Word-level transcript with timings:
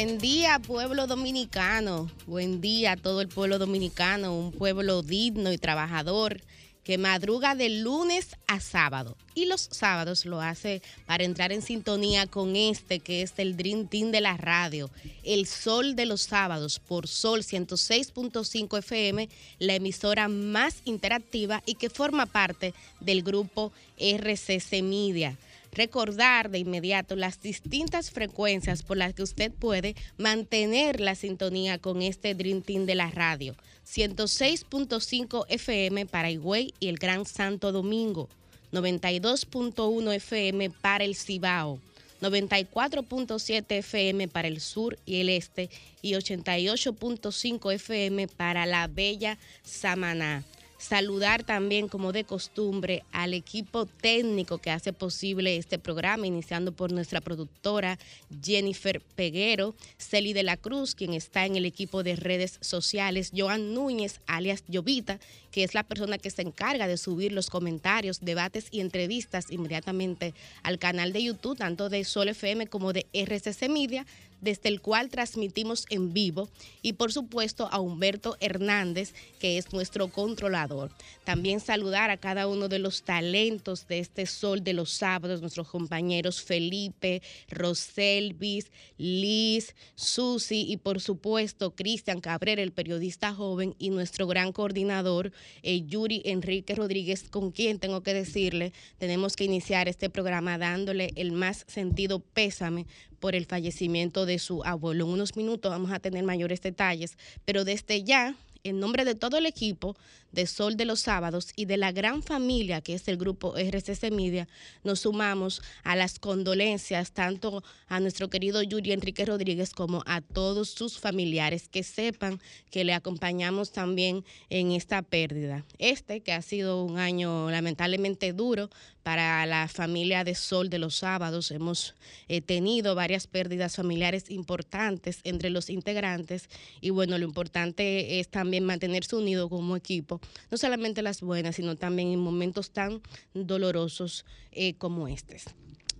Buen 0.00 0.18
día, 0.18 0.60
pueblo 0.60 1.08
dominicano. 1.08 2.08
Buen 2.24 2.60
día 2.60 2.94
todo 2.94 3.20
el 3.20 3.26
pueblo 3.26 3.58
dominicano, 3.58 4.32
un 4.32 4.52
pueblo 4.52 5.02
digno 5.02 5.52
y 5.52 5.58
trabajador 5.58 6.40
que 6.84 6.98
madruga 6.98 7.56
de 7.56 7.68
lunes 7.68 8.36
a 8.46 8.60
sábado. 8.60 9.16
Y 9.34 9.46
los 9.46 9.62
sábados 9.72 10.24
lo 10.24 10.40
hace 10.40 10.82
para 11.04 11.24
entrar 11.24 11.50
en 11.50 11.62
sintonía 11.62 12.28
con 12.28 12.54
este 12.54 13.00
que 13.00 13.22
es 13.22 13.32
el 13.38 13.56
Dream 13.56 13.88
Team 13.88 14.12
de 14.12 14.20
la 14.20 14.36
radio, 14.36 14.88
El 15.24 15.48
Sol 15.48 15.96
de 15.96 16.06
los 16.06 16.22
Sábados 16.22 16.78
por 16.78 17.08
Sol 17.08 17.40
106.5 17.40 18.78
FM, 18.78 19.28
la 19.58 19.74
emisora 19.74 20.28
más 20.28 20.76
interactiva 20.84 21.60
y 21.66 21.74
que 21.74 21.90
forma 21.90 22.26
parte 22.26 22.72
del 23.00 23.24
grupo 23.24 23.72
RCC 23.98 24.80
Media 24.80 25.36
recordar 25.72 26.50
de 26.50 26.58
inmediato 26.58 27.16
las 27.16 27.40
distintas 27.40 28.10
frecuencias 28.10 28.82
por 28.82 28.96
las 28.96 29.14
que 29.14 29.22
usted 29.22 29.52
puede 29.52 29.94
mantener 30.16 31.00
la 31.00 31.14
sintonía 31.14 31.78
con 31.78 32.02
este 32.02 32.34
Dream 32.34 32.62
Team 32.62 32.86
de 32.86 32.94
la 32.94 33.10
radio. 33.10 33.54
106.5 33.86 35.46
FM 35.48 36.06
para 36.06 36.30
Higüey 36.30 36.74
y 36.78 36.88
el 36.88 36.98
Gran 36.98 37.24
Santo 37.24 37.72
Domingo, 37.72 38.28
92.1 38.72 40.14
FM 40.14 40.70
para 40.70 41.04
el 41.04 41.16
Cibao, 41.16 41.80
94.7 42.20 43.64
FM 43.78 44.28
para 44.28 44.48
el 44.48 44.60
sur 44.60 44.98
y 45.06 45.20
el 45.20 45.30
este 45.30 45.70
y 46.02 46.12
88.5 46.12 47.72
FM 47.72 48.28
para 48.28 48.66
la 48.66 48.86
bella 48.88 49.38
Samaná. 49.62 50.44
Saludar 50.78 51.42
también, 51.42 51.88
como 51.88 52.12
de 52.12 52.22
costumbre, 52.22 53.02
al 53.10 53.34
equipo 53.34 53.86
técnico 53.86 54.58
que 54.58 54.70
hace 54.70 54.92
posible 54.92 55.56
este 55.56 55.78
programa, 55.78 56.26
iniciando 56.26 56.70
por 56.70 56.92
nuestra 56.92 57.20
productora 57.20 57.98
Jennifer 58.42 59.00
Peguero, 59.16 59.74
Celi 59.98 60.32
de 60.32 60.44
la 60.44 60.56
Cruz, 60.56 60.94
quien 60.94 61.14
está 61.14 61.46
en 61.46 61.56
el 61.56 61.64
equipo 61.64 62.04
de 62.04 62.14
redes 62.14 62.58
sociales, 62.60 63.32
Joan 63.36 63.74
Núñez, 63.74 64.20
alias 64.28 64.62
Llovita, 64.68 65.18
es 65.64 65.74
la 65.74 65.82
persona 65.82 66.18
que 66.18 66.30
se 66.30 66.42
encarga 66.42 66.86
de 66.86 66.96
subir 66.96 67.32
los 67.32 67.50
comentarios, 67.50 68.20
debates 68.20 68.68
y 68.70 68.80
entrevistas 68.80 69.46
inmediatamente 69.50 70.34
al 70.62 70.78
canal 70.78 71.12
de 71.12 71.22
YouTube, 71.22 71.58
tanto 71.58 71.88
de 71.88 72.04
Sol 72.04 72.28
FM 72.28 72.66
como 72.66 72.92
de 72.92 73.06
RCC 73.12 73.68
Media 73.68 74.06
desde 74.40 74.68
el 74.68 74.80
cual 74.80 75.08
transmitimos 75.08 75.86
en 75.90 76.12
vivo, 76.12 76.48
y 76.82 76.94
por 76.94 77.12
supuesto 77.12 77.68
a 77.72 77.80
Humberto 77.80 78.36
Hernández, 78.40 79.14
que 79.40 79.58
es 79.58 79.72
nuestro 79.72 80.08
controlador. 80.08 80.90
También 81.24 81.60
saludar 81.60 82.10
a 82.10 82.16
cada 82.16 82.46
uno 82.46 82.68
de 82.68 82.78
los 82.78 83.02
talentos 83.02 83.86
de 83.88 83.98
este 83.98 84.26
Sol 84.26 84.62
de 84.62 84.72
los 84.72 84.90
Sábados, 84.90 85.40
nuestros 85.40 85.68
compañeros 85.68 86.42
Felipe, 86.42 87.22
Roselvis, 87.48 88.70
Liz, 88.96 89.74
Susi 89.94 90.66
y 90.68 90.76
por 90.76 91.00
supuesto 91.00 91.74
Cristian 91.74 92.20
Cabrera, 92.20 92.62
el 92.62 92.72
periodista 92.72 93.34
joven, 93.34 93.74
y 93.78 93.90
nuestro 93.90 94.26
gran 94.26 94.52
coordinador, 94.52 95.32
eh, 95.62 95.82
Yuri 95.86 96.22
Enrique 96.24 96.74
Rodríguez, 96.74 97.24
con 97.30 97.50
quien 97.50 97.78
tengo 97.78 98.02
que 98.02 98.14
decirle, 98.14 98.72
tenemos 98.98 99.36
que 99.36 99.44
iniciar 99.44 99.88
este 99.88 100.10
programa 100.10 100.58
dándole 100.58 101.12
el 101.16 101.32
más 101.32 101.64
sentido 101.68 102.20
pésame 102.20 102.86
por 103.20 103.34
el 103.34 103.46
fallecimiento 103.46 104.26
de 104.26 104.38
su 104.38 104.62
abuelo. 104.64 105.04
En 105.04 105.12
unos 105.12 105.36
minutos 105.36 105.70
vamos 105.70 105.90
a 105.90 105.98
tener 105.98 106.24
mayores 106.24 106.60
detalles, 106.60 107.16
pero 107.44 107.64
desde 107.64 108.04
ya, 108.04 108.36
en 108.68 108.80
nombre 108.80 109.04
de 109.04 109.14
todo 109.14 109.38
el 109.38 109.46
equipo, 109.46 109.96
de 110.32 110.46
Sol 110.46 110.76
de 110.76 110.84
los 110.84 111.00
Sábados 111.00 111.52
y 111.56 111.64
de 111.64 111.76
la 111.76 111.92
gran 111.92 112.22
familia 112.22 112.80
que 112.80 112.94
es 112.94 113.08
el 113.08 113.16
grupo 113.16 113.56
RCC 113.56 114.10
Media, 114.10 114.46
nos 114.84 115.00
sumamos 115.00 115.62
a 115.84 115.96
las 115.96 116.18
condolencias 116.18 117.12
tanto 117.12 117.62
a 117.86 118.00
nuestro 118.00 118.28
querido 118.28 118.62
Yuri 118.62 118.92
Enrique 118.92 119.24
Rodríguez 119.24 119.72
como 119.72 120.02
a 120.06 120.20
todos 120.20 120.70
sus 120.70 120.98
familiares 120.98 121.68
que 121.68 121.82
sepan 121.82 122.40
que 122.70 122.84
le 122.84 122.94
acompañamos 122.94 123.72
también 123.72 124.24
en 124.50 124.72
esta 124.72 125.02
pérdida. 125.02 125.64
Este 125.78 126.20
que 126.20 126.32
ha 126.32 126.42
sido 126.42 126.84
un 126.84 126.98
año 126.98 127.50
lamentablemente 127.50 128.32
duro 128.32 128.68
para 129.08 129.46
la 129.46 129.68
familia 129.68 130.22
de 130.22 130.34
Sol 130.34 130.68
de 130.68 130.78
los 130.78 130.96
Sábados. 130.96 131.50
Hemos 131.50 131.94
eh, 132.28 132.42
tenido 132.42 132.94
varias 132.94 133.26
pérdidas 133.26 133.76
familiares 133.76 134.28
importantes 134.28 135.20
entre 135.24 135.48
los 135.48 135.70
integrantes 135.70 136.50
y 136.82 136.90
bueno, 136.90 137.16
lo 137.16 137.24
importante 137.24 138.20
es 138.20 138.28
también 138.28 138.66
mantenerse 138.66 139.16
unido 139.16 139.48
como 139.48 139.76
equipo 139.76 140.20
no 140.50 140.58
solamente 140.58 141.00
las 141.00 141.22
buenas, 141.22 141.56
sino 141.56 141.74
también 141.74 142.08
en 142.08 142.20
momentos 142.20 142.70
tan 142.70 143.00
dolorosos 143.32 144.26
eh, 144.52 144.74
como 144.74 145.08
este. 145.08 145.40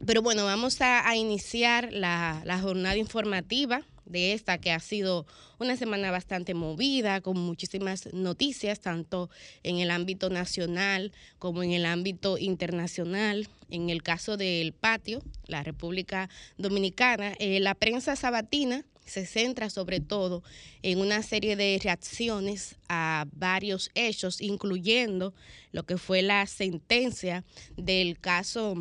Pero 0.06 0.22
bueno, 0.22 0.44
vamos 0.44 0.81
a, 0.81 1.14
iniciar 1.16 1.92
la, 1.92 2.59
jornada 2.62 2.97
informativa 2.97 3.82
de 4.04 4.32
esta 4.32 4.59
que 4.59 4.70
ha 4.70 4.81
sido 4.81 5.26
una 5.59 5.76
semana 5.76 6.10
bastante 6.10 6.54
movida, 6.54 7.20
con 7.20 7.38
muchísimas 7.38 8.12
noticias, 8.14 8.81
tanto 8.81 9.28
en 9.62 9.78
el 9.78 9.91
ámbito 9.91 10.31
nacional 10.31 11.12
como 11.38 11.62
en 11.62 11.72
el 11.72 11.84
ámbito 11.84 12.38
internacional. 12.38 13.48
En 13.70 13.91
el 13.91 14.03
caso 14.03 14.37
del 14.37 14.72
patio, 14.72 15.20
la 15.47 15.62
República 15.62 16.31
Dominicana, 16.56 17.34
eh, 17.38 17.60
la 17.60 17.75
prensa 17.75 18.16
sabatina 18.16 18.84
se 19.04 19.26
centra 19.26 19.69
sobre 19.69 20.00
todo 20.00 20.42
en 20.82 21.00
una 21.00 21.22
serie 21.22 21.56
de 21.56 21.78
reacciones 21.82 22.76
a 22.88 23.26
varios 23.32 23.91
hechos, 23.94 24.41
incluyendo 24.41 25.34
lo 25.72 25.84
que 25.84 25.98
fue 25.98 26.22
la 26.22 26.47
sentencia 26.47 27.44
del 27.76 28.19
caso 28.19 28.76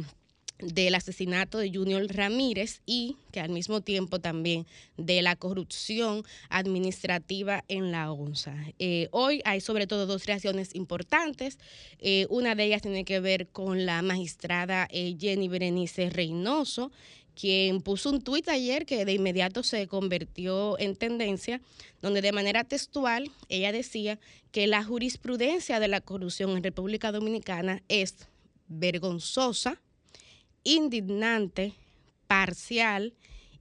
del 0.59 0.95
asesinato 0.95 1.57
de 1.59 1.72
Junior 1.72 2.06
Ramírez 2.07 2.81
y 2.85 3.18
que 3.31 3.40
al 3.40 3.50
mismo 3.50 3.81
tiempo 3.81 4.19
también 4.19 4.66
de 4.97 5.22
la 5.22 5.35
corrupción 5.35 6.23
administrativa 6.50 7.63
en 7.68 7.91
la 7.91 8.12
ONSA. 8.12 8.56
Eh, 8.79 9.07
hoy 9.12 9.41
hay 9.45 9.62
sobre 9.62 9.88
todo 9.88 10.06
dos 10.06 10.25
reacciones 10.25 10.73
importantes. 10.75 11.59
Eh, 12.00 12.25
una 12.29 12.56
de 12.56 12.66
ellas 12.66 12.81
tiene 12.81 13.06
que 13.06 13.19
ver 13.19 13.47
con 13.47 13.85
la 13.85 14.01
magistrada 14.01 14.88
eh, 14.91 15.16
Jenny 15.19 15.47
Berenice 15.47 16.09
Reynoso, 16.09 16.91
quien 17.39 17.81
puso 17.81 18.09
un 18.09 18.22
tuit 18.22 18.50
ayer 18.50 18.88
que 18.88 19.06
de 19.06 19.13
inmediato 19.13 19.62
se 19.62 19.88
convirtió 19.88 20.79
en 20.79 20.95
tendencia, 20.95 21.62
donde 22.01 22.22
de 22.22 22.31
manera 22.31 22.63
textual 22.63 23.29
ella 23.47 23.72
decía 23.72 24.18
que 24.51 24.66
la 24.66 24.84
jurisprudencia 24.84 25.79
de 25.79 25.88
la 25.88 26.01
corrupción 26.01 26.57
en 26.57 26.63
República 26.63 27.12
Dominicana 27.12 27.84
es 27.89 28.28
vergonzosa, 28.68 29.79
indignante, 30.67 31.75
parcial, 32.28 33.13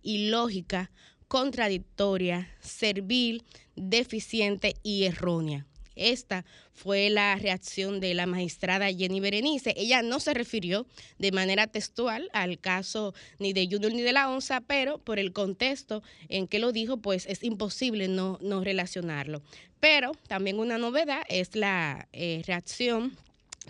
ilógica, 0.03 0.91
contradictoria, 1.29 2.51
servil, 2.61 3.45
deficiente 3.77 4.75
y 4.83 5.05
errónea. 5.05 5.67
Esta 5.95 6.45
fue 6.75 7.09
la 7.09 7.37
reacción 7.37 8.01
de 8.01 8.13
la 8.15 8.27
magistrada 8.27 8.93
Jenny 8.93 9.21
Berenice. 9.21 9.73
Ella 9.77 10.03
no 10.03 10.19
se 10.19 10.35
refirió 10.35 10.87
de 11.19 11.31
manera 11.31 11.69
textual 11.69 12.29
al 12.33 12.59
caso 12.59 13.15
ni 13.39 13.53
de 13.53 13.69
Junior 13.71 13.93
ni 13.93 14.03
de 14.03 14.13
la 14.13 14.29
ONSA, 14.29 14.61
pero 14.63 14.99
por 14.99 15.21
el 15.21 15.33
contexto 15.33 16.03
en 16.29 16.49
que 16.49 16.59
lo 16.59 16.73
dijo, 16.73 16.97
pues 16.99 17.25
es 17.27 17.45
imposible 17.45 18.09
no, 18.09 18.39
no 18.43 18.65
relacionarlo. 18.65 19.43
Pero 19.79 20.13
también 20.27 20.59
una 20.59 20.77
novedad 20.77 21.23
es 21.29 21.55
la 21.55 22.09
eh, 22.13 22.43
reacción 22.47 23.17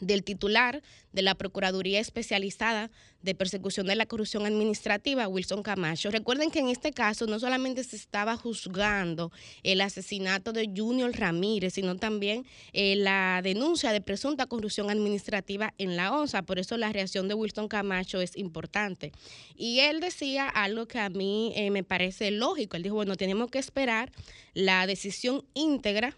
del 0.00 0.22
titular 0.24 0.82
de 1.12 1.22
la 1.22 1.34
Procuraduría 1.34 2.00
Especializada 2.00 2.90
de 3.22 3.34
Persecución 3.34 3.86
de 3.86 3.96
la 3.96 4.06
Corrupción 4.06 4.46
Administrativa, 4.46 5.26
Wilson 5.26 5.62
Camacho. 5.62 6.10
Recuerden 6.10 6.50
que 6.50 6.60
en 6.60 6.68
este 6.68 6.92
caso 6.92 7.26
no 7.26 7.40
solamente 7.40 7.82
se 7.82 7.96
estaba 7.96 8.36
juzgando 8.36 9.32
el 9.62 9.80
asesinato 9.80 10.52
de 10.52 10.70
Junior 10.74 11.10
Ramírez, 11.12 11.74
sino 11.74 11.96
también 11.96 12.46
eh, 12.72 12.94
la 12.96 13.40
denuncia 13.42 13.92
de 13.92 14.00
presunta 14.00 14.46
corrupción 14.46 14.90
administrativa 14.90 15.74
en 15.78 15.96
la 15.96 16.12
ONSA. 16.12 16.42
Por 16.42 16.58
eso 16.58 16.76
la 16.76 16.92
reacción 16.92 17.26
de 17.26 17.34
Wilson 17.34 17.68
Camacho 17.68 18.20
es 18.20 18.36
importante. 18.36 19.12
Y 19.56 19.80
él 19.80 20.00
decía 20.00 20.48
algo 20.48 20.86
que 20.86 21.00
a 21.00 21.08
mí 21.08 21.52
eh, 21.56 21.70
me 21.70 21.82
parece 21.82 22.30
lógico. 22.30 22.76
Él 22.76 22.82
dijo, 22.84 22.94
bueno, 22.94 23.16
tenemos 23.16 23.50
que 23.50 23.58
esperar 23.58 24.12
la 24.54 24.86
decisión 24.86 25.44
íntegra 25.54 26.16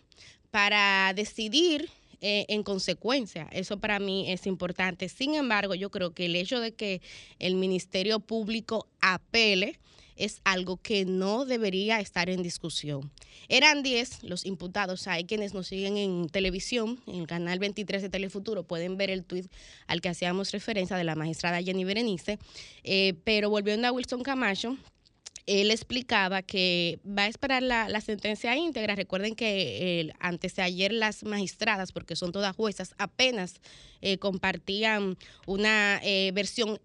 para 0.50 1.12
decidir 1.14 1.88
eh, 2.20 2.46
en 2.48 2.62
consecuencia. 2.62 3.48
Eso 3.52 3.78
para 3.78 3.98
mí 3.98 4.30
es 4.30 4.46
importante. 4.46 5.08
Sin 5.08 5.34
embargo, 5.34 5.74
yo 5.74 5.90
creo 5.90 6.12
que 6.12 6.26
el 6.26 6.36
hecho 6.36 6.60
de 6.60 6.72
que 6.72 7.00
el 7.38 7.54
Ministerio 7.54 8.20
Público 8.20 8.88
apele 9.00 9.78
es 10.18 10.40
algo 10.44 10.76
que 10.76 11.04
no 11.04 11.44
debería 11.44 12.00
estar 12.00 12.28
en 12.28 12.42
discusión. 12.42 13.10
Eran 13.48 13.82
10 13.82 14.24
los 14.24 14.44
imputados. 14.44 15.06
Hay 15.06 15.24
quienes 15.24 15.54
nos 15.54 15.68
siguen 15.68 15.96
en 15.96 16.28
televisión, 16.28 17.00
en 17.06 17.20
el 17.20 17.26
canal 17.26 17.58
23 17.58 18.02
de 18.02 18.08
Telefuturo, 18.08 18.64
pueden 18.64 18.96
ver 18.96 19.10
el 19.10 19.24
tuit 19.24 19.46
al 19.86 20.00
que 20.00 20.08
hacíamos 20.08 20.50
referencia 20.50 20.96
de 20.96 21.04
la 21.04 21.14
magistrada 21.14 21.62
Jenny 21.62 21.84
Berenice. 21.84 22.38
Eh, 22.84 23.14
pero 23.24 23.48
volviendo 23.48 23.86
a 23.86 23.92
Wilson 23.92 24.22
Camacho, 24.22 24.76
él 25.48 25.70
explicaba 25.70 26.42
que 26.42 27.00
va 27.06 27.22
a 27.22 27.26
esperar 27.26 27.62
la, 27.62 28.00
sentencia 28.02 28.54
íntegra. 28.54 28.94
Recuerden 28.94 29.34
que 29.34 30.12
antes 30.20 30.54
de 30.56 30.62
ayer 30.62 30.92
las 30.92 31.24
magistradas, 31.24 31.90
porque 31.90 32.16
son 32.16 32.32
todas 32.32 32.54
juezas, 32.54 32.94
apenas 32.98 33.54
eh, 34.02 34.18
compartían 34.18 35.16
una 35.46 36.00
eh, 36.04 36.32
versión 36.34 36.78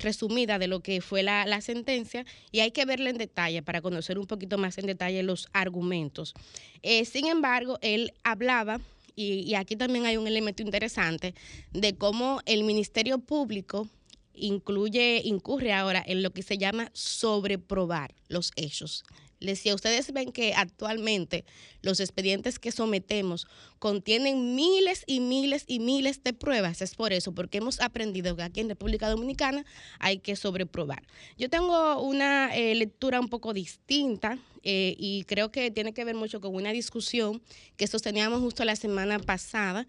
resumida 0.00 0.58
de 0.58 0.66
lo 0.66 0.80
que 0.80 1.00
fue 1.00 1.22
la, 1.22 1.60
sentencia 1.60 2.24
y 2.50 2.60
hay 2.60 2.72
que 2.72 2.84
verla 2.84 3.10
en 3.10 3.18
detalle 3.18 3.62
para 3.62 3.80
conocer 3.80 4.18
un 4.18 4.26
poquito 4.26 4.58
más 4.58 4.78
en 4.78 4.86
detalle 4.86 5.22
los 5.22 5.48
argumentos. 5.52 6.34
Eh, 6.82 7.04
sin 7.04 7.26
embargo, 7.26 7.78
él 7.82 8.12
hablaba, 8.24 8.80
y 9.14 9.54
aquí 9.54 9.76
también 9.76 10.06
hay 10.06 10.16
un 10.16 10.26
elemento 10.26 10.62
interesante, 10.62 11.34
de 11.72 11.94
cómo 11.94 12.40
el 12.46 12.64
Ministerio 12.64 13.18
Público 13.18 13.88
incluye, 14.34 15.22
incurre 15.24 15.72
ahora 15.72 16.02
en 16.06 16.22
lo 16.22 16.32
que 16.32 16.42
se 16.42 16.58
llama 16.58 16.90
sobreprobar 16.92 18.14
los 18.28 18.52
hechos. 18.56 19.04
Decía, 19.46 19.74
ustedes 19.74 20.12
ven 20.12 20.32
que 20.32 20.54
actualmente 20.54 21.44
los 21.82 22.00
expedientes 22.00 22.58
que 22.58 22.70
sometemos 22.70 23.46
contienen 23.78 24.54
miles 24.54 25.02
y 25.06 25.20
miles 25.20 25.64
y 25.66 25.80
miles 25.80 26.22
de 26.22 26.32
pruebas. 26.32 26.80
Es 26.80 26.94
por 26.94 27.12
eso, 27.12 27.32
porque 27.34 27.58
hemos 27.58 27.80
aprendido 27.80 28.36
que 28.36 28.42
aquí 28.42 28.60
en 28.60 28.68
República 28.68 29.08
Dominicana 29.08 29.64
hay 29.98 30.18
que 30.18 30.36
sobreprobar. 30.36 31.02
Yo 31.36 31.50
tengo 31.50 32.00
una 32.00 32.54
eh, 32.54 32.74
lectura 32.74 33.18
un 33.18 33.28
poco 33.28 33.52
distinta 33.52 34.38
eh, 34.62 34.94
y 34.96 35.24
creo 35.24 35.50
que 35.50 35.72
tiene 35.72 35.92
que 35.92 36.04
ver 36.04 36.14
mucho 36.14 36.40
con 36.40 36.54
una 36.54 36.70
discusión 36.70 37.42
que 37.76 37.88
sosteníamos 37.88 38.40
justo 38.40 38.64
la 38.64 38.76
semana 38.76 39.18
pasada 39.18 39.88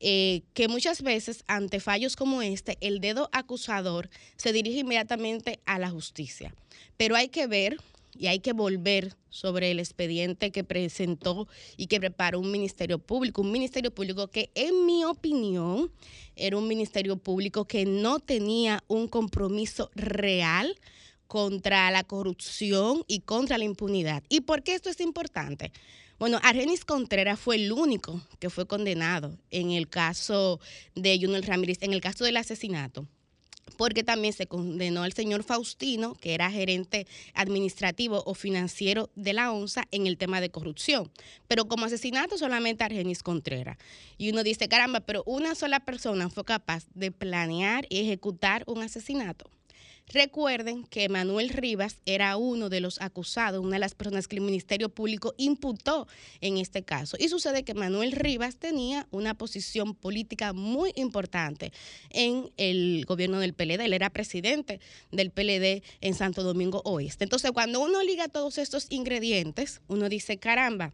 eh, 0.00 0.42
que 0.54 0.68
muchas 0.68 1.02
veces 1.02 1.44
ante 1.46 1.80
fallos 1.80 2.16
como 2.16 2.42
este, 2.42 2.76
el 2.80 3.00
dedo 3.00 3.28
acusador 3.32 4.10
se 4.36 4.52
dirige 4.52 4.80
inmediatamente 4.80 5.60
a 5.66 5.78
la 5.78 5.90
justicia. 5.90 6.54
Pero 6.96 7.16
hay 7.16 7.28
que 7.28 7.46
ver 7.46 7.78
y 8.16 8.28
hay 8.28 8.40
que 8.40 8.52
volver 8.52 9.16
sobre 9.30 9.70
el 9.70 9.80
expediente 9.80 10.50
que 10.50 10.64
presentó 10.64 11.48
y 11.76 11.86
que 11.86 12.00
preparó 12.00 12.38
un 12.38 12.50
ministerio 12.50 12.98
público, 12.98 13.42
un 13.42 13.50
ministerio 13.50 13.92
público 13.92 14.28
que 14.28 14.50
en 14.54 14.86
mi 14.86 15.04
opinión 15.04 15.90
era 16.36 16.56
un 16.56 16.68
ministerio 16.68 17.16
público 17.16 17.64
que 17.64 17.84
no 17.84 18.20
tenía 18.20 18.82
un 18.88 19.08
compromiso 19.08 19.90
real 19.94 20.76
contra 21.26 21.90
la 21.90 22.04
corrupción 22.04 23.04
y 23.08 23.20
contra 23.20 23.58
la 23.58 23.64
impunidad. 23.64 24.22
¿Y 24.28 24.42
por 24.42 24.62
qué 24.62 24.74
esto 24.74 24.90
es 24.90 25.00
importante? 25.00 25.72
Bueno, 26.18 26.38
Argenis 26.42 26.84
Contreras 26.84 27.40
fue 27.40 27.56
el 27.56 27.72
único 27.72 28.20
que 28.38 28.50
fue 28.50 28.66
condenado 28.66 29.36
en 29.50 29.72
el 29.72 29.88
caso 29.88 30.60
de 30.94 31.18
Junior 31.20 31.44
Ramírez, 31.44 31.78
en 31.80 31.92
el 31.92 32.00
caso 32.00 32.24
del 32.24 32.36
asesinato 32.36 33.06
porque 33.76 34.04
también 34.04 34.32
se 34.32 34.46
condenó 34.46 35.02
al 35.02 35.12
señor 35.12 35.42
Faustino, 35.42 36.14
que 36.14 36.34
era 36.34 36.50
gerente 36.50 37.06
administrativo 37.34 38.22
o 38.24 38.34
financiero 38.34 39.10
de 39.14 39.32
la 39.32 39.52
ONSA, 39.52 39.84
en 39.90 40.06
el 40.06 40.16
tema 40.16 40.40
de 40.40 40.50
corrupción. 40.50 41.10
Pero 41.48 41.66
como 41.66 41.86
asesinato 41.86 42.38
solamente 42.38 42.84
Argenis 42.84 43.22
Contreras. 43.22 43.78
Y 44.16 44.30
uno 44.30 44.42
dice, 44.42 44.68
caramba, 44.68 45.00
pero 45.00 45.22
una 45.26 45.54
sola 45.54 45.80
persona 45.80 46.28
fue 46.28 46.44
capaz 46.44 46.84
de 46.94 47.10
planear 47.10 47.86
y 47.88 48.00
ejecutar 48.00 48.64
un 48.66 48.82
asesinato. 48.82 49.50
Recuerden 50.08 50.84
que 50.84 51.08
Manuel 51.08 51.48
Rivas 51.48 51.98
era 52.04 52.36
uno 52.36 52.68
de 52.68 52.80
los 52.80 53.00
acusados, 53.00 53.64
una 53.64 53.76
de 53.76 53.80
las 53.80 53.94
personas 53.94 54.28
que 54.28 54.36
el 54.36 54.42
Ministerio 54.42 54.90
Público 54.90 55.34
imputó 55.38 56.06
en 56.40 56.58
este 56.58 56.82
caso. 56.82 57.16
Y 57.18 57.28
sucede 57.28 57.64
que 57.64 57.74
Manuel 57.74 58.12
Rivas 58.12 58.56
tenía 58.56 59.08
una 59.10 59.34
posición 59.34 59.94
política 59.94 60.52
muy 60.52 60.92
importante 60.96 61.72
en 62.10 62.50
el 62.58 63.04
gobierno 63.06 63.40
del 63.40 63.54
PLD. 63.54 63.80
Él 63.80 63.94
era 63.94 64.10
presidente 64.10 64.78
del 65.10 65.30
PLD 65.30 65.82
en 66.02 66.14
Santo 66.14 66.42
Domingo 66.42 66.82
Oeste. 66.84 67.24
Entonces, 67.24 67.50
cuando 67.52 67.80
uno 67.80 68.02
liga 68.02 68.28
todos 68.28 68.58
estos 68.58 68.86
ingredientes, 68.90 69.80
uno 69.88 70.10
dice, 70.10 70.36
caramba, 70.36 70.92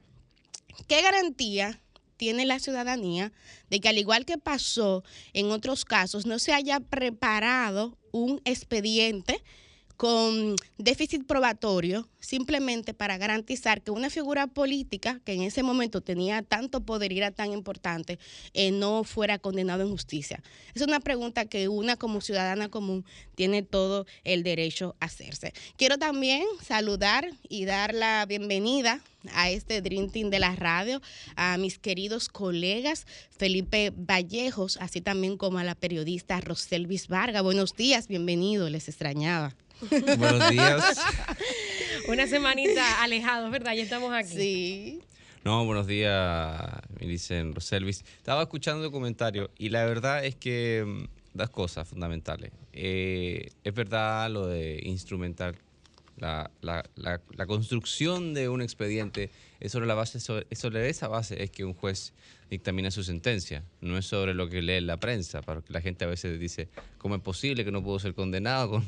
¿qué 0.87 1.03
garantía 1.03 1.81
tiene 2.21 2.45
la 2.45 2.59
ciudadanía 2.59 3.33
de 3.71 3.81
que 3.81 3.89
al 3.89 3.97
igual 3.97 4.27
que 4.27 4.37
pasó 4.37 5.03
en 5.33 5.51
otros 5.51 5.87
casos, 5.87 6.27
no 6.27 6.39
se 6.39 6.53
haya 6.53 6.79
preparado 6.79 7.97
un 8.13 8.43
expediente 8.45 9.43
con 10.01 10.57
déficit 10.79 11.27
probatorio 11.27 12.09
simplemente 12.21 12.95
para 12.95 13.19
garantizar 13.19 13.83
que 13.83 13.91
una 13.91 14.09
figura 14.09 14.47
política 14.47 15.21
que 15.27 15.35
en 15.35 15.43
ese 15.43 15.63
momento 15.63 16.01
tenía 16.01 16.41
tanto 16.41 16.81
poder 16.87 17.13
y 17.13 17.19
era 17.19 17.33
tan 17.33 17.53
importante 17.53 18.19
eh, 18.55 18.71
no 18.71 19.05
fuera 19.05 19.39
condenado 19.39 19.83
en 19.83 19.91
justicia. 19.91 20.43
Es 20.73 20.81
una 20.81 21.01
pregunta 21.01 21.45
que 21.45 21.69
una 21.69 21.97
como 21.97 22.23
ciudadana 22.23 22.71
común 22.71 23.05
tiene 23.35 23.63
todo 23.63 24.07
el 24.25 24.43
derecho 24.43 24.97
a 25.01 25.05
hacerse. 25.05 25.53
Quiero 25.77 25.99
también 25.99 26.45
saludar 26.63 27.31
y 27.51 27.67
dar 27.67 27.93
la 27.93 28.25
bienvenida 28.25 29.03
a 29.35 29.51
este 29.51 29.83
Dream 29.83 30.09
Team 30.09 30.31
de 30.31 30.39
la 30.39 30.57
radio, 30.57 31.03
a 31.37 31.59
mis 31.59 31.79
queridos 31.79 32.31
colegas 32.31 33.07
Felipe 33.37 33.93
Vallejos, 33.95 34.79
así 34.81 35.03
también 35.03 35.37
como 35.37 35.59
a 35.59 35.65
la 35.65 35.75
periodista 35.75 36.41
Roselvis 36.41 37.09
Vargas. 37.09 37.43
Buenos 37.43 37.77
días, 37.77 38.09
bienvenido, 38.09 38.71
les 38.71 38.89
extrañaba. 38.89 39.55
Buenos 40.19 40.51
días. 40.51 40.99
Una 42.09 42.27
semanita 42.27 43.03
alejados, 43.03 43.51
¿verdad? 43.51 43.75
Ya 43.75 43.83
estamos 43.83 44.13
aquí. 44.13 44.29
Sí. 44.29 45.01
No, 45.43 45.65
buenos 45.65 45.87
días, 45.87 46.61
me 46.99 47.07
dicen 47.07 47.55
Roselvis. 47.55 48.05
Estaba 48.19 48.43
escuchando 48.43 48.85
el 48.85 48.91
comentario 48.91 49.51
y 49.57 49.71
la 49.71 49.87
verdad 49.87 50.25
es 50.25 50.37
que 50.37 50.85
mm, 50.87 51.39
dos 51.39 51.51
cosas 51.51 51.89
fundamentales. 51.89 52.53
Eh, 52.75 53.53
es 53.65 53.75
verdad 53.75 54.31
lo 54.31 54.47
de 54.49 54.81
instrumental, 54.85 55.57
la, 56.19 56.51
la, 56.61 56.85
la, 56.95 57.47
construcción 57.47 58.35
de 58.35 58.51
un 58.51 58.61
expediente 58.61 59.31
es 59.61 59.73
sobre 59.73 59.87
la 59.87 59.95
base, 59.95 60.21
sobre 60.21 60.91
esa 60.91 61.09
base 61.09 61.43
es 61.43 61.51
que 61.51 61.65
un 61.65 61.73
juez 61.73 62.13
dictamina 62.51 62.91
su 62.91 63.03
sentencia, 63.03 63.65
no 63.81 63.97
es 63.97 64.05
sobre 64.05 64.35
lo 64.35 64.51
que 64.51 64.61
lee 64.61 64.83
la 64.83 64.99
prensa, 64.99 65.41
porque 65.41 65.73
la 65.73 65.81
gente 65.81 66.05
a 66.05 66.09
veces 66.09 66.39
dice, 66.39 66.69
¿cómo 66.99 67.15
es 67.15 67.23
posible 67.23 67.65
que 67.65 67.73
no 67.73 67.83
puedo 67.83 67.99
ser 67.99 68.13
condenado 68.15 68.71
con, 68.71 68.87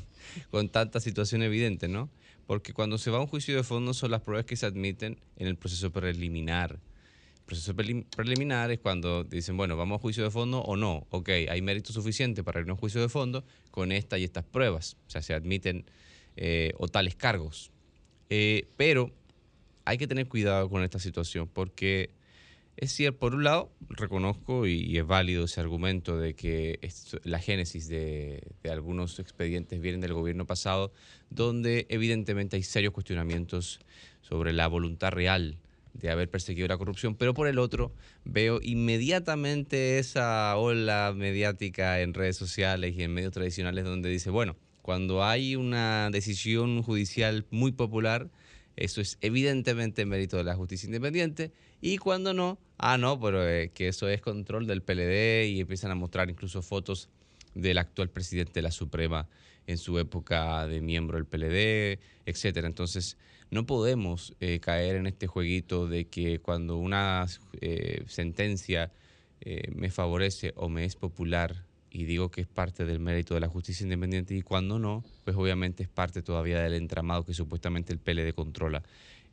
con 0.51 0.69
tanta 0.69 1.01
situación 1.01 1.43
evidente, 1.43 1.89
no? 1.89 2.11
Porque 2.47 2.73
cuando 2.73 2.99
se 2.99 3.11
va 3.11 3.19
a 3.19 3.21
un 3.21 3.27
juicio 3.27 3.57
de 3.57 3.63
fondo 3.63 3.95
son 3.95 4.11
las 4.11 4.21
pruebas 4.23 4.45
que 4.45 4.57
se 4.57 4.67
admiten 4.67 5.19
en 5.37 5.47
el 5.47 5.57
proceso 5.57 5.91
preliminar. 5.91 6.73
El 6.73 7.45
proceso 7.47 7.75
preliminar 7.75 8.71
es 8.71 8.79
cuando 8.79 9.25
dicen, 9.25 9.57
bueno, 9.57 9.77
vamos 9.77 9.99
a 9.99 10.03
juicio 10.03 10.25
de 10.25 10.31
fondo 10.31 10.61
o 10.61 10.77
no. 10.77 11.07
Ok, 11.11 11.29
hay 11.29 11.63
mérito 11.63 11.93
suficiente 11.93 12.43
para 12.43 12.61
ir 12.61 12.69
a 12.69 12.73
un 12.73 12.79
juicio 12.79 13.01
de 13.01 13.09
fondo 13.09 13.45
con 13.71 13.93
esta 13.93 14.19
y 14.19 14.25
estas 14.25 14.45
pruebas. 14.45 14.97
O 15.07 15.11
sea, 15.11 15.23
se 15.23 15.35
admiten 15.35 15.85
eh, 16.37 16.73
o 16.79 16.89
tales 16.89 17.15
cargos. 17.15 17.71
Eh, 18.31 18.69
pero 18.77 19.11
hay 19.85 19.99
que 19.99 20.07
tener 20.07 20.29
cuidado 20.29 20.69
con 20.71 20.83
esta 20.83 20.99
situación 20.99 21.49
porque 21.53 22.11
es 22.77 22.93
cierto, 22.93 23.19
por 23.19 23.35
un 23.35 23.45
lado, 23.45 23.71
reconozco 23.89 24.67
y, 24.67 24.97
es 24.97 25.07
válido 25.07 25.45
ese 25.45 25.61
argumento 25.61 26.19
de 26.19 26.35
que 26.35 26.81
la 27.25 27.39
génesis 27.39 27.89
de, 27.89 28.43
algunos 28.71 29.19
expedientes 29.19 29.81
vienen 29.81 30.01
del 30.01 30.15
gobierno 30.15 30.47
pasado, 30.47 30.93
donde 31.31 31.87
evidentemente 31.91 32.57
hay 32.57 32.63
serios 32.63 32.93
cuestionamientos 32.93 33.81
sobre 34.23 34.53
la 34.53 34.67
voluntad 34.69 35.11
real 35.11 35.59
de 35.93 36.11
haber 36.11 36.31
perseguido 36.31 36.67
la 36.69 36.79
corrupción, 36.79 37.15
pero 37.15 37.35
por 37.35 37.47
el 37.47 37.59
otro 37.59 37.93
veo 38.25 38.61
inmediatamente 38.63 39.99
esa 39.99 40.57
ola 40.57 41.13
mediática 41.15 42.01
en 42.01 42.15
redes 42.15 42.37
sociales 42.37 42.95
y 42.97 43.03
en 43.03 43.13
medios 43.13 43.33
tradicionales 43.33 43.85
donde 43.85 44.09
dice, 44.09 44.31
bueno, 44.31 44.57
cuando 44.81 45.23
hay 45.23 45.55
una 45.55 46.09
decisión 46.11 46.83
judicial 46.83 47.45
muy 47.51 47.73
popular, 47.73 48.31
eso 48.77 49.03
es 49.03 49.19
evidentemente 49.21 50.07
mérito 50.07 50.39
de 50.39 50.45
la 50.45 50.57
justicia 50.57 50.87
independiente 50.87 51.53
y 51.83 51.99
cuando 51.99 52.33
no, 52.33 52.59
ah, 52.79 52.97
no, 52.97 53.21
pero 53.21 53.47
eh, 53.47 53.73
que 53.75 53.89
eso 53.89 54.09
es 54.09 54.21
control 54.21 54.69
del 54.69 54.83
PLD 54.83 55.49
y 55.49 55.61
empiezan 55.61 55.91
a 55.91 55.97
mostrar 55.97 56.31
incluso 56.31 56.63
fotos 56.63 57.11
del 57.55 57.77
actual 57.77 58.09
presidente 58.09 58.53
de 58.55 58.63
la 58.63 58.71
Suprema 58.71 59.29
en 59.67 59.79
su 59.79 59.99
época 59.99 60.67
de 60.69 60.81
miembro 60.81 61.19
del 61.19 61.27
PLD, 61.27 61.99
etcétera. 62.25 62.69
Entonces, 62.69 63.19
no 63.51 63.67
podemos 63.67 64.35
eh, 64.39 64.61
caer 64.61 64.95
en 64.95 65.09
este 65.09 65.27
jueguito 65.27 65.89
de 65.89 66.07
que 66.07 66.39
cuando 66.39 66.77
una 66.77 67.27
eh, 67.61 68.05
sentencia 68.07 68.93
me 69.75 69.91
favorece 69.91 70.53
o 70.55 70.69
me 70.69 70.85
es 70.85 70.95
popular, 70.95 71.65
y 71.93 72.05
digo 72.05 72.31
que 72.31 72.41
es 72.41 72.47
parte 72.47 72.87
del 72.87 73.01
mérito 73.01 73.35
de 73.35 73.41
la 73.41 73.49
justicia 73.49 73.85
independiente, 73.85 74.35
y 74.35 74.41
cuando 74.41 74.79
no, 74.79 75.05
pues 75.25 75.37
obviamente 75.37 75.83
es 75.83 75.89
parte 75.91 76.23
todavía 76.23 76.61
del 76.63 76.75
entramado 76.75 77.25
que 77.25 77.35
supuestamente 77.35 77.93
el 77.93 77.99
PLD 77.99 78.35
controla. 78.35 78.83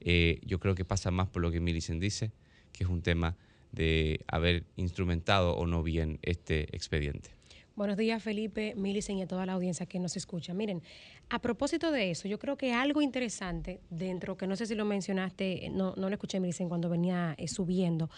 Eh, 0.01 0.39
yo 0.45 0.59
creo 0.59 0.75
que 0.75 0.83
pasa 0.83 1.09
más 1.09 1.29
por 1.29 1.41
lo 1.41 1.51
que 1.51 1.61
Millicent 1.61 2.01
dice, 2.01 2.31
que 2.73 2.83
es 2.83 2.89
un 2.89 3.01
tema 3.01 3.37
de 3.71 4.21
haber 4.27 4.65
instrumentado 4.75 5.55
o 5.55 5.67
no 5.67 5.83
bien 5.83 6.19
este 6.21 6.75
expediente. 6.75 7.38
Buenos 7.79 7.95
días, 7.95 8.21
Felipe, 8.21 8.73
Millicent 8.75 9.19
y 9.19 9.21
a 9.21 9.25
toda 9.25 9.45
la 9.45 9.53
audiencia 9.53 9.85
que 9.85 9.99
nos 9.99 10.17
escucha. 10.17 10.53
Miren, 10.53 10.83
a 11.29 11.39
propósito 11.39 11.93
de 11.93 12.11
eso, 12.11 12.27
yo 12.27 12.37
creo 12.37 12.57
que 12.57 12.73
algo 12.73 13.01
interesante 13.01 13.79
dentro, 13.89 14.35
que 14.35 14.47
no 14.47 14.57
sé 14.57 14.65
si 14.65 14.75
lo 14.75 14.83
mencionaste, 14.83 15.69
no, 15.71 15.93
no 15.95 16.09
lo 16.09 16.13
escuché, 16.13 16.41
Millicent, 16.41 16.67
cuando 16.67 16.89
venía 16.89 17.35
eh, 17.37 17.47
subiendo, 17.47 18.09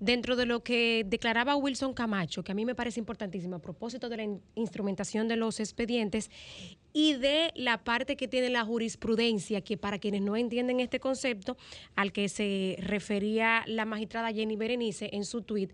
dentro 0.00 0.34
de 0.34 0.46
lo 0.46 0.62
que 0.62 1.04
declaraba 1.06 1.56
Wilson 1.56 1.92
Camacho, 1.92 2.42
que 2.42 2.52
a 2.52 2.54
mí 2.54 2.64
me 2.64 2.74
parece 2.74 3.00
importantísimo, 3.00 3.56
a 3.56 3.58
propósito 3.58 4.08
de 4.08 4.16
la 4.16 4.26
instrumentación 4.54 5.28
de 5.28 5.36
los 5.36 5.60
expedientes 5.60 6.30
y 6.94 7.12
de 7.12 7.52
la 7.54 7.84
parte 7.84 8.16
que 8.16 8.28
tiene 8.28 8.48
la 8.48 8.64
jurisprudencia, 8.64 9.60
que 9.60 9.76
para 9.76 9.98
quienes 9.98 10.22
no 10.22 10.36
entienden 10.36 10.80
este 10.80 11.00
concepto, 11.00 11.58
al 11.96 12.12
que 12.12 12.30
se 12.30 12.76
refería 12.78 13.62
la 13.66 13.84
magistrada 13.84 14.32
Jenny 14.32 14.56
Berenice 14.56 15.10
en 15.12 15.26
su 15.26 15.42
tuit, 15.42 15.70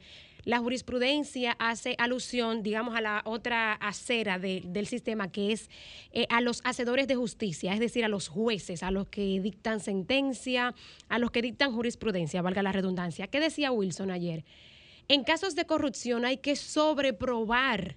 la 0.48 0.60
jurisprudencia 0.60 1.54
hace 1.58 1.94
alusión, 1.98 2.62
digamos, 2.62 2.96
a 2.96 3.02
la 3.02 3.20
otra 3.26 3.74
acera 3.74 4.38
del 4.38 4.86
sistema, 4.86 5.30
que 5.30 5.52
es 5.52 5.68
eh, 6.10 6.26
a 6.30 6.40
los 6.40 6.62
hacedores 6.64 7.06
de 7.06 7.16
justicia, 7.16 7.74
es 7.74 7.80
decir, 7.80 8.02
a 8.02 8.08
los 8.08 8.28
jueces, 8.28 8.82
a 8.82 8.90
los 8.90 9.08
que 9.08 9.40
dictan 9.42 9.78
sentencia, 9.78 10.74
a 11.10 11.18
los 11.18 11.32
que 11.32 11.42
dictan 11.42 11.74
jurisprudencia, 11.74 12.40
valga 12.40 12.62
la 12.62 12.72
redundancia. 12.72 13.26
¿Qué 13.26 13.40
decía 13.40 13.72
Wilson 13.72 14.10
ayer? 14.10 14.46
En 15.06 15.22
casos 15.22 15.54
de 15.54 15.66
corrupción 15.66 16.24
hay 16.24 16.38
que 16.38 16.56
sobreprobar 16.56 17.96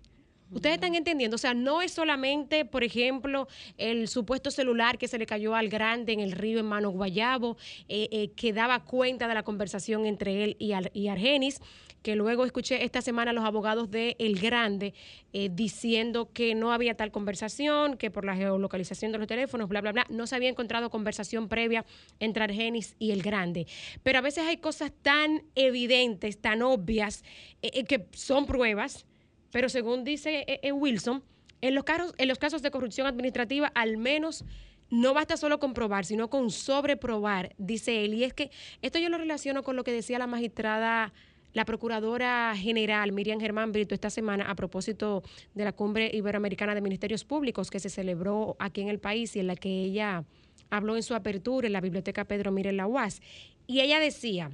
Ustedes 0.52 0.76
están 0.76 0.96
entendiendo, 0.96 1.36
o 1.36 1.38
sea, 1.38 1.54
no 1.54 1.82
es 1.82 1.94
solamente, 1.94 2.66
por 2.66 2.84
ejemplo, 2.84 3.48
el 3.78 4.10
supuesto 4.10 4.52
celular 4.52 4.98
que 4.98 5.08
se 5.08 5.18
le 5.18 5.26
cayó 5.26 5.56
al 5.56 5.70
grande 5.70 6.12
en 6.12 6.20
el 6.20 6.34
río 6.34 6.60
en 6.60 6.66
Mano 6.66 6.90
Guayabo, 6.90 7.56
eh, 7.88 8.10
eh, 8.12 8.32
que 8.36 8.52
daba 8.52 8.84
cuenta 8.84 9.30
de 9.30 9.34
la 9.34 9.44
conversación 9.44 10.06
entre 10.06 10.44
él 10.44 10.58
y, 10.60 10.74
y 10.94 11.08
Argenis, 11.08 11.62
que 12.02 12.16
luego 12.16 12.46
escuché 12.46 12.84
esta 12.84 13.02
semana 13.02 13.32
a 13.32 13.34
los 13.34 13.44
abogados 13.44 13.92
de 13.92 14.16
El 14.20 14.40
Grande 14.40 14.94
eh, 15.34 15.50
diciendo 15.52 16.30
que 16.34 16.56
no 16.56 16.74
había 16.74 16.96
tal 16.96 17.12
conversación, 17.12 17.98
que 17.98 18.12
por 18.12 18.26
la 18.26 18.36
geolocalización 18.36 19.12
de 19.12 19.18
los 19.18 19.28
teléfonos, 19.28 19.70
bla, 19.70 19.82
bla, 19.82 19.92
bla, 19.92 20.06
no 20.10 20.28
se 20.28 20.36
había 20.36 20.50
encontrado 20.50 20.90
conversación 20.90 21.48
previa 21.48 21.86
entre 22.20 22.44
Argenis 22.44 22.96
y 23.00 23.12
El 23.12 23.22
Grande. 23.22 23.68
Pero 24.04 24.20
a 24.20 24.22
veces 24.22 24.46
hay 24.46 24.58
cosas 24.58 24.92
tan 25.02 25.44
evidentes, 25.56 26.40
tan 26.40 26.62
obvias, 26.62 27.24
que 27.62 28.08
son 28.12 28.46
pruebas 28.46 29.06
pero 29.52 29.70
según 29.70 30.04
dice 30.04 30.46
eh, 30.48 30.60
eh, 30.64 30.72
Wilson, 30.72 31.24
en 31.62 31.76
los, 31.76 31.84
casos, 31.84 32.14
en 32.18 32.28
los 32.28 32.40
casos 32.40 32.62
de 32.62 32.72
corrupción 32.72 33.06
administrativa, 33.06 33.72
al 33.76 33.98
menos 33.98 34.46
no 34.90 35.14
basta 35.14 35.38
solo 35.38 35.60
con 35.60 35.74
probar, 35.74 36.06
sino 36.06 36.30
con 36.30 36.50
sobreprobar, 36.50 37.54
dice 37.58 38.04
él. 38.04 38.14
Y 38.14 38.24
es 38.24 38.34
que 38.34 38.50
esto 38.82 39.00
yo 39.00 39.10
lo 39.10 39.18
relaciono 39.18 39.64
con 39.64 39.76
lo 39.76 39.84
que 39.84 39.92
decía 39.92 40.20
la 40.20 40.28
magistrada, 40.28 41.14
la 41.54 41.66
procuradora 41.66 42.54
general 42.56 43.12
Miriam 43.12 43.40
Germán 43.40 43.72
Brito 43.72 43.94
esta 43.94 44.10
semana 44.10 44.50
a 44.50 44.56
propósito 44.56 45.24
de 45.54 45.64
la 45.64 45.74
cumbre 45.74 46.10
iberoamericana 46.14 46.76
de 46.76 46.82
ministerios 46.82 47.24
públicos 47.24 47.70
que 47.70 47.80
se 47.80 47.90
celebró 47.90 48.56
aquí 48.60 48.82
en 48.82 48.90
el 48.90 49.00
país 49.00 49.36
y 49.36 49.40
en 49.40 49.48
la 49.48 49.56
que 49.56 49.70
ella 49.70 50.24
habló 50.70 50.96
en 50.96 51.04
su 51.04 51.14
apertura 51.14 51.68
en 51.68 51.74
la 51.74 51.82
biblioteca 51.82 52.26
Pedro 52.26 52.52
Mire 52.52 52.72
la 52.72 52.88
UAS. 52.88 53.22
Y 53.68 53.82
ella 53.82 54.00
decía, 54.00 54.52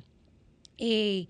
eh, 0.77 1.27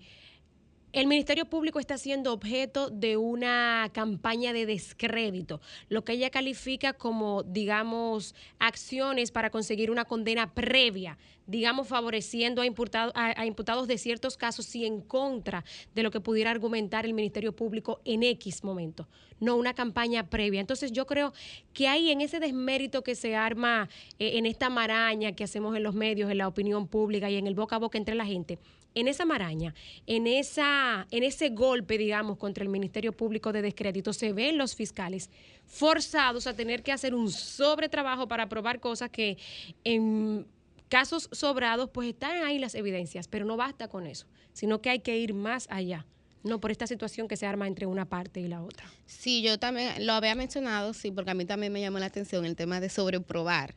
el 0.92 1.06
Ministerio 1.06 1.44
Público 1.44 1.80
está 1.80 1.98
siendo 1.98 2.32
objeto 2.32 2.88
de 2.88 3.18
una 3.18 3.90
campaña 3.92 4.54
de 4.54 4.64
descrédito, 4.64 5.60
lo 5.90 6.02
que 6.02 6.12
ella 6.12 6.30
califica 6.30 6.94
como, 6.94 7.42
digamos, 7.42 8.34
acciones 8.58 9.30
para 9.30 9.50
conseguir 9.50 9.90
una 9.90 10.06
condena 10.06 10.54
previa, 10.54 11.18
digamos, 11.46 11.88
favoreciendo 11.88 12.62
a, 12.62 13.46
imputados 13.46 13.86
de 13.86 13.98
ciertos 13.98 14.38
casos 14.38 14.74
y 14.76 14.86
en 14.86 15.02
contra 15.02 15.64
de 15.94 16.02
lo 16.02 16.10
que 16.10 16.20
pudiera 16.20 16.50
argumentar 16.50 17.04
el 17.04 17.12
Ministerio 17.12 17.54
Público 17.54 18.00
en 18.06 18.22
X 18.22 18.64
momento, 18.64 19.08
no 19.40 19.56
una 19.56 19.74
campaña 19.74 20.30
previa. 20.30 20.60
Entonces 20.60 20.92
yo 20.92 21.06
creo 21.06 21.34
que 21.74 21.86
ahí 21.86 22.10
en 22.10 22.22
ese 22.22 22.40
desmérito 22.40 23.02
que 23.02 23.14
se 23.14 23.36
arma 23.36 23.90
eh, 24.18 24.38
en 24.38 24.46
esta 24.46 24.70
maraña 24.70 25.32
que 25.32 25.44
hacemos 25.44 25.76
en 25.76 25.82
los 25.82 25.94
medios, 25.94 26.30
en 26.30 26.38
la 26.38 26.48
opinión 26.48 26.86
pública 26.86 27.30
y 27.30 27.36
en 27.36 27.46
el 27.46 27.54
boca 27.54 27.76
a 27.76 27.78
boca 27.78 27.98
entre 27.98 28.14
la 28.14 28.24
gente, 28.24 28.58
en 29.00 29.08
esa 29.08 29.24
maraña, 29.24 29.74
en, 30.06 30.26
esa, 30.26 31.06
en 31.10 31.22
ese 31.22 31.50
golpe, 31.50 31.98
digamos, 31.98 32.36
contra 32.36 32.64
el 32.64 32.70
Ministerio 32.70 33.12
Público 33.12 33.52
de 33.52 33.62
descrédito, 33.62 34.12
se 34.12 34.32
ven 34.32 34.58
los 34.58 34.74
fiscales 34.74 35.30
forzados 35.66 36.46
a 36.46 36.54
tener 36.54 36.82
que 36.82 36.92
hacer 36.92 37.14
un 37.14 37.30
sobretrabajo 37.30 38.26
para 38.26 38.48
probar 38.48 38.80
cosas 38.80 39.10
que 39.10 39.38
en 39.84 40.46
casos 40.88 41.28
sobrados, 41.32 41.90
pues 41.92 42.08
están 42.08 42.44
ahí 42.44 42.58
las 42.58 42.74
evidencias, 42.74 43.28
pero 43.28 43.44
no 43.44 43.56
basta 43.56 43.88
con 43.88 44.06
eso, 44.06 44.26
sino 44.52 44.80
que 44.80 44.90
hay 44.90 45.00
que 45.00 45.18
ir 45.18 45.34
más 45.34 45.66
allá. 45.70 46.06
No 46.44 46.60
por 46.60 46.70
esta 46.70 46.86
situación 46.86 47.28
que 47.28 47.36
se 47.36 47.46
arma 47.46 47.66
entre 47.66 47.86
una 47.86 48.04
parte 48.04 48.40
y 48.40 48.46
la 48.46 48.62
otra. 48.62 48.88
Sí, 49.06 49.42
yo 49.42 49.58
también 49.58 50.06
lo 50.06 50.12
había 50.12 50.34
mencionado, 50.34 50.94
sí, 50.94 51.10
porque 51.10 51.32
a 51.32 51.34
mí 51.34 51.44
también 51.44 51.72
me 51.72 51.80
llamó 51.80 51.98
la 51.98 52.06
atención 52.06 52.44
el 52.44 52.54
tema 52.56 52.80
de 52.80 52.88
sobreprobar. 52.88 53.74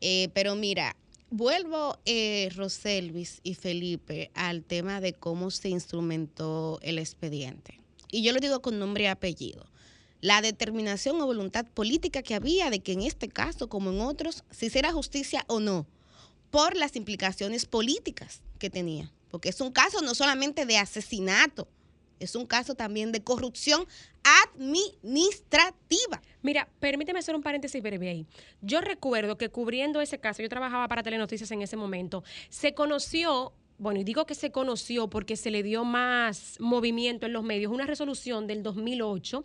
Eh, 0.00 0.28
pero 0.34 0.54
mira, 0.54 0.94
Vuelvo, 1.34 1.98
eh, 2.04 2.50
Roselvis 2.56 3.40
y 3.42 3.54
Felipe, 3.54 4.30
al 4.34 4.64
tema 4.64 5.00
de 5.00 5.14
cómo 5.14 5.50
se 5.50 5.70
instrumentó 5.70 6.78
el 6.82 6.98
expediente. 6.98 7.80
Y 8.10 8.22
yo 8.22 8.34
lo 8.34 8.38
digo 8.38 8.60
con 8.60 8.78
nombre 8.78 9.04
y 9.04 9.06
apellido. 9.06 9.64
La 10.20 10.42
determinación 10.42 11.18
o 11.22 11.24
voluntad 11.24 11.64
política 11.64 12.20
que 12.22 12.34
había 12.34 12.68
de 12.68 12.80
que 12.80 12.92
en 12.92 13.00
este 13.00 13.30
caso, 13.30 13.70
como 13.70 13.92
en 13.92 14.02
otros, 14.02 14.44
se 14.50 14.66
hiciera 14.66 14.92
justicia 14.92 15.46
o 15.48 15.58
no, 15.58 15.86
por 16.50 16.76
las 16.76 16.96
implicaciones 16.96 17.64
políticas 17.64 18.42
que 18.58 18.68
tenía. 18.68 19.10
Porque 19.30 19.48
es 19.48 19.62
un 19.62 19.72
caso 19.72 20.02
no 20.02 20.14
solamente 20.14 20.66
de 20.66 20.76
asesinato, 20.76 21.66
es 22.20 22.36
un 22.36 22.44
caso 22.44 22.74
también 22.74 23.10
de 23.10 23.24
corrupción 23.24 23.86
administrativa. 24.24 26.20
Mira, 26.42 26.68
permíteme 26.80 27.18
hacer 27.18 27.34
un 27.34 27.42
paréntesis 27.42 27.82
breve 27.82 28.08
ahí. 28.08 28.26
Yo 28.60 28.80
recuerdo 28.80 29.36
que 29.38 29.48
cubriendo 29.48 30.00
ese 30.00 30.18
caso, 30.18 30.42
yo 30.42 30.48
trabajaba 30.48 30.88
para 30.88 31.02
Telenoticias 31.02 31.50
en 31.50 31.62
ese 31.62 31.76
momento, 31.76 32.24
se 32.48 32.74
conoció 32.74 33.52
bueno, 33.78 33.98
y 33.98 34.04
digo 34.04 34.26
que 34.26 34.36
se 34.36 34.52
conoció 34.52 35.08
porque 35.08 35.36
se 35.36 35.50
le 35.50 35.64
dio 35.64 35.84
más 35.84 36.56
movimiento 36.60 37.26
en 37.26 37.32
los 37.32 37.42
medios, 37.42 37.72
una 37.72 37.84
resolución 37.84 38.46
del 38.46 38.62
2008 38.62 39.44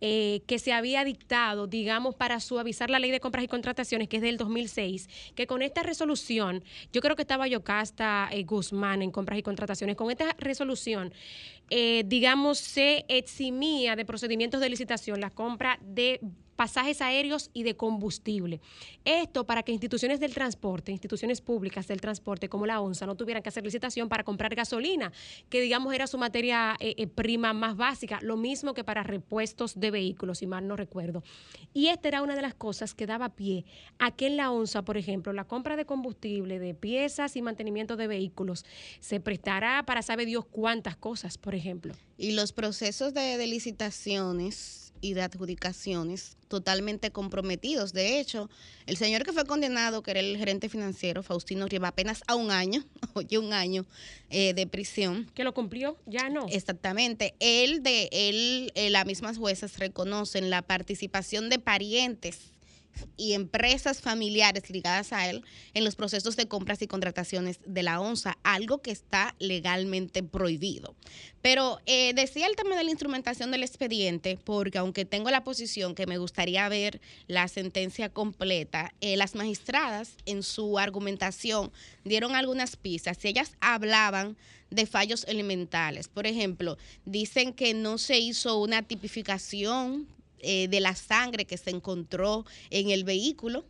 eh, 0.00 0.42
que 0.46 0.60
se 0.60 0.72
había 0.72 1.02
dictado, 1.02 1.66
digamos, 1.66 2.14
para 2.14 2.38
suavizar 2.38 2.88
la 2.88 3.00
ley 3.00 3.10
de 3.10 3.18
compras 3.18 3.44
y 3.44 3.48
contrataciones, 3.48 4.08
que 4.08 4.18
es 4.18 4.22
del 4.22 4.36
2006, 4.36 5.08
que 5.34 5.48
con 5.48 5.60
esta 5.60 5.82
resolución, 5.82 6.62
yo 6.92 7.00
creo 7.00 7.16
que 7.16 7.22
estaba 7.22 7.48
Yocasta 7.48 8.28
eh, 8.30 8.44
Guzmán 8.44 9.02
en 9.02 9.10
compras 9.10 9.40
y 9.40 9.42
contrataciones, 9.42 9.96
con 9.96 10.12
esta 10.12 10.36
resolución, 10.38 11.12
eh, 11.70 12.04
digamos, 12.06 12.58
se 12.58 13.04
eximía 13.08 13.96
de 13.96 14.04
procedimientos 14.04 14.60
de 14.60 14.70
licitación 14.70 15.20
la 15.20 15.30
compra 15.30 15.78
de 15.82 16.20
pasajes 16.58 17.00
aéreos 17.00 17.50
y 17.54 17.62
de 17.62 17.76
combustible. 17.76 18.60
Esto 19.04 19.46
para 19.46 19.62
que 19.62 19.70
instituciones 19.70 20.18
del 20.18 20.34
transporte, 20.34 20.90
instituciones 20.90 21.40
públicas 21.40 21.86
del 21.86 22.00
transporte 22.00 22.48
como 22.48 22.66
la 22.66 22.80
ONSA 22.80 23.06
no 23.06 23.14
tuvieran 23.14 23.44
que 23.44 23.48
hacer 23.48 23.62
licitación 23.62 24.08
para 24.08 24.24
comprar 24.24 24.56
gasolina, 24.56 25.12
que 25.50 25.60
digamos 25.60 25.94
era 25.94 26.08
su 26.08 26.18
materia 26.18 26.74
eh, 26.80 26.96
eh, 26.98 27.06
prima 27.06 27.52
más 27.52 27.76
básica, 27.76 28.18
lo 28.22 28.36
mismo 28.36 28.74
que 28.74 28.82
para 28.82 29.04
repuestos 29.04 29.78
de 29.78 29.92
vehículos, 29.92 30.38
si 30.38 30.48
mal 30.48 30.66
no 30.66 30.74
recuerdo. 30.74 31.22
Y 31.74 31.86
esta 31.86 32.08
era 32.08 32.22
una 32.22 32.34
de 32.34 32.42
las 32.42 32.54
cosas 32.54 32.92
que 32.92 33.06
daba 33.06 33.28
pie 33.36 33.64
a 34.00 34.10
que 34.10 34.26
en 34.26 34.36
la 34.36 34.50
ONSA, 34.50 34.82
por 34.82 34.96
ejemplo, 34.96 35.32
la 35.32 35.44
compra 35.44 35.76
de 35.76 35.84
combustible, 35.84 36.58
de 36.58 36.74
piezas 36.74 37.36
y 37.36 37.42
mantenimiento 37.42 37.94
de 37.94 38.08
vehículos 38.08 38.64
se 38.98 39.20
prestará 39.20 39.84
para 39.86 40.02
sabe 40.02 40.26
Dios 40.26 40.44
cuántas 40.44 40.96
cosas, 40.96 41.38
por 41.38 41.54
ejemplo. 41.54 41.94
Y 42.16 42.32
los 42.32 42.52
procesos 42.52 43.14
de 43.14 43.46
licitaciones 43.46 44.87
y 45.00 45.14
de 45.14 45.22
adjudicaciones 45.22 46.36
totalmente 46.48 47.10
comprometidos. 47.10 47.92
De 47.92 48.18
hecho, 48.18 48.48
el 48.86 48.96
señor 48.96 49.22
que 49.22 49.32
fue 49.32 49.44
condenado, 49.44 50.02
que 50.02 50.12
era 50.12 50.20
el 50.20 50.36
gerente 50.36 50.68
financiero, 50.68 51.22
Faustino 51.22 51.66
Riva, 51.66 51.88
apenas 51.88 52.22
a 52.26 52.34
un 52.34 52.50
año, 52.50 52.84
oye, 53.14 53.38
un 53.38 53.52
año 53.52 53.84
eh, 54.30 54.54
de 54.54 54.66
prisión. 54.66 55.30
¿Que 55.34 55.44
lo 55.44 55.54
cumplió? 55.54 55.96
Ya 56.06 56.28
no. 56.28 56.46
Exactamente. 56.48 57.34
Él, 57.40 57.82
de 57.82 58.08
él, 58.12 58.72
eh, 58.74 58.90
las 58.90 59.06
mismas 59.06 59.38
juezas 59.38 59.78
reconocen 59.78 60.50
la 60.50 60.62
participación 60.62 61.48
de 61.50 61.58
parientes 61.58 62.52
y 63.16 63.32
empresas 63.32 64.00
familiares 64.00 64.70
ligadas 64.70 65.12
a 65.12 65.28
él 65.28 65.44
en 65.74 65.84
los 65.84 65.96
procesos 65.96 66.36
de 66.36 66.48
compras 66.48 66.82
y 66.82 66.86
contrataciones 66.86 67.60
de 67.66 67.82
la 67.82 68.00
ONSA, 68.00 68.38
algo 68.42 68.82
que 68.82 68.90
está 68.90 69.34
legalmente 69.38 70.22
prohibido. 70.22 70.94
Pero 71.42 71.80
eh, 71.86 72.12
decía 72.14 72.46
el 72.46 72.56
tema 72.56 72.76
de 72.76 72.84
la 72.84 72.90
instrumentación 72.90 73.50
del 73.50 73.62
expediente, 73.62 74.38
porque 74.42 74.78
aunque 74.78 75.04
tengo 75.04 75.30
la 75.30 75.44
posición 75.44 75.94
que 75.94 76.06
me 76.06 76.18
gustaría 76.18 76.68
ver 76.68 77.00
la 77.26 77.48
sentencia 77.48 78.08
completa, 78.08 78.92
eh, 79.00 79.16
las 79.16 79.34
magistradas 79.34 80.16
en 80.26 80.42
su 80.42 80.78
argumentación 80.78 81.72
dieron 82.04 82.34
algunas 82.34 82.76
pistas 82.76 83.24
y 83.24 83.28
ellas 83.28 83.52
hablaban 83.60 84.36
de 84.70 84.86
fallos 84.86 85.24
elementales. 85.28 86.08
Por 86.08 86.26
ejemplo, 86.26 86.76
dicen 87.04 87.52
que 87.52 87.74
no 87.74 87.98
se 87.98 88.18
hizo 88.18 88.58
una 88.58 88.82
tipificación 88.82 90.06
eh, 90.40 90.68
de 90.68 90.80
la 90.80 90.94
sangre 90.94 91.44
que 91.44 91.56
se 91.56 91.70
encontró 91.70 92.44
en 92.70 92.90
el 92.90 93.04
vehículo. 93.04 93.64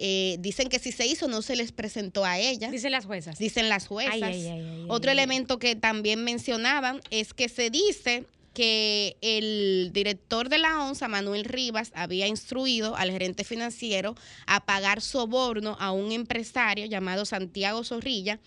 Eh, 0.00 0.36
dicen 0.38 0.68
que 0.68 0.78
si 0.78 0.92
se 0.92 1.06
hizo 1.06 1.26
no 1.26 1.42
se 1.42 1.56
les 1.56 1.72
presentó 1.72 2.24
a 2.24 2.38
ella. 2.38 2.70
Dicen 2.70 2.92
las 2.92 3.04
juezas. 3.04 3.38
Dicen 3.38 3.68
las 3.68 3.86
juezas. 3.86 4.36
Otro 4.88 5.10
elemento 5.10 5.58
que 5.58 5.74
también 5.74 6.22
mencionaban 6.22 7.00
es 7.10 7.34
que 7.34 7.48
se 7.48 7.70
dice 7.70 8.24
que 8.58 9.16
el 9.20 9.90
director 9.92 10.48
de 10.48 10.58
la 10.58 10.82
ONSA, 10.82 11.06
Manuel 11.06 11.44
Rivas, 11.44 11.92
había 11.94 12.26
instruido 12.26 12.96
al 12.96 13.12
gerente 13.12 13.44
financiero 13.44 14.16
a 14.46 14.64
pagar 14.64 15.00
soborno 15.00 15.76
a 15.78 15.92
un 15.92 16.10
empresario 16.10 16.84
llamado 16.86 17.24
Santiago 17.24 17.84
Zorrilla. 17.84 18.40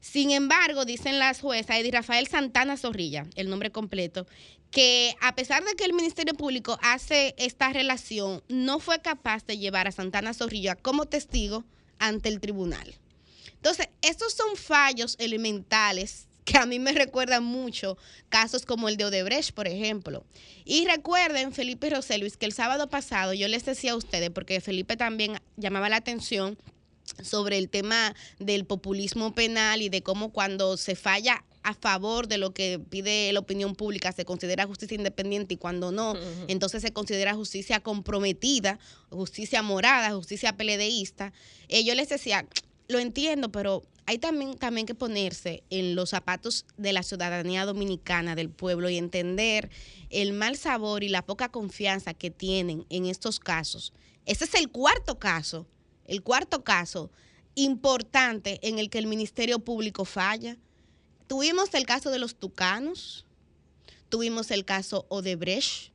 Sin 0.00 0.30
embargo, 0.30 0.86
dicen 0.86 1.18
las 1.18 1.42
juezas, 1.42 1.76
Eddie 1.76 1.92
Rafael 1.92 2.28
Santana 2.28 2.78
Zorrilla, 2.78 3.26
el 3.34 3.50
nombre 3.50 3.70
completo, 3.70 4.26
que 4.70 5.14
a 5.20 5.34
pesar 5.34 5.64
de 5.64 5.74
que 5.74 5.84
el 5.84 5.92
Ministerio 5.92 6.34
Público 6.34 6.78
hace 6.82 7.34
esta 7.38 7.72
relación, 7.72 8.42
no 8.48 8.78
fue 8.78 9.00
capaz 9.00 9.46
de 9.46 9.58
llevar 9.58 9.88
a 9.88 9.92
Santana 9.92 10.34
Zorrilla 10.34 10.76
como 10.76 11.06
testigo 11.06 11.64
ante 11.98 12.28
el 12.28 12.40
tribunal. 12.40 12.94
Entonces, 13.54 13.88
estos 14.02 14.34
son 14.34 14.56
fallos 14.56 15.16
elementales 15.18 16.28
que 16.44 16.58
a 16.58 16.64
mí 16.64 16.78
me 16.78 16.92
recuerdan 16.92 17.44
mucho 17.44 17.98
casos 18.30 18.64
como 18.64 18.88
el 18.88 18.96
de 18.96 19.04
Odebrecht, 19.04 19.52
por 19.52 19.68
ejemplo. 19.68 20.24
Y 20.64 20.86
recuerden, 20.86 21.52
Felipe 21.52 21.90
Luis, 22.18 22.36
que 22.38 22.46
el 22.46 22.52
sábado 22.52 22.88
pasado 22.88 23.34
yo 23.34 23.48
les 23.48 23.66
decía 23.66 23.92
a 23.92 23.96
ustedes, 23.96 24.30
porque 24.30 24.60
Felipe 24.60 24.96
también 24.96 25.40
llamaba 25.56 25.90
la 25.90 25.96
atención 25.96 26.56
sobre 27.22 27.58
el 27.58 27.68
tema 27.68 28.14
del 28.38 28.64
populismo 28.64 29.34
penal 29.34 29.82
y 29.82 29.88
de 29.88 30.02
cómo 30.02 30.32
cuando 30.32 30.76
se 30.76 30.94
falla 30.94 31.44
a 31.62 31.74
favor 31.74 32.28
de 32.28 32.38
lo 32.38 32.52
que 32.52 32.78
pide 32.78 33.32
la 33.32 33.40
opinión 33.40 33.74
pública 33.74 34.12
se 34.12 34.24
considera 34.24 34.66
justicia 34.66 34.96
independiente 34.96 35.54
y 35.54 35.56
cuando 35.56 35.92
no, 35.92 36.14
entonces 36.48 36.82
se 36.82 36.92
considera 36.92 37.34
justicia 37.34 37.80
comprometida, 37.80 38.78
justicia 39.10 39.62
morada, 39.62 40.14
justicia 40.14 40.56
peledeísta. 40.56 41.32
Eh, 41.68 41.84
yo 41.84 41.94
les 41.94 42.08
decía, 42.08 42.46
lo 42.88 42.98
entiendo, 42.98 43.50
pero 43.50 43.82
hay 44.06 44.18
también, 44.18 44.56
también 44.56 44.86
que 44.86 44.94
ponerse 44.94 45.62
en 45.68 45.94
los 45.94 46.10
zapatos 46.10 46.64
de 46.78 46.94
la 46.94 47.02
ciudadanía 47.02 47.66
dominicana, 47.66 48.34
del 48.34 48.48
pueblo, 48.48 48.88
y 48.88 48.96
entender 48.96 49.68
el 50.08 50.32
mal 50.32 50.56
sabor 50.56 51.04
y 51.04 51.08
la 51.10 51.26
poca 51.26 51.50
confianza 51.50 52.14
que 52.14 52.30
tienen 52.30 52.86
en 52.88 53.04
estos 53.04 53.38
casos. 53.38 53.92
Ese 54.24 54.46
es 54.46 54.54
el 54.54 54.70
cuarto 54.70 55.18
caso, 55.18 55.66
el 56.06 56.22
cuarto 56.22 56.64
caso 56.64 57.10
importante 57.54 58.60
en 58.62 58.78
el 58.78 58.88
que 58.88 58.98
el 58.98 59.06
Ministerio 59.06 59.58
Público 59.58 60.04
falla. 60.04 60.56
Tuvimos 61.28 61.72
el 61.74 61.84
caso 61.86 62.10
de 62.10 62.18
los 62.18 62.34
tucanos, 62.34 63.26
tuvimos 64.08 64.50
el 64.50 64.64
caso 64.64 65.06
Odebrecht, 65.10 65.92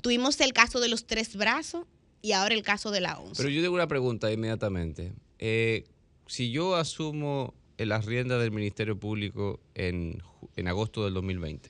tuvimos 0.00 0.40
el 0.40 0.52
caso 0.52 0.80
de 0.80 0.88
los 0.88 1.06
tres 1.06 1.36
brazos 1.36 1.86
y 2.20 2.32
ahora 2.32 2.54
el 2.54 2.62
caso 2.62 2.90
de 2.90 3.00
la 3.00 3.18
ONCE. 3.18 3.42
Pero 3.42 3.48
yo 3.48 3.62
tengo 3.62 3.74
una 3.74 3.86
pregunta 3.86 4.30
inmediatamente. 4.32 5.12
Eh, 5.38 5.84
si 6.26 6.50
yo 6.50 6.74
asumo 6.74 7.54
las 7.78 8.06
riendas 8.06 8.40
del 8.40 8.50
Ministerio 8.50 8.98
Público 8.98 9.60
en, 9.74 10.20
en 10.56 10.68
agosto 10.68 11.04
del 11.04 11.14
2020 11.14 11.68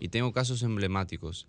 y 0.00 0.08
tengo 0.08 0.32
casos 0.32 0.62
emblemáticos, 0.62 1.46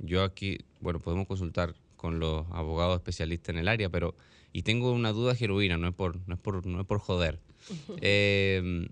yo 0.00 0.24
aquí, 0.24 0.58
bueno, 0.80 0.98
podemos 0.98 1.28
consultar 1.28 1.76
con 1.96 2.18
los 2.18 2.44
abogados 2.50 2.96
especialistas 2.96 3.54
en 3.54 3.60
el 3.60 3.68
área, 3.68 3.88
pero 3.88 4.16
y 4.52 4.62
tengo 4.62 4.92
una 4.92 5.12
duda 5.12 5.34
genuina, 5.34 5.76
no 5.78 5.88
es 5.88 5.94
por, 5.94 6.18
no 6.26 6.34
es 6.34 6.40
por, 6.40 6.66
no 6.66 6.80
es 6.80 6.86
por 6.86 6.98
joder. 6.98 7.38
Eh, 8.02 8.88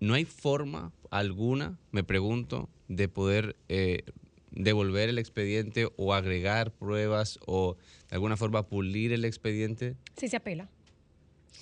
no 0.00 0.14
hay 0.14 0.24
forma 0.24 0.92
alguna, 1.10 1.78
me 1.90 2.04
pregunto, 2.04 2.68
de 2.88 3.08
poder 3.08 3.56
eh, 3.68 4.04
devolver 4.50 5.08
el 5.08 5.18
expediente 5.18 5.88
o 5.96 6.14
agregar 6.14 6.72
pruebas 6.72 7.38
o 7.46 7.76
de 8.08 8.16
alguna 8.16 8.36
forma 8.36 8.66
pulir 8.68 9.12
el 9.12 9.24
expediente. 9.24 9.96
Sí 10.16 10.28
se 10.28 10.36
apela 10.36 10.68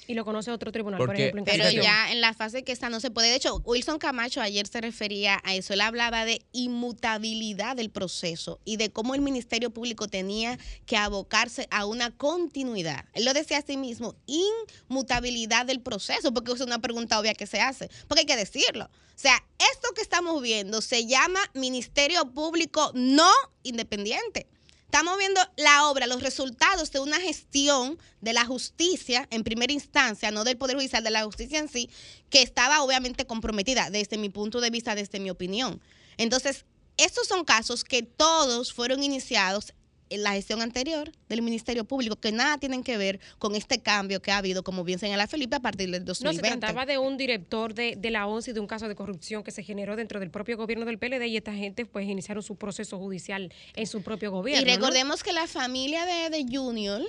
y 0.07 0.15
lo 0.15 0.25
conoce 0.25 0.51
otro 0.51 0.73
tribunal, 0.73 0.99
por 0.99 1.15
ejemplo. 1.15 1.43
pero 1.45 1.71
ya 1.71 2.13
en 2.13 2.21
la 2.21 2.35
fase 2.35 2.63
que 2.63 2.73
está 2.73 2.89
no 2.89 3.01
se 3.01 3.11
puede. 3.11 3.29
De 3.29 3.37
hecho, 3.37 3.57
Wilson 3.65 3.99
Camacho 3.99 4.41
ayer 4.41 4.67
se 4.67 4.81
refería 4.81 5.41
a 5.45 5.55
eso. 5.55 5.73
Él 5.73 5.81
hablaba 5.81 6.25
de 6.25 6.43
inmutabilidad 6.53 7.77
del 7.77 7.91
proceso 7.91 8.61
y 8.65 8.77
de 8.77 8.91
cómo 8.91 9.15
el 9.15 9.21
Ministerio 9.21 9.71
Público 9.71 10.09
tenía 10.09 10.59
que 10.87 10.97
abocarse 10.97 11.67
a 11.71 11.87
una 11.87 12.11
continuidad. 12.11 13.05
Él 13.15 13.25
lo 13.25 13.33
decía 13.35 13.59
a 13.59 13.63
sí 13.63 13.77
mismo, 13.77 14.15
inmutabilidad 14.27 15.67
del 15.67 15.81
proceso, 15.81 16.33
porque 16.33 16.53
es 16.53 16.61
una 16.61 16.79
pregunta 16.79 17.19
obvia 17.19 17.35
que 17.35 17.47
se 17.47 17.61
hace, 17.61 17.91
porque 18.07 18.21
hay 18.21 18.27
que 18.27 18.37
decirlo. 18.37 18.85
O 18.85 19.19
sea, 19.19 19.43
esto 19.73 19.89
que 19.95 20.03
estamos 20.03 20.43
viendo 20.43 20.83
se 20.83 21.07
llama 21.07 21.41
Ministerio 21.55 22.33
Público 22.33 22.91
no 22.95 23.31
independiente. 23.63 24.47
Estamos 24.87 25.19
viendo 25.19 25.41
la 25.57 25.89
obra, 25.89 26.07
los 26.07 26.23
resultados 26.23 26.91
de 26.91 27.01
una 27.01 27.21
gestión 27.21 27.99
de 28.21 28.33
la 28.33 28.47
justicia 28.47 29.27
en 29.31 29.45
primera 29.45 29.73
instancia, 29.73 30.31
no 30.31 30.45
del 30.45 30.57
Poder 30.57 30.77
Judicial, 30.77 31.05
de 31.05 31.11
la 31.11 31.25
justicia 31.25 31.59
en 31.59 31.69
sí, 31.69 31.91
que 32.31 32.41
estaba 32.41 32.83
obviamente 32.83 33.27
comprometida 33.27 33.91
desde 33.91 34.17
mi 34.17 34.31
punto 34.31 34.61
de 34.61 34.71
vista, 34.71 34.95
desde 34.95 35.21
mi 35.21 35.29
opinión. 35.29 35.83
Entonces, 36.17 36.65
estos 36.97 37.27
son 37.27 37.45
casos 37.45 37.85
que 37.85 38.03
todos 38.03 38.73
fueron 38.73 39.03
iniciados 39.03 39.75
la 40.11 40.33
gestión 40.33 40.63
anterior 40.63 41.11
del 41.29 41.43
Ministerio 41.43 41.85
Público, 41.85 42.17
que 42.17 42.33
nada 42.33 42.59
tienen 42.59 42.83
que 42.83 42.97
ver 42.97 43.21
con 43.39 43.55
este 43.57 43.81
cambio 43.81 44.21
que 44.21 44.31
ha 44.31 44.39
habido, 44.39 44.63
como 44.63 44.85
bien 44.85 44.99
señala 44.99 45.27
Felipe, 45.27 45.57
a 45.57 45.61
partir 45.61 45.91
del 45.91 46.05
2020. 46.05 46.49
No, 46.49 46.55
se 46.55 46.59
trataba 46.61 46.87
de 46.87 46.99
un 46.99 47.17
director 47.17 47.75
de, 47.75 47.97
de 47.97 48.11
la 48.11 48.27
ONCE 48.27 48.51
y 48.51 48.55
de 48.55 48.61
un 48.61 48.67
caso 48.67 48.89
de 48.89 48.95
corrupción 48.95 49.43
que 49.43 49.51
se 49.51 49.63
generó 49.63 49.97
dentro 49.97 50.21
del 50.21 50.31
propio 50.31 50.57
gobierno 50.57 50.85
del 50.85 50.99
PLD 50.99 51.27
y 51.27 51.37
esta 51.37 51.55
gente 51.55 51.87
pues 51.87 52.07
iniciaron 52.09 52.43
su 52.43 52.57
proceso 52.57 52.99
judicial 52.99 53.53
en 53.75 53.87
su 53.87 54.03
propio 54.03 54.31
gobierno. 54.31 54.63
Y 54.63 54.75
recordemos 54.75 55.23
que 55.23 55.33
la 55.33 55.47
familia 55.47 56.05
de, 56.07 56.31
de 56.31 56.47
Junior 56.49 57.03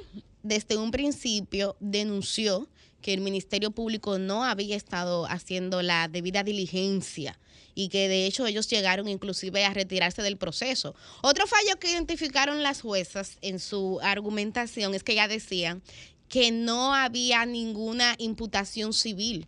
desde 0.43 0.77
un 0.77 0.91
principio 0.91 1.75
denunció 1.79 2.67
que 3.01 3.13
el 3.13 3.21
Ministerio 3.21 3.71
Público 3.71 4.19
no 4.19 4.43
había 4.43 4.75
estado 4.75 5.25
haciendo 5.27 5.81
la 5.81 6.07
debida 6.07 6.43
diligencia 6.43 7.39
y 7.75 7.89
que 7.89 8.07
de 8.07 8.25
hecho 8.25 8.47
ellos 8.47 8.67
llegaron 8.67 9.07
inclusive 9.07 9.63
a 9.63 9.73
retirarse 9.73 10.23
del 10.23 10.37
proceso. 10.37 10.95
Otro 11.21 11.45
fallo 11.45 11.77
que 11.79 11.91
identificaron 11.91 12.63
las 12.63 12.81
juezas 12.81 13.37
en 13.41 13.59
su 13.59 13.99
argumentación 14.01 14.95
es 14.95 15.03
que 15.03 15.15
ya 15.15 15.27
decían 15.27 15.83
que 16.27 16.51
no 16.51 16.93
había 16.93 17.45
ninguna 17.45 18.15
imputación 18.17 18.93
civil 18.93 19.47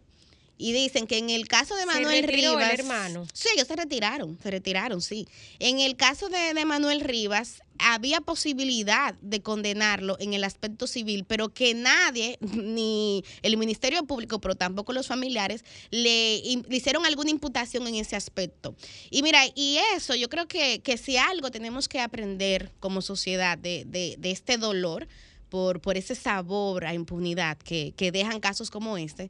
y 0.59 0.73
dicen 0.73 1.07
que 1.07 1.17
en 1.17 1.29
el 1.29 1.47
caso 1.47 1.73
de 1.75 1.85
Manuel 1.85 2.27
Rivas. 2.27 2.73
hermano. 2.73 3.25
Sí, 3.33 3.47
ellos 3.55 3.65
se 3.65 3.77
retiraron, 3.77 4.37
se 4.43 4.51
retiraron, 4.51 5.01
sí. 5.01 5.25
En 5.57 5.79
el 5.79 5.95
caso 5.95 6.27
de, 6.27 6.53
Manuel 6.65 6.99
Rivas, 6.99 7.63
había 7.79 8.19
posibilidad 8.19 9.13
de 9.21 9.41
condenarlo 9.41 10.17
en 10.19 10.33
el 10.33 10.43
aspecto 10.43 10.85
civil, 10.85 11.23
pero 11.25 11.53
que 11.53 11.73
nadie, 11.73 12.37
ni 12.41 13.23
el 13.41 13.55
Ministerio 13.55 14.03
Público, 14.03 14.39
pero 14.41 14.55
tampoco 14.55 14.91
los 14.91 15.07
familiares, 15.07 15.63
le, 15.91 16.35
hicieron 16.69 17.05
alguna 17.05 17.31
imputación 17.31 17.87
en 17.87 17.95
ese 17.95 18.17
aspecto. 18.17 18.75
Y 19.09 19.23
mira, 19.23 19.41
y 19.55 19.77
eso, 19.95 20.13
yo 20.13 20.27
creo 20.27 20.49
que, 20.49 20.81
que 20.81 20.97
si 20.97 21.15
algo 21.15 21.51
tenemos 21.51 21.87
que 21.87 22.01
aprender 22.01 22.69
como 22.81 23.01
sociedad 23.01 23.57
de, 23.57 23.85
de, 23.87 24.15
de 24.19 24.31
este 24.31 24.57
dolor, 24.57 25.07
por, 25.49 25.81
por 25.81 25.97
ese 25.97 26.15
sabor 26.15 26.85
a 26.85 26.93
impunidad 26.93 27.57
que, 27.57 27.93
que 27.97 28.11
dejan 28.11 28.39
casos 28.39 28.69
como 28.71 28.97
este, 28.97 29.29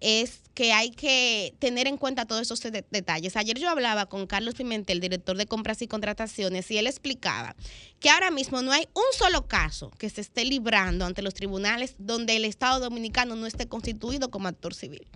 es 0.00 0.40
que 0.54 0.72
hay 0.72 0.90
que 0.90 1.54
tener 1.58 1.86
en 1.86 1.96
cuenta 1.96 2.26
todos 2.26 2.42
esos 2.42 2.60
detalles. 2.60 3.36
Ayer 3.36 3.58
yo 3.58 3.68
hablaba 3.68 4.06
con 4.06 4.26
Carlos 4.26 4.54
Pimentel, 4.54 5.00
director 5.00 5.36
de 5.36 5.46
compras 5.46 5.82
y 5.82 5.88
contrataciones, 5.88 6.70
y 6.70 6.78
él 6.78 6.86
explicaba 6.86 7.54
que 8.00 8.10
ahora 8.10 8.30
mismo 8.30 8.62
no 8.62 8.72
hay 8.72 8.88
un 8.94 9.04
solo 9.16 9.46
caso 9.46 9.90
que 9.98 10.10
se 10.10 10.22
esté 10.22 10.44
librando 10.44 11.04
ante 11.04 11.22
los 11.22 11.34
tribunales 11.34 11.94
donde 11.98 12.36
el 12.36 12.44
Estado 12.44 12.80
dominicano 12.80 13.36
no 13.36 13.46
esté 13.46 13.68
constituido 13.68 14.30
como 14.30 14.48
actor 14.48 14.74
civil. 14.74 15.06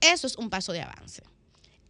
Eso 0.00 0.26
es 0.26 0.36
un 0.36 0.50
paso 0.50 0.72
de 0.72 0.82
avance. 0.82 1.22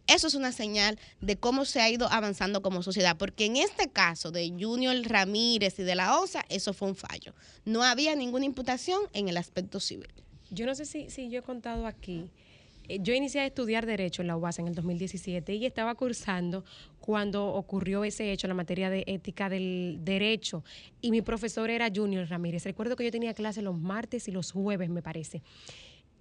Eso 0.07 0.27
es 0.27 0.35
una 0.35 0.53
señal 0.53 0.97
de 1.19 1.35
cómo 1.35 1.65
se 1.65 1.81
ha 1.81 1.89
ido 1.89 2.09
avanzando 2.09 2.61
como 2.61 2.81
sociedad, 2.81 3.17
porque 3.17 3.45
en 3.45 3.57
este 3.57 3.89
caso 3.89 4.31
de 4.31 4.49
Junior 4.57 4.95
Ramírez 5.03 5.79
y 5.79 5.83
de 5.83 5.95
la 5.95 6.17
OSA, 6.19 6.45
eso 6.47 6.73
fue 6.73 6.87
un 6.87 6.95
fallo. 6.95 7.33
No 7.65 7.83
había 7.83 8.15
ninguna 8.15 8.45
imputación 8.45 9.01
en 9.11 9.27
el 9.27 9.35
aspecto 9.35 9.81
civil. 9.81 10.07
Yo 10.51 10.65
no 10.65 10.75
sé 10.75 10.85
si, 10.85 11.09
si 11.09 11.29
yo 11.29 11.39
he 11.39 11.43
contado 11.43 11.85
aquí. 11.85 12.29
Eh, 12.87 12.99
yo 13.01 13.13
inicié 13.13 13.41
a 13.41 13.45
estudiar 13.45 13.85
Derecho 13.85 14.21
en 14.21 14.27
la 14.27 14.37
UAS 14.37 14.59
en 14.59 14.67
el 14.67 14.75
2017 14.75 15.55
y 15.55 15.65
estaba 15.65 15.95
cursando 15.95 16.63
cuando 16.99 17.47
ocurrió 17.47 18.03
ese 18.03 18.31
hecho 18.31 18.47
en 18.47 18.49
la 18.49 18.55
materia 18.55 18.89
de 18.89 19.03
ética 19.07 19.49
del 19.49 19.99
derecho. 20.01 20.63
Y 21.01 21.11
mi 21.11 21.21
profesor 21.21 21.69
era 21.69 21.89
Junior 21.93 22.27
Ramírez. 22.27 22.63
Recuerdo 22.63 22.95
que 22.95 23.03
yo 23.03 23.11
tenía 23.11 23.33
clase 23.33 23.61
los 23.61 23.77
martes 23.77 24.27
y 24.27 24.31
los 24.31 24.51
jueves, 24.51 24.89
me 24.89 25.01
parece. 25.01 25.41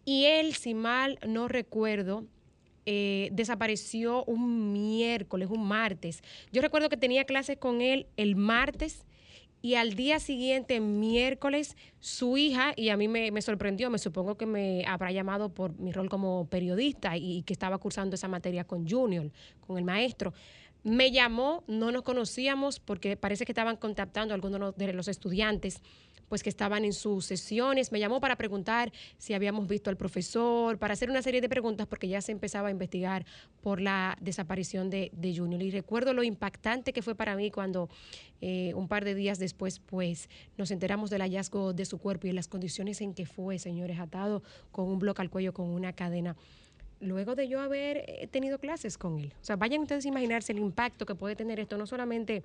Y 0.05 0.25
él, 0.25 0.55
si 0.55 0.75
mal 0.75 1.19
no 1.27 1.49
recuerdo, 1.49 2.25
eh, 2.89 3.31
desapareció 3.33 4.25
un 4.25 4.73
miércoles, 4.73 5.49
un 5.51 5.67
martes. 5.67 6.23
Yo 6.53 6.63
recuerdo 6.63 6.89
que 6.89 6.97
tenía 6.97 7.25
clases 7.25 7.59
con 7.59 7.81
él 7.81 8.07
el 8.17 8.37
martes 8.37 9.05
y 9.67 9.75
al 9.75 9.95
día 9.95 10.21
siguiente, 10.21 10.79
miércoles, 10.79 11.77
su 11.99 12.37
hija, 12.37 12.73
y 12.77 12.91
a 12.91 12.97
mí 12.97 13.09
me, 13.09 13.43
sorprendió, 13.43 13.91
me 13.91 13.99
supongo 13.99 14.37
que 14.37 14.47
me 14.47 14.85
habrá 14.87 15.11
llamado 15.11 15.49
por 15.49 15.77
mi 15.81 15.91
rol 15.91 16.09
como 16.09 16.47
periodista 16.47 17.17
y, 17.17 17.43
que 17.43 17.53
estaba 17.53 17.77
cursando 17.79 18.15
esa 18.15 18.29
materia 18.29 18.63
con 18.63 18.89
Junior, 18.89 19.29
con 19.67 19.77
el 19.77 19.83
maestro. 19.83 20.33
Me 20.85 21.11
llamó, 21.11 21.65
no 21.67 21.91
nos 21.91 22.03
conocíamos 22.03 22.79
porque 22.79 23.17
parece 23.17 23.45
que 23.45 23.51
estaban 23.51 23.77
contactando 23.77 24.35
a 24.35 24.37
algunos 24.37 24.77
de 24.77 24.93
los 24.93 25.09
estudiantes 25.09 25.83
pues 26.29 26.43
que 26.43 26.49
estaban 26.49 26.85
en 26.85 26.93
sus 26.93 27.25
sesiones. 27.25 27.93
Me 27.93 28.01
llamó 28.01 28.21
para 28.21 28.37
preguntar 28.37 28.93
si 29.19 29.35
habíamos 29.35 29.67
visto 29.67 29.91
al 29.91 29.97
profesor, 29.97 30.79
para 30.79 30.95
hacer 30.95 31.11
una 31.11 31.23
serie 31.23 31.41
de 31.41 31.49
preguntas 31.49 31.87
porque 31.87 32.09
ya 32.09 32.21
se 32.21 32.33
empezaba 32.33 32.69
a 32.69 32.71
investigar 32.71 33.25
por 33.63 33.81
la 33.81 34.17
desaparición 34.21 34.91
de, 34.91 35.11
Junior. 35.37 35.63
Y 35.63 35.71
recuerdo 35.71 36.13
lo 36.13 36.23
impactante 36.23 36.93
que 36.93 37.03
fue 37.03 37.15
para 37.15 37.37
mí 37.37 37.51
cuando 37.51 37.89
eh, 38.41 38.73
un 38.75 38.89
par 38.89 39.05
de 39.05 39.15
días 39.15 39.39
después 39.39 39.81
pues 39.81 40.29
nos 40.57 40.71
enteramos 40.71 41.11
del 41.11 41.23
hallazgo 41.23 41.73
de 41.73 41.85
su 41.85 41.99
cuerpo 41.99 42.27
y 42.27 42.33
las 42.33 42.49
condiciones 42.49 43.01
en 43.01 43.15
que 43.15 43.27
fue, 43.27 43.59
señores, 43.59 43.99
atado 43.99 44.43
con 44.71 44.87
un 44.87 44.99
bloque 44.99 45.23
al 45.23 45.31
cuello, 45.31 45.53
con 45.53 45.69
una 45.69 45.93
cadena 45.93 46.37
luego 47.01 47.35
de 47.35 47.49
yo 47.49 47.61
haber 47.61 48.05
eh, 48.07 48.29
tenido 48.31 48.59
clases 48.59 48.97
con 48.97 49.19
él. 49.19 49.33
O 49.41 49.45
sea, 49.45 49.57
vayan 49.57 49.83
ustedes 49.83 50.05
a 50.05 50.09
imaginarse 50.09 50.53
el 50.53 50.59
impacto 50.59 51.07
que 51.07 51.15
puede 51.15 51.37
tener 51.37 51.61
esto, 51.61 51.77
no 51.77 51.87
solamente 51.87 52.43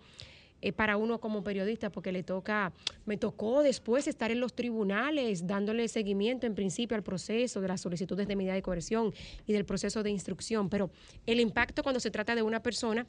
eh, 0.62 0.71
para 0.71 0.97
uno 0.97 1.19
como 1.19 1.43
periodista, 1.43 1.89
porque 1.89 2.12
le 2.12 2.24
toca, 2.24 2.71
me 3.06 3.17
tocó 3.17 3.63
después 3.63 4.08
estar 4.08 4.32
en 4.32 4.39
los 4.39 4.54
tribunales 4.54 5.47
dándole 5.47 5.88
seguimiento 5.88 6.45
en 6.45 6.56
principio 6.56 6.95
al 6.95 7.04
proceso 7.04 7.62
de 7.62 7.67
las 7.67 7.82
solicitudes 7.82 8.28
de 8.28 8.36
medida 8.36 8.54
de 8.54 8.62
coerción 8.62 9.13
y 9.47 9.54
del 9.54 9.65
proceso 9.65 10.04
de 10.04 10.12
instrucción, 10.12 10.69
pero 10.69 10.91
el 11.26 11.39
impacto 11.39 11.84
cuando 11.84 12.00
se 12.00 12.12
trata 12.12 12.36
de 12.36 12.41
una 12.41 12.62
persona 12.62 13.08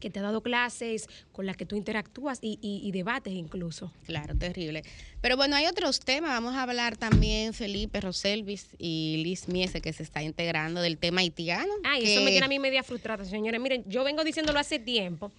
que 0.00 0.10
te 0.10 0.18
ha 0.18 0.22
dado 0.22 0.42
clases, 0.42 1.08
con 1.30 1.46
la 1.46 1.54
que 1.54 1.66
tú 1.66 1.76
interactúas 1.76 2.38
y, 2.40 2.58
y, 2.60 2.90
debates 2.90 3.34
incluso. 3.34 3.92
Claro, 4.06 4.34
terrible. 4.34 4.82
Pero 5.20 5.36
bueno, 5.36 5.54
hay 5.56 5.66
otros 5.66 6.00
temas. 6.00 6.30
Vamos 6.30 6.54
a 6.54 6.62
hablar 6.62 6.96
también, 6.96 7.52
Felipe 7.52 8.00
Roselvis 8.00 8.68
y 8.78 9.20
Liz 9.22 9.46
Miese, 9.46 9.80
que 9.80 9.92
se 9.92 10.02
está 10.02 10.22
integrando 10.22 10.80
del 10.80 10.96
tema 10.96 11.20
haitiano. 11.20 11.70
Ay, 11.84 12.04
eso 12.04 12.22
me 12.22 12.30
tiene 12.30 12.46
a 12.46 12.48
mí 12.48 12.58
media 12.58 12.82
frustrada, 12.82 13.24
señores. 13.24 13.60
Miren, 13.60 13.84
yo 13.86 14.02
vengo 14.02 14.24
diciéndolo 14.24 14.58
hace 14.58 14.78
tiempo 14.78 15.30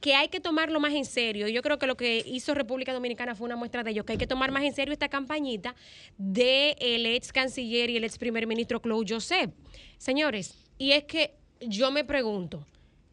que 0.00 0.14
hay 0.14 0.28
que 0.28 0.40
tomarlo 0.40 0.80
más 0.80 0.92
en 0.94 1.04
serio. 1.04 1.48
Yo 1.48 1.62
creo 1.62 1.78
que 1.78 1.86
lo 1.86 1.96
que 1.96 2.22
hizo 2.26 2.54
República 2.54 2.92
Dominicana 2.92 3.34
fue 3.34 3.46
una 3.46 3.56
muestra 3.56 3.82
de 3.82 3.90
ello, 3.92 4.04
que 4.04 4.12
hay 4.12 4.18
que 4.18 4.26
tomar 4.26 4.50
más 4.50 4.64
en 4.64 4.74
serio 4.74 4.92
esta 4.92 5.08
campañita 5.08 5.74
del 6.18 6.76
el 6.80 7.06
ex 7.06 7.32
canciller 7.32 7.90
y 7.90 7.96
el 7.96 8.04
ex 8.04 8.18
primer 8.18 8.46
ministro 8.46 8.80
Claude 8.80 9.14
Joseph. 9.14 9.50
Señores, 9.98 10.56
y 10.78 10.92
es 10.92 11.04
que 11.04 11.34
yo 11.60 11.90
me 11.90 12.04
pregunto, 12.04 12.66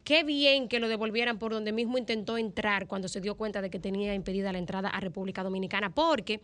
qué 0.04 0.24
bien 0.24 0.68
que 0.68 0.80
lo 0.80 0.88
devolvieran 0.88 1.40
por 1.40 1.54
donde 1.54 1.72
mismo 1.72 1.98
intentó 1.98 2.38
entrar 2.38 2.88
cuando 2.88 3.08
se 3.08 3.22
dio 3.22 3.36
cuenta 3.36 3.62
de 3.62 3.70
que 3.70 3.80
tenía 3.80 4.14
impedida 4.14 4.52
la 4.52 4.58
entrada 4.58 4.90
a 4.90 5.00
República 5.00 5.44
Dominicana, 5.44 5.94
porque 5.94 6.42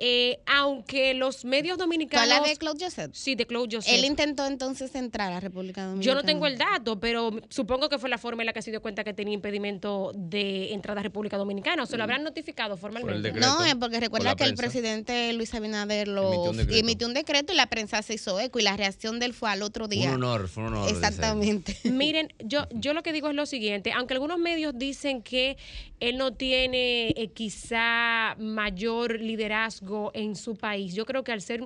eh, 0.00 0.38
aunque 0.46 1.12
los 1.12 1.44
medios 1.44 1.76
dominicanos... 1.76 2.38
¿Cuál 2.38 2.48
de 2.48 2.56
Claude 2.56 2.84
Joseph? 2.84 3.10
Sí, 3.12 3.34
de 3.34 3.46
Claude 3.46 3.76
Joseph. 3.76 3.92
Él 3.92 4.04
intentó 4.04 4.46
entonces 4.46 4.94
entrar 4.94 5.32
a 5.32 5.40
República 5.40 5.84
Dominicana. 5.84 6.04
Yo 6.04 6.14
no 6.14 6.22
tengo 6.22 6.46
el 6.46 6.56
dato, 6.56 7.00
pero 7.00 7.32
supongo 7.48 7.88
que 7.88 7.98
fue 7.98 8.08
la 8.08 8.16
forma 8.16 8.42
en 8.42 8.46
la 8.46 8.52
que 8.52 8.62
se 8.62 8.70
dio 8.70 8.80
cuenta 8.80 9.02
que 9.02 9.12
tenía 9.12 9.34
impedimento 9.34 10.12
de 10.14 10.72
entrada 10.72 11.00
a 11.00 11.02
República 11.02 11.36
Dominicana. 11.36 11.82
¿O 11.82 11.86
se 11.86 11.96
lo 11.96 12.04
habrán 12.04 12.22
notificado 12.22 12.76
formalmente? 12.76 13.32
no, 13.32 13.64
es 13.64 13.74
porque 13.74 13.98
recuerda 13.98 14.36
que 14.36 14.44
el 14.44 14.54
presidente 14.54 15.32
Luis 15.32 15.52
Abinader 15.52 16.06
lo 16.06 16.52
emitió 16.52 17.08
un, 17.08 17.14
decreto 17.14 17.52
y 17.52 17.56
la 17.56 17.66
prensa 17.66 18.00
se 18.02 18.14
hizo 18.14 18.38
eco 18.38 18.60
y 18.60 18.62
la 18.62 18.76
reacción 18.76 19.18
de 19.18 19.26
él 19.26 19.34
fue 19.34 19.50
al 19.50 19.62
otro 19.62 19.88
día. 19.88 20.10
un 20.10 20.22
honor, 20.22 20.48
fue 20.48 20.62
un 20.62 20.74
honor. 20.74 20.90
Exactamente. 20.90 21.76
Miren, 21.90 22.32
yo, 22.38 22.68
yo 22.70 22.92
lo 22.92 23.02
que 23.02 23.12
digo 23.12 23.28
es 23.30 23.34
lo 23.34 23.46
siguiente, 23.46 23.90
aunque 23.92 24.14
algunos 24.14 24.38
medios 24.38 24.78
dicen 24.78 25.22
que 25.22 25.56
él 25.98 26.18
no 26.18 26.34
tiene 26.34 27.08
eh, 27.08 27.30
quizá 27.34 28.36
mayor 28.38 29.20
liderazgo 29.20 29.87
en 30.14 30.36
su 30.36 30.56
país. 30.56 30.94
Yo 30.94 31.04
creo 31.04 31.24
que 31.24 31.32
al 31.32 31.40
ser 31.40 31.62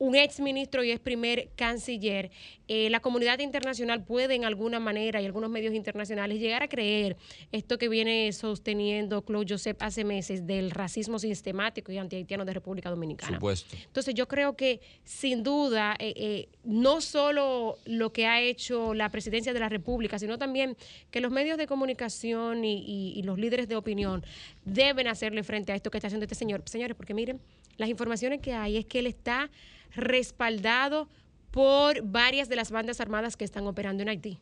un 0.00 0.16
ex 0.16 0.40
ministro 0.40 0.82
y 0.82 0.90
es 0.90 0.98
primer 0.98 1.50
canciller, 1.56 2.30
eh, 2.68 2.88
la 2.88 3.00
comunidad 3.00 3.38
internacional 3.40 4.02
puede 4.02 4.34
en 4.34 4.46
alguna 4.46 4.80
manera 4.80 5.20
y 5.20 5.26
algunos 5.26 5.50
medios 5.50 5.74
internacionales 5.74 6.40
llegar 6.40 6.62
a 6.62 6.68
creer 6.68 7.18
esto 7.52 7.76
que 7.76 7.90
viene 7.90 8.32
sosteniendo 8.32 9.22
Claude 9.22 9.46
Joseph 9.50 9.76
hace 9.80 10.04
meses 10.04 10.46
del 10.46 10.70
racismo 10.70 11.18
sistemático 11.18 11.92
y 11.92 11.98
antihaitiano 11.98 12.46
de 12.46 12.54
República 12.54 12.88
Dominicana. 12.88 13.36
Supuesto. 13.36 13.76
Entonces 13.76 14.14
yo 14.14 14.26
creo 14.26 14.56
que 14.56 14.80
sin 15.04 15.42
duda 15.42 15.96
eh, 15.98 16.14
eh, 16.16 16.48
no 16.64 17.02
solo 17.02 17.76
lo 17.84 18.10
que 18.10 18.26
ha 18.26 18.40
hecho 18.40 18.94
la 18.94 19.10
presidencia 19.10 19.52
de 19.52 19.60
la 19.60 19.68
República, 19.68 20.18
sino 20.18 20.38
también 20.38 20.78
que 21.10 21.20
los 21.20 21.30
medios 21.30 21.58
de 21.58 21.66
comunicación 21.66 22.64
y, 22.64 23.12
y 23.14 23.22
los 23.22 23.38
líderes 23.38 23.68
de 23.68 23.76
opinión 23.76 24.24
deben 24.64 25.06
hacerle 25.08 25.42
frente 25.42 25.72
a 25.72 25.74
esto 25.74 25.90
que 25.90 25.98
está 25.98 26.08
haciendo 26.08 26.24
este 26.24 26.34
señor. 26.34 26.62
Señores, 26.66 26.96
porque 26.96 27.14
miren, 27.14 27.40
las 27.76 27.88
informaciones 27.88 28.40
que 28.40 28.52
hay 28.52 28.76
es 28.76 28.86
que 28.86 29.00
él 29.00 29.06
está 29.06 29.50
respaldado 29.94 31.08
por 31.50 32.02
varias 32.02 32.48
de 32.48 32.56
las 32.56 32.70
bandas 32.70 33.00
armadas 33.00 33.36
que 33.36 33.44
están 33.44 33.66
operando 33.66 34.02
en 34.02 34.08
Haití. 34.08 34.38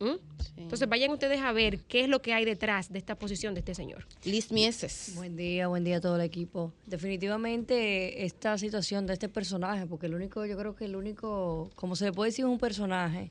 ¿Mm? 0.00 0.18
Entonces 0.56 0.88
vayan 0.88 1.12
ustedes 1.12 1.40
a 1.40 1.52
ver 1.52 1.78
qué 1.80 2.02
es 2.02 2.08
lo 2.08 2.20
que 2.22 2.34
hay 2.34 2.44
detrás 2.44 2.90
de 2.92 2.98
esta 2.98 3.16
posición 3.16 3.54
de 3.54 3.60
este 3.60 3.74
señor. 3.74 4.04
Liz 4.24 4.50
Mieses. 4.50 5.12
Buen 5.14 5.36
día, 5.36 5.68
buen 5.68 5.84
día 5.84 5.98
a 5.98 6.00
todo 6.00 6.16
el 6.16 6.22
equipo. 6.22 6.72
Definitivamente 6.86 8.24
esta 8.24 8.58
situación 8.58 9.06
de 9.06 9.12
este 9.12 9.28
personaje, 9.28 9.86
porque 9.86 10.06
el 10.06 10.14
único, 10.14 10.44
yo 10.44 10.58
creo 10.58 10.74
que 10.74 10.86
el 10.86 10.96
único, 10.96 11.70
como 11.76 11.94
se 11.94 12.06
le 12.06 12.12
puede 12.12 12.30
decir, 12.30 12.44
es 12.44 12.50
un 12.50 12.58
personaje. 12.58 13.30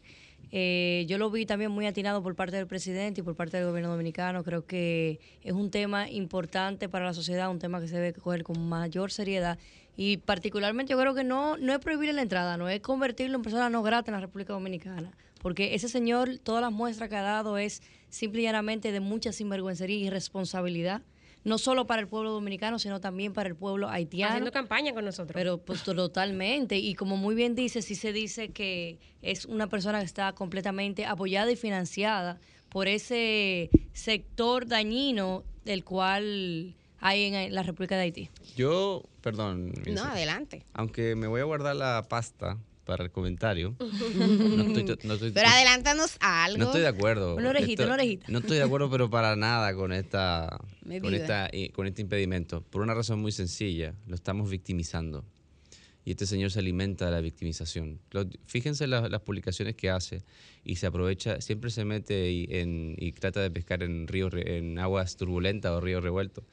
Eh, 0.51 1.05
yo 1.07 1.17
lo 1.17 1.29
vi 1.29 1.45
también 1.45 1.71
muy 1.71 1.85
atinado 1.85 2.21
por 2.21 2.35
parte 2.35 2.57
del 2.57 2.67
presidente 2.67 3.21
y 3.21 3.23
por 3.23 3.35
parte 3.35 3.57
del 3.57 3.67
gobierno 3.67 3.89
dominicano. 3.91 4.43
Creo 4.43 4.65
que 4.65 5.19
es 5.43 5.53
un 5.53 5.71
tema 5.71 6.09
importante 6.09 6.89
para 6.89 7.05
la 7.05 7.13
sociedad, 7.13 7.49
un 7.49 7.59
tema 7.59 7.79
que 7.79 7.87
se 7.87 7.95
debe 7.95 8.13
coger 8.13 8.43
con 8.43 8.67
mayor 8.67 9.11
seriedad 9.11 9.57
y 9.95 10.17
particularmente 10.17 10.91
yo 10.91 10.99
creo 10.99 11.13
que 11.13 11.23
no, 11.23 11.57
no 11.57 11.73
es 11.73 11.79
prohibir 11.79 12.13
la 12.13 12.21
entrada, 12.21 12.57
no 12.57 12.69
es 12.69 12.81
convertirlo 12.81 13.37
en 13.37 13.43
persona 13.43 13.69
no 13.69 13.83
grata 13.83 14.11
en 14.11 14.15
la 14.15 14.21
República 14.21 14.53
Dominicana. 14.53 15.11
Porque 15.41 15.73
ese 15.73 15.89
señor, 15.89 16.37
todas 16.37 16.61
las 16.61 16.71
muestras 16.71 17.09
que 17.09 17.15
ha 17.15 17.21
dado 17.21 17.57
es 17.57 17.81
simple 18.09 18.41
y 18.41 18.43
llanamente 18.43 18.91
de 18.91 18.99
mucha 18.99 19.31
sinvergüencería 19.31 19.97
y 19.97 20.07
irresponsabilidad 20.07 21.01
no 21.43 21.58
solo 21.58 21.88
para 21.88 22.01
el 22.01 22.08
pueblo 22.08 22.32
dominicano, 22.32 22.80
sino 22.80 22.99
también 22.99 23.34
para 23.34 23.49
el 23.49 23.56
pueblo 23.56 23.89
haitiano. 23.89 24.32
Haciendo 24.32 24.51
campaña 24.51 24.93
con 24.93 25.06
nosotros. 25.06 25.34
Pero 25.34 25.58
pues 25.58 25.84
totalmente. 25.84 26.77
Y 26.77 26.95
como 26.95 27.17
muy 27.17 27.36
bien 27.36 27.56
dice, 27.56 27.82
sí 27.82 27.95
se 27.95 28.13
dice 28.13 28.49
que 28.49 28.99
es 29.21 29.45
una 29.45 29.67
persona 29.67 29.99
que 29.99 30.06
está 30.06 30.34
completamente 30.34 31.06
apoyada 31.06 31.51
y 31.51 31.56
financiada 31.56 32.39
por 32.69 32.88
ese 32.88 33.69
sector 33.93 34.67
dañino 34.67 35.43
del 35.65 35.84
cual 35.84 36.75
hay 36.99 37.34
en 37.34 37.54
la 37.54 37.63
República 37.63 37.95
de 37.95 38.04
Haití. 38.04 38.30
Yo, 38.56 39.04
perdón. 39.21 39.73
No, 39.88 40.04
adelante. 40.04 40.63
Aunque 40.73 41.15
me 41.15 41.27
voy 41.27 41.41
a 41.41 41.45
guardar 41.45 41.75
la 41.75 42.06
pasta 42.08 42.58
para 42.86 43.04
el 43.04 43.12
comentario. 43.12 43.76
pero 45.34 45.48
adelántanos 45.48 46.17
algo. 46.20 46.58
No 46.58 46.65
estoy 46.65 46.82
de 46.82 46.88
acuerdo. 46.88 47.36
Una 47.36 47.50
orejita, 47.50 47.86
una 47.86 47.94
orejita. 47.94 48.26
No 48.30 48.39
estoy 48.39 48.58
de 48.58 48.63
acuerdo, 48.63 48.89
pero 48.89 49.10
para 49.10 49.36
nada 49.38 49.74
con 49.74 49.94
esta, 49.94 50.60
con 51.02 51.13
esta, 51.13 51.50
con 51.74 51.88
este 51.88 52.02
impedimento. 52.02 52.62
Por 52.62 52.82
una 52.82 52.94
razón 52.94 53.20
muy 53.20 53.32
sencilla. 53.32 53.94
Lo 54.08 54.15
estamos 54.15 54.50
victimizando. 54.50 55.24
Y 56.04 56.12
este 56.12 56.26
señor 56.26 56.52
se 56.52 56.60
alimenta 56.60 57.06
de 57.06 57.12
la 57.12 57.22
victimización. 57.22 58.00
fíjense 58.46 58.88
las, 58.88 59.10
las 59.12 59.22
publicaciones 59.22 59.76
que 59.76 59.91
hace 59.91 60.24
y 60.63 60.78
se 60.78 60.88
aprovecha, 60.88 61.41
siempre 61.41 61.70
se 61.70 61.86
mete 61.86 62.32
y, 62.32 62.48
en, 62.50 62.96
y 62.98 63.12
trata 63.12 63.41
de 63.41 63.52
pescar 63.52 63.84
en 63.84 64.08
ríos, 64.08 64.34
en 64.36 64.80
aguas 64.80 65.15
turbulentas 65.15 65.72
o 65.72 65.80
ríos 65.80 66.04
revueltos. 66.04 66.44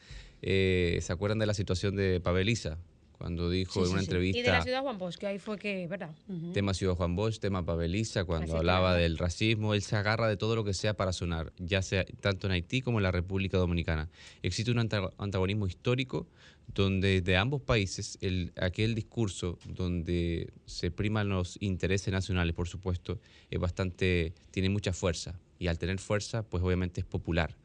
Eh, 0.43 0.99
¿Se 1.01 1.13
acuerdan 1.13 1.39
de 1.39 1.47
la 1.47 1.55
situación 1.55 1.97
de 1.97 2.21
Paveliza? 2.21 2.79
Cuando 3.19 3.51
dijo 3.51 3.85
en 3.85 3.91
una 3.91 4.01
entrevista. 4.01 4.39
Y 4.39 4.43
de 4.43 4.49
la 4.49 4.63
ciudad 4.63 4.83
Juan 4.83 4.97
Bosch, 4.97 5.17
que 5.17 5.27
ahí 5.27 5.41
fue 5.41 5.59
que, 5.59 5.89
¿verdad? 5.89 6.15
Tema 6.55 6.73
Ciudad 6.73 6.95
Juan 6.95 7.17
Bosch, 7.17 7.41
tema 7.41 7.65
Paveliza, 7.65 8.25
cuando 8.25 8.57
hablaba 8.57 8.95
del 8.95 9.19
racismo, 9.19 9.75
él 9.75 9.83
se 9.83 9.97
agarra 9.97 10.29
de 10.29 10.37
todo 10.37 10.55
lo 10.55 10.63
que 10.63 10.73
sea 10.73 10.95
para 10.95 11.13
sonar, 11.13 11.53
ya 11.59 11.83
sea 11.83 12.05
tanto 12.21 12.47
en 12.47 12.53
Haití 12.53 12.81
como 12.81 13.01
en 13.01 13.03
la 13.03 13.11
República 13.11 13.59
Dominicana. 13.59 14.09
Existe 14.43 14.71
un 14.71 14.79
antagonismo 14.79 15.67
histórico 15.67 16.29
donde 16.73 17.21
de 17.21 17.37
ambos 17.37 17.61
países 17.61 18.19
el, 18.21 18.53
aquel 18.57 18.95
discurso 18.95 19.59
donde 19.67 20.53
se 20.67 20.93
priman 20.93 21.29
los 21.29 21.57
intereses 21.61 22.13
nacionales, 22.13 22.55
por 22.55 22.69
supuesto, 22.69 23.21
es 23.51 23.59
bastante, 23.59 24.33
tiene 24.53 24.69
mucha 24.69 24.93
fuerza. 24.93 25.41
Y 25.59 25.67
al 25.67 25.79
tener 25.79 25.99
fuerza, 25.99 26.45
pues 26.45 26.63
obviamente 26.63 27.01
es 27.01 27.07
popular 27.07 27.57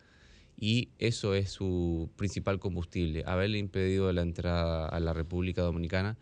y 0.58 0.90
eso 1.00 1.34
es 1.34 1.50
su 1.50 2.10
principal 2.16 2.60
combustible, 2.60 3.24
haberle 3.26 3.58
impedido 3.58 4.12
la 4.14 4.22
entrada 4.22 4.88
a 4.88 5.00
la 5.00 5.14
República 5.14 5.62
Dominicana. 5.62 6.18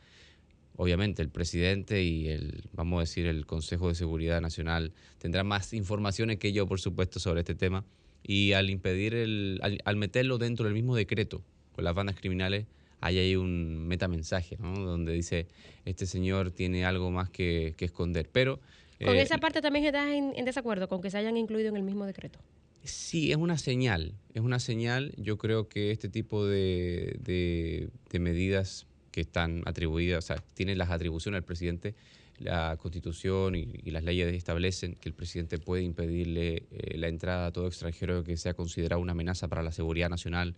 Obviamente 0.78 1.22
el 1.22 1.30
presidente 1.30 2.02
y 2.04 2.30
el, 2.30 2.64
vamos 2.74 2.98
a 2.98 3.02
decir, 3.02 3.28
el 3.28 3.46
Consejo 3.46 3.90
de 3.90 3.96
Seguridad 3.96 4.42
Nacional 4.42 4.94
tendrán 5.20 5.48
más 5.48 5.74
informaciones 5.74 6.38
que 6.38 6.54
yo, 6.54 6.66
por 6.66 6.80
supuesto, 6.80 7.20
sobre 7.20 7.42
este 7.42 7.56
tema. 7.56 7.86
Y 8.24 8.54
al 8.54 8.70
impedir, 8.70 9.14
el, 9.14 9.60
al, 9.84 9.96
meterlo 9.96 10.38
dentro 10.38 10.66
del 10.66 10.74
mismo 10.74 10.96
decreto 10.96 11.44
con 11.74 11.84
las 11.84 11.94
bandas 11.94 12.16
criminales, 12.16 12.66
hay 13.00 13.18
ahí 13.18 13.36
un 13.36 13.88
metamensaje, 13.88 14.58
¿no? 14.60 14.74
Donde 14.80 15.12
dice, 15.12 15.48
este 15.86 16.06
señor 16.06 16.52
tiene 16.52 16.86
algo 16.86 17.12
más 17.12 17.30
que, 17.30 17.76
esconder. 17.80 18.30
Pero... 18.32 18.60
Con 19.04 19.16
eh, 19.16 19.22
esa 19.22 19.40
parte 19.40 19.62
también 19.62 19.86
estás 19.86 20.08
en 20.10 20.46
desacuerdo, 20.46 20.88
con 20.88 21.02
que 21.02 21.10
se 21.10 21.18
hayan 21.18 21.36
incluido 21.36 21.70
en 21.70 21.76
el 21.76 21.84
mismo 21.84 22.06
decreto. 22.06 22.40
Sí, 22.84 23.32
es 23.32 23.38
una 23.38 23.58
señal, 23.58 24.14
es 24.34 24.42
una 24.42 24.60
señal. 24.60 25.14
Yo 25.18 25.38
creo 25.38 25.68
que 25.68 25.92
este 25.92 26.10
tipo 26.10 26.46
de, 26.46 27.90
medidas 28.14 28.88
que 29.12 29.22
están 29.22 29.62
atribuidas, 29.66 30.24
o 30.24 30.28
sea, 30.28 30.44
tienen 30.56 30.78
las 30.78 30.90
atribuciones 30.90 31.38
al 31.38 31.44
presidente, 31.44 31.94
la 32.40 32.76
constitución 32.78 33.56
y, 33.56 33.66
las 33.92 34.04
leyes 34.04 34.34
establecen 34.34 34.96
que 34.96 35.10
el 35.10 35.14
presidente 35.14 35.60
puede 35.60 35.84
impedirle 35.84 36.64
eh, 36.72 36.98
la 36.98 37.08
entrada 37.08 37.48
a 37.48 37.52
todo 37.52 37.68
extranjero 37.68 38.24
que 38.24 38.36
sea 38.36 38.56
considerado 38.56 39.00
una 39.00 39.12
amenaza 39.12 39.48
para 39.48 39.62
la 39.62 39.72
seguridad 39.72 40.10
nacional 40.10 40.56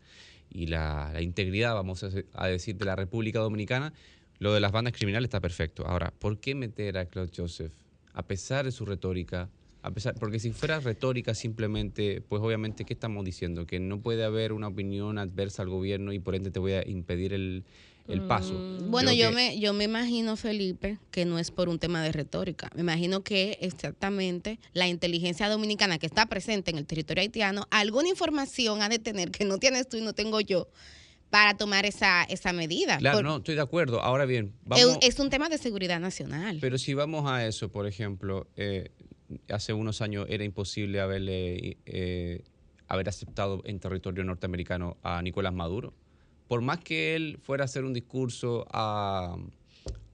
y 0.49 0.67
la, 0.67 1.13
integridad, 1.19 1.73
vamos 1.73 2.05
a, 2.05 2.09
a, 2.33 2.47
decir, 2.47 2.77
de 2.77 2.85
la 2.85 2.95
República 2.95 3.39
Dominicana. 3.39 3.91
Lo 4.39 4.53
de 4.53 4.61
las 4.61 4.71
bandas 4.71 4.93
criminales 4.93 5.27
está 5.27 5.41
perfecto. 5.41 5.85
Ahora, 5.85 6.13
¿por 6.19 6.39
qué 6.39 6.55
meter 6.55 6.97
a 6.97 7.05
Claude 7.05 7.31
Joseph, 7.35 7.73
a 8.13 8.23
pesar 8.23 8.63
de 8.63 8.71
su 8.71 8.85
retórica, 8.85 9.49
a 9.83 9.91
pesar, 9.91 10.15
porque 10.15 10.39
si 10.39 10.51
fuera 10.51 10.79
retórica 10.79 11.35
simplemente, 11.35 12.21
pues 12.21 12.41
obviamente, 12.41 12.85
¿qué 12.85 12.93
estamos 12.93 13.23
diciendo? 13.25 13.65
Que 13.65 13.79
no 13.79 13.99
puede 14.01 14.23
haber 14.23 14.53
una 14.53 14.69
opinión 14.69 15.17
adversa 15.17 15.61
al 15.61 15.69
gobierno 15.69 16.13
y 16.13 16.19
por 16.19 16.35
ende 16.35 16.51
te 16.51 16.59
voy 16.59 16.71
a 16.71 16.87
impedir 16.87 17.33
el, 17.33 17.65
el 18.07 18.21
paso. 18.21 18.53
Mm. 18.53 18.89
Bueno, 18.91 19.11
Creo 19.11 19.25
yo 19.25 19.29
que- 19.29 19.35
me, 19.35 19.59
yo 19.59 19.73
me 19.73 19.83
imagino, 19.83 20.37
Felipe, 20.37 20.99
que 21.11 21.25
no 21.25 21.37
es 21.37 21.51
por 21.51 21.67
un 21.67 21.79
tema 21.79 22.01
de 22.01 22.13
retórica. 22.13 22.69
Me 22.75 22.81
imagino 22.81 23.23
que 23.23 23.57
exactamente 23.61 24.57
la 24.73 24.87
inteligencia 24.87 25.49
dominicana 25.49 25.99
que 25.99 26.05
está 26.05 26.27
presente 26.27 26.71
en 26.71 26.77
el 26.77 26.85
territorio 26.85 27.21
haitiano, 27.21 27.67
alguna 27.69 28.07
información 28.07 28.81
ha 28.81 28.87
de 28.89 28.99
tener 28.99 29.31
que 29.31 29.43
no 29.43 29.57
tienes 29.57 29.89
tú 29.89 29.97
y 29.97 30.01
no 30.01 30.13
tengo 30.13 30.39
yo 30.39 30.69
para 31.29 31.57
tomar 31.57 31.85
esa, 31.85 32.23
esa 32.23 32.53
medida. 32.53 32.99
Claro, 32.99 33.17
Por- 33.17 33.25
no, 33.25 33.37
estoy 33.37 33.55
de 33.55 33.61
acuerdo. 33.61 34.01
Ahora 34.01 34.25
bien, 34.25 34.53
es, 34.53 34.85
vamos, 34.85 34.97
es 35.01 35.19
un 35.19 35.29
tema 35.29 35.49
de 35.49 35.57
seguridad 35.57 35.99
nacional. 35.99 36.59
pero 36.61 36.77
si 36.77 36.93
vamos 36.93 37.29
a 37.29 37.45
eso, 37.45 37.69
por 37.69 37.85
ejemplo, 37.87 38.47
eh, 38.55 38.91
hace 39.49 39.73
unos 39.73 40.01
años 40.01 40.25
era 40.29 40.43
imposible 40.43 40.99
haberle 40.99 41.77
eh, 41.85 42.43
haber 42.87 43.09
aceptado 43.09 43.61
en 43.65 43.79
territorio 43.79 44.23
norteamericano 44.23 44.97
a 45.03 45.21
Nicolás 45.21 45.53
Maduro. 45.53 45.93
Por 46.47 46.61
más 46.61 46.79
que 46.79 47.15
él 47.15 47.39
fuera 47.41 47.63
a 47.63 47.65
hacer 47.65 47.85
un 47.85 47.93
discurso 47.93 48.65
a, 48.71 49.35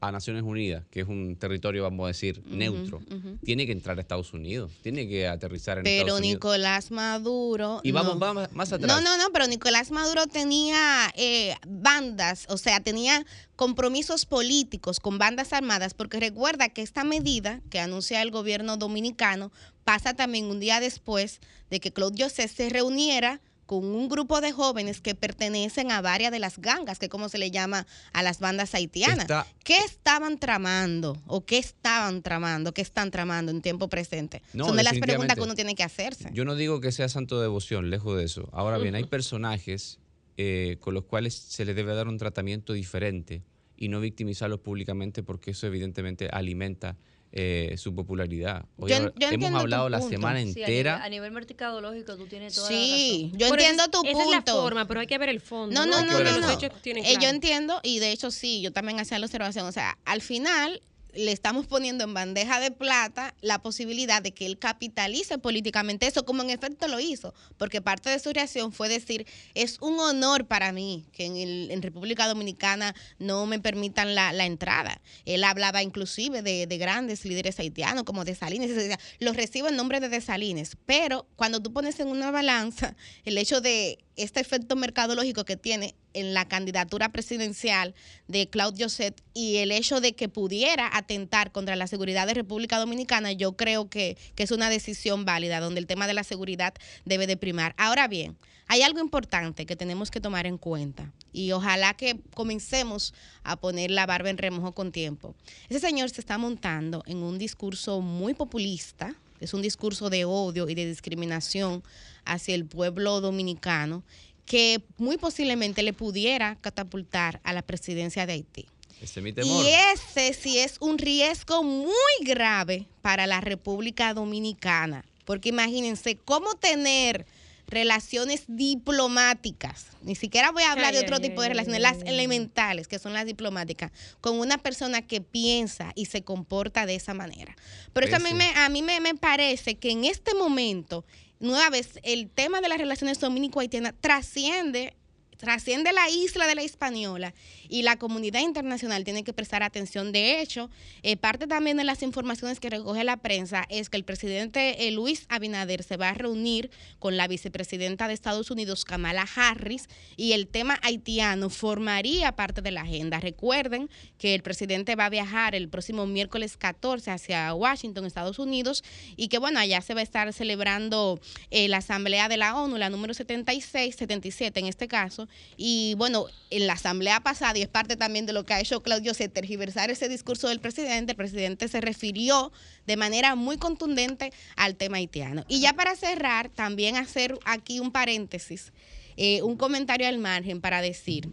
a 0.02 0.12
Naciones 0.12 0.44
Unidas, 0.44 0.86
que 0.90 1.02
es 1.02 1.08
un 1.08 1.36
territorio, 1.36 1.84
vamos 1.84 2.06
a 2.06 2.08
decir, 2.08 2.42
neutro, 2.46 3.02
tiene 3.44 3.66
que 3.66 3.74
entrar 3.74 3.98
a 3.98 4.02
Estados 4.02 4.34
Unidos, 4.34 4.72
tiene 4.82 5.08
que 5.08 5.28
aterrizar 5.28 5.78
en 5.78 5.84
pero 5.84 6.02
Estados 6.02 6.20
Unidos. 6.20 6.36
Nicolás 6.36 6.92
Maduro. 6.92 7.82
Y 7.84 7.92
vamos, 7.92 8.14
no. 8.14 8.20
vamos 8.20 8.52
más 8.54 8.72
atrás. 8.72 8.88
No, 8.88 9.02
no, 9.02 9.18
no, 9.18 9.32
pero 9.34 9.48
Nicolás 9.48 9.92
Maduro 9.92 10.28
tenía 10.28 11.12
eh, 11.16 11.56
bandas, 11.68 12.46
o 12.50 12.58
sea, 12.58 12.80
tenía 12.80 13.26
compromisos 13.56 14.26
políticos 14.26 15.00
con 15.02 15.18
bandas 15.18 15.52
armadas, 15.52 15.94
porque 15.94 16.20
recuerda 16.20 16.70
que 16.70 16.82
esta 16.82 17.04
medida 17.04 17.62
que 17.70 17.80
anuncia 17.80 18.22
el 18.22 18.32
gobierno 18.32 18.78
dominicano 18.78 19.52
pasa 19.84 20.14
también 20.14 20.46
un 20.46 20.60
día 20.60 20.80
después 20.80 21.42
de 21.70 21.80
que 21.80 21.92
Claude 21.92 22.24
José 22.24 22.48
se 22.48 22.70
reuniera 22.70 23.42
con 23.70 23.86
un 23.86 24.10
grupo 24.10 24.42
de 24.42 24.52
jóvenes 24.52 25.00
que 25.00 25.14
pertenecen 25.14 25.92
a 25.92 26.02
varias 26.02 26.32
de 26.32 26.40
las 26.40 26.58
gangas, 26.58 26.98
que 26.98 27.06
es 27.06 27.12
como 27.12 27.30
se 27.30 27.38
le 27.38 27.52
llama 27.52 27.86
a 28.14 28.24
las 28.24 28.40
bandas 28.40 28.74
haitianas. 28.74 29.20
Está- 29.26 29.46
¿Qué 29.64 29.78
estaban 29.86 30.40
tramando 30.40 31.16
o 31.28 31.46
qué 31.46 31.60
estaban 31.60 32.24
tramando, 32.24 32.74
qué 32.74 32.82
están 32.82 33.12
tramando 33.12 33.52
en 33.52 33.62
tiempo 33.62 33.88
presente? 33.88 34.42
No, 34.54 34.66
Son 34.66 34.76
de 34.76 34.82
las 34.82 34.98
preguntas 34.98 35.36
que 35.36 35.44
uno 35.44 35.54
tiene 35.54 35.76
que 35.76 35.84
hacerse. 35.84 36.32
Yo 36.34 36.46
no 36.46 36.56
digo 36.56 36.82
que 36.82 36.92
sea 36.92 37.10
santo 37.10 37.36
de 37.36 37.44
devoción, 37.44 37.92
lejos 37.92 38.18
de 38.18 38.24
eso. 38.24 38.50
Ahora 38.54 38.80
bien, 38.80 38.96
hay 38.96 39.04
personajes 39.04 40.00
eh, 40.38 40.78
con 40.80 40.96
los 40.96 41.04
cuales 41.04 41.36
se 41.36 41.64
les 41.64 41.76
debe 41.76 41.94
dar 41.94 42.08
un 42.08 42.18
tratamiento 42.18 42.74
diferente 42.74 43.44
y 43.78 43.90
no 43.90 44.00
victimizarlos 44.00 44.62
públicamente 44.62 45.22
porque 45.22 45.52
eso 45.52 45.68
evidentemente 45.68 46.28
alimenta 46.32 46.98
eh, 47.32 47.76
su 47.78 47.94
popularidad. 47.94 48.66
Hoy 48.78 48.90
Yo- 48.90 49.14
yo 49.16 49.28
hemos 49.30 49.54
hablado 49.54 49.88
la 49.90 50.02
semana 50.02 50.40
Sí, 50.40 50.44
a 50.44 50.46
nivel, 50.46 50.64
entera. 50.64 51.04
a 51.04 51.10
nivel 51.10 51.32
mercadológico 51.32 52.18
tú 52.18 52.26
tienes 52.28 52.56
toda 52.56 52.68
Sí, 52.68 53.30
la 53.34 53.38
yo 53.40 53.48
Por 53.50 53.60
entiendo 53.60 53.88
tu 53.90 54.02
Esa 54.04 54.12
punto. 54.14 54.30
es 54.40 54.46
la 54.48 54.54
forma, 54.54 54.88
pero 54.88 55.00
hay 55.02 55.08
que 55.08 55.18
ver 55.18 55.30
el 55.30 55.40
fondo. 55.40 55.74
No, 55.74 55.86
no, 55.86 56.04
no, 56.06 56.14
no. 56.24 56.38
Los 56.40 56.64
Eh, 56.86 57.18
yo 57.22 57.28
entiendo 57.30 57.80
y 57.84 58.00
de 58.00 58.12
hecho 58.12 58.32
sí, 58.32 58.62
yo 58.62 58.72
también 58.72 59.00
hacía 59.00 59.20
la 59.20 59.26
observación. 59.28 59.66
O 59.68 59.72
sea, 59.72 59.98
al 60.06 60.22
final 60.22 60.82
le 61.14 61.32
estamos 61.32 61.68
poniendo 61.68 62.04
en 62.04 62.14
bandeja 62.14 62.60
de 62.60 62.72
plata 62.72 63.34
la 63.42 63.62
posibilidad 63.62 64.22
de 64.22 64.32
que 64.32 64.46
él 64.46 64.60
capitalice 64.60 65.38
políticamente 65.38 66.08
eso, 66.08 66.26
como 66.26 66.44
en 66.44 66.50
efecto 66.50 66.88
lo 66.88 67.00
hizo, 67.00 67.34
porque 67.58 67.82
parte 67.82 68.10
de 68.10 68.20
su 68.20 68.32
reacción 68.32 68.72
fue 68.72 68.90
decir, 68.90 69.26
es 69.56 69.78
un 69.82 70.00
honor 70.00 70.46
para 70.46 70.72
mí 70.72 71.06
que 71.12 71.26
en, 71.26 71.36
el- 71.38 71.72
en 71.72 71.82
República 71.82 72.28
Dominicana 72.28 72.94
no 73.18 73.46
me 73.46 73.60
permitan 73.60 74.14
la, 74.16 74.32
la 74.34 74.46
entrada. 74.46 75.02
Él 75.26 75.44
hablaba 75.44 75.82
inclusive 75.84 76.42
de, 76.42 76.68
de 76.68 76.78
grandes 76.78 77.26
líderes 77.26 77.60
haitianos 77.60 78.04
como 78.04 78.24
de 78.26 78.36
Salines, 78.36 78.70
y 78.70 78.74
decía, 78.74 79.00
los 79.20 79.36
recibo 79.36 79.68
en 79.68 79.76
nombre 79.76 80.00
de 80.00 80.10
Desalines, 80.10 80.78
pero 80.86 81.28
cuando 81.36 81.60
tú 81.62 81.74
pones 81.74 82.00
en 82.00 82.08
una 82.08 82.32
balanza 82.32 82.96
el 83.26 83.38
hecho 83.38 83.62
de 83.62 84.00
este 84.16 84.42
efecto 84.42 84.76
mercadológico 84.76 85.46
que 85.46 85.56
tiene 85.58 85.96
en 86.14 86.34
la 86.34 86.48
candidatura 86.48 87.10
presidencial 87.10 87.94
de 88.28 88.50
Claude 88.50 88.84
Joseph 88.84 89.16
y 89.34 89.58
el 89.58 89.72
hecho 89.72 90.02
de 90.02 90.14
que 90.14 90.30
pudiera 90.30 90.90
atentar 90.96 91.52
contra 91.52 91.76
la 91.76 91.88
seguridad 91.88 92.28
de 92.28 92.34
República 92.34 92.78
Dominicana, 92.78 93.32
yo 93.32 93.54
creo 93.54 93.90
que, 93.90 94.18
que 94.36 94.44
es 94.44 94.52
una 94.52 94.70
decisión 94.70 95.26
válida, 95.26 95.60
donde 95.60 95.80
el 95.80 95.88
tema 95.88 96.08
de 96.08 96.14
la 96.14 96.24
seguridad 96.24 96.74
debe 97.06 97.28
de 97.28 97.38
primar. 97.38 97.74
Ahora 97.78 98.08
bien, 98.08 98.38
hay 98.72 98.84
algo 98.84 99.00
importante 99.00 99.66
que 99.66 99.76
tenemos 99.76 100.12
que 100.12 100.22
tomar 100.22 100.46
en 100.46 100.60
cuenta 100.60 101.12
y 101.34 101.52
ojalá 101.54 101.96
que 101.96 102.20
comencemos 102.36 103.16
a 103.44 103.56
poner 103.56 103.90
la 103.90 104.06
barba 104.06 104.30
en 104.30 104.38
remojo 104.38 104.74
con 104.74 104.92
tiempo. 104.92 105.34
Ese 105.70 105.80
señor 105.80 106.12
se 106.12 106.22
está 106.22 106.38
montando 106.38 107.02
en 107.08 107.18
un 107.24 107.40
discurso 107.40 108.00
muy 108.00 108.36
populista, 108.36 109.16
es 109.40 109.56
un 109.56 109.64
discurso 109.64 110.12
de 110.12 110.24
odio 110.26 110.70
y 110.70 110.76
de 110.76 110.86
discriminación 110.86 111.82
hacia 112.26 112.54
el 112.54 112.66
pueblo 112.66 113.22
dominicano 113.22 114.04
que 114.50 114.82
muy 114.98 115.18
posiblemente 115.18 115.84
le 115.84 115.94
pudiera 115.94 116.56
catapultar 116.60 117.40
a 117.44 117.54
la 117.54 117.62
presidencia 117.62 118.26
de 118.26 118.34
Haití. 118.34 118.66
Ese 119.00 119.20
es 119.20 119.24
mi 119.24 119.32
temor. 119.32 119.64
Y 119.64 119.70
ese 119.94 120.34
sí 120.34 120.58
es 120.58 120.78
un 120.80 120.98
riesgo 120.98 121.62
muy 121.62 121.94
grave 122.24 122.88
para 123.04 123.28
la 123.28 123.42
República 123.42 124.12
Dominicana, 124.16 125.06
porque 125.26 125.50
imagínense 125.50 126.18
cómo 126.18 126.56
tener 126.56 127.28
relaciones 127.68 128.46
diplomáticas, 128.48 129.86
ni 130.02 130.16
siquiera 130.16 130.50
voy 130.50 130.64
a 130.64 130.72
hablar 130.72 130.96
de 130.96 131.02
otro 131.02 131.18
ay, 131.18 131.22
tipo 131.22 131.44
de 131.44 131.50
relaciones, 131.50 131.86
ay, 131.86 131.94
las 131.94 132.02
elementales, 132.08 132.88
que 132.88 132.98
son 132.98 133.14
las 133.14 133.28
diplomáticas, 133.28 133.92
con 134.20 134.40
una 134.40 134.58
persona 134.58 135.04
que 135.04 135.22
piensa 135.22 135.92
y 135.94 136.08
se 136.08 136.24
comporta 136.24 136.88
de 136.88 136.96
esa 136.96 137.14
manera. 137.14 137.56
Pero 137.94 138.08
eso 138.08 138.16
a 138.16 138.20
mí, 138.20 138.34
me, 138.34 138.50
a 138.56 138.68
mí 138.70 138.82
me, 138.82 139.00
me 139.00 139.14
parece 139.14 139.76
que 139.76 139.92
en 139.92 140.06
este 140.06 140.34
momento, 140.34 141.06
nueva 141.40 141.70
vez, 141.70 142.00
el 142.04 142.30
tema 142.30 142.62
de 142.62 142.70
las 142.70 142.78
relaciones 142.78 143.20
dominico-haitianas 143.20 143.94
trasciende 144.00 144.96
trasciende 145.40 145.94
la 145.94 146.10
isla 146.10 146.48
de 146.48 146.56
la 146.56 146.64
Hispaniola 146.64 147.34
y 147.70 147.84
la 147.84 147.96
comunidad 147.96 148.42
internacional 148.42 149.06
tiene 149.06 149.24
que 149.24 149.32
prestar 149.32 149.64
atención. 149.64 150.12
De 150.12 150.42
hecho, 150.42 150.70
eh, 151.02 151.16
parte 151.16 151.48
también 151.48 151.78
de 151.78 151.86
las 151.86 152.04
informaciones 152.04 152.60
que 152.60 152.70
recoge 152.70 153.06
la 153.06 153.18
prensa 153.18 153.66
es 153.70 153.90
que 153.90 153.96
el 153.96 154.04
presidente 154.04 154.88
eh, 154.88 154.92
Luis 154.92 155.26
Abinader 155.30 155.84
se 155.84 155.96
va 155.96 156.10
a 156.10 156.14
reunir 156.14 156.70
con 157.00 157.16
la 157.16 157.28
vicepresidenta 157.28 158.10
de 158.10 158.14
Estados 158.14 158.52
Unidos, 158.52 158.84
Kamala 158.84 159.26
Harris, 159.34 159.88
y 160.18 160.34
el 160.34 160.48
tema 160.48 160.78
haitiano 160.84 161.50
formaría 161.50 162.34
parte 162.36 162.62
de 162.62 162.72
la 162.72 162.82
agenda. 162.82 163.22
Recuerden 163.22 163.90
que 164.18 164.36
el 164.36 164.44
presidente 164.44 164.98
va 164.98 165.06
a 165.06 165.10
viajar 165.10 165.56
el 165.56 165.70
próximo 165.70 166.06
miércoles 166.06 166.58
14 166.58 167.12
hacia 167.12 167.54
Washington, 167.54 168.06
Estados 168.06 168.40
Unidos, 168.40 168.84
y 169.16 169.30
que 169.30 169.38
bueno, 169.38 169.60
allá 169.60 169.80
se 169.80 169.94
va 169.94 170.02
a 170.02 170.04
estar 170.04 170.34
celebrando 170.34 171.22
eh, 171.50 171.70
la 171.70 171.78
Asamblea 171.78 172.28
de 172.28 172.36
la 172.36 172.58
ONU, 172.60 172.76
la 172.78 172.90
número 172.90 173.14
76, 173.14 173.96
77 173.96 174.60
en 174.60 174.66
este 174.66 174.90
caso, 174.90 175.29
y 175.58 175.96
bueno, 175.96 176.26
en 176.50 176.68
la 176.68 176.74
asamblea 176.74 177.20
pasada, 177.22 177.58
y 177.58 177.62
es 177.62 177.68
parte 177.68 177.96
también 177.96 178.26
de 178.26 178.34
lo 178.34 178.46
que 178.46 178.54
ha 178.54 178.60
hecho 178.60 178.82
Claudio 178.82 179.14
se 179.14 179.30
tergiversar 179.30 179.90
ese 179.90 180.10
discurso 180.10 180.48
del 180.48 180.60
presidente, 180.60 181.12
el 181.12 181.18
presidente 181.18 181.68
se 181.68 181.82
refirió 181.82 182.52
de 182.88 182.98
manera 182.98 183.36
muy 183.36 183.58
contundente 183.58 184.32
al 184.56 184.76
tema 184.76 184.98
haitiano. 184.98 185.46
Y 185.48 185.62
ya 185.62 185.74
para 185.74 185.96
cerrar, 185.96 186.50
también 186.50 186.96
hacer 186.96 187.38
aquí 187.46 187.80
un 187.80 187.92
paréntesis, 187.92 188.72
eh, 189.18 189.42
un 189.42 189.58
comentario 189.58 190.08
al 190.08 190.18
margen 190.18 190.62
para 190.62 190.82
decir 190.82 191.30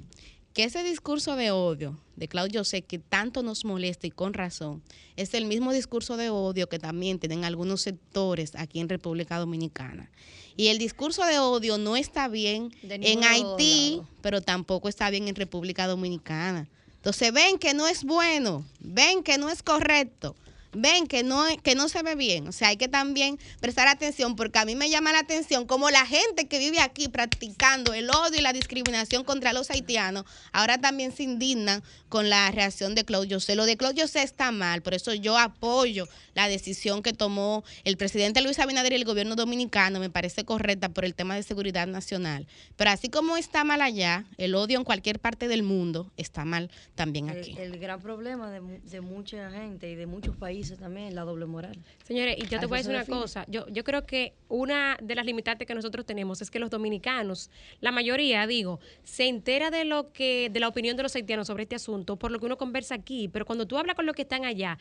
que 0.56 0.64
ese 0.64 0.82
discurso 0.82 1.36
de 1.36 1.50
odio 1.50 2.00
de 2.16 2.28
Claudio 2.28 2.60
José 2.60 2.80
que 2.80 2.98
tanto 2.98 3.42
nos 3.42 3.66
molesta 3.66 4.06
y 4.06 4.10
con 4.10 4.32
razón, 4.32 4.82
es 5.16 5.34
el 5.34 5.44
mismo 5.44 5.70
discurso 5.70 6.16
de 6.16 6.30
odio 6.30 6.66
que 6.66 6.78
también 6.78 7.18
tienen 7.18 7.44
algunos 7.44 7.82
sectores 7.82 8.54
aquí 8.54 8.80
en 8.80 8.88
República 8.88 9.38
Dominicana. 9.38 10.10
Y 10.56 10.68
el 10.68 10.78
discurso 10.78 11.26
de 11.26 11.38
odio 11.40 11.76
no 11.76 11.94
está 11.94 12.26
bien 12.28 12.74
en 12.82 13.22
Haití, 13.22 13.96
lado. 13.98 14.08
pero 14.22 14.40
tampoco 14.40 14.88
está 14.88 15.10
bien 15.10 15.28
en 15.28 15.34
República 15.34 15.86
Dominicana. 15.86 16.66
Entonces 16.94 17.34
ven 17.34 17.58
que 17.58 17.74
no 17.74 17.86
es 17.86 18.02
bueno, 18.02 18.64
ven 18.80 19.22
que 19.22 19.36
no 19.36 19.50
es 19.50 19.62
correcto, 19.62 20.36
ven 20.76 21.06
que 21.06 21.22
no, 21.22 21.44
que 21.62 21.74
no 21.74 21.88
se 21.88 22.02
ve 22.02 22.14
bien. 22.14 22.48
O 22.48 22.52
sea, 22.52 22.68
hay 22.68 22.76
que 22.76 22.88
también 22.88 23.38
prestar 23.60 23.88
atención 23.88 24.36
porque 24.36 24.58
a 24.58 24.64
mí 24.64 24.76
me 24.76 24.90
llama 24.90 25.12
la 25.12 25.20
atención 25.20 25.66
como 25.66 25.90
la 25.90 26.06
gente 26.06 26.46
que 26.46 26.58
vive 26.58 26.80
aquí 26.80 27.08
practicando 27.08 27.94
el 27.94 28.10
odio 28.10 28.38
y 28.38 28.42
la 28.42 28.52
discriminación 28.52 29.24
contra 29.24 29.52
los 29.52 29.70
haitianos, 29.70 30.24
ahora 30.52 30.78
también 30.78 31.12
se 31.12 31.22
indignan 31.22 31.82
con 32.08 32.30
la 32.30 32.50
reacción 32.50 32.94
de 32.94 33.04
Claudio 33.04 33.36
José. 33.36 33.56
Lo 33.56 33.64
de 33.64 33.76
Claudio 33.76 34.04
José 34.04 34.22
está 34.22 34.52
mal, 34.52 34.82
por 34.82 34.94
eso 34.94 35.12
yo 35.14 35.38
apoyo 35.38 36.08
la 36.34 36.48
decisión 36.48 37.02
que 37.02 37.12
tomó 37.12 37.64
el 37.84 37.96
presidente 37.96 38.42
Luis 38.42 38.58
Abinader 38.58 38.92
y 38.92 38.96
el 38.96 39.04
gobierno 39.04 39.36
dominicano, 39.36 39.98
me 39.98 40.10
parece 40.10 40.44
correcta 40.44 40.90
por 40.90 41.04
el 41.04 41.14
tema 41.14 41.34
de 41.34 41.42
seguridad 41.42 41.86
nacional. 41.86 42.46
Pero 42.76 42.90
así 42.90 43.08
como 43.08 43.36
está 43.36 43.64
mal 43.64 43.80
allá, 43.80 44.24
el 44.36 44.54
odio 44.54 44.78
en 44.78 44.84
cualquier 44.84 45.18
parte 45.18 45.48
del 45.48 45.62
mundo 45.62 46.10
está 46.16 46.44
mal 46.44 46.70
también 46.94 47.30
aquí. 47.30 47.52
El, 47.58 47.74
el 47.74 47.78
gran 47.78 48.00
problema 48.00 48.50
de, 48.50 48.60
de 48.60 49.00
mucha 49.00 49.50
gente 49.50 49.90
y 49.90 49.94
de 49.94 50.06
muchos 50.06 50.36
países 50.36 50.65
también 50.74 51.08
es 51.08 51.14
la 51.14 51.22
doble 51.22 51.46
moral. 51.46 51.76
Señores, 52.02 52.36
y 52.38 52.46
yo 52.48 52.58
te 52.58 52.66
voy 52.66 52.76
a 52.76 52.82
decir 52.82 52.94
una 52.94 53.04
cosa. 53.04 53.44
Yo, 53.48 53.68
yo 53.68 53.84
creo 53.84 54.04
que 54.06 54.34
una 54.48 54.98
de 55.00 55.14
las 55.14 55.24
limitantes 55.24 55.66
que 55.66 55.74
nosotros 55.74 56.04
tenemos 56.04 56.42
es 56.42 56.50
que 56.50 56.58
los 56.58 56.70
dominicanos, 56.70 57.50
la 57.80 57.92
mayoría, 57.92 58.46
digo, 58.46 58.80
se 59.04 59.28
entera 59.28 59.70
de 59.70 59.84
lo 59.84 60.12
que, 60.12 60.50
de 60.50 60.60
la 60.60 60.68
opinión 60.68 60.96
de 60.96 61.04
los 61.04 61.14
haitianos 61.14 61.46
sobre 61.46 61.62
este 61.62 61.76
asunto, 61.76 62.16
por 62.16 62.30
lo 62.30 62.40
que 62.40 62.46
uno 62.46 62.56
conversa 62.56 62.96
aquí. 62.96 63.28
Pero 63.28 63.44
cuando 63.46 63.66
tú 63.66 63.78
hablas 63.78 63.94
con 63.94 64.06
los 64.06 64.14
que 64.16 64.22
están 64.22 64.44
allá, 64.44 64.78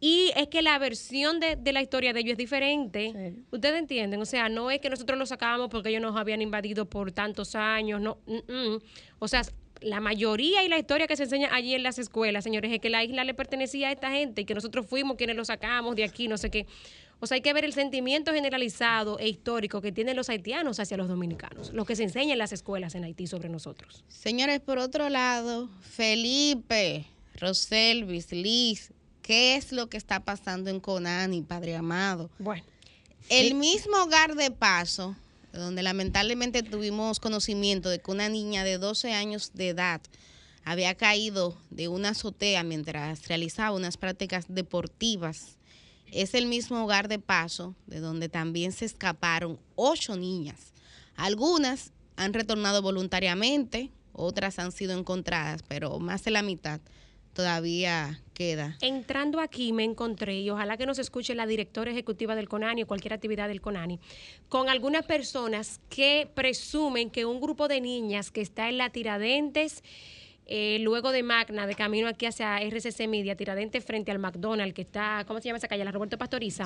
y 0.00 0.32
es 0.36 0.48
que 0.48 0.62
la 0.62 0.78
versión 0.78 1.40
de, 1.40 1.56
de 1.56 1.72
la 1.72 1.82
historia 1.82 2.12
de 2.12 2.20
ellos 2.20 2.32
es 2.32 2.38
diferente. 2.38 3.12
Sí. 3.12 3.44
Ustedes 3.50 3.78
entienden, 3.78 4.20
o 4.20 4.26
sea, 4.26 4.48
no 4.48 4.70
es 4.70 4.80
que 4.80 4.90
nosotros 4.90 5.18
los 5.18 5.28
sacábamos 5.28 5.68
porque 5.68 5.88
ellos 5.90 6.02
nos 6.02 6.16
habían 6.16 6.42
invadido 6.42 6.86
por 6.86 7.12
tantos 7.12 7.54
años, 7.54 8.00
no. 8.00 8.18
mm, 8.26 8.52
mm. 8.52 8.78
O 9.18 9.28
sea, 9.28 9.42
la 9.80 10.00
mayoría 10.00 10.64
y 10.64 10.68
la 10.68 10.78
historia 10.78 11.06
que 11.06 11.16
se 11.16 11.24
enseña 11.24 11.48
allí 11.52 11.74
en 11.74 11.82
las 11.82 11.98
escuelas, 11.98 12.44
señores, 12.44 12.72
es 12.72 12.80
que 12.80 12.90
la 12.90 13.04
isla 13.04 13.24
le 13.24 13.34
pertenecía 13.34 13.88
a 13.88 13.92
esta 13.92 14.10
gente 14.10 14.42
y 14.42 14.44
que 14.44 14.54
nosotros 14.54 14.86
fuimos 14.86 15.16
quienes 15.16 15.36
lo 15.36 15.44
sacamos 15.44 15.96
de 15.96 16.04
aquí, 16.04 16.28
no 16.28 16.38
sé 16.38 16.50
qué. 16.50 16.66
O 17.18 17.26
sea, 17.26 17.36
hay 17.36 17.40
que 17.40 17.52
ver 17.54 17.64
el 17.64 17.72
sentimiento 17.72 18.32
generalizado 18.32 19.18
e 19.18 19.28
histórico 19.28 19.80
que 19.80 19.90
tienen 19.90 20.16
los 20.16 20.28
haitianos 20.28 20.80
hacia 20.80 20.98
los 20.98 21.08
dominicanos, 21.08 21.72
lo 21.72 21.86
que 21.86 21.96
se 21.96 22.02
enseña 22.02 22.34
en 22.34 22.38
las 22.38 22.52
escuelas 22.52 22.94
en 22.94 23.04
Haití 23.04 23.26
sobre 23.26 23.48
nosotros. 23.48 24.04
Señores, 24.08 24.60
por 24.60 24.78
otro 24.78 25.08
lado, 25.08 25.70
Felipe, 25.80 27.06
Roselvis, 27.36 28.32
Liz, 28.32 28.92
¿qué 29.22 29.56
es 29.56 29.72
lo 29.72 29.88
que 29.88 29.96
está 29.96 30.20
pasando 30.20 30.68
en 30.68 30.78
Conani, 30.78 31.40
Padre 31.40 31.76
Amado? 31.76 32.28
Bueno. 32.38 32.64
El 33.28 33.54
mismo 33.54 33.96
hogar 34.02 34.34
de 34.34 34.50
paso, 34.50 35.16
donde 35.60 35.82
lamentablemente 35.82 36.62
tuvimos 36.62 37.20
conocimiento 37.20 37.88
de 37.88 38.00
que 38.00 38.10
una 38.10 38.28
niña 38.28 38.64
de 38.64 38.78
12 38.78 39.12
años 39.12 39.52
de 39.54 39.70
edad 39.70 40.00
había 40.64 40.94
caído 40.94 41.56
de 41.70 41.88
una 41.88 42.10
azotea 42.10 42.62
mientras 42.62 43.28
realizaba 43.28 43.76
unas 43.76 43.96
prácticas 43.96 44.46
deportivas 44.48 45.56
es 46.12 46.34
el 46.34 46.46
mismo 46.46 46.84
hogar 46.84 47.08
de 47.08 47.18
paso 47.18 47.74
de 47.86 48.00
donde 48.00 48.28
también 48.28 48.72
se 48.72 48.84
escaparon 48.84 49.58
ocho 49.74 50.16
niñas. 50.16 50.72
Algunas 51.16 51.92
han 52.16 52.32
retornado 52.32 52.82
voluntariamente, 52.82 53.90
otras 54.12 54.58
han 54.58 54.72
sido 54.72 54.96
encontradas, 54.96 55.62
pero 55.66 55.98
más 55.98 56.24
de 56.24 56.30
la 56.30 56.42
mitad 56.42 56.80
todavía 57.36 58.22
queda. 58.32 58.76
Entrando 58.80 59.40
aquí 59.40 59.72
me 59.72 59.84
encontré, 59.84 60.40
y 60.40 60.50
ojalá 60.50 60.78
que 60.78 60.86
nos 60.86 60.98
escuche 60.98 61.34
la 61.34 61.46
directora 61.46 61.90
ejecutiva 61.90 62.34
del 62.34 62.48
CONANI 62.48 62.82
o 62.82 62.86
cualquier 62.86 63.12
actividad 63.12 63.46
del 63.48 63.60
CONANI, 63.60 64.00
con 64.48 64.70
algunas 64.70 65.04
personas 65.04 65.80
que 65.90 66.28
presumen 66.34 67.10
que 67.10 67.26
un 67.26 67.40
grupo 67.40 67.68
de 67.68 67.82
niñas 67.82 68.30
que 68.30 68.40
está 68.40 68.70
en 68.70 68.78
la 68.78 68.88
Tiradentes, 68.88 69.84
eh, 70.46 70.78
luego 70.80 71.12
de 71.12 71.22
Magna, 71.22 71.66
de 71.66 71.74
camino 71.74 72.08
aquí 72.08 72.24
hacia 72.24 72.58
RCC 72.62 73.06
Media, 73.06 73.36
Tiradentes 73.36 73.84
frente 73.84 74.10
al 74.10 74.18
McDonald's, 74.18 74.74
que 74.74 74.82
está, 74.82 75.24
¿cómo 75.26 75.38
se 75.40 75.48
llama 75.48 75.58
esa 75.58 75.68
calle? 75.68 75.84
La 75.84 75.92
Roberto 75.92 76.16
Pastoriza. 76.16 76.64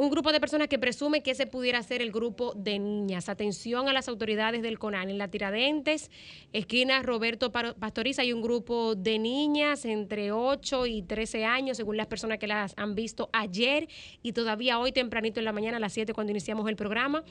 Un 0.00 0.08
grupo 0.08 0.32
de 0.32 0.40
personas 0.40 0.68
que 0.68 0.78
presume 0.78 1.22
que 1.22 1.32
ese 1.32 1.46
pudiera 1.46 1.82
ser 1.82 2.00
el 2.00 2.10
grupo 2.10 2.54
de 2.56 2.78
niñas. 2.78 3.28
Atención 3.28 3.86
a 3.86 3.92
las 3.92 4.08
autoridades 4.08 4.62
del 4.62 4.78
CONAN. 4.78 5.10
En 5.10 5.18
la 5.18 5.28
Tiradentes, 5.28 6.10
esquina 6.54 7.02
Roberto 7.02 7.52
Pastoriza, 7.52 8.22
hay 8.22 8.32
un 8.32 8.40
grupo 8.40 8.94
de 8.94 9.18
niñas 9.18 9.84
entre 9.84 10.32
8 10.32 10.86
y 10.86 11.02
13 11.02 11.44
años, 11.44 11.76
según 11.76 11.98
las 11.98 12.06
personas 12.06 12.38
que 12.38 12.46
las 12.46 12.72
han 12.78 12.94
visto 12.94 13.28
ayer 13.34 13.88
y 14.22 14.32
todavía 14.32 14.78
hoy 14.78 14.92
tempranito 14.92 15.38
en 15.38 15.44
la 15.44 15.52
mañana 15.52 15.76
a 15.76 15.80
las 15.80 15.92
7 15.92 16.14
cuando 16.14 16.30
iniciamos 16.30 16.66
el 16.70 16.76
programa. 16.76 17.22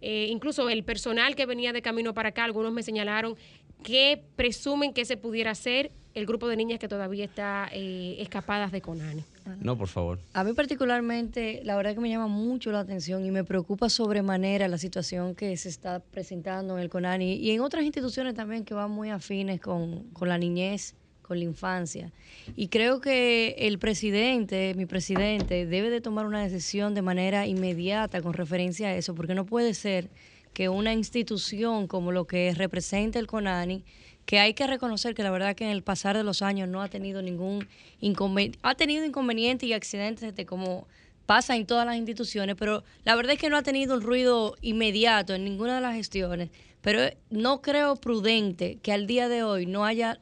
Eh, 0.00 0.28
incluso 0.30 0.68
el 0.68 0.84
personal 0.84 1.34
que 1.34 1.44
venía 1.44 1.72
de 1.72 1.82
camino 1.82 2.14
para 2.14 2.28
acá, 2.28 2.44
algunos 2.44 2.72
me 2.72 2.84
señalaron 2.84 3.36
que 3.82 4.22
presumen 4.36 4.94
que 4.94 5.04
se 5.04 5.16
pudiera 5.16 5.56
ser 5.56 5.90
el 6.14 6.26
grupo 6.26 6.48
de 6.48 6.56
niñas 6.56 6.78
que 6.78 6.88
todavía 6.88 7.24
está 7.24 7.68
eh, 7.72 8.16
escapadas 8.18 8.72
de 8.72 8.80
Conani. 8.80 9.24
No, 9.60 9.76
por 9.76 9.88
favor. 9.88 10.18
A 10.34 10.44
mí 10.44 10.52
particularmente, 10.52 11.62
la 11.64 11.76
verdad 11.76 11.94
que 11.94 12.00
me 12.00 12.08
llama 12.08 12.28
mucho 12.28 12.70
la 12.70 12.80
atención 12.80 13.24
y 13.24 13.30
me 13.30 13.44
preocupa 13.44 13.88
sobremanera 13.88 14.68
la 14.68 14.78
situación 14.78 15.34
que 15.34 15.56
se 15.56 15.68
está 15.68 16.00
presentando 16.00 16.76
en 16.76 16.82
el 16.82 16.90
Conani 16.90 17.34
y 17.34 17.50
en 17.50 17.60
otras 17.60 17.84
instituciones 17.84 18.34
también 18.34 18.64
que 18.64 18.74
van 18.74 18.90
muy 18.90 19.10
afines 19.10 19.60
con, 19.60 20.04
con 20.10 20.28
la 20.28 20.38
niñez 20.38 20.94
con 21.22 21.38
la 21.38 21.44
infancia. 21.44 22.12
Y 22.56 22.68
creo 22.68 23.00
que 23.00 23.54
el 23.58 23.78
presidente, 23.78 24.74
mi 24.74 24.86
presidente, 24.86 25.66
debe 25.66 25.88
de 25.88 26.00
tomar 26.00 26.26
una 26.26 26.42
decisión 26.42 26.94
de 26.94 27.02
manera 27.02 27.46
inmediata 27.46 28.20
con 28.20 28.34
referencia 28.34 28.88
a 28.88 28.96
eso, 28.96 29.14
porque 29.14 29.34
no 29.34 29.46
puede 29.46 29.72
ser 29.72 30.10
que 30.52 30.68
una 30.68 30.92
institución 30.92 31.86
como 31.86 32.12
lo 32.12 32.26
que 32.26 32.52
representa 32.54 33.18
el 33.18 33.26
CONANI, 33.26 33.84
que 34.32 34.40
hay 34.40 34.54
que 34.54 34.66
reconocer 34.66 35.14
que 35.14 35.22
la 35.22 35.30
verdad 35.30 35.54
que 35.54 35.64
en 35.64 35.72
el 35.72 35.82
pasar 35.82 36.16
de 36.16 36.24
los 36.24 36.40
años 36.40 36.66
no 36.66 36.80
ha 36.80 36.88
tenido 36.88 37.20
ningún 37.20 37.68
inconveniente, 38.00 38.58
ha 38.62 38.74
tenido 38.74 39.04
inconvenientes 39.04 39.68
y 39.68 39.74
accidentes 39.74 40.34
de 40.34 40.46
como 40.46 40.86
pasa 41.26 41.54
en 41.54 41.66
todas 41.66 41.84
las 41.84 41.96
instituciones, 41.96 42.56
pero 42.58 42.82
la 43.04 43.14
verdad 43.14 43.34
es 43.34 43.38
que 43.38 43.50
no 43.50 43.58
ha 43.58 43.62
tenido 43.62 43.94
un 43.94 44.00
ruido 44.00 44.56
inmediato 44.62 45.34
en 45.34 45.44
ninguna 45.44 45.74
de 45.74 45.80
las 45.82 45.94
gestiones. 45.94 46.48
Pero 46.80 47.14
no 47.28 47.60
creo 47.60 47.96
prudente 47.96 48.78
que 48.82 48.94
al 48.94 49.06
día 49.06 49.28
de 49.28 49.42
hoy 49.42 49.66
no 49.66 49.84
haya 49.84 50.18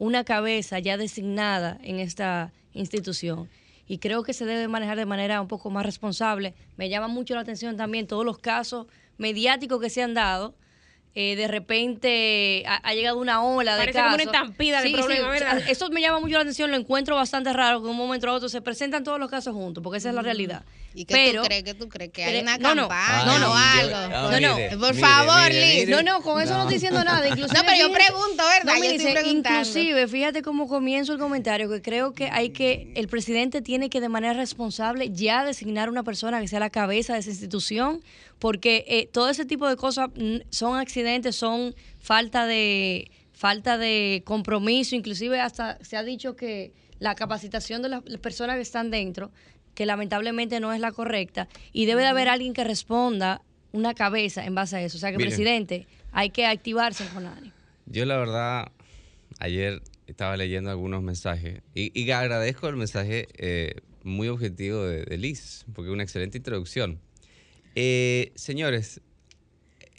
una 0.00 0.24
cabeza 0.24 0.80
ya 0.80 0.96
designada 0.96 1.78
en 1.84 2.00
esta 2.00 2.52
institución. 2.74 3.48
Y 3.86 3.98
creo 3.98 4.24
que 4.24 4.32
se 4.32 4.44
debe 4.44 4.66
manejar 4.66 4.98
de 4.98 5.06
manera 5.06 5.40
un 5.40 5.46
poco 5.46 5.70
más 5.70 5.86
responsable. 5.86 6.54
Me 6.76 6.88
llama 6.88 7.06
mucho 7.06 7.36
la 7.36 7.42
atención 7.42 7.76
también 7.76 8.08
todos 8.08 8.24
los 8.24 8.38
casos 8.38 8.88
mediáticos 9.18 9.80
que 9.80 9.88
se 9.88 10.02
han 10.02 10.14
dado 10.14 10.56
eh, 11.14 11.36
de 11.36 11.46
repente 11.46 12.64
ha, 12.66 12.94
llegado 12.94 13.18
una 13.18 13.42
ola 13.42 13.76
de 13.76 13.80
Parece 13.80 14.00
como 14.00 14.14
una 14.14 14.22
estampida 14.22 14.80
de 14.80 14.90
problema, 14.92 15.28
¿verdad? 15.28 15.62
Eso 15.68 15.90
me 15.90 16.00
llama 16.00 16.20
mucho 16.20 16.34
la 16.34 16.40
atención, 16.40 16.70
lo 16.70 16.76
encuentro 16.78 17.16
bastante 17.16 17.52
raro 17.52 17.80
que 17.80 17.84
de 17.84 17.90
un 17.90 17.96
momento 17.98 18.30
a 18.30 18.32
otro 18.32 18.48
se 18.48 18.62
presentan 18.62 19.04
todos 19.04 19.20
los 19.20 19.30
casos 19.30 19.54
juntos, 19.54 19.82
porque 19.84 19.98
esa 19.98 20.08
es 20.08 20.14
la 20.14 20.22
realidad. 20.22 20.64
¿Y 20.94 21.04
qué 21.04 21.32
tú 21.34 21.42
crees? 21.42 21.64
¿Qué 21.64 21.74
tú 21.74 21.88
crees? 21.88 22.12
¿Que 22.12 22.24
hay 22.24 22.40
una 22.40 22.58
no, 22.58 22.74
campaña 22.74 23.24
no, 23.26 23.38
no, 23.38 23.54
algo? 23.54 23.96
Ah, 23.96 24.38
no, 24.40 24.40
no, 24.40 24.80
por 24.80 24.94
favor, 24.94 25.50
Liz. 25.50 25.88
No, 25.88 26.02
no, 26.02 26.22
con 26.22 26.40
eso 26.40 26.54
no, 26.54 26.60
estoy 26.60 26.74
diciendo 26.74 27.02
nada. 27.04 27.26
Inclusive, 27.28 27.58
no, 27.58 27.64
pero 27.64 27.76
yo 27.76 27.92
pregunto, 27.92 28.42
¿verdad? 28.58 28.74
yo 28.78 28.90
estoy 28.90 29.12
preguntando. 29.12 29.58
Inclusive, 29.58 30.08
fíjate 30.08 30.42
cómo 30.42 30.68
comienzo 30.68 31.12
el 31.12 31.18
comentario, 31.18 31.68
que 31.70 31.82
creo 31.82 32.12
que 32.12 32.30
hay 32.30 32.50
que, 32.50 32.92
el 32.94 33.08
presidente 33.08 33.62
tiene 33.62 33.90
que 33.90 34.00
de 34.00 34.08
manera 34.08 34.34
responsable 34.34 35.10
ya 35.12 35.44
designar 35.44 35.88
una 35.88 36.02
persona 36.02 36.40
que 36.40 36.48
sea 36.48 36.60
la 36.60 36.70
cabeza 36.70 37.14
de 37.14 37.20
esa 37.20 37.30
institución, 37.30 38.02
porque 38.42 38.84
eh, 38.88 39.06
todo 39.06 39.28
ese 39.28 39.44
tipo 39.44 39.68
de 39.68 39.76
cosas 39.76 40.08
mm, 40.16 40.38
son 40.50 40.76
accidentes, 40.76 41.36
son 41.36 41.76
falta 42.00 42.44
de 42.44 43.08
falta 43.32 43.78
de 43.78 44.24
compromiso, 44.26 44.96
inclusive 44.96 45.40
hasta 45.40 45.78
se 45.84 45.96
ha 45.96 46.02
dicho 46.02 46.34
que 46.34 46.72
la 46.98 47.14
capacitación 47.14 47.82
de 47.82 47.88
las 47.88 48.02
personas 48.20 48.56
que 48.56 48.62
están 48.62 48.90
dentro, 48.90 49.30
que 49.76 49.86
lamentablemente 49.86 50.58
no 50.58 50.72
es 50.72 50.80
la 50.80 50.90
correcta, 50.90 51.46
y 51.72 51.86
debe 51.86 52.02
de 52.02 52.08
haber 52.08 52.28
alguien 52.28 52.52
que 52.52 52.64
responda 52.64 53.42
una 53.70 53.94
cabeza 53.94 54.44
en 54.44 54.56
base 54.56 54.74
a 54.74 54.82
eso. 54.82 54.96
O 54.96 55.00
sea 55.00 55.12
que, 55.12 55.18
presidente, 55.18 55.86
hay 56.10 56.30
que 56.30 56.44
activarse 56.44 57.06
con 57.14 57.22
nadie. 57.22 57.52
Yo 57.86 58.04
la 58.06 58.16
verdad, 58.16 58.72
ayer 59.38 59.82
estaba 60.08 60.36
leyendo 60.36 60.68
algunos 60.68 61.00
mensajes 61.00 61.62
y, 61.74 62.10
agradezco 62.10 62.68
el 62.68 62.74
mensaje 62.74 63.28
eh, 63.34 63.82
muy 64.02 64.26
objetivo 64.26 64.82
de, 64.82 65.04
de 65.04 65.16
Liz, 65.16 65.64
porque 65.72 65.90
es 65.90 65.94
una 65.94 66.02
excelente 66.02 66.38
introducción. 66.38 66.98
Eh, 67.74 68.32
señores, 68.34 69.00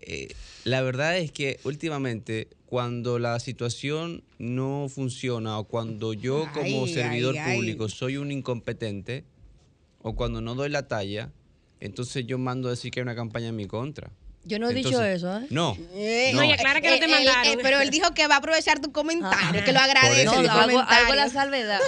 eh, 0.02 0.30
la 0.64 0.82
verdad 0.82 1.18
es 1.18 1.32
que 1.32 1.60
últimamente 1.64 2.48
cuando 2.66 3.20
la 3.20 3.40
situación 3.40 4.24
no 4.40 4.88
funciona 4.90 5.60
o 5.60 5.66
cuando 5.66 6.14
yo 6.14 6.48
como 6.54 6.88
servidor 6.88 7.36
público 7.54 7.90
soy 7.90 8.18
un 8.18 8.32
incompetente 8.32 9.26
o 10.02 10.16
cuando 10.16 10.42
no 10.42 10.56
doy 10.56 10.70
la 10.70 10.88
talla, 10.88 11.32
entonces 11.80 12.26
yo 12.26 12.38
mando 12.38 12.68
a 12.68 12.72
decir 12.72 12.92
que 12.92 13.00
hay 13.00 13.04
una 13.04 13.16
campaña 13.16 13.50
en 13.50 13.56
mi 13.56 13.68
contra. 13.68 14.12
Yo 14.46 14.60
no 14.60 14.70
he 14.70 14.74
dicho 14.74 15.02
eso, 15.02 15.38
¿eh? 15.38 15.48
No. 15.52 15.78
Eh, 15.94 16.32
no, 16.34 16.44
y 16.44 16.52
aclara 16.52 16.82
que 16.82 16.90
no 16.90 17.00
te 17.00 17.08
mandaron. 17.08 17.60
pero 17.62 17.80
él 17.80 17.90
dijo 17.90 18.14
que 18.14 18.28
va 18.28 18.36
a 18.36 18.38
aprovechar 18.40 18.82
tu 18.82 18.92
comentario, 18.92 19.64
que 19.64 19.72
lo 19.72 19.80
agradece. 19.80 20.26
No, 20.26 20.34
hago, 20.34 21.16
la 21.16 21.30
salvedad. 21.30 21.80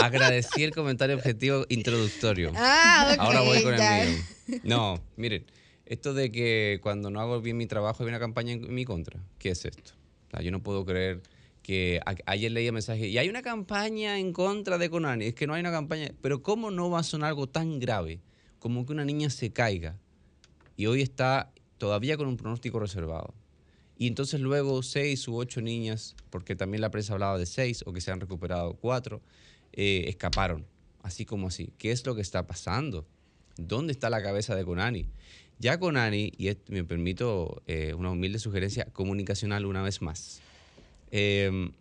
Agradecí 0.00 0.62
el 0.62 0.70
comentario 0.70 1.16
objetivo 1.16 1.66
introductorio. 1.68 2.52
Ah, 2.56 3.10
ok. 3.12 3.20
Ahora 3.20 3.40
voy 3.42 3.62
con 3.62 3.74
el 3.74 3.80
mío. 3.80 4.24
No, 4.64 5.02
miren, 5.16 5.44
esto 5.86 6.14
de 6.14 6.30
que 6.30 6.78
cuando 6.82 7.10
no 7.10 7.20
hago 7.20 7.40
bien 7.40 7.56
mi 7.56 7.66
trabajo 7.66 8.02
hay 8.02 8.08
una 8.08 8.20
campaña 8.20 8.52
en 8.52 8.72
mi 8.74 8.84
contra. 8.84 9.20
¿Qué 9.38 9.50
es 9.50 9.64
esto? 9.64 9.92
yo 10.40 10.52
no 10.52 10.62
puedo 10.62 10.84
creer 10.84 11.20
que 11.62 12.00
ayer 12.26 12.52
leía 12.52 12.70
mensaje 12.70 13.08
y 13.08 13.18
hay 13.18 13.28
una 13.28 13.42
campaña 13.42 14.18
en 14.18 14.32
contra 14.32 14.78
de 14.78 14.88
Conani. 14.88 15.26
Es 15.26 15.34
que 15.34 15.46
no 15.46 15.54
hay 15.54 15.60
una 15.60 15.72
campaña. 15.72 16.12
Pero 16.22 16.42
¿cómo 16.42 16.70
no 16.70 16.90
va 16.90 17.00
a 17.00 17.02
sonar 17.02 17.30
algo 17.30 17.48
tan 17.48 17.80
grave 17.80 18.20
como 18.58 18.86
que 18.86 18.92
una 18.92 19.04
niña 19.04 19.30
se 19.30 19.52
caiga 19.52 19.98
y 20.76 20.86
hoy 20.86 21.02
está 21.02 21.52
todavía 21.78 22.16
con 22.16 22.28
un 22.28 22.36
pronóstico 22.36 22.78
reservado? 22.78 23.34
Y 23.98 24.06
entonces 24.06 24.40
luego 24.40 24.82
seis 24.82 25.28
u 25.28 25.36
ocho 25.36 25.60
niñas, 25.60 26.16
porque 26.30 26.56
también 26.56 26.80
la 26.80 26.90
prensa 26.90 27.12
hablaba 27.12 27.36
de 27.36 27.46
seis 27.46 27.82
o 27.84 27.92
que 27.92 28.00
se 28.00 28.10
han 28.10 28.20
recuperado 28.20 28.74
cuatro, 28.74 29.20
eh, 29.72 30.04
escaparon, 30.06 30.66
así 31.02 31.26
como 31.26 31.48
así. 31.48 31.72
¿Qué 31.76 31.90
es 31.90 32.06
lo 32.06 32.14
que 32.14 32.22
está 32.22 32.46
pasando? 32.46 33.06
¿Dónde 33.66 33.92
está 33.92 34.10
la 34.10 34.22
cabeza 34.22 34.54
de 34.54 34.64
Conani? 34.64 35.08
Ya 35.58 35.78
Conani, 35.78 36.32
y 36.38 36.50
me 36.68 36.84
permito 36.84 37.62
eh, 37.66 37.92
una 37.94 38.10
humilde 38.10 38.38
sugerencia 38.38 38.86
comunicacional 38.86 39.66
una 39.66 39.82
vez 39.82 40.00
más, 40.00 40.40
em, 41.10 41.72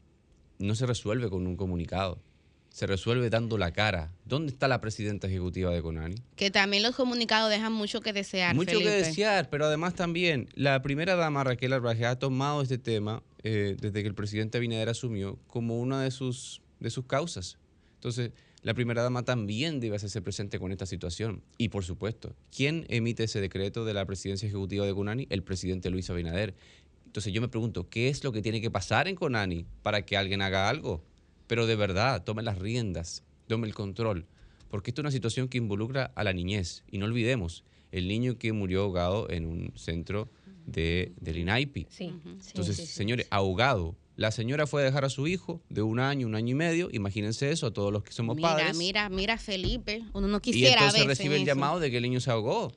no 0.58 0.76
se 0.76 0.86
resuelve 0.86 1.30
con 1.30 1.48
un 1.48 1.56
comunicado. 1.56 2.20
Se 2.70 2.86
resuelve 2.86 3.30
dando 3.30 3.58
la 3.58 3.72
cara. 3.72 4.14
¿Dónde 4.26 4.52
está 4.52 4.68
la 4.68 4.80
presidenta 4.80 5.28
ejecutiva 5.28 5.72
de 5.72 5.82
Conani? 5.82 6.16
Que 6.36 6.52
también 6.52 6.84
los 6.84 6.96
comunicados 6.96 7.50
dejan 7.50 7.74
mucho 7.74 8.02
que 8.02 8.14
desear. 8.14 8.54
Mucho 8.54 8.78
que 8.80 8.90
desear, 8.90 9.50
pero 9.50 9.66
además 9.66 9.96
también 9.96 10.50
la 10.54 10.82
primera 10.82 11.16
dama 11.16 11.44
Raquel 11.44 11.74
Arbaje 11.74 12.06
ha 12.06 12.20
tomado 12.20 12.62
este 12.62 12.78
tema 12.78 13.24
eh, 13.44 13.76
desde 13.80 14.02
que 14.02 14.08
el 14.08 14.14
presidente 14.14 14.58
Abinader 14.58 14.90
asumió 14.90 15.40
como 15.48 15.80
una 15.80 16.02
de 16.02 16.12
sus, 16.12 16.62
de 16.80 16.90
sus 16.90 17.06
causas. 17.06 17.58
Entonces, 17.96 18.32
la 18.62 18.74
primera 18.74 19.04
dama 19.04 19.24
también 19.24 19.80
debe 19.80 19.96
hacerse 19.96 20.22
presente 20.22 20.60
con 20.60 20.72
esta 20.72 20.86
situación. 20.86 21.42
Y 21.58 21.70
por 21.70 21.86
supuesto, 21.86 22.36
¿quién 22.56 22.86
emite 22.90 23.24
ese 23.24 23.40
decreto 23.40 23.86
de 23.86 23.94
la 23.94 24.06
presidencia 24.06 24.48
ejecutiva 24.48 24.86
de 24.86 24.94
Cunani? 24.94 25.28
El 25.30 25.44
presidente 25.44 25.90
Luis 25.90 26.10
Abinader. 26.10 26.56
Entonces 27.06 27.34
yo 27.34 27.42
me 27.42 27.48
pregunto, 27.48 27.90
¿qué 27.90 28.10
es 28.10 28.24
lo 28.24 28.32
que 28.32 28.42
tiene 28.42 28.62
que 28.62 28.70
pasar 28.70 29.08
en 29.08 29.16
Conani 29.16 29.66
para 29.82 30.06
que 30.06 30.18
alguien 30.18 30.42
haga 30.42 30.70
algo? 30.70 31.04
Pero 31.48 31.66
de 31.66 31.76
verdad, 31.76 32.24
tome 32.24 32.44
las 32.44 32.60
riendas, 32.60 33.24
tome 33.48 33.68
el 33.68 33.74
control, 33.74 34.28
porque 34.70 34.92
esto 34.92 35.02
es 35.02 35.04
una 35.04 35.12
situación 35.12 35.48
que 35.48 35.58
involucra 35.58 36.12
a 36.16 36.24
la 36.24 36.34
niñez. 36.34 36.84
Y 36.92 37.00
no 37.00 37.06
olvidemos, 37.06 37.64
el 37.92 38.08
niño 38.08 38.38
que 38.38 38.54
murió 38.54 38.84
ahogado 38.84 39.30
en 39.32 39.48
un 39.48 39.74
centro 39.76 40.30
de, 40.68 41.14
del 41.20 41.38
INAIPI. 41.40 41.88
Sí. 41.90 42.14
Entonces, 42.26 42.76
Sí, 42.76 42.84
sí, 42.84 42.88
sí, 42.88 42.94
señores, 42.94 43.26
ahogado. 43.32 43.96
La 44.20 44.32
señora 44.32 44.68
fue 44.68 44.82
a 44.82 44.86
dejar 44.86 45.06
a 45.06 45.10
su 45.10 45.28
hijo 45.28 45.62
de 45.70 45.82
un 45.82 45.98
año, 45.98 46.28
un 46.28 46.36
año 46.36 46.52
y 46.52 46.56
medio. 46.56 46.90
Imagínense 46.92 47.52
eso 47.52 47.68
a 47.68 47.72
todos 47.72 47.94
los 47.94 48.04
que 48.04 48.12
somos 48.12 48.36
Mira, 48.36 48.50
padres. 48.50 48.76
mira, 48.78 49.08
mira, 49.08 49.38
Felipe. 49.38 50.04
Uno 50.14 50.28
no 50.28 50.38
y 50.38 50.42
quisiera 50.42 50.74
entonces 50.74 51.06
verse 51.08 51.08
recibe 51.24 51.36
el 51.38 51.44
eso. 51.44 51.48
llamado 51.48 51.80
de 51.80 51.90
que 51.90 51.98
el 51.98 52.04
niño 52.04 52.20
se 52.20 52.30
ahogó. 52.30 52.74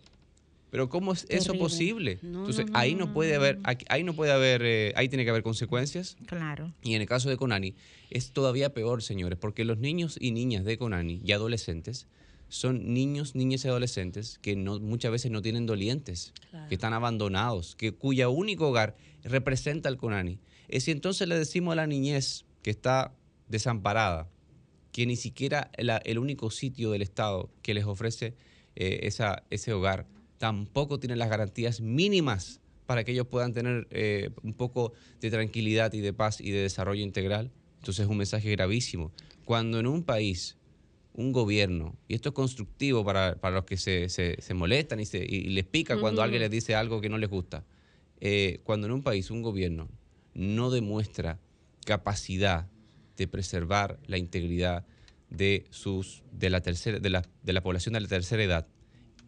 Pero 0.70 0.88
¿cómo 0.88 1.12
es 1.12 1.26
eso 1.28 1.55
posible? 1.55 2.20
No, 2.22 2.38
Entonces, 2.40 2.66
no, 2.66 2.72
no, 2.72 2.78
ahí 2.78 2.95
no, 2.95 3.12
puede 3.12 3.34
haber, 3.34 3.59
ahí 3.88 4.05
no 4.05 4.14
puede 4.14 4.30
haber, 4.30 4.62
eh, 4.64 4.93
ahí 4.95 5.09
tiene 5.09 5.24
que 5.24 5.30
haber 5.30 5.43
consecuencias. 5.43 6.16
Claro. 6.26 6.72
Y 6.80 6.95
en 6.95 7.03
el 7.03 7.09
caso 7.09 7.28
de 7.28 7.36
Conani, 7.36 7.74
es 8.11 8.30
todavía 8.30 8.72
peor, 8.72 9.03
señores, 9.03 9.36
porque 9.36 9.64
los 9.64 9.78
niños 9.78 10.16
y 10.20 10.30
niñas 10.30 10.64
de 10.64 10.78
Conani 10.78 11.20
y 11.24 11.32
adolescentes 11.32 12.07
son 12.49 12.95
niños, 12.95 13.34
niñas 13.34 13.64
y 13.64 13.68
adolescentes 13.68 14.38
que 14.43 14.55
no, 14.55 14.78
muchas 14.78 15.11
veces 15.11 15.32
no 15.32 15.43
tienen 15.43 15.66
dolientes, 15.66 16.32
Claro. 16.51 16.68
que 16.68 16.74
están 16.76 16.93
abandonados, 16.93 17.74
que 17.74 17.90
cuya 17.93 18.28
único 18.28 18.68
hogar 18.68 18.97
representa 19.24 19.88
al 19.88 19.97
Conani. 19.97 20.38
Es 20.73 20.85
si 20.85 20.91
entonces 20.91 21.29
le 21.29 21.39
decimos 21.39 21.73
a 21.73 21.77
la 21.77 21.87
niñez 21.87 22.47
que 22.62 22.70
está 22.70 23.14
desamparada, 23.49 24.31
que 24.91 25.05
ni 25.05 25.16
siquiera 25.16 25.70
la- 25.77 25.99
el 25.99 26.18
único 26.18 26.51
sitio 26.51 26.91
del 26.93 27.03
Estado 27.03 27.51
que 27.61 27.75
les 27.75 27.85
ofrece 27.85 28.35
eh, 28.75 29.01
esa, 29.03 29.43
ese 29.51 29.75
hogar 29.75 30.07
tampoco 30.39 30.99
tiene 30.99 31.14
las 31.16 31.29
garantías 31.29 31.83
mínimas 31.83 32.61
para 32.87 33.05
que 33.05 33.12
ellos 33.12 33.27
puedan 33.27 33.53
tener 33.53 33.87
eh, 33.91 34.31
un 34.43 34.55
poco 34.55 34.95
de 35.20 35.31
tranquilidad 35.31 35.93
y 35.93 36.01
de 36.01 36.14
paz 36.14 36.41
y 36.41 36.51
de 36.51 36.61
desarrollo 36.62 37.03
integral. 37.03 37.53
Entonces 37.81 38.05
es 38.05 38.11
un 38.11 38.16
mensaje 38.16 38.51
gravísimo. 38.51 39.12
Cuando 39.45 39.79
en 39.79 39.87
un 39.87 40.03
país, 40.05 40.57
un 41.12 41.33
gobierno, 41.33 41.97
y 42.09 42.14
esto 42.14 42.31
es 42.31 42.35
constructivo 42.35 43.05
para, 43.05 43.37
para 43.37 43.57
los 43.57 43.64
que 43.66 43.77
se, 43.77 44.09
se- 44.09 44.41
se 44.41 44.55
molestan 44.55 45.01
y, 45.01 45.05
se, 45.05 45.18
y 45.23 45.51
les 45.51 45.64
pica 45.64 45.95
cuando 46.01 46.23
alguien 46.23 46.41
les 46.41 46.51
dice 46.51 46.75
algo 46.75 47.03
que 47.03 47.11
no 47.11 47.18
les 47.18 47.29
gusta, 47.29 47.64
eh, 48.20 48.61
cuando 48.64 48.87
en 48.87 48.95
un 48.95 49.03
país 49.03 49.31
un 49.31 49.43
gobierno 49.43 49.91
no 50.35 50.70
demuestra 50.70 51.39
capacidad 51.85 52.68
de 53.16 53.28
preservar 53.28 53.99
la 54.07 54.18
integridad 54.18 54.87
de 55.30 55.66
sus 55.70 56.22
de 56.33 56.51
la 56.51 56.61
tercera 56.61 56.99
de 56.99 57.11
la, 57.11 57.22
de 57.43 57.53
la 57.53 57.62
población 57.62 57.95
de 57.95 58.01
la 58.01 58.09
tercera 58.09 58.43
edad 58.43 58.66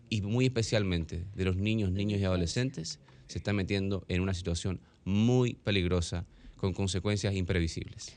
y 0.09 0.22
muy 0.22 0.46
especialmente 0.46 1.26
de 1.34 1.44
los 1.44 1.57
niños, 1.57 1.90
niños 1.90 2.20
y 2.20 2.24
adolescentes 2.24 3.00
se 3.26 3.38
está 3.38 3.52
metiendo 3.52 4.05
en 4.09 4.20
una 4.20 4.34
situación 4.34 4.80
muy 5.05 5.55
peligrosa 5.55 6.26
con 6.57 6.72
consecuencias 6.72 7.34
imprevisibles. 7.34 8.14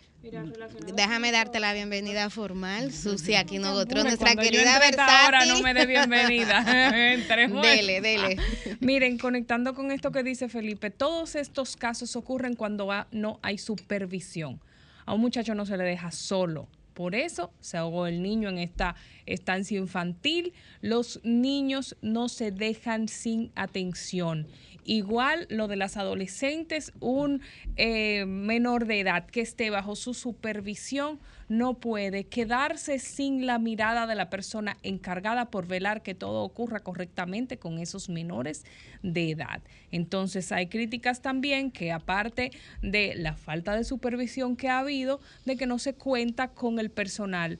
Déjame 0.95 1.31
darte 1.31 1.59
la 1.59 1.73
bienvenida 1.73 2.29
formal, 2.29 2.91
Susi 2.91 3.35
Aquino 3.35 3.73
Gotró, 3.73 4.01
Hombre, 4.01 4.15
nuestra 4.17 4.35
querida 4.35 4.79
versátil. 4.79 5.53
no 5.53 5.61
me 5.61 5.73
dé 5.73 5.85
bienvenida. 5.85 6.63
Dele, 7.61 8.01
dele. 8.01 8.37
Miren, 8.79 9.17
conectando 9.17 9.73
con 9.73 9.91
esto 9.91 10.11
que 10.11 10.23
dice 10.23 10.49
Felipe, 10.49 10.89
todos 10.89 11.35
estos 11.35 11.75
casos 11.75 12.15
ocurren 12.15 12.55
cuando 12.55 12.89
no 13.11 13.39
hay 13.41 13.57
supervisión. 13.57 14.59
A 15.05 15.13
un 15.13 15.21
muchacho 15.21 15.55
no 15.55 15.65
se 15.65 15.77
le 15.77 15.83
deja 15.83 16.11
solo. 16.11 16.67
Por 16.93 17.13
eso 17.13 17.51
se 17.59 17.77
ahogó 17.77 18.07
el 18.07 18.23
niño 18.23 18.49
en 18.49 18.57
esta 18.57 18.95
estancia 19.27 19.77
infantil. 19.77 20.53
Los 20.81 21.19
niños 21.23 21.95
no 22.01 22.27
se 22.27 22.51
dejan 22.51 23.07
sin 23.07 23.51
atención. 23.55 24.47
Igual 24.87 25.47
lo 25.49 25.67
de 25.67 25.75
las 25.75 25.97
adolescentes, 25.97 26.93
un 27.01 27.41
eh, 27.75 28.25
menor 28.25 28.85
de 28.85 29.01
edad 29.01 29.25
que 29.25 29.41
esté 29.41 29.69
bajo 29.69 29.97
su 29.97 30.13
supervisión 30.13 31.19
no 31.49 31.73
puede 31.73 32.23
quedarse 32.23 32.97
sin 32.97 33.45
la 33.45 33.59
mirada 33.59 34.07
de 34.07 34.15
la 34.15 34.29
persona 34.29 34.77
encargada 34.83 35.51
por 35.51 35.67
velar 35.67 36.03
que 36.03 36.15
todo 36.15 36.41
ocurra 36.41 36.79
correctamente 36.79 37.59
con 37.59 37.79
esos 37.79 38.07
menores 38.07 38.63
de 39.03 39.31
edad. 39.31 39.61
Entonces 39.91 40.53
hay 40.53 40.67
críticas 40.67 41.21
también 41.21 41.69
que 41.69 41.91
aparte 41.91 42.51
de 42.81 43.13
la 43.15 43.35
falta 43.35 43.75
de 43.75 43.83
supervisión 43.83 44.55
que 44.55 44.69
ha 44.69 44.79
habido, 44.79 45.19
de 45.43 45.57
que 45.57 45.67
no 45.67 45.79
se 45.79 45.95
cuenta 45.95 46.47
con 46.47 46.79
el 46.79 46.91
personal 46.91 47.59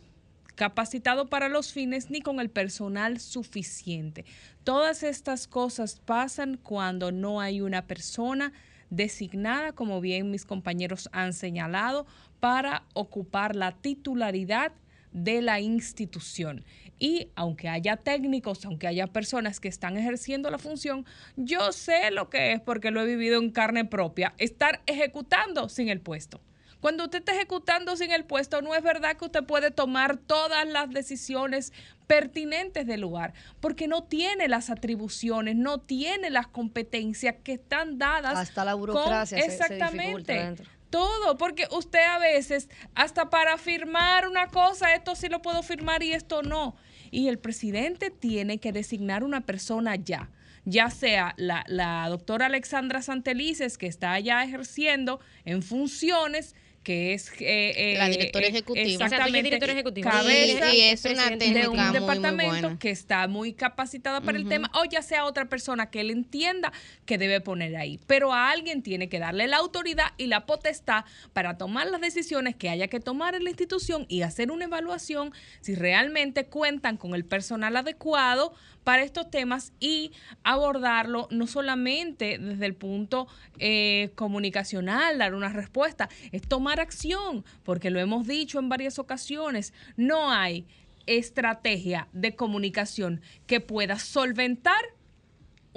capacitado 0.57 1.29
para 1.29 1.47
los 1.47 1.71
fines 1.71 2.09
ni 2.09 2.19
con 2.19 2.41
el 2.41 2.49
personal 2.49 3.19
suficiente. 3.21 4.25
Todas 4.65 5.03
estas 5.03 5.47
cosas 5.47 6.01
pasan 6.03 6.57
cuando 6.57 7.13
no 7.13 7.39
hay 7.39 7.61
una 7.61 7.85
persona 7.85 8.51
designada, 8.89 9.71
como 9.73 10.01
bien 10.01 10.31
mis 10.31 10.45
compañeros 10.45 11.09
han 11.13 11.33
señalado, 11.33 12.07
para 12.39 12.83
ocupar 12.93 13.55
la 13.55 13.71
titularidad 13.71 14.73
de 15.11 15.41
la 15.41 15.59
institución. 15.59 16.65
Y 16.99 17.29
aunque 17.35 17.69
haya 17.69 17.97
técnicos, 17.97 18.65
aunque 18.65 18.87
haya 18.87 19.07
personas 19.07 19.59
que 19.59 19.67
están 19.67 19.95
ejerciendo 19.95 20.49
la 20.49 20.57
función, 20.57 21.05
yo 21.35 21.71
sé 21.71 22.09
lo 22.09 22.29
que 22.29 22.53
es 22.53 22.61
porque 22.61 22.89
lo 22.89 23.01
he 23.01 23.05
vivido 23.05 23.39
en 23.39 23.51
carne 23.51 23.85
propia, 23.85 24.33
estar 24.39 24.81
ejecutando 24.87 25.69
sin 25.69 25.89
el 25.89 26.01
puesto. 26.01 26.41
Cuando 26.79 27.05
usted 27.05 27.19
está 27.19 27.33
ejecutando 27.33 27.95
sin 27.97 28.11
el 28.11 28.23
puesto, 28.25 28.61
no 28.61 28.75
es 28.75 28.83
verdad 28.83 29.17
que 29.17 29.25
usted 29.25 29.43
puede 29.43 29.71
tomar 29.71 30.17
todas 30.17 30.67
las 30.67 30.89
decisiones 30.89 31.73
pertinentes 32.07 32.87
del 32.87 33.01
lugar, 33.01 33.33
porque 33.59 33.87
no 33.87 34.03
tiene 34.03 34.47
las 34.47 34.69
atribuciones, 34.69 35.55
no 35.55 35.79
tiene 35.79 36.29
las 36.29 36.47
competencias 36.47 37.35
que 37.43 37.53
están 37.53 37.97
dadas. 37.97 38.37
Hasta 38.37 38.63
la 38.63 38.71
con- 38.71 38.81
burocracia 38.81 39.37
se- 39.37 39.43
se 39.57 39.73
dificulta 39.73 40.33
exactamente. 40.33 40.63
todo, 40.89 41.37
porque 41.37 41.67
usted 41.71 42.03
a 42.03 42.17
veces, 42.19 42.69
hasta 42.95 43.29
para 43.29 43.57
firmar 43.57 44.27
una 44.27 44.47
cosa, 44.47 44.93
esto 44.93 45.15
sí 45.15 45.27
lo 45.27 45.41
puedo 45.41 45.63
firmar 45.63 46.01
y 46.03 46.13
esto 46.13 46.43
no. 46.43 46.75
Y 47.11 47.27
el 47.27 47.39
presidente 47.39 48.09
tiene 48.09 48.59
que 48.59 48.71
designar 48.71 49.23
una 49.23 49.41
persona 49.41 49.95
ya 49.95 50.29
ya 50.69 50.89
sea 50.89 51.33
la, 51.37 51.63
la 51.67 52.09
doctora 52.09 52.47
Alexandra 52.47 53.01
Santelices, 53.01 53.77
que 53.77 53.87
está 53.87 54.19
ya 54.19 54.43
ejerciendo 54.43 55.21
en 55.45 55.63
funciones, 55.63 56.55
que 56.87 57.13
es 57.13 57.33
eh, 57.41 57.73
eh, 57.75 57.95
La 57.97 58.07
directora 58.07 58.45
eh, 58.45 58.49
ejecutiva. 58.49 59.03
Exactamente. 59.03 59.43
directora 59.43 59.73
ejecutiva. 59.73 60.09
Cabeza 60.09 60.73
Y- 60.73 60.77
y 60.77 60.81
es 60.83 61.03
una 61.03 61.29
de 61.31 61.67
un 61.67 61.75
muy, 61.75 61.91
departamento 61.91 62.79
que 62.79 62.91
está 62.91 63.27
muy 63.27 63.51
capacitada 63.51 64.21
para 64.21 64.37
el 64.37 64.47
tema, 64.47 64.71
o 64.73 64.85
ya 64.85 65.01
sea 65.01 65.25
otra 65.25 65.49
persona 65.49 65.89
que 65.89 65.99
él 65.99 66.11
entienda 66.11 66.71
que 67.05 67.17
debe 67.17 67.41
poner 67.41 67.75
ahí. 67.75 67.99
Pero 68.07 68.31
a 68.31 68.51
alguien 68.51 68.83
tiene 68.83 69.09
que 69.09 69.19
darle 69.19 69.47
la 69.47 69.57
autoridad 69.57 70.13
y 70.15 70.27
la 70.27 70.45
potestad 70.45 71.03
para 71.33 71.57
tomar 71.57 71.87
las 71.87 71.99
decisiones 71.99 72.55
que 72.55 72.69
haya 72.69 72.87
que 72.87 73.01
tomar 73.01 73.35
en 73.35 73.43
la 73.43 73.49
institución 73.49 74.05
y 74.07 74.21
hacer 74.21 74.49
una 74.49 74.63
evaluación 74.63 75.33
si 75.59 75.75
realmente 75.75 76.45
cuentan 76.45 76.95
con 76.95 77.15
el 77.15 77.25
personal 77.25 77.75
adecuado 77.75 78.53
para 78.87 79.03
estos 79.03 79.29
temas 79.29 79.73
y 79.81 80.13
abordarlo 80.45 81.27
no 81.29 81.45
solamente 81.45 82.37
desde 82.37 82.65
el 82.65 82.73
punto 82.73 83.27
eh, 83.59 84.11
comunicacional, 84.15 85.17
dar 85.17 85.35
una 85.35 85.49
respuesta, 85.49 86.07
es 86.31 86.43
tomar 86.43 86.79
acción, 86.79 87.43
porque 87.65 87.89
lo 87.89 87.99
hemos 87.99 88.27
dicho 88.27 88.59
en 88.59 88.69
varias 88.69 88.97
ocasiones, 88.97 89.73
no 89.97 90.31
hay 90.31 90.65
estrategia 91.05 92.07
de 92.13 92.37
comunicación 92.37 93.19
que 93.45 93.59
pueda 93.59 93.99
solventar 93.99 94.79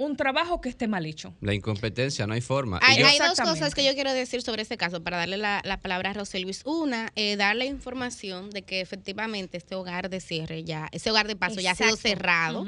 un 0.03 0.15
trabajo 0.17 0.61
que 0.61 0.69
esté 0.69 0.87
mal 0.87 1.05
hecho. 1.05 1.33
La 1.41 1.53
incompetencia, 1.53 2.25
no 2.27 2.33
hay 2.33 2.41
forma. 2.41 2.79
Y 2.81 2.91
Hay, 2.91 2.99
yo- 2.99 3.07
hay 3.07 3.19
dos 3.19 3.39
cosas 3.39 3.73
que 3.75 3.83
yo 3.85 3.93
quiero 3.93 4.11
decir 4.13 4.41
sobre 4.41 4.61
este 4.61 4.77
caso 4.77 5.03
para 5.03 5.17
darle 5.17 5.37
la, 5.37 5.61
la 5.63 5.79
palabra 5.79 6.11
a 6.11 6.13
José 6.13 6.39
Luis. 6.39 6.61
Una, 6.65 7.11
eh, 7.15 7.35
darle 7.35 7.65
información 7.65 8.49
de 8.49 8.63
que 8.63 8.81
efectivamente 8.81 9.57
este 9.57 9.75
hogar 9.75 10.09
de 10.09 10.19
cierre 10.19 10.63
ya, 10.63 10.87
ese 10.91 11.11
hogar 11.11 11.27
de 11.27 11.35
paso 11.35 11.59
ya 11.61 11.71
ha 11.71 11.75
sido 11.75 11.95
cerrado 11.95 12.65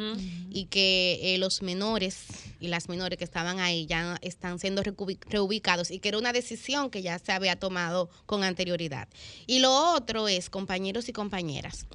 y 0.50 0.66
que 0.66 1.20
eh, 1.22 1.38
los 1.38 1.62
menores 1.62 2.26
y 2.60 2.68
las 2.68 2.88
menores 2.90 3.18
que 3.18 3.24
estaban 3.26 3.60
ahí 3.60 3.86
ya 3.86 4.18
están 4.22 4.60
siendo 4.60 4.84
reubicados 5.30 5.92
y 5.92 6.00
que 6.00 6.10
era 6.10 6.18
una 6.18 6.34
decisión 6.34 6.90
que 6.90 7.02
ya 7.02 7.20
se 7.20 7.32
había 7.32 7.56
tomado 7.58 8.10
con 8.26 8.44
anterioridad. 8.44 9.08
Y 9.48 9.60
lo 9.60 9.74
otro 9.94 10.28
es, 10.28 10.50
compañeros 10.50 11.10
y 11.10 11.14
compañeras, 11.14 11.88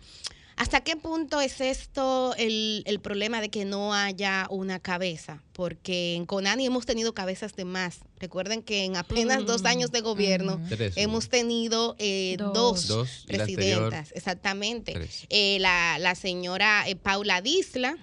¿Hasta 0.59 0.81
qué 0.81 0.97
punto 0.97 1.41
es 1.41 1.61
esto 1.61 2.35
el, 2.37 2.83
el 2.85 2.99
problema 2.99 3.41
de 3.41 3.49
que 3.49 3.65
no 3.65 3.95
haya 3.95 4.47
una 4.51 4.81
cabeza? 4.81 5.43
Porque 5.53 6.17
en 6.17 6.27
Conani 6.27 6.67
hemos 6.67 6.85
tenido 6.85 7.15
cabezas 7.15 7.55
de 7.55 7.65
más. 7.65 8.01
Recuerden 8.19 8.63
que 8.63 8.85
en 8.85 8.97
apenas 8.97 9.47
dos 9.47 9.65
años 9.65 9.93
de 9.93 10.01
gobierno 10.01 10.61
Tres, 10.69 10.95
hemos 10.97 11.29
tenido 11.29 11.95
eh, 12.01 12.37
Dos. 12.39 13.25
presidentas, 13.27 14.11
exactamente. 14.13 15.09
Eh, 15.31 15.59
la, 15.61 15.99
la 16.01 16.17
señora 16.17 16.89
eh, 16.89 16.97
Paula 16.97 17.41
Disla, 17.41 17.97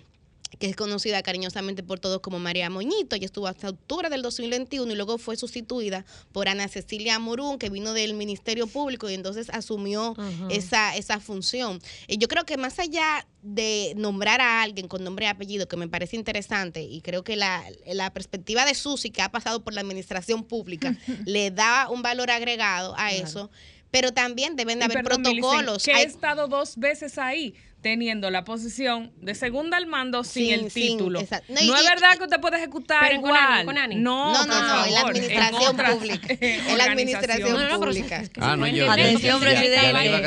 que 0.60 0.68
es 0.68 0.76
conocida 0.76 1.22
cariñosamente 1.24 1.84
por 1.84 2.00
todos 2.00 2.20
como 2.20 2.40
María 2.40 2.70
Moñito. 2.70 3.16
Ella 3.16 3.26
estuvo 3.26 3.48
hasta 3.48 3.70
octubre 3.70 4.10
del 4.10 4.22
2021 4.22 4.92
y 4.92 4.96
luego 4.96 5.18
fue 5.18 5.36
sustituida 5.36 6.06
por 6.32 6.48
Ana 6.48 6.68
Cecilia 6.68 7.20
Morún, 7.20 7.58
que 7.58 7.70
vino 7.70 7.94
del 7.94 8.14
Ministerio 8.14 8.68
Público 8.68 9.10
y 9.10 9.14
entonces 9.14 9.50
asumió 9.50 10.16
esa, 10.50 10.96
esa 10.96 11.20
función. 11.20 11.80
Y 12.08 12.18
yo 12.18 12.28
creo 12.28 12.46
que 12.46 12.58
más 12.58 12.80
allá 12.80 13.28
de 13.42 13.94
nombrar 13.96 14.42
a 14.42 14.64
alguien 14.64 14.88
con 14.88 15.04
nombre 15.04 15.26
y 15.26 15.30
apellido, 15.30 15.68
que 15.68 15.78
me 15.78 15.88
parece 15.88 16.16
interesante, 16.16 16.82
y 16.82 17.02
creo 17.02 17.24
que 17.24 17.36
la, 17.36 17.64
la 17.86 18.12
perspectiva 18.12 18.66
de 18.66 18.74
Susi, 18.74 19.12
que 19.12 19.22
ha 19.22 19.30
pasado 19.30 19.64
por 19.64 19.74
la 19.74 19.82
administración 19.82 20.44
pública, 20.44 20.98
le 21.26 21.52
da 21.52 21.90
un 21.90 22.02
valor 22.02 22.32
agregado 22.32 22.96
a 22.98 23.14
eso 23.14 23.50
pero 23.92 24.12
también 24.12 24.58
deben 24.58 24.80
de 24.80 24.86
haber 24.86 25.06
protocolos. 25.06 25.82
que 25.82 25.92
he 25.92 26.04
estado 26.04 26.50
dos 26.50 26.76
veces 26.76 27.18
ahí 27.18 27.56
teniendo 27.86 28.32
la 28.32 28.44
posición 28.44 29.12
de 29.22 29.36
segunda 29.36 29.78
al 29.78 29.86
mando 29.86 30.24
sin, 30.24 30.52
el 30.52 30.74
título. 30.74 31.22
no, 31.50 31.78
es 31.78 31.84
verdad 31.84 32.18
que 32.18 32.24
usted 32.24 32.40
puede 32.42 32.58
ejecutar 32.58 33.14
igual. 33.14 33.64
Con 33.64 33.76
No, 33.76 34.44
no, 34.44 34.46
no, 34.48 34.86
en 34.88 34.92
la 34.92 35.02
administración 35.02 35.78
pública. 35.78 36.36
en 36.40 36.78
la 36.80 36.84
administración 36.92 37.80
pública. 37.80 38.24
Ah, 38.40 38.56
no, 38.58 38.66
yo. 38.66 38.92
Atención, 38.92 39.40
presidente. 39.40 40.24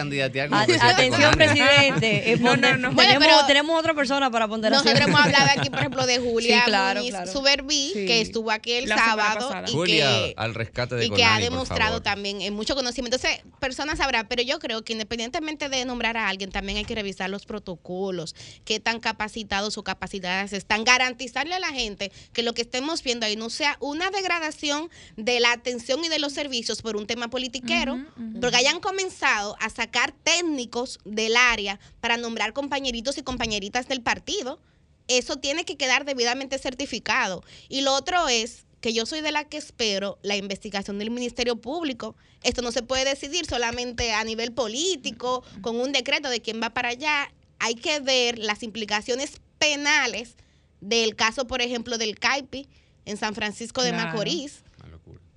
Atención, 0.80 1.34
presidente. 1.34 2.38
No, 2.48 2.56
no, 2.56 2.94
Tenemos, 2.94 3.46
tenemos 3.48 3.80
otra 3.80 3.92
persona 3.94 4.30
para 4.30 4.46
poner 4.46 4.70
Nosotros 4.70 5.09
hemos 5.09 5.20
hablado 5.20 5.48
aquí, 5.56 5.68
por 5.68 5.80
ejemplo, 5.80 6.06
de 6.06 6.18
Julia 6.18 6.62
claro, 6.64 7.02
Suberví, 7.26 7.90
que 7.92 8.20
estuvo 8.20 8.52
aquí 8.52 8.74
el 8.74 8.86
sábado. 8.86 9.50
Y 9.66 9.72
Julia, 9.72 10.06
que, 10.06 10.34
al 10.36 10.54
rescate 10.54 10.94
de 10.94 11.06
Y 11.06 11.11
que 11.11 11.24
ha 11.24 11.40
demostrado 11.40 12.02
también 12.02 12.40
en 12.40 12.54
mucho 12.54 12.76
conocimiento. 12.76 13.16
Entonces, 13.16 13.42
personas 13.59 13.98
sabrán, 13.98 14.28
pero 14.28 14.42
yo 14.42 14.61
creo 14.61 14.84
que 14.84 14.92
independientemente 14.92 15.68
de 15.68 15.84
nombrar 15.84 16.16
a 16.16 16.28
alguien, 16.28 16.52
también 16.52 16.78
hay 16.78 16.84
que 16.84 16.94
revisar 16.94 17.28
los 17.28 17.47
protocolos, 17.49 18.36
qué 18.64 18.78
tan 18.78 19.01
capacitados 19.01 19.76
o 19.76 19.82
capacitadas 19.82 20.53
están, 20.53 20.84
garantizarle 20.84 21.57
a 21.57 21.59
la 21.59 21.72
gente 21.72 22.12
que 22.32 22.44
lo 22.44 22.55
que 22.55 22.62
estemos 22.62 23.03
viendo 23.03 23.26
ahí 23.26 23.34
no 23.34 23.51
sea 23.51 23.76
una 23.80 24.11
degradación 24.11 24.88
de 25.16 25.40
la 25.40 25.51
atención 25.51 26.05
y 26.05 26.09
de 26.09 26.20
los 26.20 26.32
servicios 26.32 26.80
por 26.80 26.96
un 26.96 27.09
tema 27.09 27.28
politiquero, 27.28 27.99
porque 28.40 28.59
hayan 28.59 28.78
comenzado 28.78 29.57
a 29.59 29.68
sacar 29.70 30.12
técnicos 30.22 31.01
del 31.05 31.36
área 31.36 31.80
para 32.01 32.16
nombrar 32.16 32.53
compañeritos 32.53 33.18
y 33.18 33.22
compañeritas 33.22 33.88
del 33.88 34.03
partido. 34.03 34.61
Eso 35.09 35.36
tiene 35.36 35.64
que 35.64 35.76
quedar 35.76 36.05
debidamente 36.05 36.59
certificado. 36.59 37.42
Y 37.68 37.80
lo 37.80 37.94
otro 37.94 38.28
es 38.28 38.66
que 38.80 38.92
yo 38.92 39.07
soy 39.07 39.20
de 39.20 39.32
la 39.32 39.44
que 39.44 39.57
espero 39.57 40.18
la 40.22 40.36
investigación 40.36 40.99
del 40.99 41.11
Ministerio 41.11 41.57
Público. 41.57 42.14
Esto 42.42 42.62
no 42.62 42.72
se 42.72 42.82
puede 42.82 43.05
decidir 43.05 43.46
solamente 43.46 44.12
a 44.12 44.22
nivel 44.24 44.53
político, 44.53 45.42
con 45.62 45.80
un 45.80 45.92
decreto 45.92 46.28
de 46.28 46.40
quién 46.40 46.61
va 46.62 46.70
para 46.70 46.90
allá 46.90 47.32
hay 47.59 47.74
que 47.74 48.00
ver 48.00 48.38
las 48.38 48.62
implicaciones 48.62 49.40
penales 49.59 50.36
del 50.80 51.16
caso, 51.16 51.46
por 51.46 51.61
ejemplo, 51.61 51.98
del 51.98 52.18
CAIPI 52.18 52.68
en 53.04 53.16
San 53.16 53.34
Francisco 53.34 53.82
de 53.82 53.92
Macorís. 53.92 54.62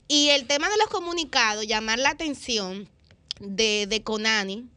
Y 0.07 0.29
el 0.29 0.45
tema 0.45 0.69
de 0.69 0.77
los 0.77 0.87
comunicados, 0.87 1.65
llamar 1.65 1.97
la 1.97 2.09
atención 2.09 2.89
de, 3.39 3.87
de 3.87 4.03
Conani, 4.03 4.67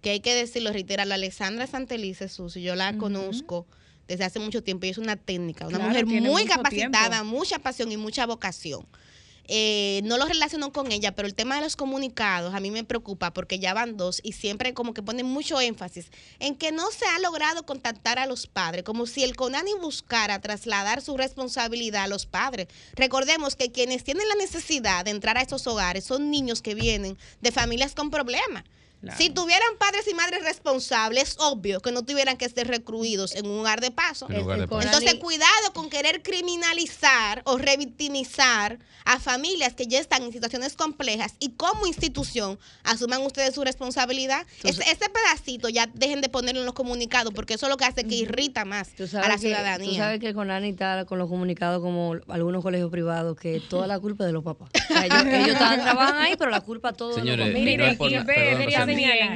que 0.00 0.10
hay 0.10 0.20
que 0.20 0.34
decirlo, 0.34 0.72
reiterarlo, 0.72 1.14
Alexandra 1.14 1.66
Santelice 1.66 2.28
Susi, 2.28 2.62
yo 2.62 2.74
la 2.74 2.98
conozco 2.98 3.66
desde 4.08 4.24
hace 4.24 4.40
mucho 4.40 4.62
tiempo 4.62 4.86
y 4.86 4.90
es 4.90 4.98
una 4.98 5.16
técnica, 5.16 5.68
una 5.68 5.78
mujer 5.78 6.04
muy 6.04 6.44
capacitada, 6.44 7.22
mucha 7.22 7.60
pasión 7.60 7.92
y 7.92 7.96
mucha 7.96 8.26
vocación. 8.26 8.86
Eh, 9.54 10.00
no 10.04 10.16
lo 10.16 10.24
relaciono 10.24 10.72
con 10.72 10.90
ella, 10.92 11.14
pero 11.14 11.28
el 11.28 11.34
tema 11.34 11.56
de 11.56 11.60
los 11.60 11.76
comunicados 11.76 12.54
a 12.54 12.60
mí 12.60 12.70
me 12.70 12.84
preocupa 12.84 13.34
porque 13.34 13.58
ya 13.58 13.74
van 13.74 13.98
dos 13.98 14.18
y 14.24 14.32
siempre 14.32 14.72
como 14.72 14.94
que 14.94 15.02
ponen 15.02 15.26
mucho 15.26 15.60
énfasis 15.60 16.06
en 16.38 16.54
que 16.54 16.72
no 16.72 16.90
se 16.90 17.04
ha 17.04 17.18
logrado 17.18 17.66
contactar 17.66 18.18
a 18.18 18.24
los 18.24 18.46
padres, 18.46 18.82
como 18.82 19.04
si 19.04 19.24
el 19.24 19.36
CONANI 19.36 19.74
buscara 19.74 20.40
trasladar 20.40 21.02
su 21.02 21.18
responsabilidad 21.18 22.04
a 22.04 22.08
los 22.08 22.24
padres. 22.24 22.68
Recordemos 22.94 23.54
que 23.54 23.70
quienes 23.70 24.04
tienen 24.04 24.26
la 24.26 24.36
necesidad 24.36 25.04
de 25.04 25.10
entrar 25.10 25.36
a 25.36 25.42
estos 25.42 25.66
hogares 25.66 26.04
son 26.04 26.30
niños 26.30 26.62
que 26.62 26.74
vienen 26.74 27.18
de 27.42 27.52
familias 27.52 27.94
con 27.94 28.08
problemas. 28.08 28.64
Si 29.18 29.30
tuvieran 29.30 29.76
padres 29.78 30.06
y 30.08 30.14
madres 30.14 30.44
responsables, 30.44 31.36
obvio 31.38 31.80
que 31.80 31.90
no 31.90 32.02
tuvieran 32.04 32.36
que 32.36 32.48
ser 32.48 32.68
recluidos 32.68 33.34
en 33.34 33.46
un 33.46 33.56
lugar 33.58 33.80
de 33.80 33.90
paso. 33.90 34.28
Entonces, 34.30 35.14
cuidado 35.16 35.72
con 35.74 35.90
querer 35.90 36.22
criminalizar 36.22 37.42
o 37.44 37.58
revictimizar 37.58 38.78
a 39.04 39.18
familias 39.18 39.74
que 39.74 39.86
ya 39.86 39.98
están 39.98 40.22
en 40.22 40.32
situaciones 40.32 40.76
complejas 40.76 41.34
y 41.40 41.50
como 41.50 41.86
institución 41.86 42.58
asuman 42.84 43.22
ustedes 43.22 43.54
su 43.54 43.64
responsabilidad. 43.64 44.46
ese, 44.62 45.08
pedacito 45.12 45.68
ya 45.68 45.88
dejen 45.92 46.20
de 46.20 46.28
ponerlo 46.28 46.60
en 46.60 46.66
los 46.66 46.74
comunicados 46.74 47.32
porque 47.34 47.54
eso 47.54 47.66
es 47.66 47.70
lo 47.70 47.76
que 47.76 47.84
hace 47.84 48.04
que 48.04 48.14
irrita 48.14 48.64
más 48.64 48.90
a 49.14 49.28
la 49.28 49.38
ciudadanía. 49.38 49.90
Tú 49.90 49.96
sabes 49.96 50.20
que 50.20 50.32
Conani 50.32 50.70
está 50.70 51.04
con 51.04 51.18
los 51.18 51.28
comunicados 51.28 51.82
como 51.82 52.16
algunos 52.28 52.62
colegios 52.62 52.90
privados 52.90 53.36
que 53.36 53.60
toda 53.60 53.86
la 53.86 53.98
culpa 53.98 54.24
es 54.24 54.28
de 54.28 54.32
los 54.32 54.44
papás. 54.44 54.70
ellos, 55.02 55.56
trabajan 55.58 56.18
ahí, 56.18 56.36
pero 56.38 56.50
la 56.50 56.60
culpa 56.60 56.92
todo 56.92 57.14
Señores, 57.14 57.52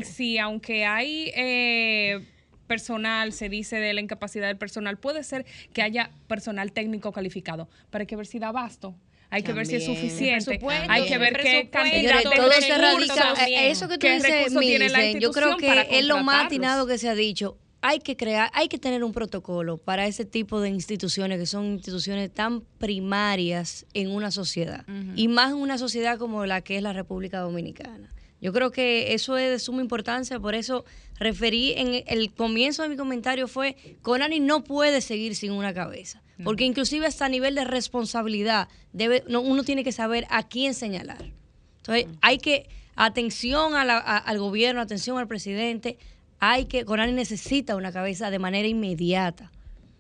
sí, 0.05 0.39
aunque 0.39 0.85
hay 0.85 1.33
eh, 1.35 2.27
personal, 2.67 3.33
se 3.33 3.49
dice 3.49 3.77
de 3.77 3.95
la 3.95 4.01
incapacidad 4.01 4.47
del 4.47 4.59
personal, 4.59 4.99
puede 4.99 5.23
ser 5.23 5.47
que 5.73 5.83
haya 5.83 6.11
personal 6.29 6.73
técnico 6.73 7.13
calificado, 7.13 7.69
pero 7.91 8.03
hay 8.03 8.07
que 8.07 8.17
ver 8.17 8.27
si 8.27 8.39
da 8.39 8.49
abasto. 8.49 8.95
Hay 9.29 9.43
que 9.43 9.53
ver 9.53 9.67
si 9.67 9.75
es 9.75 9.85
suficiente. 9.85 10.61
Hay 10.89 11.07
que 11.07 11.19
ver 11.19 11.37
qué 11.37 11.69
cantidad 11.69 12.19
de 12.19 12.23
todo 12.23 12.53
se 12.53 12.79
radica, 12.79 13.35
Eso 13.49 13.89
que 13.89 13.99
tú 13.99 14.07
dices, 14.07 15.17
yo 15.19 15.33
creo 15.33 15.57
que 15.57 15.89
es 15.91 16.05
lo 16.05 16.23
más 16.23 16.47
atinado 16.47 16.87
que 16.87 16.97
se 16.97 17.09
ha 17.09 17.15
dicho 17.15 17.59
hay 17.83 18.01
que 18.01 18.17
crear, 18.17 18.51
hay 18.53 18.69
que 18.69 18.79
tener 18.79 19.05
un 19.05 19.13
protocolo 19.13 19.79
para 19.79 20.07
ese 20.07 20.25
tipo 20.25 20.61
de 20.61 20.71
instituciones 20.71 21.39
que 21.39 21.47
son 21.47 21.67
instituciones 21.67 22.33
tan 22.33 22.63
primarias 22.63 23.87
en 23.95 24.11
una 24.11 24.33
sociedad 24.33 24.85
y 25.15 25.29
más 25.29 25.53
en 25.53 25.59
una 25.59 25.79
sociedad 25.79 26.19
como 26.19 26.47
la 26.47 26.63
que 26.63 26.77
es 26.77 26.83
la 26.83 26.93
República 26.93 27.39
Dominicana. 27.39 28.13
Yo 28.47 28.53
creo 28.53 28.71
que 28.71 29.13
eso 29.13 29.37
es 29.37 29.51
de 29.51 29.59
suma 29.59 29.83
importancia, 29.83 30.39
por 30.39 30.55
eso 30.55 30.85
referí 31.19 31.73
en 31.77 32.05
el 32.07 32.33
comienzo 32.33 32.85
de 32.85 32.89
mi 32.89 32.97
comentario 32.97 33.49
fue, 33.49 33.75
Conani 34.03 34.39
no 34.39 34.63
puede 34.63 35.01
seguir 35.01 35.35
sin 35.35 35.51
una 35.51 35.75
cabeza, 35.75 36.23
porque 36.45 36.63
inclusive 36.63 37.07
hasta 37.07 37.25
a 37.25 37.29
nivel 37.29 37.57
de 37.57 37.65
responsabilidad 37.65 38.69
debe, 38.93 39.25
uno 39.27 39.65
tiene 39.65 39.83
que 39.83 39.91
saber 39.91 40.29
a 40.31 40.47
quién 40.47 40.75
señalar. 40.75 41.33
Entonces 41.79 42.07
hay 42.21 42.39
que, 42.39 42.69
atención 42.95 43.75
al 43.75 44.39
gobierno, 44.39 44.81
atención 44.81 45.19
al 45.19 45.27
presidente, 45.27 45.99
hay 46.39 46.67
que, 46.67 46.85
Conani 46.85 47.15
necesita 47.15 47.75
una 47.75 47.91
cabeza 47.91 48.31
de 48.31 48.39
manera 48.39 48.69
inmediata. 48.69 49.51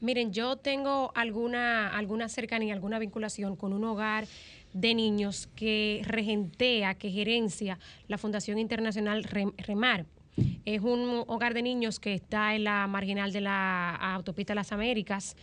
Miren, 0.01 0.32
yo 0.32 0.55
tengo 0.55 1.11
alguna, 1.16 1.88
alguna 1.88 2.28
cercanía, 2.28 2.74
alguna 2.74 3.01
vinculación 3.01 3.57
con 3.57 3.72
un 3.72 3.82
hogar 3.82 4.28
de 4.80 4.94
niños 4.94 5.48
que 5.56 6.02
regentea, 6.04 6.94
que 6.94 7.10
gerencia 7.10 7.78
la 8.08 8.18
Fundación 8.18 8.58
Internacional 8.58 9.24
Remar. 9.24 10.06
Es 10.64 10.82
un 10.82 11.24
hogar 11.26 11.54
de 11.54 11.62
niños 11.62 11.98
que 11.98 12.12
está 12.12 12.54
en 12.54 12.64
la 12.64 12.86
marginal 12.86 13.32
de 13.32 13.40
la 13.40 13.94
autopista 13.96 14.54
Las 14.54 14.72
Américas. 14.72 15.34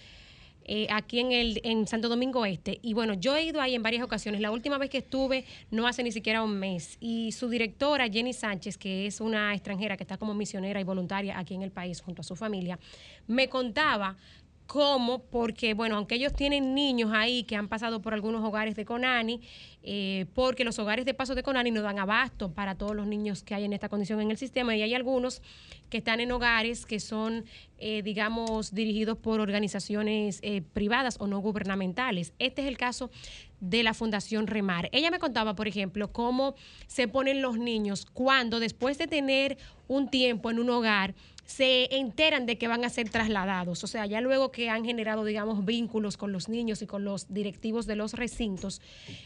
Eh, 0.66 0.88
aquí 0.90 1.20
en 1.20 1.32
el 1.34 1.60
en 1.64 1.88
Santo 1.88 2.08
Domingo 2.08 2.46
Este. 2.46 2.80
Y 2.82 2.94
bueno, 2.94 3.16
yo 3.16 3.36
he 3.36 3.44
ido 3.44 3.60
ahí 3.60 3.76
en 3.76 3.84
varias 3.84 4.04
ocasiones. 4.04 4.40
La 4.40 4.52
última 4.52 4.78
vez 4.78 4.90
que 4.90 5.00
estuve 5.00 5.46
no 5.72 5.88
hace 5.88 6.04
ni 6.04 6.12
siquiera 6.12 6.44
un 6.44 6.58
mes. 6.58 6.98
Y 7.02 7.32
su 7.34 7.50
directora, 7.50 8.08
Jenny 8.08 8.34
Sánchez, 8.34 8.78
que 8.78 9.08
es 9.08 9.20
una 9.20 9.54
extranjera 9.54 9.98
que 9.98 10.04
está 10.04 10.18
como 10.18 10.34
misionera 10.34 10.80
y 10.80 10.84
voluntaria 10.84 11.38
aquí 11.38 11.56
en 11.56 11.64
el 11.64 11.72
país 11.72 12.02
junto 12.02 12.22
a 12.22 12.24
su 12.24 12.36
familia, 12.36 12.80
me 13.28 13.50
contaba 13.50 14.16
¿Cómo? 14.68 15.20
Porque, 15.20 15.74
bueno, 15.74 15.98
aunque 15.98 16.16
ellos 16.16 16.34
tienen 16.34 16.74
niños 16.74 17.12
ahí 17.14 17.44
que 17.44 17.56
han 17.56 17.68
pasado 17.68 18.02
por 18.02 18.14
algunos 18.14 18.44
hogares 18.44 18.76
de 18.76 18.86
Conani, 18.86 19.42
eh, 19.84 20.26
porque 20.34 20.64
los 20.64 20.80
hogares 20.80 21.06
de 21.06 21.14
paso 21.14 21.36
de 21.36 21.44
Conani 21.44 21.70
no 21.70 21.82
dan 21.82 22.00
abasto 22.00 22.52
para 22.54 22.76
todos 22.76 22.96
los 22.96 23.06
niños 23.06 23.44
que 23.44 23.54
hay 23.54 23.66
en 23.66 23.74
esta 23.74 23.90
condición 23.90 24.22
en 24.22 24.32
el 24.32 24.38
sistema 24.38 24.76
y 24.76 24.82
hay 24.82 24.94
algunos 24.94 25.42
que 25.90 25.98
están 25.98 26.22
en 26.22 26.32
hogares 26.32 26.86
que 26.86 27.00
son, 27.00 27.46
eh, 27.78 28.02
digamos, 28.02 28.74
dirigidos 28.74 29.18
por 29.18 29.40
organizaciones 29.40 30.40
eh, 30.42 30.64
privadas 30.74 31.18
o 31.20 31.28
no 31.28 31.40
gubernamentales. 31.40 32.34
Este 32.40 32.62
es 32.62 32.68
el 32.68 32.78
caso 32.78 33.12
de 33.64 33.82
la 33.82 33.94
Fundación 33.94 34.48
Remar. 34.48 34.90
Ella 34.92 35.10
me 35.10 35.20
contaba, 35.20 35.56
por 35.56 35.70
ejemplo, 35.70 36.12
cómo 36.12 36.56
se 36.88 37.08
ponen 37.08 37.42
los 37.42 37.58
niños 37.58 38.06
cuando 38.12 38.60
después 38.60 38.98
de 38.98 39.08
tener 39.08 39.58
un 39.88 40.10
tiempo 40.10 40.52
en 40.52 40.60
un 40.60 40.70
hogar, 40.70 41.14
se 41.46 41.94
enteran 41.98 42.46
de 42.46 42.58
que 42.58 42.68
van 42.68 42.86
a 42.86 42.90
ser 42.90 43.10
trasladados. 43.10 43.84
O 43.84 43.88
sea, 43.88 44.06
ya 44.06 44.22
luego 44.22 44.52
que 44.52 44.70
han 44.70 44.86
generado, 44.86 45.26
digamos, 45.26 45.66
vínculos 45.66 46.18
con 46.18 46.32
los 46.32 46.48
niños 46.48 46.82
y 46.82 46.88
con 46.88 47.04
los 47.04 47.34
directivos 47.34 47.86
de 47.86 47.96
los 47.96 48.14
recintos. 48.14 48.82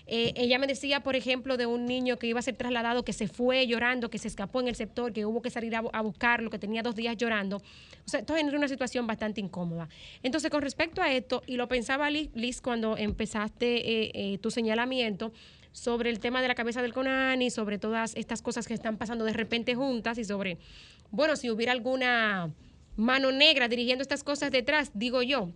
Eh, 0.07 0.33
ella 0.35 0.57
me 0.57 0.67
decía, 0.67 1.01
por 1.01 1.15
ejemplo, 1.15 1.57
de 1.57 1.65
un 1.65 1.85
niño 1.85 2.17
que 2.17 2.27
iba 2.27 2.39
a 2.39 2.41
ser 2.41 2.55
trasladado, 2.55 3.05
que 3.05 3.13
se 3.13 3.27
fue 3.27 3.67
llorando, 3.67 4.09
que 4.09 4.17
se 4.17 4.27
escapó 4.27 4.61
en 4.61 4.67
el 4.67 4.75
sector, 4.75 5.13
que 5.13 5.25
hubo 5.25 5.41
que 5.41 5.49
salir 5.49 5.75
a, 5.75 6.01
buscarlo, 6.01 6.49
que 6.49 6.59
tenía 6.59 6.81
dos 6.81 6.95
días 6.95 7.15
llorando. 7.17 7.57
O 7.57 8.09
sea, 8.09 8.21
esto 8.21 8.35
genera 8.35 8.57
una 8.57 8.67
situación 8.67 9.05
bastante 9.05 9.39
incómoda. 9.39 9.88
Entonces, 10.23 10.49
con 10.49 10.61
respecto 10.61 11.01
a 11.01 11.11
esto, 11.11 11.43
y 11.45 11.55
lo 11.55 11.67
pensaba 11.67 12.09
Liz, 12.09 12.61
cuando 12.61 12.97
empezaste 12.97 13.67
eh, 13.77 14.26
eh, 14.34 14.38
tu 14.38 14.51
señalamiento, 14.51 15.32
sobre 15.71 16.09
el 16.09 16.19
tema 16.19 16.41
de 16.41 16.47
la 16.47 16.55
cabeza 16.55 16.82
del 16.82 16.93
CONANI, 16.93 17.51
sobre 17.51 17.78
todas 17.78 18.15
estas 18.15 18.41
cosas 18.41 18.67
que 18.67 18.73
están 18.73 18.97
pasando 18.97 19.25
de 19.25 19.34
repente 19.34 19.75
juntas 19.75 20.17
y 20.17 20.23
sobre 20.23 20.57
bueno, 21.11 21.36
si 21.36 21.49
hubiera 21.49 21.71
alguna 21.71 22.51
mano 22.95 23.32
negra 23.32 23.67
dirigiendo 23.67 24.01
estas 24.01 24.23
cosas 24.23 24.51
detrás, 24.51 24.91
digo 24.93 25.21
yo. 25.21 25.49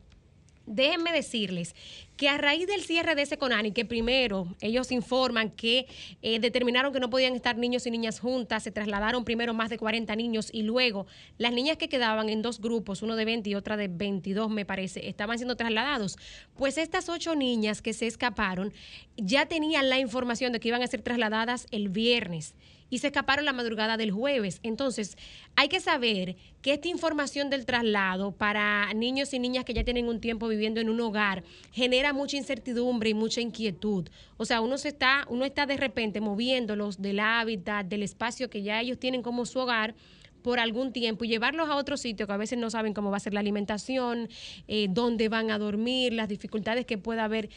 Déjenme 0.65 1.11
decirles 1.11 1.75
que 2.21 2.29
a 2.29 2.37
raíz 2.37 2.67
del 2.67 2.83
cierre 2.83 3.15
de 3.15 3.23
ese 3.23 3.39
CONANI, 3.39 3.71
que 3.71 3.83
primero 3.83 4.45
ellos 4.61 4.91
informan 4.91 5.49
que 5.49 5.87
eh, 6.21 6.39
determinaron 6.39 6.93
que 6.93 6.99
no 6.99 7.09
podían 7.09 7.33
estar 7.33 7.57
niños 7.57 7.87
y 7.87 7.89
niñas 7.89 8.19
juntas, 8.19 8.61
se 8.61 8.69
trasladaron 8.69 9.25
primero 9.25 9.55
más 9.55 9.71
de 9.71 9.79
40 9.79 10.15
niños 10.15 10.49
y 10.53 10.61
luego 10.61 11.07
las 11.39 11.51
niñas 11.51 11.77
que 11.77 11.89
quedaban 11.89 12.29
en 12.29 12.43
dos 12.43 12.61
grupos, 12.61 13.01
uno 13.01 13.15
de 13.15 13.25
20 13.25 13.49
y 13.49 13.55
otra 13.55 13.75
de 13.75 13.87
22 13.87 14.51
me 14.51 14.65
parece, 14.65 15.09
estaban 15.09 15.39
siendo 15.39 15.55
trasladados. 15.55 16.15
Pues 16.55 16.77
estas 16.77 17.09
ocho 17.09 17.33
niñas 17.33 17.81
que 17.81 17.91
se 17.91 18.05
escaparon 18.05 18.71
ya 19.17 19.47
tenían 19.47 19.89
la 19.89 19.97
información 19.97 20.53
de 20.53 20.59
que 20.59 20.67
iban 20.67 20.83
a 20.83 20.87
ser 20.87 21.01
trasladadas 21.01 21.65
el 21.71 21.89
viernes 21.89 22.53
y 22.91 22.99
se 22.99 23.07
escaparon 23.07 23.45
la 23.45 23.53
madrugada 23.53 23.97
del 23.97 24.11
jueves. 24.11 24.59
Entonces, 24.61 25.17
hay 25.55 25.69
que 25.69 25.79
saber 25.79 26.35
que 26.61 26.73
esta 26.73 26.89
información 26.89 27.49
del 27.49 27.65
traslado 27.65 28.33
para 28.33 28.93
niños 28.93 29.33
y 29.33 29.39
niñas 29.39 29.65
que 29.65 29.73
ya 29.73 29.83
tienen 29.83 30.07
un 30.07 30.19
tiempo 30.19 30.47
viviendo 30.47 30.79
en 30.81 30.89
un 30.89 30.99
hogar 30.99 31.43
genera 31.71 32.10
mucha 32.13 32.37
incertidumbre 32.37 33.09
y 33.09 33.13
mucha 33.13 33.41
inquietud. 33.41 34.09
O 34.37 34.45
sea, 34.45 34.61
uno 34.61 34.77
se 34.77 34.89
está, 34.89 35.25
uno 35.29 35.45
está 35.45 35.65
de 35.65 35.77
repente 35.77 36.21
moviéndolos 36.21 37.01
del 37.01 37.19
hábitat, 37.19 37.85
del 37.85 38.03
espacio 38.03 38.49
que 38.49 38.63
ya 38.63 38.81
ellos 38.81 38.99
tienen 38.99 39.21
como 39.21 39.45
su 39.45 39.59
hogar 39.59 39.95
por 40.41 40.59
algún 40.59 40.91
tiempo 40.91 41.23
y 41.23 41.27
llevarlos 41.27 41.69
a 41.69 41.75
otro 41.75 41.97
sitio 41.97 42.27
que 42.27 42.33
a 42.33 42.37
veces 42.37 42.57
no 42.57 42.69
saben 42.69 42.93
cómo 42.93 43.11
va 43.11 43.17
a 43.17 43.19
ser 43.21 43.33
la 43.33 43.39
alimentación, 43.39 44.29
eh, 44.67 44.87
dónde 44.89 45.29
van 45.29 45.51
a 45.51 45.59
dormir, 45.59 46.13
las 46.13 46.27
dificultades 46.27 46.85
que 46.85 46.97
pueda 46.97 47.25
haber. 47.25 47.49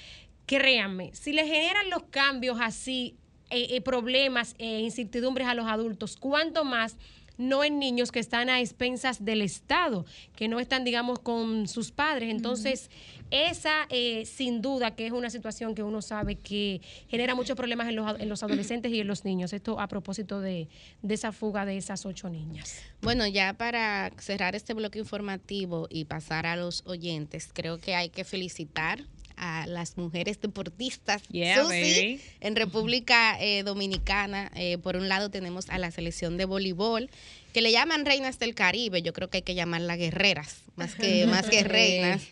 Créanme, 0.47 1.11
si 1.15 1.33
le 1.33 1.47
generan 1.47 1.89
los 1.89 2.03
cambios 2.05 2.59
así 2.61 3.17
eh, 3.51 3.69
eh, 3.71 3.81
problemas 3.81 4.55
e 4.59 4.81
incertidumbres 4.81 5.47
a 5.47 5.55
los 5.55 5.67
adultos, 5.67 6.17
cuanto 6.17 6.65
más 6.65 6.97
no 7.37 7.65
en 7.65 7.79
niños 7.79 8.13
que 8.13 8.21
están 8.21 8.49
a 8.49 8.61
expensas 8.61 9.25
del 9.25 9.43
Estado, 9.43 10.05
que 10.37 10.49
no 10.49 10.61
están, 10.61 10.85
digamos, 10.85 11.19
con 11.19 11.67
sus 11.67 11.91
padres. 11.91 12.31
Entonces, 12.31 12.91
esa 13.35 13.89
sin 14.25 14.63
duda 14.63 14.95
que 14.95 15.07
es 15.07 15.13
una 15.13 15.31
situación 15.31 15.75
que 15.75 15.83
uno 15.83 16.03
sabe 16.03 16.37
que 16.37 16.81
genera 17.09 17.35
muchos 17.35 17.57
problemas 17.57 17.89
en 17.89 17.97
los, 17.97 18.21
en 18.21 18.29
los 18.29 18.43
adolescentes 18.43 18.93
y 18.93 19.01
en 19.01 19.07
los 19.07 19.25
niños. 19.25 19.53
Esto 19.53 19.81
a 19.81 19.89
propósito 19.89 20.41
de, 20.41 20.69
de, 21.03 21.15
esa 21.15 21.33
fuga 21.33 21.65
de 21.65 21.77
esas 21.77 22.07
ocho 22.07 22.29
niñas. 22.29 22.77
Bueno, 23.03 23.27
ya 23.27 23.55
para 23.55 24.13
cerrar 24.19 24.55
este 24.55 24.75
bloque 24.75 24.99
informativo 24.99 25.89
y 25.91 26.05
pasar 26.05 26.47
a 26.47 26.57
los 26.57 26.83
oyentes, 26.87 27.49
creo 27.53 27.79
que 27.79 27.95
hay 27.95 28.09
que 28.09 28.25
felicitar 28.25 29.05
a 29.37 29.67
las 29.67 29.97
mujeres 29.97 30.41
deportistas 30.41 31.23
en 31.33 32.57
República 32.57 33.37
eh, 33.41 33.63
Dominicana. 33.63 34.51
Eh, 34.55 34.79
por 34.79 34.97
un 34.97 35.09
lado 35.09 35.31
tenemos 35.31 35.69
a 35.71 35.79
la 35.79 35.91
selección 35.91 36.37
de 36.37 36.45
voleibol, 36.45 37.11
que 37.53 37.61
le 37.61 37.73
llaman 37.73 38.05
reinas 38.05 38.39
del 38.39 38.55
Caribe. 38.55 39.03
Yo 39.03 39.13
creo 39.13 39.29
que 39.31 39.39
hay 39.39 39.43
que 39.43 39.55
llamarla 39.55 39.97
guerreras, 39.97 40.63
más 40.77 40.95
que, 40.95 41.27
más 41.27 41.49
que 41.49 41.65
reinas 41.65 42.23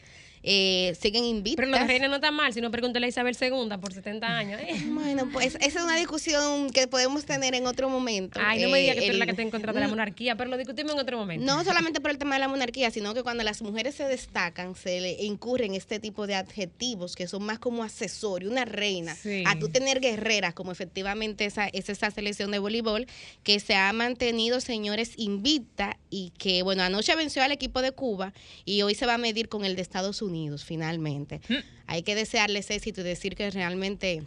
eh, 0.43 0.97
siguen 1.01 1.24
invictas. 1.24 1.64
Pero 1.64 1.78
los 1.78 1.86
reinas 1.86 2.11
no 2.11 2.16
está 2.16 2.30
mal, 2.30 2.53
si 2.53 2.61
no 2.61 2.70
pregúntale 2.70 3.07
a 3.07 3.09
Isabel 3.09 3.36
II 3.40 3.76
por 3.80 3.93
70 3.93 4.26
años. 4.26 4.61
¿eh? 4.61 4.76
Bueno, 4.93 5.28
pues 5.32 5.57
esa 5.61 5.78
es 5.80 5.84
una 5.84 5.97
discusión 5.97 6.70
que 6.70 6.86
podemos 6.86 7.24
tener 7.24 7.55
en 7.55 7.66
otro 7.66 7.88
momento. 7.88 8.40
Ay, 8.43 8.62
no 8.62 8.70
me 8.70 8.80
digas 8.80 8.95
que 8.95 9.03
tú 9.03 9.07
eres 9.07 9.18
la 9.18 9.24
que 9.24 9.30
está 9.32 9.43
en 9.43 9.51
contra 9.51 9.72
de 9.72 9.80
la 9.80 9.88
monarquía, 9.88 10.36
pero 10.36 10.51
lo 10.51 10.57
discutimos 10.57 10.93
en 10.93 10.99
otro 10.99 11.18
momento. 11.18 11.45
No 11.45 11.64
solamente 11.72 12.01
por 12.01 12.11
el 12.11 12.18
tema 12.18 12.36
de 12.36 12.40
la 12.40 12.49
monarquía, 12.49 12.90
sino 12.90 13.14
que 13.14 13.22
cuando 13.22 13.43
las 13.43 13.62
mujeres 13.62 13.95
se 13.95 14.05
destacan, 14.05 14.74
se 14.74 15.01
le 15.01 15.22
incurren 15.24 15.74
este 15.74 15.99
tipo 15.99 16.26
de 16.26 16.34
adjetivos 16.34 17.16
que 17.16 17.26
son 17.26 17.43
más 17.43 17.59
como 17.59 17.82
accesorio, 17.82 18.51
una 18.51 18.64
reina, 18.64 19.16
a 19.47 19.59
tú 19.59 19.68
tener 19.68 20.01
guerreras, 20.01 20.55
como 20.55 20.72
efectivamente 20.72 21.45
esa, 21.45 21.68
es 21.68 21.88
esa 21.88 22.11
selección 22.11 22.51
de 22.51 22.59
voleibol, 22.59 23.07
que 23.43 23.61
se 23.61 23.74
ha 23.74 23.93
mantenido, 23.93 24.61
señores, 24.61 25.12
invicta 25.16 25.99
y 26.12 26.30
que, 26.36 26.62
bueno, 26.62 26.82
anoche 26.82 27.16
venció 27.16 27.42
al 27.42 27.52
equipo 27.52 27.80
de 27.80 27.90
Cuba 27.92 28.34
y 28.66 28.82
hoy 28.82 28.94
se 28.94 29.06
va 29.06 29.14
a 29.14 29.18
medir 29.18 29.48
con 29.48 29.64
el 29.64 29.74
de 29.74 29.82
Estados 29.82 30.20
Unidos 30.20 30.62
finalmente. 30.62 31.40
Mm. 31.48 31.54
Hay 31.86 32.02
que 32.02 32.14
desearles 32.14 32.70
éxito 32.70 33.00
y 33.00 33.04
decir 33.04 33.34
que 33.34 33.50
realmente 33.50 34.22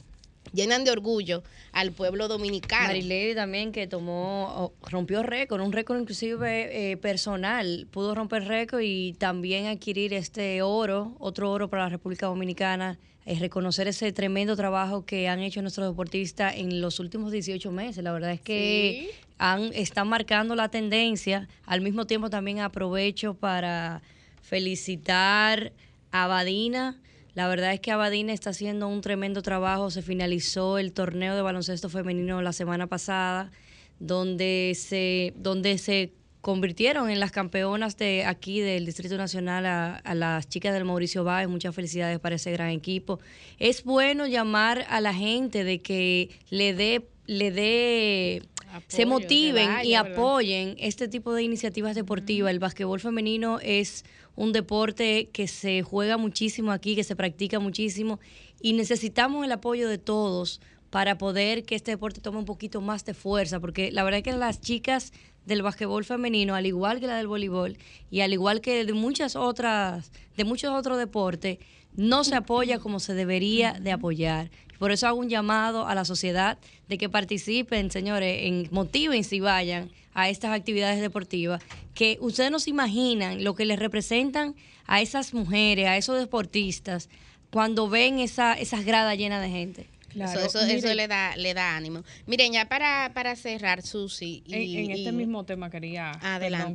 llenan 0.52 0.84
de 0.84 0.90
orgullo 0.90 1.44
al 1.72 1.92
pueblo 1.92 2.28
dominicano. 2.28 2.88
Marilady 2.88 3.36
también 3.36 3.72
que 3.72 3.86
tomó, 3.86 4.74
rompió 4.90 5.22
récord, 5.22 5.62
un 5.62 5.72
récord 5.72 6.00
inclusive 6.00 6.92
eh, 6.92 6.98
personal, 6.98 7.88
pudo 7.92 8.16
romper 8.16 8.46
récord 8.46 8.82
y 8.82 9.14
también 9.14 9.68
adquirir 9.68 10.14
este 10.14 10.64
oro, 10.64 11.16
otro 11.20 11.52
oro 11.52 11.70
para 11.70 11.84
la 11.84 11.90
República 11.90 12.26
Dominicana, 12.26 12.98
es 13.26 13.40
reconocer 13.40 13.88
ese 13.88 14.12
tremendo 14.12 14.56
trabajo 14.56 15.06
que 15.06 15.28
han 15.28 15.40
hecho 15.40 15.62
nuestros 15.62 15.88
deportistas 15.90 16.56
en 16.58 16.80
los 16.80 17.00
últimos 17.00 17.32
18 17.32 17.72
meses. 17.72 18.04
La 18.04 18.14
verdad 18.14 18.32
es 18.32 18.42
que 18.42 19.12
han, 19.40 19.74
están 19.74 20.08
marcando 20.08 20.56
la 20.56 20.70
tendencia, 20.70 21.48
al 21.66 21.82
mismo 21.82 22.06
tiempo 22.06 22.30
también 22.30 22.60
aprovecho 22.60 23.34
para 23.34 24.04
felicitar 24.44 25.74
Abadina. 26.12 27.02
La 27.34 27.48
verdad 27.48 27.74
es 27.74 27.80
que 27.80 27.92
Abadina 27.92 28.32
está 28.32 28.52
haciendo 28.52 28.88
un 28.88 29.02
tremendo 29.02 29.42
trabajo. 29.42 29.90
Se 29.90 30.04
finalizó 30.04 30.78
el 30.78 30.94
torneo 30.94 31.36
de 31.36 31.42
baloncesto 31.42 31.90
femenino 31.90 32.44
la 32.44 32.54
semana 32.54 32.86
pasada, 32.86 33.52
donde 34.00 34.74
se, 34.76 35.34
donde 35.36 35.80
se 35.80 36.14
convirtieron 36.46 37.10
en 37.10 37.20
las 37.20 37.32
campeonas 37.32 37.98
de 37.98 38.24
aquí 38.24 38.60
del 38.60 38.86
Distrito 38.86 39.18
Nacional 39.18 39.66
a, 39.66 40.14
las 40.14 40.48
chicas 40.48 40.76
del 40.76 40.86
Mauricio 40.86 41.24
Báez. 41.24 41.50
Muchas 41.50 41.74
felicidades 41.74 42.20
para 42.20 42.36
ese 42.36 42.52
gran 42.52 42.70
equipo. 42.70 43.20
Es 43.58 43.84
bueno 43.84 44.28
llamar 44.28 44.86
a 44.90 45.02
la 45.02 45.12
gente 45.12 45.64
de 45.64 45.82
que 45.82 46.30
le 46.52 46.76
dé, 46.76 47.08
le 47.26 47.50
dé 47.50 48.44
se 48.86 49.08
motiven 49.08 49.84
y 49.86 49.96
apoyen 49.96 50.76
este 50.78 51.08
tipo 51.08 51.34
de 51.34 51.42
iniciativas 51.42 51.96
deportivas. 51.96 52.52
El 52.52 52.60
basquetbol 52.60 53.00
femenino 53.00 53.58
es 53.60 54.06
un 54.36 54.52
deporte 54.52 55.30
que 55.34 55.48
se 55.48 55.82
juega 55.82 56.18
muchísimo 56.18 56.72
aquí, 56.72 56.96
que 56.96 57.04
se 57.04 57.16
practica 57.16 57.58
muchísimo 57.58 58.20
y 58.62 58.74
necesitamos 58.74 59.46
el 59.46 59.52
apoyo 59.52 59.90
de 59.90 59.98
todos 59.98 60.62
para 60.92 61.18
poder 61.18 61.64
que 61.64 61.74
este 61.74 61.90
deporte 61.90 62.22
tome 62.22 62.38
un 62.38 62.46
poquito 62.46 62.82
más 62.82 63.04
de 63.04 63.16
fuerza, 63.16 63.60
porque 63.60 63.92
la 63.92 64.04
verdad 64.04 64.20
es 64.20 64.24
que 64.24 64.32
las 64.34 64.62
chicas 64.62 65.12
del 65.46 65.62
basquetbol 65.62 66.04
femenino, 66.06 66.56
al 66.56 66.66
igual 66.66 67.00
que 67.00 67.08
la 67.08 67.18
del 67.18 67.28
voleibol 67.28 67.78
y 68.10 68.22
al 68.22 68.34
igual 68.34 68.62
que 68.62 68.86
de 68.86 68.94
muchas 68.94 69.36
otras, 69.36 70.12
de 70.36 70.44
muchos 70.44 70.72
otros 70.74 70.98
deportes, 70.98 71.60
no 71.96 72.24
se 72.24 72.36
apoya 72.36 72.80
como 72.80 73.00
se 73.00 73.14
debería 73.14 73.74
de 73.74 73.92
apoyar. 73.92 74.50
Por 74.80 74.92
eso 74.92 75.08
hago 75.08 75.20
un 75.20 75.30
llamado 75.30 75.88
a 75.88 75.96
la 75.96 76.04
sociedad 76.04 76.58
de 76.90 76.98
que 76.98 77.08
participen, 77.08 77.92
señores, 77.92 78.40
en 78.44 78.68
motiven 78.72 79.24
si 79.24 79.40
vayan 79.40 79.90
a 80.14 80.30
estas 80.30 80.52
actividades 80.52 81.00
deportivas, 81.00 81.62
que 81.94 82.18
ustedes 82.22 82.52
no 82.52 82.60
se 82.60 82.70
imaginan 82.70 83.44
lo 83.44 83.56
que 83.56 83.66
les 83.66 83.80
representan 83.80 84.56
a 84.86 85.02
esas 85.02 85.34
mujeres, 85.34 85.88
a 85.88 85.98
esos 85.98 86.20
deportistas, 86.20 87.10
cuando 87.52 87.90
ven 87.90 88.20
esa, 88.20 88.54
esas 88.54 88.84
gradas 88.86 89.18
llenas 89.18 89.42
de 89.42 89.50
gente 89.50 89.95
eso, 90.16 90.60
eso, 90.62 90.94
le 90.94 91.08
da 91.08 91.36
le 91.36 91.54
da 91.54 91.76
ánimo. 91.76 92.04
Miren, 92.26 92.54
ya 92.54 92.68
para, 92.68 93.12
para 93.14 93.36
cerrar, 93.36 93.82
Susi. 93.82 94.44
Y, 94.46 94.78
en, 94.78 94.92
este 94.92 95.12
mismo 95.12 95.44
tema 95.46 95.70
quería 95.70 96.12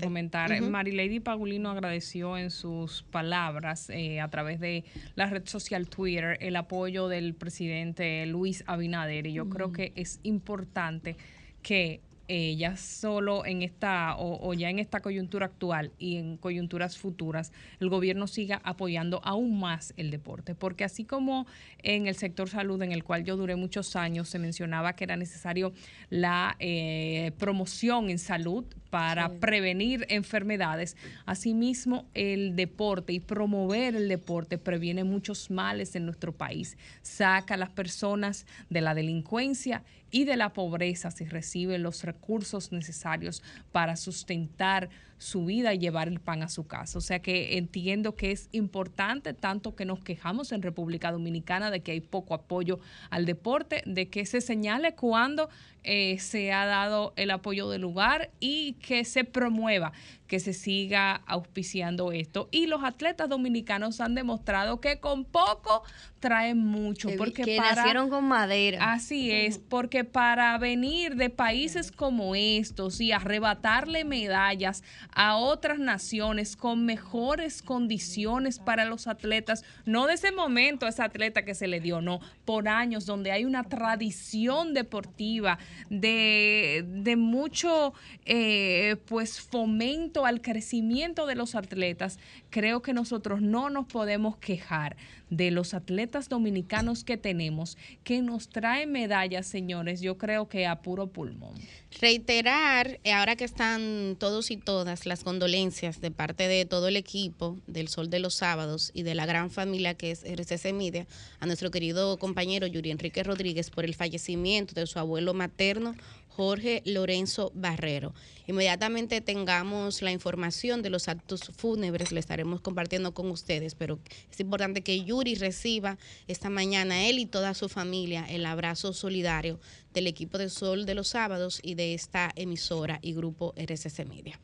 comentar. 0.00 0.60
Marilady 0.60 1.20
Pagulino 1.20 1.70
agradeció 1.70 2.36
en 2.36 2.50
sus 2.50 3.02
palabras 3.02 3.90
eh, 3.90 4.20
a 4.20 4.28
través 4.28 4.60
de 4.60 4.84
la 5.14 5.26
red 5.26 5.46
social 5.46 5.88
Twitter 5.88 6.38
el 6.40 6.56
apoyo 6.56 7.08
del 7.08 7.34
presidente 7.34 8.26
Luis 8.26 8.64
Abinader. 8.66 9.26
Y 9.26 9.32
yo 9.32 9.48
creo 9.48 9.72
que 9.72 9.92
es 9.96 10.20
importante 10.22 11.16
que 11.62 12.00
eh, 12.32 12.54
ya 12.54 12.76
solo 12.76 13.44
en 13.44 13.62
esta 13.62 14.14
o, 14.16 14.54
ya 14.54 14.70
en 14.70 14.78
esta 14.78 15.00
coyuntura 15.00 15.46
actual 15.46 15.90
y 15.98 16.16
en 16.16 16.36
coyunturas 16.36 16.96
futuras, 16.96 17.52
el 17.80 17.88
gobierno 17.88 18.28
siga 18.28 18.60
apoyando 18.62 19.20
aún 19.24 19.58
más 19.58 19.92
el 19.96 20.12
deporte, 20.12 20.54
porque 20.54 20.84
así 20.84 21.04
como 21.04 21.48
en 21.82 22.06
el 22.06 22.14
sector 22.14 22.48
salud, 22.48 22.80
en 22.82 22.92
el 22.92 23.02
cual 23.02 23.24
yo 23.24 23.36
duré 23.36 23.56
muchos 23.56 23.96
años, 23.96 24.28
se 24.28 24.38
mencionaba 24.38 24.92
que 24.92 25.02
era 25.02 25.16
necesario 25.16 25.72
la 26.08 26.54
eh, 26.60 27.32
promoción 27.36 28.10
en 28.10 28.20
salud 28.20 28.64
para 28.90 29.28
prevenir 29.38 30.04
enfermedades. 30.08 30.96
Asimismo, 31.24 32.06
el 32.14 32.56
deporte 32.56 33.12
y 33.12 33.20
promover 33.20 33.94
el 33.94 34.08
deporte 34.08 34.58
previene 34.58 35.04
muchos 35.04 35.50
males 35.50 35.94
en 35.96 36.04
nuestro 36.04 36.32
país, 36.32 36.76
saca 37.02 37.54
a 37.54 37.56
las 37.56 37.70
personas 37.70 38.46
de 38.68 38.80
la 38.80 38.94
delincuencia 38.94 39.84
y 40.10 40.24
de 40.24 40.36
la 40.36 40.52
pobreza 40.52 41.10
si 41.10 41.24
reciben 41.24 41.82
los 41.82 42.02
recursos 42.04 42.72
necesarios 42.72 43.42
para 43.72 43.96
sustentar 43.96 44.90
su 45.18 45.44
vida 45.44 45.74
y 45.74 45.78
llevar 45.78 46.08
el 46.08 46.18
pan 46.18 46.42
a 46.42 46.48
su 46.48 46.66
casa. 46.66 46.98
O 46.98 47.02
sea 47.02 47.20
que 47.20 47.58
entiendo 47.58 48.16
que 48.16 48.32
es 48.32 48.48
importante, 48.52 49.34
tanto 49.34 49.76
que 49.76 49.84
nos 49.84 50.00
quejamos 50.00 50.50
en 50.50 50.62
República 50.62 51.12
Dominicana 51.12 51.70
de 51.70 51.80
que 51.80 51.92
hay 51.92 52.00
poco 52.00 52.32
apoyo 52.32 52.80
al 53.10 53.26
deporte, 53.26 53.82
de 53.84 54.08
que 54.08 54.24
se 54.24 54.40
señale 54.40 54.94
cuando 54.94 55.50
eh, 55.84 56.18
se 56.18 56.52
ha 56.52 56.64
dado 56.64 57.12
el 57.16 57.30
apoyo 57.30 57.68
del 57.68 57.82
lugar 57.82 58.30
y 58.40 58.74
que 58.80 59.04
se 59.04 59.24
promueva 59.24 59.92
que 60.30 60.38
se 60.38 60.52
siga 60.52 61.22
auspiciando 61.26 62.12
esto. 62.12 62.48
Y 62.52 62.66
los 62.66 62.84
atletas 62.84 63.28
dominicanos 63.28 64.00
han 64.00 64.14
demostrado 64.14 64.80
que 64.80 65.00
con 65.00 65.24
poco 65.24 65.82
traen 66.20 66.58
mucho. 66.58 67.08
Que, 67.08 67.16
porque 67.16 67.56
nacieron 67.58 68.10
con 68.10 68.26
madera. 68.26 68.92
Así 68.92 69.32
es, 69.32 69.58
porque 69.58 69.90
que 69.90 70.04
para 70.04 70.56
venir 70.58 71.16
de 71.16 71.30
países 71.30 71.90
como 71.90 72.36
estos 72.36 73.00
y 73.00 73.10
arrebatarle 73.10 74.04
medallas 74.04 74.84
a 75.12 75.34
otras 75.34 75.80
naciones 75.80 76.54
con 76.54 76.84
mejores 76.84 77.60
condiciones 77.60 78.60
para 78.60 78.84
los 78.84 79.08
atletas, 79.08 79.64
no 79.84 80.06
de 80.06 80.14
ese 80.14 80.30
momento 80.30 80.86
ese 80.86 81.02
atleta 81.02 81.44
que 81.44 81.56
se 81.56 81.66
le 81.66 81.80
dio, 81.80 82.02
no, 82.02 82.20
por 82.44 82.68
años 82.68 83.04
donde 83.04 83.32
hay 83.32 83.44
una 83.44 83.64
tradición 83.64 84.74
deportiva 84.74 85.58
de, 85.88 86.84
de 86.86 87.16
mucho 87.16 87.94
eh, 88.26 88.69
pues 89.06 89.40
fomento 89.40 90.26
al 90.26 90.40
crecimiento 90.40 91.26
de 91.26 91.34
los 91.34 91.54
atletas, 91.54 92.18
creo 92.50 92.82
que 92.82 92.92
nosotros 92.92 93.40
no 93.40 93.70
nos 93.70 93.86
podemos 93.86 94.36
quejar 94.36 94.96
de 95.30 95.50
los 95.52 95.74
atletas 95.74 96.28
dominicanos 96.28 97.04
que 97.04 97.16
tenemos, 97.16 97.78
que 98.02 98.20
nos 98.20 98.48
traen 98.48 98.90
medallas, 98.90 99.46
señores, 99.46 100.00
yo 100.00 100.18
creo 100.18 100.48
que 100.48 100.66
a 100.66 100.82
puro 100.82 101.06
pulmón. 101.06 101.54
Reiterar, 102.00 102.98
eh, 103.04 103.12
ahora 103.12 103.36
que 103.36 103.44
están 103.44 104.16
todos 104.18 104.50
y 104.50 104.56
todas, 104.56 105.06
las 105.06 105.22
condolencias 105.22 106.00
de 106.00 106.10
parte 106.10 106.48
de 106.48 106.66
todo 106.66 106.88
el 106.88 106.96
equipo 106.96 107.58
del 107.66 107.88
Sol 107.88 108.10
de 108.10 108.18
los 108.18 108.34
Sábados 108.34 108.90
y 108.92 109.04
de 109.04 109.14
la 109.14 109.24
gran 109.24 109.50
familia 109.50 109.94
que 109.94 110.10
es 110.10 110.24
RCC 110.24 110.72
Media, 110.72 111.06
a 111.38 111.46
nuestro 111.46 111.70
querido 111.70 112.18
compañero 112.18 112.66
Yuri 112.66 112.90
Enrique 112.90 113.22
Rodríguez 113.22 113.70
por 113.70 113.84
el 113.84 113.94
fallecimiento 113.94 114.74
de 114.74 114.86
su 114.86 114.98
abuelo 114.98 115.32
materno, 115.32 115.94
Jorge 116.30 116.82
Lorenzo 116.86 117.52
Barrero. 117.54 118.14
Inmediatamente 118.46 119.20
tengamos 119.20 120.00
la 120.00 120.12
información 120.12 120.80
de 120.80 120.90
los 120.90 121.08
actos 121.08 121.52
fúnebres, 121.56 122.12
le 122.12 122.20
estaremos 122.20 122.60
compartiendo 122.60 123.12
con 123.12 123.30
ustedes, 123.30 123.74
pero 123.74 123.98
es 124.30 124.40
importante 124.40 124.82
que 124.82 125.04
Yuri 125.04 125.34
reciba 125.34 125.98
esta 126.28 126.48
mañana, 126.48 127.06
él 127.06 127.18
y 127.18 127.26
toda 127.26 127.54
su 127.54 127.68
familia, 127.68 128.24
el 128.28 128.46
abrazo 128.46 128.92
solidario 128.92 129.60
del 129.92 130.06
equipo 130.06 130.38
de 130.38 130.48
Sol 130.48 130.86
de 130.86 130.94
los 130.94 131.08
Sábados 131.08 131.60
y 131.62 131.74
de 131.74 131.94
esta 131.94 132.30
emisora 132.36 132.98
y 133.02 133.12
grupo 133.12 133.52
RCC 133.56 134.06
Media. 134.06 134.40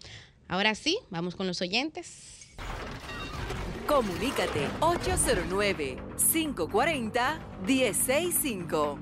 Ahora 0.48 0.74
sí, 0.74 0.98
vamos 1.10 1.34
con 1.34 1.46
los 1.46 1.60
oyentes. 1.62 2.48
Comunícate 3.86 4.66
809 4.80 5.96
540 6.32 7.40
1065 7.66 8.98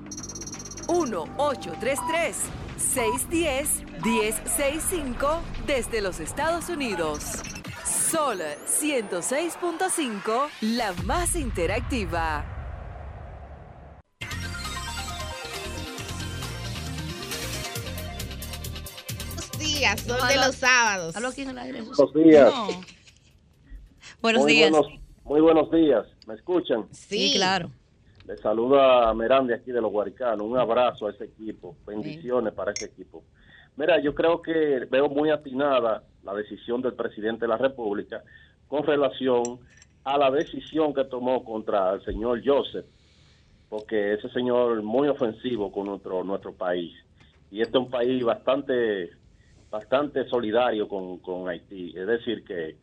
1833 0.87 2.64
610-1065 2.77 5.39
desde 5.65 6.01
los 6.01 6.19
Estados 6.19 6.69
Unidos. 6.69 7.23
Sol 7.85 8.39
106.5, 8.67 10.47
la 10.61 10.93
más 11.03 11.35
interactiva. 11.35 12.45
Buenos 19.35 19.59
días, 19.59 20.01
son 20.01 20.27
de 20.27 20.35
los 20.37 20.55
sábados. 20.55 21.15
Hablo 21.15 21.29
aquí 21.29 21.41
en 21.41 21.49
el 21.49 21.57
aire. 21.57 21.81
Buenos 21.81 22.13
días. 22.13 22.53
Buenos 24.21 24.41
muy 24.43 24.53
días. 24.53 24.71
Buenos, 24.71 24.91
muy 25.23 25.41
buenos 25.41 25.71
días. 25.71 26.05
¿Me 26.27 26.35
escuchan? 26.35 26.87
Sí, 26.91 27.29
Sí, 27.29 27.33
claro. 27.35 27.71
Les 28.27 28.39
saluda 28.39 29.13
Merán 29.13 29.45
de 29.45 29.53
aquí 29.53 29.71
de 29.71 29.81
los 29.81 29.91
Guaricanos. 29.91 30.41
Un 30.41 30.57
abrazo 30.57 31.07
a 31.07 31.11
ese 31.11 31.25
equipo. 31.25 31.75
Bendiciones 31.85 32.53
para 32.53 32.71
ese 32.71 32.85
equipo. 32.85 33.23
Mira, 33.77 33.99
yo 34.01 34.15
creo 34.15 34.41
que 34.41 34.87
veo 34.89 35.09
muy 35.09 35.29
atinada 35.29 36.03
la 36.23 36.33
decisión 36.33 36.81
del 36.81 36.93
presidente 36.93 37.41
de 37.41 37.49
la 37.49 37.57
República 37.57 38.23
con 38.67 38.83
relación 38.83 39.59
a 40.03 40.17
la 40.17 40.31
decisión 40.31 40.93
que 40.93 41.03
tomó 41.05 41.43
contra 41.43 41.93
el 41.93 42.03
señor 42.03 42.41
Joseph, 42.43 42.85
porque 43.69 44.13
ese 44.13 44.29
señor 44.29 44.81
muy 44.81 45.07
ofensivo 45.07 45.71
con 45.71 45.87
nuestro 45.87 46.23
nuestro 46.23 46.53
país. 46.53 46.93
Y 47.51 47.61
este 47.61 47.77
es 47.77 47.83
un 47.83 47.91
país 47.91 48.23
bastante 48.23 49.11
bastante 49.69 50.27
solidario 50.29 50.87
con, 50.87 51.19
con 51.19 51.47
Haití. 51.47 51.93
Es 51.95 52.07
decir, 52.07 52.43
que 52.43 52.77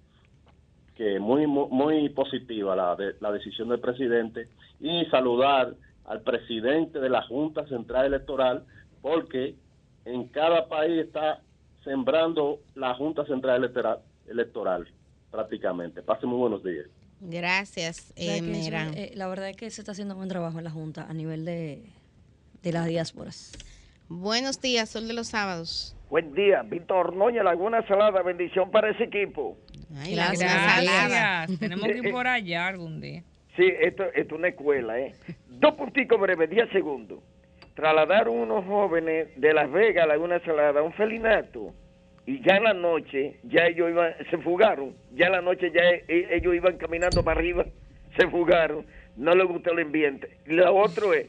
que 0.94 1.18
muy 1.18 1.46
muy, 1.46 2.10
positiva 2.10 2.76
la, 2.76 2.96
la 3.18 3.32
decisión 3.32 3.70
del 3.70 3.80
presidente 3.80 4.48
y 4.82 5.06
saludar 5.06 5.74
al 6.04 6.20
presidente 6.22 6.98
de 6.98 7.08
la 7.08 7.22
Junta 7.22 7.66
Central 7.68 8.06
Electoral 8.06 8.64
porque 9.00 9.54
en 10.04 10.26
cada 10.28 10.68
país 10.68 11.06
está 11.06 11.40
sembrando 11.84 12.58
la 12.74 12.92
Junta 12.94 13.24
Central 13.24 13.58
Electoral, 13.58 14.00
electoral 14.26 14.88
prácticamente. 15.30 16.02
Pasen 16.02 16.28
muy 16.28 16.38
buenos 16.38 16.62
días. 16.64 16.86
Gracias, 17.20 18.12
¿Sabes 18.16 18.42
eh, 18.42 18.92
eh, 18.96 19.12
la 19.14 19.28
verdad 19.28 19.48
es 19.48 19.56
que 19.56 19.70
se 19.70 19.80
está 19.80 19.92
haciendo 19.92 20.16
buen 20.16 20.28
trabajo 20.28 20.58
en 20.58 20.64
la 20.64 20.70
Junta 20.70 21.06
a 21.08 21.14
nivel 21.14 21.44
de, 21.44 21.84
de 22.64 22.72
las 22.72 22.86
diásporas. 22.86 23.52
Buenos 24.08 24.60
días, 24.60 24.90
Sol 24.90 25.06
de 25.06 25.14
los 25.14 25.28
Sábados. 25.28 25.96
Buen 26.10 26.34
día, 26.34 26.62
Víctor 26.62 27.14
Noña, 27.14 27.44
Laguna 27.44 27.86
Salada, 27.86 28.22
bendición 28.22 28.72
para 28.72 28.90
ese 28.90 29.04
equipo. 29.04 29.56
Ay, 29.96 30.16
Gracias. 30.16 30.40
Laguna 30.52 30.74
Salada. 30.74 31.08
Gracias. 31.08 31.60
Tenemos 31.60 31.86
que 31.86 31.98
ir 31.98 32.10
por 32.10 32.26
allá 32.26 32.66
algún 32.66 33.00
día. 33.00 33.22
Sí, 33.56 33.70
esto, 33.80 34.04
es 34.14 34.30
una 34.32 34.48
escuela, 34.48 34.98
¿eh? 34.98 35.12
Dos 35.48 35.74
punticos 35.74 36.18
breves, 36.20 36.48
10 36.48 36.70
segundos. 36.70 37.20
Trasladaron 37.74 38.34
unos 38.36 38.64
jóvenes 38.64 39.28
de 39.36 39.52
Las 39.52 39.70
Vegas 39.70 40.04
a 40.04 40.08
Laguna 40.08 40.40
Salada 40.40 40.80
a 40.80 40.82
un 40.82 40.92
felinato 40.92 41.72
y 42.24 42.40
ya 42.42 42.56
en 42.56 42.64
la 42.64 42.74
noche, 42.74 43.36
ya 43.42 43.66
ellos 43.66 43.90
iban, 43.90 44.14
se 44.30 44.38
fugaron. 44.38 44.94
Ya 45.14 45.26
en 45.26 45.32
la 45.32 45.40
noche 45.42 45.70
ya 45.72 45.82
e- 45.82 46.28
ellos 46.30 46.54
iban 46.54 46.76
caminando 46.76 47.24
para 47.24 47.40
arriba, 47.40 47.66
se 48.16 48.28
fugaron. 48.28 48.86
No 49.16 49.34
les 49.34 49.46
gustó 49.46 49.72
el 49.72 49.80
ambiente. 49.80 50.28
Lo 50.46 50.74
otro 50.74 51.12
es, 51.12 51.26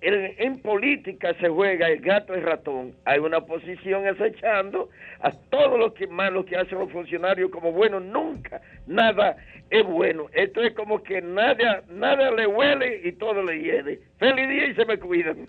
en, 0.00 0.34
en 0.38 0.58
política 0.60 1.34
se 1.40 1.48
juega 1.48 1.88
el 1.88 2.00
gato 2.00 2.36
y 2.36 2.40
ratón. 2.40 2.94
Hay 3.04 3.18
una 3.18 3.38
oposición 3.38 4.06
acechando 4.06 4.90
a 5.20 5.30
todos 5.30 5.78
los 5.78 5.94
que 5.94 6.06
malos 6.06 6.46
que 6.46 6.56
hacen 6.56 6.78
los 6.78 6.90
funcionarios 6.92 7.50
como 7.50 7.72
bueno. 7.72 8.00
Nunca 8.00 8.60
nada 8.86 9.36
es 9.70 9.84
bueno. 9.84 10.26
Esto 10.32 10.62
es 10.62 10.74
como 10.74 11.02
que 11.02 11.22
nada, 11.22 11.82
nada 11.88 12.30
le 12.30 12.46
huele 12.46 13.02
y 13.04 13.12
todo 13.12 13.42
le 13.42 13.60
hiede. 13.60 14.00
Feliz 14.18 14.48
día 14.48 14.66
y 14.66 14.74
se 14.74 14.84
me 14.84 14.98
cuidan. 14.98 15.48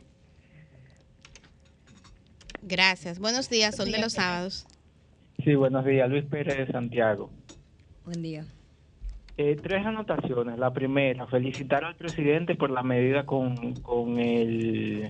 Gracias. 2.61 3.19
Buenos 3.19 3.49
días, 3.49 3.75
Sol 3.75 3.91
de 3.91 3.99
los 3.99 4.13
Sábados. 4.13 4.65
Sí, 5.43 5.55
buenos 5.55 5.85
días. 5.85 6.09
Luis 6.09 6.25
Pérez 6.25 6.57
de 6.57 6.67
Santiago. 6.67 7.29
Buen 8.03 8.21
día. 8.21 8.45
Eh, 9.37 9.55
tres 9.61 9.85
anotaciones. 9.85 10.57
La 10.57 10.73
primera, 10.73 11.27
felicitar 11.27 11.83
al 11.83 11.95
presidente 11.95 12.55
por 12.55 12.71
la 12.71 12.81
medida 12.81 13.25
con, 13.25 13.75
con, 13.81 14.19
el, 14.19 15.07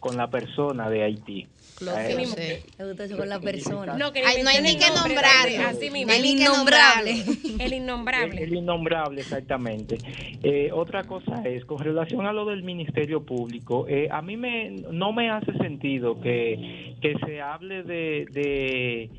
con 0.00 0.16
la 0.16 0.28
persona 0.28 0.90
de 0.90 1.04
Haití. 1.04 1.46
Lo 1.80 1.94
que 1.94 3.16
con 3.16 3.28
la 3.28 3.38
persona. 3.38 3.96
No, 3.96 4.12
que 4.12 4.20
Ay, 4.24 4.42
no 4.42 4.50
hay 4.50 4.60
ni 4.62 4.76
que 4.76 4.86
nombrarlo. 4.88 5.68
Así 5.68 5.90
mismo. 5.90 6.12
El 6.12 6.24
innombrable. 6.24 7.22
El 7.60 7.72
innombrable. 7.72 8.42
El 8.42 8.54
innombrable, 8.54 9.20
exactamente. 9.20 9.98
Eh, 10.42 10.70
otra 10.72 11.04
cosa 11.04 11.42
es, 11.44 11.64
con 11.64 11.78
relación 11.78 12.26
a 12.26 12.32
lo 12.32 12.46
del 12.46 12.64
Ministerio 12.64 13.24
Público, 13.24 13.86
eh, 13.88 14.08
a 14.10 14.22
mí 14.22 14.36
me, 14.36 14.70
no 14.70 15.12
me 15.12 15.30
hace 15.30 15.52
sentido 15.52 16.20
que, 16.20 16.96
que 17.00 17.14
se 17.24 17.40
hable 17.40 17.84
de, 17.84 18.26
de, 18.32 19.10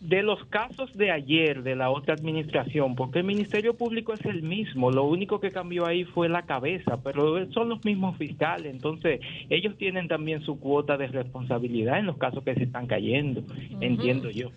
de 0.00 0.22
los 0.22 0.42
casos 0.46 0.96
de 0.96 1.10
ayer 1.10 1.62
de 1.62 1.76
la 1.76 1.90
otra 1.90 2.14
administración, 2.14 2.94
porque 2.96 3.18
el 3.18 3.24
Ministerio 3.24 3.76
Público 3.76 4.14
es 4.14 4.24
el 4.24 4.42
mismo, 4.42 4.90
lo 4.90 5.04
único 5.04 5.40
que 5.40 5.50
cambió 5.50 5.86
ahí 5.86 6.04
fue 6.04 6.28
la 6.28 6.42
cabeza, 6.42 7.02
pero 7.02 7.50
son 7.52 7.68
los 7.68 7.84
mismos 7.84 8.16
fiscales, 8.16 8.72
entonces 8.72 9.20
ellos 9.50 9.76
tienen 9.76 10.08
también 10.08 10.40
su 10.42 10.58
cuota 10.58 10.96
de 10.96 11.08
responsabilidad 11.08 11.98
en 11.98 12.06
los 12.06 12.16
casos 12.16 12.42
que 12.42 12.54
se 12.54 12.64
están 12.64 12.86
cayendo, 12.86 13.42
entiendo 13.80 14.30
yo. 14.30 14.50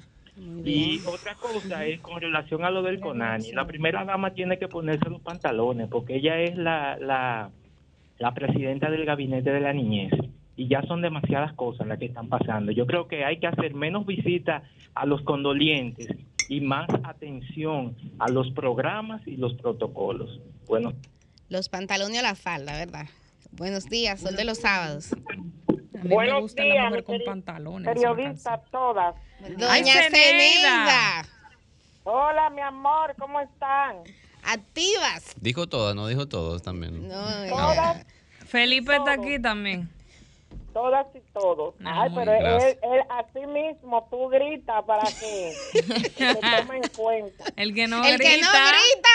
Y 0.65 0.99
otra 1.05 1.35
cosa 1.35 1.85
es 1.85 1.99
con 1.99 2.19
relación 2.19 2.63
a 2.63 2.71
lo 2.71 2.81
del 2.81 2.99
CONANI. 2.99 3.51
La 3.51 3.67
primera 3.67 4.03
dama 4.03 4.31
tiene 4.33 4.57
que 4.57 4.67
ponerse 4.67 5.07
los 5.09 5.21
pantalones 5.21 5.89
porque 5.89 6.15
ella 6.15 6.39
es 6.39 6.57
la, 6.57 6.97
la, 6.99 7.51
la 8.17 8.33
presidenta 8.33 8.89
del 8.89 9.05
gabinete 9.05 9.51
de 9.51 9.59
la 9.59 9.73
niñez 9.73 10.11
y 10.55 10.67
ya 10.67 10.81
son 10.83 11.01
demasiadas 11.01 11.53
cosas 11.53 11.87
las 11.87 11.97
que 11.99 12.05
están 12.05 12.29
pasando. 12.29 12.71
Yo 12.71 12.85
creo 12.85 13.07
que 13.07 13.25
hay 13.25 13.39
que 13.39 13.47
hacer 13.47 13.73
menos 13.73 14.05
visitas 14.05 14.63
a 14.95 15.05
los 15.05 15.21
condolientes 15.23 16.07
y 16.49 16.61
más 16.61 16.87
atención 17.03 17.95
a 18.19 18.29
los 18.29 18.51
programas 18.51 19.21
y 19.27 19.37
los 19.37 19.53
protocolos. 19.55 20.39
Bueno, 20.67 20.93
Los 21.49 21.69
pantalones 21.69 22.19
a 22.19 22.21
la 22.23 22.35
falda, 22.35 22.77
¿verdad? 22.77 23.07
Buenos 23.51 23.85
días, 23.89 24.19
Sol 24.21 24.35
de 24.35 24.43
los 24.45 24.59
Sábados. 24.59 25.13
A 25.13 25.33
mí 25.35 26.09
me 26.09 26.15
Buenos 26.15 26.41
gusta 26.41 26.63
días, 26.63 26.75
la 26.75 26.89
mujer 26.89 27.03
con 27.03 27.19
pantalones. 27.25 27.87
esa 27.87 27.93
Periodistas 28.13 28.59
todas. 28.71 29.15
Doña. 29.57 29.93
Zeneida. 30.11 31.23
Hola, 32.03 32.49
mi 32.49 32.61
amor, 32.61 33.15
¿cómo 33.17 33.39
están? 33.39 33.97
Activas. 34.43 35.33
Dijo 35.39 35.67
todas, 35.67 35.95
no 35.95 36.07
dijo 36.07 36.27
todos 36.27 36.61
también. 36.61 37.07
No, 37.07 37.23
Todas. 37.49 38.05
Felipe 38.45 38.95
está 38.95 39.13
aquí 39.13 39.39
también. 39.41 39.89
Todas 40.73 41.05
y 41.15 41.19
todos. 41.33 41.75
Ah, 41.85 42.03
Ay, 42.03 42.11
pero 42.15 42.33
él, 42.33 42.45
él 42.81 43.01
así 43.09 43.45
mismo 43.47 44.07
tú 44.09 44.27
gritas 44.29 44.83
para 44.85 45.03
que 45.03 45.51
se 45.53 46.35
tome 46.35 46.77
en 46.77 46.89
cuenta. 46.95 47.43
El 47.55 47.73
que 47.73 47.87
no 47.87 48.03
El 48.03 48.17
grita, 48.17 48.29
que 48.29 48.41
no 48.41 48.49
grita. 48.49 49.09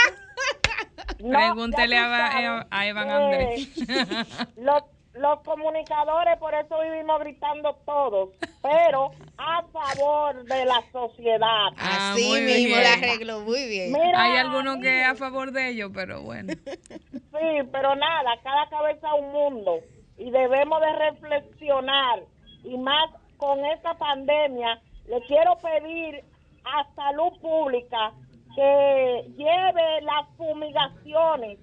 No, 1.20 1.38
pregúntele 1.38 1.98
a, 1.98 2.66
a 2.70 2.86
Evan 2.86 3.10
Andrés. 3.10 3.68
Los, 4.56 4.82
los 5.14 5.40
comunicadores, 5.40 6.36
por 6.38 6.54
eso 6.54 6.78
vivimos 6.80 7.18
gritando 7.18 7.74
todos, 7.84 8.30
pero 8.62 9.10
a 9.36 9.62
favor 9.72 10.44
de 10.44 10.64
la 10.64 10.80
sociedad. 10.92 11.68
Ah, 11.76 12.12
Así 12.12 12.24
muy 12.28 12.40
mismo 12.42 12.76
bien. 12.76 12.82
la 12.84 12.92
arregló, 12.92 13.40
muy 13.40 13.66
bien. 13.66 13.92
Mira, 13.92 14.22
Hay 14.22 14.36
algunos 14.36 14.78
que 14.78 15.02
a 15.02 15.16
favor 15.16 15.50
de 15.50 15.70
ellos, 15.70 15.90
pero 15.92 16.22
bueno. 16.22 16.52
Sí, 16.64 17.68
pero 17.72 17.96
nada, 17.96 18.38
cada 18.44 18.68
cabeza 18.68 19.12
un 19.14 19.32
mundo 19.32 19.80
y 20.18 20.30
debemos 20.30 20.80
de 20.80 20.92
reflexionar 20.92 22.20
y 22.64 22.76
más 22.76 23.10
con 23.36 23.64
esta 23.64 23.94
pandemia, 23.94 24.80
le 25.06 25.20
quiero 25.22 25.56
pedir 25.58 26.24
a 26.64 26.84
salud 26.94 27.38
pública 27.40 28.12
que 28.54 29.24
lleve 29.36 30.00
las 30.02 30.28
fumigaciones 30.36 31.58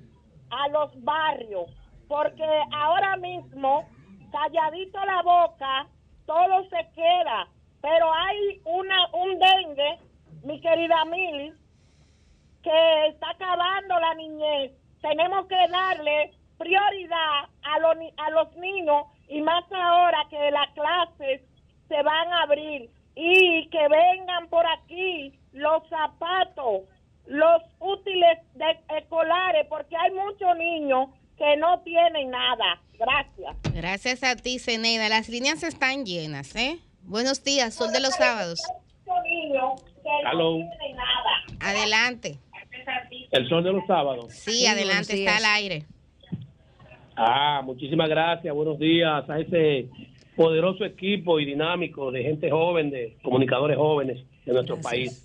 a 0.49 0.68
los 0.70 1.03
barrios, 1.03 1.70
porque 2.08 2.45
ahora 2.72 3.18
mismo, 3.18 3.86
calladito 4.32 5.03
la 5.06 5.22
boca, 5.22 5.88
todo 6.26 6.64
se 6.70 6.88
queda, 6.95 7.47
pero 7.82 8.12
hay 8.14 8.62
una 8.64 9.08
un 9.14 9.38
dengue, 9.38 9.99
mi 10.43 10.62
querida 10.62 11.03
Mili, 11.06 11.53
que 12.64 13.08
está 13.08 13.32
acabando 13.32 13.99
la 13.99 14.16
niñez. 14.16 14.72
Tenemos 15.01 15.45
que 15.47 15.68
darle 15.70 16.32
prioridad 16.58 17.49
a 17.64 17.80
los, 17.80 17.97
ni- 17.97 18.14
a 18.18 18.30
los 18.32 18.53
niños 18.58 19.03
y 19.28 19.41
más 19.41 19.64
ahora 19.72 20.20
que 20.30 20.51
las 20.51 20.70
clases 20.74 21.41
se 21.88 22.01
van 22.03 22.34
a 22.34 22.43
abrir 22.43 22.89
y 23.16 23.68
que 23.70 23.88
vengan 23.88 24.47
por 24.49 24.66
aquí 24.68 25.34
los 25.53 25.88
zapatos, 25.89 26.82
los 27.28 27.62
útiles 27.80 28.39
de- 28.56 28.97
escolares, 28.97 29.66
porque 29.70 29.95
hay 29.95 30.12
muchos 30.12 30.58
niños 30.58 31.10
que 31.38 31.58
no 31.58 31.80
tienen 31.82 32.30
nada. 32.32 32.82
Gracias. 32.97 33.56
Gracias 33.74 34.24
a 34.24 34.36
ti, 34.36 34.58
Zeneida. 34.60 35.10
Las 35.10 35.28
líneas 35.30 35.64
están 35.64 36.06
llenas, 36.06 36.56
¿eh? 36.56 36.80
Buenos 37.01 37.43
días, 37.43 37.74
Sol 37.74 37.91
de 37.91 37.99
los 37.99 38.16
Sábados. 38.16 38.62
Muchos 39.06 39.24
niños 39.26 39.84
que 40.01 40.28
Aló. 40.28 40.58
no 40.58 40.70
tienen 40.80 40.95
nada. 40.97 41.72
Adelante. 41.72 42.39
El 43.32 43.49
sol 43.49 43.64
de 43.64 43.72
los 43.74 43.86
sábados. 43.88 44.32
Sí, 44.34 44.66
adelante, 44.68 45.14
está 45.14 45.38
al 45.38 45.45
aire. 45.45 45.84
Ah, 47.16 47.61
muchísimas 47.63 48.09
gracias. 48.09 48.53
Buenos 48.53 48.78
días 48.80 49.30
a 49.30 49.39
ese 49.39 49.88
poderoso 50.36 50.84
equipo 50.84 51.39
y 51.39 51.45
dinámico 51.45 52.11
de 52.11 52.24
gente 52.24 52.51
joven, 52.51 52.89
de 52.89 53.16
comunicadores 53.24 53.78
jóvenes 53.78 54.22
de 54.45 54.53
nuestro 54.53 54.80
país. 54.82 55.24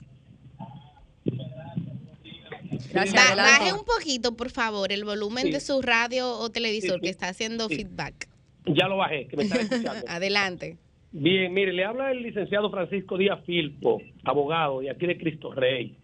Gracias, 2.92 3.36
Ba- 3.36 3.42
baje 3.42 3.72
un 3.72 3.84
poquito, 3.84 4.36
por 4.36 4.50
favor, 4.50 4.90
el 4.92 5.04
volumen 5.04 5.44
Sí. 5.46 5.52
de 5.52 5.60
su 5.60 5.82
radio 5.82 6.28
o 6.38 6.50
televisor 6.50 6.94
Sí, 6.94 6.96
sí. 6.96 7.00
que 7.02 7.08
está 7.08 7.28
haciendo 7.28 7.68
Sí. 7.68 7.76
feedback. 7.76 8.28
Ya 8.66 8.88
lo 8.88 8.96
bajé, 8.96 9.26
que 9.26 9.36
me 9.36 9.42
están 9.44 9.60
escuchando. 9.60 10.04
Adelante. 10.08 10.76
Bien, 11.12 11.52
mire, 11.52 11.72
le 11.72 11.84
habla 11.84 12.12
el 12.12 12.22
licenciado 12.22 12.70
Francisco 12.70 13.18
Díaz 13.18 13.40
Filpo, 13.44 14.00
abogado 14.24 14.80
de 14.80 14.90
aquí 14.90 15.06
de 15.06 15.18
Cristo 15.18 15.52
Rey. 15.52 15.96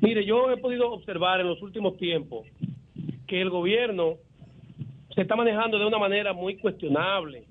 Mire, 0.00 0.24
yo 0.26 0.50
he 0.50 0.56
podido 0.56 0.90
observar 0.92 1.40
en 1.40 1.46
los 1.48 1.62
últimos 1.62 1.96
tiempos 1.96 2.46
que 3.26 3.40
el 3.40 3.50
gobierno 3.50 4.16
se 5.14 5.22
está 5.22 5.36
manejando 5.36 5.78
de 5.78 5.86
una 5.86 5.98
manera 5.98 6.32
muy 6.32 6.56
cuestionable 6.56 7.44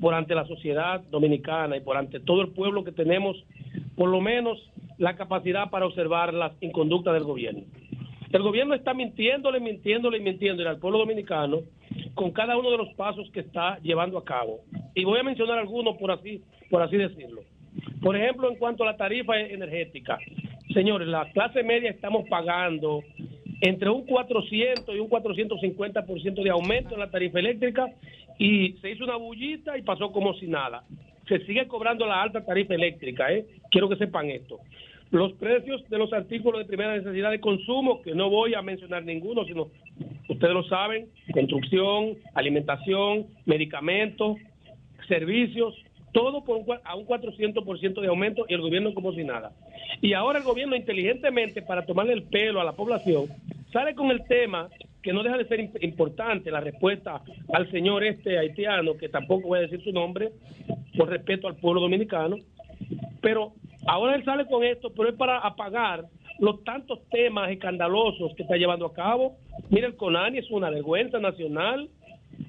por 0.00 0.14
ante 0.14 0.34
la 0.34 0.46
sociedad 0.46 1.00
dominicana 1.10 1.76
y 1.76 1.80
por 1.80 1.96
ante 1.96 2.20
todo 2.20 2.42
el 2.42 2.50
pueblo 2.50 2.84
que 2.84 2.92
tenemos, 2.92 3.36
por 3.96 4.08
lo 4.08 4.20
menos 4.20 4.58
la 4.98 5.16
capacidad 5.16 5.70
para 5.70 5.86
observar 5.86 6.34
las 6.34 6.52
inconductas 6.60 7.14
del 7.14 7.24
gobierno. 7.24 7.62
El 8.30 8.42
gobierno 8.42 8.74
está 8.74 8.92
mintiéndole, 8.92 9.58
mintiéndole 9.58 10.18
y 10.18 10.20
mintiéndole 10.20 10.68
al 10.68 10.78
pueblo 10.78 10.98
dominicano 10.98 11.60
con 12.14 12.30
cada 12.32 12.56
uno 12.58 12.70
de 12.70 12.76
los 12.76 12.88
pasos 12.94 13.30
que 13.30 13.40
está 13.40 13.78
llevando 13.78 14.18
a 14.18 14.24
cabo. 14.24 14.60
Y 14.94 15.04
voy 15.04 15.18
a 15.18 15.22
mencionar 15.22 15.58
algunos 15.58 15.96
por 15.96 16.10
así, 16.10 16.42
por 16.68 16.82
así 16.82 16.96
decirlo. 16.96 17.42
Por 18.02 18.16
ejemplo, 18.16 18.50
en 18.50 18.56
cuanto 18.56 18.82
a 18.82 18.86
la 18.86 18.96
tarifa 18.96 19.38
energética. 19.40 20.18
Señores, 20.74 21.08
la 21.08 21.30
clase 21.32 21.62
media 21.62 21.90
estamos 21.90 22.28
pagando 22.28 23.02
entre 23.60 23.90
un 23.90 24.04
400 24.06 24.94
y 24.94 24.98
un 24.98 25.08
450% 25.08 26.42
de 26.42 26.50
aumento 26.50 26.94
en 26.94 27.00
la 27.00 27.10
tarifa 27.10 27.38
eléctrica 27.38 27.86
y 28.38 28.72
se 28.80 28.90
hizo 28.90 29.04
una 29.04 29.16
bullita 29.16 29.76
y 29.76 29.82
pasó 29.82 30.12
como 30.12 30.34
si 30.34 30.46
nada. 30.46 30.84
Se 31.28 31.44
sigue 31.44 31.66
cobrando 31.66 32.06
la 32.06 32.22
alta 32.22 32.44
tarifa 32.44 32.74
eléctrica, 32.74 33.32
¿eh? 33.32 33.44
Quiero 33.70 33.88
que 33.88 33.96
sepan 33.96 34.30
esto. 34.30 34.60
Los 35.10 35.32
precios 35.34 35.88
de 35.88 35.98
los 35.98 36.12
artículos 36.12 36.60
de 36.60 36.66
primera 36.66 36.96
necesidad 36.96 37.30
de 37.30 37.40
consumo, 37.40 38.02
que 38.02 38.14
no 38.14 38.30
voy 38.30 38.54
a 38.54 38.62
mencionar 38.62 39.04
ninguno, 39.04 39.44
sino 39.44 39.68
ustedes 40.28 40.54
lo 40.54 40.62
saben, 40.64 41.08
construcción, 41.32 42.16
alimentación, 42.34 43.26
medicamentos, 43.46 44.36
servicios, 45.08 45.74
todo 46.12 46.44
por 46.44 46.56
un, 46.58 46.66
a 46.84 46.94
un 46.96 47.06
400% 47.06 48.00
de 48.00 48.08
aumento 48.08 48.44
y 48.48 48.54
el 48.54 48.60
gobierno 48.60 48.94
como 48.94 49.12
si 49.12 49.24
nada. 49.24 49.52
Y 50.00 50.12
ahora 50.14 50.38
el 50.38 50.44
gobierno 50.44 50.76
inteligentemente, 50.76 51.62
para 51.62 51.84
tomarle 51.84 52.12
el 52.12 52.22
pelo 52.24 52.60
a 52.60 52.64
la 52.64 52.72
población, 52.72 53.26
sale 53.72 53.94
con 53.94 54.10
el 54.10 54.24
tema 54.26 54.68
que 55.02 55.12
no 55.12 55.22
deja 55.22 55.36
de 55.36 55.46
ser 55.46 55.60
imp- 55.60 55.82
importante, 55.82 56.50
la 56.50 56.60
respuesta 56.60 57.22
al 57.52 57.70
señor 57.70 58.04
este 58.04 58.38
haitiano, 58.38 58.96
que 58.96 59.08
tampoco 59.08 59.48
voy 59.48 59.58
a 59.58 59.62
decir 59.62 59.82
su 59.82 59.92
nombre, 59.92 60.30
por 60.96 61.08
respeto 61.08 61.46
al 61.46 61.56
pueblo 61.56 61.80
dominicano, 61.80 62.36
pero 63.20 63.52
ahora 63.86 64.16
él 64.16 64.24
sale 64.24 64.46
con 64.46 64.64
esto, 64.64 64.90
pero 64.96 65.08
es 65.10 65.14
para 65.14 65.38
apagar 65.38 66.04
los 66.38 66.62
tantos 66.64 67.00
temas 67.10 67.50
escandalosos 67.50 68.34
que 68.36 68.42
está 68.44 68.56
llevando 68.56 68.86
a 68.86 68.92
cabo. 68.92 69.36
Mire, 69.70 69.86
el 69.88 69.96
CONANI 69.96 70.38
es 70.38 70.50
una 70.50 70.70
vergüenza 70.70 71.18
nacional. 71.18 71.88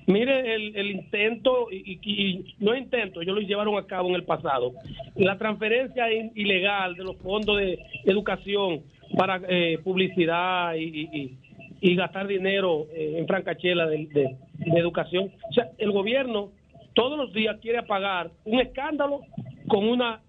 Mire 0.07 0.55
el, 0.55 0.75
el 0.75 0.91
intento, 0.91 1.67
y, 1.71 1.99
y- 2.03 2.55
no 2.59 2.75
intento, 2.75 3.21
ellos 3.21 3.35
lo 3.35 3.41
llevaron 3.41 3.77
a 3.77 3.85
cabo 3.85 4.09
en 4.09 4.15
el 4.15 4.23
pasado, 4.23 4.73
la 5.15 5.37
transferencia 5.37 6.05
ilegal 6.35 6.95
de 6.95 7.03
los 7.03 7.17
fondos 7.17 7.57
de 7.57 7.79
educación 8.05 8.81
para 9.17 9.41
eh, 9.47 9.77
publicidad 9.83 10.75
y, 10.75 11.37
y- 11.81 11.95
gastar 11.95 12.27
dinero 12.27 12.85
eh, 12.93 13.15
en 13.17 13.27
francachela 13.27 13.85
de, 13.87 14.05
de- 14.07 14.35
de 14.55 14.79
educación. 14.79 15.31
O 15.49 15.53
sea, 15.53 15.69
el 15.77 15.91
gobierno 15.91 16.51
todos 16.93 17.17
los 17.17 17.31
días 17.33 17.57
quiere 17.61 17.77
apagar 17.77 18.31
un 18.45 18.59
escándalo 18.59 19.21
con 19.67 19.87
una 19.87 20.21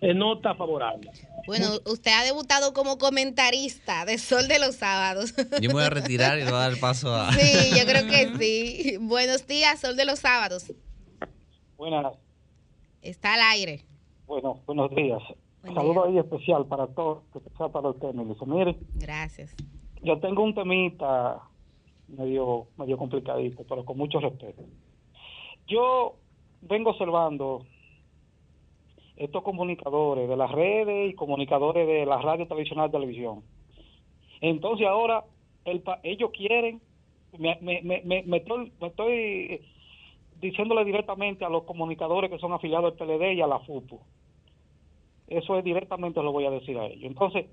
nota 0.00 0.54
favorable. 0.54 1.10
Bueno, 1.46 1.66
usted 1.86 2.10
ha 2.12 2.24
debutado 2.24 2.72
como 2.72 2.98
comentarista 2.98 4.04
de 4.04 4.18
Sol 4.18 4.48
de 4.48 4.58
los 4.58 4.76
Sábados. 4.76 5.34
Yo 5.60 5.68
me 5.68 5.74
voy 5.74 5.84
a 5.84 5.90
retirar 5.90 6.38
y 6.38 6.44
le 6.44 6.50
voy 6.50 6.54
a 6.60 6.68
dar 6.68 6.78
paso 6.80 7.14
a... 7.14 7.32
Sí, 7.32 7.70
yo 7.78 7.84
creo 7.86 8.06
que 8.06 8.36
sí. 8.38 8.96
Buenos 9.00 9.46
días, 9.46 9.80
Sol 9.80 9.96
de 9.96 10.04
los 10.04 10.18
Sábados. 10.18 10.72
Buenas, 11.76 12.14
Está 13.02 13.34
al 13.34 13.40
aire. 13.52 13.84
bueno, 14.26 14.60
buenos 14.66 14.90
días. 14.94 15.22
Buen 15.62 15.74
Saludo 15.74 16.06
día. 16.06 16.12
ahí 16.12 16.18
especial 16.18 16.66
para 16.66 16.86
todos, 16.88 17.22
que 17.32 17.38
sea 17.56 17.68
para 17.68 17.90
usted, 17.90 18.12
Melissa. 18.12 18.44
Mire, 18.44 18.76
Gracias. 18.94 19.54
yo 20.02 20.18
tengo 20.18 20.42
un 20.42 20.54
temita 20.54 21.40
medio, 22.08 22.66
medio 22.76 22.96
complicadito, 22.98 23.64
pero 23.68 23.84
con 23.84 23.96
mucho 23.98 24.18
respeto. 24.20 24.62
Yo 25.68 26.16
vengo 26.62 26.90
observando 26.90 27.64
estos 29.16 29.42
comunicadores 29.42 30.28
de 30.28 30.36
las 30.36 30.50
redes 30.50 31.10
y 31.10 31.14
comunicadores 31.14 31.86
de 31.86 32.06
la 32.06 32.18
radio 32.20 32.46
tradicional 32.46 32.90
televisión. 32.90 33.42
Entonces 34.40 34.86
ahora 34.86 35.24
el 35.64 35.80
pa- 35.80 36.00
ellos 36.02 36.30
quieren, 36.32 36.80
me, 37.38 37.58
me, 37.60 37.80
me, 37.82 38.22
me- 38.24 38.36
estoy, 38.36 38.72
estoy 38.80 39.60
diciéndole 40.40 40.84
directamente 40.84 41.44
a 41.44 41.48
los 41.48 41.64
comunicadores 41.64 42.30
que 42.30 42.38
son 42.38 42.52
afiliados 42.52 42.92
al 42.92 42.98
PLD 42.98 43.34
y 43.34 43.40
a 43.40 43.46
la 43.46 43.58
FUPU. 43.60 44.00
Eso 45.28 45.58
es 45.58 45.64
directamente 45.64 46.22
lo 46.22 46.32
voy 46.32 46.44
a 46.44 46.50
decir 46.50 46.78
a 46.78 46.86
ellos. 46.86 47.04
Entonces, 47.04 47.46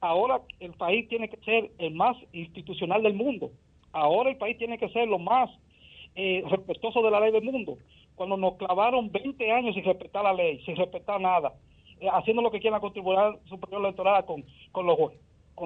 ahora 0.00 0.42
el 0.60 0.72
país 0.74 1.08
tiene 1.08 1.28
que 1.28 1.38
ser 1.38 1.70
el 1.78 1.94
más 1.94 2.16
institucional 2.32 3.02
del 3.02 3.14
mundo. 3.14 3.52
Ahora 3.92 4.28
el 4.30 4.36
país 4.36 4.58
tiene 4.58 4.76
que 4.76 4.90
ser 4.90 5.08
lo 5.08 5.18
más 5.18 5.48
eh, 6.14 6.42
respetuoso 6.48 7.02
de 7.02 7.10
la 7.10 7.20
ley 7.20 7.32
del 7.32 7.42
mundo. 7.44 7.78
Cuando 8.16 8.36
nos 8.36 8.56
clavaron 8.56 9.12
20 9.12 9.52
años 9.52 9.74
sin 9.74 9.84
respetar 9.84 10.24
la 10.24 10.34
ley, 10.34 10.60
sin 10.64 10.74
respetar 10.76 11.20
nada, 11.20 11.52
eh, 12.00 12.08
haciendo 12.12 12.42
lo 12.42 12.50
que 12.50 12.60
quiera 12.60 12.80
con 12.80 12.88
el 12.88 12.94
Tribunal 12.94 13.38
Superior 13.48 13.82
Electoral, 13.82 14.24
con, 14.24 14.44
con 14.72 14.86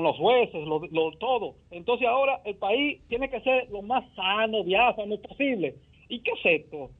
los 0.02 0.16
jueces, 0.16 0.66
lo, 0.66 1.12
todo. 1.18 1.54
Entonces 1.70 2.06
ahora 2.06 2.40
el 2.44 2.56
país 2.56 3.00
tiene 3.08 3.28
que 3.28 3.40
ser 3.40 3.68
lo 3.70 3.82
más 3.82 4.04
sano, 4.14 4.62
diáfano 4.62 5.16
posible. 5.18 5.74
¿Y 6.08 6.20
qué 6.20 6.30
es 6.30 6.62
esto? 6.62 6.90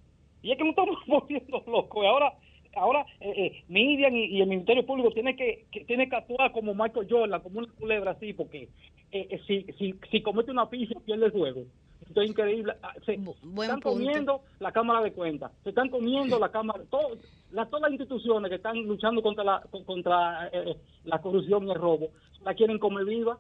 Y 0.43 0.53
es 0.53 0.59
que 0.59 0.65
nos 0.65 0.71
estamos 0.71 0.99
volviendo 1.07 1.63
locos. 1.67 2.05
Ahora, 2.05 2.33
ahora 2.75 3.07
eh, 3.21 3.33
eh, 3.37 3.65
y, 3.69 4.41
el 4.41 4.47
Ministerio 4.49 4.85
Público 4.85 5.11
tiene 5.13 5.37
que, 5.37 5.67
que 5.71 5.85
tiene 5.85 6.09
que 6.09 6.17
actuar 6.17 6.53
como 6.53 6.75
Michael 6.75 7.07
Jordan, 7.09 7.41
como 7.43 7.61
una 7.61 7.73
culebra 7.79 8.13
así, 8.13 8.33
porque 8.33 8.69
eh, 9.13 9.41
si, 9.47 9.63
si, 9.79 9.95
si 10.11 10.23
comete 10.23 10.51
una 10.51 10.69
pifia 10.69 10.99
pierde 11.05 11.27
el 11.27 11.33
juego. 11.33 11.63
Esto 12.11 12.21
es 12.23 12.31
increíble. 12.31 12.75
Ah, 12.83 12.93
Se 13.07 13.17
buen 13.17 13.71
están 13.71 13.81
punto. 13.81 13.91
comiendo 13.91 14.43
la 14.59 14.71
Cámara 14.73 15.01
de 15.03 15.13
Cuentas, 15.13 15.51
se 15.65 15.71
están 15.71 15.89
comiendo 15.89 16.39
la 16.39 16.51
Cámara, 16.51 16.81
todo, 16.91 17.17
las, 17.53 17.69
todas 17.71 17.83
las 17.83 17.93
instituciones 17.93 18.49
que 18.51 18.57
están 18.57 18.77
luchando 18.83 19.23
contra 19.23 19.45
la 19.45 19.63
contra 19.87 20.49
eh, 20.53 20.77
la 21.05 21.19
corrupción 21.21 21.67
y 21.67 21.71
el 21.71 21.77
robo 21.77 22.09
la 22.45 22.53
quieren 22.55 22.79
comer 22.79 23.05
viva. 23.05 23.39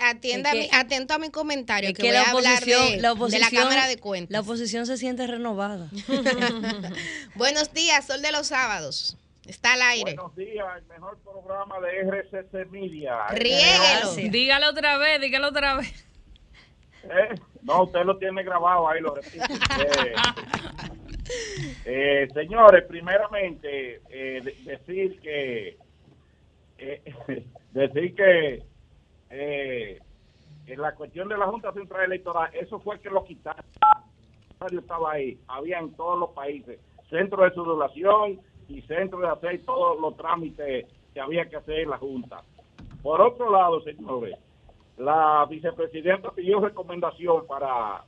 Atienda 0.00 0.50
Es 0.50 0.56
mi- 0.58 0.68
que- 0.68 0.76
atento 0.76 1.14
a 1.14 1.18
mi 1.18 1.30
comentario, 1.30 1.90
Es 1.90 1.94
que, 1.96 2.02
que 2.02 2.08
voy 2.08 2.16
la 2.16 2.22
a 2.22 2.30
hablar 2.30 2.52
oposición, 2.54 2.80
de, 2.82 2.90
la 2.90 2.96
de 2.96 3.02
la 3.02 3.12
oposición, 3.12 3.62
Cámara 3.62 3.86
de 3.86 3.96
Cuentas. 3.98 4.30
la 4.32 4.40
oposición 4.40 4.86
se 4.86 4.96
siente 4.96 5.26
renovada. 5.28 5.88
Buenos 7.36 7.72
días, 7.72 8.06
Sol 8.06 8.20
de 8.22 8.32
los 8.32 8.48
Sábados. 8.48 9.16
Está 9.46 9.72
al 9.74 9.82
aire. 9.82 10.14
Buenos 10.14 10.36
días, 10.36 10.66
el 10.78 10.86
mejor 10.88 11.18
programa 11.18 11.76
de 11.80 12.00
RCC 12.00 12.70
Media. 12.70 13.26
Riéguelo. 13.30 14.14
Dígalo 14.30 14.70
otra 14.70 14.98
vez, 14.98 15.20
dígalo 15.20 15.48
otra 15.48 15.76
vez. 15.76 16.04
Eh, 17.04 17.34
No, 17.62 17.84
usted 17.84 18.04
lo 18.04 18.16
tiene 18.18 18.42
grabado 18.42 18.88
ahí, 18.88 19.00
lo. 19.00 19.16
Eh, 19.16 20.14
eh, 21.84 22.28
señores, 22.34 22.84
primeramente, 22.84 24.00
eh, 24.10 24.40
de- 24.42 24.56
decir 24.64 25.20
que 25.20 25.76
decir 27.72 28.14
que 28.14 28.62
en 30.66 30.80
la 30.80 30.94
cuestión 30.94 31.28
de 31.28 31.38
la 31.38 31.46
Junta 31.46 31.72
Central 31.72 32.04
Electoral, 32.04 32.50
eso 32.54 32.80
fue 32.80 32.98
que 33.00 33.10
lo 33.10 33.24
quitaron. 33.24 33.64
Estaba 34.70 35.12
ahí, 35.12 35.38
había 35.48 35.78
en 35.78 35.92
todos 35.94 36.18
los 36.18 36.30
países 36.30 36.78
centro 37.10 37.42
de 37.44 37.50
sudoración 37.52 38.40
y 38.68 38.80
centro 38.82 39.18
de 39.20 39.28
hacer 39.28 39.60
todos 39.64 40.00
los 40.00 40.16
trámites 40.16 40.86
que 41.12 41.20
había 41.20 41.48
que 41.48 41.56
hacer 41.56 41.80
en 41.80 41.90
la 41.90 41.98
Junta. 41.98 42.42
Por 43.02 43.20
otro 43.20 43.50
lado, 43.50 43.80
señores, 43.82 44.36
la 44.98 45.46
vicepresidenta 45.48 46.30
pidió 46.30 46.60
recomendación 46.60 47.46
para 47.46 48.04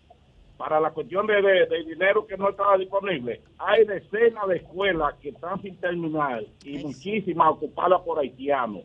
para 0.57 0.79
la 0.79 0.93
cuestión 0.93 1.27
de, 1.27 1.43
de- 1.43 1.67
de 1.67 1.83
dinero 1.85 2.27
que 2.29 2.37
no 2.37 2.49
estaba 2.51 2.79
disponible. 2.79 3.41
Hay 3.59 3.85
decenas 3.87 4.47
de 4.47 4.59
escuelas 4.59 5.15
que 5.21 5.31
están 5.31 5.61
sin 5.61 5.77
terminar 5.79 6.45
y 6.65 6.79
muchísimas 6.79 7.49
ocupadas 7.51 8.01
por 8.03 8.21
haitianos. 8.21 8.83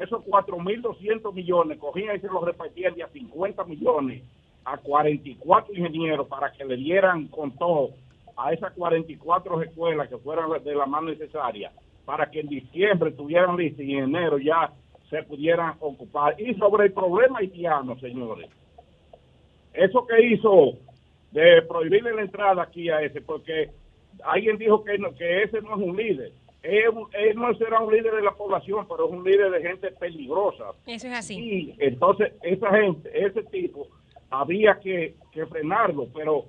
Esos 0.00 0.24
4.200 0.24 1.32
millones 1.32 1.78
cogían 1.78 2.16
y 2.16 2.18
se 2.18 2.26
los 2.26 2.42
repartían 2.44 2.94
de 2.96 3.04
a 3.04 3.08
50 3.08 3.62
millones 3.64 4.24
a 4.64 4.76
44 4.78 5.72
ingenieros 5.74 6.26
para 6.26 6.50
que 6.50 6.64
le 6.64 6.76
dieran 6.76 7.28
con 7.28 7.52
todo 7.56 7.90
a 8.36 8.52
esas 8.52 8.72
44 8.72 9.62
escuelas 9.62 10.08
que 10.08 10.18
fueran 10.18 10.50
de 10.64 10.74
la 10.74 10.86
más 10.86 11.04
necesaria 11.04 11.70
para 12.04 12.28
que 12.32 12.40
en 12.40 12.48
diciembre 12.48 13.10
estuvieran 13.10 13.56
listas 13.56 13.84
y 13.86 13.94
en 13.94 14.04
enero 14.04 14.38
ya 14.38 14.72
se 15.12 15.22
pudieran 15.24 15.74
ocupar. 15.80 16.34
Y 16.40 16.54
sobre 16.54 16.86
el 16.86 16.92
problema 16.92 17.38
haitiano, 17.40 17.98
señores, 18.00 18.48
eso 19.74 20.06
que 20.06 20.26
hizo 20.26 20.78
de 21.32 21.60
prohibirle 21.62 22.14
la 22.14 22.22
entrada 22.22 22.62
aquí 22.62 22.88
a 22.88 23.02
ese, 23.02 23.20
porque 23.20 23.68
alguien 24.24 24.56
dijo 24.56 24.82
que, 24.82 24.96
no- 24.96 25.14
que 25.14 25.42
ese 25.42 25.60
no 25.60 25.76
es 25.76 25.86
un 25.86 25.96
líder. 25.96 26.32
Él, 26.62 26.90
él 27.12 27.36
no 27.36 27.52
será 27.56 27.80
un 27.80 27.92
líder 27.92 28.14
de 28.14 28.22
la 28.22 28.32
población, 28.32 28.86
pero 28.88 29.06
es 29.06 29.12
un 29.12 29.22
líder 29.24 29.50
de 29.50 29.60
gente 29.62 29.90
peligrosa. 29.92 30.64
Eso 30.86 31.08
es 31.08 31.12
así. 31.12 31.34
Y 31.38 31.74
entonces 31.78 32.32
esa 32.42 32.70
gente, 32.70 33.10
ese 33.26 33.42
tipo, 33.44 33.88
había 34.30 34.78
que, 34.80 35.14
que 35.32 35.44
frenarlo, 35.46 36.06
pero 36.14 36.46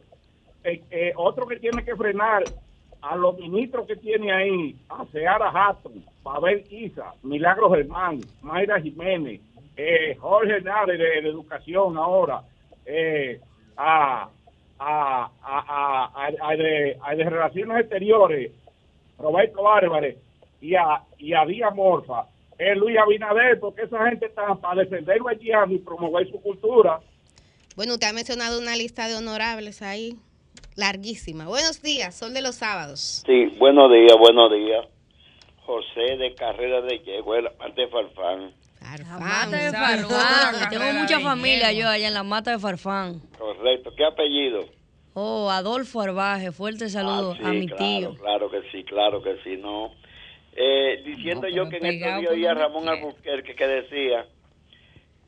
eh, 0.64 0.82
eh, 0.92 1.12
otro 1.18 1.46
que 1.48 1.58
tiene 1.60 1.84
que 1.84 1.96
frenar 1.98 2.44
a 3.04 3.18
los 3.18 3.38
ministros 3.38 3.86
que 3.86 3.98
tiene 3.98 4.32
ahí, 4.32 4.76
a 4.88 5.06
Seara 5.12 5.50
Hatton, 5.50 6.06
Pavel 6.24 6.64
Isa, 6.70 7.14
Milagro 7.22 7.70
Germán, 7.70 8.22
Mayra 8.42 8.80
Jiménez, 8.80 9.42
eh, 9.76 10.16
Jorge 10.20 10.54
Hernández 10.54 10.98
de, 10.98 11.20
Educación 11.20 11.98
ahora, 11.98 12.44
eh, 12.86 13.42
a, 13.76 14.30
a, 14.80 15.32
a, 15.44 16.30
a, 16.42 16.56
de, 16.56 16.98
a 17.02 17.16
de 17.16 17.30
Relaciones 17.30 17.82
Exteriores, 17.82 18.52
Roberto 19.20 19.70
Álvarez 19.70 20.18
y 20.62 20.76
a, 20.76 21.04
y 21.18 21.34
a 21.34 21.46
Díaz 21.46 21.76
Morfa, 21.76 22.26
es 22.58 22.78
Luis 22.78 22.98
Abinader, 22.98 23.60
porque 23.60 23.82
esa 23.82 24.08
gente 24.08 24.28
está 24.28 24.56
para 24.56 24.82
defender 24.82 25.18
haitiano 25.28 25.74
y 25.74 25.80
promover 25.80 26.30
su 26.32 26.40
cultura. 26.42 27.02
Bueno, 27.76 27.94
usted 27.96 28.08
ha 28.08 28.14
mencionado 28.14 28.60
una 28.60 28.78
lista 28.78 29.10
de 29.10 29.16
honorables 29.16 29.82
ahí, 29.82 30.18
larguísima. 30.76 31.46
Buenos 31.48 31.82
días, 31.82 32.16
Sol 32.16 32.34
de 32.34 32.42
los 32.42 32.56
Sábados. 32.56 33.24
Sí, 33.26 33.46
buenos 33.58 33.92
días, 33.92 34.16
buenos 34.20 34.52
días. 34.52 34.86
José 35.66 36.18
de 36.18 36.36
Carrera 36.36 36.82
de 36.82 37.00
Yegua, 37.00 37.42
la 37.42 37.52
parte 37.52 37.82
de 37.82 37.88
Farfán. 37.88 38.54
La 38.82 39.18
mata 39.20 39.58
de 39.58 39.72
Farfán. 39.72 40.70
Tengo 40.70 41.00
mucha 41.00 41.18
de 41.18 41.24
familia 41.24 41.72
yo 41.72 41.88
allá 41.88 42.08
en 42.08 42.14
la 42.14 42.24
mata 42.24 42.52
de 42.52 42.60
Farfán. 42.60 43.22
Correcto. 43.38 43.92
¿Qué 43.96 44.04
apellido? 44.04 44.66
Oh, 45.14 45.50
Adolfo 45.50 46.02
Arbaje, 46.02 46.52
fuerte 46.52 46.90
saludo 46.90 47.34
Ah, 47.34 47.38
sí, 47.38 47.46
a 47.46 47.50
mi 47.50 47.68
claro, 47.68 47.78
tío. 47.86 48.16
Claro 48.16 48.50
que 48.50 48.62
sí, 48.72 48.84
claro 48.84 49.22
que 49.22 49.38
sí, 49.44 49.58
no. 49.58 49.92
Eh, 50.56 51.02
diciendo 51.06 51.48
yo 51.48 51.70
que 51.70 51.78
en 51.78 51.86
estos 51.86 52.20
días 52.20 52.26
por 52.26 52.34
oí 52.34 52.46
a 52.46 52.50
donde 52.50 52.62
Ramón. 52.64 52.90
Albuquerque 52.90 53.56
que 53.56 53.68
decía 53.68 54.26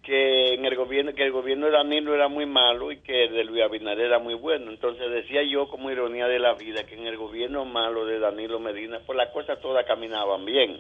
que 0.06 0.54
en 0.54 0.66
el 0.66 0.76
gobierno 0.76 1.14
que 1.14 1.24
el 1.24 1.32
gobierno 1.32 1.66
de 1.66 1.72
Danilo 1.74 2.14
era 2.14 2.28
muy 2.28 2.46
malo 2.46 2.92
y 2.92 2.98
que 2.98 3.26
el 3.26 3.34
de 3.34 3.44
Luis 3.44 3.64
Abinader 3.64 4.06
era 4.06 4.20
muy 4.20 4.36
bueno. 4.36 4.70
Entonces 4.72 5.10
decía 5.12 5.42
yo 5.44 5.68
como 5.68 5.90
ironía 5.92 6.28
de 6.28 6.40
la 6.40 6.54
vida 6.54 6.86
que 6.86 6.96
en 6.96 7.08
el 7.08 7.18
gobierno 7.18 7.66
malo 7.66 8.06
de 8.06 8.20
Danilo 8.20 8.60
Medina 8.60 9.00
pues 9.06 9.18
las 9.18 9.30
cosas 9.32 9.60
todas 9.62 9.86
caminaban 9.86 10.46
bien 10.46 10.80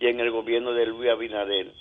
y 0.00 0.06
en 0.06 0.18
el 0.20 0.30
gobierno 0.30 0.72
de 0.72 0.86
Luis 0.86 1.10
Abinader 1.10 1.72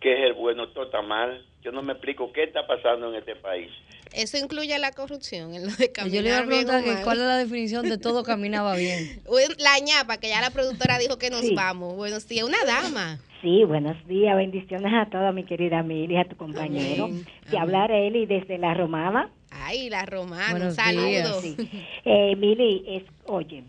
que 0.00 0.12
es 0.12 0.20
el 0.26 0.34
bueno 0.34 0.68
todo 0.68 0.84
está 0.86 1.00
mal. 1.00 1.44
Yo 1.62 1.72
no 1.72 1.82
me 1.82 1.92
explico 1.94 2.32
qué 2.32 2.44
está 2.44 2.66
pasando 2.66 3.08
en 3.08 3.16
este 3.16 3.34
país. 3.36 3.70
Eso 4.12 4.36
incluye 4.38 4.78
la 4.78 4.92
corrupción 4.92 5.54
en 5.54 5.66
lo 5.66 5.72
de 5.74 5.90
caminar 5.90 6.16
Yo 6.16 6.22
le 6.22 6.28
iba 6.28 6.38
a 6.38 6.46
preguntar 6.46 6.84
que 6.84 7.02
cuál 7.02 7.18
es 7.18 7.24
la 7.24 7.36
definición 7.38 7.88
de 7.88 7.98
todo 7.98 8.22
caminaba 8.24 8.76
bien. 8.76 9.20
Bueno, 9.26 9.54
La 9.58 9.78
ñapa, 9.80 10.18
que 10.18 10.28
ya 10.28 10.40
la 10.40 10.50
productora 10.50 10.98
dijo 10.98 11.18
que 11.18 11.30
nos 11.30 11.40
Sí. 11.40 11.54
vamos. 11.54 11.96
Buenos 11.96 12.28
días, 12.28 12.46
una 12.46 12.58
dama. 12.64 13.18
Sí, 13.46 13.62
buenos 13.62 13.96
días, 14.08 14.36
bendiciones 14.36 14.92
a 14.92 15.06
toda 15.06 15.30
mi 15.30 15.44
querida 15.44 15.80
Mili, 15.84 16.16
a 16.16 16.24
tu 16.24 16.34
compañero. 16.34 17.04
Amén, 17.04 17.24
Te 17.48 17.56
habla 17.56 17.84
Areli 17.84 18.26
desde 18.26 18.58
La 18.58 18.74
Romana. 18.74 19.30
Ay, 19.52 19.88
la 19.88 20.04
romana, 20.04 20.46
un 20.46 20.50
Buenos 20.50 20.74
saludo. 20.74 21.06
días. 21.06 21.40
Sí. 21.42 21.56
Eh, 22.04 22.34
Mili, 22.34 22.82
es, 22.88 23.04
oye, 23.26 23.62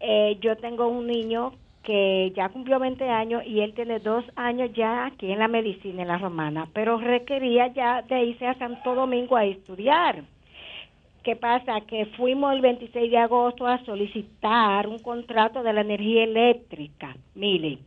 eh, 0.00 0.36
yo 0.40 0.56
tengo 0.56 0.88
un 0.88 1.06
niño 1.06 1.52
que 1.84 2.32
ya 2.34 2.48
cumplió 2.48 2.80
20 2.80 3.08
años 3.08 3.44
y 3.46 3.60
él 3.60 3.74
tiene 3.74 4.00
dos 4.00 4.24
años 4.34 4.70
ya 4.74 5.06
aquí 5.06 5.30
en 5.30 5.38
la 5.38 5.46
medicina 5.46 6.02
en 6.02 6.08
La 6.08 6.18
Romana, 6.18 6.66
pero 6.72 6.98
requería 6.98 7.68
ya 7.68 8.02
de 8.02 8.24
irse 8.24 8.44
a 8.44 8.58
Santo 8.58 8.96
Domingo 8.96 9.36
a 9.36 9.44
estudiar. 9.44 10.24
¿Qué 11.22 11.36
pasa? 11.36 11.80
Que 11.82 12.06
fuimos 12.16 12.52
el 12.52 12.60
26 12.60 13.08
de 13.08 13.18
agosto 13.18 13.68
a 13.68 13.84
solicitar 13.84 14.88
un 14.88 14.98
contrato 14.98 15.62
de 15.62 15.72
la 15.72 15.82
energía 15.82 16.24
eléctrica, 16.24 17.16
Mili. 17.36 17.78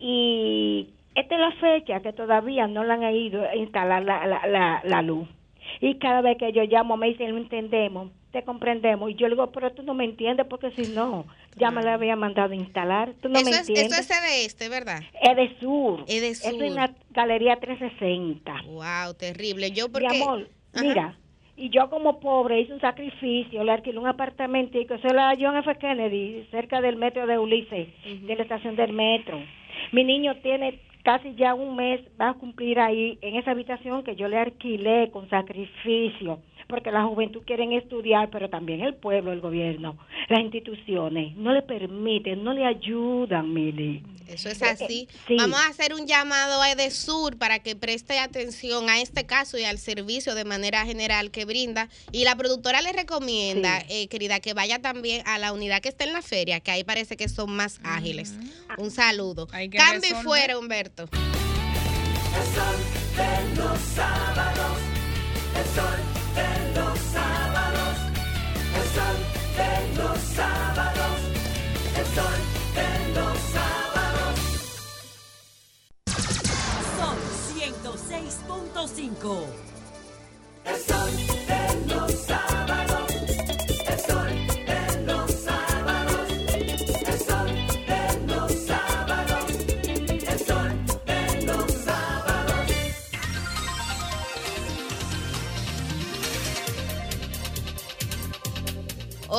Y 0.00 0.88
esta 1.14 1.34
es 1.34 1.40
la 1.40 1.52
fecha 1.52 2.00
que 2.00 2.12
todavía 2.12 2.66
no 2.66 2.82
le 2.84 2.92
han 2.94 3.14
ido 3.14 3.42
a 3.48 3.54
instalar 3.54 4.02
la, 4.02 4.26
la, 4.26 4.46
la, 4.46 4.80
la 4.84 5.02
luz. 5.02 5.28
Y 5.80 5.96
cada 5.98 6.20
vez 6.22 6.36
que 6.38 6.52
yo 6.52 6.64
llamo 6.64 6.96
me 6.96 7.08
dicen, 7.08 7.30
lo 7.30 7.36
entendemos, 7.36 8.10
te 8.32 8.42
comprendemos. 8.42 9.10
Y 9.10 9.14
yo 9.14 9.28
le 9.28 9.34
digo, 9.34 9.52
pero 9.52 9.72
tú 9.72 9.82
no 9.82 9.94
me 9.94 10.04
entiendes 10.04 10.46
porque 10.48 10.70
si 10.72 10.92
no, 10.92 11.26
ya 11.56 11.70
me 11.70 11.82
la 11.82 11.94
había 11.94 12.16
mandado 12.16 12.52
a 12.52 12.56
instalar. 12.56 13.12
Tú 13.20 13.28
no 13.28 13.38
eso, 13.38 13.44
me 13.50 13.50
es, 13.56 13.68
entiendes. 13.68 13.98
eso 13.98 14.14
es 14.14 14.22
de 14.22 14.44
este, 14.46 14.68
¿verdad? 14.68 15.00
Edesur. 15.20 16.04
Edesur. 16.08 16.54
Eso 16.54 16.64
es 16.64 16.72
la 16.72 16.92
Galería 17.10 17.56
360. 17.60 18.62
Wow, 18.66 19.14
terrible. 19.18 19.70
Yo 19.70 19.86
Mi 19.86 19.92
porque... 19.92 20.06
amor, 20.22 20.48
Ajá. 20.74 20.82
mira, 20.84 21.16
y 21.56 21.68
yo 21.70 21.90
como 21.90 22.20
pobre 22.20 22.60
hice 22.60 22.72
un 22.72 22.80
sacrificio, 22.80 23.62
le 23.64 23.72
alquilé 23.72 23.98
un 23.98 24.06
apartamentico, 24.06 24.94
eso 24.94 25.08
es 25.08 25.12
la 25.12 25.36
John 25.38 25.56
F. 25.58 25.76
Kennedy, 25.76 26.46
cerca 26.50 26.80
del 26.80 26.96
metro 26.96 27.26
de 27.26 27.38
Ulises, 27.38 27.88
de 28.22 28.34
la 28.34 28.42
estación 28.42 28.76
del 28.76 28.92
metro. 28.94 29.38
Mi 29.92 30.04
niño 30.04 30.36
tiene 30.42 30.78
casi 31.04 31.34
ya 31.34 31.54
un 31.54 31.76
mes, 31.76 32.00
va 32.20 32.30
a 32.30 32.34
cumplir 32.34 32.78
ahí 32.78 33.18
en 33.22 33.36
esa 33.36 33.52
habitación 33.52 34.04
que 34.04 34.16
yo 34.16 34.28
le 34.28 34.38
alquilé 34.38 35.10
con 35.12 35.28
sacrificio, 35.30 36.40
porque 36.68 36.90
la 36.92 37.04
juventud 37.04 37.42
quieren 37.44 37.72
estudiar, 37.72 38.30
pero 38.30 38.48
también 38.48 38.80
el 38.80 38.94
pueblo, 38.94 39.32
el 39.32 39.40
gobierno, 39.40 39.98
las 40.28 40.40
instituciones, 40.40 41.36
no 41.36 41.52
le 41.52 41.62
permiten, 41.62 42.44
no 42.44 42.52
le 42.52 42.64
ayudan, 42.64 43.52
Mili. 43.52 44.02
Eso 44.28 44.48
es 44.48 44.62
Eh, 44.62 44.66
eh, 44.66 44.68
así. 44.68 45.08
sí. 45.26 45.36
Vamos 45.36 45.58
a 45.58 45.68
hacer 45.68 45.92
un 45.92 46.06
llamado 46.06 46.62
a 46.62 46.70
Edesur 46.70 47.36
para 47.36 47.58
que 47.58 47.74
preste 47.74 48.20
atención 48.20 48.88
a 48.88 49.00
este 49.00 49.26
caso 49.26 49.58
y 49.58 49.64
al 49.64 49.78
servicio 49.78 50.36
de 50.36 50.44
manera 50.44 50.84
general 50.86 51.32
que 51.32 51.44
brinda. 51.44 51.88
Y 52.12 52.22
la 52.22 52.36
productora 52.36 52.80
le 52.80 52.92
recomienda, 52.92 53.82
eh, 53.88 54.06
querida, 54.06 54.38
que 54.38 54.54
vaya 54.54 54.80
también 54.80 55.22
a 55.26 55.38
la 55.38 55.52
unidad 55.52 55.80
que 55.80 55.88
está 55.88 56.04
en 56.04 56.12
la 56.12 56.22
feria, 56.22 56.60
que 56.60 56.70
ahí 56.70 56.84
parece 56.84 57.16
que 57.16 57.28
son 57.28 57.50
más 57.50 57.80
ágiles. 57.82 58.36
Un 58.78 58.92
saludo. 58.92 59.48
Cambio 59.48 60.10
y 60.10 60.22
fuera, 60.22 60.56
Humberto. 60.56 60.89
El 60.98 61.06
sol 61.06 62.78
de 63.16 63.54
los 63.56 63.78
sábados, 63.94 64.78
el 65.56 65.66
sol 65.74 66.00
de 66.34 66.50
los 66.74 66.98
sábados, 66.98 67.96
el 68.76 68.86
sol 68.94 69.18
de 69.56 69.72
los 69.96 70.18
sábados, 70.20 71.18
el 71.96 72.06
sol 72.06 72.40
de 72.74 72.88
los 73.14 73.38
sábados. 73.54 74.34
Son 76.98 77.16
106.5. 77.56 79.46
El 80.64 80.78
sol 80.80 81.29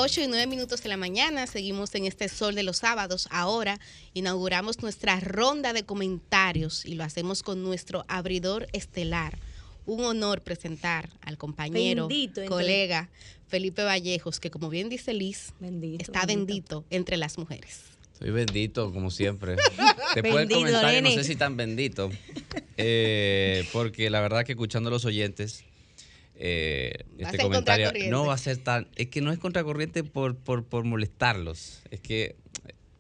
8 0.02 0.22
y 0.22 0.28
9 0.28 0.48
minutos 0.48 0.82
de 0.82 0.90
la 0.90 0.98
mañana, 0.98 1.46
seguimos 1.46 1.94
en 1.94 2.06
este 2.06 2.28
sol 2.28 2.56
de 2.56 2.64
los 2.64 2.78
sábados. 2.78 3.28
Ahora 3.30 3.80
inauguramos 4.16 4.82
nuestra 4.82 5.20
ronda 5.20 5.74
de 5.74 5.84
comentarios 5.84 6.88
y 6.88 6.96
lo 6.96 7.04
hacemos 7.04 7.44
con 7.44 7.62
nuestro 7.62 8.04
abridor 8.08 8.68
estelar. 8.74 9.38
Un 9.86 10.04
honor 10.04 10.42
presentar 10.42 11.12
al 11.22 11.38
compañero, 11.38 12.08
Bendito 12.08 12.44
colega 12.48 13.12
Felipe 13.48 13.84
Vallejos, 13.84 14.40
que 14.40 14.50
como 14.50 14.72
bien 14.72 14.90
dice 14.90 15.14
Liz, 15.14 15.54
está 16.00 16.26
bendito 16.26 16.84
entre 16.90 17.18
las 17.18 17.38
mujeres. 17.38 17.82
Soy 18.18 18.32
bendito, 18.32 18.92
como 18.92 19.12
siempre. 19.12 19.56
Después 20.16 20.48
del 20.48 20.50
comentario, 20.50 21.04
no 21.04 21.12
sé 21.12 21.24
si 21.24 21.36
tan 21.36 21.58
bendito. 21.58 22.10
Eh, 22.78 23.68
porque 23.72 24.10
la 24.10 24.20
verdad 24.22 24.46
que 24.46 24.54
escuchando 24.54 24.90
a 24.90 24.92
los 24.92 25.06
oyentes, 25.06 25.64
eh, 26.36 27.06
este 27.18 27.38
comentario 27.40 27.92
no 28.10 28.26
va 28.26 28.34
a 28.34 28.38
ser 28.38 28.58
tan. 28.58 28.88
Es 28.96 29.08
que 29.08 29.22
no 29.22 29.32
es 29.32 29.40
contracorriente 29.40 30.04
por, 30.04 30.36
por, 30.38 30.66
por 30.66 30.84
molestarlos. 30.84 31.82
Es 31.92 32.00
que. 32.00 32.36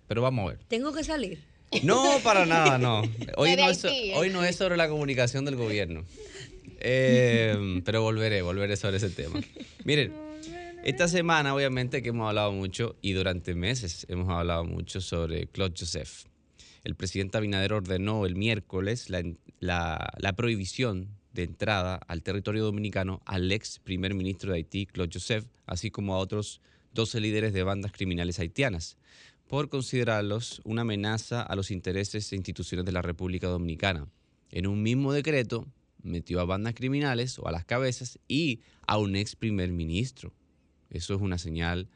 Pero 0.07 0.21
vamos 0.21 0.45
a 0.45 0.49
ver. 0.55 0.59
Tengo 0.67 0.91
que 0.93 1.03
salir. 1.03 1.39
No, 1.83 2.19
para 2.23 2.45
nada, 2.45 2.77
no. 2.77 3.01
Hoy 3.37 3.55
no, 3.55 3.69
es, 3.69 3.85
Haití, 3.85 4.11
hoy 4.15 4.29
no 4.29 4.43
es 4.43 4.57
sobre 4.57 4.75
la 4.75 4.89
comunicación 4.89 5.45
del 5.45 5.55
gobierno. 5.55 6.03
Eh, 6.79 7.81
pero 7.85 8.01
volveré, 8.01 8.41
volveré 8.41 8.75
sobre 8.75 8.97
ese 8.97 9.09
tema. 9.09 9.39
Miren, 9.85 10.13
esta 10.83 11.07
semana 11.07 11.55
obviamente 11.55 12.01
que 12.01 12.09
hemos 12.09 12.27
hablado 12.27 12.51
mucho 12.51 12.97
y 13.01 13.13
durante 13.13 13.55
meses 13.55 14.05
hemos 14.09 14.27
hablado 14.29 14.65
mucho 14.65 14.99
sobre 14.99 15.47
Claude 15.47 15.75
Joseph. 15.79 16.25
El 16.83 16.95
presidente 16.95 17.37
Abinader 17.37 17.73
ordenó 17.73 18.25
el 18.25 18.35
miércoles 18.35 19.09
la, 19.09 19.23
la- 19.59 20.11
la 20.17 20.33
prohibición 20.33 21.07
de 21.33 21.43
entrada 21.43 21.95
al 22.07 22.23
territorio 22.23 22.63
dominicano 22.63 23.21
al 23.25 23.51
ex 23.51 23.79
primer 23.79 24.13
ministro 24.13 24.51
de 24.51 24.57
Haití, 24.57 24.85
Claude 24.85 25.11
Joseph, 25.13 25.45
así 25.65 25.91
como 25.91 26.15
a 26.15 26.17
otros 26.17 26.61
12 26.93 27.21
líderes 27.21 27.53
de 27.53 27.63
bandas 27.63 27.91
criminales 27.91 28.39
haitianas, 28.39 28.97
por 29.47 29.69
considerarlos 29.69 30.61
una 30.63 30.81
amenaza 30.81 31.41
a 31.41 31.55
los 31.55 31.71
intereses 31.71 32.31
e 32.31 32.35
instituciones 32.35 32.85
de 32.85 32.91
la 32.91 33.01
República 33.01 33.47
Dominicana. 33.47 34.07
En 34.49 34.67
un 34.67 34.81
mismo 34.83 35.13
decreto 35.13 35.67
metió 36.03 36.39
a 36.41 36.45
bandas 36.45 36.73
criminales 36.73 37.39
o 37.39 37.47
a 37.47 37.51
las 37.51 37.65
cabezas 37.65 38.19
y 38.27 38.61
a 38.87 38.97
un 38.97 39.15
ex 39.15 39.35
primer 39.35 39.71
ministro. 39.71 40.33
Eso 40.89 41.15
es 41.15 41.21
una 41.21 41.37
señal 41.37 41.87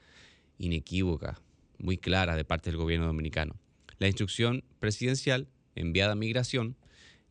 inequívoca, 0.58 1.42
muy 1.78 1.98
clara 1.98 2.36
de 2.36 2.46
parte 2.46 2.70
del 2.70 2.78
gobierno 2.78 3.08
dominicano. 3.08 3.56
La 4.00 4.08
instrucción 4.08 4.64
presidencial 4.80 5.48
enviada 5.76 6.14
a 6.14 6.16
Migración 6.16 6.76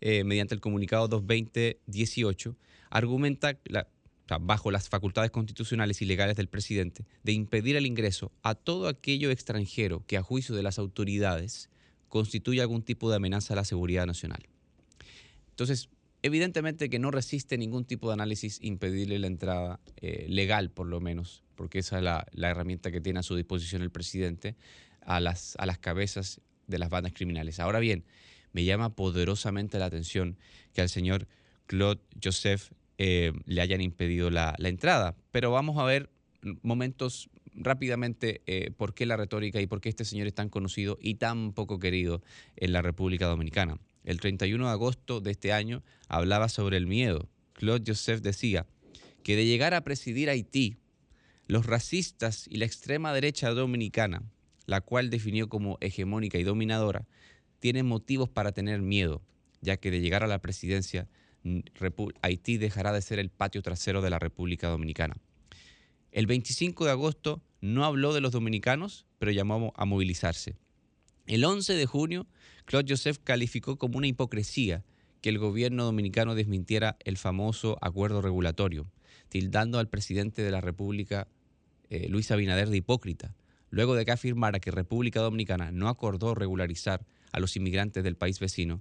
eh, 0.06 0.22
mediante 0.22 0.54
el 0.54 0.60
comunicado 0.60 1.08
220-18 1.08 2.54
argumenta 2.90 3.58
bajo 4.38 4.70
las 4.70 4.90
facultades 4.90 5.30
constitucionales 5.30 6.02
y 6.02 6.04
legales 6.04 6.36
del 6.36 6.46
presidente 6.46 7.06
de 7.22 7.32
impedir 7.32 7.74
el 7.76 7.86
ingreso 7.86 8.30
a 8.42 8.54
todo 8.54 8.86
aquello 8.86 9.30
extranjero 9.30 10.04
que 10.06 10.18
a 10.18 10.22
juicio 10.22 10.54
de 10.54 10.62
las 10.62 10.78
autoridades 10.78 11.70
constituya 12.10 12.64
algún 12.64 12.82
tipo 12.82 13.08
de 13.08 13.16
amenaza 13.16 13.54
a 13.54 13.56
la 13.56 13.64
seguridad 13.64 14.04
nacional. 14.04 14.46
Entonces, 15.48 15.88
evidentemente 16.20 16.90
que 16.90 16.98
no 16.98 17.10
resiste 17.10 17.56
ningún 17.56 17.86
tipo 17.86 18.08
de 18.08 18.12
análisis 18.12 18.58
impedirle 18.60 19.18
la 19.18 19.28
entrada 19.28 19.80
eh, 20.02 20.26
legal, 20.28 20.70
por 20.70 20.86
lo 20.86 21.00
menos, 21.00 21.42
porque 21.54 21.78
esa 21.78 21.96
es 21.96 22.04
la, 22.04 22.26
la 22.32 22.50
herramienta 22.50 22.92
que 22.92 23.00
tiene 23.00 23.20
a 23.20 23.22
su 23.22 23.36
disposición 23.36 23.80
el 23.80 23.90
presidente 23.90 24.54
a 25.00 25.18
las, 25.20 25.56
a 25.56 25.64
las 25.64 25.78
cabezas 25.78 26.42
de 26.66 26.78
las 26.78 26.90
bandas 26.90 27.14
criminales. 27.14 27.58
Ahora 27.58 27.78
bien, 27.78 28.04
me 28.54 28.64
llama 28.64 28.94
poderosamente 28.94 29.78
la 29.78 29.86
atención 29.86 30.38
que 30.72 30.80
al 30.80 30.88
señor 30.88 31.26
Claude 31.66 32.00
Joseph 32.22 32.70
eh, 32.96 33.32
le 33.44 33.60
hayan 33.60 33.80
impedido 33.80 34.30
la, 34.30 34.54
entrada, 34.60 35.16
pero 35.32 35.50
vamos 35.50 35.76
a 35.78 35.84
ver 35.84 36.08
momentos 36.62 37.28
rápidamente 37.52 38.42
eh, 38.46 38.70
por 38.76 38.94
qué 38.94 39.06
la 39.06 39.16
retórica 39.16 39.60
y 39.60 39.66
por 39.66 39.80
qué 39.80 39.88
este 39.88 40.04
señor 40.04 40.28
es 40.28 40.34
tan 40.34 40.48
conocido 40.48 40.98
y 41.00 41.16
tan 41.16 41.52
poco 41.52 41.78
querido 41.78 42.22
en 42.56 42.72
la 42.72 42.80
República 42.80 43.26
Dominicana. 43.26 43.78
El 44.04 44.20
31 44.20 44.66
de 44.66 44.70
agosto 44.70 45.20
de 45.20 45.32
este 45.32 45.52
año 45.52 45.82
hablaba 46.08 46.48
sobre 46.48 46.76
el 46.76 46.86
miedo. 46.86 47.28
Claude 47.54 47.84
Joseph 47.86 48.20
decía 48.20 48.66
que 49.24 49.34
de 49.34 49.46
llegar 49.46 49.74
a 49.74 49.82
presidir 49.82 50.30
Haití, 50.30 50.76
los 51.48 51.66
racistas 51.66 52.46
y 52.48 52.58
la 52.58 52.66
extrema 52.66 53.12
derecha 53.12 53.50
dominicana, 53.50 54.22
la 54.66 54.80
cual 54.80 55.10
definió 55.10 55.48
como 55.48 55.78
hegemónica 55.80 56.38
y 56.38 56.44
dominadora, 56.44 57.06
tienen 57.64 57.86
motivos 57.86 58.28
para 58.28 58.52
tener 58.52 58.82
miedo, 58.82 59.22
ya 59.62 59.78
que 59.78 59.90
de 59.90 60.02
llegar 60.02 60.22
a 60.22 60.26
la 60.26 60.42
presidencia, 60.42 61.08
Haití 62.20 62.58
dejará 62.58 62.92
de 62.92 63.00
ser 63.00 63.18
el 63.18 63.30
patio 63.30 63.62
trasero 63.62 64.02
de 64.02 64.10
la 64.10 64.18
República 64.18 64.68
Dominicana. 64.68 65.16
El 66.12 66.26
25 66.26 66.84
de 66.84 66.90
agosto 66.90 67.42
no 67.62 67.86
habló 67.86 68.12
de 68.12 68.20
los 68.20 68.32
dominicanos, 68.32 69.06
pero 69.18 69.32
llamó 69.32 69.72
a 69.76 69.86
movilizarse. 69.86 70.58
El 71.26 71.42
11 71.42 71.72
de 71.72 71.86
junio, 71.86 72.26
Claude 72.66 72.92
Joseph 72.92 73.16
calificó 73.24 73.78
como 73.78 73.96
una 73.96 74.08
hipocresía 74.08 74.84
que 75.22 75.30
el 75.30 75.38
gobierno 75.38 75.84
dominicano 75.84 76.34
desmintiera 76.34 76.98
el 77.02 77.16
famoso 77.16 77.78
acuerdo 77.80 78.20
regulatorio, 78.20 78.90
tildando 79.30 79.78
al 79.78 79.88
presidente 79.88 80.42
de 80.42 80.50
la 80.50 80.60
República, 80.60 81.28
eh, 81.88 82.10
Luis 82.10 82.30
Abinader, 82.30 82.68
de 82.68 82.76
hipócrita, 82.76 83.34
luego 83.70 83.94
de 83.94 84.04
que 84.04 84.12
afirmara 84.12 84.60
que 84.60 84.70
República 84.70 85.20
Dominicana 85.20 85.72
no 85.72 85.88
acordó 85.88 86.34
regularizar 86.34 87.06
a 87.34 87.40
los 87.40 87.56
inmigrantes 87.56 88.04
del 88.04 88.14
país 88.14 88.38
vecino 88.38 88.80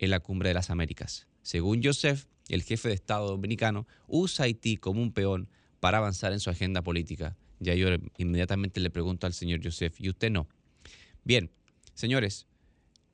en 0.00 0.10
la 0.10 0.18
Cumbre 0.18 0.48
de 0.48 0.54
las 0.54 0.70
Américas. 0.70 1.28
Según 1.42 1.84
Joseph, 1.84 2.26
el 2.48 2.64
jefe 2.64 2.88
de 2.88 2.94
Estado 2.94 3.28
dominicano 3.28 3.86
usa 4.08 4.46
Haití 4.46 4.76
como 4.76 5.00
un 5.00 5.12
peón 5.12 5.48
para 5.78 5.98
avanzar 5.98 6.32
en 6.32 6.40
su 6.40 6.50
agenda 6.50 6.82
política. 6.82 7.36
Ya 7.60 7.76
yo 7.76 7.86
inmediatamente 8.18 8.80
le 8.80 8.90
pregunto 8.90 9.28
al 9.28 9.34
señor 9.34 9.60
Joseph, 9.62 10.00
¿y 10.00 10.08
usted 10.08 10.32
no? 10.32 10.48
Bien, 11.22 11.48
señores, 11.94 12.48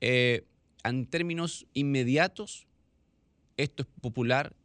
eh, 0.01 0.47
en 0.83 1.05
términos 1.05 1.67
inmediatos, 1.75 2.65
esto 3.57 3.83
es 3.83 3.89
popular 4.01 4.55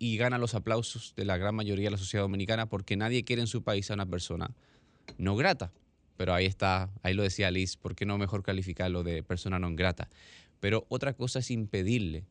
y 0.00 0.16
gana 0.16 0.38
los 0.38 0.56
aplausos 0.56 1.14
de 1.14 1.24
la 1.24 1.36
gran 1.36 1.54
mayoría 1.54 1.84
de 1.84 1.92
la 1.92 1.98
sociedad 1.98 2.24
dominicana 2.24 2.68
porque 2.68 2.96
nadie 2.96 3.22
quiere 3.22 3.42
en 3.42 3.46
su 3.48 3.62
país 3.62 3.92
a 3.92 3.94
una 3.94 4.06
persona 4.06 4.50
no 5.18 5.36
grata. 5.36 5.72
Pero 6.20 6.34
ahí 6.34 6.44
está, 6.44 6.90
ahí 7.02 7.14
lo 7.14 7.22
decía 7.22 7.50
Liz, 7.50 7.78
¿por 7.78 7.94
qué 7.94 8.04
no 8.04 8.18
mejor 8.18 8.42
calificarlo 8.42 9.02
de 9.02 9.22
persona 9.22 9.58
no 9.58 9.74
grata? 9.74 10.10
Pero 10.60 10.84
otra 10.90 11.14
cosa 11.14 11.38
es 11.38 11.50
impedirle 11.50 12.26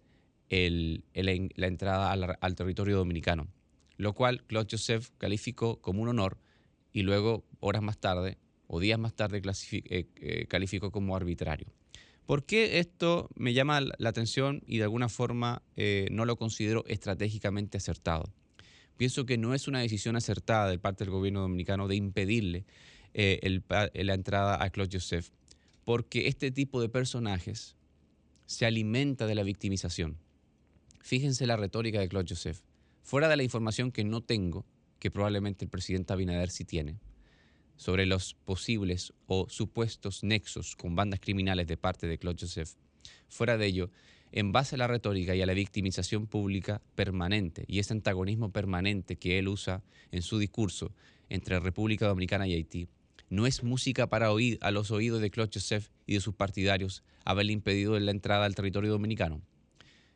el- 0.50 1.04
la 1.16 1.66
entrada 1.66 2.12
al, 2.12 2.56
territorio 2.56 2.98
dominicano, 2.98 3.48
lo 3.98 4.14
cual 4.14 4.44
Claude 4.44 4.68
Joseph 4.70 5.10
calificó 5.18 5.82
como 5.82 6.04
un 6.04 6.10
honor 6.10 6.38
y 6.94 7.02
luego, 7.02 7.46
horas 7.62 7.82
más 7.82 7.98
tarde 7.98 8.38
o 8.68 8.80
días 8.80 9.00
más 9.00 9.16
tarde, 9.16 9.42
eh, 9.72 10.06
eh, 10.18 10.46
calificó 10.48 10.92
como 10.92 11.16
arbitrario. 11.16 11.74
¿Por 12.28 12.46
qué 12.46 12.78
esto 12.78 13.28
me 13.34 13.56
llama 13.56 13.82
la 13.82 13.96
la 13.98 14.10
atención 14.10 14.62
y 14.68 14.78
de 14.78 14.84
alguna 14.84 15.10
forma 15.10 15.64
eh, 15.78 16.10
no 16.12 16.26
lo 16.26 16.36
considero 16.36 16.86
estratégicamente 16.86 17.80
acertado? 17.80 18.32
Pienso 18.98 19.26
que 19.26 19.40
no 19.40 19.56
es 19.56 19.68
una 19.68 19.80
decisión 19.80 20.16
acertada 20.16 20.70
de 20.70 20.78
parte 20.78 21.06
del 21.06 21.12
gobierno 21.12 21.40
dominicano 21.40 21.88
de 21.88 21.96
impedirle 21.96 22.66
eh, 23.14 23.62
pa- 23.66 23.90
la 23.94 24.14
entrada 24.14 24.64
a 24.64 24.70
Claude 24.70 24.98
Joseph, 24.98 25.30
porque 25.86 26.28
este 26.28 26.52
tipo 26.52 26.82
de 26.82 26.90
personajes 26.90 27.76
se 28.46 28.66
alimenta 28.66 29.26
de 29.28 29.36
la 29.36 29.44
victimización. 29.44 30.18
Fíjense 31.02 31.48
la 31.48 31.58
retórica 31.58 32.00
de 32.00 32.10
Claude 32.10 32.30
Joseph. 32.30 32.60
Fuera 33.04 33.28
de 33.30 33.38
la 33.38 33.44
información 33.44 33.92
que 33.92 34.04
no 34.04 34.22
tengo, 34.22 34.66
que 35.00 35.10
probablemente 35.12 35.66
el 35.66 35.70
presidente 35.72 36.14
Abinader 36.14 36.50
sí 36.52 36.66
tiene, 36.66 37.00
sobre 37.78 38.06
los 38.06 38.34
posibles 38.34 39.14
o 39.26 39.48
supuestos 39.50 40.24
nexos 40.24 40.76
con 40.76 40.96
bandas 40.96 41.20
criminales 41.20 41.68
de 41.68 41.78
parte 41.78 42.08
de 42.08 42.18
Claude 42.18 42.40
Joseph. 42.42 42.72
Fuera 43.30 43.58
de 43.58 43.66
ello, 43.66 43.90
en 44.32 44.52
base 44.52 44.76
a 44.76 44.78
la 44.78 44.88
retórica 44.88 45.36
y 45.36 45.42
a 45.42 45.46
la 45.46 45.54
victimización 45.54 46.28
pública 46.28 46.82
permanente 46.96 47.64
y 47.68 47.80
ese 47.80 47.94
antagonismo 47.94 48.52
permanente 48.52 49.16
que 49.16 49.40
él 49.40 49.48
usa 49.48 49.82
en 50.12 50.22
su 50.22 50.38
discurso 50.38 50.92
entre 51.30 51.60
República 51.60 52.08
Dominicana 52.08 52.48
y 52.48 52.54
Haití, 52.54 52.88
no 53.30 53.46
es 53.46 53.64
música 53.64 54.08
para 54.08 54.32
oír 54.32 54.58
a 54.62 54.72
los 54.72 54.92
oídos 54.92 55.22
de 55.22 55.32
Joseph 55.34 55.90
y 56.06 56.16
de 56.16 56.22
sus 56.22 56.34
partidarios 56.36 57.04
haberle 57.26 57.54
impedido 57.54 58.00
la 58.00 58.12
entrada 58.12 58.46
al 58.46 58.56
territorio 58.56 58.92
dominicano. 58.92 59.42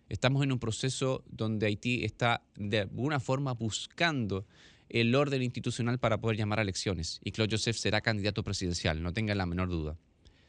Estamos 0.09 0.43
en 0.43 0.51
un 0.51 0.59
proceso 0.59 1.23
donde 1.29 1.67
Haití 1.67 2.03
está 2.03 2.43
de 2.55 2.79
alguna 2.79 3.19
forma 3.19 3.53
buscando 3.53 4.45
el 4.89 5.15
orden 5.15 5.41
institucional 5.41 5.97
para 5.97 6.19
poder 6.19 6.37
llamar 6.37 6.59
a 6.59 6.61
elecciones 6.61 7.19
y 7.23 7.31
Claude 7.31 7.55
Joseph 7.55 7.77
será 7.77 8.01
candidato 8.01 8.43
presidencial, 8.43 9.01
no 9.01 9.13
tengan 9.13 9.37
la 9.37 9.45
menor 9.45 9.69
duda. 9.69 9.97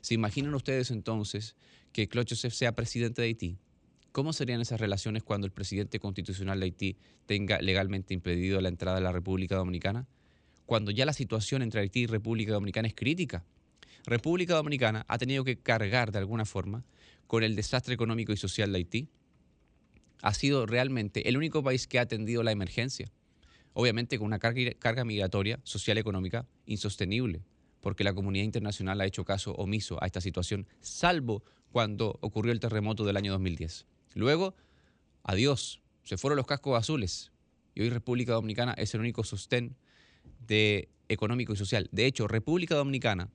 ¿Se 0.00 0.14
imaginan 0.14 0.54
ustedes 0.54 0.90
entonces 0.90 1.56
que 1.92 2.08
Claude 2.08 2.28
Joseph 2.28 2.52
sea 2.52 2.74
presidente 2.74 3.22
de 3.22 3.28
Haití? 3.28 3.58
¿Cómo 4.12 4.32
serían 4.32 4.60
esas 4.60 4.80
relaciones 4.80 5.22
cuando 5.22 5.46
el 5.46 5.52
presidente 5.52 5.98
constitucional 5.98 6.60
de 6.60 6.66
Haití 6.66 6.96
tenga 7.26 7.60
legalmente 7.60 8.12
impedido 8.12 8.60
la 8.60 8.68
entrada 8.68 8.98
a 8.98 9.00
la 9.00 9.12
República 9.12 9.56
Dominicana? 9.56 10.06
Cuando 10.66 10.90
ya 10.90 11.04
la 11.06 11.12
situación 11.12 11.62
entre 11.62 11.80
Haití 11.80 12.00
y 12.00 12.06
República 12.06 12.52
Dominicana 12.52 12.88
es 12.88 12.94
crítica. 12.94 13.44
República 14.06 14.54
Dominicana 14.54 15.04
ha 15.08 15.18
tenido 15.18 15.44
que 15.44 15.58
cargar 15.58 16.12
de 16.12 16.18
alguna 16.18 16.44
forma 16.44 16.84
con 17.26 17.42
el 17.42 17.56
desastre 17.56 17.94
económico 17.94 18.32
y 18.32 18.36
social 18.36 18.72
de 18.72 18.78
Haití. 18.78 19.08
Ha 20.22 20.34
sido 20.34 20.66
realmente 20.66 21.28
el 21.28 21.36
único 21.36 21.62
país 21.62 21.86
que 21.86 21.98
ha 21.98 22.02
atendido 22.02 22.42
la 22.42 22.52
emergencia. 22.52 23.10
obviamente 23.74 24.18
con 24.18 24.26
una 24.26 24.38
carga, 24.38 25.04
migratoria 25.04 25.58
social 25.64 25.96
y 25.96 26.00
económica 26.00 26.46
insostenible, 26.64 27.42
porque 27.80 28.04
la 28.04 28.14
comunidad 28.14 28.44
internacional 28.44 29.00
ha 29.00 29.06
hecho 29.06 29.24
caso 29.24 29.52
omiso 29.54 30.00
a 30.02 30.06
esta 30.06 30.20
situación, 30.20 30.68
salvo 30.80 31.42
cuando 31.72 32.18
ocurrió 32.20 32.52
el 32.52 32.60
terremoto 32.60 33.04
del 33.04 33.16
año 33.16 33.32
2010. 33.32 33.86
Luego, 34.14 34.54
adiós, 35.24 35.82
se 36.04 36.16
fueron 36.16 36.36
los 36.36 36.46
cascos 36.46 36.78
azules 36.78 37.32
y 37.74 37.82
hoy 37.82 37.90
República 37.90 38.34
Dominicana 38.34 38.74
es 38.74 38.94
el 38.94 39.00
único 39.00 39.24
sostén 39.24 39.76
de 40.46 40.88
económico 41.08 41.52
y 41.52 41.56
social. 41.56 41.88
De 41.92 42.06
hecho, 42.06 42.28
República 42.28 42.74
Dominicana, 42.74 43.30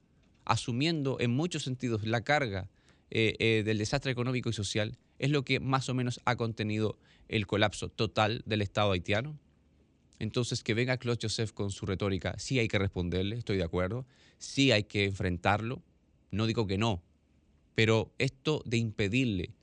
asumiendo 0.45 1.17
en 1.19 1.31
muchos 1.31 1.63
sentidos 1.63 2.05
la 2.05 2.21
carga 2.21 2.69
eh, 3.11 3.35
eh, 3.39 3.63
del 3.65 3.77
desastre 3.77 4.11
económico 4.11 4.49
y 4.49 4.53
social, 4.53 4.97
es 5.17 5.31
lo 5.31 5.43
que 5.43 5.59
más 5.59 5.89
o 5.89 5.93
menos 5.93 6.21
ha 6.25 6.35
contenido 6.35 6.97
el 7.27 7.47
colapso 7.47 7.89
total 7.89 8.43
del 8.45 8.61
Estado 8.61 8.91
haitiano. 8.91 9.37
Entonces, 10.19 10.63
que 10.63 10.73
venga 10.73 10.97
Claude 10.97 11.19
Joseph 11.21 11.51
con 11.53 11.71
su 11.71 11.85
retórica, 11.85 12.37
sí 12.37 12.59
hay 12.59 12.67
que 12.67 12.79
responderle, 12.79 13.37
estoy 13.37 13.57
de 13.57 13.63
acuerdo, 13.63 14.05
sí 14.37 14.71
hay 14.71 14.83
que 14.83 15.05
enfrentarlo, 15.05 15.81
no 16.31 16.45
digo 16.45 16.67
que 16.67 16.77
no, 16.77 17.01
pero 17.75 18.11
esto 18.17 18.61
de 18.65 18.77
impedirle 18.77 19.53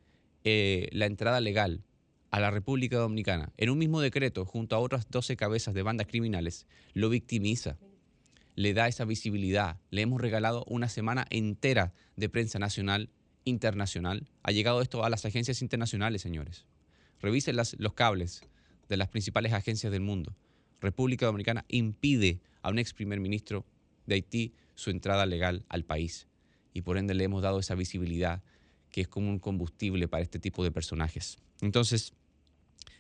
eh, 0.44 0.88
la 0.92 1.06
entrada 1.06 1.40
legal 1.40 1.82
a 2.30 2.40
la 2.40 2.50
República 2.50 2.98
Dominicana 2.98 3.52
en 3.56 3.70
un 3.70 3.78
mismo 3.78 4.00
decreto 4.00 4.44
junto 4.44 4.76
a 4.76 4.78
otras 4.78 5.08
12 5.10 5.36
cabezas 5.36 5.74
de 5.74 5.82
bandas 5.82 6.06
criminales, 6.06 6.66
lo 6.94 7.08
victimiza, 7.08 7.78
le 8.56 8.72
da 8.72 8.88
esa 8.88 9.04
visibilidad. 9.04 9.78
Le 9.90 10.02
hemos 10.02 10.20
regalado 10.20 10.64
una 10.66 10.88
semana 10.88 11.26
entera 11.30 11.92
de 12.16 12.28
prensa 12.28 12.58
nacional, 12.58 13.10
internacional. 13.44 14.26
Ha 14.42 14.50
llegado 14.50 14.80
esto 14.80 15.04
a 15.04 15.10
las 15.10 15.24
agencias 15.24 15.62
internacionales, 15.62 16.22
señores. 16.22 16.66
Revisen 17.20 17.56
los 17.56 17.92
cables 17.92 18.42
de 18.88 18.96
las 18.96 19.08
principales 19.08 19.52
agencias 19.52 19.92
del 19.92 20.00
mundo. 20.00 20.34
República 20.80 21.26
Dominicana 21.26 21.64
impide 21.68 22.40
a 22.62 22.70
un 22.70 22.78
ex 22.78 22.92
primer 22.92 23.20
ministro 23.20 23.64
de 24.06 24.16
Haití 24.16 24.54
su 24.74 24.90
entrada 24.90 25.26
legal 25.26 25.64
al 25.68 25.84
país. 25.84 26.26
Y 26.72 26.82
por 26.82 26.98
ende 26.98 27.14
le 27.14 27.24
hemos 27.24 27.42
dado 27.42 27.58
esa 27.58 27.74
visibilidad 27.74 28.42
que 28.97 29.02
es 29.02 29.09
como 29.09 29.28
un 29.28 29.39
combustible 29.39 30.09
para 30.09 30.23
este 30.23 30.39
tipo 30.39 30.64
de 30.64 30.73
personajes. 30.73 31.36
Entonces, 31.60 32.14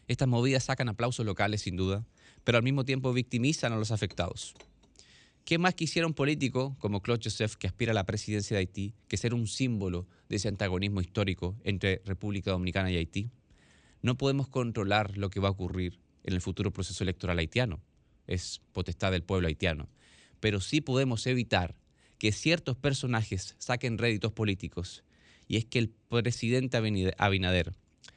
estas 0.08 0.28
movidas 0.28 0.64
sacan 0.64 0.90
aplausos 0.90 1.24
locales 1.24 1.62
sin 1.62 1.74
duda, 1.74 2.04
pero 2.44 2.58
al 2.58 2.64
mismo 2.64 2.84
tiempo 2.84 3.14
victimizan 3.14 3.72
a 3.72 3.76
los 3.76 3.90
afectados. 3.90 4.52
¿Qué 5.46 5.56
más 5.56 5.72
quisiera 5.72 6.06
un 6.06 6.12
político 6.12 6.76
como 6.80 7.00
Claude 7.00 7.22
Joseph, 7.24 7.54
que 7.54 7.66
aspira 7.66 7.92
a 7.92 7.94
la 7.94 8.04
presidencia 8.04 8.56
de 8.56 8.58
Haití, 8.58 8.92
que 9.08 9.16
ser 9.16 9.32
un 9.32 9.46
símbolo 9.46 10.06
de 10.28 10.36
ese 10.36 10.48
antagonismo 10.48 11.00
histórico 11.00 11.56
entre 11.64 12.02
República 12.04 12.50
Dominicana 12.50 12.90
y 12.90 12.98
Haití? 12.98 13.30
No 14.02 14.18
podemos 14.18 14.48
controlar 14.48 15.16
lo 15.16 15.30
que 15.30 15.40
va 15.40 15.48
a 15.48 15.52
ocurrir 15.52 15.98
en 16.24 16.34
el 16.34 16.42
futuro 16.42 16.74
proceso 16.74 17.04
electoral 17.04 17.38
haitiano. 17.38 17.80
Es 18.26 18.60
potestad 18.74 19.12
del 19.12 19.22
pueblo 19.22 19.48
haitiano. 19.48 19.88
Pero 20.40 20.60
sí 20.60 20.82
podemos 20.82 21.26
evitar 21.26 21.74
que 22.18 22.32
ciertos 22.32 22.76
personajes 22.76 23.56
saquen 23.56 23.96
réditos 23.96 24.32
políticos. 24.32 25.04
Y 25.48 25.56
es 25.56 25.64
que 25.64 25.78
el 25.78 25.90
presidente 26.08 26.76
Abinader, 27.18 27.72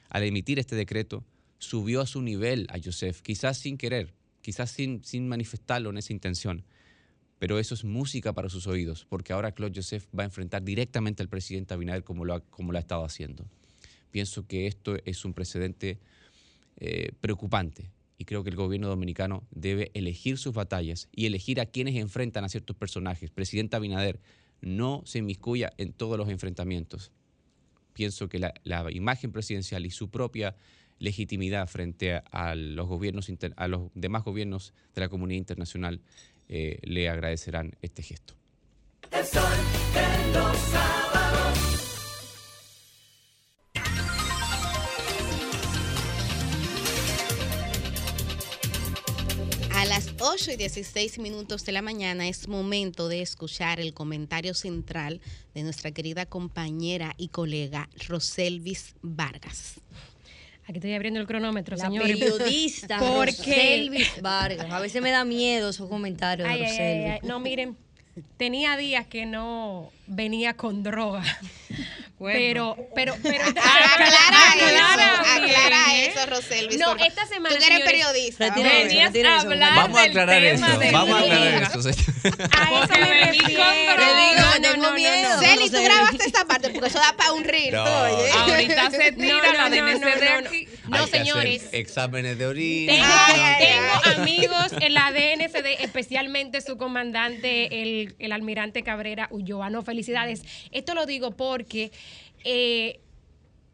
al 0.09 0.23
emitir 0.23 0.59
este 0.59 0.75
decreto, 0.75 1.23
subió 1.59 2.01
a 2.01 2.07
su 2.07 2.21
nivel 2.21 2.67
a 2.69 2.77
Joseph, 2.83 3.21
quizás 3.21 3.57
sin 3.57 3.77
querer, 3.77 4.13
quizás 4.41 4.71
sin, 4.71 5.03
sin 5.03 5.27
manifestarlo 5.27 5.89
en 5.89 5.97
esa 5.97 6.13
intención. 6.13 6.63
Pero 7.37 7.59
eso 7.59 7.73
es 7.73 7.83
música 7.83 8.33
para 8.33 8.49
sus 8.49 8.67
oídos, 8.67 9.05
porque 9.07 9.33
ahora 9.33 9.53
Claude 9.53 9.73
Joseph 9.75 10.05
va 10.17 10.23
a 10.23 10.25
enfrentar 10.25 10.63
directamente 10.63 11.23
al 11.23 11.29
presidente 11.29 11.73
Abinader 11.73 12.03
como 12.03 12.25
lo 12.25 12.33
ha, 12.33 12.39
como 12.41 12.71
lo 12.71 12.77
ha 12.77 12.81
estado 12.81 13.05
haciendo. 13.05 13.45
Pienso 14.11 14.45
que 14.47 14.67
esto 14.67 14.97
es 15.05 15.23
un 15.23 15.33
precedente 15.33 15.99
eh, 16.77 17.11
preocupante 17.21 17.91
y 18.17 18.25
creo 18.25 18.43
que 18.43 18.49
el 18.49 18.55
gobierno 18.55 18.89
dominicano 18.89 19.43
debe 19.51 19.91
elegir 19.93 20.37
sus 20.37 20.53
batallas 20.53 21.07
y 21.15 21.25
elegir 21.25 21.61
a 21.61 21.65
quienes 21.65 21.95
enfrentan 21.95 22.43
a 22.43 22.49
ciertos 22.49 22.75
personajes. 22.75 23.31
Presidente 23.31 23.77
Abinader 23.77 24.19
no 24.61 25.03
se 25.05 25.19
inmiscuya 25.19 25.71
en 25.77 25.93
todos 25.93 26.17
los 26.17 26.27
enfrentamientos. 26.27 27.11
Pienso 27.99 28.29
que 28.29 28.39
la, 28.39 28.91
imagen 28.91 29.33
presidencial 29.33 29.85
y 29.85 29.91
su 29.91 30.09
propia 30.09 30.55
legitimidad 30.99 31.67
frente 31.67 32.21
a, 32.31 32.55
los 32.55 32.87
gobiernos 32.87 33.29
a 33.57 33.67
los 33.67 33.91
demás 33.93 34.23
gobiernos 34.23 34.73
de 34.95 35.01
la 35.01 35.09
comunidad 35.09 35.39
internacional 35.39 35.99
eh, 36.47 36.79
le 36.83 37.09
agradecerán 37.09 37.75
este 37.81 38.01
gesto. 38.01 38.35
8 50.21 50.51
y 50.51 50.55
16 50.57 51.19
minutos 51.19 51.65
de 51.65 51.71
la 51.71 51.81
mañana 51.81 52.27
es 52.27 52.47
momento 52.47 53.07
de 53.07 53.21
escuchar 53.21 53.79
el 53.79 53.93
comentario 53.93 54.53
central 54.53 55.21
de 55.53 55.63
nuestra 55.63 55.91
querida 55.91 56.25
compañera 56.25 57.13
y 57.17 57.29
colega 57.29 57.89
Roselvis 58.07 58.95
Vargas. 59.01 59.75
Aquí 60.63 60.77
estoy 60.77 60.93
abriendo 60.93 61.19
el 61.19 61.27
cronómetro, 61.27 61.77
La 61.77 61.85
señores. 61.85 62.17
periodista 62.17 62.99
Porque 63.15 63.31
Roselvis 63.37 64.21
Vargas. 64.21 64.69
A 64.71 64.79
veces 64.79 65.01
me 65.01 65.11
da 65.11 65.23
miedo 65.25 65.69
esos 65.69 65.87
comentarios 65.89 66.47
de 66.47 66.53
Ay, 66.53 66.61
ay, 66.63 66.65
ay, 66.65 66.71
Roselvis. 66.71 67.11
ay. 67.23 67.27
No, 67.27 67.39
miren, 67.39 67.77
tenía 68.37 68.75
días 68.77 69.07
que 69.07 69.25
no 69.25 69.89
venía 70.05 70.55
con 70.55 70.83
droga. 70.83 71.23
Pero, 72.19 72.75
pero, 72.93 73.15
pero 73.23 73.43
esta 73.47 73.61
Aclara 73.61 73.95
eso, 73.95 74.15
aclara 74.15 75.35
bien, 75.39 75.49
aclara 75.55 75.95
¿eh? 75.95 76.07
eso, 76.07 76.25
Roselvis. 76.25 76.77
No, 76.79 76.85
por 76.87 76.97
favor. 76.99 77.07
esta 77.07 77.25
semana. 77.27 77.55
Tú 77.57 77.63
eres 77.65 77.79
periodista. 77.81 78.53
Venías 78.55 79.15
a 79.15 79.39
hablar 79.39 79.75
Vamos 79.75 79.97
a 79.97 80.01
del 80.01 80.09
aclarar 80.09 80.41
tema 80.41 80.67
eso, 80.67 80.91
vamos 80.91 81.15
a 81.15 81.19
aclarar 81.23 81.63
eso. 81.63 81.79
A 81.79 82.83
eso 82.83 82.93
me 82.99 83.25
refiero. 83.25 83.63
No, 83.63 84.59
no, 84.59 84.77
no, 84.77 84.97
no, 84.97 85.35
no. 85.35 85.39
Celi, 85.41 85.69
tú 85.69 85.81
grabaste 85.81 86.25
esta 86.25 86.45
parte 86.45 86.69
porque 86.71 86.87
eso 86.89 86.99
da 86.99 87.13
para 87.15 87.31
un 87.33 87.43
reel. 87.43 87.73
No. 87.73 87.85
Ahorita 87.85 88.91
se 88.91 89.11
tira 89.13 89.35
No, 89.35 89.41
no, 89.43 89.53
la 89.53 89.69
no, 89.69 89.69
no, 89.69 89.85
de 89.85 89.93
no, 89.99 90.41
no. 90.41 90.47
aquí. 90.47 90.67
No, 90.87 90.97
Hay 90.97 91.05
que 91.05 91.17
hacer 91.17 91.19
señores. 91.25 91.69
exámenes 91.71 92.37
de 92.37 92.45
orina. 92.47 92.93
Tengo, 92.93 93.05
Ay, 93.07 93.39
ay, 93.39 93.65
tengo 93.67 94.01
ay. 94.03 94.13
amigos 94.15 94.71
en 94.81 94.93
la 94.93 95.11
DNCD, 95.11 95.81
especialmente 95.83 96.61
su 96.61 96.77
comandante, 96.77 97.81
el, 97.81 98.15
el 98.19 98.31
almirante 98.31 98.83
Cabrera 98.83 99.27
Ulloa. 99.31 99.69
No, 99.69 99.83
felicidades. 99.83 100.41
Esto 100.71 100.95
lo 100.95 101.05
digo 101.05 101.31
porque 101.31 101.91
eh, 102.43 103.01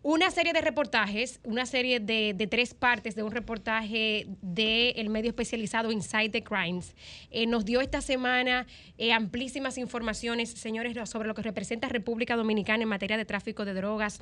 una 0.05 0.29
serie 0.29 0.53
de 0.53 0.61
reportajes, 0.61 1.39
una 1.43 1.65
serie 1.65 1.99
de, 1.99 2.35
de 2.35 2.45
tres 2.45 2.75
partes 2.75 3.15
de 3.15 3.23
un 3.23 3.31
reportaje 3.31 4.27
del 4.43 5.09
medio 5.09 5.29
especializado 5.29 5.91
Inside 5.91 6.29
the 6.29 6.43
Crimes, 6.43 6.93
eh, 7.31 7.47
nos 7.47 7.65
dio 7.65 7.81
esta 7.81 8.01
semana 8.01 8.67
eh, 8.99 9.13
amplísimas 9.13 9.79
informaciones, 9.79 10.51
señores, 10.51 10.95
sobre 11.09 11.27
lo 11.27 11.33
que 11.33 11.41
representa 11.41 11.89
República 11.89 12.35
Dominicana 12.35 12.83
en 12.83 12.89
materia 12.89 13.17
de 13.17 13.25
tráfico 13.25 13.65
de 13.65 13.73
drogas 13.73 14.21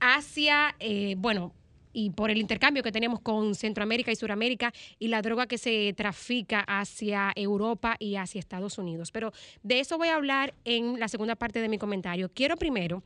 hacia, 0.00 0.74
eh, 0.80 1.14
bueno, 1.18 1.52
y 1.92 2.08
por 2.08 2.30
el 2.30 2.38
intercambio 2.38 2.82
que 2.82 2.90
tenemos 2.90 3.20
con 3.20 3.54
Centroamérica 3.54 4.10
y 4.10 4.16
Suramérica 4.16 4.72
y 4.98 5.08
la 5.08 5.20
droga 5.20 5.46
que 5.46 5.58
se 5.58 5.92
trafica 5.94 6.60
hacia 6.60 7.32
Europa 7.36 7.96
y 7.98 8.16
hacia 8.16 8.38
Estados 8.38 8.78
Unidos. 8.78 9.10
Pero 9.10 9.34
de 9.62 9.80
eso 9.80 9.98
voy 9.98 10.08
a 10.08 10.14
hablar 10.14 10.54
en 10.64 10.98
la 10.98 11.08
segunda 11.08 11.36
parte 11.36 11.60
de 11.60 11.68
mi 11.68 11.76
comentario. 11.76 12.30
Quiero 12.32 12.56
primero 12.56 13.02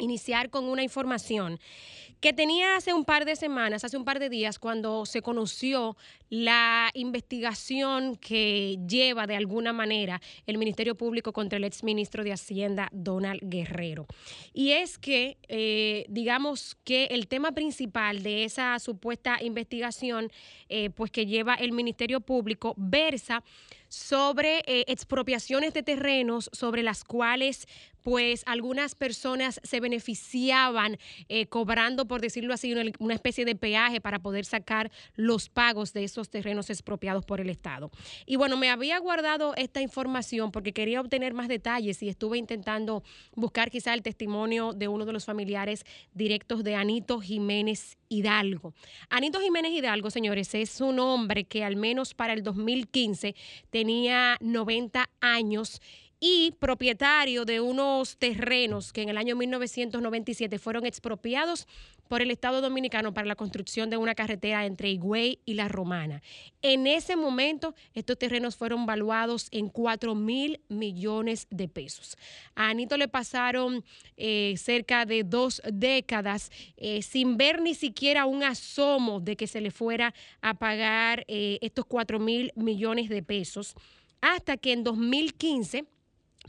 iniciar 0.00 0.50
con 0.50 0.64
una 0.64 0.82
información 0.82 1.60
que 2.20 2.32
tenía 2.34 2.76
hace 2.76 2.92
un 2.92 3.04
par 3.04 3.24
de 3.24 3.34
semanas, 3.34 3.82
hace 3.82 3.96
un 3.96 4.04
par 4.04 4.18
de 4.18 4.28
días, 4.28 4.58
cuando 4.58 5.06
se 5.06 5.22
conoció 5.22 5.96
la 6.28 6.90
investigación 6.94 8.16
que 8.16 8.78
lleva 8.86 9.26
de 9.26 9.36
alguna 9.36 9.72
manera 9.72 10.20
el 10.46 10.58
Ministerio 10.58 10.94
Público 10.94 11.32
contra 11.32 11.56
el 11.56 11.64
exministro 11.64 12.22
de 12.22 12.32
Hacienda, 12.32 12.88
Donald 12.92 13.40
Guerrero. 13.42 14.06
Y 14.52 14.72
es 14.72 14.98
que, 14.98 15.38
eh, 15.48 16.04
digamos 16.08 16.76
que 16.84 17.06
el 17.06 17.26
tema 17.26 17.52
principal 17.52 18.22
de 18.22 18.44
esa 18.44 18.78
supuesta 18.78 19.38
investigación, 19.42 20.30
eh, 20.68 20.90
pues 20.90 21.10
que 21.10 21.24
lleva 21.24 21.54
el 21.54 21.72
Ministerio 21.72 22.20
Público, 22.20 22.74
versa 22.76 23.42
sobre 23.90 24.58
eh, 24.66 24.84
expropiaciones 24.86 25.74
de 25.74 25.82
terrenos 25.82 26.48
sobre 26.52 26.84
las 26.84 27.02
cuales 27.02 27.66
pues 28.02 28.42
algunas 28.46 28.94
personas 28.94 29.60
se 29.62 29.80
beneficiaban 29.80 30.98
eh, 31.28 31.46
cobrando, 31.46 32.06
por 32.06 32.20
decirlo 32.20 32.54
así, 32.54 32.74
una, 32.98 33.14
especie 33.14 33.44
de 33.44 33.54
peaje 33.54 34.00
para 34.00 34.20
poder 34.20 34.44
sacar 34.44 34.90
los 35.14 35.48
pagos 35.48 35.92
de 35.92 36.04
esos 36.04 36.30
terrenos 36.30 36.70
expropiados 36.70 37.24
por 37.24 37.40
el 37.40 37.50
Estado. 37.50 37.90
Y 38.26 38.36
bueno, 38.36 38.56
me 38.56 38.70
había 38.70 38.98
guardado 38.98 39.54
esta 39.56 39.80
información 39.80 40.52
porque 40.52 40.72
quería 40.72 41.00
obtener 41.00 41.34
más 41.34 41.48
detalles 41.48 42.02
y 42.02 42.08
estuve 42.08 42.38
intentando 42.38 43.02
buscar 43.34 43.70
quizá 43.70 43.94
el 43.94 44.02
testimonio 44.02 44.72
de 44.72 44.88
uno 44.88 45.04
de 45.04 45.12
los 45.12 45.24
familiares 45.24 45.84
directos 46.14 46.64
de 46.64 46.74
Anito 46.74 47.20
Jiménez 47.20 47.98
Hidalgo. 48.08 48.74
Anito 49.08 49.40
Jiménez 49.40 49.72
Hidalgo, 49.72 50.10
señores, 50.10 50.54
es 50.54 50.80
un 50.80 50.98
hombre 50.98 51.44
que 51.44 51.64
al 51.64 51.76
menos 51.76 52.14
para 52.14 52.32
el 52.32 52.42
2015 52.42 53.34
tenía 53.70 54.36
90 54.40 55.08
años 55.20 55.80
y 56.20 56.52
propietario 56.60 57.46
de 57.46 57.60
unos 57.60 58.18
terrenos 58.18 58.92
que 58.92 59.00
en 59.00 59.08
el 59.08 59.16
año 59.16 59.36
1997 59.36 60.58
fueron 60.58 60.84
expropiados 60.84 61.66
por 62.08 62.20
el 62.20 62.30
Estado 62.30 62.60
Dominicano 62.60 63.14
para 63.14 63.26
la 63.26 63.36
construcción 63.36 63.88
de 63.88 63.96
una 63.96 64.14
carretera 64.14 64.66
entre 64.66 64.90
Higüey 64.90 65.38
y 65.46 65.54
La 65.54 65.68
Romana. 65.68 66.22
En 66.60 66.86
ese 66.86 67.16
momento, 67.16 67.74
estos 67.94 68.18
terrenos 68.18 68.56
fueron 68.56 68.84
valuados 68.84 69.48
en 69.50 69.68
4 69.68 70.14
mil 70.14 70.60
millones 70.68 71.46
de 71.50 71.68
pesos. 71.68 72.18
A 72.54 72.68
Anito 72.68 72.98
le 72.98 73.08
pasaron 73.08 73.82
eh, 74.16 74.56
cerca 74.58 75.06
de 75.06 75.24
dos 75.24 75.62
décadas 75.72 76.50
eh, 76.76 77.00
sin 77.00 77.38
ver 77.38 77.62
ni 77.62 77.74
siquiera 77.74 78.26
un 78.26 78.42
asomo 78.42 79.20
de 79.20 79.36
que 79.36 79.46
se 79.46 79.60
le 79.60 79.70
fuera 79.70 80.12
a 80.42 80.54
pagar 80.54 81.24
eh, 81.28 81.58
estos 81.62 81.86
4 81.86 82.18
mil 82.18 82.52
millones 82.56 83.08
de 83.08 83.22
pesos, 83.22 83.74
hasta 84.20 84.56
que 84.56 84.72
en 84.72 84.84
2015 84.84 85.86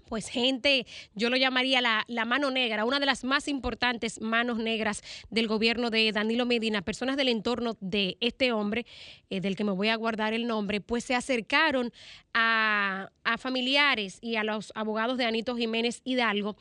pues 0.07 0.27
gente, 0.27 0.85
yo 1.15 1.29
lo 1.29 1.37
llamaría 1.37 1.81
la, 1.81 2.25
mano 2.25 2.51
negra, 2.51 2.85
una 2.85 2.99
de 2.99 3.05
las 3.05 3.23
más 3.23 3.47
importantes 3.47 4.19
manos 4.19 4.57
negras 4.57 5.03
del 5.29 5.47
gobierno 5.47 5.89
de 5.89 6.11
Danilo 6.11 6.45
Medina, 6.45 6.81
personas 6.81 7.15
del 7.15 7.29
entorno 7.29 7.77
de 7.79 8.17
este 8.19 8.51
hombre, 8.51 8.85
eh, 9.29 9.39
del 9.39 9.55
que 9.55 9.63
me 9.63 9.71
voy 9.71 9.87
a 9.87 9.95
guardar 9.95 10.33
el 10.33 10.47
nombre, 10.47 10.81
pues 10.81 11.05
se 11.05 11.15
acercaron 11.15 11.93
a, 12.33 13.09
a 13.23 13.37
familiares 13.37 14.17
y 14.21 14.35
a 14.35 14.43
los 14.43 14.73
abogados 14.75 15.17
de 15.17 15.25
Anito 15.25 15.55
Jiménez 15.55 16.01
Hidalgo, 16.03 16.57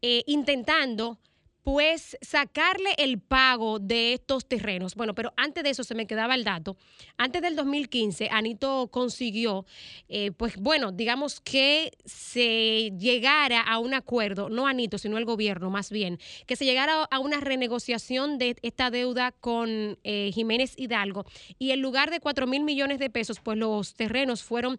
eh, 0.00 0.22
intentando 0.26 1.18
pues 1.62 2.16
sacarle 2.20 2.90
el 2.98 3.20
pago 3.20 3.78
de 3.78 4.14
estos 4.14 4.46
terrenos. 4.46 4.94
Bueno, 4.94 5.14
pero 5.14 5.32
antes 5.36 5.62
de 5.62 5.70
eso 5.70 5.84
se 5.84 5.94
me 5.94 6.06
quedaba 6.06 6.34
el 6.34 6.44
dato. 6.44 6.76
Antes 7.16 7.40
del 7.42 7.54
2015, 7.54 8.28
Anito 8.30 8.88
consiguió, 8.90 9.64
eh, 10.08 10.32
pues 10.32 10.56
bueno, 10.56 10.90
digamos 10.90 11.40
que 11.40 11.92
se 12.04 12.90
llegara 12.98 13.60
a 13.60 13.78
un 13.78 13.94
acuerdo, 13.94 14.48
no 14.48 14.66
Anito, 14.66 14.98
sino 14.98 15.18
el 15.18 15.24
gobierno 15.24 15.70
más 15.70 15.90
bien, 15.90 16.18
que 16.46 16.56
se 16.56 16.64
llegara 16.64 17.04
a 17.04 17.18
una 17.20 17.40
renegociación 17.40 18.38
de 18.38 18.56
esta 18.62 18.90
deuda 18.90 19.32
con 19.32 19.98
eh, 20.02 20.30
Jiménez 20.34 20.74
Hidalgo 20.76 21.24
y 21.58 21.70
en 21.70 21.80
lugar 21.80 22.10
de 22.10 22.20
4 22.20 22.46
mil 22.46 22.64
millones 22.64 22.98
de 22.98 23.10
pesos, 23.10 23.38
pues 23.40 23.56
los 23.56 23.94
terrenos 23.94 24.42
fueron 24.42 24.78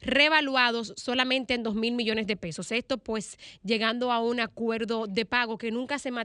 revaluados 0.00 0.92
solamente 0.96 1.54
en 1.54 1.62
2 1.62 1.74
mil 1.74 1.94
millones 1.94 2.26
de 2.26 2.36
pesos. 2.36 2.72
Esto 2.72 2.98
pues 2.98 3.38
llegando 3.62 4.12
a 4.12 4.20
un 4.20 4.40
acuerdo 4.40 5.06
de 5.06 5.24
pago 5.24 5.58
que 5.58 5.70
nunca 5.70 5.98
se 5.98 6.10
materializó. 6.10 6.23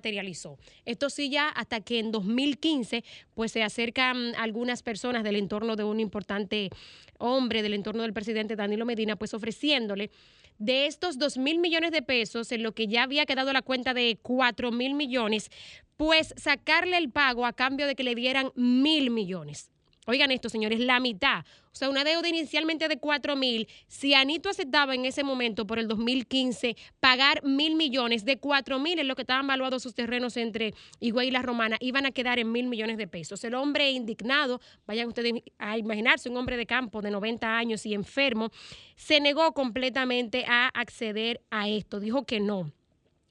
Esto 0.86 1.10
sí 1.10 1.30
ya 1.30 1.50
hasta 1.50 1.82
que 1.82 2.00
en 2.00 2.12
2015 2.12 3.04
pues 3.34 3.52
se 3.52 3.64
acercan 3.64 4.36
algunas 4.36 4.84
personas 4.84 5.24
del 5.24 5.36
entorno 5.36 5.76
de 5.76 5.84
un 5.84 6.00
importante 6.00 6.70
hombre 7.18 7.62
del 7.62 7.74
entorno 7.74 8.04
del 8.04 8.14
presidente 8.14 8.56
Danilo 8.56 8.86
Medina 8.86 9.16
pues 9.16 9.34
ofreciéndole 9.34 10.10
de 10.58 10.86
estos 10.86 11.18
2 11.18 11.38
mil 11.38 11.60
millones 11.60 11.92
de 11.92 12.02
pesos 12.02 12.52
en 12.52 12.64
lo 12.64 12.74
que 12.74 12.88
ya 12.88 13.04
había 13.04 13.26
quedado 13.26 13.52
la 13.54 13.62
cuenta 13.62 13.94
de 13.94 14.20
4 14.22 14.72
mil 14.72 14.94
millones, 14.94 15.50
pues 15.98 16.34
sacarle 16.38 16.98
el 16.98 17.10
pago 17.10 17.46
a 17.46 17.54
cambio 17.54 17.88
de 17.88 17.96
que 17.96 18.04
le 18.04 18.14
dieran 18.14 18.52
mil 18.56 19.10
millones. 19.10 19.72
Oigan 20.06 20.32
esto, 20.32 20.50
señores, 20.50 20.80
la 20.80 21.00
mitad. 21.00 21.46
O 21.72 21.76
sea, 21.76 21.90
una 21.90 22.04
deuda 22.04 22.28
inicialmente 22.28 22.88
de 22.88 22.98
4 22.98 23.36
mil. 23.36 23.68
Si 23.88 24.14
Anito 24.14 24.50
aceptaba 24.50 24.96
en 24.96 25.06
ese 25.06 25.24
momento, 25.24 25.68
por 25.68 25.78
el 25.78 25.88
2015, 25.88 26.76
pagar 27.00 27.44
mil 27.44 27.76
millones 27.76 28.26
de 28.26 28.40
4 28.40 28.80
mil 28.80 28.98
en 28.98 29.08
lo 29.08 29.16
que 29.16 29.22
estaban 29.22 29.46
valuados 29.46 29.84
sus 29.84 29.94
terrenos 29.94 30.36
entre 30.38 30.74
Higüey 31.00 31.28
y 31.28 31.32
La 31.32 31.44
Romana, 31.44 31.78
iban 31.80 32.06
a 32.06 32.12
quedar 32.12 32.40
en 32.40 32.52
mil 32.52 32.68
millones 32.68 32.98
de 32.98 33.08
pesos. 33.08 33.44
El 33.44 33.54
hombre 33.54 33.92
indignado, 33.92 34.60
vayan 34.88 35.08
ustedes 35.08 35.44
a 35.60 35.78
imaginarse, 35.78 36.30
un 36.30 36.38
hombre 36.38 36.58
de 36.58 36.66
campo 36.66 37.02
de 37.02 37.12
90 37.12 37.58
años 37.58 37.86
y 37.86 37.94
enfermo, 37.94 38.50
se 38.96 39.20
negó 39.20 39.54
completamente 39.54 40.46
a 40.48 40.70
acceder 40.70 41.42
a 41.52 41.70
esto. 41.70 42.00
Dijo 42.00 42.26
que 42.26 42.40
no. 42.40 42.72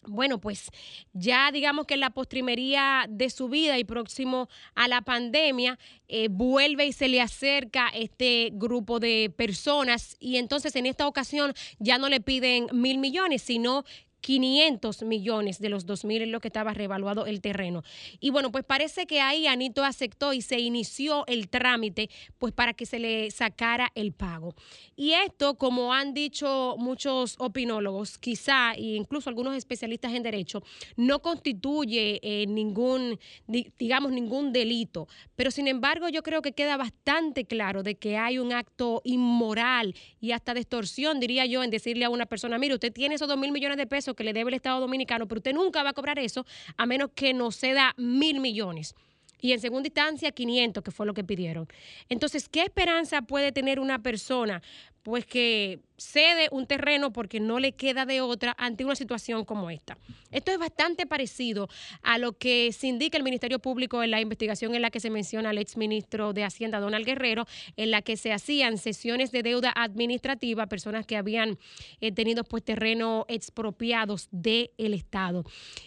Bueno, 0.06 0.40
pues 0.40 0.70
ya 1.12 1.50
digamos 1.52 1.86
que 1.86 1.94
en 1.94 2.00
la 2.00 2.10
postrimería 2.10 3.06
de 3.08 3.30
su 3.30 3.48
vida 3.48 3.78
y 3.78 3.84
próximo 3.84 4.48
a 4.74 4.88
la 4.88 5.02
pandemia, 5.02 5.78
eh, 6.06 6.28
vuelve 6.30 6.86
y 6.86 6.92
se 6.92 7.08
le 7.08 7.20
acerca 7.20 7.88
este 7.88 8.50
grupo 8.52 9.00
de 9.00 9.32
personas 9.36 10.16
y 10.20 10.36
entonces 10.36 10.74
en 10.76 10.86
esta 10.86 11.06
ocasión 11.06 11.52
ya 11.78 11.98
no 11.98 12.08
le 12.08 12.20
piden 12.20 12.68
mil 12.72 12.98
millones, 12.98 13.42
sino 13.42 13.84
500 14.20 15.02
millones 15.02 15.58
de 15.60 15.68
los 15.68 15.86
2.000 15.86 16.22
en 16.22 16.32
lo 16.32 16.40
que 16.40 16.48
estaba 16.48 16.74
revaluado 16.74 17.26
el 17.26 17.40
terreno. 17.40 17.82
Y 18.20 18.30
bueno, 18.30 18.50
pues 18.50 18.64
parece 18.64 19.06
que 19.06 19.20
ahí 19.20 19.46
Anito 19.46 19.84
aceptó 19.84 20.32
y 20.32 20.42
se 20.42 20.58
inició 20.58 21.26
el 21.26 21.48
trámite 21.48 22.10
pues 22.38 22.52
para 22.52 22.74
que 22.74 22.86
se 22.86 22.98
le 22.98 23.30
sacara 23.30 23.90
el 23.94 24.12
pago. 24.12 24.54
Y 24.96 25.12
esto, 25.12 25.54
como 25.54 25.92
han 25.92 26.14
dicho 26.14 26.74
muchos 26.78 27.36
opinólogos, 27.38 28.18
quizá 28.18 28.72
e 28.72 28.96
incluso 28.96 29.30
algunos 29.30 29.56
especialistas 29.56 30.12
en 30.12 30.22
derecho, 30.22 30.62
no 30.96 31.20
constituye 31.20 32.20
eh, 32.22 32.46
ningún, 32.46 33.18
digamos, 33.46 34.12
ningún 34.12 34.52
delito. 34.52 35.08
Pero 35.36 35.50
sin 35.50 35.68
embargo, 35.68 36.08
yo 36.08 36.22
creo 36.22 36.42
que 36.42 36.52
queda 36.52 36.76
bastante 36.76 37.44
claro 37.44 37.82
de 37.82 37.96
que 37.96 38.16
hay 38.16 38.38
un 38.38 38.52
acto 38.52 39.00
inmoral 39.04 39.94
y 40.20 40.32
hasta 40.32 40.54
de 40.54 40.60
extorsión, 40.60 41.20
diría 41.20 41.46
yo, 41.46 41.62
en 41.62 41.70
decirle 41.70 42.04
a 42.04 42.10
una 42.10 42.26
persona, 42.26 42.58
mire, 42.58 42.74
usted 42.74 42.92
tiene 42.92 43.14
esos 43.14 43.28
2 43.28 43.38
mil 43.38 43.52
millones 43.52 43.76
de 43.76 43.86
pesos 43.86 44.07
que 44.14 44.24
le 44.24 44.32
debe 44.32 44.50
el 44.50 44.54
Estado 44.54 44.80
Dominicano, 44.80 45.26
pero 45.26 45.38
usted 45.38 45.52
nunca 45.54 45.82
va 45.82 45.90
a 45.90 45.94
cobrar 45.94 46.18
eso 46.18 46.46
a 46.76 46.86
menos 46.86 47.10
que 47.14 47.34
nos 47.34 47.56
ceda 47.56 47.94
mil 47.96 48.40
millones. 48.40 48.94
Y 49.40 49.52
en 49.52 49.60
segunda 49.60 49.86
instancia, 49.86 50.32
500, 50.32 50.82
que 50.82 50.90
fue 50.90 51.06
lo 51.06 51.14
que 51.14 51.24
pidieron. 51.24 51.68
Entonces, 52.08 52.48
¿qué 52.48 52.62
esperanza 52.62 53.22
puede 53.22 53.52
tener 53.52 53.78
una 53.78 54.02
persona? 54.02 54.62
Pues 55.02 55.24
que 55.26 55.80
cede 55.98 56.48
un 56.52 56.66
terreno 56.66 57.12
porque 57.12 57.40
no 57.40 57.58
le 57.58 57.72
queda 57.72 58.06
de 58.06 58.20
otra 58.20 58.54
ante 58.58 58.84
una 58.84 58.94
situación 58.94 59.44
como 59.44 59.68
esta. 59.68 59.98
Esto 60.30 60.52
es 60.52 60.58
bastante 60.58 61.06
parecido 61.06 61.68
a 62.02 62.18
lo 62.18 62.32
que 62.32 62.70
se 62.72 62.86
indica 62.86 63.16
el 63.16 63.24
Ministerio 63.24 63.58
Público 63.58 64.02
en 64.02 64.10
la 64.10 64.20
investigación 64.20 64.74
en 64.74 64.82
la 64.82 64.90
que 64.90 65.00
se 65.00 65.10
menciona 65.10 65.50
al 65.50 65.58
exministro 65.58 66.32
de 66.32 66.44
Hacienda, 66.44 66.80
Donald 66.80 67.04
Guerrero, 67.04 67.46
en 67.76 67.90
la 67.90 68.02
que 68.02 68.16
se 68.16 68.32
hacían 68.32 68.78
sesiones 68.78 69.32
de 69.32 69.42
deuda 69.42 69.72
administrativa 69.74 70.64
a 70.64 70.66
personas 70.66 71.06
que 71.06 71.16
habían 71.16 71.58
eh, 72.00 72.12
tenido 72.12 72.44
pues 72.44 72.62
terreno 72.62 73.24
expropiados 73.28 74.28
del 74.30 74.70
Estado. 74.76 75.44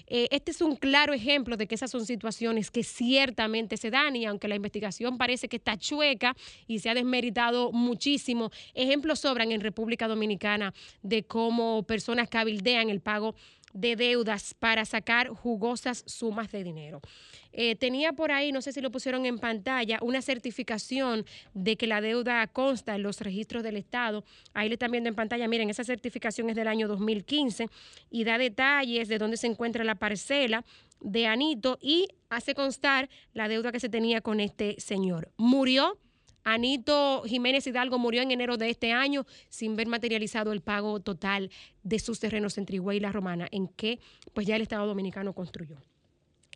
Eh, 0.07 0.27
este 0.31 0.51
es 0.51 0.61
un 0.61 0.75
claro 0.75 1.13
ejemplo 1.13 1.55
de 1.55 1.67
que 1.67 1.75
esas 1.75 1.91
son 1.91 2.05
situaciones 2.05 2.71
que 2.71 2.83
ciertamente 2.83 3.77
se 3.77 3.91
dan 3.91 4.15
y 4.15 4.25
aunque 4.25 4.47
la 4.47 4.55
investigación 4.55 5.17
parece 5.17 5.47
que 5.47 5.57
está 5.57 5.77
chueca 5.77 6.35
y 6.67 6.79
se 6.79 6.89
ha 6.89 6.93
desmeritado 6.93 7.71
muchísimo, 7.71 8.51
ejemplos 8.73 9.19
sobran 9.19 9.51
en 9.51 9.61
República 9.61 10.00
Dominicana 10.07 10.73
de 11.01 11.23
cómo 11.23 11.83
personas 11.83 12.29
cabildean 12.29 12.89
el 12.89 13.01
pago 13.01 13.35
de 13.73 13.95
deudas 13.95 14.53
para 14.53 14.85
sacar 14.85 15.29
jugosas 15.29 16.03
sumas 16.05 16.51
de 16.51 16.63
dinero. 16.63 17.01
Eh, 17.53 17.75
tenía 17.75 18.13
por 18.13 18.31
ahí, 18.31 18.51
no 18.51 18.61
sé 18.61 18.71
si 18.71 18.81
lo 18.81 18.91
pusieron 18.91 19.25
en 19.25 19.39
pantalla, 19.39 19.99
una 20.01 20.21
certificación 20.21 21.25
de 21.53 21.75
que 21.75 21.87
la 21.87 22.01
deuda 22.01 22.47
consta 22.47 22.95
en 22.95 23.03
los 23.03 23.19
registros 23.19 23.63
del 23.63 23.77
Estado. 23.77 24.23
Ahí 24.53 24.69
le 24.69 24.75
están 24.75 24.91
viendo 24.91 25.09
en 25.09 25.15
pantalla, 25.15 25.47
miren, 25.47 25.69
esa 25.69 25.83
certificación 25.83 26.49
es 26.49 26.55
del 26.55 26.67
año 26.67 26.87
2015 26.87 27.67
y 28.09 28.23
da 28.23 28.37
detalles 28.37 29.07
de 29.07 29.17
dónde 29.17 29.37
se 29.37 29.47
encuentra 29.47 29.83
la 29.83 29.95
parcela 29.95 30.63
de 31.01 31.27
Anito 31.27 31.77
y 31.81 32.07
hace 32.29 32.53
constar 32.53 33.09
la 33.33 33.47
deuda 33.47 33.71
que 33.71 33.79
se 33.79 33.89
tenía 33.89 34.21
con 34.21 34.39
este 34.39 34.75
señor. 34.79 35.31
Murió 35.37 35.97
Anito 36.43 37.23
Jiménez 37.25 37.67
Hidalgo 37.67 37.99
murió 37.99 38.21
en 38.21 38.31
enero 38.31 38.57
de 38.57 38.69
este 38.69 38.91
año 38.91 39.25
sin 39.49 39.75
ver 39.75 39.87
materializado 39.87 40.51
el 40.51 40.61
pago 40.61 40.99
total 40.99 41.51
de 41.83 41.99
sus 41.99 42.19
terrenos 42.19 42.57
en 42.57 42.65
Trigüey 42.65 42.97
y 42.97 43.01
La 43.01 43.11
Romana, 43.11 43.47
en 43.51 43.67
que 43.67 43.99
pues 44.33 44.47
ya 44.47 44.55
el 44.55 44.61
Estado 44.61 44.87
Dominicano 44.87 45.33
construyó. 45.33 45.77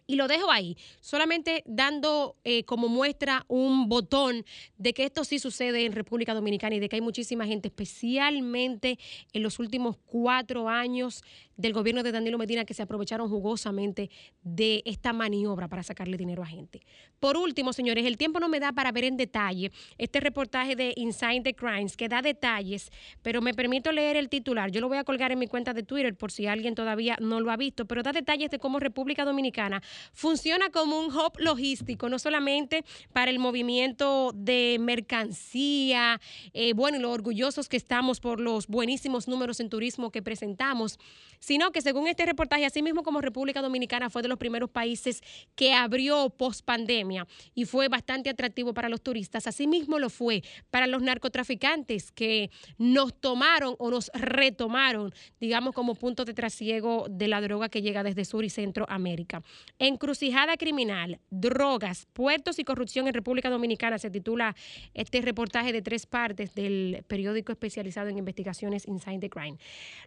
Y 0.08 0.18
lo 0.18 0.28
dejo 0.28 0.52
ahí, 0.52 0.78
solamente 1.02 1.64
dando 1.66 2.36
eh, 2.44 2.64
como 2.64 2.88
muestra 2.88 3.44
un 3.48 3.90
botón 3.90 4.46
de 4.78 4.94
que 4.94 5.04
esto 5.04 5.24
sí 5.24 5.40
sucede 5.40 5.86
en 5.86 5.94
República 5.94 6.36
Dominicana 6.36 6.76
y 6.76 6.80
de 6.80 6.90
que 6.90 6.98
hay 6.98 7.02
muchísima 7.02 7.46
gente, 7.48 7.70
especialmente 7.70 9.00
en 9.34 9.42
los 9.42 9.58
últimos 9.58 9.98
cuatro 10.06 10.70
años 10.70 11.24
del 11.58 11.74
gobierno 11.74 12.04
de 12.04 12.12
Danilo 12.12 12.38
Medina, 12.38 12.66
que 12.66 12.74
se 12.74 12.84
aprovecharon 12.84 13.30
jugosamente 13.30 14.10
de 14.44 14.84
esta 14.86 15.14
maniobra 15.14 15.68
para 15.68 15.84
sacarle 15.84 16.18
dinero 16.18 16.44
a 16.44 16.46
gente. 16.46 16.82
Por 17.20 17.38
último, 17.38 17.74
señores, 17.74 18.06
el 18.06 18.18
tiempo 18.18 18.40
no 18.40 18.50
me 18.50 18.60
da 18.60 18.74
para 18.74 18.92
ver 18.92 19.06
en 19.06 19.18
detalle 19.18 19.72
este 19.98 20.20
reportaje 20.20 20.76
de 20.76 20.94
Inside 20.98 21.42
the 21.42 21.56
Crimes, 21.56 21.98
que 21.98 22.10
da 22.10 22.22
detalles, 22.22 22.92
pero 23.22 23.42
me 23.42 23.54
permito 23.54 23.92
leer 23.92 24.18
el 24.18 24.30
titular. 24.30 24.70
Yo 24.70 24.82
lo 24.82 24.88
voy 24.88 24.98
a 24.98 25.04
colgar 25.04 25.32
en 25.32 25.40
mi 25.40 25.48
cuenta 25.48 25.74
de 25.74 25.84
Twitter 25.84 26.16
por 26.16 26.32
si 26.32 26.46
alguien 26.46 26.76
todavía 26.76 27.18
no 27.20 27.40
lo 27.40 27.52
ha 27.52 27.58
visto, 27.58 27.86
pero 27.86 28.04
da 28.04 28.12
detalles 28.12 28.52
de 28.52 28.60
cómo 28.60 28.80
República 28.80 29.26
Dominicana 29.26 29.82
funciona 30.14 30.70
como 30.70 31.00
un 31.00 31.16
hub 31.16 31.34
logístico, 31.38 32.10
no 32.10 32.20
solamente 32.20 32.84
para 33.14 33.32
el 33.32 33.40
movimiento 33.40 34.32
de 34.34 34.78
mercancía, 34.80 36.20
eh, 36.54 36.74
bueno, 36.74 36.98
y 36.98 37.02
lo 37.02 37.12
orgullosos 37.12 37.70
que 37.70 37.78
estamos 37.78 38.20
por 38.20 38.40
los 38.40 38.68
buenísimos 38.68 39.28
números 39.28 39.60
en 39.60 39.70
turismo 39.70 40.12
que 40.12 40.22
presentamos, 40.22 41.00
sino 41.40 41.72
que 41.72 41.82
según 41.82 42.08
este 42.08 42.26
reportaje, 42.26 42.66
así 42.66 42.82
mismo 42.82 43.04
como 43.04 43.22
República 43.22 43.62
Dominicana 43.62 44.10
fue 44.10 44.22
de 44.22 44.28
los 44.28 44.38
primeros 44.38 44.70
países 44.70 45.22
que 45.56 45.74
abrió 45.74 46.30
post 46.30 46.66
pandemia 46.66 47.28
y 47.54 47.66
fue 47.66 47.88
bastante 47.88 48.30
atractivo 48.30 48.74
para 48.74 48.90
los 48.90 49.02
turistas, 49.02 49.48
así 49.48 49.68
mismo 49.68 50.00
lo 50.00 50.10
fue 50.10 50.44
para 50.72 50.88
los 50.88 51.02
narcotraficantes 51.02 52.12
que 52.12 52.50
nos 52.78 53.14
tomaron 53.14 53.76
o 53.80 53.92
nos 53.92 54.12
retomaron, 54.14 55.14
digamos, 55.40 55.74
como 55.74 55.96
punto 55.96 56.26
de 56.26 56.34
trasiego 56.34 57.06
de 57.10 57.28
la 57.28 57.42
droga 57.42 57.70
que 57.70 57.82
llega 57.82 58.04
desde 58.04 58.26
Sur 58.26 58.44
y 58.44 58.50
Centroamérica. 58.50 59.44
Encrucijada 59.88 60.58
criminal, 60.58 61.20
drogas, 61.30 62.08
puertos 62.12 62.58
y 62.58 62.64
corrupción 62.64 63.08
en 63.08 63.14
República 63.14 63.52
Dominicana 63.52 64.00
se 64.00 64.10
titula 64.10 64.56
este 64.96 65.22
reportaje 65.22 65.72
de 65.74 65.84
tres 65.84 66.08
partes 66.08 66.56
del 66.56 67.04
periódico 67.08 67.52
especializado 67.52 68.10
en 68.10 68.18
investigaciones 68.18 68.88
Inside 68.88 69.20
the 69.20 69.30
Crime. 69.30 69.60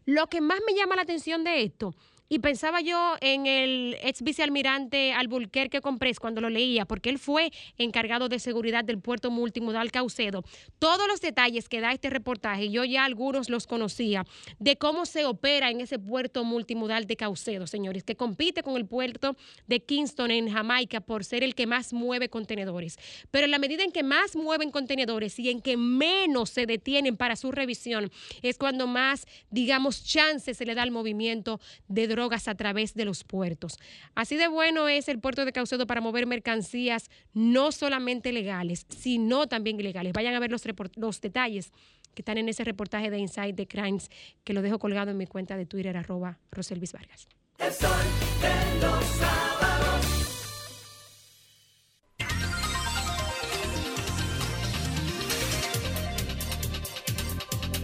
Lo 0.05 0.27
que 0.27 0.41
más 0.41 0.59
me 0.67 0.75
llama 0.75 0.97
la 0.97 1.03
atención 1.03 1.45
de 1.45 1.63
esto 1.63 1.95
y 2.29 2.41
pensaba 2.41 2.81
yo 2.81 3.17
en 3.21 3.47
el 3.47 3.97
ex 4.03 4.23
vicealmirante 4.23 5.13
Alburquerque 5.13 5.81
Comprés 5.81 6.21
cuando 6.21 6.41
lo 6.41 6.51
leía, 6.51 6.85
porque 6.85 7.09
él 7.09 7.19
fue 7.19 7.51
encargado 7.79 8.29
de 8.29 8.39
seguridad 8.39 8.85
del 8.85 9.01
puerto 9.01 9.31
multimodal 9.31 9.91
Caucedo. 9.91 10.45
Todos 10.79 11.09
los 11.09 11.21
detalles 11.21 11.69
que 11.69 11.81
da 11.81 11.93
este 11.93 12.11
reportaje, 12.11 12.71
yo 12.71 12.85
ya 12.85 13.05
algunos 13.05 13.49
los 13.49 13.67
conocía, 13.67 14.27
de 14.59 14.77
cómo 14.77 15.07
se 15.07 15.25
opera 15.25 15.71
en 15.71 15.81
ese 15.81 15.99
puerto 15.99 16.45
multimodal 16.45 17.07
de 17.07 17.17
Caucedo, 17.17 17.67
señores, 17.67 18.05
que 18.05 18.17
compite 18.17 18.63
con 18.63 18.77
el 18.77 18.87
puerto 18.87 19.37
de 19.67 19.81
Kingston 19.81 20.31
en 20.31 20.51
Jamaica 20.51 21.01
por 21.01 21.25
ser 21.25 21.43
el 21.43 21.55
que 21.55 21.67
más 21.67 21.95
mueve 21.95 22.29
contenedores. 22.29 22.99
Pero 23.31 23.47
en 23.47 23.53
la 23.53 23.59
medida 23.59 23.85
en 23.85 23.93
que 23.93 24.03
más 24.03 24.37
mueven 24.37 24.71
contenedores 24.71 25.39
y 25.39 25.49
en 25.49 25.63
que 25.63 25.79
menos 25.79 26.51
se 26.51 26.67
detienen 26.67 27.17
para 27.17 27.37
su 27.37 27.53
revisión, 27.53 28.11
es 28.43 28.59
cuando 28.59 28.87
más, 28.87 29.27
digamos, 29.51 30.05
chance 30.05 30.53
se 30.53 30.67
le 30.67 30.75
da 30.75 30.83
al 30.83 30.91
movimiento 30.91 31.59
de 31.89 32.07
drogas 32.07 32.18
drogas 32.19 32.49
a 32.49 32.55
través 32.57 32.95
de 32.95 33.05
los 33.05 33.23
puertos. 33.23 33.79
Así 34.15 34.37
de 34.37 34.49
bueno 34.49 34.89
es 34.89 35.09
el 35.09 35.21
puerto 35.21 35.45
de 35.45 35.53
Caucedo 35.53 35.87
para 35.87 36.01
mover 36.01 36.27
mercancías 36.27 37.11
no 37.33 37.71
solamente 37.71 38.33
legales, 38.33 38.87
sino 38.89 39.47
también 39.47 39.79
ilegales. 39.79 40.13
Vayan 40.13 40.35
a 40.35 40.41
ver 40.41 40.51
los, 40.51 40.65
los 40.97 41.21
detalles 41.21 41.73
que 42.15 42.23
están 42.23 42.39
en 42.39 42.49
ese 42.49 42.65
reportaje 42.65 43.11
de 43.11 43.19
Inside 43.19 43.53
the 43.53 43.69
Crimes 43.69 44.11
que 44.43 44.53
lo 44.53 44.63
dejo 44.63 44.81
colgado 44.81 45.13
en 45.13 45.17
mi 45.17 45.27
cuenta 45.27 45.57
de 45.57 45.67
Twitter 45.67 45.97
arroba 45.97 46.39
Roselvis 46.51 46.93
Vargas. 46.93 47.29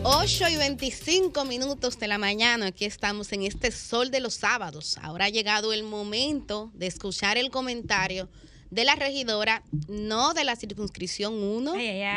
8 0.06 0.48
y 0.50 0.56
25 0.56 1.46
minutos 1.46 1.98
de 1.98 2.08
la 2.08 2.18
mañana, 2.18 2.66
aquí 2.66 2.84
estamos 2.84 3.32
en 3.32 3.42
este 3.42 3.70
sol 3.70 4.10
de 4.10 4.20
los 4.20 4.34
sábados. 4.34 4.98
Ahora 5.00 5.24
ha 5.24 5.28
llegado 5.30 5.72
el 5.72 5.82
momento 5.82 6.70
de 6.74 6.88
escuchar 6.88 7.38
el 7.38 7.50
comentario 7.50 8.28
de 8.70 8.84
la 8.84 8.96
regidora, 8.96 9.62
no 9.88 10.34
de 10.34 10.44
la 10.44 10.56
circunscripción 10.56 11.42
1 11.42 11.72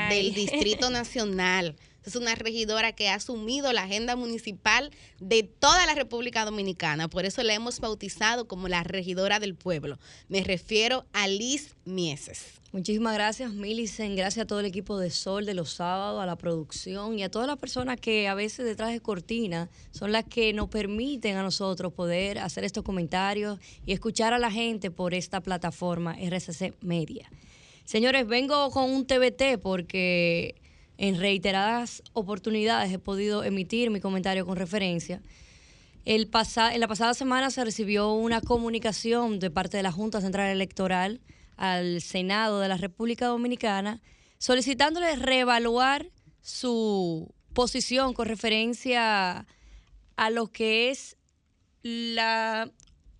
del 0.09 0.33
Distrito 0.33 0.89
Nacional. 0.89 1.77
Es 2.07 2.15
una 2.15 2.35
regidora 2.35 2.93
que 2.93 3.09
ha 3.09 3.15
asumido 3.15 3.73
la 3.73 3.83
agenda 3.83 4.15
municipal 4.15 4.91
de 5.19 5.43
toda 5.43 5.85
la 5.85 5.93
República 5.93 6.45
Dominicana. 6.45 7.09
Por 7.09 7.25
eso 7.25 7.43
la 7.43 7.53
hemos 7.53 7.81
bautizado 7.81 8.47
como 8.47 8.69
la 8.69 8.81
regidora 8.85 9.41
del 9.41 9.55
pueblo. 9.55 9.99
Me 10.29 10.41
refiero 10.41 11.05
a 11.11 11.27
Liz 11.27 11.75
Mieses. 11.83 12.61
Muchísimas 12.71 13.13
gracias, 13.13 13.51
Milicen. 13.51 14.15
Gracias 14.15 14.43
a 14.45 14.47
todo 14.47 14.61
el 14.61 14.67
equipo 14.67 14.97
de 14.97 15.09
Sol 15.09 15.45
de 15.45 15.53
los 15.53 15.73
sábados, 15.73 16.23
a 16.23 16.25
la 16.25 16.37
producción 16.37 17.19
y 17.19 17.23
a 17.23 17.29
todas 17.29 17.45
las 17.45 17.57
personas 17.57 17.99
que 17.99 18.29
a 18.29 18.35
veces 18.35 18.65
detrás 18.65 18.93
de 18.93 19.01
cortina 19.01 19.69
son 19.91 20.13
las 20.13 20.23
que 20.23 20.53
nos 20.53 20.69
permiten 20.69 21.35
a 21.35 21.43
nosotros 21.43 21.91
poder 21.91 22.39
hacer 22.39 22.63
estos 22.63 22.85
comentarios 22.85 23.59
y 23.85 23.91
escuchar 23.91 24.33
a 24.33 24.39
la 24.39 24.49
gente 24.49 24.91
por 24.91 25.13
esta 25.13 25.41
plataforma 25.41 26.15
RCC 26.17 26.73
Media. 26.79 27.29
Señores, 27.83 28.25
vengo 28.25 28.71
con 28.71 28.91
un 28.91 29.05
TBT 29.05 29.59
porque 29.61 30.55
en 30.97 31.19
reiteradas 31.19 32.03
oportunidades 32.13 32.91
he 32.91 32.99
podido 32.99 33.43
emitir 33.43 33.89
mi 33.89 33.99
comentario 33.99 34.45
con 34.45 34.55
referencia. 34.55 35.21
El 36.05 36.29
en 36.31 36.79
la 36.79 36.87
pasada 36.87 37.13
semana 37.13 37.51
se 37.51 37.65
recibió 37.65 38.13
una 38.13 38.41
comunicación 38.41 39.39
de 39.39 39.51
parte 39.51 39.77
de 39.77 39.83
la 39.83 39.91
Junta 39.91 40.21
Central 40.21 40.49
Electoral 40.49 41.19
al 41.57 42.01
Senado 42.01 42.59
de 42.59 42.69
la 42.69 42.77
República 42.77 43.27
Dominicana 43.27 44.01
solicitándole 44.37 45.15
reevaluar 45.15 46.09
su 46.41 47.33
posición 47.53 48.13
con 48.13 48.27
referencia 48.27 49.45
a 50.15 50.29
lo 50.29 50.47
que 50.47 50.91
es 50.91 51.17
la, 51.81 52.71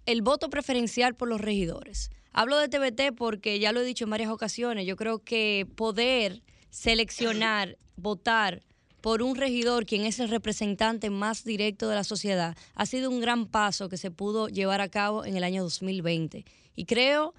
el 0.05 0.21
voto 0.21 0.49
preferencial 0.49 1.15
por 1.15 1.27
los 1.27 1.41
regidores. 1.41 2.11
Hablo 2.31 2.57
de 2.57 2.69
TBT 2.69 3.15
porque 3.17 3.59
ya 3.59 3.71
lo 3.71 3.81
he 3.81 3.85
dicho 3.85 4.05
en 4.05 4.11
varias 4.11 4.29
ocasiones, 4.29 4.85
yo 4.85 4.95
creo 4.95 5.19
que 5.19 5.67
poder 5.75 6.43
seleccionar, 6.69 7.77
votar 7.95 8.64
por 9.02 9.22
un 9.22 9.35
regidor, 9.35 9.85
quien 9.85 10.03
es 10.03 10.19
el 10.19 10.30
representante 10.30 11.10
más 11.10 11.45
directo 11.45 11.88
de 11.88 11.95
la 11.95 12.03
sociedad, 12.03 12.57
ha 12.76 12.85
sido 12.85 13.10
un 13.10 13.22
gran 13.22 13.45
paso 13.45 13.88
que 13.88 13.95
se 13.95 14.11
pudo 14.11 14.49
llevar 14.49 14.81
a 14.81 14.89
cabo 14.89 15.23
en 15.23 15.38
el 15.38 15.45
año 15.45 15.64
2020. 15.64 16.44
Y 16.76 16.85
creo 16.85 17.34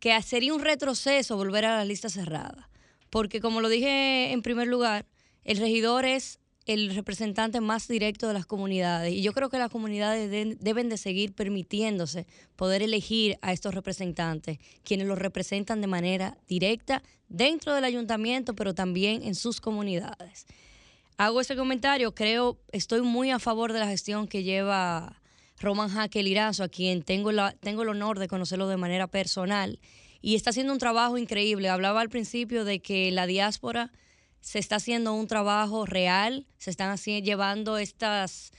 que 0.00 0.20
sería 0.22 0.52
un 0.52 0.62
retroceso 0.62 1.36
volver 1.36 1.64
a 1.64 1.76
la 1.76 1.84
lista 1.84 2.08
cerrada, 2.08 2.68
porque 3.08 3.40
como 3.40 3.60
lo 3.60 3.68
dije 3.68 4.32
en 4.32 4.42
primer 4.42 4.66
lugar, 4.66 5.06
el 5.44 5.58
regidor 5.58 6.04
es 6.04 6.39
el 6.72 6.94
representante 6.94 7.60
más 7.60 7.88
directo 7.88 8.28
de 8.28 8.34
las 8.34 8.46
comunidades 8.46 9.12
y 9.12 9.22
yo 9.22 9.32
creo 9.32 9.48
que 9.48 9.58
las 9.58 9.70
comunidades 9.70 10.30
deben 10.60 10.88
de 10.88 10.96
seguir 10.96 11.34
permitiéndose 11.34 12.26
poder 12.54 12.82
elegir 12.82 13.38
a 13.42 13.52
estos 13.52 13.74
representantes, 13.74 14.58
quienes 14.84 15.06
los 15.08 15.18
representan 15.18 15.80
de 15.80 15.88
manera 15.88 16.38
directa 16.46 17.02
dentro 17.28 17.74
del 17.74 17.84
ayuntamiento, 17.84 18.54
pero 18.54 18.72
también 18.74 19.22
en 19.22 19.34
sus 19.34 19.60
comunidades. 19.60 20.46
Hago 21.16 21.40
ese 21.40 21.56
comentario, 21.56 22.14
creo, 22.14 22.58
estoy 22.72 23.02
muy 23.02 23.30
a 23.30 23.38
favor 23.38 23.72
de 23.72 23.80
la 23.80 23.88
gestión 23.88 24.28
que 24.28 24.42
lleva 24.42 25.20
Roman 25.58 25.90
Jaque 25.90 26.22
Lirazo, 26.22 26.64
a 26.64 26.68
quien 26.68 27.02
tengo, 27.02 27.32
la, 27.32 27.52
tengo 27.52 27.82
el 27.82 27.88
honor 27.88 28.18
de 28.18 28.28
conocerlo 28.28 28.68
de 28.68 28.76
manera 28.76 29.06
personal, 29.06 29.80
y 30.22 30.36
está 30.36 30.50
haciendo 30.50 30.72
un 30.72 30.78
trabajo 30.78 31.18
increíble. 31.18 31.68
Hablaba 31.68 32.00
al 32.00 32.10
principio 32.10 32.64
de 32.64 32.80
que 32.80 33.10
la 33.10 33.26
diáspora 33.26 33.92
se 34.40 34.58
está 34.58 34.76
haciendo 34.76 35.12
un 35.12 35.26
trabajo 35.26 35.86
real, 35.86 36.46
se 36.58 36.70
están 36.70 36.96
llevando 36.96 37.78
estas 37.78 38.52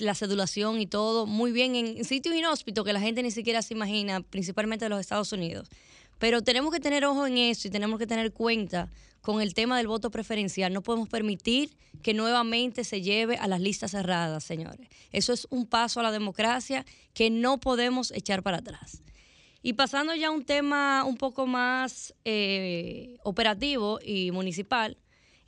la 0.00 0.14
sedulación 0.14 0.80
y 0.80 0.86
todo 0.86 1.26
muy 1.26 1.52
bien 1.52 1.74
en, 1.74 2.04
sitios 2.04 2.34
inhóspitos 2.34 2.84
que 2.84 2.92
la 2.92 3.00
gente 3.00 3.22
ni 3.22 3.30
siquiera 3.30 3.62
se 3.62 3.74
imagina, 3.74 4.20
principalmente 4.20 4.84
de 4.84 4.88
los 4.90 5.00
Estados 5.00 5.32
Unidos. 5.32 5.68
Pero 6.18 6.42
tenemos 6.42 6.72
que 6.72 6.80
tener 6.80 7.04
ojo 7.04 7.26
en 7.26 7.38
eso 7.38 7.68
y 7.68 7.70
tenemos 7.70 7.98
que 7.98 8.06
tener 8.06 8.32
cuenta 8.32 8.88
con 9.20 9.42
el 9.42 9.54
tema 9.54 9.76
del 9.76 9.88
voto 9.88 10.10
preferencial. 10.10 10.72
No 10.72 10.82
podemos 10.82 11.08
permitir 11.08 11.76
que 12.02 12.14
nuevamente 12.14 12.84
se 12.84 13.02
lleve 13.02 13.36
a 13.36 13.48
las 13.48 13.60
listas 13.60 13.90
cerradas, 13.90 14.44
señores. 14.44 14.88
Eso 15.12 15.32
es 15.32 15.46
un 15.50 15.66
paso 15.66 16.00
a 16.00 16.02
la 16.04 16.12
democracia 16.12 16.86
que 17.12 17.28
no 17.28 17.58
podemos 17.58 18.12
echar 18.12 18.42
para 18.42 18.58
atrás. 18.58 19.02
Y 19.62 19.72
pasando 19.72 20.14
ya 20.14 20.28
a 20.28 20.30
un 20.30 20.44
tema 20.44 21.04
un 21.04 21.16
poco 21.16 21.46
más 21.46 22.14
eh, 22.24 23.18
operativo 23.24 23.98
y 24.00 24.30
municipal, 24.30 24.96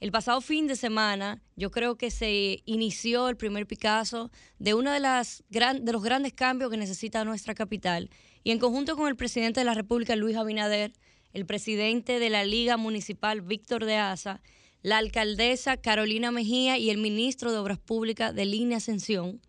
el 0.00 0.12
pasado 0.12 0.40
fin 0.40 0.66
de 0.66 0.76
semana 0.76 1.42
yo 1.56 1.70
creo 1.70 1.96
que 1.96 2.10
se 2.10 2.62
inició 2.66 3.28
el 3.28 3.36
primer 3.36 3.66
Picasso 3.66 4.30
de 4.58 4.74
uno 4.74 4.92
de, 4.92 5.00
las 5.00 5.44
de 5.48 5.92
los 5.92 6.02
grandes 6.02 6.32
cambios 6.32 6.70
que 6.70 6.76
necesita 6.76 7.24
nuestra 7.24 7.54
capital. 7.54 8.10
Y 8.44 8.52
en 8.52 8.58
conjunto 8.58 8.96
con 8.96 9.08
el 9.08 9.16
presidente 9.16 9.60
de 9.60 9.64
la 9.64 9.74
República, 9.74 10.14
Luis 10.14 10.36
Abinader, 10.36 10.92
el 11.32 11.46
presidente 11.46 12.20
de 12.20 12.30
la 12.30 12.44
Liga 12.44 12.76
Municipal, 12.76 13.40
Víctor 13.40 13.84
de 13.84 13.96
Asa, 13.96 14.40
la 14.82 14.98
alcaldesa 14.98 15.76
Carolina 15.76 16.30
Mejía 16.30 16.78
y 16.78 16.90
el 16.90 16.98
ministro 16.98 17.50
de 17.50 17.58
Obras 17.58 17.78
Públicas 17.78 18.34
de 18.34 18.46
Línea 18.46 18.78
Ascensión, 18.78 19.40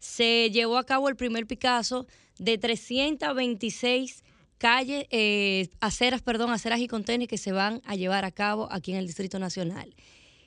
se 0.00 0.50
llevó 0.50 0.76
a 0.76 0.84
cabo 0.84 1.08
el 1.08 1.16
primer 1.16 1.46
Picasso 1.46 2.06
de 2.38 2.58
326 2.58 4.24
calles, 4.58 5.06
eh, 5.10 5.68
aceras, 5.80 6.22
perdón, 6.22 6.50
aceras 6.50 6.80
y 6.80 6.88
contenes 6.88 7.28
que 7.28 7.38
se 7.38 7.52
van 7.52 7.82
a 7.84 7.96
llevar 7.96 8.24
a 8.24 8.30
cabo 8.30 8.68
aquí 8.70 8.92
en 8.92 8.98
el 8.98 9.06
Distrito 9.06 9.38
Nacional. 9.38 9.94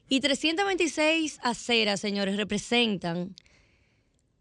Y 0.10 0.22
326 0.22 1.40
aceras, 1.44 2.00
señores, 2.00 2.38
representan 2.38 3.36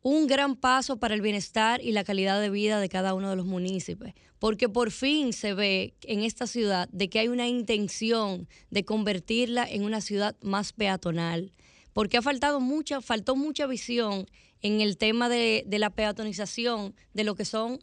un 0.08 0.28
gran 0.28 0.54
paso 0.54 0.98
para 0.98 1.14
el 1.14 1.20
bienestar 1.20 1.82
y 1.82 1.90
la 1.90 2.04
calidad 2.04 2.40
de 2.40 2.48
vida 2.48 2.78
de 2.78 2.88
cada 2.88 3.12
uno 3.12 3.28
de 3.30 3.34
los 3.34 3.44
municipios, 3.44 4.12
porque 4.38 4.68
por 4.68 4.92
fin 4.92 5.32
se 5.32 5.52
ve 5.52 5.94
en 6.02 6.22
esta 6.22 6.46
ciudad 6.46 6.88
de 6.92 7.10
que 7.10 7.18
hay 7.18 7.26
una 7.26 7.48
intención 7.48 8.46
de 8.70 8.84
convertirla 8.84 9.66
en 9.68 9.82
una 9.82 10.00
ciudad 10.00 10.36
más 10.42 10.72
peatonal, 10.72 11.52
porque 11.92 12.18
ha 12.18 12.22
faltado 12.22 12.60
mucha, 12.60 13.00
faltó 13.00 13.34
mucha 13.34 13.66
visión 13.66 14.28
en 14.62 14.80
el 14.80 14.96
tema 14.96 15.28
de, 15.28 15.64
de 15.66 15.78
la 15.80 15.90
peatonización 15.90 16.94
de 17.12 17.24
lo 17.24 17.34
que 17.34 17.44
son 17.44 17.80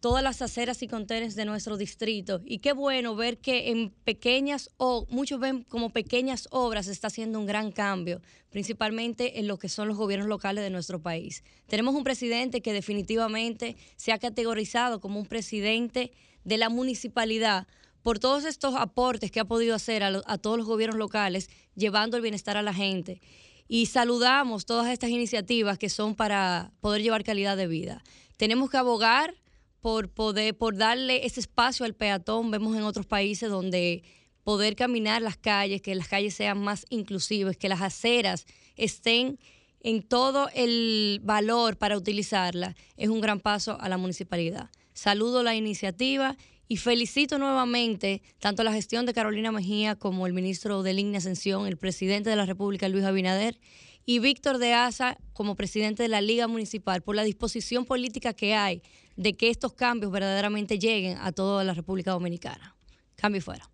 todas 0.00 0.22
las 0.22 0.42
aceras 0.42 0.82
y 0.82 0.88
contenes 0.88 1.34
de 1.34 1.44
nuestro 1.44 1.76
distrito. 1.76 2.40
Y 2.44 2.58
qué 2.58 2.72
bueno 2.72 3.16
ver 3.16 3.38
que 3.38 3.70
en 3.70 3.90
pequeñas, 4.04 4.70
o 4.76 5.06
muchos 5.10 5.40
ven 5.40 5.64
como 5.64 5.90
pequeñas 5.90 6.48
obras, 6.50 6.86
se 6.86 6.92
está 6.92 7.08
haciendo 7.08 7.38
un 7.38 7.46
gran 7.46 7.72
cambio, 7.72 8.22
principalmente 8.50 9.40
en 9.40 9.48
lo 9.48 9.58
que 9.58 9.68
son 9.68 9.88
los 9.88 9.96
gobiernos 9.96 10.28
locales 10.28 10.62
de 10.62 10.70
nuestro 10.70 11.00
país. 11.00 11.42
Tenemos 11.66 11.94
un 11.94 12.04
presidente 12.04 12.60
que 12.60 12.72
definitivamente 12.72 13.76
se 13.96 14.12
ha 14.12 14.18
categorizado 14.18 15.00
como 15.00 15.18
un 15.18 15.26
presidente 15.26 16.12
de 16.44 16.58
la 16.58 16.68
municipalidad 16.68 17.66
por 18.02 18.18
todos 18.18 18.44
estos 18.44 18.74
aportes 18.74 19.30
que 19.30 19.40
ha 19.40 19.44
podido 19.44 19.74
hacer 19.74 20.02
a, 20.02 20.38
todos 20.38 20.56
los 20.56 20.66
gobiernos 20.66 20.98
locales, 20.98 21.50
llevando 21.74 22.16
el 22.16 22.22
bienestar 22.22 22.56
a 22.56 22.62
la 22.62 22.72
gente. 22.72 23.20
Y 23.66 23.86
saludamos 23.86 24.64
todas 24.64 24.88
estas 24.88 25.10
iniciativas 25.10 25.76
que 25.78 25.90
son 25.90 26.14
para 26.14 26.72
poder 26.80 27.02
llevar 27.02 27.22
calidad 27.22 27.56
de 27.56 27.66
vida. 27.66 28.02
Tenemos 28.38 28.70
que 28.70 28.78
abogar 28.78 29.34
por 29.80 30.10
poder, 30.10 30.56
por 30.56 30.76
darle 30.76 31.26
ese 31.26 31.40
espacio 31.40 31.86
al 31.86 31.94
peatón. 31.94 32.50
Vemos 32.50 32.76
en 32.76 32.82
otros 32.82 33.06
países 33.06 33.50
donde 33.50 34.02
poder 34.44 34.76
caminar 34.76 35.22
las 35.22 35.36
calles, 35.36 35.82
que 35.82 35.94
las 35.94 36.08
calles 36.08 36.34
sean 36.34 36.58
más 36.58 36.86
inclusivas, 36.88 37.56
que 37.56 37.68
las 37.68 37.82
aceras 37.82 38.46
estén 38.76 39.38
en 39.80 40.02
todo 40.02 40.48
el 40.54 41.20
valor 41.22 41.76
para 41.76 41.96
utilizarla, 41.96 42.74
es 42.96 43.08
un 43.08 43.20
gran 43.20 43.40
paso 43.40 43.78
a 43.80 43.88
la 43.88 43.96
municipalidad. 43.96 44.70
Saludo 44.92 45.42
la 45.42 45.54
iniciativa 45.54 46.36
y 46.66 46.76
felicito 46.76 47.38
nuevamente 47.38 48.22
tanto 48.38 48.64
la 48.64 48.72
gestión 48.72 49.06
de 49.06 49.14
Carolina 49.14 49.52
Mejía 49.52 49.94
como 49.96 50.26
el 50.26 50.32
ministro 50.32 50.82
de 50.82 50.94
Línea 50.94 51.18
Ascensión, 51.18 51.66
el 51.66 51.76
presidente 51.76 52.28
de 52.28 52.36
la 52.36 52.46
República, 52.46 52.88
Luis 52.88 53.04
Abinader, 53.04 53.58
y 54.04 54.20
Víctor 54.20 54.58
de 54.58 54.72
Asa 54.72 55.18
como 55.34 55.54
presidente 55.54 56.02
de 56.02 56.08
la 56.08 56.22
Liga 56.22 56.48
Municipal 56.48 57.02
por 57.02 57.14
la 57.14 57.24
disposición 57.24 57.84
política 57.84 58.32
que 58.32 58.54
hay 58.54 58.82
de 59.18 59.36
que 59.36 59.50
estos 59.50 59.72
cambios 59.72 60.12
verdaderamente 60.12 60.78
lleguen 60.78 61.18
a 61.20 61.32
toda 61.32 61.64
la 61.64 61.74
República 61.74 62.12
Dominicana. 62.12 62.76
Cambio 63.16 63.38
y 63.38 63.42
fuera. 63.42 63.68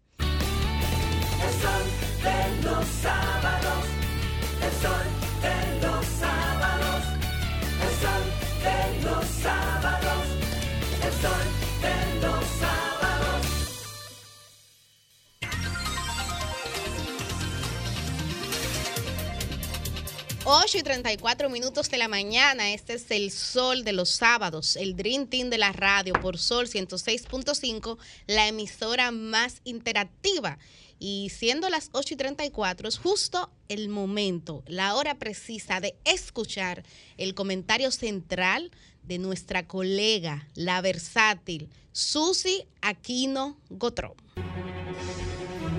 8 20.47 20.77
y 20.77 20.83
34 20.83 21.49
minutos 21.49 21.89
de 21.89 21.97
la 21.97 22.07
mañana. 22.07 22.75
Este 22.75 22.93
es 22.93 23.11
el 23.11 23.31
sol 23.31 23.83
de 23.83 23.95
los 23.95 24.11
sábados, 24.11 24.77
el 24.77 24.95
Dream 24.95 25.27
Team 25.27 25.49
de 25.49 25.57
la 25.57 25.73
radio 25.73 26.13
por 26.21 26.37
Sol 26.37 26.67
106.5, 26.67 27.97
la 28.27 28.47
emisora 28.47 29.11
más 29.11 29.63
interactiva. 29.65 30.59
Y 30.99 31.31
siendo 31.31 31.71
las 31.71 31.89
8 31.93 32.13
y 32.13 32.17
34, 32.19 32.89
es 32.89 32.99
justo 32.99 33.51
el 33.69 33.89
momento, 33.89 34.63
la 34.67 34.95
hora 34.97 35.15
precisa 35.15 35.81
de 35.81 35.97
escuchar 36.05 36.83
el 37.17 37.35
comentario 37.35 37.91
central 37.91 38.71
de 39.03 39.17
nuestra 39.17 39.67
colega, 39.67 40.47
la 40.55 40.83
versátil, 40.83 41.71
Susi 41.93 42.67
Aquino 42.83 43.57
Gotró. 43.71 44.15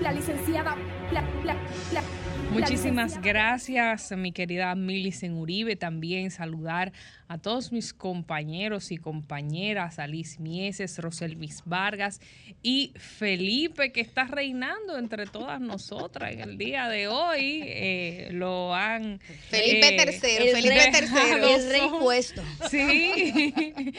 La 0.01 0.11
licenciada. 0.11 0.75
La, 1.11 1.21
la, 1.43 1.53
la, 1.93 2.03
Muchísimas 2.55 3.21
gracias, 3.21 4.13
mi 4.13 4.31
querida 4.31 4.73
Milicen 4.75 5.33
Uribe. 5.33 5.75
También 5.75 6.31
saludar 6.31 6.93
a 7.27 7.37
todos 7.37 7.73
mis 7.73 7.93
compañeros 7.93 8.93
y 8.93 8.97
compañeras, 8.97 9.99
Alice 9.99 10.39
Mieses, 10.39 10.97
Roselvis 10.99 11.63
Vargas 11.65 12.21
y 12.63 12.93
Felipe, 12.95 13.91
que 13.91 13.99
está 13.99 14.23
reinando 14.23 14.97
entre 14.97 15.25
todas 15.25 15.59
nosotras 15.59 16.31
en 16.31 16.39
el 16.39 16.57
día 16.57 16.87
de 16.87 17.09
hoy. 17.09 17.61
Eh, 17.65 18.29
lo 18.31 18.73
han. 18.73 19.19
Felipe 19.49 19.97
tercero, 19.97 20.45
Felipe. 20.53 20.91
El 21.55 21.69
rey 21.69 21.89
puesto. 21.99 22.41
Sí, 22.69 23.53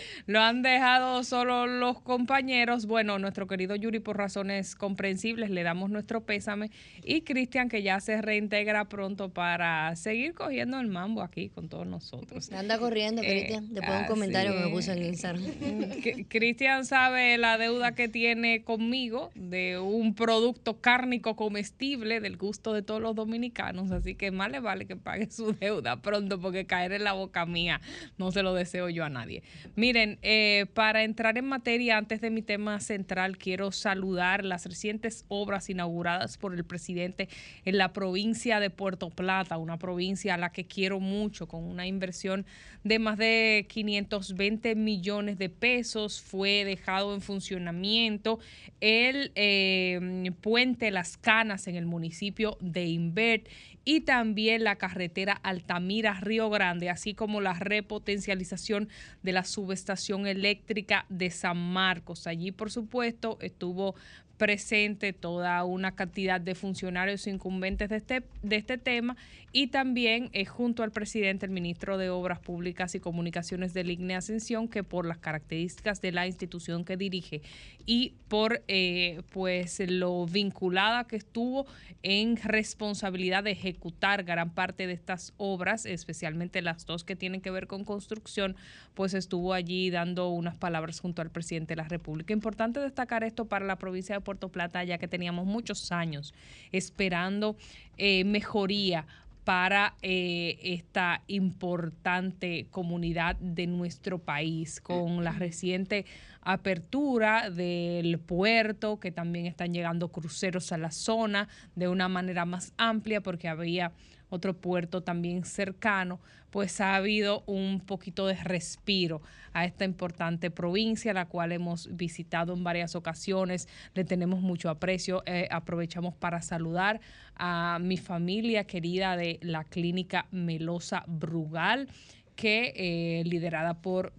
lo 0.27 0.41
han 0.41 0.63
dejado 0.63 1.25
solo 1.25 1.67
los 1.67 2.01
compañeros. 2.01 2.87
Bueno, 2.87 3.19
nuestro 3.19 3.47
querido 3.47 3.77
Yuri, 3.77 4.01
por 4.01 4.17
razones 4.17 4.77
comprensibles, 4.77 5.51
le 5.51 5.63
damos 5.63 5.91
nuestro 5.91 6.25
pésame. 6.25 6.71
Y 7.05 7.21
Cristian, 7.21 7.69
que 7.69 7.83
ya 7.83 8.01
se 8.01 8.23
reintegra 8.47 8.85
pronto 8.89 9.29
para 9.31 9.95
seguir 9.97 10.35
cogiendo 10.35 10.79
el 10.79 10.87
mambo 10.89 11.23
aquí 11.23 11.49
con 11.49 11.69
todos 11.69 11.87
nosotros. 11.87 12.53
Anda 12.53 12.79
corriendo, 12.79 13.23
Eh, 13.23 13.27
Cristian. 13.27 13.75
Después 13.75 13.93
de 13.93 14.01
un 14.01 14.07
comentario 14.07 14.53
que 14.53 14.61
me 14.61 14.69
puso 14.71 14.93
en 14.93 15.03
Instagram. 15.05 15.45
Cristian 16.29 16.85
sabe 16.85 17.39
la 17.39 17.59
deuda 17.59 17.95
que 17.95 18.09
tiene 18.09 18.63
conmigo 18.63 19.31
de 19.35 19.79
un 19.79 20.15
producto 20.15 20.81
cárnico 20.81 21.35
comestible 21.35 22.21
del 22.21 22.37
gusto 22.37 22.73
de 22.73 22.83
todos 22.83 23.03
los 23.03 23.15
dominicanos, 23.15 23.91
así 23.91 24.15
que 24.15 24.31
más 24.31 24.51
le 24.51 24.61
vale 24.61 24.87
que 24.87 24.97
pague 24.97 25.31
su 25.31 25.53
deuda 25.53 26.01
pronto 26.01 26.41
porque 26.41 26.67
caer 26.67 26.93
en 26.93 27.05
la 27.05 27.13
boca 27.13 27.47
mía 27.47 27.81
no 28.19 28.31
se 28.31 28.43
lo 28.43 28.55
deseo 28.55 28.89
yo 28.89 29.05
a 29.05 29.09
nadie. 29.09 29.43
Miren, 29.75 30.19
eh, 30.23 30.67
para 30.75 31.03
entrar 31.03 31.37
en 31.37 31.47
materia, 31.47 31.99
antes 31.99 32.21
de 32.21 32.31
mi 32.31 32.43
tema 32.43 32.79
central, 32.81 33.39
quiero 33.39 33.73
saludar 33.73 34.45
las 34.45 34.67
recientes 34.67 35.25
obras 35.29 35.69
inauguradas 35.69 36.39
por 36.39 36.55
el 36.55 36.65
presidente 36.65 37.29
en 37.65 37.79
la 37.79 37.93
provincia 37.93 38.36
de 38.37 38.71
Puerto 38.71 39.09
Plata, 39.09 39.57
una 39.57 39.79
provincia 39.79 40.35
a 40.35 40.37
la 40.37 40.51
que 40.51 40.67
quiero 40.67 41.01
mucho, 41.01 41.49
con 41.49 41.65
una 41.65 41.87
inversión 41.87 42.45
de 42.85 42.99
más 42.99 43.17
de 43.17 43.67
520 43.69 44.75
millones 44.75 45.39
de 45.39 45.49
pesos. 45.49 46.21
Fue 46.21 46.65
dejado 46.65 47.15
en 47.15 47.23
funcionamiento 47.23 48.39
el 48.81 49.33
eh, 49.37 50.31
puente 50.43 50.91
Las 50.91 51.17
Canas 51.17 51.67
en 51.67 51.77
el 51.77 51.87
municipio 51.87 52.59
de 52.61 52.85
Invert 52.85 53.49
y 53.87 54.01
también 54.01 54.65
la 54.65 54.77
carretera 54.77 55.41
Altamira-Río 55.45 56.51
Grande, 56.51 56.91
así 56.91 57.15
como 57.15 57.41
la 57.41 57.55
repotencialización 57.55 58.89
de 59.23 59.33
la 59.33 59.45
subestación 59.45 60.27
eléctrica 60.27 61.07
de 61.09 61.31
San 61.31 61.57
Marcos. 61.57 62.27
Allí, 62.27 62.51
por 62.51 62.71
supuesto, 62.71 63.39
estuvo 63.41 63.95
presente 64.37 65.13
toda 65.13 65.65
una 65.65 65.95
cantidad 65.95 66.41
de 66.41 66.55
funcionarios 66.55 67.27
incumbentes 67.27 67.89
de 67.89 67.97
este, 67.97 68.23
de 68.43 68.57
este 68.57 68.79
tema 68.79 69.17
y 69.53 69.69
también 69.69 70.29
eh, 70.35 70.45
junto 70.45 70.83
al 70.83 70.91
presidente, 70.91 71.47
el 71.47 71.53
ministro 71.53 71.97
de 71.97 72.11
Obras 72.11 72.41
Públicas 72.41 72.95
y 72.95 73.01
Comunicaciones 73.01 73.73
de 73.73 73.85
Ligne 73.85 74.15
Ascensión, 74.15 74.69
que 74.69 74.85
por 74.85 75.07
las 75.07 75.17
características 75.17 76.03
de 76.03 76.13
la 76.13 76.27
institución 76.27 76.85
que 76.85 76.99
dirige 76.99 77.41
y 77.87 78.13
por 78.29 78.63
eh, 78.69 79.23
pues 79.31 79.81
lo 79.89 80.27
vinculada 80.27 81.07
que 81.07 81.17
estuvo 81.17 81.67
en 82.03 82.37
responsabilidad 82.37 83.45
de 83.45 83.53
ejecutar 83.53 84.25
gran 84.25 84.51
parte 84.51 84.87
de 84.87 84.93
estas 84.93 85.33
obras, 85.39 85.87
especialmente 85.87 86.61
las 86.61 86.85
dos 86.85 87.05
que 87.05 87.17
tienen 87.17 87.41
que 87.41 87.51
ver 87.51 87.67
con 87.67 87.85
construcción, 87.85 88.57
pues 88.93 89.15
estuvo 89.15 89.55
allí 89.55 89.89
dando 89.89 90.29
unas 90.29 90.57
palabras 90.57 91.01
junto 91.01 91.23
al 91.23 91.31
presidente 91.31 91.75
de 91.75 91.83
la 91.83 91.89
República. 91.89 92.35
Importante 92.35 92.81
destacar 92.81 93.25
esto 93.25 93.47
para 93.47 93.65
la 93.65 93.77
provincia 93.77 94.17
de 94.17 94.21
Puerto 94.27 94.51
Plata, 94.51 94.83
ya 94.85 94.99
que 94.99 95.07
teníamos 95.07 95.47
muchos 95.47 95.93
años 95.93 96.35
esperando 96.73 97.57
eh, 97.97 98.25
mejoría 98.25 99.07
para 99.45 99.95
eh, 100.03 100.59
esta 100.61 101.23
importante 101.29 102.67
comunidad 102.73 103.37
de 103.37 103.69
nuestro 103.69 104.19
país, 104.19 104.81
con 104.81 105.23
la 105.23 105.31
reciente 105.31 106.05
apertura 106.43 107.49
del 107.51 108.19
puerto, 108.19 108.99
que 108.99 109.13
también 109.13 109.47
están 109.47 109.73
llegando 109.73 110.09
cruceros 110.09 110.73
a 110.73 110.79
la 110.79 110.91
zona 110.91 111.49
de 111.77 111.87
una 111.87 112.09
manera 112.09 112.45
más 112.45 112.73
amplia, 112.77 113.21
porque 113.21 113.47
había 113.47 113.93
otro 114.31 114.55
puerto 114.55 115.05
también 115.05 115.45
cercano, 115.45 116.19
pues 116.57 116.81
ha 116.81 116.97
habido 116.97 117.43
un 117.45 117.81
poquito 117.81 118.27
de 118.27 118.33
respiro 118.33 119.21
a 119.53 119.67
esta 119.67 119.85
importante 119.85 120.51
provincia, 120.51 121.13
la 121.13 121.27
cual 121.27 121.53
hemos 121.53 121.95
visitado 121.95 122.55
en 122.55 122.65
varias 122.65 122.95
ocasiones, 122.95 123.69
le 123.93 124.05
tenemos 124.05 124.41
mucho 124.41 124.71
aprecio, 124.71 125.23
eh, 125.27 125.49
aprovechamos 125.51 126.15
para 126.15 126.41
saludar 126.41 127.03
a 127.35 127.79
mi 127.83 127.99
familia 127.99 128.65
querida 128.65 129.19
de 129.19 129.39
la 129.43 129.65
clínica 129.65 130.29
Melosa 130.31 131.05
Brugal, 131.07 131.91
que 132.37 132.73
eh, 132.75 133.23
liderada 133.27 133.83
por 133.83 134.15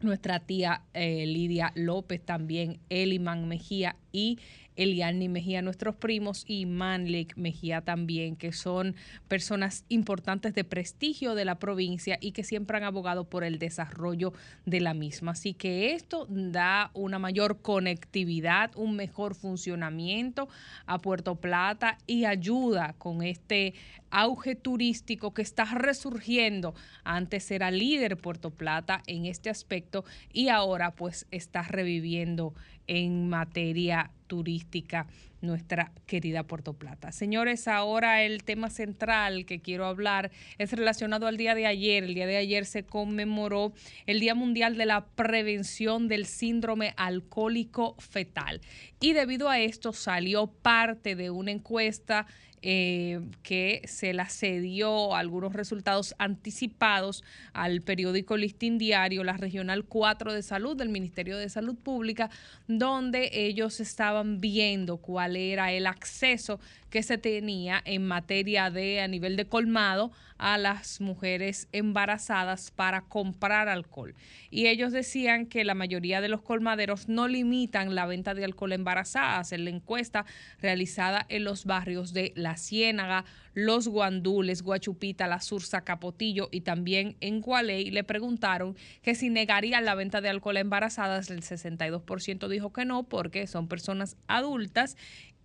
nuestra 0.00 0.40
tía 0.40 0.82
eh, 0.94 1.26
Lidia 1.26 1.70
López, 1.76 2.20
también 2.24 2.80
Eliman 2.88 3.46
Mejía 3.46 3.94
y 4.12 4.38
Eliani 4.78 5.28
Mejía, 5.28 5.60
nuestros 5.60 5.96
primos, 5.96 6.44
y 6.46 6.64
Manlek 6.64 7.36
Mejía 7.36 7.80
también, 7.80 8.36
que 8.36 8.52
son 8.52 8.94
personas 9.26 9.84
importantes 9.88 10.54
de 10.54 10.62
prestigio 10.62 11.34
de 11.34 11.44
la 11.44 11.58
provincia 11.58 12.16
y 12.20 12.30
que 12.30 12.44
siempre 12.44 12.76
han 12.76 12.84
abogado 12.84 13.24
por 13.24 13.42
el 13.42 13.58
desarrollo 13.58 14.32
de 14.66 14.80
la 14.80 14.94
misma. 14.94 15.32
Así 15.32 15.52
que 15.52 15.94
esto 15.94 16.26
da 16.30 16.92
una 16.94 17.18
mayor 17.18 17.60
conectividad, 17.60 18.70
un 18.76 18.94
mejor 18.94 19.34
funcionamiento 19.34 20.48
a 20.86 20.98
Puerto 21.00 21.34
Plata 21.34 21.98
y 22.06 22.24
ayuda 22.24 22.94
con 22.98 23.22
este 23.22 23.74
auge 24.10 24.54
turístico 24.54 25.34
que 25.34 25.42
está 25.42 25.64
resurgiendo. 25.64 26.74
Antes 27.02 27.50
era 27.50 27.72
líder 27.72 28.16
Puerto 28.16 28.50
Plata 28.50 29.02
en 29.08 29.26
este 29.26 29.50
aspecto 29.50 30.04
y 30.32 30.48
ahora 30.50 30.92
pues 30.92 31.26
está 31.32 31.62
reviviendo 31.62 32.54
en 32.86 33.28
materia 33.28 33.97
turística 34.26 35.06
nuestra 35.40 35.92
querida 36.06 36.42
Puerto 36.42 36.72
Plata. 36.72 37.12
Señores, 37.12 37.68
ahora 37.68 38.22
el 38.22 38.42
tema 38.42 38.70
central 38.70 39.44
que 39.46 39.60
quiero 39.60 39.86
hablar 39.86 40.30
es 40.58 40.72
relacionado 40.72 41.26
al 41.26 41.36
día 41.36 41.54
de 41.54 41.66
ayer. 41.66 42.04
El 42.04 42.14
día 42.14 42.26
de 42.26 42.36
ayer 42.36 42.66
se 42.66 42.84
conmemoró 42.84 43.72
el 44.06 44.20
Día 44.20 44.34
Mundial 44.34 44.76
de 44.76 44.86
la 44.86 45.06
Prevención 45.06 46.08
del 46.08 46.26
Síndrome 46.26 46.94
Alcohólico 46.96 47.94
Fetal. 47.98 48.60
Y 49.00 49.12
debido 49.12 49.48
a 49.48 49.60
esto 49.60 49.92
salió 49.92 50.48
parte 50.48 51.14
de 51.14 51.30
una 51.30 51.52
encuesta 51.52 52.26
eh, 52.62 53.20
que 53.42 53.82
se 53.86 54.12
la 54.12 54.28
cedió 54.28 55.14
algunos 55.14 55.52
resultados 55.52 56.14
anticipados 56.18 57.24
al 57.52 57.82
periódico 57.82 58.36
Listín 58.36 58.78
Diario, 58.78 59.24
la 59.24 59.36
Regional 59.36 59.84
4 59.84 60.32
de 60.32 60.42
Salud 60.42 60.76
del 60.76 60.88
Ministerio 60.88 61.36
de 61.36 61.48
Salud 61.48 61.76
Pública, 61.76 62.30
donde 62.66 63.30
ellos 63.32 63.80
estaban 63.80 64.40
viendo 64.40 64.98
cuál 64.98 65.36
era 65.36 65.72
el 65.72 65.86
acceso 65.86 66.60
que 66.90 67.02
se 67.02 67.18
tenía 67.18 67.82
en 67.84 68.06
materia 68.06 68.70
de 68.70 69.00
a 69.00 69.08
nivel 69.08 69.36
de 69.36 69.46
colmado 69.46 70.10
a 70.38 70.56
las 70.56 71.00
mujeres 71.00 71.68
embarazadas 71.72 72.70
para 72.70 73.02
comprar 73.02 73.68
alcohol. 73.68 74.14
Y 74.50 74.68
ellos 74.68 74.92
decían 74.92 75.46
que 75.46 75.64
la 75.64 75.74
mayoría 75.74 76.20
de 76.20 76.28
los 76.28 76.42
colmaderos 76.42 77.08
no 77.08 77.28
limitan 77.28 77.94
la 77.94 78.06
venta 78.06 78.34
de 78.34 78.44
alcohol 78.44 78.72
embarazadas. 78.72 79.52
En 79.52 79.64
la 79.64 79.70
encuesta 79.70 80.24
realizada 80.62 81.26
en 81.28 81.44
los 81.44 81.64
barrios 81.64 82.12
de 82.12 82.32
La 82.36 82.47
Ciénaga, 82.56 83.24
Los 83.54 83.88
Guandules, 83.88 84.62
Guachupita, 84.62 85.26
La 85.26 85.40
Sursa, 85.40 85.82
Capotillo 85.82 86.48
y 86.50 86.62
también 86.62 87.16
en 87.20 87.40
Gualey 87.40 87.90
le 87.90 88.04
preguntaron 88.04 88.76
que 89.02 89.14
si 89.14 89.30
negarían 89.30 89.84
la 89.84 89.94
venta 89.94 90.20
de 90.20 90.28
alcohol 90.28 90.56
a 90.56 90.60
embarazadas, 90.60 91.30
el 91.30 91.42
62% 91.42 92.48
dijo 92.48 92.72
que 92.72 92.84
no 92.84 93.04
porque 93.04 93.46
son 93.46 93.68
personas 93.68 94.16
adultas 94.26 94.96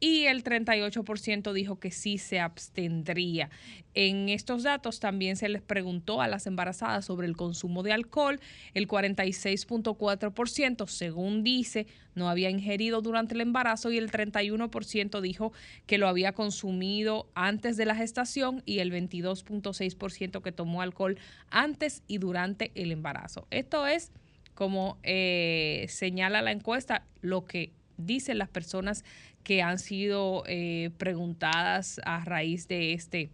y 0.03 0.25
el 0.25 0.43
38% 0.43 1.53
dijo 1.53 1.79
que 1.79 1.89
sí 1.89 2.17
se 2.17 2.41
abstendría. 2.41 3.49
En 3.93 4.27
estos 4.27 4.63
datos 4.63 4.99
también 4.99 5.37
se 5.37 5.47
les 5.47 5.61
preguntó 5.61 6.21
a 6.21 6.27
las 6.27 6.45
embarazadas 6.45 7.05
sobre 7.05 7.25
el 7.25 7.37
consumo 7.37 7.83
de 7.83 7.93
alcohol. 7.93 8.41
El 8.73 8.89
46.4%, 8.89 10.87
según 10.87 11.41
dice, 11.45 11.87
no 12.15 12.27
había 12.27 12.49
ingerido 12.49 13.01
durante 13.01 13.33
el 13.33 13.39
embarazo 13.39 13.93
y 13.93 13.97
el 13.97 14.11
31% 14.11 15.21
dijo 15.21 15.53
que 15.85 15.97
lo 15.97 16.09
había 16.09 16.33
consumido 16.33 17.29
antes 17.33 17.77
de 17.77 17.85
la 17.85 17.95
gestación 17.95 18.61
y 18.65 18.79
el 18.79 18.91
22.6% 18.91 20.41
que 20.41 20.51
tomó 20.51 20.81
alcohol 20.81 21.17
antes 21.49 22.03
y 22.09 22.17
durante 22.17 22.73
el 22.75 22.91
embarazo. 22.91 23.47
Esto 23.51 23.87
es, 23.87 24.11
como 24.53 24.97
eh, 25.03 25.85
señala 25.87 26.41
la 26.41 26.51
encuesta, 26.51 27.05
lo 27.21 27.45
que 27.45 27.71
dicen 27.97 28.37
las 28.37 28.49
personas 28.49 29.03
que 29.43 29.61
han 29.61 29.79
sido 29.79 30.43
eh, 30.47 30.89
preguntadas 30.97 31.99
a 32.05 32.23
raíz 32.23 32.67
de 32.67 32.93
este 32.93 33.29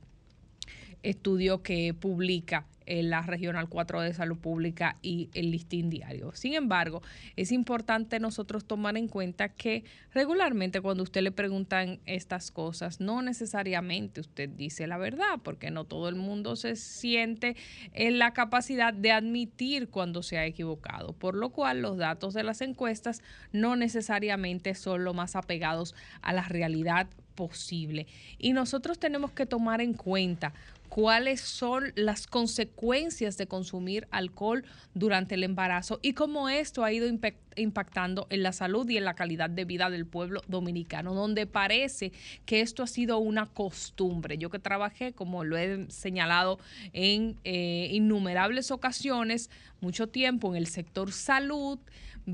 estudio 1.03 1.61
que 1.63 1.93
publica 1.93 2.65
la 2.89 3.21
Regional 3.21 3.69
4 3.69 4.01
de 4.01 4.13
Salud 4.13 4.37
Pública 4.37 4.97
y 5.01 5.29
el 5.33 5.51
Listín 5.51 5.89
Diario. 5.89 6.31
Sin 6.33 6.55
embargo, 6.55 7.01
es 7.35 7.51
importante 7.51 8.19
nosotros 8.19 8.65
tomar 8.65 8.97
en 8.97 9.07
cuenta 9.07 9.49
que 9.49 9.83
regularmente 10.13 10.81
cuando 10.81 11.03
usted 11.03 11.21
le 11.21 11.31
preguntan 11.31 11.99
estas 12.05 12.51
cosas, 12.51 12.99
no 12.99 13.21
necesariamente 13.21 14.21
usted 14.21 14.49
dice 14.49 14.87
la 14.87 14.97
verdad, 14.97 15.39
porque 15.43 15.69
no 15.71 15.85
todo 15.85 16.09
el 16.09 16.15
mundo 16.15 16.55
se 16.55 16.75
siente 16.75 17.55
en 17.93 18.17
la 18.17 18.33
capacidad 18.33 18.93
de 18.93 19.11
admitir 19.11 19.89
cuando 19.89 20.23
se 20.23 20.37
ha 20.37 20.45
equivocado, 20.45 21.13
por 21.13 21.35
lo 21.35 21.49
cual 21.49 21.81
los 21.81 21.97
datos 21.97 22.33
de 22.33 22.43
las 22.43 22.61
encuestas 22.61 23.21
no 23.51 23.75
necesariamente 23.75 24.73
son 24.73 25.03
lo 25.03 25.13
más 25.13 25.35
apegados 25.35 25.95
a 26.21 26.33
la 26.33 26.43
realidad 26.43 27.07
posible. 27.35 28.05
Y 28.37 28.51
nosotros 28.51 28.99
tenemos 28.99 29.31
que 29.31 29.45
tomar 29.45 29.79
en 29.79 29.93
cuenta 29.93 30.53
cuáles 30.89 31.39
son 31.39 31.93
las 31.95 32.27
consecuencias 32.27 33.37
de 33.37 33.47
consumir 33.47 34.07
alcohol 34.11 34.65
durante 34.93 35.35
el 35.35 35.43
embarazo 35.43 35.99
y 36.01 36.13
cómo 36.13 36.49
esto 36.49 36.83
ha 36.83 36.91
ido 36.91 37.07
impactando 37.55 38.27
en 38.29 38.43
la 38.43 38.51
salud 38.51 38.89
y 38.89 38.97
en 38.97 39.05
la 39.05 39.13
calidad 39.13 39.49
de 39.49 39.65
vida 39.65 39.89
del 39.89 40.07
pueblo 40.07 40.41
dominicano, 40.47 41.13
donde 41.13 41.45
parece 41.45 42.11
que 42.45 42.61
esto 42.61 42.83
ha 42.83 42.87
sido 42.87 43.19
una 43.19 43.45
costumbre. 43.45 44.37
Yo 44.37 44.49
que 44.49 44.59
trabajé, 44.59 45.13
como 45.13 45.43
lo 45.43 45.57
he 45.57 45.89
señalado 45.89 46.59
en 46.91 47.37
eh, 47.43 47.89
innumerables 47.91 48.71
ocasiones, 48.71 49.49
mucho 49.81 50.07
tiempo 50.07 50.49
en 50.49 50.57
el 50.57 50.67
sector 50.67 51.11
salud, 51.11 51.79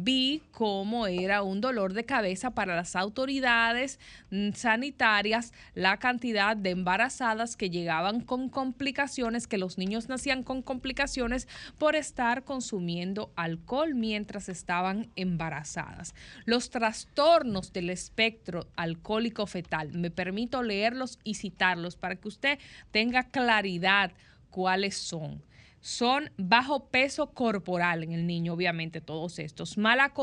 vi 0.04 0.44
cómo 0.52 1.08
era 1.08 1.44
un 1.44 1.62
dolor 1.62 1.94
de 1.94 2.06
cabeza 2.06 2.52
para 2.52 2.76
las 2.76 2.96
autoridades 2.96 4.00
mm, 4.32 4.52
sanitarias 4.52 5.54
la 5.74 5.98
cantidad 5.98 6.58
de 6.58 6.72
embarazadas 6.72 7.56
que 7.56 7.70
llegaban 7.70 8.22
con 8.22 8.50
complicaciones, 8.50 9.48
que 9.48 9.58
los 9.58 9.78
niños 9.78 10.10
nacían 10.10 10.44
con 10.44 10.62
complicaciones 10.62 11.48
por 11.78 11.96
estar 11.96 12.44
consumiendo 12.44 13.32
alcohol 13.36 13.96
mientras 13.96 14.50
estaban 14.50 15.10
embarazadas. 15.16 16.14
Los 16.46 16.70
trastornos 16.70 17.74
del 17.74 17.90
espectro 17.90 18.68
alcohólico 18.76 19.48
fetal, 19.48 19.92
me 19.94 20.12
permito 20.12 20.64
leerlos 20.64 21.20
y 21.24 21.36
citarlos 21.36 21.96
para 21.96 22.16
que 22.16 22.28
usted 22.28 22.60
tenga 22.92 23.24
claridad 23.24 24.12
cuáles 24.50 24.98
son 24.98 25.42
son 25.86 26.32
bajo 26.36 26.88
peso 26.88 27.28
corporal 27.28 28.04
en 28.04 28.12
el 28.12 28.26
niño, 28.26 28.54
obviamente 28.54 29.02
todos 29.02 29.38
estos, 29.38 29.78
mala, 29.78 30.14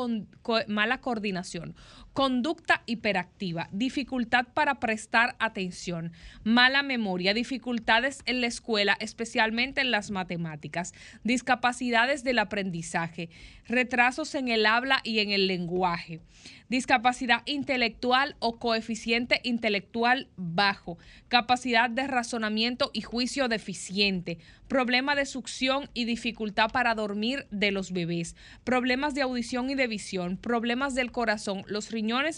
mala 0.67 1.01
coordinación, 1.01 1.77
conducta 2.13 2.83
hiperactiva, 2.87 3.69
dificultad 3.73 4.47
para 4.53 4.81
prestar 4.81 5.35
atención, 5.39 6.13
mala 6.45 6.83
memoria, 6.83 7.33
dificultades 7.33 8.21
en 8.27 8.41
la 8.41 8.49
escuela, 8.49 8.97
especialmente 9.01 9.81
en 9.81 9.91
las 9.91 10.11
matemáticas, 10.11 10.93
discapacidades 11.25 12.23
del 12.23 12.39
aprendizaje, 12.39 13.31
retrasos 13.67 14.35
en 14.35 14.49
el 14.49 14.67
habla 14.67 15.01
y 15.05 15.21
en 15.21 15.31
el 15.31 15.47
lenguaje, 15.47 16.21
discapacidad 16.69 17.43
intelectual 17.47 18.37
o 18.41 18.59
coeficiente 18.59 19.41
intelectual 19.43 20.29
bajo, 20.37 20.99
capacidad 21.29 21.89
de 21.89 22.07
razonamiento 22.07 22.91
y 22.93 23.03
juicio 23.03 23.49
deficiente, 23.49 24.39
problema 24.69 25.15
de 25.15 25.27
succión 25.27 25.89
y 25.95 26.05
dificultad 26.05 26.71
para 26.71 26.95
dormir 26.95 27.47
de 27.51 27.71
los 27.71 27.93
bebés, 27.93 28.37
problemas 28.65 29.15
de 29.15 29.23
audición 29.23 29.71
y 29.71 29.75
de 29.75 29.87
visión, 29.87 30.37
problemas 30.37 30.95
del 30.95 31.13
corazón, 31.13 31.65
los 31.67 31.91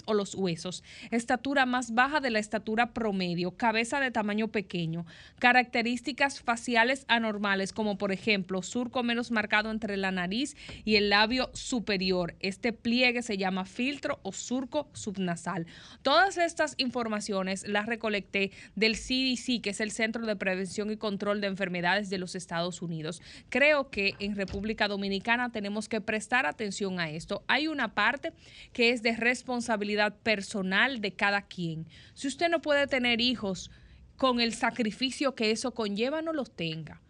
o 0.07 0.15
los 0.15 0.35
huesos, 0.35 0.85
estatura 1.11 1.65
más 1.67 1.95
baja 1.95 2.21
de 2.21 2.31
la 2.31 2.39
estatura 2.39 2.93
promedio, 2.93 3.57
cabeza 3.57 3.99
de 3.99 4.11
tamaño 4.11 4.49
pequeño, 4.49 5.07
características 5.39 6.41
faciales 6.41 7.05
anormales 7.09 7.73
como 7.73 7.97
por 7.97 8.13
ejemplo 8.13 8.63
surco 8.63 9.03
menos 9.03 9.31
marcado 9.31 9.71
entre 9.71 9.97
la 9.97 10.11
nariz 10.11 10.57
y 10.85 10.97
el 10.97 11.09
labio 11.09 11.51
superior. 11.55 12.35
Este 12.41 12.73
pliegue 12.73 13.23
se 13.23 13.39
llama 13.39 13.65
filtro 13.65 14.21
o 14.23 14.33
surco 14.33 14.89
subnasal. 14.93 15.67
Todas 16.03 16.37
estas 16.37 16.75
informaciones 16.77 17.67
las 17.67 17.87
recolecté 17.87 18.53
del 18.75 18.97
CDC, 18.97 19.63
que 19.63 19.71
es 19.71 19.81
el 19.81 19.91
Centro 19.91 20.27
de 20.27 20.37
Prevención 20.37 20.91
y 20.91 20.97
Control 20.97 21.41
de 21.41 21.47
Enfermedades 21.47 22.11
de 22.11 22.19
los 22.19 22.35
Estados 22.35 22.83
Unidos. 22.83 23.23
Creo 23.49 23.91
que 23.91 24.15
en 24.19 24.37
República 24.37 24.89
Dominicana 24.89 25.51
tenemos 25.51 25.89
que 25.89 26.01
prestar 26.01 26.47
atención 26.47 27.01
a 27.01 27.11
esto. 27.11 27.43
Hay 27.49 27.67
una 27.67 27.95
parte 27.95 28.33
que 28.73 28.91
es 28.91 29.03
de 29.03 29.17
responsabilidad 29.17 29.54
responsabilidad 29.55 30.17
personal 30.17 31.01
de 31.01 31.13
cada 31.13 31.43
quien. 31.43 31.87
Si 32.15 32.27
usted 32.27 32.49
no 32.49 32.61
puede 32.61 32.89
tener 32.89 33.21
hijos 33.21 33.71
con 34.17 34.41
el 34.41 34.53
sacrificio 34.53 35.37
que 35.37 35.53
eso 35.53 35.75
conlleva, 35.75 36.23
no 36.23 36.33
los 36.33 36.51
tenga. 36.51 37.01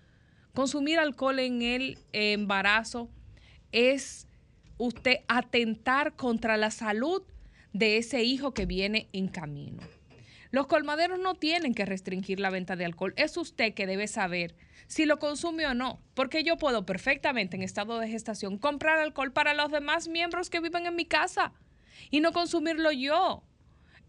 Consumir 0.53 0.99
alcohol 0.99 1.39
en 1.39 1.63
el 1.63 1.99
embarazo 2.13 3.09
es 3.73 4.27
usted 4.77 5.21
atentar 5.27 6.17
contra 6.17 6.59
la 6.59 6.71
salud 6.71 7.23
de 7.73 7.97
ese 7.97 8.23
hijo 8.25 8.53
que 8.53 8.67
viene 8.67 9.09
en 9.13 9.29
camino. 9.29 9.83
Los 10.51 10.67
colmaderos 10.67 11.19
no 11.19 11.35
tienen 11.35 11.75
que 11.75 11.87
restringir 11.87 12.41
la 12.41 12.51
venta 12.51 12.77
de 12.77 12.85
alcohol. 12.85 13.15
Es 13.17 13.39
usted 13.39 13.73
que 13.73 13.87
debe 13.87 14.07
saber 14.07 14.55
si 14.87 15.07
lo 15.07 15.19
consume 15.19 15.67
o 15.67 15.75
no, 15.75 15.99
porque 16.13 16.45
yo 16.45 16.59
puedo 16.59 16.85
perfectamente 16.85 17.57
en 17.57 17.63
estado 17.63 17.99
de 17.99 18.09
gestación 18.09 18.59
comprar 18.59 18.99
alcohol 18.99 19.33
para 19.33 19.55
los 19.55 19.73
demás 19.73 20.09
miembros 20.09 20.51
que 20.51 20.61
viven 20.61 20.87
en 20.87 20.95
mi 20.95 21.07
casa 21.07 21.55
y 22.11 22.21
no 22.21 22.33
consumirlo 22.33 22.93
yo. 22.93 23.43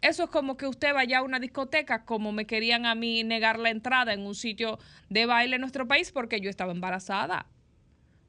Eso 0.02 0.26
es 0.26 0.30
como 0.30 0.58
que 0.58 0.68
usted 0.68 0.94
vaya 0.94 1.20
a 1.20 1.24
una 1.24 1.40
discoteca, 1.40 2.06
como 2.06 2.32
me 2.32 2.46
querían 2.46 2.86
a 2.86 2.96
mí 2.96 3.24
negar 3.24 3.58
la 3.58 3.70
entrada 3.70 4.14
en 4.14 4.22
un 4.22 4.36
sitio 4.36 4.78
de 5.10 5.26
baile 5.26 5.56
en 5.56 5.62
nuestro 5.62 5.88
país 5.88 6.12
porque 6.12 6.40
yo 6.42 6.50
estaba 6.50 6.72
embarazada. 6.72 7.48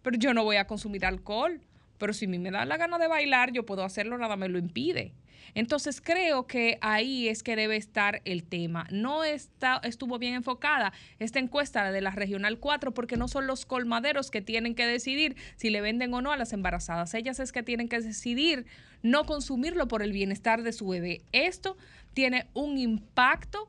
Pero 0.03 0.17
yo 0.19 0.33
no 0.33 0.45
voy 0.45 0.57
a 0.57 0.67
consumir 0.67 1.05
alcohol. 1.05 1.61
Pero 1.99 2.13
si 2.13 2.27
a 2.27 2.29
mí 2.29 2.39
me 2.39 2.51
da 2.51 2.65
la 2.65 2.77
gana 2.77 2.99
de 2.99 3.09
bailar, 3.09 3.53
yo 3.53 3.67
puedo 3.67 3.83
hacerlo, 3.83 4.19
nada 4.19 4.37
me 4.37 4.49
lo 4.49 4.59
impide. 4.59 5.15
Entonces 5.55 6.01
creo 6.03 6.47
que 6.47 6.79
ahí 6.83 7.29
es 7.29 7.43
que 7.43 7.57
debe 7.57 7.77
estar 7.77 8.21
el 8.25 8.45
tema. 8.45 8.87
No 8.91 9.25
está, 9.25 9.81
estuvo 9.85 10.19
bien 10.19 10.35
enfocada 10.35 10.93
esta 11.19 11.39
encuesta 11.39 11.91
de 11.91 12.01
la 12.01 12.11
Regional 12.11 12.59
4 12.59 12.93
porque 12.93 13.17
no 13.17 13.27
son 13.27 13.47
los 13.47 13.65
colmaderos 13.65 14.31
que 14.31 14.43
tienen 14.43 14.75
que 14.75 14.87
decidir 14.87 15.37
si 15.57 15.71
le 15.71 15.81
venden 15.81 16.13
o 16.13 16.21
no 16.21 16.33
a 16.33 16.37
las 16.37 16.53
embarazadas. 16.53 17.15
Ellas 17.15 17.41
es 17.41 17.53
que 17.53 17.63
tienen 17.63 17.89
que 17.89 18.01
decidir 18.01 18.67
no 19.11 19.25
consumirlo 19.25 19.89
por 19.89 20.03
el 20.03 20.13
bienestar 20.13 20.63
de 20.63 20.73
su 20.73 20.89
bebé. 20.89 21.23
Esto 21.33 21.77
tiene 22.15 22.49
un 22.55 22.79
impacto 22.79 23.69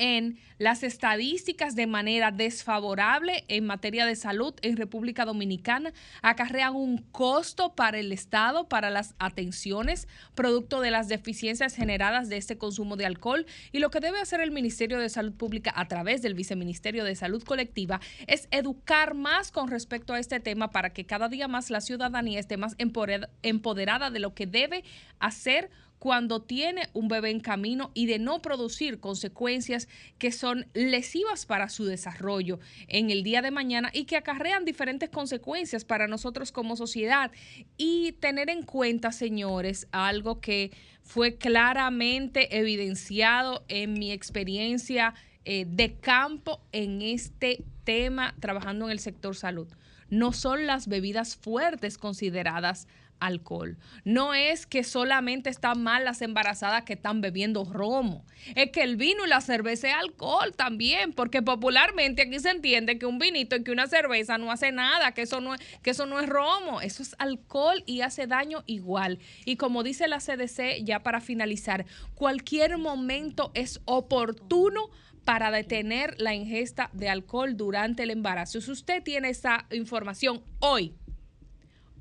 en 0.00 0.38
las 0.56 0.82
estadísticas 0.82 1.76
de 1.76 1.86
manera 1.86 2.30
desfavorable 2.30 3.44
en 3.48 3.66
materia 3.66 4.06
de 4.06 4.16
salud 4.16 4.54
en 4.62 4.78
República 4.78 5.26
Dominicana, 5.26 5.92
acarrean 6.22 6.74
un 6.74 6.98
costo 6.98 7.74
para 7.74 7.98
el 7.98 8.10
Estado, 8.10 8.66
para 8.66 8.88
las 8.88 9.14
atenciones, 9.18 10.08
producto 10.34 10.80
de 10.80 10.90
las 10.90 11.08
deficiencias 11.08 11.76
generadas 11.76 12.30
de 12.30 12.38
este 12.38 12.56
consumo 12.56 12.96
de 12.96 13.04
alcohol. 13.04 13.46
Y 13.72 13.78
lo 13.78 13.90
que 13.90 14.00
debe 14.00 14.20
hacer 14.20 14.40
el 14.40 14.50
Ministerio 14.50 14.98
de 14.98 15.10
Salud 15.10 15.34
Pública 15.34 15.72
a 15.76 15.86
través 15.86 16.22
del 16.22 16.34
Viceministerio 16.34 17.04
de 17.04 17.14
Salud 17.14 17.42
Colectiva 17.42 18.00
es 18.26 18.48
educar 18.50 19.14
más 19.14 19.52
con 19.52 19.68
respecto 19.68 20.14
a 20.14 20.18
este 20.18 20.40
tema 20.40 20.70
para 20.70 20.90
que 20.90 21.04
cada 21.04 21.28
día 21.28 21.46
más 21.46 21.68
la 21.68 21.82
ciudadanía 21.82 22.40
esté 22.40 22.56
más 22.56 22.76
empoder- 22.78 23.28
empoderada 23.42 24.10
de 24.10 24.20
lo 24.20 24.34
que 24.34 24.46
debe 24.46 24.82
hacer 25.18 25.70
cuando 26.00 26.40
tiene 26.40 26.88
un 26.94 27.08
bebé 27.08 27.30
en 27.30 27.40
camino 27.40 27.90
y 27.92 28.06
de 28.06 28.18
no 28.18 28.40
producir 28.40 29.00
consecuencias 29.00 29.86
que 30.18 30.32
son 30.32 30.66
lesivas 30.72 31.44
para 31.44 31.68
su 31.68 31.84
desarrollo 31.84 32.58
en 32.88 33.10
el 33.10 33.22
día 33.22 33.42
de 33.42 33.50
mañana 33.50 33.90
y 33.92 34.06
que 34.06 34.16
acarrean 34.16 34.64
diferentes 34.64 35.10
consecuencias 35.10 35.84
para 35.84 36.08
nosotros 36.08 36.52
como 36.52 36.74
sociedad. 36.74 37.30
Y 37.76 38.12
tener 38.12 38.48
en 38.48 38.62
cuenta, 38.62 39.12
señores, 39.12 39.88
algo 39.92 40.40
que 40.40 40.72
fue 41.02 41.36
claramente 41.36 42.58
evidenciado 42.58 43.64
en 43.68 43.92
mi 43.92 44.10
experiencia 44.10 45.14
eh, 45.44 45.66
de 45.68 45.96
campo 45.98 46.62
en 46.72 47.02
este 47.02 47.62
tema 47.84 48.34
trabajando 48.40 48.86
en 48.86 48.92
el 48.92 49.00
sector 49.00 49.36
salud. 49.36 49.68
No 50.08 50.32
son 50.32 50.66
las 50.66 50.88
bebidas 50.88 51.36
fuertes 51.36 51.98
consideradas 51.98 52.88
alcohol. 53.20 53.78
No 54.04 54.34
es 54.34 54.66
que 54.66 54.82
solamente 54.82 55.50
están 55.50 55.82
mal 55.82 56.04
las 56.04 56.22
embarazadas 56.22 56.84
que 56.84 56.94
están 56.94 57.20
bebiendo 57.20 57.64
romo. 57.64 58.24
Es 58.54 58.70
que 58.70 58.82
el 58.82 58.96
vino 58.96 59.24
y 59.24 59.28
la 59.28 59.40
cerveza 59.40 59.88
es 59.88 59.94
alcohol 59.94 60.54
también, 60.56 61.12
porque 61.12 61.42
popularmente 61.42 62.22
aquí 62.22 62.38
se 62.40 62.50
entiende 62.50 62.98
que 62.98 63.06
un 63.06 63.18
vinito 63.18 63.56
y 63.56 63.62
que 63.62 63.70
una 63.70 63.86
cerveza 63.86 64.38
no 64.38 64.50
hace 64.50 64.72
nada, 64.72 65.12
que 65.12 65.22
eso 65.22 65.40
no 65.40 65.54
que 65.82 65.90
eso 65.90 66.06
no 66.06 66.20
es 66.20 66.28
romo, 66.28 66.80
eso 66.80 67.02
es 67.02 67.14
alcohol 67.18 67.82
y 67.86 68.00
hace 68.00 68.26
daño 68.26 68.62
igual. 68.66 69.18
Y 69.44 69.56
como 69.56 69.82
dice 69.82 70.08
la 70.08 70.18
CDC, 70.18 70.84
ya 70.84 71.02
para 71.02 71.20
finalizar, 71.20 71.86
cualquier 72.14 72.78
momento 72.78 73.50
es 73.54 73.80
oportuno 73.84 74.90
para 75.24 75.50
detener 75.50 76.14
la 76.18 76.34
ingesta 76.34 76.90
de 76.92 77.08
alcohol 77.08 77.56
durante 77.56 78.02
el 78.02 78.10
embarazo. 78.10 78.60
Si 78.60 78.70
usted 78.70 79.02
tiene 79.02 79.30
esa 79.30 79.66
información 79.70 80.42
hoy, 80.58 80.94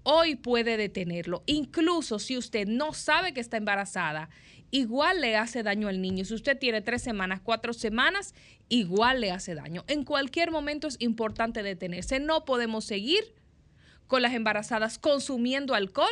hoy 0.04 0.36
puede 0.36 0.78
detenerlo. 0.78 1.44
Incluso 1.46 2.20
si 2.20 2.38
usted 2.38 2.68
no 2.68 2.94
sabe 2.94 3.34
que 3.34 3.40
está 3.40 3.58
embarazada, 3.58 4.30
igual 4.72 5.22
le 5.22 5.36
hace 5.36 5.64
daño 5.64 5.88
al 5.88 6.02
niño. 6.02 6.26
Si 6.26 6.34
usted 6.34 6.58
tiene 6.58 6.82
tres 6.82 7.02
semanas, 7.02 7.42
cuatro 7.44 7.74
semanas, 7.74 8.34
igual 8.70 9.22
le 9.22 9.32
hace 9.32 9.56
daño. 9.56 9.84
En 9.88 10.04
cualquier 10.04 10.52
momento 10.52 10.88
es 10.88 10.98
importante 11.00 11.64
detenerse. 11.64 12.20
No 12.20 12.46
podemos 12.46 12.86
seguir 12.86 13.34
con 14.08 14.22
las 14.22 14.34
embarazadas 14.34 14.98
consumiendo 14.98 15.76
alcohol, 15.76 16.08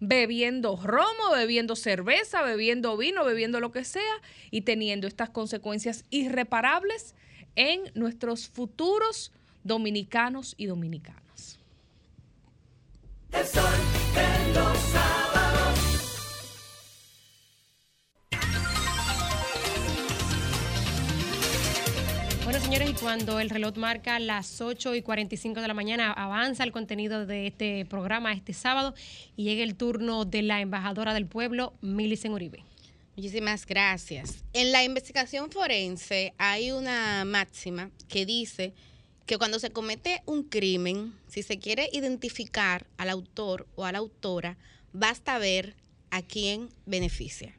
bebiendo 0.00 0.76
romo, 0.76 1.30
bebiendo 1.34 1.76
cerveza, 1.76 2.42
bebiendo 2.42 2.96
vino, 2.96 3.24
bebiendo 3.24 3.60
lo 3.60 3.72
que 3.72 3.84
sea 3.84 4.02
y 4.50 4.62
teniendo 4.62 5.06
estas 5.06 5.30
consecuencias 5.30 6.04
irreparables 6.10 7.14
en 7.56 7.80
nuestros 7.94 8.48
futuros 8.48 9.32
dominicanos 9.64 10.54
y 10.56 10.66
dominicanas. 10.66 11.57
El 13.32 13.46
sol 13.46 13.64
de 14.14 14.54
los 14.54 14.78
sábados. 14.78 15.78
Bueno, 22.44 22.60
señores, 22.60 22.90
y 22.90 22.94
cuando 22.94 23.38
el 23.40 23.50
reloj 23.50 23.76
marca 23.76 24.18
las 24.18 24.60
8 24.60 24.94
y 24.94 25.02
45 25.02 25.60
de 25.60 25.68
la 25.68 25.74
mañana, 25.74 26.12
avanza 26.12 26.64
el 26.64 26.72
contenido 26.72 27.26
de 27.26 27.46
este 27.46 27.84
programa 27.84 28.32
este 28.32 28.54
sábado 28.54 28.94
y 29.36 29.44
llega 29.44 29.62
el 29.62 29.74
turno 29.76 30.24
de 30.24 30.42
la 30.42 30.60
embajadora 30.60 31.12
del 31.12 31.26
pueblo, 31.26 31.74
Milicen 31.82 32.32
Uribe. 32.32 32.64
Muchísimas 33.18 33.66
gracias. 33.66 34.44
En 34.52 34.72
la 34.72 34.84
investigación 34.84 35.50
forense 35.50 36.34
hay 36.38 36.70
una 36.70 37.24
máxima 37.24 37.90
que 38.08 38.24
dice 38.24 38.72
que 39.28 39.36
cuando 39.36 39.58
se 39.58 39.70
comete 39.70 40.22
un 40.24 40.42
crimen, 40.42 41.14
si 41.28 41.42
se 41.42 41.58
quiere 41.58 41.90
identificar 41.92 42.86
al 42.96 43.10
autor 43.10 43.68
o 43.76 43.84
a 43.84 43.92
la 43.92 43.98
autora, 43.98 44.56
basta 44.94 45.38
ver 45.38 45.76
a 46.10 46.22
quién 46.22 46.70
beneficia. 46.86 47.54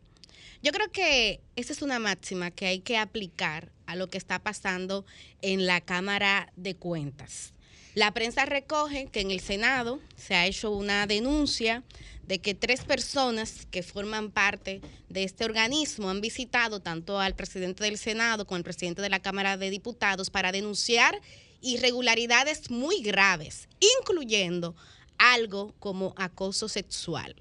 Yo 0.63 0.71
creo 0.71 0.91
que 0.91 1.41
esa 1.55 1.71
es 1.71 1.83
una 1.83 1.99
máxima 1.99 2.49
que 2.49 2.65
hay 2.65 2.79
que 2.79 2.97
aplicar 2.97 3.71
a 3.85 3.95
lo 3.95 4.09
que 4.09 4.17
está 4.17 4.39
pasando 4.39 5.05
en 5.43 5.67
la 5.67 5.79
Cámara 5.79 6.51
de 6.55 6.75
Cuentas. 6.75 7.53
La 7.93 8.15
prensa 8.15 8.47
recoge 8.47 9.05
que 9.11 9.21
en 9.21 9.29
el 9.29 9.39
Senado 9.39 9.99
se 10.15 10.33
ha 10.33 10.47
hecho 10.47 10.71
una 10.71 11.05
denuncia 11.05 11.83
de 12.23 12.39
que 12.39 12.55
tres 12.55 12.83
personas 12.83 13.67
que 13.69 13.83
forman 13.83 14.31
parte 14.31 14.81
de 15.07 15.23
este 15.23 15.45
organismo 15.45 16.09
han 16.09 16.19
visitado 16.19 16.79
tanto 16.79 17.19
al 17.19 17.35
presidente 17.35 17.83
del 17.83 17.99
Senado 17.99 18.47
como 18.47 18.57
al 18.57 18.63
presidente 18.63 19.03
de 19.03 19.09
la 19.09 19.19
Cámara 19.19 19.55
de 19.55 19.69
Diputados 19.69 20.31
para 20.31 20.51
denunciar 20.51 21.19
irregularidades 21.61 22.69
muy 22.69 23.01
graves, 23.01 23.67
incluyendo 23.99 24.75
algo 25.17 25.73
como 25.79 26.13
acoso 26.17 26.69
sexual. 26.69 27.35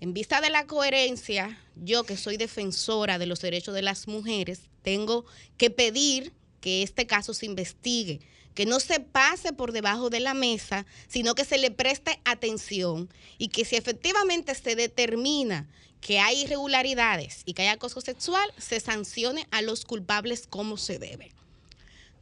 En 0.00 0.12
vista 0.12 0.40
de 0.40 0.50
la 0.50 0.66
coherencia, 0.66 1.58
yo 1.76 2.04
que 2.04 2.16
soy 2.16 2.36
defensora 2.36 3.18
de 3.18 3.26
los 3.26 3.40
derechos 3.40 3.74
de 3.74 3.82
las 3.82 4.06
mujeres, 4.06 4.60
tengo 4.82 5.24
que 5.56 5.70
pedir 5.70 6.32
que 6.60 6.82
este 6.82 7.06
caso 7.06 7.34
se 7.34 7.46
investigue, 7.46 8.20
que 8.54 8.66
no 8.66 8.80
se 8.80 9.00
pase 9.00 9.52
por 9.52 9.72
debajo 9.72 10.10
de 10.10 10.20
la 10.20 10.34
mesa, 10.34 10.86
sino 11.08 11.34
que 11.34 11.44
se 11.44 11.58
le 11.58 11.70
preste 11.70 12.20
atención 12.24 13.08
y 13.38 13.48
que 13.48 13.64
si 13.64 13.76
efectivamente 13.76 14.54
se 14.54 14.76
determina 14.76 15.68
que 16.00 16.20
hay 16.20 16.42
irregularidades 16.42 17.42
y 17.46 17.54
que 17.54 17.62
hay 17.62 17.68
acoso 17.68 18.00
sexual, 18.00 18.52
se 18.58 18.78
sancione 18.80 19.46
a 19.50 19.62
los 19.62 19.84
culpables 19.84 20.46
como 20.46 20.76
se 20.76 20.98
debe. 20.98 21.32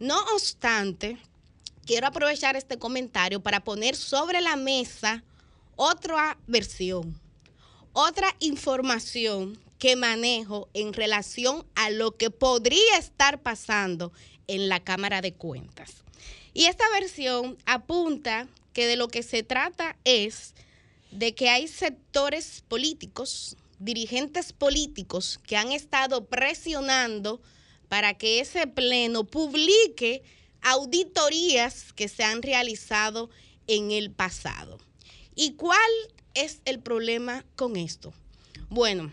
No 0.03 0.21
obstante, 0.35 1.17
quiero 1.87 2.09
aprovechar 2.09 2.57
este 2.57 2.77
comentario 2.77 3.41
para 3.41 3.63
poner 3.63 3.95
sobre 3.95 4.41
la 4.41 4.57
mesa 4.57 5.23
otra 5.77 6.37
versión, 6.49 7.21
otra 7.93 8.35
información 8.41 9.57
que 9.79 9.95
manejo 9.95 10.69
en 10.75 10.93
relación 10.93 11.65
a 11.77 11.91
lo 11.91 12.17
que 12.17 12.31
podría 12.31 12.99
estar 12.99 13.43
pasando 13.43 14.13
en 14.49 14.69
la 14.69 14.81
Cámara 14.81 15.21
de 15.21 15.35
Cuentas. 15.35 16.03
Y 16.53 16.65
esta 16.65 16.91
versión 16.91 17.57
apunta 17.65 18.49
que 18.73 18.89
de 18.89 18.97
lo 18.97 19.07
que 19.07 19.23
se 19.23 19.45
trata 19.45 19.97
es 20.03 20.55
de 21.13 21.33
que 21.37 21.49
hay 21.49 21.69
sectores 21.69 22.65
políticos, 22.67 23.57
dirigentes 23.79 24.53
políticos 24.53 25.39
que 25.47 25.57
han 25.57 25.71
estado 25.71 26.25
presionando 26.25 27.41
para 27.93 28.15
que 28.15 28.41
ese 28.41 28.67
pleno 28.67 29.25
publique 29.25 30.23
auditorías 30.63 31.93
que 31.93 32.09
se 32.09 32.25
han 32.25 32.41
realizado 32.41 33.29
en 33.67 33.91
el 33.91 34.11
pasado. 34.11 34.79
¿Y 35.35 35.57
cuál 35.57 35.91
es 36.33 36.63
el 36.65 36.81
problema 36.81 37.45
con 37.55 37.77
esto? 37.77 38.15
Bueno, 38.71 39.13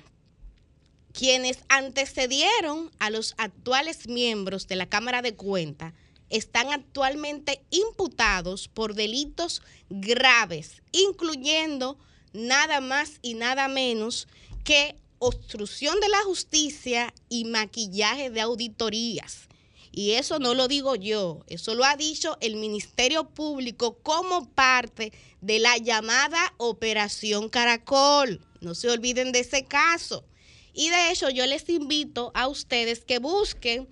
quienes 1.12 1.60
antecedieron 1.68 2.90
a 3.00 3.10
los 3.10 3.36
actuales 3.38 4.08
miembros 4.08 4.70
de 4.70 4.78
la 4.78 4.86
Cámara 4.86 5.22
de 5.22 5.36
Cuentas 5.36 5.94
están 6.30 6.72
actualmente 6.72 7.62
imputados 7.72 8.70
por 8.70 8.94
delitos 8.94 9.62
graves, 9.90 10.82
incluyendo 10.94 11.98
nada 12.32 12.80
más 12.80 13.20
y 13.22 13.34
nada 13.34 13.68
menos 13.68 14.30
que 14.64 14.96
obstrucción 15.20 16.00
de 16.00 16.10
la 16.10 16.22
justicia 16.24 17.14
y 17.30 17.46
maquillaje 17.46 18.30
de 18.30 18.42
auditorías. 18.42 19.48
Y 19.92 20.12
eso 20.12 20.40
no 20.40 20.54
lo 20.54 20.68
digo 20.68 20.96
yo, 20.96 21.44
eso 21.48 21.76
lo 21.76 21.84
ha 21.84 21.96
dicho 21.96 22.38
el 22.42 22.56
Ministerio 22.56 23.30
Público 23.30 23.98
como 24.04 24.50
parte 24.50 25.12
de 25.42 25.60
la 25.60 25.78
llamada 25.78 26.54
Operación 26.58 27.50
Caracol. 27.50 28.40
No 28.62 28.76
se 28.76 28.90
olviden 28.90 29.32
de 29.32 29.40
ese 29.40 29.66
caso. 29.66 30.24
Y 30.74 30.90
de 30.90 31.12
hecho 31.12 31.30
yo 31.30 31.46
les 31.48 31.68
invito 31.70 32.32
a 32.36 32.48
ustedes 32.48 33.04
que 33.04 33.20
busquen 33.20 33.90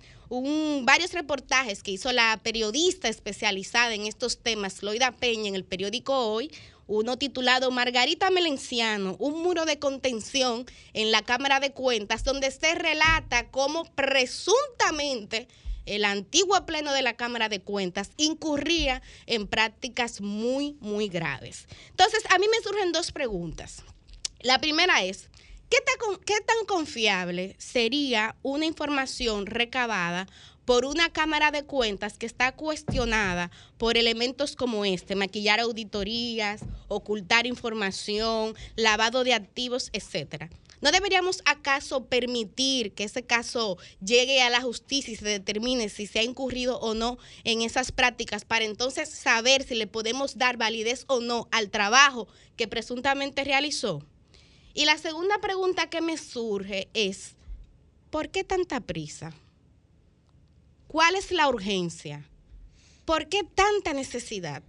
varios 0.82 1.12
reportajes 1.12 1.82
que 1.82 1.90
hizo 1.90 2.12
la 2.12 2.38
periodista 2.42 3.08
especializada 3.08 3.94
en 3.94 4.06
estos 4.06 4.38
temas, 4.38 4.82
Loida 4.82 5.12
Peña, 5.12 5.48
en 5.48 5.54
el 5.54 5.64
periódico 5.64 6.14
Hoy, 6.14 6.50
uno 6.88 7.18
titulado 7.18 7.70
Margarita 7.70 8.30
Melenciano, 8.30 9.14
un 9.20 9.42
muro 9.42 9.66
de 9.66 9.78
contención 9.78 10.64
en 10.94 11.12
la 11.12 11.22
Cámara 11.22 11.60
de 11.60 11.72
Cuentas, 11.72 12.24
donde 12.24 12.50
se 12.50 12.74
relata 12.74 13.50
cómo 13.50 13.84
presuntamente 13.94 15.46
el 15.84 16.04
antiguo 16.04 16.66
pleno 16.66 16.92
de 16.92 17.02
la 17.02 17.14
Cámara 17.14 17.48
de 17.48 17.60
Cuentas 17.60 18.10
incurría 18.16 19.02
en 19.26 19.46
prácticas 19.46 20.20
muy, 20.20 20.76
muy 20.80 21.08
graves. 21.08 21.68
Entonces, 21.90 22.24
a 22.30 22.38
mí 22.38 22.46
me 22.48 22.62
surgen 22.62 22.92
dos 22.92 23.12
preguntas. 23.12 23.84
La 24.40 24.58
primera 24.58 25.02
es, 25.02 25.28
¿qué 25.68 25.78
tan, 25.80 26.16
qué 26.24 26.40
tan 26.40 26.64
confiable 26.66 27.54
sería 27.58 28.34
una 28.42 28.66
información 28.66 29.46
recabada 29.46 30.26
por 30.68 30.84
una 30.84 31.08
Cámara 31.08 31.50
de 31.50 31.64
Cuentas 31.64 32.18
que 32.18 32.26
está 32.26 32.52
cuestionada 32.52 33.50
por 33.78 33.96
elementos 33.96 34.54
como 34.54 34.84
este, 34.84 35.14
maquillar 35.14 35.60
auditorías, 35.60 36.60
ocultar 36.88 37.46
información, 37.46 38.54
lavado 38.76 39.24
de 39.24 39.32
activos, 39.32 39.88
etcétera? 39.94 40.50
¿No 40.82 40.92
deberíamos 40.92 41.40
acaso 41.46 42.04
permitir 42.04 42.92
que 42.92 43.04
ese 43.04 43.22
caso 43.22 43.78
llegue 44.04 44.42
a 44.42 44.50
la 44.50 44.60
justicia 44.60 45.14
y 45.14 45.16
se 45.16 45.24
determine 45.24 45.88
si 45.88 46.06
se 46.06 46.18
ha 46.18 46.22
incurrido 46.22 46.78
o 46.80 46.92
no 46.92 47.16
en 47.44 47.62
esas 47.62 47.90
prácticas 47.90 48.44
para 48.44 48.66
entonces 48.66 49.08
saber 49.08 49.62
si 49.62 49.74
le 49.74 49.86
podemos 49.86 50.36
dar 50.36 50.58
validez 50.58 51.06
o 51.06 51.20
no 51.20 51.48
al 51.50 51.70
trabajo 51.70 52.28
que 52.58 52.68
presuntamente 52.68 53.42
realizó? 53.42 54.02
Y 54.74 54.84
la 54.84 54.98
segunda 54.98 55.38
pregunta 55.38 55.88
que 55.88 56.02
me 56.02 56.18
surge 56.18 56.88
es, 56.92 57.36
¿por 58.10 58.28
qué 58.28 58.44
tanta 58.44 58.80
prisa? 58.80 59.32
¿Cuál 60.88 61.16
es 61.16 61.32
la 61.32 61.50
urgencia? 61.50 62.24
¿Por 63.04 63.28
qué 63.28 63.44
tanta 63.44 63.92
necesidad? 63.92 64.62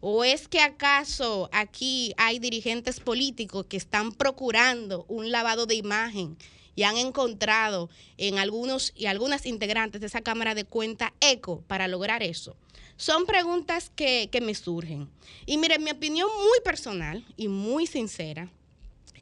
¿O 0.00 0.22
es 0.22 0.46
que 0.46 0.60
acaso 0.60 1.50
aquí 1.52 2.14
hay 2.16 2.38
dirigentes 2.38 3.00
políticos 3.00 3.66
que 3.66 3.76
están 3.76 4.12
procurando 4.12 5.04
un 5.08 5.32
lavado 5.32 5.66
de 5.66 5.74
imagen 5.74 6.38
y 6.76 6.84
han 6.84 6.96
encontrado 6.96 7.90
en 8.16 8.38
algunos 8.38 8.92
y 8.94 9.06
algunas 9.06 9.44
integrantes 9.44 10.00
de 10.00 10.06
esa 10.06 10.20
Cámara 10.20 10.54
de 10.54 10.66
Cuenta 10.66 11.14
eco 11.20 11.64
para 11.66 11.88
lograr 11.88 12.22
eso? 12.22 12.54
Son 12.96 13.26
preguntas 13.26 13.90
que, 13.96 14.28
que 14.30 14.40
me 14.40 14.54
surgen. 14.54 15.10
Y 15.46 15.58
miren, 15.58 15.82
mi 15.82 15.90
opinión 15.90 16.28
muy 16.32 16.60
personal 16.62 17.26
y 17.36 17.48
muy 17.48 17.88
sincera 17.88 18.48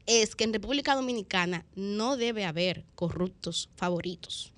es 0.05 0.35
que 0.35 0.43
en 0.43 0.53
República 0.53 0.93
Dominicana 0.93 1.65
no 1.73 2.17
debe 2.17 2.45
haber 2.45 2.85
corruptos 2.93 3.67
favoritos. 3.75 4.53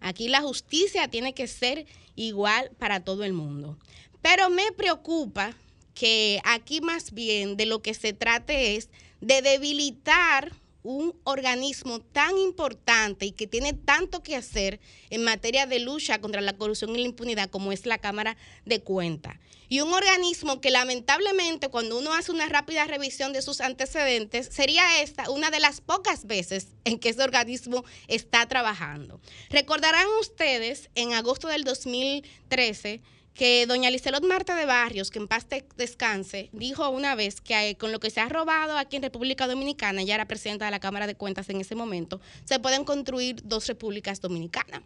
Aquí 0.00 0.28
la 0.28 0.40
justicia 0.40 1.08
tiene 1.08 1.34
que 1.34 1.46
ser 1.46 1.86
igual 2.16 2.70
para 2.78 3.04
todo 3.04 3.24
el 3.24 3.32
mundo. 3.32 3.78
Pero 4.22 4.50
me 4.50 4.72
preocupa 4.72 5.54
que 5.94 6.40
aquí 6.44 6.80
más 6.80 7.12
bien 7.12 7.56
de 7.56 7.66
lo 7.66 7.82
que 7.82 7.94
se 7.94 8.12
trate 8.12 8.76
es 8.76 8.88
de 9.20 9.42
debilitar 9.42 10.52
un 10.82 11.14
organismo 11.24 12.00
tan 12.00 12.38
importante 12.38 13.26
y 13.26 13.32
que 13.32 13.46
tiene 13.46 13.72
tanto 13.72 14.22
que 14.22 14.36
hacer 14.36 14.80
en 15.10 15.24
materia 15.24 15.66
de 15.66 15.80
lucha 15.80 16.20
contra 16.20 16.40
la 16.40 16.56
corrupción 16.56 16.90
y 16.90 16.98
la 17.00 17.08
impunidad 17.08 17.50
como 17.50 17.72
es 17.72 17.86
la 17.86 17.98
Cámara 17.98 18.36
de 18.64 18.80
Cuentas. 18.80 19.36
Y 19.68 19.82
un 19.82 19.92
organismo 19.92 20.60
que 20.60 20.70
lamentablemente 20.70 21.68
cuando 21.68 21.96
uno 21.96 22.12
hace 22.12 22.32
una 22.32 22.48
rápida 22.48 22.86
revisión 22.86 23.32
de 23.32 23.40
sus 23.40 23.60
antecedentes, 23.60 24.48
sería 24.50 25.00
esta 25.00 25.30
una 25.30 25.50
de 25.50 25.60
las 25.60 25.80
pocas 25.80 26.26
veces 26.26 26.68
en 26.84 26.98
que 26.98 27.10
ese 27.10 27.22
organismo 27.22 27.84
está 28.08 28.46
trabajando. 28.46 29.20
Recordarán 29.48 30.06
ustedes 30.20 30.90
en 30.96 31.12
agosto 31.12 31.46
del 31.46 31.62
2013 31.62 33.00
que 33.40 33.64
doña 33.64 33.88
Licelot 33.88 34.22
Marta 34.22 34.54
de 34.54 34.66
Barrios, 34.66 35.10
que 35.10 35.18
en 35.18 35.26
paz 35.26 35.46
descanse, 35.74 36.50
dijo 36.52 36.90
una 36.90 37.14
vez 37.14 37.40
que 37.40 37.70
eh, 37.70 37.74
con 37.74 37.90
lo 37.90 37.98
que 37.98 38.10
se 38.10 38.20
ha 38.20 38.28
robado 38.28 38.76
aquí 38.76 38.96
en 38.96 39.02
República 39.02 39.46
Dominicana, 39.46 40.02
ella 40.02 40.16
era 40.16 40.28
presidenta 40.28 40.66
de 40.66 40.70
la 40.70 40.78
Cámara 40.78 41.06
de 41.06 41.14
Cuentas 41.14 41.48
en 41.48 41.58
ese 41.58 41.74
momento, 41.74 42.20
se 42.44 42.58
pueden 42.58 42.84
construir 42.84 43.40
dos 43.42 43.66
repúblicas 43.66 44.20
dominicanas. 44.20 44.82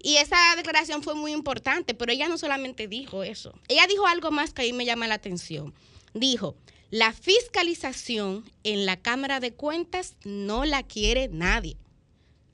Y 0.00 0.18
esa 0.18 0.36
declaración 0.54 1.02
fue 1.02 1.16
muy 1.16 1.32
importante, 1.32 1.94
pero 1.94 2.12
ella 2.12 2.28
no 2.28 2.38
solamente 2.38 2.86
dijo 2.86 3.24
eso, 3.24 3.58
ella 3.66 3.88
dijo 3.88 4.06
algo 4.06 4.30
más 4.30 4.52
que 4.52 4.62
ahí 4.62 4.72
me 4.72 4.84
llama 4.84 5.08
la 5.08 5.14
atención. 5.14 5.74
Dijo, 6.14 6.54
la 6.90 7.12
fiscalización 7.12 8.48
en 8.62 8.86
la 8.86 8.98
Cámara 8.98 9.40
de 9.40 9.52
Cuentas 9.52 10.14
no 10.22 10.64
la 10.64 10.84
quiere 10.84 11.26
nadie. 11.26 11.76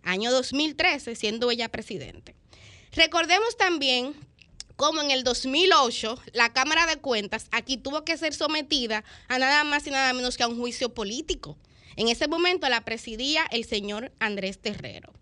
Año 0.03 0.33
2013, 0.33 1.15
siendo 1.15 1.51
ella 1.51 1.69
presidente. 1.69 2.35
Recordemos 2.93 3.59
también 3.59 4.15
como 4.77 5.03
en 5.03 5.11
el 5.11 5.25
2008 5.25 6.19
la 6.33 6.53
Cámara 6.53 6.87
de 6.87 6.99
Cuentas 6.99 7.47
aquí 7.51 7.77
tuvo 7.77 8.05
que 8.05 8.17
ser 8.17 8.35
sometida 8.35 9.05
a 9.29 9.39
nada 9.39 9.65
más 9.65 9.87
y 9.87 9.91
nada 9.91 10.13
menos 10.13 10.37
que 10.37 10.43
a 10.43 10.49
un 10.49 10.59
juicio 10.59 10.95
político. 10.95 11.57
En 11.97 12.09
ese 12.09 12.29
momento 12.29 12.69
la 12.69 12.85
presidía 12.85 13.45
el 13.51 13.65
señor 13.65 14.13
Andrés 14.21 14.61
Terrero. 14.61 15.13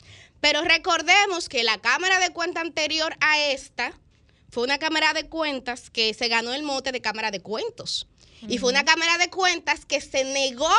Pero 0.40 0.62
recordemos 0.62 1.48
que 1.48 1.62
la 1.62 1.78
Cámara 1.78 2.18
de 2.18 2.30
Cuentas 2.30 2.64
anterior 2.64 3.16
a 3.20 3.40
esta 3.40 3.98
fue 4.50 4.64
una 4.64 4.78
Cámara 4.78 5.14
de 5.14 5.28
Cuentas 5.28 5.88
que 5.88 6.12
se 6.14 6.28
ganó 6.28 6.52
el 6.52 6.64
mote 6.64 6.92
de 6.92 7.00
Cámara 7.00 7.30
de 7.30 7.40
Cuentos. 7.40 8.08
Y 8.46 8.58
fue 8.58 8.70
una 8.70 8.84
Cámara 8.84 9.16
de 9.18 9.30
Cuentas 9.30 9.86
que 9.86 10.00
se 10.00 10.24
negó 10.24 10.70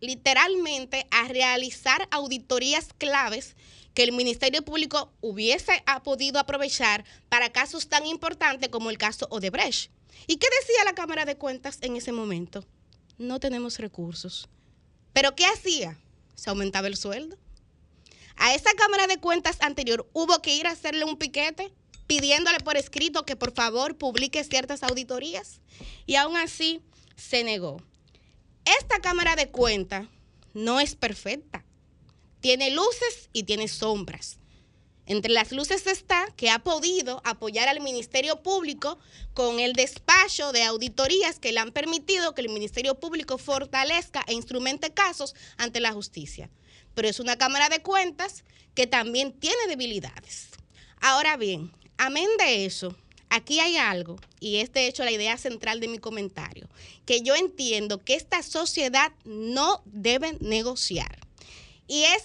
literalmente 0.00 1.06
a 1.10 1.28
realizar 1.28 2.08
auditorías 2.10 2.88
claves 2.98 3.54
que 3.94 4.02
el 4.02 4.12
Ministerio 4.12 4.64
Público 4.64 5.12
hubiese 5.20 5.82
podido 6.02 6.38
aprovechar 6.38 7.04
para 7.28 7.52
casos 7.52 7.88
tan 7.88 8.06
importantes 8.06 8.68
como 8.70 8.90
el 8.90 8.98
caso 8.98 9.26
Odebrecht. 9.30 9.90
¿Y 10.26 10.36
qué 10.36 10.46
decía 10.60 10.84
la 10.84 10.94
Cámara 10.94 11.24
de 11.24 11.36
Cuentas 11.36 11.78
en 11.80 11.96
ese 11.96 12.12
momento? 12.12 12.64
No 13.18 13.40
tenemos 13.40 13.78
recursos. 13.78 14.48
¿Pero 15.12 15.34
qué 15.34 15.44
hacía? 15.46 15.98
Se 16.34 16.50
aumentaba 16.50 16.86
el 16.86 16.96
sueldo. 16.96 17.36
A 18.36 18.54
esa 18.54 18.72
Cámara 18.74 19.06
de 19.06 19.18
Cuentas 19.18 19.58
anterior 19.60 20.08
hubo 20.12 20.40
que 20.40 20.54
ir 20.54 20.66
a 20.66 20.72
hacerle 20.72 21.04
un 21.04 21.16
piquete 21.16 21.72
pidiéndole 22.06 22.60
por 22.60 22.76
escrito 22.76 23.24
que 23.24 23.36
por 23.36 23.52
favor 23.52 23.96
publique 23.96 24.42
ciertas 24.44 24.82
auditorías 24.82 25.60
y 26.06 26.16
aún 26.16 26.36
así 26.36 26.82
se 27.16 27.44
negó. 27.44 27.82
Esta 28.64 29.00
Cámara 29.00 29.36
de 29.36 29.50
Cuentas 29.50 30.06
no 30.54 30.80
es 30.80 30.94
perfecta. 30.94 31.64
Tiene 32.42 32.72
luces 32.72 33.30
y 33.32 33.44
tiene 33.44 33.68
sombras. 33.68 34.40
Entre 35.06 35.30
las 35.30 35.52
luces 35.52 35.86
está 35.86 36.26
que 36.36 36.50
ha 36.50 36.58
podido 36.58 37.22
apoyar 37.24 37.68
al 37.68 37.80
Ministerio 37.80 38.42
Público 38.42 38.98
con 39.32 39.60
el 39.60 39.74
despacho 39.74 40.50
de 40.50 40.64
auditorías 40.64 41.38
que 41.38 41.52
le 41.52 41.60
han 41.60 41.70
permitido 41.70 42.34
que 42.34 42.40
el 42.40 42.48
Ministerio 42.48 42.96
Público 42.96 43.38
fortalezca 43.38 44.24
e 44.26 44.34
instrumente 44.34 44.92
casos 44.92 45.36
ante 45.56 45.78
la 45.78 45.92
justicia. 45.92 46.50
Pero 46.94 47.06
es 47.06 47.20
una 47.20 47.38
Cámara 47.38 47.68
de 47.68 47.80
Cuentas 47.80 48.42
que 48.74 48.88
también 48.88 49.32
tiene 49.38 49.68
debilidades. 49.68 50.48
Ahora 51.00 51.36
bien, 51.36 51.70
amén 51.96 52.28
de 52.38 52.64
eso, 52.64 52.96
aquí 53.30 53.60
hay 53.60 53.76
algo, 53.76 54.16
y 54.40 54.56
es 54.56 54.72
de 54.72 54.88
hecho 54.88 55.04
la 55.04 55.12
idea 55.12 55.38
central 55.38 55.78
de 55.78 55.86
mi 55.86 55.98
comentario, 55.98 56.68
que 57.06 57.22
yo 57.22 57.36
entiendo 57.36 57.98
que 57.98 58.14
esta 58.14 58.42
sociedad 58.42 59.12
no 59.24 59.80
debe 59.84 60.36
negociar. 60.40 61.22
Y 61.92 62.04
es 62.04 62.24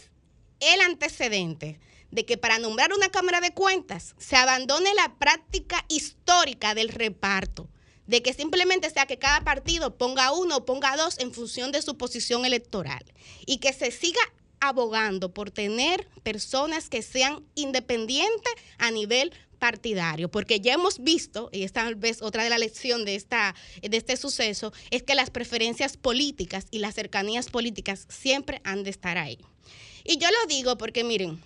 el 0.62 0.80
antecedente 0.80 1.78
de 2.10 2.26
que 2.26 2.38
para 2.38 2.58
nombrar 2.58 2.94
una 2.94 3.10
Cámara 3.10 3.42
de 3.42 3.54
Cuentas 3.54 4.16
se 4.18 4.38
abandone 4.38 4.94
la 4.94 5.18
práctica 5.20 5.84
histórica 5.90 6.74
del 6.74 6.88
reparto, 6.88 7.68
de 8.06 8.24
que 8.24 8.32
simplemente 8.32 8.90
sea 8.90 9.08
que 9.08 9.20
cada 9.20 9.42
partido 9.42 9.98
ponga 9.98 10.32
uno 10.32 10.56
o 10.56 10.66
ponga 10.66 10.96
dos 10.96 11.20
en 11.20 11.34
función 11.34 11.74
de 11.74 11.82
su 11.82 11.98
posición 11.98 12.46
electoral 12.46 13.04
y 13.46 13.58
que 13.58 13.74
se 13.74 13.92
siga 13.92 14.22
abogando 14.62 15.34
por 15.34 15.52
tener 15.52 16.08
personas 16.24 16.88
que 16.88 17.02
sean 17.02 17.46
independientes 17.56 18.54
a 18.78 18.90
nivel 18.92 19.34
partidario, 19.58 20.30
porque 20.30 20.60
ya 20.60 20.74
hemos 20.74 21.00
visto, 21.00 21.50
y 21.52 21.64
esta 21.64 21.90
vez 21.96 22.22
otra 22.22 22.44
de 22.44 22.50
la 22.50 22.58
lección 22.58 23.06
de, 23.06 23.16
esta, 23.16 23.56
de 23.82 23.98
este 23.98 24.18
suceso, 24.18 24.74
es 24.92 25.04
que 25.04 25.16
las 25.16 25.30
preferencias 25.30 25.98
políticas 25.98 26.68
y 26.72 26.80
las 26.80 26.96
cercanías 26.96 27.50
políticas 27.50 28.06
siempre 28.10 28.62
han 28.64 28.84
de 28.84 28.90
estar 28.90 29.18
ahí. 29.18 29.40
Y 30.04 30.18
yo 30.18 30.30
lo 30.30 30.48
digo 30.48 30.78
porque 30.78 31.04
miren, 31.04 31.42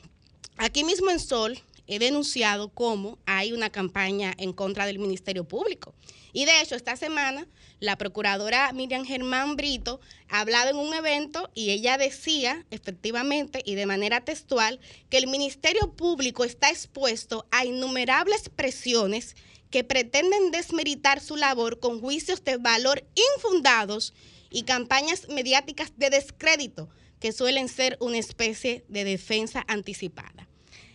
aquí 0.58 0.84
mismo 0.84 1.10
en 1.10 1.20
Sol, 1.20 1.60
he 1.92 2.00
denunciado 2.00 2.70
cómo 2.70 3.20
hay 3.26 3.52
una 3.52 3.70
campaña 3.70 4.34
en 4.38 4.54
contra 4.54 4.86
del 4.86 4.98
Ministerio 4.98 5.44
Público. 5.44 5.94
Y 6.32 6.46
de 6.46 6.62
hecho, 6.62 6.76
esta 6.76 6.96
semana 6.96 7.46
la 7.82 7.98
procuradora 7.98 8.72
Miriam 8.72 9.04
Germán 9.04 9.58
Brito 9.58 10.00
ha 10.30 10.40
hablado 10.40 10.70
en 10.70 10.78
un 10.78 10.94
evento 10.94 11.52
y 11.54 11.72
ella 11.72 11.98
decía 11.98 12.66
efectivamente 12.72 13.62
y 13.66 13.76
de 13.76 13.86
manera 13.86 14.22
textual 14.22 14.80
que 15.10 15.18
el 15.18 15.28
Ministerio 15.28 15.92
Público 15.92 16.46
está 16.46 16.70
expuesto 16.70 17.46
a 17.52 17.66
innumerables 17.66 18.48
presiones 18.48 19.36
que 19.70 19.84
pretenden 19.84 20.52
desmeritar 20.52 21.20
su 21.20 21.36
labor 21.36 21.82
con 21.82 22.00
juicios 22.00 22.42
de 22.46 22.56
valor 22.56 23.04
infundados 23.36 24.14
y 24.50 24.64
campañas 24.64 25.28
mediáticas 25.28 25.92
de 25.98 26.10
descrédito 26.10 26.88
que 27.20 27.34
suelen 27.34 27.68
ser 27.68 27.98
una 28.00 28.18
especie 28.18 28.86
de 28.88 29.04
defensa 29.04 29.66
anticipada. 29.68 30.48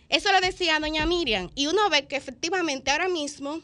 Eso 0.09 0.31
lo 0.31 0.39
decía 0.39 0.79
doña 0.79 1.05
Miriam 1.05 1.49
y 1.55 1.67
uno 1.67 1.89
ve 1.89 2.07
que 2.07 2.15
efectivamente 2.15 2.91
ahora 2.91 3.09
mismo 3.09 3.61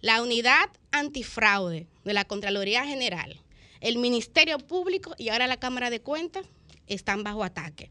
la 0.00 0.22
unidad 0.22 0.68
antifraude 0.90 1.86
de 2.04 2.12
la 2.12 2.24
Contraloría 2.24 2.84
General, 2.84 3.40
el 3.80 3.98
Ministerio 3.98 4.58
Público 4.58 5.14
y 5.16 5.28
ahora 5.28 5.46
la 5.46 5.58
Cámara 5.58 5.90
de 5.90 6.00
Cuentas 6.00 6.44
están 6.86 7.22
bajo 7.22 7.44
ataque. 7.44 7.90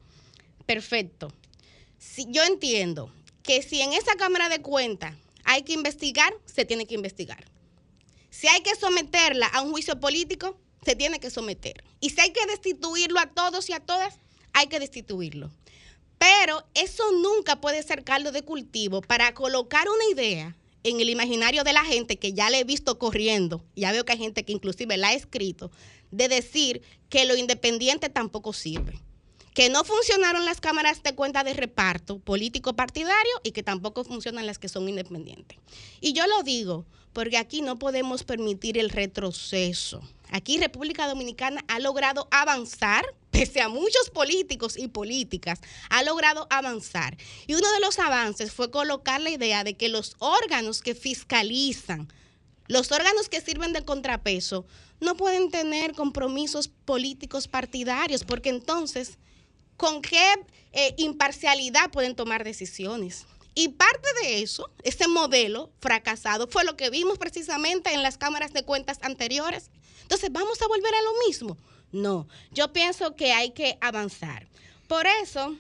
Perfecto. 0.65 1.33
Si, 1.97 2.25
yo 2.29 2.43
entiendo 2.43 3.11
que 3.43 3.61
si 3.61 3.81
en 3.81 3.93
esa 3.93 4.15
Cámara 4.15 4.49
de 4.49 4.61
Cuentas 4.61 5.15
hay 5.45 5.63
que 5.63 5.73
investigar, 5.73 6.33
se 6.45 6.65
tiene 6.65 6.85
que 6.85 6.95
investigar. 6.95 7.45
Si 8.29 8.47
hay 8.47 8.61
que 8.61 8.75
someterla 8.75 9.47
a 9.47 9.61
un 9.61 9.71
juicio 9.71 9.99
político, 9.99 10.57
se 10.83 10.95
tiene 10.95 11.19
que 11.19 11.29
someter. 11.29 11.83
Y 11.99 12.09
si 12.09 12.19
hay 12.19 12.31
que 12.31 12.45
destituirlo 12.45 13.19
a 13.19 13.27
todos 13.27 13.69
y 13.69 13.73
a 13.73 13.79
todas, 13.79 14.15
hay 14.53 14.67
que 14.67 14.79
destituirlo. 14.79 15.51
Pero 16.23 16.63
eso 16.73 17.03
nunca 17.11 17.59
puede 17.59 17.83
ser 17.83 18.05
caldo 18.05 18.31
de 18.31 18.43
cultivo 18.43 19.01
para 19.01 19.33
colocar 19.33 19.89
una 19.89 20.05
idea 20.09 20.55
en 20.83 21.01
el 21.01 21.09
imaginario 21.09 21.65
de 21.65 21.73
la 21.73 21.83
gente 21.83 22.17
que 22.17 22.31
ya 22.31 22.49
le 22.49 22.59
he 22.59 22.63
visto 22.63 22.97
corriendo, 22.97 23.61
ya 23.75 23.91
veo 23.91 24.05
que 24.05 24.13
hay 24.13 24.19
gente 24.19 24.45
que 24.45 24.53
inclusive 24.53 24.95
la 24.95 25.09
ha 25.09 25.13
escrito, 25.13 25.69
de 26.11 26.29
decir 26.29 26.81
que 27.09 27.25
lo 27.25 27.35
independiente 27.35 28.07
tampoco 28.07 28.53
sirve. 28.53 29.01
Que 29.53 29.67
no 29.67 29.83
funcionaron 29.83 30.45
las 30.45 30.61
cámaras 30.61 31.03
de 31.03 31.13
cuenta 31.13 31.43
de 31.43 31.55
reparto 31.55 32.19
político 32.19 32.73
partidario 32.73 33.33
y 33.43 33.51
que 33.51 33.61
tampoco 33.61 34.05
funcionan 34.05 34.45
las 34.45 34.59
que 34.59 34.69
son 34.69 34.87
independientes. 34.87 35.59
Y 35.99 36.13
yo 36.13 36.25
lo 36.27 36.41
digo 36.43 36.85
porque 37.13 37.37
aquí 37.37 37.61
no 37.61 37.77
podemos 37.77 38.23
permitir 38.23 38.77
el 38.77 38.89
retroceso. 38.89 40.01
Aquí 40.31 40.57
República 40.57 41.07
Dominicana 41.07 41.63
ha 41.67 41.79
logrado 41.79 42.27
avanzar, 42.31 43.05
pese 43.29 43.61
a 43.61 43.69
muchos 43.69 44.09
políticos 44.09 44.77
y 44.77 44.87
políticas, 44.87 45.59
ha 45.89 46.01
logrado 46.03 46.47
avanzar. 46.49 47.15
Y 47.45 47.53
uno 47.53 47.71
de 47.71 47.79
los 47.79 47.99
avances 47.99 48.51
fue 48.51 48.71
colocar 48.71 49.21
la 49.21 49.29
idea 49.29 49.63
de 49.63 49.75
que 49.75 49.89
los 49.89 50.15
órganos 50.17 50.81
que 50.81 50.95
fiscalizan, 50.95 52.11
los 52.67 52.91
órganos 52.91 53.29
que 53.29 53.41
sirven 53.41 53.73
de 53.73 53.85
contrapeso, 53.85 54.65
no 54.99 55.15
pueden 55.15 55.51
tener 55.51 55.93
compromisos 55.93 56.67
políticos 56.67 57.47
partidarios, 57.47 58.23
porque 58.23 58.49
entonces, 58.49 59.19
¿con 59.77 60.01
qué 60.01 60.33
eh, 60.71 60.95
imparcialidad 60.97 61.91
pueden 61.91 62.15
tomar 62.15 62.43
decisiones? 62.43 63.27
Y 63.55 63.69
parte 63.69 64.07
de 64.21 64.41
eso, 64.41 64.71
ese 64.83 65.07
modelo 65.07 65.71
fracasado, 65.79 66.47
fue 66.47 66.63
lo 66.63 66.75
que 66.75 66.89
vimos 66.89 67.17
precisamente 67.17 67.93
en 67.93 68.01
las 68.01 68.17
cámaras 68.17 68.51
de 68.53 68.63
cuentas 68.63 68.99
anteriores. 69.01 69.69
Entonces, 70.01 70.31
¿vamos 70.31 70.61
a 70.61 70.67
volver 70.67 70.93
a 70.93 71.01
lo 71.03 71.27
mismo? 71.27 71.57
No, 71.91 72.27
yo 72.51 72.73
pienso 72.73 73.15
que 73.15 73.31
hay 73.31 73.51
que 73.51 73.77
avanzar. 73.79 74.47
Por 74.87 75.05
eso, 75.21 75.55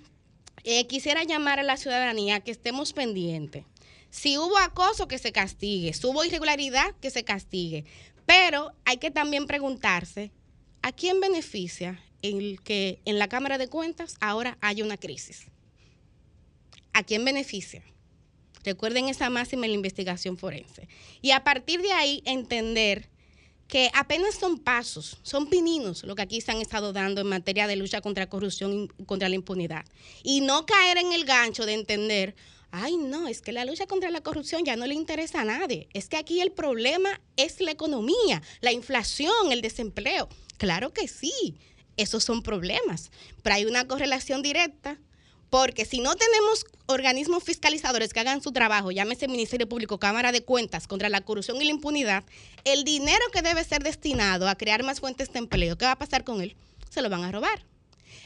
eh, 0.63 0.87
quisiera 0.87 1.23
llamar 1.23 1.59
a 1.59 1.63
la 1.63 1.77
ciudadanía 1.77 2.39
que 2.39 2.51
estemos 2.51 2.93
pendientes. 2.93 3.65
Si 4.09 4.37
hubo 4.37 4.57
acoso, 4.57 5.07
que 5.07 5.17
se 5.17 5.31
castigue. 5.31 5.93
Si 5.93 6.05
hubo 6.05 6.23
irregularidad, 6.23 6.95
que 7.01 7.09
se 7.09 7.23
castigue. 7.23 7.85
Pero 8.25 8.71
hay 8.85 8.97
que 8.97 9.11
también 9.11 9.47
preguntarse, 9.47 10.31
¿a 10.81 10.91
quién 10.91 11.19
beneficia 11.19 12.03
el 12.21 12.61
que 12.63 13.01
en 13.05 13.19
la 13.19 13.27
Cámara 13.27 13.57
de 13.57 13.69
Cuentas 13.69 14.15
ahora 14.19 14.57
haya 14.61 14.83
una 14.83 14.97
crisis? 14.97 15.47
¿A 16.93 17.03
quién 17.03 17.25
beneficia? 17.25 17.83
Recuerden 18.63 19.09
esa 19.09 19.29
máxima 19.29 19.65
en 19.65 19.71
la 19.71 19.75
investigación 19.75 20.37
forense. 20.37 20.87
Y 21.21 21.31
a 21.31 21.43
partir 21.43 21.81
de 21.81 21.91
ahí 21.91 22.21
entender 22.25 23.09
que 23.67 23.89
apenas 23.93 24.35
son 24.35 24.59
pasos, 24.59 25.17
son 25.23 25.49
pininos 25.49 26.03
lo 26.03 26.15
que 26.15 26.21
aquí 26.21 26.41
se 26.41 26.51
han 26.51 26.61
estado 26.61 26.93
dando 26.93 27.21
en 27.21 27.27
materia 27.27 27.67
de 27.67 27.75
lucha 27.75 28.01
contra 28.01 28.25
la 28.25 28.29
corrupción 28.29 28.89
y 28.97 29.05
contra 29.05 29.29
la 29.29 29.35
impunidad. 29.35 29.85
Y 30.21 30.41
no 30.41 30.65
caer 30.65 30.97
en 30.97 31.11
el 31.11 31.25
gancho 31.25 31.65
de 31.65 31.73
entender, 31.73 32.35
ay 32.71 32.97
no, 32.97 33.27
es 33.27 33.41
que 33.41 33.51
la 33.51 33.65
lucha 33.65 33.87
contra 33.87 34.11
la 34.11 34.21
corrupción 34.21 34.63
ya 34.63 34.75
no 34.75 34.85
le 34.85 34.93
interesa 34.93 35.41
a 35.41 35.45
nadie. 35.45 35.87
Es 35.93 36.07
que 36.07 36.17
aquí 36.17 36.39
el 36.39 36.51
problema 36.51 37.19
es 37.35 37.59
la 37.61 37.71
economía, 37.71 38.41
la 38.61 38.71
inflación, 38.71 39.51
el 39.51 39.61
desempleo. 39.61 40.29
Claro 40.57 40.93
que 40.93 41.07
sí, 41.07 41.55
esos 41.97 42.23
son 42.23 42.43
problemas, 42.43 43.11
pero 43.41 43.55
hay 43.55 43.65
una 43.65 43.87
correlación 43.87 44.41
directa 44.41 44.99
porque 45.53 45.85
si 45.85 45.99
no 45.99 46.15
tenemos 46.15 46.65
organismos 46.87 47.43
fiscalizadores 47.43 48.11
que 48.11 48.19
hagan 48.19 48.41
su 48.41 48.51
trabajo, 48.51 48.89
llámese 48.89 49.27
Ministerio 49.27 49.69
Público, 49.69 49.99
Cámara 49.99 50.31
de 50.31 50.43
Cuentas, 50.43 50.87
contra 50.87 51.09
la 51.09 51.21
corrupción 51.21 51.61
y 51.61 51.65
la 51.65 51.69
impunidad, 51.69 52.23
el 52.63 52.83
dinero 52.83 53.23
que 53.31 53.43
debe 53.43 53.63
ser 53.63 53.83
destinado 53.83 54.49
a 54.49 54.55
crear 54.55 54.81
más 54.81 54.99
fuentes 54.99 55.31
de 55.31 55.37
empleo, 55.37 55.77
¿qué 55.77 55.85
va 55.85 55.91
a 55.91 55.99
pasar 55.99 56.23
con 56.23 56.41
él? 56.41 56.55
Se 56.89 57.03
lo 57.03 57.09
van 57.11 57.23
a 57.23 57.31
robar. 57.31 57.63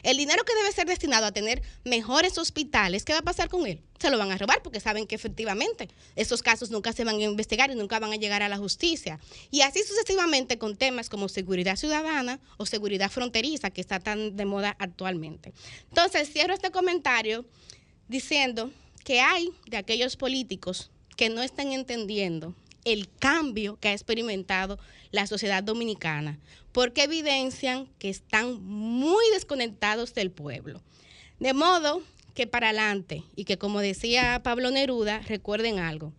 El 0.03 0.17
dinero 0.17 0.43
que 0.43 0.55
debe 0.55 0.71
ser 0.71 0.87
destinado 0.87 1.25
a 1.25 1.31
tener 1.31 1.61
mejores 1.83 2.37
hospitales, 2.37 3.03
¿qué 3.03 3.13
va 3.13 3.19
a 3.19 3.23
pasar 3.23 3.49
con 3.49 3.65
él? 3.65 3.81
Se 3.99 4.09
lo 4.09 4.17
van 4.17 4.31
a 4.31 4.37
robar 4.37 4.61
porque 4.61 4.79
saben 4.79 5.07
que 5.07 5.15
efectivamente 5.15 5.89
esos 6.15 6.43
casos 6.43 6.69
nunca 6.69 6.93
se 6.93 7.03
van 7.03 7.15
a 7.15 7.23
investigar 7.23 7.71
y 7.71 7.75
nunca 7.75 7.99
van 7.99 8.13
a 8.13 8.15
llegar 8.15 8.43
a 8.43 8.49
la 8.49 8.57
justicia. 8.57 9.19
Y 9.49 9.61
así 9.61 9.81
sucesivamente 9.83 10.57
con 10.57 10.75
temas 10.75 11.09
como 11.09 11.29
seguridad 11.29 11.75
ciudadana 11.75 12.39
o 12.57 12.65
seguridad 12.65 13.09
fronteriza 13.09 13.71
que 13.71 13.81
está 13.81 13.99
tan 13.99 14.35
de 14.35 14.45
moda 14.45 14.75
actualmente. 14.79 15.53
Entonces, 15.89 16.31
cierro 16.31 16.53
este 16.53 16.71
comentario 16.71 17.45
diciendo 18.07 18.71
que 19.03 19.21
hay 19.21 19.51
de 19.67 19.77
aquellos 19.77 20.15
políticos 20.15 20.91
que 21.15 21.29
no 21.29 21.41
están 21.41 21.71
entendiendo 21.71 22.53
el 22.87 23.09
cambio 23.19 23.77
que 23.79 23.89
ha 23.89 23.93
experimentado 23.93 24.79
la 25.11 25.27
sociedad 25.27 25.61
dominicana, 25.61 26.39
porque 26.71 27.03
evidencian 27.03 27.87
que 27.99 28.09
están 28.09 28.63
muy 28.63 29.23
desconectados 29.33 30.13
del 30.13 30.31
pueblo. 30.31 30.81
De 31.39 31.53
modo 31.53 32.01
que 32.33 32.47
para 32.47 32.69
adelante, 32.69 33.23
y 33.35 33.43
que 33.43 33.57
como 33.57 33.81
decía 33.81 34.41
Pablo 34.41 34.71
Neruda, 34.71 35.19
recuerden 35.27 35.79
algo, 35.79 36.13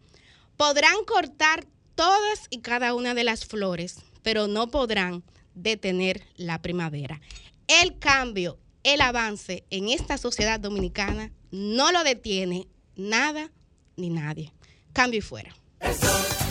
podrán 0.59 1.05
cortar 1.07 1.65
todas 1.95 2.47
y 2.51 2.59
cada 2.59 2.95
una 2.95 3.15
de 3.15 3.25
las 3.25 3.47
flores, 3.47 4.01
pero 4.23 4.47
no 4.47 4.69
podrán 4.71 5.23
detener 5.55 6.23
la 6.37 6.61
primavera. 6.61 7.21
El 7.67 7.99
cambio, 7.99 8.59
el 8.83 9.01
avance 9.01 9.65
en 9.71 9.89
esta 9.89 10.19
sociedad 10.19 10.61
dominicana 10.61 11.33
no 11.51 11.93
lo 11.93 12.05
detiene 12.05 12.69
nada 12.95 13.51
ni 13.97 14.11
nadie. 14.11 14.53
Cambio 14.93 15.19
y 15.19 15.23
fuera. 15.23 15.55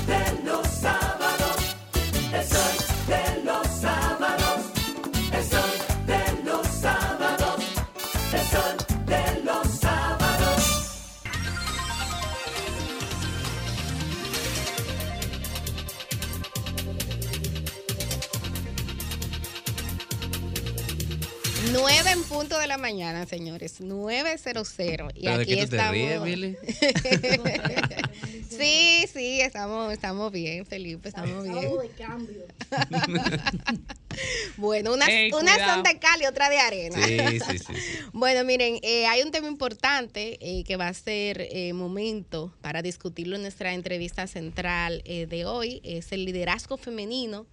De 0.08 0.44
los 0.44 0.68
sábados, 0.68 1.58
el 2.34 2.48
soy 2.48 2.78
de 3.08 3.44
los 3.44 3.68
sábados, 3.68 4.62
el 5.34 5.44
sol 5.44 5.72
de 6.06 6.44
los 6.44 6.68
sábados, 6.68 7.64
el 8.34 8.46
soy 8.48 8.78
de 9.06 9.44
los 9.44 9.68
sábados. 9.80 10.64
Nueve 21.74 22.12
en 22.12 22.24
punto 22.24 22.58
de 22.58 22.68
la 22.68 22.78
mañana, 22.78 23.26
señores, 23.26 23.82
nueve 23.82 24.38
cero 24.42 24.64
cero. 24.66 25.10
Y 25.14 25.28
aquí 25.28 25.60
estamos. 25.60 25.98
sí, 28.58 29.06
sí, 29.14 29.42
estamos, 29.42 29.92
estamos 29.94 30.32
bien, 30.32 30.66
Felipe, 30.66 31.10
estamos 31.10 31.44
bien. 31.44 31.56
de 31.56 31.90
cambio. 31.98 32.44
Bueno, 34.58 34.94
unas, 34.94 35.10
Ey, 35.10 35.32
unas 35.32 35.54
cuidado. 35.54 35.74
son 35.76 35.84
de 35.84 36.00
cal 36.00 36.22
y 36.22 36.26
otras 36.26 36.50
de 36.50 36.58
arena. 36.58 37.06
Sí, 37.06 37.20
sí, 37.20 37.60
sí. 37.60 37.60
sí. 37.60 37.74
Bueno, 38.14 38.44
miren, 38.44 38.80
eh, 38.82 39.06
hay 39.06 39.22
un 39.22 39.32
tema 39.32 39.48
importante 39.48 40.38
eh, 40.42 40.64
que 40.64 40.76
va 40.76 40.88
a 40.88 40.94
ser 40.94 41.48
eh, 41.52 41.74
momento 41.74 42.52
para 42.62 42.82
discutirlo 42.82 43.36
en 43.36 43.44
nuestra 43.44 43.74
entrevista 43.74 44.26
central 44.26 45.04
eh, 45.06 45.28
de 45.28 45.46
hoy. 45.46 45.82
Es 45.84 46.12
el 46.12 46.26
liderazgo 46.26 46.78
femenino 46.78 47.46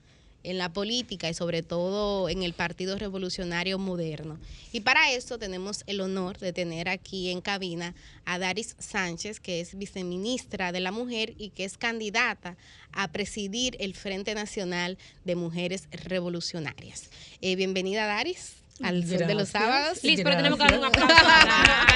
en 0.45 0.59
la 0.59 0.73
política 0.73 1.29
y 1.29 1.35
sobre 1.35 1.63
todo 1.63 2.29
en 2.29 2.43
el 2.43 2.53
Partido 2.53 2.97
Revolucionario 2.97 3.79
Moderno. 3.79 4.39
Y 4.73 4.81
para 4.81 5.13
eso 5.13 5.39
tenemos 5.39 5.83
el 5.87 6.01
honor 6.01 6.39
de 6.39 6.53
tener 6.53 6.89
aquí 6.89 7.31
en 7.31 7.41
cabina 7.41 7.95
a 8.25 8.39
Daris 8.39 8.77
Sánchez, 8.79 9.41
que 9.41 9.61
es 9.61 9.77
viceministra 9.77 10.71
de 10.71 10.81
la 10.81 10.93
Mujer 10.93 11.35
y 11.39 11.51
que 11.51 11.65
es 11.65 11.77
candidata 11.77 12.57
a 12.93 13.09
presidir 13.09 13.77
el 13.81 13.95
Frente 13.95 14.35
Nacional 14.35 14.99
de 15.25 15.35
Mujeres 15.35 15.89
Revolucionarias. 15.91 17.11
Eh, 17.41 17.57
bienvenida, 17.57 18.07
Daris. 18.07 18.64
Al 18.83 19.07
sol 19.07 19.19
de 19.27 19.35
los 19.35 19.49
sábados. 19.49 20.03
Liz, 20.03 20.21
pero 20.23 20.37
tenemos 20.37 20.59
que 20.59 20.65
darle 20.65 20.79
un 20.79 20.85
aplauso 20.87 21.15
a 21.17 21.23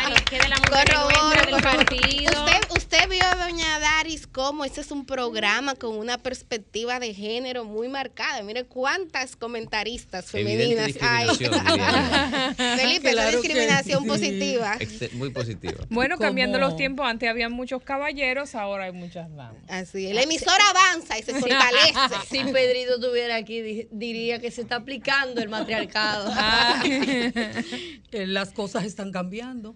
Dari, 0.09 0.25
que 0.25 0.39
de 0.39 0.49
la 0.49 0.57
mujer 0.57 0.89
Corroboro, 0.95 1.23
nuestra 1.25 1.41
del 1.43 1.51
corroboro. 1.63 1.85
partido. 1.87 2.45
Usted, 2.45 2.71
usted 2.77 3.09
vio, 3.09 3.25
doña 3.39 3.79
Daris, 3.81 4.27
cómo 4.29 4.65
este 4.65 4.81
es 4.83 4.91
un 4.93 5.05
programa 5.05 5.75
con 5.75 5.97
una 5.97 6.19
perspectiva 6.19 7.01
de 7.01 7.15
género 7.15 7.65
muy 7.65 7.89
marcada. 7.89 8.43
Mire 8.43 8.65
cuántas 8.65 9.35
comentaristas 9.37 10.27
femeninas 10.27 10.91
hay. 11.01 11.27
discriminación, 11.29 12.55
Felipe, 12.57 13.11
Claro 13.13 13.31
discriminación 13.41 14.03
sí. 14.05 14.09
positiva. 14.09 14.79
Muy 15.15 15.31
positiva. 15.31 15.85
Bueno, 15.91 16.17
cambiando 16.17 16.59
los 16.59 16.77
tiempos, 16.77 17.07
antes 17.07 17.29
había 17.29 17.49
muchos 17.49 17.83
caballeros, 17.83 18.55
ahora 18.55 18.85
hay 18.85 18.93
muchas 18.93 19.29
damas. 19.35 19.57
Así, 19.69 20.13
la 20.13 20.23
emisora 20.23 20.63
avanza 20.71 21.19
y 21.19 21.23
se 21.23 21.35
fortalece. 21.35 21.93
Si 22.29 22.45
Pedrito 22.45 22.95
estuviera 22.97 23.37
aquí, 23.37 23.61
di- 23.63 23.89
diría 23.91 24.39
que 24.41 24.51
se 24.51 24.61
está 24.63 24.77
aplicando 24.77 25.41
el 25.41 25.49
matriarcado. 25.49 26.31
Eh, 26.31 26.68
Las 28.13 28.53
cosas 28.53 28.85
están 28.85 29.13
cambiando. 29.13 29.75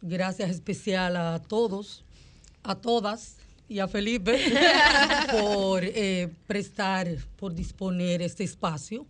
Gracias 0.00 0.50
especial 0.50 1.16
a 1.16 1.40
todos, 1.40 2.04
a 2.62 2.74
todas 2.74 3.36
y 3.68 3.78
a 3.78 3.88
Felipe 3.88 4.38
por 5.30 5.84
eh, 5.84 6.28
prestar, 6.46 7.08
por 7.36 7.54
disponer 7.54 8.20
este 8.22 8.44
espacio. 8.44 9.06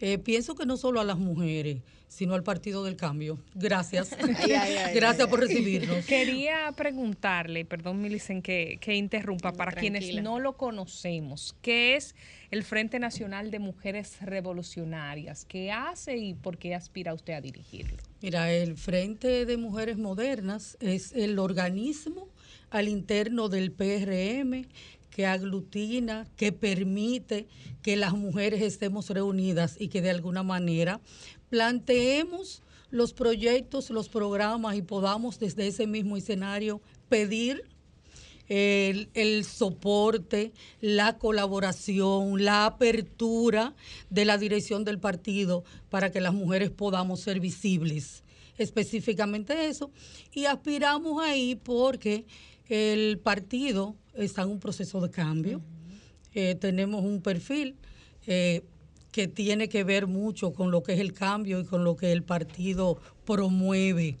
Eh, 0.00 0.18
pienso 0.18 0.54
que 0.54 0.66
no 0.66 0.76
solo 0.76 1.00
a 1.00 1.04
las 1.04 1.18
mujeres, 1.18 1.82
sino 2.08 2.34
al 2.34 2.42
Partido 2.42 2.84
del 2.84 2.96
Cambio. 2.96 3.38
Gracias. 3.54 4.12
Ay, 4.18 4.52
ay, 4.52 4.76
ay, 4.84 4.94
Gracias 4.94 5.26
ay, 5.26 5.30
por 5.30 5.40
recibirnos. 5.40 6.04
Quería 6.06 6.72
preguntarle, 6.76 7.64
perdón 7.64 8.00
Milicen 8.00 8.42
que, 8.42 8.78
que 8.80 8.94
interrumpa, 8.94 9.52
para 9.52 9.72
quienes 9.72 10.14
no 10.22 10.38
lo 10.38 10.56
conocemos, 10.56 11.54
¿qué 11.62 11.96
es 11.96 12.14
el 12.50 12.64
Frente 12.64 12.98
Nacional 12.98 13.50
de 13.50 13.58
Mujeres 13.58 14.16
Revolucionarias? 14.22 15.44
¿Qué 15.44 15.70
hace 15.70 16.16
y 16.16 16.34
por 16.34 16.58
qué 16.58 16.74
aspira 16.74 17.12
usted 17.12 17.34
a 17.34 17.40
dirigirlo? 17.40 17.98
Mira, 18.22 18.52
el 18.52 18.76
Frente 18.76 19.44
de 19.44 19.56
Mujeres 19.56 19.98
Modernas 19.98 20.76
es 20.80 21.12
el 21.12 21.38
organismo 21.38 22.28
al 22.70 22.88
interno 22.88 23.48
del 23.48 23.72
PRM 23.72 24.66
que 25.18 25.26
aglutina, 25.26 26.28
que 26.36 26.52
permite 26.52 27.48
que 27.82 27.96
las 27.96 28.12
mujeres 28.12 28.62
estemos 28.62 29.10
reunidas 29.10 29.74
y 29.76 29.88
que 29.88 30.00
de 30.00 30.10
alguna 30.10 30.44
manera 30.44 31.00
planteemos 31.50 32.62
los 32.90 33.14
proyectos, 33.14 33.90
los 33.90 34.08
programas 34.08 34.76
y 34.76 34.82
podamos 34.82 35.40
desde 35.40 35.66
ese 35.66 35.88
mismo 35.88 36.16
escenario 36.16 36.80
pedir 37.08 37.64
el, 38.46 39.44
soporte, 39.44 40.52
la 40.80 41.18
colaboración, 41.18 42.44
la 42.44 42.66
apertura 42.66 43.74
de 44.10 44.24
la 44.24 44.38
dirección 44.38 44.84
del 44.84 45.00
partido 45.00 45.64
para 45.90 46.12
que 46.12 46.20
las 46.20 46.32
mujeres 46.32 46.70
podamos 46.70 47.18
ser 47.18 47.40
visibles. 47.40 48.22
Específicamente 48.56 49.66
eso. 49.66 49.90
Y 50.32 50.44
aspiramos 50.44 51.20
ahí 51.20 51.56
porque 51.56 52.24
el 52.68 53.18
partido 53.18 53.96
está 54.24 54.42
en 54.42 54.48
un 54.50 54.60
proceso 54.60 55.00
de 55.00 55.10
cambio. 55.10 55.60
Eh, 56.34 56.54
tenemos 56.54 57.04
un 57.04 57.22
perfil 57.22 57.76
eh, 58.26 58.62
que 59.12 59.28
tiene 59.28 59.68
que 59.68 59.84
ver 59.84 60.06
mucho 60.06 60.52
con 60.52 60.70
lo 60.70 60.82
que 60.82 60.92
es 60.92 61.00
el 61.00 61.12
cambio 61.12 61.60
y 61.60 61.64
con 61.64 61.84
lo 61.84 61.96
que 61.96 62.12
el 62.12 62.22
partido 62.22 63.00
promueve. 63.24 64.18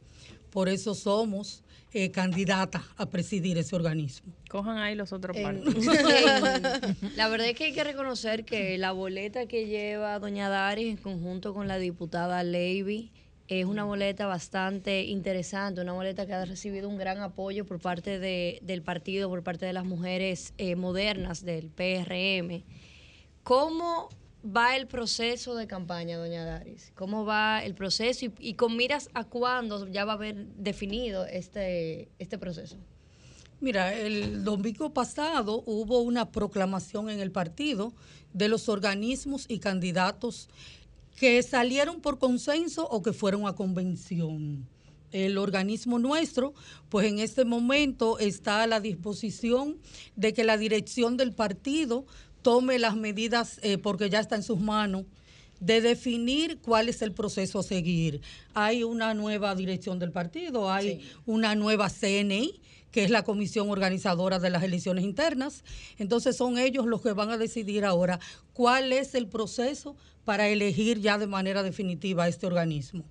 Por 0.50 0.68
eso 0.68 0.94
somos 0.94 1.62
eh, 1.92 2.10
candidatas 2.10 2.82
a 2.96 3.06
presidir 3.06 3.58
ese 3.58 3.76
organismo. 3.76 4.32
Cojan 4.48 4.78
ahí 4.78 4.94
los 4.94 5.12
otros 5.12 5.36
partidos. 5.36 5.74
la 7.16 7.28
verdad 7.28 7.48
es 7.48 7.56
que 7.56 7.64
hay 7.64 7.72
que 7.72 7.84
reconocer 7.84 8.44
que 8.44 8.76
la 8.78 8.92
boleta 8.92 9.46
que 9.46 9.66
lleva 9.66 10.18
doña 10.18 10.48
Dari 10.48 10.88
en 10.88 10.96
conjunto 10.96 11.54
con 11.54 11.68
la 11.68 11.78
diputada 11.78 12.42
Levy 12.42 13.10
es 13.48 13.64
una 13.64 13.84
boleta 13.84 14.26
bastante 14.26 15.04
interesante, 15.04 15.80
una 15.80 15.92
boleta 15.94 16.26
que 16.26 16.34
ha 16.34 16.44
recibido 16.44 16.88
un 16.88 16.98
gran 16.98 17.18
apoyo 17.20 17.64
por 17.64 17.80
parte 17.80 18.18
de- 18.18 18.58
del 18.62 18.82
partido, 18.82 19.28
por 19.28 19.42
parte 19.42 19.64
de 19.66 19.72
las 19.72 19.84
mujeres 19.86 20.52
eh, 20.58 20.76
modernas 20.76 21.44
del 21.44 21.70
PRM. 21.70 22.62
¿Cómo 23.42 24.10
va 24.44 24.76
el 24.76 24.86
proceso 24.86 25.54
de 25.54 25.66
campaña, 25.66 26.18
doña 26.18 26.44
Daris? 26.44 26.92
¿Cómo 26.94 27.24
va 27.24 27.64
el 27.64 27.74
proceso 27.74 28.26
y, 28.26 28.32
y 28.38 28.54
con 28.54 28.76
miras 28.76 29.08
a 29.14 29.24
cuándo 29.24 29.88
ya 29.88 30.04
va 30.04 30.12
a 30.12 30.16
haber 30.16 30.46
definido 30.56 31.24
este, 31.26 32.08
este 32.18 32.38
proceso? 32.38 32.76
Mira, 33.60 33.92
el 33.92 34.44
domingo 34.44 34.92
pasado 34.92 35.64
hubo 35.66 36.00
una 36.00 36.30
proclamación 36.30 37.10
en 37.10 37.18
el 37.18 37.32
partido 37.32 37.92
de 38.32 38.48
los 38.48 38.68
organismos 38.68 39.46
y 39.48 39.58
candidatos 39.58 40.48
que 41.18 41.42
salieron 41.42 42.00
por 42.00 42.18
consenso 42.18 42.86
o 42.88 43.02
que 43.02 43.12
fueron 43.12 43.46
a 43.46 43.54
convención. 43.54 44.66
El 45.10 45.38
organismo 45.38 45.98
nuestro, 45.98 46.54
pues 46.90 47.08
en 47.08 47.18
este 47.18 47.44
momento 47.44 48.18
está 48.18 48.62
a 48.62 48.66
la 48.66 48.78
disposición 48.78 49.78
de 50.16 50.32
que 50.32 50.44
la 50.44 50.56
dirección 50.58 51.16
del 51.16 51.32
partido 51.32 52.06
tome 52.42 52.78
las 52.78 52.94
medidas, 52.94 53.58
eh, 53.62 53.78
porque 53.78 54.10
ya 54.10 54.20
está 54.20 54.36
en 54.36 54.42
sus 54.42 54.60
manos, 54.60 55.06
de 55.60 55.80
definir 55.80 56.58
cuál 56.58 56.88
es 56.88 57.02
el 57.02 57.12
proceso 57.12 57.58
a 57.58 57.62
seguir. 57.64 58.20
Hay 58.54 58.84
una 58.84 59.12
nueva 59.14 59.56
dirección 59.56 59.98
del 59.98 60.12
partido, 60.12 60.70
hay 60.70 61.00
una 61.26 61.56
nueva 61.56 61.90
CNI, 61.90 62.60
que 62.90 63.04
es 63.04 63.10
la 63.10 63.22
comisión 63.22 63.70
organizadora 63.70 64.38
de 64.38 64.50
las 64.50 64.62
elecciones 64.62 65.04
internas. 65.04 65.64
Entonces 65.98 66.36
son 66.36 66.58
ellos 66.58 66.86
los 66.86 67.02
que 67.02 67.12
van 67.12 67.30
a 67.30 67.38
decidir 67.38 67.84
ahora 67.84 68.18
cuál 68.52 68.92
es 68.92 69.14
el 69.14 69.28
proceso 69.28 69.96
para 70.24 70.48
elegir 70.48 71.00
ya 71.00 71.18
de 71.18 71.26
manera 71.26 71.62
definitiva 71.62 72.28
este 72.28 72.46
organismo. 72.46 73.04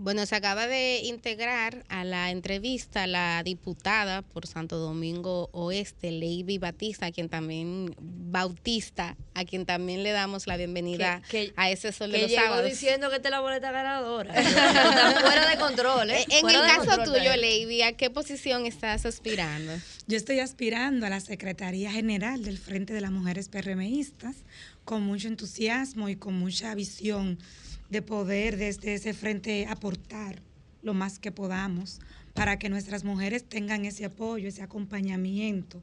Bueno, 0.00 0.24
se 0.26 0.36
acaba 0.36 0.68
de 0.68 1.00
integrar 1.02 1.84
a 1.88 2.04
la 2.04 2.30
entrevista 2.30 3.08
la 3.08 3.42
diputada 3.42 4.22
por 4.22 4.46
Santo 4.46 4.78
Domingo 4.78 5.50
Oeste, 5.50 6.12
Leiby 6.12 6.58
Batista, 6.58 7.06
a 7.06 7.10
quien 7.10 7.28
también 7.28 7.96
Bautista, 7.98 9.16
a 9.34 9.44
quien 9.44 9.66
también 9.66 10.04
le 10.04 10.12
damos 10.12 10.46
la 10.46 10.56
bienvenida 10.56 11.20
Que- 11.28 11.46
que- 11.48 11.52
a 11.56 11.68
ese 11.70 11.90
sol 11.90 12.12
de 12.12 12.18
que 12.18 12.22
los 12.22 12.30
llegó 12.30 12.42
sábados. 12.44 12.70
diciendo 12.70 13.10
que 13.10 13.16
esta 13.16 13.26
es 13.28 13.32
la 13.32 13.40
boleta 13.40 13.72
ganadora. 13.72 14.34
Está 14.38 15.20
fuera 15.20 15.50
de 15.50 15.56
control, 15.58 16.10
¿eh? 16.12 16.24
En 16.30 16.40
Fuera 16.42 16.60
el 16.60 16.66
caso 16.76 16.90
control 16.96 17.18
tuyo. 17.18 17.36
Leiby, 17.36 17.82
¿a 17.82 17.96
qué 17.96 18.08
posición 18.08 18.66
estás 18.66 19.04
aspirando? 19.04 19.72
Yo 20.06 20.16
estoy 20.16 20.38
aspirando 20.38 21.06
a 21.06 21.08
la 21.10 21.18
Secretaría 21.18 21.90
General 21.90 22.44
del 22.44 22.58
Frente 22.58 22.92
de 22.92 23.00
las 23.00 23.10
Mujeres 23.10 23.48
PRMistas 23.48 24.36
con 24.84 25.02
mucho 25.02 25.26
entusiasmo 25.26 26.08
y 26.08 26.14
con 26.14 26.34
mucha 26.34 26.72
visión 26.76 27.40
de 27.90 28.02
poder 28.02 28.56
desde 28.56 28.94
ese 28.94 29.14
frente 29.14 29.66
aportar 29.66 30.42
lo 30.82 30.94
más 30.94 31.18
que 31.18 31.32
podamos 31.32 32.00
para 32.34 32.58
que 32.58 32.68
nuestras 32.68 33.04
mujeres 33.04 33.44
tengan 33.44 33.84
ese 33.84 34.04
apoyo, 34.04 34.48
ese 34.48 34.62
acompañamiento 34.62 35.82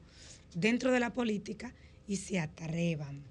dentro 0.54 0.92
de 0.92 1.00
la 1.00 1.12
política 1.12 1.74
y 2.08 2.16
se 2.16 2.38
atrevan, 2.38 3.22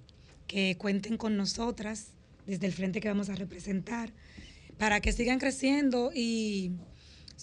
que 0.47 0.75
cuenten 0.77 1.17
con 1.17 1.37
nosotras 1.37 2.11
desde 2.45 2.67
el 2.67 2.73
frente 2.73 3.01
que 3.01 3.07
vamos 3.07 3.29
a 3.29 3.35
representar 3.35 4.13
para 4.77 4.99
que 4.99 5.11
sigan 5.11 5.39
creciendo 5.39 6.11
y 6.13 6.71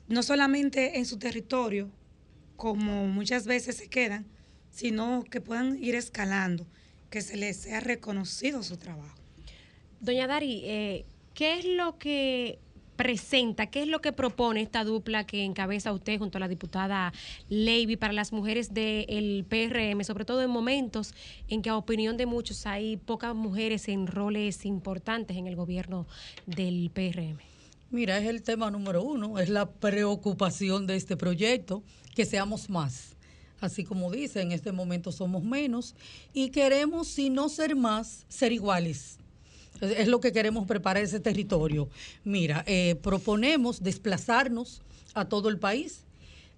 no 0.08 0.22
solamente 0.22 0.98
en 0.98 1.06
su 1.06 1.18
territorio, 1.18 1.90
como 2.56 3.06
muchas 3.08 3.46
veces 3.46 3.76
se 3.76 3.88
quedan, 3.88 4.26
sino 4.70 5.24
que 5.24 5.40
puedan 5.40 5.82
ir 5.82 5.94
escalando, 5.94 6.66
que 7.10 7.22
se 7.22 7.36
les 7.36 7.56
sea 7.56 7.80
reconocido 7.80 8.62
su 8.62 8.76
trabajo. 8.76 9.16
Doña 10.00 10.26
Dari, 10.26 10.62
eh, 10.64 11.04
¿qué 11.34 11.58
es 11.58 11.64
lo 11.64 11.98
que 11.98 12.58
presenta, 12.96 13.66
qué 13.66 13.82
es 13.82 13.88
lo 13.88 14.00
que 14.00 14.12
propone 14.12 14.60
esta 14.62 14.84
dupla 14.84 15.26
que 15.26 15.44
encabeza 15.44 15.92
usted 15.92 16.18
junto 16.18 16.38
a 16.38 16.40
la 16.40 16.48
diputada 16.48 17.12
Levy 17.48 17.96
para 17.96 18.12
las 18.12 18.32
mujeres 18.32 18.74
del 18.74 19.44
PRM, 19.48 20.04
sobre 20.04 20.24
todo 20.24 20.42
en 20.42 20.50
momentos 20.50 21.14
en 21.48 21.62
que 21.62 21.70
a 21.70 21.76
opinión 21.76 22.16
de 22.16 22.26
muchos 22.26 22.66
hay 22.66 22.96
pocas 22.96 23.34
mujeres 23.34 23.88
en 23.88 24.06
roles 24.06 24.64
importantes 24.64 25.36
en 25.36 25.46
el 25.46 25.56
gobierno 25.56 26.06
del 26.46 26.90
PRM? 26.92 27.38
Mira, 27.90 28.18
es 28.18 28.26
el 28.26 28.42
tema 28.42 28.70
número 28.70 29.02
uno, 29.02 29.38
es 29.38 29.48
la 29.48 29.68
preocupación 29.70 30.86
de 30.86 30.96
este 30.96 31.16
proyecto, 31.16 31.82
que 32.14 32.24
seamos 32.24 32.70
más. 32.70 33.16
Así 33.60 33.84
como 33.84 34.10
dice, 34.10 34.40
en 34.40 34.52
este 34.52 34.72
momento 34.72 35.12
somos 35.12 35.42
menos 35.42 35.94
y 36.32 36.50
queremos, 36.50 37.08
si 37.08 37.30
no 37.30 37.48
ser 37.48 37.76
más, 37.76 38.26
ser 38.28 38.52
iguales. 38.52 39.18
Es 39.82 40.06
lo 40.06 40.20
que 40.20 40.32
queremos 40.32 40.64
preparar 40.68 41.02
ese 41.02 41.18
territorio. 41.18 41.88
Mira, 42.22 42.62
eh, 42.68 42.94
proponemos 43.02 43.82
desplazarnos 43.82 44.80
a 45.12 45.24
todo 45.24 45.48
el 45.48 45.58
país, 45.58 46.04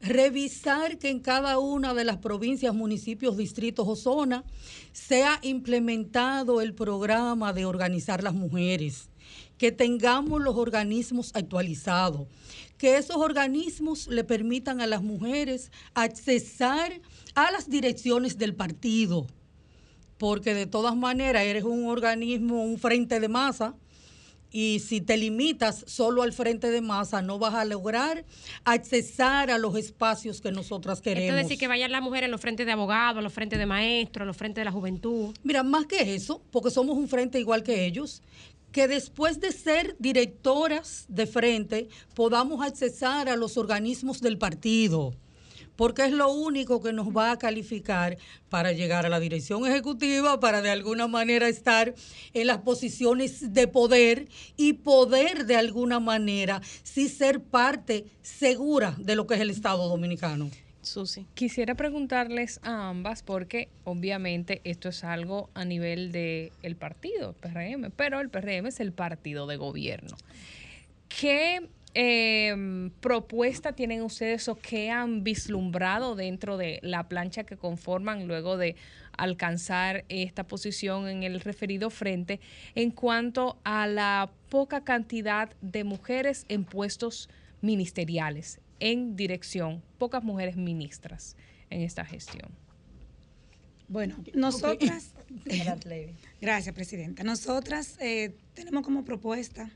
revisar 0.03 0.99
que 0.99 1.09
en 1.09 1.21
cada 1.21 1.59
una 1.59 1.95
de 1.95 2.05
las 2.05 2.19
provincias, 2.19 2.75
municipios, 2.75 3.39
distritos 3.39 3.89
o 3.89 3.97
zonas 3.97 4.45
sea 4.93 5.39
implementado 5.41 6.61
el 6.61 6.75
programa 6.75 7.55
de 7.55 7.65
organizar 7.65 8.23
las 8.23 8.35
mujeres, 8.35 9.09
que 9.57 9.73
tengamos 9.73 10.43
los 10.43 10.57
organismos 10.57 11.31
actualizados, 11.35 12.29
que 12.77 12.99
esos 12.99 13.17
organismos 13.17 14.07
le 14.09 14.25
permitan 14.25 14.83
a 14.83 14.87
las 14.87 15.03
mujeres 15.03 15.73
accesar 15.95 17.01
a 17.35 17.51
las 17.53 17.71
direcciones 17.71 18.37
del 18.37 18.55
partido 18.55 19.27
porque 20.25 20.55
de 20.55 20.65
todas 20.65 20.97
maneras 20.97 21.43
eres 21.43 21.65
un 21.65 21.85
organismo, 21.85 22.65
un 22.65 22.79
frente 22.79 23.21
de 23.21 23.29
masa, 23.29 23.75
Y 24.51 24.81
si 24.81 25.03
te 25.03 25.19
limitas 25.19 25.85
solo 25.87 26.23
al 26.23 26.33
frente 26.33 26.71
de 26.71 26.81
masa, 26.81 27.21
no 27.21 27.39
vas 27.39 27.53
a 27.53 27.67
lograr 27.67 28.25
accesar 28.65 29.51
a 29.51 29.59
los 29.59 29.77
espacios 29.77 30.41
que 30.41 30.51
nosotras 30.51 30.99
Esto 30.99 31.11
queremos. 31.11 31.37
es 31.37 31.43
decir, 31.45 31.59
que 31.59 31.69
vayan 31.69 31.93
las 31.93 32.01
mujeres 32.01 32.29
en 32.29 32.31
los 32.31 32.41
frentes 32.41 32.65
de 32.65 32.73
abogados, 32.73 33.19
en 33.19 33.25
los 33.25 33.35
frentes 33.35 33.59
de 33.59 33.67
maestros, 33.67 34.23
en 34.23 34.29
los 34.29 34.37
frentes 34.39 34.63
de 34.63 34.65
la 34.65 34.73
juventud. 34.73 35.35
Mira, 35.43 35.63
más 35.63 35.85
que 35.85 36.15
eso, 36.15 36.41
porque 36.51 36.71
somos 36.71 36.97
un 36.97 37.07
frente 37.07 37.39
igual 37.39 37.63
que 37.63 37.85
ellos, 37.85 38.23
que 38.73 38.89
después 38.89 39.41
de 39.41 39.53
ser 39.53 39.95
directoras 39.99 41.05
de 41.09 41.27
frente 41.27 41.89
podamos 42.15 42.65
accesar 42.65 43.29
a 43.29 43.37
los 43.37 43.59
organismos 43.59 44.23
del 44.23 44.39
partido, 44.39 45.13
porque 45.77 46.05
es 46.05 46.13
lo 46.13 46.31
único 46.33 46.83
que 46.83 46.93
nos 46.93 47.09
va 47.09 47.33
a 47.33 47.39
calificar 47.39 48.17
para 48.49 48.73
llegar 48.73 49.07
a 49.07 49.09
la 49.09 49.21
dirección 49.21 49.67
ejecutiva, 49.67 50.41
para 50.41 50.63
de 50.63 50.71
alguna 50.71 51.07
manera 51.07 51.49
estar 51.49 51.95
en 52.33 52.47
las 52.47 52.59
posiciones 52.59 53.53
de 53.53 53.69
poder 53.69 54.29
y 54.57 54.75
poder 54.75 55.47
de 55.47 55.57
alguna 55.57 56.01
manera 56.01 56.61
sí 56.83 57.09
ser 57.09 57.41
parte 57.43 58.07
segura 58.23 58.95
de 58.99 59.17
lo 59.17 59.27
que 59.27 59.35
es 59.35 59.41
el 59.41 59.51
Estado 59.51 59.89
dominicano. 59.89 60.51
Susi. 60.83 61.27
Quisiera 61.35 61.75
preguntarles 61.75 62.61
a 62.63 62.89
ambas 62.89 63.23
porque 63.23 63.69
obviamente 63.85 64.61
esto 64.65 64.91
es 64.91 65.03
algo 65.03 65.51
a 65.55 65.65
nivel 65.65 66.13
del 66.13 66.53
el 66.63 66.77
partido, 66.77 67.33
PRM, 67.35 67.91
pero 67.97 68.21
el 68.21 68.29
PRM 68.29 68.67
es 68.67 68.81
el 68.81 68.93
partido 68.93 69.47
de 69.47 69.57
gobierno. 69.57 70.17
¿Qué 71.09 71.69
eh, 71.95 72.91
propuesta 73.01 73.73
tienen 73.73 74.03
ustedes 74.03 74.49
o 74.49 74.57
qué 74.57 74.91
han 74.91 75.23
vislumbrado 75.23 76.17
dentro 76.17 76.57
de 76.57 76.81
la 76.83 77.09
plancha 77.09 77.45
que 77.45 77.57
conforman 77.57 78.27
luego 78.27 78.57
de 78.57 78.75
alcanzar 79.17 80.05
esta 80.09 80.45
posición 80.45 81.09
en 81.09 81.23
el 81.23 81.41
referido 81.41 81.91
frente 81.91 82.41
en 82.75 82.91
cuanto 82.91 83.59
a 83.63 83.87
la 83.87 84.31
poca 84.49 84.83
cantidad 84.83 85.55
de 85.61 85.85
mujeres 85.85 86.47
en 86.49 86.65
puestos 86.65 87.29
ministeriales, 87.61 88.61
en 88.81 89.15
dirección, 89.15 89.81
pocas 89.99 90.25
mujeres 90.25 90.57
ministras 90.57 91.37
en 91.71 91.83
esta 91.83 92.05
gestión? 92.05 92.51
Bueno, 93.87 94.17
nosotras, 94.33 95.15
gracias 96.41 96.75
Presidenta, 96.75 97.23
nosotras 97.23 97.97
eh, 98.01 98.35
tenemos 98.55 98.83
como 98.83 99.05
propuesta 99.05 99.71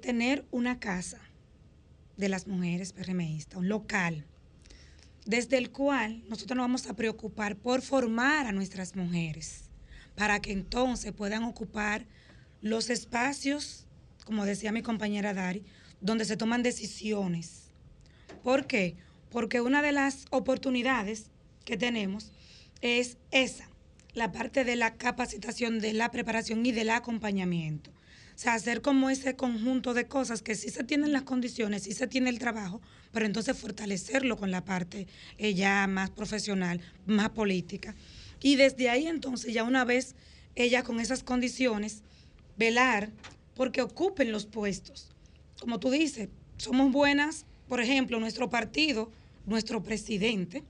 tener 0.00 0.44
una 0.50 0.78
casa 0.78 1.20
de 2.16 2.28
las 2.28 2.46
mujeres 2.46 2.92
PRMistas, 2.92 3.58
un 3.58 3.68
local, 3.68 4.26
desde 5.24 5.58
el 5.58 5.70
cual 5.70 6.22
nosotros 6.28 6.56
nos 6.56 6.64
vamos 6.64 6.86
a 6.86 6.94
preocupar 6.94 7.56
por 7.56 7.82
formar 7.82 8.46
a 8.46 8.52
nuestras 8.52 8.94
mujeres, 8.94 9.70
para 10.14 10.40
que 10.40 10.52
entonces 10.52 11.12
puedan 11.12 11.44
ocupar 11.44 12.06
los 12.60 12.90
espacios, 12.90 13.86
como 14.26 14.44
decía 14.44 14.72
mi 14.72 14.82
compañera 14.82 15.32
Dari, 15.32 15.64
donde 16.00 16.24
se 16.24 16.36
toman 16.36 16.62
decisiones. 16.62 17.70
¿Por 18.42 18.66
qué? 18.66 18.96
Porque 19.30 19.60
una 19.60 19.82
de 19.82 19.92
las 19.92 20.26
oportunidades 20.30 21.30
que 21.64 21.76
tenemos 21.76 22.32
es 22.82 23.16
esa, 23.30 23.68
la 24.12 24.32
parte 24.32 24.64
de 24.64 24.76
la 24.76 24.94
capacitación, 24.96 25.78
de 25.78 25.92
la 25.92 26.10
preparación 26.10 26.64
y 26.66 26.72
del 26.72 26.90
acompañamiento. 26.90 27.90
Sea, 28.40 28.54
hacer 28.54 28.80
como 28.80 29.10
ese 29.10 29.36
conjunto 29.36 29.92
de 29.92 30.06
cosas 30.06 30.40
que 30.40 30.54
sí 30.54 30.70
se 30.70 30.82
tienen 30.82 31.12
las 31.12 31.24
condiciones, 31.24 31.82
sí 31.82 31.92
se 31.92 32.06
tiene 32.06 32.30
el 32.30 32.38
trabajo, 32.38 32.80
pero 33.12 33.26
entonces 33.26 33.54
fortalecerlo 33.54 34.38
con 34.38 34.50
la 34.50 34.64
parte 34.64 35.08
eh, 35.36 35.52
ya 35.52 35.86
más 35.86 36.08
profesional, 36.08 36.80
más 37.04 37.28
política. 37.28 37.94
Y 38.40 38.56
desde 38.56 38.88
ahí 38.88 39.06
entonces, 39.08 39.52
ya 39.52 39.62
una 39.62 39.84
vez 39.84 40.14
ella 40.54 40.84
con 40.84 41.00
esas 41.00 41.22
condiciones, 41.22 42.00
velar 42.56 43.10
porque 43.56 43.82
ocupen 43.82 44.32
los 44.32 44.46
puestos. 44.46 45.10
Como 45.60 45.78
tú 45.78 45.90
dices, 45.90 46.30
somos 46.56 46.90
buenas, 46.90 47.44
por 47.68 47.82
ejemplo, 47.82 48.18
nuestro 48.20 48.48
partido, 48.48 49.12
nuestro 49.44 49.82
presidente, 49.82 50.64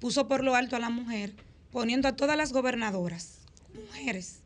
puso 0.00 0.26
por 0.26 0.42
lo 0.42 0.56
alto 0.56 0.74
a 0.74 0.80
la 0.80 0.90
mujer, 0.90 1.32
poniendo 1.70 2.08
a 2.08 2.16
todas 2.16 2.36
las 2.36 2.52
gobernadoras, 2.52 3.38
mujeres. 3.72 4.40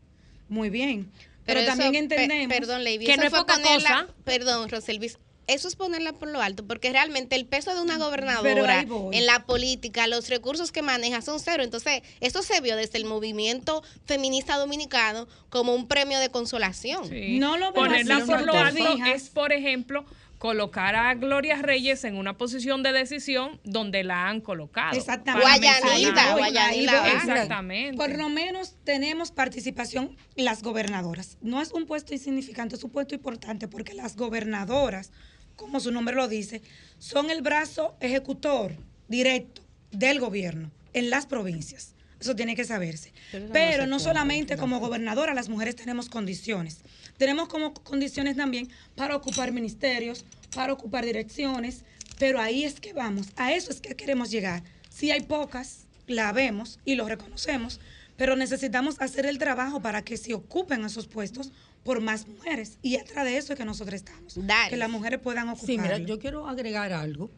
Muy 0.50 0.68
bien. 0.68 1.10
Pero, 1.54 1.64
también 1.66 1.94
entendemos 1.94 2.56
perdón, 2.56 2.84
Lady, 2.84 3.04
que 3.06 3.12
eso 3.12 3.20
no 3.20 3.26
es 3.26 3.30
fue 3.30 3.40
poca 3.40 3.54
ponerla- 3.54 4.02
cosa. 4.02 4.14
Perdón, 4.24 4.68
Roselvis. 4.68 5.18
Eso 5.48 5.66
es 5.66 5.76
ponerla 5.76 6.12
por 6.12 6.28
lo 6.28 6.42
alto, 6.42 6.66
porque 6.66 6.92
realmente 6.92 7.34
el 7.34 7.46
peso 7.46 7.74
de 7.74 7.80
una 7.80 7.96
gobernadora 7.96 8.84
en 9.12 9.24
la 9.26 9.46
política, 9.46 10.06
los 10.06 10.28
recursos 10.28 10.72
que 10.72 10.82
maneja 10.82 11.22
son 11.22 11.40
cero. 11.40 11.62
Entonces, 11.62 12.02
eso 12.20 12.42
se 12.42 12.60
vio 12.60 12.76
desde 12.76 12.98
el 12.98 13.06
movimiento 13.06 13.82
feminista 14.04 14.58
dominicano 14.58 15.26
como 15.48 15.74
un 15.74 15.88
premio 15.88 16.18
de 16.20 16.28
consolación. 16.28 17.08
Sí. 17.08 17.40
Ponerla 17.74 18.26
por 18.26 18.42
lo 18.42 18.52
alto 18.52 18.98
es, 19.06 19.30
por 19.30 19.52
ejemplo, 19.52 20.04
colocar 20.38 20.94
a 20.94 21.14
Gloria 21.14 21.56
Reyes 21.60 22.04
en 22.04 22.16
una 22.16 22.38
posición 22.38 22.82
de 22.82 22.92
decisión 22.92 23.60
donde 23.64 24.04
la 24.04 24.28
han 24.28 24.40
colocado. 24.40 24.96
Exactamente. 24.96 25.68
Ahí 25.68 26.86
voy. 26.86 27.10
Exactamente. 27.16 27.96
Por 27.96 28.16
lo 28.16 28.28
menos 28.28 28.76
tenemos 28.84 29.32
participación 29.32 30.16
las 30.36 30.62
gobernadoras. 30.62 31.38
No 31.42 31.60
es 31.60 31.72
un 31.72 31.86
puesto 31.86 32.14
insignificante, 32.14 32.76
es 32.76 32.84
un 32.84 32.90
puesto 32.90 33.14
importante 33.14 33.68
porque 33.68 33.94
las 33.94 34.16
gobernadoras, 34.16 35.10
como 35.56 35.80
su 35.80 35.90
nombre 35.90 36.14
lo 36.14 36.28
dice, 36.28 36.62
son 36.98 37.30
el 37.30 37.42
brazo 37.42 37.96
ejecutor 38.00 38.76
directo 39.08 39.62
del 39.90 40.20
gobierno 40.20 40.70
en 40.92 41.10
las 41.10 41.26
provincias. 41.26 41.94
Eso 42.20 42.34
tiene 42.34 42.56
que 42.56 42.64
saberse. 42.64 43.12
Pero 43.30 43.48
Pero 43.52 43.86
no 43.86 44.00
solamente 44.00 44.56
como 44.56 44.80
gobernadora, 44.80 45.34
las 45.34 45.48
mujeres 45.48 45.76
tenemos 45.76 46.08
condiciones. 46.08 46.80
Tenemos 47.18 47.48
como 47.48 47.74
condiciones 47.74 48.36
también 48.36 48.70
para 48.94 49.14
ocupar 49.16 49.52
ministerios, 49.52 50.24
para 50.54 50.72
ocupar 50.72 51.04
direcciones, 51.04 51.84
pero 52.18 52.40
ahí 52.40 52.64
es 52.64 52.80
que 52.80 52.92
vamos, 52.92 53.28
a 53.36 53.52
eso 53.52 53.70
es 53.70 53.80
que 53.80 53.94
queremos 53.94 54.30
llegar. 54.30 54.62
Si 54.88 55.10
hay 55.10 55.20
pocas, 55.20 55.86
la 56.06 56.32
vemos 56.32 56.78
y 56.84 56.94
lo 56.94 57.06
reconocemos, 57.06 57.80
pero 58.16 58.34
necesitamos 58.34 59.00
hacer 59.00 59.26
el 59.26 59.38
trabajo 59.38 59.80
para 59.80 60.02
que 60.02 60.16
se 60.16 60.34
ocupen 60.34 60.84
esos 60.84 61.06
puestos 61.06 61.52
por 61.84 62.00
más 62.00 62.26
mujeres. 62.26 62.78
Y 62.82 62.96
atrás 62.96 63.24
de 63.24 63.36
eso 63.36 63.52
es 63.52 63.58
que 63.58 63.64
nosotros 63.64 63.94
estamos. 63.94 64.38
Que 64.68 64.76
las 64.76 64.90
mujeres 64.90 65.20
puedan 65.20 65.48
ocupar. 65.48 65.66
Sí, 65.66 65.78
mira, 65.78 65.98
yo 65.98 66.18
quiero 66.18 66.48
agregar 66.48 66.92
algo, 66.92 67.30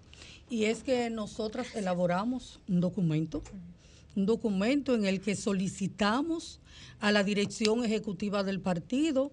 y 0.48 0.64
es 0.64 0.82
que 0.82 1.10
nosotras 1.10 1.74
elaboramos 1.74 2.60
un 2.68 2.80
documento, 2.80 3.42
un 4.16 4.26
documento 4.26 4.94
en 4.94 5.04
el 5.04 5.20
que 5.20 5.36
solicitamos 5.36 6.60
a 6.98 7.12
la 7.12 7.24
dirección 7.24 7.84
ejecutiva 7.84 8.42
del 8.42 8.60
partido 8.60 9.32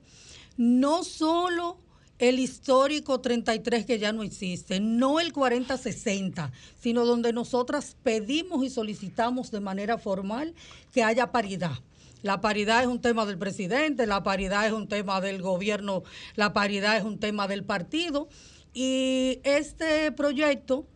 no 0.57 1.03
solo 1.03 1.77
el 2.19 2.39
histórico 2.39 3.21
33 3.21 3.85
que 3.85 3.99
ya 3.99 4.11
no 4.11 4.23
existe, 4.23 4.79
no 4.79 5.19
el 5.19 5.33
40-60, 5.33 6.51
sino 6.79 7.05
donde 7.05 7.31
nosotras 7.31 7.95
pedimos 8.01 8.63
y 8.65 8.69
solicitamos 8.69 9.51
de 9.51 9.59
manera 9.59 9.97
formal 9.97 10.55
que 10.91 11.03
haya 11.03 11.31
paridad. 11.31 11.77
La 12.23 12.41
paridad 12.41 12.81
es 12.81 12.87
un 12.87 12.99
tema 12.99 13.25
del 13.27 13.37
presidente, 13.37 14.07
la 14.07 14.23
paridad 14.23 14.65
es 14.65 14.73
un 14.73 14.87
tema 14.87 15.21
del 15.21 15.41
gobierno, 15.41 16.03
la 16.35 16.53
paridad 16.53 16.97
es 16.97 17.03
un 17.03 17.19
tema 17.19 17.47
del 17.47 17.63
partido. 17.63 18.27
Y 18.73 19.39
este 19.43 20.11
proyecto 20.11 20.87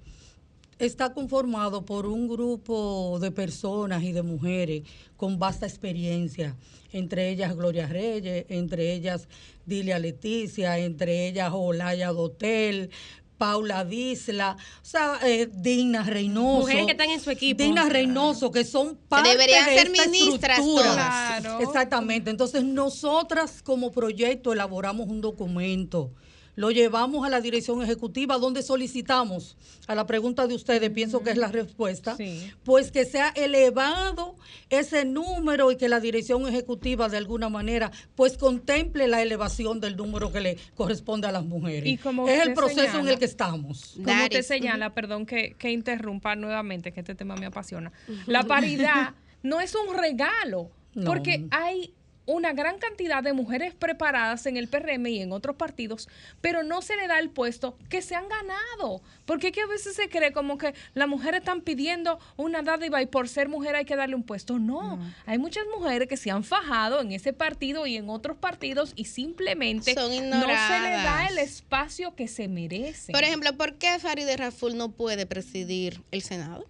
está 0.85 1.13
conformado 1.13 1.85
por 1.85 2.05
un 2.05 2.27
grupo 2.27 3.19
de 3.21 3.31
personas 3.31 4.03
y 4.03 4.11
de 4.11 4.23
mujeres 4.23 4.83
con 5.15 5.37
vasta 5.37 5.67
experiencia, 5.67 6.55
entre 6.91 7.29
ellas 7.29 7.55
Gloria 7.55 7.87
Reyes, 7.87 8.45
entre 8.49 8.93
ellas 8.93 9.27
Dilia 9.65 9.99
Leticia, 9.99 10.79
entre 10.79 11.27
ellas 11.27 11.51
Olaya 11.53 12.11
Dotel, 12.11 12.89
Paula 13.37 13.85
Disla, 13.85 14.55
o 14.81 14.85
sea, 14.85 15.19
eh, 15.23 15.49
Digna 15.51 16.03
Reynoso. 16.03 16.61
Mujeres 16.61 16.85
que 16.85 16.91
están 16.91 17.09
en 17.09 17.19
su 17.19 17.31
equipo. 17.31 17.63
Digna 17.63 17.89
Reynoso, 17.89 18.51
que 18.51 18.63
son 18.63 18.97
parte 19.07 19.29
deberían 19.29 19.65
de 19.65 19.75
ser 19.75 19.87
esta 19.87 20.09
ministras 20.09 20.59
estructura. 20.59 20.91
todas. 20.91 21.41
Claro. 21.41 21.59
Exactamente. 21.61 22.29
Entonces, 22.29 22.63
nosotras 22.63 23.61
como 23.63 23.91
proyecto 23.91 24.53
elaboramos 24.53 25.07
un 25.09 25.21
documento 25.21 26.11
lo 26.55 26.71
llevamos 26.71 27.25
a 27.25 27.29
la 27.29 27.41
dirección 27.41 27.81
ejecutiva 27.81 28.37
donde 28.37 28.61
solicitamos 28.63 29.55
a 29.87 29.95
la 29.95 30.05
pregunta 30.05 30.47
de 30.47 30.55
ustedes, 30.55 30.89
pienso 30.91 31.23
que 31.23 31.31
es 31.31 31.37
la 31.37 31.47
respuesta, 31.47 32.17
pues 32.63 32.91
que 32.91 33.05
sea 33.05 33.29
elevado 33.29 34.35
ese 34.69 35.05
número 35.05 35.71
y 35.71 35.77
que 35.77 35.89
la 35.89 35.99
dirección 35.99 36.47
ejecutiva 36.47 37.09
de 37.09 37.17
alguna 37.17 37.49
manera 37.49 37.91
pues 38.15 38.37
contemple 38.37 39.07
la 39.07 39.21
elevación 39.21 39.79
del 39.79 39.95
número 39.97 40.31
que 40.31 40.41
le 40.41 40.57
corresponde 40.75 41.27
a 41.27 41.31
las 41.31 41.45
mujeres. 41.45 41.89
Y 41.89 41.97
como 41.97 42.27
es 42.27 42.45
el 42.45 42.53
proceso 42.53 42.99
en 42.99 43.07
el 43.07 43.17
que 43.19 43.25
estamos. 43.25 43.97
Como 44.03 44.29
te 44.29 44.43
señala, 44.43 44.93
perdón 44.93 45.25
que, 45.25 45.55
que 45.57 45.71
interrumpa 45.71 46.35
nuevamente, 46.35 46.91
que 46.91 46.99
este 46.99 47.15
tema 47.15 47.35
me 47.35 47.45
apasiona. 47.45 47.91
La 48.27 48.43
paridad 48.47 49.13
no 49.43 49.59
es 49.59 49.73
un 49.75 49.95
regalo, 49.97 50.69
No. 50.93 51.05
porque 51.05 51.45
hay 51.51 51.93
una 52.31 52.53
gran 52.53 52.79
cantidad 52.79 53.23
de 53.23 53.33
mujeres 53.33 53.73
preparadas 53.73 54.45
en 54.45 54.57
el 54.57 54.67
PRM 54.67 55.05
y 55.07 55.21
en 55.21 55.31
otros 55.31 55.55
partidos, 55.55 56.07
pero 56.39 56.63
no 56.63 56.81
se 56.81 56.95
le 56.95 57.07
da 57.07 57.19
el 57.19 57.29
puesto 57.29 57.77
que 57.89 58.01
se 58.01 58.15
han 58.15 58.27
ganado. 58.27 59.01
Porque 59.25 59.47
es 59.47 59.53
que 59.53 59.61
a 59.61 59.67
veces 59.67 59.95
se 59.95 60.09
cree 60.09 60.31
como 60.31 60.57
que 60.57 60.73
las 60.93 61.07
mujeres 61.07 61.39
están 61.39 61.61
pidiendo 61.61 62.19
una 62.37 62.61
dádiva 62.61 63.01
y 63.01 63.05
por 63.05 63.27
ser 63.27 63.49
mujer 63.49 63.75
hay 63.75 63.85
que 63.85 63.95
darle 63.95 64.15
un 64.15 64.23
puesto. 64.23 64.59
No, 64.59 64.99
hay 65.25 65.37
muchas 65.37 65.65
mujeres 65.75 66.07
que 66.07 66.17
se 66.17 66.31
han 66.31 66.43
fajado 66.43 67.01
en 67.01 67.11
ese 67.11 67.33
partido 67.33 67.85
y 67.85 67.97
en 67.97 68.09
otros 68.09 68.37
partidos 68.37 68.93
y 68.95 69.05
simplemente 69.05 69.93
Son 69.93 70.11
no 70.29 70.41
se 70.41 70.79
le 70.79 70.91
da 70.91 71.27
el 71.29 71.37
espacio 71.37 72.15
que 72.15 72.27
se 72.27 72.47
merece. 72.47 73.11
Por 73.11 73.23
ejemplo, 73.23 73.55
¿por 73.57 73.75
qué 73.75 73.99
Farideh 73.99 74.37
Raful 74.37 74.77
no 74.77 74.91
puede 74.91 75.25
presidir 75.25 76.01
el 76.11 76.21
Senado? 76.21 76.65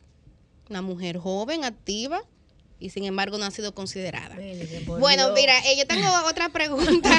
Una 0.70 0.82
mujer 0.82 1.18
joven, 1.18 1.66
activa, 1.66 2.24
y 2.82 2.90
sin 2.90 3.06
embargo 3.06 3.38
no 3.38 3.46
ha 3.46 3.52
sido 3.52 3.74
considerada. 3.74 4.36
Bueno, 5.00 5.32
mira, 5.34 5.58
eh, 5.60 5.78
yo 5.78 5.86
tengo 5.88 6.08
otra 6.28 6.50
pregunta. 6.50 7.10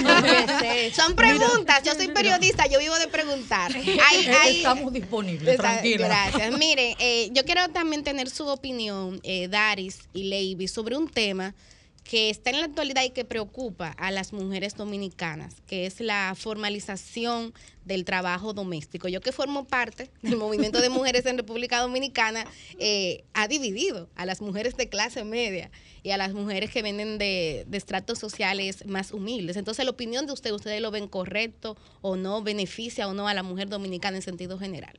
Son 0.94 1.14
preguntas, 1.14 1.82
yo 1.84 1.94
soy 1.94 2.08
periodista, 2.08 2.66
yo 2.66 2.78
vivo 2.78 2.94
de 2.98 3.08
preguntar. 3.08 3.72
Hay- 3.74 4.26
hay- 4.42 4.56
Estamos 4.58 4.92
disponibles, 4.92 5.54
Está- 5.54 5.70
tranquila. 5.74 6.06
Gracias. 6.06 6.58
Mire, 6.58 6.96
eh, 6.98 7.30
yo 7.32 7.44
quiero 7.44 7.68
también 7.70 8.02
tener 8.04 8.28
su 8.28 8.46
opinión, 8.48 9.20
eh, 9.22 9.48
Daris 9.48 10.00
y 10.12 10.24
Leiby, 10.24 10.68
sobre 10.68 10.96
un 10.96 11.08
tema 11.08 11.54
que 12.04 12.30
está 12.30 12.50
en 12.50 12.60
la 12.60 12.66
actualidad 12.66 13.04
y 13.04 13.10
que 13.10 13.24
preocupa 13.24 13.88
a 13.88 14.10
las 14.10 14.32
mujeres 14.32 14.74
dominicanas, 14.74 15.62
que 15.66 15.86
es 15.86 16.00
la 16.00 16.34
formalización 16.36 17.54
del 17.84 18.04
trabajo 18.04 18.52
doméstico. 18.52 19.08
Yo 19.08 19.20
que 19.20 19.32
formo 19.32 19.64
parte 19.64 20.10
del 20.22 20.36
movimiento 20.36 20.80
de 20.80 20.88
mujeres 20.88 21.26
en 21.26 21.36
República 21.36 21.80
Dominicana, 21.80 22.44
eh, 22.78 23.24
ha 23.34 23.48
dividido 23.48 24.08
a 24.16 24.26
las 24.26 24.40
mujeres 24.40 24.76
de 24.76 24.88
clase 24.88 25.24
media 25.24 25.70
y 26.02 26.10
a 26.10 26.16
las 26.16 26.32
mujeres 26.34 26.70
que 26.70 26.82
vienen 26.82 27.18
de, 27.18 27.64
de 27.68 27.78
estratos 27.78 28.18
sociales 28.18 28.84
más 28.86 29.12
humildes. 29.12 29.56
Entonces, 29.56 29.84
la 29.84 29.90
opinión 29.92 30.26
de 30.26 30.32
ustedes, 30.32 30.56
¿ustedes 30.56 30.80
lo 30.80 30.90
ven 30.90 31.08
correcto 31.08 31.76
o 32.00 32.16
no? 32.16 32.42
¿Beneficia 32.42 33.08
o 33.08 33.14
no 33.14 33.28
a 33.28 33.34
la 33.34 33.42
mujer 33.42 33.68
dominicana 33.68 34.16
en 34.16 34.22
sentido 34.22 34.58
general? 34.58 34.98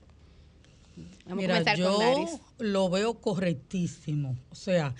Vamos 1.25 1.41
Mira, 1.41 1.55
a 1.57 1.59
comenzar 1.59 1.77
yo 1.77 1.91
con 1.91 1.99
Daris. 1.99 2.29
lo 2.59 2.89
veo 2.89 3.13
correctísimo. 3.15 4.37
O 4.51 4.55
sea, 4.55 4.93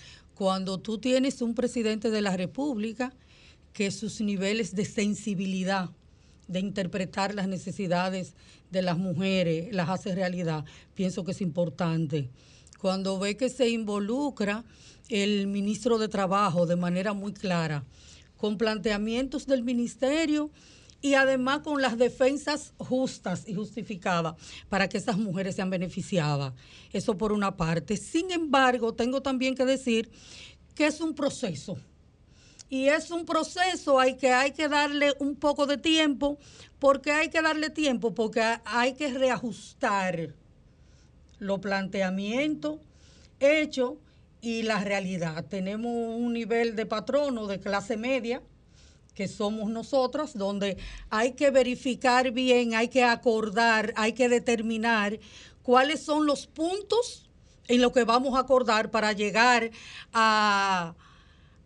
cuando 0.44 0.78
tú 0.78 0.98
tienes 0.98 1.42
un 1.42 1.56
presidente 1.56 2.12
de 2.12 2.20
la 2.20 2.36
República 2.36 3.14
que 3.72 3.92
sus 3.92 4.20
niveles 4.20 4.76
de 4.76 4.84
sensibilidad, 4.84 5.90
de 6.50 6.60
interpretar 6.60 7.34
las 7.34 7.48
necesidades 7.48 8.34
de 8.70 8.82
las 8.82 8.98
mujeres, 8.98 9.74
las 9.74 9.88
hace 9.88 10.14
realidad, 10.14 10.66
pienso 10.96 11.24
que 11.24 11.32
es 11.32 11.40
importante. 11.40 12.28
Cuando 12.78 13.18
ve 13.20 13.38
que 13.38 13.48
se 13.48 13.70
involucra 13.70 14.66
el 15.08 15.48
ministro 15.48 15.98
de 15.98 16.10
Trabajo 16.10 16.66
de 16.66 16.76
manera 16.76 17.14
muy 17.14 17.32
clara, 17.32 17.86
con 18.36 18.58
planteamientos 18.58 19.48
del 19.48 19.64
ministerio 19.64 20.50
y 21.04 21.16
además 21.16 21.60
con 21.60 21.82
las 21.82 21.98
defensas 21.98 22.74
justas 22.78 23.44
y 23.46 23.54
justificadas 23.54 24.36
para 24.70 24.88
que 24.88 24.98
esas 24.98 25.18
mujeres 25.18 25.54
sean 25.56 25.70
beneficiadas. 25.70 26.54
Eso 26.94 27.18
por 27.18 27.34
una 27.34 27.58
parte. 27.58 27.98
Sin 27.98 28.32
embargo, 28.32 28.94
tengo 28.94 29.22
también 29.22 29.54
que 29.54 29.66
decir 29.66 30.10
que 30.74 30.88
es 30.88 31.02
un 31.02 31.14
proceso. 31.14 31.78
Y 32.70 32.88
es 32.88 33.12
un 33.12 33.26
proceso 33.26 34.00
hay 34.00 34.16
que 34.16 34.32
hay 34.32 34.52
que 34.52 34.70
darle 34.70 35.14
un 35.20 35.36
poco 35.36 35.66
de 35.68 35.78
tiempo, 35.78 36.40
porque 36.80 37.12
hay 37.12 37.30
que 37.30 37.42
darle 37.42 37.70
tiempo, 37.70 38.16
porque 38.16 38.42
hay 38.64 38.94
que 38.94 39.12
reajustar 39.12 40.34
los 41.38 41.60
planteamientos 41.60 42.80
hechos 43.42 43.96
y 44.40 44.64
la 44.64 44.82
realidad. 44.82 45.44
Tenemos 45.50 45.92
un 45.92 46.32
nivel 46.32 46.78
de 46.78 46.86
patrono 46.86 47.46
de 47.46 47.60
clase 47.60 47.98
media, 47.98 48.42
que 49.14 49.28
somos 49.28 49.70
nosotras, 49.70 50.38
donde 50.38 50.78
hay 51.10 51.34
que 51.34 51.52
verificar 51.52 52.32
bien, 52.32 52.74
hay 52.74 52.88
que 52.88 53.04
acordar, 53.04 53.94
hay 53.96 54.14
que 54.14 54.30
determinar 54.30 55.20
cuáles 55.62 56.02
son 56.02 56.26
los 56.26 56.48
puntos 56.48 57.30
en 57.68 57.82
los 57.82 57.92
que 57.92 58.04
vamos 58.04 58.36
a 58.36 58.42
acordar 58.42 58.92
para 58.92 59.14
llegar 59.14 59.72
a, 60.12 60.96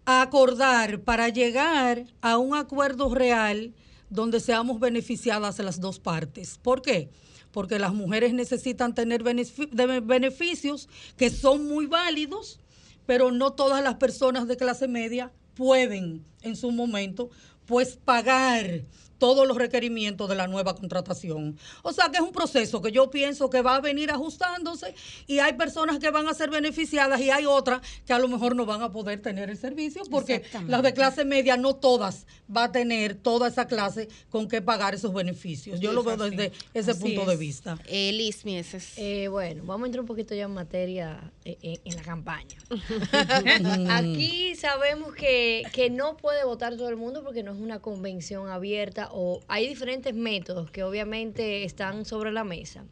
a 0.06 0.22
acordar, 0.22 1.02
para 1.02 1.30
llegar 1.30 2.06
a 2.22 2.38
un 2.38 2.56
acuerdo 2.56 3.14
real 3.14 3.74
donde 4.10 4.40
seamos 4.40 4.80
beneficiadas 4.80 5.60
las 5.60 5.80
dos 5.80 6.00
partes. 6.00 6.60
¿Por 6.62 6.82
qué? 6.82 7.10
Porque 7.52 7.80
las 7.80 7.94
mujeres 7.94 8.34
necesitan 8.34 8.94
tener 8.94 9.24
beneficios 9.24 10.88
que 11.18 11.30
son 11.30 11.68
muy 11.68 11.88
válidos, 11.88 12.60
pero 13.06 13.32
no 13.32 13.54
todas 13.54 13.84
las 13.84 13.96
personas 13.96 14.48
de 14.48 14.58
clase 14.58 14.88
media 14.88 15.32
pueden 15.58 16.24
en 16.42 16.56
su 16.56 16.72
momento 16.72 17.30
pues 17.66 17.98
pagar 17.98 18.84
todos 19.18 19.48
los 19.48 19.58
requerimientos 19.58 20.30
de 20.30 20.36
la 20.36 20.48
nueva 20.48 20.76
contratación. 20.76 21.58
O 21.84 21.94
sea 21.94 22.10
que 22.10 22.18
es 22.18 22.24
un 22.24 22.32
proceso 22.32 22.82
que 22.82 22.92
yo 22.92 23.10
pienso 23.10 23.50
que 23.50 23.62
va 23.62 23.76
a 23.76 23.82
venir 23.82 24.12
ajustándose 24.12 24.94
y 25.28 25.40
hay 25.40 25.54
personas 25.54 26.00
que 26.00 26.10
van 26.10 26.28
a 26.28 26.34
ser 26.34 26.50
beneficiadas 26.50 27.20
y 27.22 27.30
hay 27.30 27.46
otras 27.46 27.82
que 28.06 28.14
a 28.14 28.20
lo 28.20 28.28
mejor 28.28 28.56
no 28.56 28.66
van 28.66 28.82
a 28.82 28.92
poder 28.92 29.22
tener 29.22 29.50
el 29.50 29.58
servicio 29.58 30.04
porque 30.10 30.44
las 30.68 30.84
de 30.84 30.94
clase 30.94 31.26
media 31.26 31.58
no 31.58 31.76
todas 31.76 32.26
va 32.56 32.66
a 32.66 32.72
tener 32.72 33.16
toda 33.16 33.48
esa 33.48 33.68
clase 33.68 34.08
con 34.30 34.48
que 34.48 34.62
pagar 34.62 34.96
esos 34.96 35.14
beneficios. 35.14 35.80
Yo 35.80 35.94
lo 35.94 36.04
veo 36.04 36.18
desde 36.18 36.52
ese 36.74 36.92
Así 36.92 37.02
punto 37.02 37.26
de 37.30 37.36
vista. 37.36 37.78
Liz 37.90 38.46
Mieses. 38.46 38.94
Eh, 38.98 39.28
bueno, 39.28 39.64
vamos 39.66 39.86
a 39.86 39.88
entrar 39.88 40.02
un 40.02 40.08
poquito 40.08 40.34
ya 40.34 40.46
en 40.46 40.54
materia 40.54 41.32
eh, 41.46 41.58
en, 41.62 41.80
en 41.84 41.96
la 41.96 42.02
campaña. 42.02 42.58
Aquí 43.92 44.56
sabemos 44.56 45.14
que, 45.14 45.64
que 45.74 45.90
no 45.90 46.18
puede 46.18 46.44
votar 46.46 46.76
todo 46.78 46.90
el 46.90 46.98
mundo 46.98 47.24
porque 47.24 47.44
no 47.44 47.54
es 47.54 47.60
una 47.60 47.80
convención 47.80 48.50
abierta 48.50 49.07
o 49.12 49.42
hay 49.48 49.68
diferentes 49.68 50.14
métodos 50.14 50.72
que 50.72 50.84
obviamente 50.84 51.64
están 51.64 52.06
sobre 52.06 52.32
la 52.32 52.44
mesa, 52.44 52.86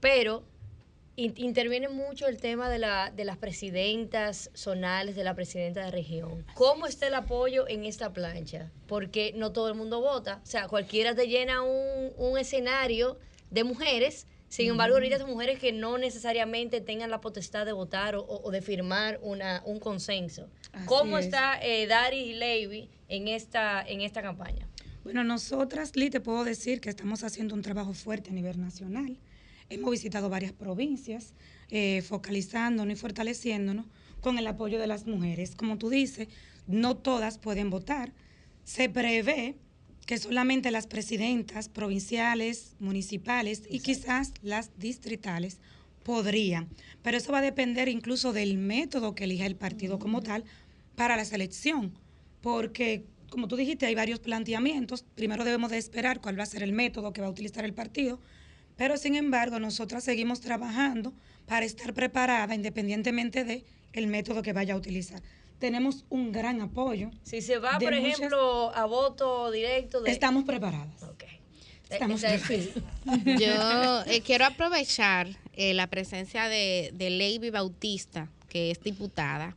pero 0.00 0.42
in- 1.16 1.34
interviene 1.36 1.88
mucho 1.88 2.26
el 2.26 2.38
tema 2.38 2.68
de, 2.68 2.78
la, 2.78 3.10
de 3.10 3.24
las 3.24 3.36
presidentas 3.36 4.50
zonales, 4.54 5.16
de 5.16 5.24
la 5.24 5.34
presidenta 5.34 5.84
de 5.84 5.90
región. 5.90 6.44
¿Cómo 6.54 6.86
está 6.86 7.06
el 7.06 7.14
apoyo 7.14 7.68
en 7.68 7.84
esta 7.84 8.12
plancha? 8.12 8.70
Porque 8.86 9.32
no 9.36 9.52
todo 9.52 9.68
el 9.68 9.74
mundo 9.74 10.00
vota. 10.00 10.40
O 10.42 10.46
sea, 10.46 10.68
cualquiera 10.68 11.14
te 11.14 11.28
llena 11.28 11.62
un, 11.62 12.12
un 12.16 12.38
escenario 12.38 13.18
de 13.50 13.64
mujeres. 13.64 14.26
Sin 14.48 14.68
embargo, 14.68 14.96
ahorita 14.96 15.18
son 15.18 15.30
mujeres 15.30 15.58
que 15.58 15.72
no 15.72 15.96
necesariamente 15.96 16.82
tengan 16.82 17.10
la 17.10 17.22
potestad 17.22 17.64
de 17.64 17.72
votar 17.72 18.16
o, 18.16 18.26
o 18.26 18.50
de 18.50 18.60
firmar 18.60 19.18
una, 19.22 19.62
un 19.64 19.78
consenso. 19.80 20.50
Así 20.72 20.84
¿Cómo 20.86 21.16
es. 21.16 21.24
está 21.24 21.58
eh, 21.62 21.86
Dari 21.86 22.18
y 22.18 22.34
Levy 22.34 22.90
en 23.08 23.28
esta, 23.28 23.82
en 23.82 24.02
esta 24.02 24.20
campaña? 24.20 24.68
Bueno, 25.04 25.24
nosotras, 25.24 25.96
Lee, 25.96 26.10
te 26.10 26.20
puedo 26.20 26.44
decir 26.44 26.80
que 26.80 26.88
estamos 26.88 27.24
haciendo 27.24 27.56
un 27.56 27.62
trabajo 27.62 27.92
fuerte 27.92 28.30
a 28.30 28.32
nivel 28.32 28.60
nacional. 28.60 29.18
Hemos 29.68 29.90
visitado 29.90 30.28
varias 30.28 30.52
provincias, 30.52 31.34
eh, 31.70 32.02
focalizándonos 32.02 32.96
y 32.96 33.00
fortaleciéndonos 33.00 33.86
con 34.20 34.38
el 34.38 34.46
apoyo 34.46 34.78
de 34.78 34.86
las 34.86 35.06
mujeres. 35.06 35.56
Como 35.56 35.76
tú 35.76 35.90
dices, 35.90 36.28
no 36.68 36.96
todas 36.96 37.38
pueden 37.38 37.68
votar. 37.68 38.12
Se 38.62 38.88
prevé 38.88 39.56
que 40.06 40.18
solamente 40.18 40.70
las 40.70 40.86
presidentas 40.86 41.68
provinciales, 41.68 42.76
municipales 42.78 43.64
y 43.68 43.80
quizás 43.80 44.32
las 44.40 44.70
distritales 44.78 45.58
podrían. 46.04 46.68
Pero 47.02 47.16
eso 47.16 47.32
va 47.32 47.38
a 47.38 47.42
depender 47.42 47.88
incluso 47.88 48.32
del 48.32 48.56
método 48.56 49.16
que 49.16 49.24
elija 49.24 49.46
el 49.46 49.56
partido 49.56 49.98
como 49.98 50.22
tal 50.22 50.44
para 50.94 51.16
la 51.16 51.24
selección. 51.24 51.92
Porque, 52.40 53.04
como 53.32 53.48
tú 53.48 53.56
dijiste, 53.56 53.86
hay 53.86 53.94
varios 53.94 54.20
planteamientos. 54.20 55.04
Primero 55.14 55.42
debemos 55.42 55.70
de 55.70 55.78
esperar 55.78 56.20
cuál 56.20 56.38
va 56.38 56.42
a 56.42 56.46
ser 56.46 56.62
el 56.62 56.72
método 56.72 57.12
que 57.14 57.22
va 57.22 57.28
a 57.28 57.30
utilizar 57.30 57.64
el 57.64 57.72
partido. 57.72 58.20
Pero, 58.76 58.98
sin 58.98 59.14
embargo, 59.14 59.58
nosotras 59.58 60.04
seguimos 60.04 60.40
trabajando 60.40 61.14
para 61.46 61.64
estar 61.64 61.94
preparada 61.94 62.54
independientemente 62.54 63.44
de 63.44 63.64
el 63.94 64.06
método 64.06 64.42
que 64.42 64.52
vaya 64.52 64.74
a 64.74 64.76
utilizar. 64.76 65.22
Tenemos 65.58 66.04
un 66.10 66.30
gran 66.30 66.60
apoyo. 66.60 67.10
Si 67.22 67.40
se 67.40 67.58
va, 67.58 67.78
por 67.78 67.94
muchas- 67.94 68.18
ejemplo, 68.18 68.74
a 68.74 68.84
voto 68.84 69.50
directo 69.50 70.02
de... 70.02 70.10
Estamos 70.10 70.44
preparadas. 70.44 71.02
Estamos 71.88 72.22
Yo 73.24 74.02
eh, 74.06 74.22
quiero 74.24 74.46
aprovechar 74.46 75.28
eh, 75.52 75.74
la 75.74 75.88
presencia 75.88 76.48
de, 76.48 76.90
de 76.94 77.10
Lady 77.10 77.50
Bautista, 77.50 78.30
que 78.48 78.70
es 78.70 78.82
diputada, 78.82 79.56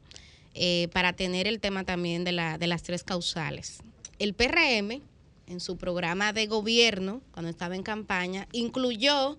eh, 0.55 0.87
para 0.93 1.13
tener 1.13 1.47
el 1.47 1.59
tema 1.59 1.83
también 1.83 2.23
de, 2.23 2.31
la, 2.31 2.57
de 2.57 2.67
las 2.67 2.81
tres 2.81 3.03
causales. 3.03 3.79
El 4.19 4.33
PRM, 4.33 5.01
en 5.47 5.59
su 5.59 5.75
programa 5.75 6.31
de 6.31 6.47
gobierno, 6.47 7.21
cuando 7.31 7.49
estaba 7.49 7.75
en 7.75 7.83
campaña, 7.83 8.47
incluyó 8.53 9.37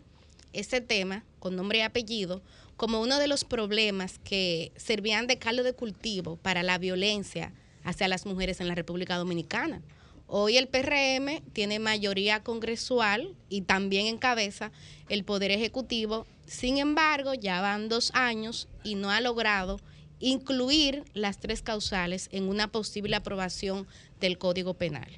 ese 0.53 0.83
tema 0.83 1.25
con 1.39 1.57
nombre 1.57 1.79
y 1.79 1.81
apellido 1.81 2.43
como 2.77 3.01
uno 3.01 3.19
de 3.19 3.29
los 3.29 3.45
problemas 3.45 4.19
que 4.19 4.73
servían 4.77 5.27
de 5.27 5.39
caldo 5.39 5.63
de 5.63 5.73
cultivo 5.73 6.37
para 6.37 6.63
la 6.63 6.77
violencia 6.77 7.55
hacia 7.83 8.09
las 8.09 8.27
mujeres 8.27 8.61
en 8.61 8.69
la 8.69 8.75
República 8.75 9.17
Dominicana. 9.17 9.81
Hoy 10.27 10.59
el 10.59 10.69
PRM 10.69 11.41
tiene 11.55 11.79
mayoría 11.79 12.43
congresual 12.43 13.35
y 13.49 13.63
también 13.63 14.07
encabeza 14.07 14.73
el 15.09 15.25
Poder 15.25 15.51
Ejecutivo. 15.51 16.27
Sin 16.47 16.77
embargo, 16.77 17.33
ya 17.33 17.63
van 17.63 17.89
dos 17.89 18.11
años 18.13 18.69
y 18.85 18.97
no 18.97 19.11
ha 19.11 19.23
logrado 19.23 19.81
incluir 20.21 21.05
las 21.15 21.39
tres 21.39 21.63
causales 21.63 22.29
en 22.33 22.49
una 22.49 22.69
posible 22.69 23.17
aprobación 23.17 23.87
del 24.21 24.39
Código 24.39 24.75
Penal. 24.75 25.09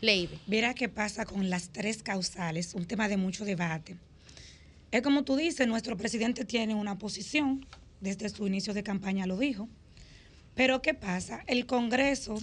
Leibe. 0.00 0.38
Verá 0.46 0.74
qué 0.74 0.88
pasa 0.88 1.24
con 1.24 1.50
las 1.50 1.70
tres 1.70 2.02
causales, 2.02 2.74
un 2.74 2.86
tema 2.86 3.08
de 3.08 3.16
mucho 3.16 3.44
debate. 3.44 3.96
Es 4.90 5.02
como 5.02 5.24
tú 5.24 5.36
dices, 5.36 5.66
nuestro 5.66 5.96
presidente 5.96 6.44
tiene 6.44 6.74
una 6.74 6.98
posición, 6.98 7.66
desde 8.00 8.28
su 8.28 8.46
inicio 8.46 8.74
de 8.74 8.82
campaña 8.82 9.26
lo 9.26 9.36
dijo, 9.36 9.68
pero 10.54 10.80
¿qué 10.82 10.94
pasa? 10.94 11.42
El 11.46 11.66
Congreso, 11.66 12.38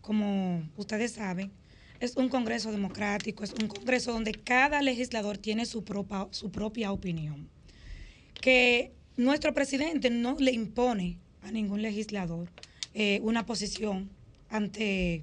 como 0.00 0.68
ustedes 0.76 1.12
saben, 1.12 1.52
es 2.00 2.16
un 2.16 2.28
Congreso 2.28 2.72
democrático, 2.72 3.44
es 3.44 3.52
un 3.52 3.68
Congreso 3.68 4.12
donde 4.12 4.32
cada 4.32 4.82
legislador 4.82 5.38
tiene 5.38 5.64
su 5.64 5.84
su 6.30 6.50
propia 6.50 6.92
opinión. 6.92 7.48
Que 8.40 8.92
nuestro 9.16 9.54
presidente 9.54 10.10
no 10.10 10.36
le 10.38 10.52
impone 10.52 11.18
a 11.46 11.52
ningún 11.52 11.82
legislador 11.82 12.48
eh, 12.94 13.20
una 13.22 13.46
posición 13.46 14.10
ante 14.50 15.22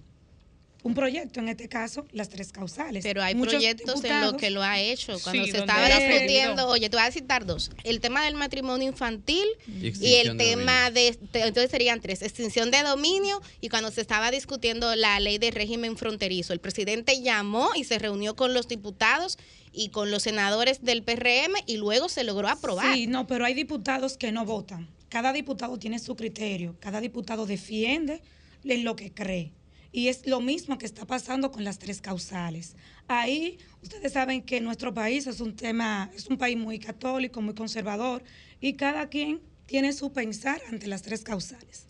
un 0.84 0.94
proyecto, 0.95 1.40
en 1.40 1.48
este 1.48 1.70
caso, 1.70 2.06
las 2.12 2.28
tres 2.28 2.52
causales. 2.52 3.04
Pero 3.04 3.24
hay 3.24 3.36
Muchos 3.36 3.54
proyectos 3.54 4.04
en 4.04 4.20
los 4.20 4.34
que 4.34 4.50
lo 4.50 4.62
ha 4.62 4.82
hecho. 4.82 5.18
Cuando 5.24 5.45
Sí, 5.45 5.52
se 5.52 5.60
estaba 5.60 5.88
discutiendo, 5.88 6.68
oye, 6.68 6.90
te 6.90 6.98
voy 6.98 7.06
a 7.06 7.12
citar 7.12 7.45
dos. 7.45 7.72
El 7.86 8.02
tema 8.02 8.24
del 8.26 8.36
matrimonio 8.36 8.90
infantil 8.90 9.45
Y 9.66 10.16
el 10.16 10.36
de 10.38 10.44
tema 10.44 10.91
de, 10.91 11.18
de- 11.32 11.40
entonces 11.44 11.72
serían 11.72 12.02
tres, 12.02 12.22
extinción 12.22 12.70
de 12.70 12.84
dominio 12.84 13.41
y 13.62 13.70
cuando 13.70 13.91
se 13.91 14.02
estaba 14.02 14.30
discutiendo 14.30 14.94
la 14.98 15.22
ley 15.22 15.38
de 15.38 15.52
régimen 15.52 15.95
fronterizo, 15.95 16.52
el 16.52 16.60
presidente 16.60 17.22
llamó 17.22 17.70
y 17.76 17.86
se 17.86 17.98
reunió 17.98 18.36
con 18.36 18.54
los 18.54 18.68
diputados 18.68 19.38
y 19.72 19.88
con 19.88 20.12
los 20.12 20.24
senadores 20.24 20.84
del 20.84 21.02
PRM 21.02 21.54
y 21.66 21.78
luego 21.78 22.10
se 22.10 22.26
logró 22.26 22.50
aprobar. 22.50 22.94
Sí, 22.94 23.08
no, 23.08 23.26
pero 23.26 23.45
hay 23.45 23.54
diputados 23.54 24.18
que 24.18 24.34
no 24.34 24.44
votan. 24.45 24.90
Cada 25.14 25.31
diputado 25.31 25.77
tiene 25.77 25.99
su 25.99 26.15
criterio. 26.15 26.76
Cada 26.80 26.99
diputado 26.99 27.45
defiende 27.45 28.23
en 28.64 28.84
lo 28.84 28.95
que 28.95 29.14
cree. 29.14 29.53
Y 29.91 30.07
es 30.07 30.26
lo 30.26 30.41
mismo 30.41 30.80
que 30.80 30.88
está 30.88 31.06
pasando 31.06 31.52
con 31.52 31.64
las 31.64 31.77
tres 31.77 32.02
causales. 32.02 32.76
Ahí 33.07 33.60
ustedes 33.84 34.14
saben 34.14 34.41
que 34.41 34.60
nuestro 34.60 34.91
país 34.91 35.27
es 35.27 35.40
un 35.40 35.56
tema, 35.56 36.10
es 36.15 36.26
un 36.26 36.40
país 36.40 36.57
muy 36.57 36.80
católico, 36.80 37.44
muy 37.44 37.53
conservador, 37.53 38.23
y 38.60 38.73
cada 38.73 39.07
quien 39.07 39.40
tiene 39.68 39.94
su 39.94 40.11
pensar 40.11 40.60
ante 40.72 40.88
las 40.88 41.03
tres 41.03 41.23
causales. 41.23 41.85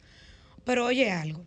Pero 0.65 0.83
oye 0.85 1.09
algo, 1.09 1.45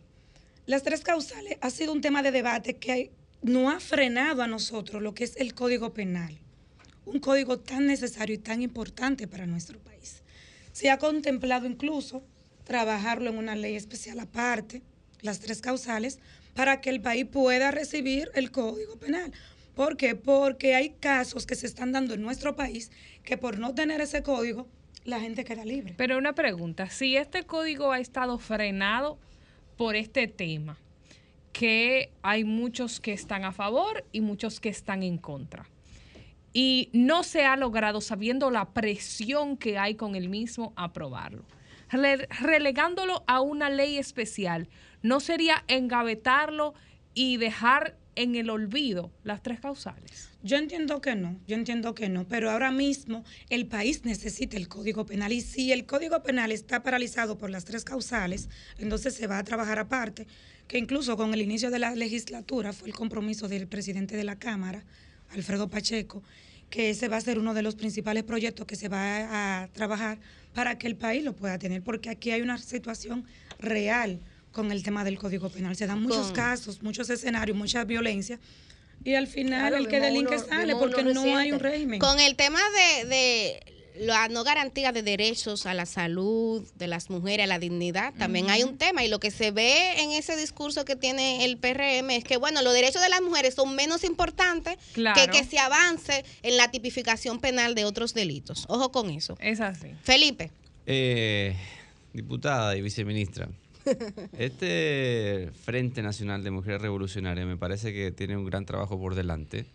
las 0.65 0.83
tres 0.83 1.03
causales 1.03 1.59
ha 1.61 1.69
sido 1.69 1.93
un 1.93 2.01
tema 2.01 2.23
de 2.23 2.31
debate 2.31 2.79
que 2.79 3.13
no 3.43 3.69
ha 3.69 3.81
frenado 3.81 4.41
a 4.41 4.47
nosotros 4.47 5.03
lo 5.03 5.13
que 5.13 5.25
es 5.25 5.37
el 5.37 5.53
código 5.53 5.93
penal 5.93 6.41
un 7.07 7.21
código 7.21 7.61
tan 7.61 7.87
necesario 7.87 8.35
y 8.35 8.39
tan 8.39 8.63
importante 8.63 9.29
para 9.29 9.47
nuestro 9.47 9.79
país. 9.79 10.23
Se 10.77 10.91
ha 10.91 10.99
contemplado 10.99 11.67
incluso 11.67 12.23
trabajarlo 12.65 13.31
en 13.31 13.39
una 13.39 13.57
ley 13.57 13.77
especial 13.77 14.21
aparte, 14.21 14.83
las 15.23 15.41
tres 15.41 15.63
causales, 15.63 16.19
para 16.53 16.83
que 16.83 16.91
el 16.91 17.01
país 17.01 17.25
pueda 17.25 17.71
recibir 17.71 18.31
el 18.35 18.51
código 18.51 18.99
penal. 18.99 19.33
¿Por 19.75 19.97
qué? 19.97 20.17
Porque 20.17 20.75
hay 20.75 20.91
casos 20.91 21.47
que 21.47 21.55
se 21.55 21.67
están 21.67 21.93
dando 21.93 22.13
en 22.13 22.21
nuestro 22.21 22.57
país 22.57 22.91
que 23.25 23.39
por 23.39 23.59
no 23.59 23.75
tener 23.75 24.03
ese 24.03 24.23
código, 24.23 24.69
la 25.07 25.19
gente 25.19 25.45
queda 25.45 25.65
libre. 25.65 25.95
Pero 25.97 26.19
una 26.19 26.35
pregunta, 26.35 26.91
si 26.91 27.17
este 27.17 27.45
código 27.45 27.93
ha 27.93 27.99
estado 27.99 28.37
frenado 28.37 29.19
por 29.79 29.97
este 29.97 30.29
tema, 30.29 30.77
que 31.55 32.11
hay 32.21 32.45
muchos 32.45 33.01
que 33.01 33.15
están 33.15 33.47
a 33.47 33.53
favor 33.53 34.05
y 34.13 34.21
muchos 34.21 34.61
que 34.61 34.69
están 34.69 35.03
en 35.03 35.17
contra. 35.17 35.71
Y 36.59 36.89
no 36.95 37.23
se 37.23 37.45
ha 37.45 37.55
logrado, 37.55 38.01
sabiendo 38.01 38.51
la 38.51 38.71
presión 38.73 39.59
que 39.59 39.77
hay 39.77 39.95
con 39.95 40.15
el 40.15 40.31
mismo, 40.31 40.73
aprobarlo. 40.75 41.45
Rele- 41.91 42.27
relegándolo 42.41 43.25
a 43.27 43.43
una 43.43 43.69
ley 43.69 43.99
especial, 43.99 44.67
¿no 45.03 45.21
sería 45.21 45.65
engavetarlo 45.69 46.73
y 47.13 47.37
dejar 47.37 47.99
en 48.15 48.37
el 48.37 48.49
olvido 48.49 49.11
las 49.23 49.43
tres 49.43 49.61
causales? 49.61 50.31
Yo 50.43 50.57
entiendo 50.57 51.03
que 51.03 51.15
no, 51.15 51.39
yo 51.47 51.57
entiendo 51.57 51.95
que 51.95 52.09
no, 52.09 52.27
pero 52.27 52.51
ahora 52.51 52.71
mismo 52.71 53.23
el 53.51 53.67
país 53.67 54.07
necesita 54.07 54.57
el 54.57 54.69
Código 54.69 55.05
Penal 55.05 55.33
y 55.35 55.43
si 55.43 55.73
el 55.73 55.85
Código 55.85 56.23
Penal 56.23 56.53
está 56.53 56.83
paralizado 56.83 57.37
por 57.37 57.51
las 57.51 57.67
tres 57.67 57.85
causales, 57.85 58.49
entonces 58.79 59.13
se 59.15 59.27
va 59.27 59.37
a 59.37 59.45
trabajar 59.45 59.79
aparte, 59.79 60.27
que 60.69 60.79
incluso 60.79 61.19
con 61.19 61.35
el 61.35 61.43
inicio 61.43 61.71
de 61.71 61.81
la 61.81 61.95
legislatura 61.95 62.73
fue 62.73 62.89
el 62.89 62.95
compromiso 62.95 63.47
del 63.47 63.69
presidente 63.69 64.17
de 64.17 64.25
la 64.25 64.39
Cámara, 64.39 64.85
Alfredo 65.31 65.69
Pacheco, 65.69 66.23
que 66.71 66.91
ese 66.91 67.09
va 67.09 67.17
a 67.17 67.21
ser 67.21 67.39
uno 67.39 67.55
de 67.55 67.63
los 67.63 67.75
principales 67.77 68.25
proyectos 68.25 68.67
que 68.67 68.77
se 68.77 68.89
va 68.89 69.63
a 69.63 69.69
trabajar 69.69 70.19
para 70.55 70.79
que 70.79 70.87
el 70.87 70.97
país 70.97 71.23
lo 71.25 71.35
pueda 71.35 71.59
tener, 71.59 71.83
porque 71.83 72.11
aquí 72.11 72.31
hay 72.31 72.43
una 72.43 72.59
situación 72.59 73.25
real 73.59 74.21
con 74.53 74.73
el 74.73 74.83
tema 74.83 75.05
del 75.05 75.19
Código 75.19 75.49
Penal. 75.51 75.77
Se 75.77 75.87
dan 75.87 76.03
muchos 76.03 76.27
Con- 76.27 76.35
casos, 76.35 76.83
muchos 76.83 77.11
escenarios, 77.11 77.57
mucha 77.57 77.85
violencia. 77.85 78.39
Y 79.05 79.15
al 79.15 79.27
final 79.27 79.61
Claro, 79.61 79.77
el 79.77 79.89
que 79.89 80.01
delinque 80.01 80.37
uno- 80.37 80.47
sale 80.47 80.75
porque 80.77 81.03
no 81.05 81.37
hay 81.37 81.53
un 81.53 81.61
régimen. 81.61 82.01
Con 82.01 82.19
el 82.19 82.35
tema 82.37 82.59
de, 83.01 83.07
de 83.07 83.63
la 83.99 84.29
no 84.29 84.45
garantía 84.45 84.93
de 84.93 85.03
derechos 85.03 85.67
a 85.67 85.75
la 85.75 85.87
salud 85.87 86.63
de 86.77 86.87
las 86.87 87.11
mujeres, 87.11 87.45
a 87.45 87.47
la 87.47 87.59
dignidad, 87.59 88.15
también 88.19 88.51
hay 88.51 88.63
un 88.63 88.77
tema. 88.79 89.05
Y 89.05 89.09
lo 89.09 89.19
que 89.21 89.31
se 89.31 89.51
ve 89.51 90.01
en 90.03 90.11
ese 90.13 90.37
discurso 90.37 90.85
que 90.85 90.97
tiene 90.97 91.45
el 91.45 91.57
PRM 91.59 92.11
es 92.11 92.25
que, 92.25 92.37
bueno, 92.37 92.63
los 92.63 92.73
derechos 92.75 93.03
de 93.03 93.09
las 93.09 93.21
mujeres 93.23 93.55
son 93.55 93.75
menos 93.75 94.05
importantes 94.05 94.77
Claro. 94.93 95.21
que 95.21 95.29
que 95.39 95.45
se 95.45 95.59
avance 95.59 96.25
en 96.43 96.57
la 96.57 96.71
tipificación 96.71 97.41
penal 97.41 97.75
de 97.75 97.85
otros 97.85 98.15
delitos. 98.15 98.65
Ojo 98.69 98.91
con 98.93 99.11
eso. 99.11 99.37
Es 99.41 99.61
así. 99.61 99.89
Felipe. 100.03 100.51
Eh, 100.87 101.57
diputada 102.13 102.77
y 102.77 102.83
viceministra, 102.83 103.49
este 104.39 105.51
Frente 105.65 106.03
Nacional 106.03 106.43
de 106.45 106.51
Mujeres 106.51 106.81
Revolucionarias 106.83 107.47
me 107.47 107.57
parece 107.57 107.93
que 107.93 108.11
tiene 108.13 108.37
un 108.37 108.45
gran 108.45 108.65
trabajo 108.67 108.99
por 108.99 109.15
delante, 109.15 109.67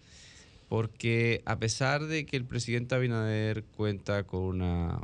porque 0.72 1.41
a 1.43 1.60
pesar 1.60 2.06
de 2.06 2.26
que 2.26 2.38
el 2.38 2.45
presidente 2.45 2.95
Abinader 2.95 3.65
cuenta 3.76 4.23
con 4.23 4.43
una 4.43 5.02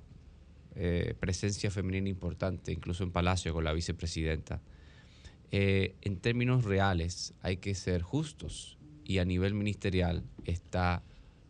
eh, 0.76 1.14
presencia 1.20 1.70
femenina 1.70 2.08
importante, 2.08 2.72
incluso 2.72 3.04
en 3.04 3.12
Palacio 3.12 3.52
con 3.52 3.66
la 3.66 3.74
vicepresidenta, 3.74 4.62
eh, 5.52 5.94
en 6.04 6.20
términos 6.20 6.64
reales 6.64 7.34
hay 7.42 7.58
que 7.58 7.76
ser 7.76 8.02
justos 8.02 8.78
y 9.04 9.18
a 9.18 9.26
nivel 9.26 9.56
ministerial 9.56 10.24
está 10.46 11.04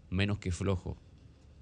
menos 0.09 0.39
que 0.39 0.51
flojo 0.51 0.97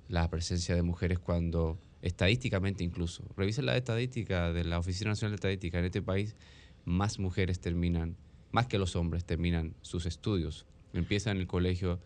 la 0.08 0.30
presencia 0.30 0.76
de 0.76 0.82
mujeres 0.82 1.20
cuando 1.20 1.78
estadísticamente 2.02 2.86
incluso, 2.86 3.26
revisen 3.36 3.66
la 3.66 3.76
estadística 3.76 4.54
de 4.54 4.64
la 4.64 4.80
Oficina 4.80 5.10
Nacional 5.10 5.34
de 5.34 5.36
Estadística, 5.36 5.80
en 5.80 5.84
este 5.84 6.02
país 6.02 6.38
más 6.86 7.20
mujeres 7.20 7.60
terminan, 7.60 8.16
más 8.54 8.68
que 8.68 8.78
los 8.78 8.96
hombres 8.96 9.26
terminan 9.26 9.76
sus 9.82 10.06
estudios, 10.06 10.66
empiezan 10.94 11.36
el 11.36 11.48
colegio, 11.48 12.00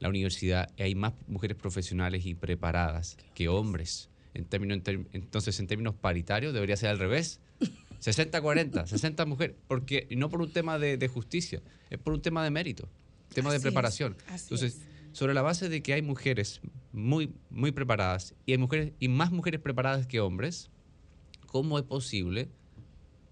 la 0.00 0.08
universidad, 0.08 0.68
hay 0.78 0.94
más 0.94 1.12
mujeres 1.28 1.56
profesionales 1.56 2.26
y 2.26 2.34
preparadas 2.34 3.16
que 3.34 3.48
hombres. 3.48 4.08
En 4.34 4.44
términos, 4.44 4.76
en 4.78 4.82
ter- 4.82 5.06
entonces, 5.12 5.58
en 5.60 5.66
términos 5.66 5.94
paritarios 5.94 6.52
debería 6.54 6.76
ser 6.76 6.88
al 6.90 6.98
revés. 6.98 7.40
60-40, 8.00 8.86
60 8.86 9.26
mujeres, 9.26 9.56
porque 9.68 10.06
y 10.10 10.16
no 10.16 10.30
por 10.30 10.40
un 10.40 10.50
tema 10.52 10.78
de, 10.78 10.96
de 10.96 11.08
justicia, 11.08 11.60
es 11.90 11.98
por 11.98 12.14
un 12.14 12.22
tema 12.22 12.42
de 12.42 12.50
mérito, 12.50 12.88
tema 13.34 13.50
de 13.50 13.56
Así 13.56 13.62
preparación. 13.64 14.16
Entonces, 14.44 14.80
sobre 15.12 15.34
la 15.34 15.42
base 15.42 15.68
de 15.68 15.82
que 15.82 15.92
hay 15.92 16.00
mujeres 16.02 16.60
muy, 16.92 17.30
muy 17.50 17.72
preparadas 17.72 18.34
y 18.46 18.52
hay 18.52 18.58
mujeres 18.58 18.92
y 19.00 19.08
más 19.08 19.32
mujeres 19.32 19.60
preparadas 19.60 20.06
que 20.06 20.20
hombres, 20.20 20.70
¿cómo 21.46 21.78
es 21.78 21.84
posible 21.84 22.48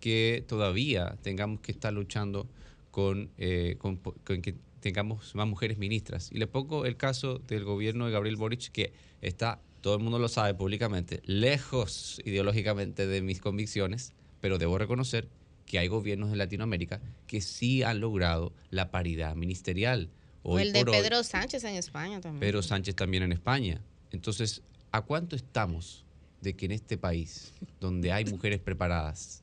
que 0.00 0.44
todavía 0.46 1.16
tengamos 1.22 1.60
que 1.60 1.72
estar 1.72 1.92
luchando 1.92 2.46
con, 2.90 3.30
eh, 3.38 3.76
con, 3.78 3.96
con 3.96 4.42
que 4.42 4.54
tengamos 4.88 5.34
más 5.34 5.46
mujeres 5.46 5.76
ministras? 5.78 6.30
Y 6.32 6.38
le 6.38 6.46
pongo 6.46 6.86
el 6.86 6.96
caso 6.96 7.38
del 7.46 7.64
gobierno 7.64 8.06
de 8.06 8.12
Gabriel 8.12 8.36
Boric, 8.36 8.70
que 8.72 8.92
está, 9.20 9.60
todo 9.82 9.94
el 9.96 10.02
mundo 10.02 10.18
lo 10.18 10.28
sabe 10.28 10.54
públicamente, 10.54 11.20
lejos 11.24 12.20
ideológicamente 12.24 13.06
de 13.06 13.20
mis 13.22 13.40
convicciones, 13.40 14.12
pero 14.40 14.58
debo 14.58 14.78
reconocer 14.78 15.28
que 15.66 15.78
hay 15.78 15.88
gobiernos 15.88 16.30
de 16.30 16.36
Latinoamérica 16.36 17.00
que 17.26 17.40
sí 17.42 17.82
han 17.82 18.00
logrado 18.00 18.52
la 18.70 18.90
paridad 18.90 19.36
ministerial. 19.36 20.08
O 20.42 20.58
el 20.58 20.72
de 20.72 20.80
hoy- 20.80 20.84
Pedro 21.02 21.22
Sánchez 21.22 21.64
en 21.64 21.74
España 21.74 22.20
también. 22.20 22.40
Pedro 22.40 22.62
Sánchez 22.62 22.94
también 22.94 23.22
en 23.22 23.32
España. 23.32 23.82
Entonces, 24.10 24.62
¿a 24.92 25.02
cuánto 25.02 25.36
estamos 25.36 26.04
de 26.40 26.54
que 26.56 26.64
en 26.66 26.72
este 26.72 26.96
país, 26.96 27.52
donde 27.80 28.12
hay 28.12 28.24
mujeres 28.24 28.60
preparadas 28.60 29.42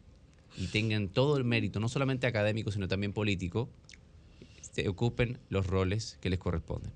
y 0.58 0.68
tengan 0.68 1.10
todo 1.10 1.38
el 1.38 1.44
mérito, 1.44 1.80
no 1.80 1.90
solamente 1.90 2.26
académico, 2.26 2.72
sino 2.72 2.88
también 2.88 3.14
político, 3.14 3.70
ocupen 4.88 5.40
los 5.50 5.68
roles 5.68 6.18
que 6.22 6.30
les 6.30 6.40
corresponden? 6.40 6.92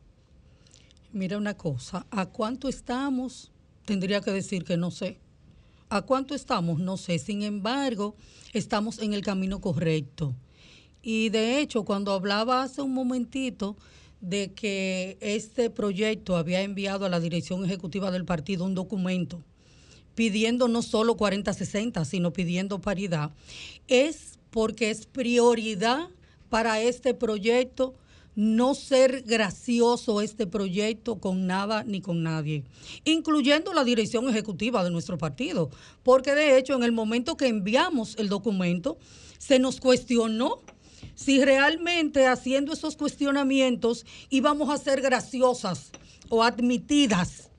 Mira 1.12 1.38
una 1.38 1.56
cosa, 1.56 2.06
¿a 2.12 2.28
cuánto 2.28 2.68
estamos? 2.68 3.52
Tendría 3.86 4.22
que 4.22 4.32
decir 4.32 4.64
que 4.64 4.78
no 4.78 4.92
sé. 4.92 5.18
¿A 5.90 6.04
cuánto 6.04 6.36
estamos? 6.36 6.80
No 6.80 6.98
sé. 6.98 7.18
Sin 7.18 7.42
embargo, 7.42 8.16
estamos 8.54 9.00
en 9.00 9.14
el 9.14 9.24
camino 9.24 9.60
correcto. 9.60 10.36
Y 11.02 11.30
de 11.30 11.60
hecho, 11.60 11.84
cuando 11.84 12.12
hablaba 12.12 12.62
hace 12.62 12.84
un 12.84 12.94
momentito 12.94 13.76
de 14.22 14.54
que 14.54 15.18
este 15.22 15.70
proyecto 15.70 16.38
había 16.38 16.62
enviado 16.62 17.06
a 17.06 17.10
la 17.10 17.20
dirección 17.20 17.66
ejecutiva 17.66 18.12
del 18.12 18.26
partido 18.26 18.66
un 18.66 18.76
documento 18.76 19.44
pidiendo 20.20 20.68
no 20.68 20.82
solo 20.82 21.16
40-60, 21.16 22.04
sino 22.04 22.34
pidiendo 22.34 22.82
paridad, 22.82 23.32
es 23.88 24.38
porque 24.50 24.90
es 24.90 25.06
prioridad 25.06 26.10
para 26.50 26.82
este 26.82 27.14
proyecto 27.14 27.96
no 28.36 28.74
ser 28.74 29.24
gracioso 29.24 30.22
este 30.22 30.48
proyecto 30.48 31.20
con 31.20 31.46
nada 31.46 31.84
ni 31.84 32.00
con 32.00 32.24
nadie, 32.24 32.64
incluyendo 33.04 33.74
la 33.74 33.84
dirección 33.84 34.30
ejecutiva 34.30 34.84
de 34.84 34.92
nuestro 34.92 35.18
partido, 35.18 35.70
porque 36.04 36.36
de 36.36 36.58
hecho 36.58 36.76
en 36.76 36.84
el 36.84 36.92
momento 36.92 37.36
que 37.36 37.48
enviamos 37.48 38.16
el 38.18 38.30
documento 38.30 38.98
se 39.38 39.60
nos 39.60 39.80
cuestionó 39.82 40.62
si 41.16 41.44
realmente 41.44 42.28
haciendo 42.28 42.72
esos 42.72 42.96
cuestionamientos 42.96 44.06
íbamos 44.30 44.70
a 44.70 44.78
ser 44.78 45.02
graciosas 45.02 45.92
o 46.30 46.44
admitidas 46.44 47.50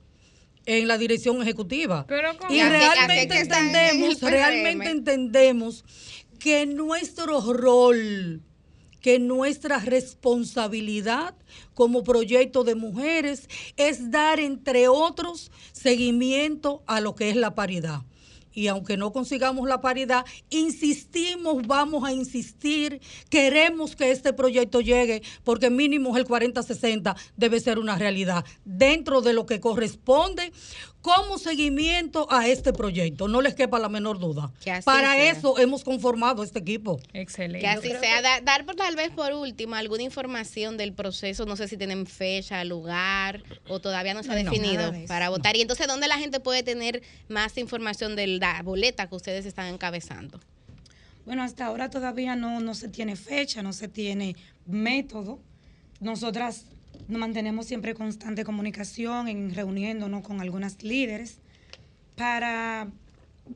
en 0.64 0.88
la 0.88 0.96
dirección 0.96 1.42
ejecutiva. 1.42 2.06
Pero 2.06 2.30
y 2.48 2.62
realmente 2.62 3.34
en 3.34 3.42
entendemos, 3.42 4.20
realmente 4.22 4.90
entendemos 4.90 5.84
que 6.38 6.64
nuestro 6.64 7.52
rol, 7.52 8.42
que 9.00 9.18
nuestra 9.18 9.78
responsabilidad 9.78 11.34
como 11.74 12.02
proyecto 12.02 12.64
de 12.64 12.74
mujeres 12.74 13.48
es 13.76 14.10
dar, 14.10 14.40
entre 14.40 14.88
otros, 14.88 15.50
seguimiento 15.72 16.82
a 16.86 17.00
lo 17.00 17.14
que 17.14 17.30
es 17.30 17.36
la 17.36 17.54
paridad. 17.54 18.02
Y 18.52 18.66
aunque 18.66 18.96
no 18.96 19.12
consigamos 19.12 19.68
la 19.68 19.80
paridad, 19.80 20.24
insistimos, 20.50 21.66
vamos 21.66 22.04
a 22.04 22.12
insistir, 22.12 23.00
queremos 23.28 23.94
que 23.94 24.10
este 24.10 24.32
proyecto 24.32 24.80
llegue, 24.80 25.22
porque 25.44 25.70
mínimo 25.70 26.16
el 26.16 26.26
40-60 26.26 27.16
debe 27.36 27.60
ser 27.60 27.78
una 27.78 27.96
realidad 27.96 28.44
dentro 28.64 29.20
de 29.20 29.34
lo 29.34 29.46
que 29.46 29.60
corresponde 29.60 30.52
como 31.00 31.38
seguimiento 31.38 32.26
a 32.30 32.46
este 32.48 32.72
proyecto. 32.72 33.26
No 33.26 33.40
les 33.40 33.54
quepa 33.54 33.78
la 33.78 33.88
menor 33.88 34.18
duda. 34.18 34.52
Para 34.84 35.14
sea. 35.14 35.30
eso 35.30 35.58
hemos 35.58 35.82
conformado 35.82 36.42
este 36.42 36.58
equipo. 36.58 37.00
Excelente. 37.12 37.60
Que 37.60 37.66
así 37.68 37.88
sea. 38.00 38.20
Da- 38.20 38.40
dar 38.42 38.66
por, 38.66 38.74
tal 38.76 38.96
vez 38.96 39.10
por 39.10 39.32
último 39.32 39.74
alguna 39.76 40.02
información 40.02 40.76
del 40.76 40.92
proceso, 40.92 41.46
no 41.46 41.56
sé 41.56 41.68
si 41.68 41.76
tienen 41.76 42.06
fecha, 42.06 42.62
lugar 42.64 43.42
o 43.68 43.80
todavía 43.80 44.12
no 44.14 44.22
se 44.22 44.30
ha 44.32 44.42
No, 44.42 44.50
definido 44.50 44.92
para 45.06 45.30
votar. 45.30 45.56
Y 45.56 45.62
entonces, 45.62 45.86
¿dónde 45.86 46.06
la 46.08 46.18
gente 46.18 46.38
puede 46.40 46.62
tener 46.62 47.02
más 47.28 47.56
información 47.56 48.14
de 48.16 48.26
la 48.26 48.62
boleta 48.62 49.08
que 49.08 49.14
ustedes 49.14 49.46
están 49.46 49.66
encabezando? 49.72 50.38
Bueno, 51.24 51.42
hasta 51.42 51.66
ahora 51.66 51.90
todavía 51.90 52.36
no, 52.36 52.60
no 52.60 52.74
se 52.74 52.88
tiene 52.88 53.16
fecha, 53.16 53.62
no 53.62 53.72
se 53.72 53.88
tiene 53.88 54.36
método. 54.66 55.38
Nosotras 56.00 56.64
nos 56.64 56.79
mantenemos 57.18 57.66
siempre 57.66 57.92
en 57.92 57.96
constante 57.96 58.44
comunicación, 58.44 59.28
en 59.28 59.54
reuniéndonos 59.54 60.22
con 60.22 60.40
algunas 60.40 60.82
líderes 60.82 61.38
para 62.16 62.88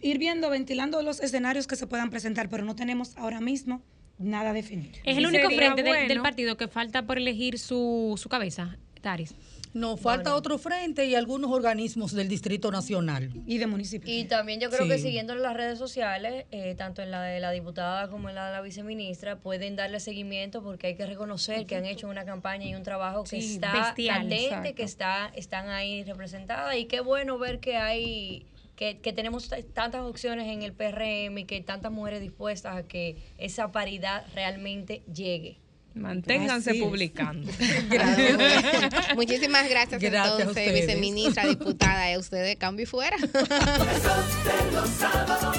ir 0.01 0.19
viendo, 0.19 0.51
ventilando 0.51 1.03
los 1.03 1.21
escenarios 1.21 1.67
que 1.67 1.77
se 1.77 1.87
puedan 1.87 2.11
presentar, 2.11 2.49
pero 2.49 2.65
no 2.65 2.75
tenemos 2.75 3.17
ahora 3.17 3.41
mismo 3.41 3.83
nada 4.19 4.53
definido. 4.53 4.93
Es 5.05 5.17
el 5.19 5.27
único 5.27 5.49
frente 5.51 5.83
del- 5.83 5.93
del 5.95 6.07
bueno. 6.09 6.23
partido 6.23 6.57
que 6.57 6.69
falta 6.69 7.07
por 7.07 7.19
elegir 7.19 7.59
su, 7.59 8.15
su 8.17 8.29
cabeza, 8.29 8.77
Taris. 9.01 9.35
Nos 9.75 10.01
falta 10.01 10.37
otro 10.37 10.57
frente 10.57 11.05
y 11.05 11.17
algunos 11.17 11.51
organismos 11.51 12.15
del 12.15 12.29
Distrito 12.29 12.71
Nacional. 12.71 13.31
Y 13.45 13.59
de 13.59 13.67
municipios. 13.67 14.09
Y 14.09 14.25
también 14.25 14.61
yo 14.61 14.71
creo 14.71 14.89
que 14.89 14.99
siguiendo 14.99 15.35
las 15.35 15.55
redes 15.55 15.79
sociales, 15.79 16.47
eh, 16.53 16.77
tanto 16.77 17.03
en 17.03 17.11
la 17.11 17.23
de 17.23 17.41
la 17.41 17.51
diputada 17.51 18.09
como 18.09 18.29
en 18.29 18.37
la 18.37 18.47
de 18.47 18.53
la 18.53 18.61
viceministra, 18.61 19.41
pueden 19.41 19.75
darle 19.75 19.99
seguimiento 19.99 20.63
porque 20.63 20.87
hay 20.87 20.95
que 20.95 21.07
reconocer 21.07 21.67
que 21.67 21.75
han 21.75 21.87
hecho 21.87 22.09
una 22.09 22.25
campaña 22.25 22.67
y 22.67 22.75
un 22.77 22.85
trabajo 22.85 23.25
que 23.25 23.41
Sí, 23.41 23.55
está 23.55 23.73
bestial, 23.73 24.29
latente, 24.29 24.45
exacto. 24.45 24.75
que 24.77 24.83
está, 24.85 25.33
están 25.35 25.69
ahí 25.69 26.05
representadas 26.05 26.77
y 26.77 26.85
qué 26.85 27.01
bueno 27.01 27.37
ver 27.39 27.59
que 27.59 27.77
hay 27.77 28.47
que, 28.77 28.99
que 28.99 29.13
tenemos 29.13 29.49
tantas 29.73 30.03
opciones 30.03 30.49
en 30.49 30.63
el 30.63 30.73
PRM 30.73 31.39
y 31.39 31.45
que 31.45 31.61
tantas 31.61 31.91
mujeres 31.91 32.21
dispuestas 32.21 32.77
a 32.77 32.83
que 32.85 33.17
esa 33.39 33.73
paridad 33.73 34.25
realmente 34.35 35.03
llegue. 35.13 35.59
Manténganse 35.95 36.71
Así 36.71 36.81
publicando. 36.83 37.51
Muchísimas 39.15 39.69
gracias, 39.69 40.01
Gracias 40.03 40.15
a 40.27 40.27
entonces, 40.27 40.49
ustedes. 40.49 40.87
viceministra, 40.87 41.47
diputada, 41.49 42.13
y 42.13 42.17
usted 42.17 42.43
de 42.45 42.57
cambio 42.57 42.83
y 42.83 42.87
fuera. 42.87 43.17
El 43.23 43.29
sol 43.31 44.25
de 44.45 44.73
los 44.73 44.89
sábados, 44.91 45.57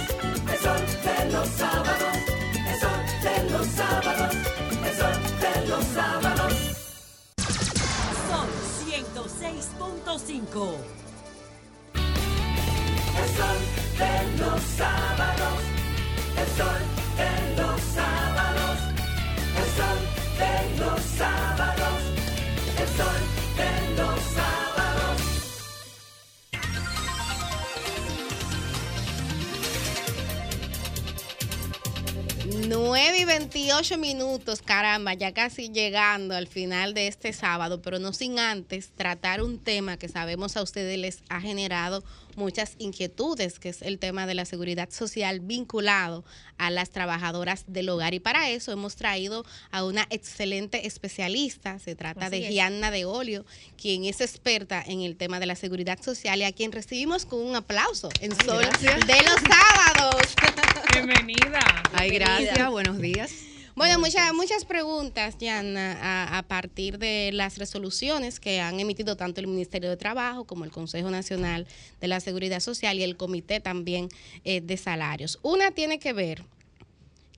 el 0.52 0.58
sol 0.60 0.82
de 1.04 1.32
los 1.32 1.48
sábados, 1.50 2.18
el 2.68 2.80
sol 2.80 3.02
de 3.24 3.50
los 3.50 3.68
sábados, 3.68 4.36
el 4.86 4.96
sol 4.98 5.18
de 5.40 5.68
los 5.70 5.84
sábados. 5.86 6.54
Sol 8.30 8.50
106.5. 8.86 10.76
El 13.16 13.30
sol 13.38 13.60
de 13.98 14.38
los 14.44 14.62
sábados, 14.62 15.60
el 16.38 16.48
sol 16.58 16.82
de 17.18 17.62
los 17.62 17.82
sábados, 17.82 18.80
el 19.58 19.68
sol 19.78 20.00
de 20.38 20.80
los 20.80 21.02
sábados, 21.02 22.02
el 22.80 22.88
sol 22.98 23.22
de 23.56 23.96
los 23.96 24.20
sábados. 24.20 24.66
9 32.68 33.20
y 33.20 33.26
28 33.26 33.98
minutos, 33.98 34.62
caramba, 34.62 35.14
ya 35.14 35.34
casi 35.34 35.70
llegando 35.70 36.36
al 36.36 36.48
final 36.48 36.94
de 36.94 37.08
este 37.08 37.32
sábado, 37.32 37.82
pero 37.82 38.00
no 38.00 38.12
sin 38.12 38.40
antes 38.40 38.92
tratar 38.96 39.42
un 39.42 39.60
tema 39.60 39.98
que 39.98 40.10
sabemos 40.10 40.58
a 40.58 40.64
ustedes 40.64 40.98
les 40.98 41.24
ha 41.30 41.40
generado 41.40 42.04
muchas 42.36 42.76
inquietudes, 42.78 43.60
que 43.60 43.70
es 43.70 43.82
el 43.82 44.00
tema 44.00 44.28
de 44.28 44.34
la 44.34 44.46
seguridad 44.46 44.90
social 44.90 45.40
vinculado 45.40 46.24
a 46.58 46.70
las 46.72 46.90
trabajadoras 46.90 47.66
del 47.68 47.90
hogar. 47.90 48.14
Y 48.14 48.20
para 48.20 48.50
eso 48.50 48.72
hemos 48.72 48.96
traído 48.96 49.46
a 49.72 49.84
una 49.84 50.08
excelente 50.10 50.88
especialista, 50.88 51.80
se 51.80 51.96
trata 51.96 52.28
Así 52.28 52.40
de 52.40 52.48
es. 52.48 52.54
Gianna 52.54 52.92
de 52.92 53.06
Olio, 53.06 53.46
quien 53.78 54.06
es 54.06 54.22
experta 54.22 54.84
en 54.86 55.02
el 55.02 55.16
tema 55.16 55.40
de 55.40 55.46
la 55.46 55.56
seguridad 55.56 56.02
social 56.02 56.40
y 56.40 56.44
a 56.44 56.52
quien 56.52 56.72
recibimos 56.72 57.26
con 57.26 57.40
un 57.42 57.56
aplauso 57.56 58.10
en 58.20 58.36
Sol 58.46 58.60
gracias. 58.62 59.08
de 59.08 59.16
los 59.24 59.40
sábados. 59.42 60.36
Bienvenida. 60.94 61.84
Ay, 61.94 62.12
gracias, 62.12 62.70
buenos 62.70 62.98
días. 63.00 63.55
Bueno, 63.76 64.00
muchas 64.00 64.34
muchas 64.34 64.64
preguntas, 64.64 65.38
Yana, 65.38 65.98
a, 66.02 66.38
a 66.38 66.44
partir 66.44 66.98
de 66.98 67.32
las 67.34 67.58
resoluciones 67.58 68.40
que 68.40 68.62
han 68.62 68.80
emitido 68.80 69.18
tanto 69.18 69.42
el 69.42 69.48
Ministerio 69.48 69.90
de 69.90 69.98
Trabajo 69.98 70.46
como 70.46 70.64
el 70.64 70.72
Consejo 70.72 71.10
Nacional 71.12 71.68
de 72.00 72.08
la 72.08 72.22
Seguridad 72.22 72.62
Social 72.62 72.98
y 72.98 73.04
el 73.04 73.18
Comité 73.18 73.60
también 73.60 74.08
eh, 74.46 74.62
de 74.62 74.78
Salarios. 74.78 75.40
Una 75.42 75.72
tiene 75.72 76.00
que 76.00 76.14
ver, 76.14 76.44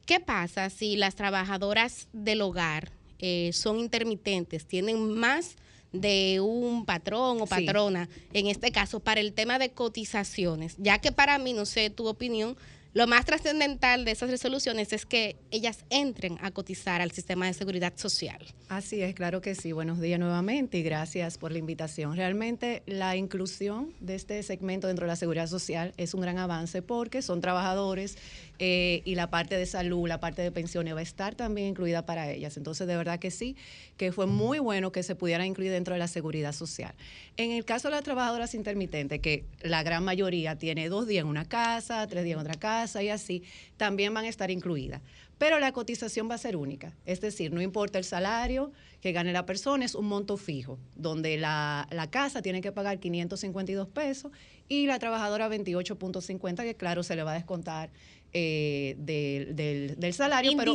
¿qué 0.05 0.19
pasa 0.19 0.69
si 0.69 0.95
las 0.95 1.15
trabajadoras 1.15 2.07
del 2.13 2.41
hogar 2.41 2.91
eh, 3.17 3.49
son 3.51 3.79
intermitentes, 3.79 4.63
tienen 4.67 5.15
más 5.15 5.55
de 5.91 6.39
un 6.39 6.85
patrón 6.85 7.41
o 7.41 7.47
Sí. 7.47 7.49
patrona, 7.65 8.09
en 8.33 8.45
este 8.45 8.71
caso, 8.71 8.99
para 8.99 9.21
el 9.21 9.33
tema 9.33 9.57
de 9.57 9.71
cotizaciones? 9.71 10.75
Ya 10.77 10.99
que 10.99 11.11
para 11.11 11.39
mí, 11.39 11.53
no 11.53 11.65
sé 11.65 11.89
tu 11.89 12.05
opinión, 12.07 12.55
lo 12.93 13.07
más 13.07 13.25
trascendental 13.25 14.05
de 14.05 14.11
esas 14.11 14.29
resoluciones 14.29 14.93
es 14.93 15.05
que 15.05 15.35
ellas 15.51 15.85
entren 15.89 16.37
a 16.41 16.51
cotizar 16.51 17.01
al 17.01 17.11
sistema 17.11 17.45
de 17.45 17.53
seguridad 17.53 17.93
social. 17.95 18.39
Así 18.69 19.01
es, 19.01 19.13
claro 19.13 19.41
que 19.41 19.55
sí. 19.55 19.71
Buenos 19.71 19.99
días 19.99 20.19
nuevamente 20.19 20.77
y 20.77 20.83
gracias 20.83 21.37
por 21.37 21.51
la 21.51 21.59
invitación. 21.59 22.15
Realmente 22.15 22.83
la 22.85 23.15
inclusión 23.15 23.93
de 23.99 24.15
este 24.15 24.41
segmento 24.43 24.87
dentro 24.87 25.05
de 25.05 25.09
la 25.09 25.15
seguridad 25.15 25.47
social 25.47 25.93
es 25.97 26.13
un 26.13 26.21
gran 26.21 26.37
avance 26.37 26.81
porque 26.81 27.21
son 27.21 27.41
trabajadores 27.41 28.17
eh, 28.59 29.01
y 29.05 29.15
la 29.15 29.29
parte 29.29 29.57
de 29.57 29.65
salud, 29.65 30.07
la 30.07 30.19
parte 30.19 30.41
de 30.41 30.51
pensiones 30.51 30.95
va 30.95 30.99
a 30.99 31.03
estar 31.03 31.35
también 31.35 31.67
incluida 31.67 32.05
para 32.05 32.31
ellas. 32.31 32.57
Entonces, 32.57 32.87
de 32.87 32.97
verdad 32.97 33.19
que 33.19 33.31
sí, 33.31 33.55
que 33.97 34.11
fue 34.11 34.25
muy 34.25 34.59
bueno 34.59 34.91
que 34.91 35.03
se 35.03 35.15
pudiera 35.15 35.45
incluir 35.45 35.71
dentro 35.71 35.93
de 35.93 35.99
la 35.99 36.07
seguridad 36.07 36.53
social. 36.53 36.93
En 37.37 37.51
el 37.51 37.65
caso 37.65 37.89
de 37.89 37.95
las 37.95 38.03
trabajadoras 38.03 38.55
intermitentes, 38.55 39.19
que 39.19 39.45
la 39.61 39.83
gran 39.83 40.03
mayoría 40.03 40.57
tiene 40.57 40.89
dos 40.89 41.07
días 41.07 41.23
en 41.23 41.29
una 41.29 41.45
casa, 41.45 42.05
tres 42.07 42.23
días 42.23 42.35
en 42.35 42.41
otra 42.41 42.59
casa 42.59 43.03
y 43.03 43.09
así, 43.09 43.43
también 43.77 44.13
van 44.13 44.25
a 44.25 44.29
estar 44.29 44.49
incluidas. 44.49 45.01
Pero 45.37 45.59
la 45.59 45.71
cotización 45.71 46.29
va 46.29 46.35
a 46.35 46.37
ser 46.39 46.55
única. 46.55 46.95
Es 47.05 47.21
decir, 47.21 47.53
no 47.53 47.61
importa 47.61 47.99
el 47.99 48.03
salario 48.05 48.71
que 49.01 49.11
gane 49.11 49.31
la 49.33 49.45
persona, 49.45 49.85
es 49.85 49.93
un 49.93 50.07
monto 50.07 50.35
fijo, 50.37 50.79
donde 50.95 51.37
la, 51.37 51.87
la 51.91 52.09
casa 52.09 52.41
tiene 52.41 52.61
que 52.61 52.71
pagar 52.71 52.99
552 52.99 53.87
pesos 53.89 54.31
y 54.67 54.87
la 54.87 54.97
trabajadora 54.99 55.47
28.50, 55.49 56.63
que 56.63 56.75
claro, 56.75 57.03
se 57.03 57.15
le 57.15 57.23
va 57.23 57.31
a 57.31 57.35
descontar 57.35 57.91
eh, 58.33 58.95
del, 58.97 59.55
del- 59.55 59.99
del 59.99 60.13
salario, 60.13 60.51
pero 60.57 60.73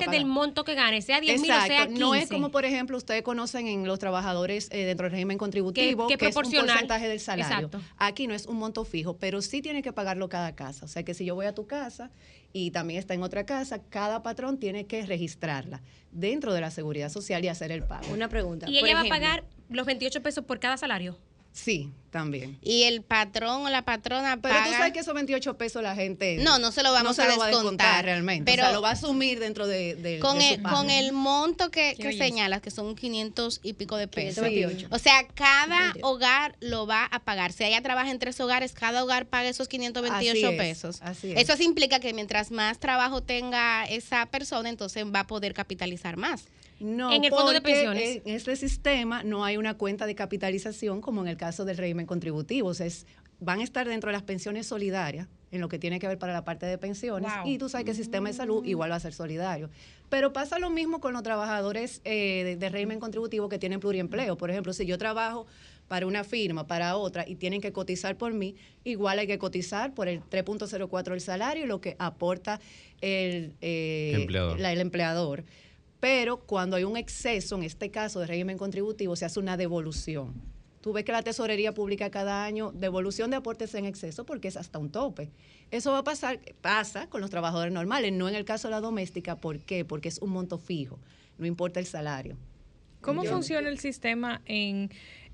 pagar. 0.00 0.10
del 0.10 0.26
monto 0.26 0.64
que 0.64 0.74
gane, 0.74 1.00
sea 1.02 1.20
10 1.20 1.40
mil 1.40 1.50
o 1.50 1.54
sea 1.54 1.66
Exacto, 1.66 1.88
15. 1.90 2.00
no 2.00 2.14
es 2.14 2.28
como 2.28 2.50
por 2.50 2.64
ejemplo 2.64 2.96
ustedes 2.96 3.22
conocen 3.22 3.66
en 3.68 3.86
los 3.86 3.98
trabajadores 3.98 4.68
eh, 4.72 4.84
dentro 4.84 5.04
del 5.04 5.12
régimen 5.12 5.38
contributivo 5.38 6.08
Que- 6.08 6.16
que 6.16 6.26
es 6.26 6.30
un 6.30 6.42
proporcional. 6.42 6.66
porcentaje 6.68 7.08
del 7.08 7.20
salario. 7.20 7.66
Exacto. 7.68 7.80
Aquí 7.96 8.26
no 8.26 8.34
es 8.34 8.46
un 8.46 8.56
monto 8.56 8.84
fijo, 8.84 9.16
pero 9.16 9.40
sí 9.42 9.62
tiene 9.62 9.82
que 9.82 9.92
pagarlo 9.92 10.28
cada 10.28 10.54
casa. 10.54 10.84
O 10.84 10.88
sea 10.88 11.04
que 11.04 11.14
si 11.14 11.24
yo 11.24 11.34
voy 11.34 11.46
a 11.46 11.54
tu 11.54 11.66
casa 11.66 12.10
y 12.52 12.70
también 12.70 12.98
está 12.98 13.14
en 13.14 13.22
otra 13.22 13.46
casa, 13.46 13.80
cada 13.88 14.22
patrón 14.22 14.58
tiene 14.58 14.86
que 14.86 15.04
registrarla 15.06 15.82
dentro 16.10 16.52
de 16.52 16.60
la 16.60 16.70
seguridad 16.70 17.08
social 17.08 17.44
y 17.44 17.48
hacer 17.48 17.70
el 17.72 17.82
pago. 17.84 18.06
Una 18.12 18.28
pregunta. 18.28 18.68
Y 18.68 18.78
ella 18.78 18.94
va 18.94 19.00
a 19.02 19.04
pagar 19.08 19.44
los 19.68 19.86
28 19.86 20.22
pesos 20.22 20.44
por 20.44 20.58
cada 20.60 20.76
salario. 20.76 21.16
Sí, 21.54 21.92
también. 22.10 22.58
Y 22.62 22.82
el 22.82 23.02
patrón 23.02 23.64
o 23.64 23.70
la 23.70 23.82
patrona 23.84 24.38
Pero 24.42 24.54
paga... 24.54 24.66
tú 24.66 24.72
sabes 24.72 24.92
que 24.92 24.98
esos 24.98 25.14
28 25.14 25.56
pesos 25.56 25.82
la 25.84 25.94
gente 25.94 26.36
No, 26.40 26.58
no 26.58 26.72
se 26.72 26.82
lo 26.82 26.90
vamos 26.92 27.04
no 27.10 27.14
se 27.14 27.22
a 27.22 27.28
lo 27.32 27.38
va 27.38 27.46
descontar, 27.46 28.04
realmente. 28.04 28.50
pero- 28.50 28.64
o 28.64 28.66
sea, 28.66 28.72
lo 28.74 28.82
va 28.82 28.88
a 28.90 28.92
asumir 28.94 29.38
dentro 29.38 29.68
de, 29.68 29.94
de- 29.94 30.18
con 30.18 30.38
de 30.38 30.48
su 30.48 30.54
el, 30.54 30.62
pago. 30.62 30.76
con 30.76 30.90
el 30.90 31.12
monto 31.12 31.70
que, 31.70 31.94
que 31.96 32.12
señalas, 32.18 32.60
que 32.60 32.72
son 32.72 32.96
500 32.96 33.60
y 33.62 33.74
pico 33.74 33.96
de 33.96 34.08
pesos. 34.08 34.42
528. 34.44 34.88
O 34.90 34.98
sea, 34.98 35.26
cada 35.28 35.94
hogar 36.02 36.56
lo 36.58 36.88
va 36.88 37.04
a 37.04 37.20
pagar. 37.20 37.52
Si 37.52 37.62
ella 37.62 37.80
trabaja 37.82 38.10
en 38.10 38.18
tres 38.18 38.40
hogares, 38.40 38.72
cada 38.72 39.04
hogar 39.04 39.26
paga 39.26 39.48
esos 39.48 39.68
528 39.68 40.30
Así 40.30 40.44
es, 40.44 40.58
pesos. 40.58 40.98
así 41.02 41.32
es. 41.36 41.48
Eso 41.48 41.62
implica 41.62 42.00
que 42.00 42.12
mientras 42.14 42.50
más 42.50 42.78
trabajo 42.80 43.22
tenga 43.22 43.84
esa 43.84 44.26
persona, 44.26 44.68
entonces 44.68 45.04
va 45.06 45.20
a 45.20 45.26
poder 45.28 45.54
capitalizar 45.54 46.16
más. 46.16 46.46
No, 46.80 47.12
en 47.12 47.24
el 47.24 47.30
fondo 47.30 47.52
de 47.52 47.60
porque 47.60 47.72
pensiones. 47.72 48.22
En 48.24 48.34
este 48.34 48.56
sistema 48.56 49.22
no 49.22 49.44
hay 49.44 49.56
una 49.56 49.74
cuenta 49.74 50.06
de 50.06 50.14
capitalización 50.14 51.00
como 51.00 51.22
en 51.22 51.28
el 51.28 51.36
caso 51.36 51.64
del 51.64 51.76
régimen 51.76 52.06
contributivo. 52.06 52.68
O 52.68 52.74
sea, 52.74 52.86
es- 52.86 53.06
van 53.40 53.60
a 53.60 53.64
estar 53.64 53.86
dentro 53.88 54.08
de 54.08 54.12
las 54.12 54.22
pensiones 54.22 54.66
solidarias, 54.66 55.28
en 55.50 55.60
lo 55.60 55.68
que 55.68 55.78
tiene 55.78 55.98
que 55.98 56.06
ver 56.08 56.18
para 56.18 56.32
la 56.32 56.44
parte 56.44 56.66
de 56.66 56.78
pensiones. 56.78 57.30
Wow. 57.42 57.46
Y 57.52 57.58
tú 57.58 57.68
sabes 57.68 57.84
que 57.84 57.90
el 57.90 57.96
sistema 57.96 58.28
de 58.28 58.34
salud 58.34 58.64
igual 58.64 58.90
va 58.90 58.96
a 58.96 59.00
ser 59.00 59.12
solidario. 59.12 59.70
Pero 60.08 60.32
pasa 60.32 60.58
lo 60.58 60.70
mismo 60.70 61.00
con 61.00 61.12
los 61.12 61.22
trabajadores 61.22 62.00
eh, 62.04 62.42
de, 62.44 62.56
de 62.56 62.68
régimen 62.70 63.00
contributivo 63.00 63.48
que 63.48 63.58
tienen 63.58 63.80
pluriempleo. 63.80 64.36
Por 64.36 64.50
ejemplo, 64.50 64.72
si 64.72 64.86
yo 64.86 64.98
trabajo 64.98 65.46
para 65.88 66.06
una 66.06 66.24
firma, 66.24 66.66
para 66.66 66.96
otra, 66.96 67.28
y 67.28 67.34
tienen 67.34 67.60
que 67.60 67.72
cotizar 67.72 68.16
por 68.16 68.32
mí, 68.32 68.54
igual 68.84 69.18
hay 69.18 69.26
que 69.26 69.38
cotizar 69.38 69.92
por 69.94 70.08
el 70.08 70.20
3.04 70.22 71.10
del 71.12 71.20
salario 71.20 71.64
y 71.64 71.66
lo 71.68 71.80
que 71.80 71.94
aporta 71.98 72.58
el, 73.00 73.52
eh, 73.60 74.12
Empleador. 74.14 74.58
la- 74.58 74.72
el 74.72 74.80
empleador. 74.80 75.44
Pero 76.04 76.36
cuando 76.36 76.76
hay 76.76 76.84
un 76.84 76.98
exceso, 76.98 77.56
en 77.56 77.62
este 77.62 77.90
caso 77.90 78.20
de 78.20 78.26
régimen 78.26 78.58
contributivo, 78.58 79.16
se 79.16 79.24
hace 79.24 79.40
una 79.40 79.56
devolución. 79.56 80.34
Tú 80.82 80.92
ves 80.92 81.02
que 81.02 81.12
la 81.12 81.22
tesorería 81.22 81.72
publica 81.72 82.10
cada 82.10 82.44
año 82.44 82.72
devolución 82.72 83.30
de 83.30 83.36
aportes 83.36 83.74
en 83.74 83.86
exceso 83.86 84.26
porque 84.26 84.48
es 84.48 84.58
hasta 84.58 84.78
un 84.78 84.90
tope. 84.90 85.30
Eso 85.70 85.92
va 85.92 86.00
a 86.00 86.04
pasar, 86.04 86.40
pasa 86.60 87.06
con 87.08 87.22
los 87.22 87.30
trabajadores 87.30 87.72
normales, 87.72 88.12
no 88.12 88.28
en 88.28 88.34
el 88.34 88.44
caso 88.44 88.68
de 88.68 88.72
la 88.72 88.82
doméstica. 88.82 89.36
¿Por 89.40 89.60
qué? 89.60 89.86
Porque 89.86 90.08
es 90.10 90.18
un 90.18 90.28
monto 90.28 90.58
fijo, 90.58 90.98
no 91.38 91.46
importa 91.46 91.80
el 91.80 91.86
salario. 91.86 92.36
¿Cómo 93.00 93.20
¿Entiendes? 93.22 93.32
funciona 93.32 93.68
el 93.70 93.78
sistema 93.78 94.42
en, 94.44 94.90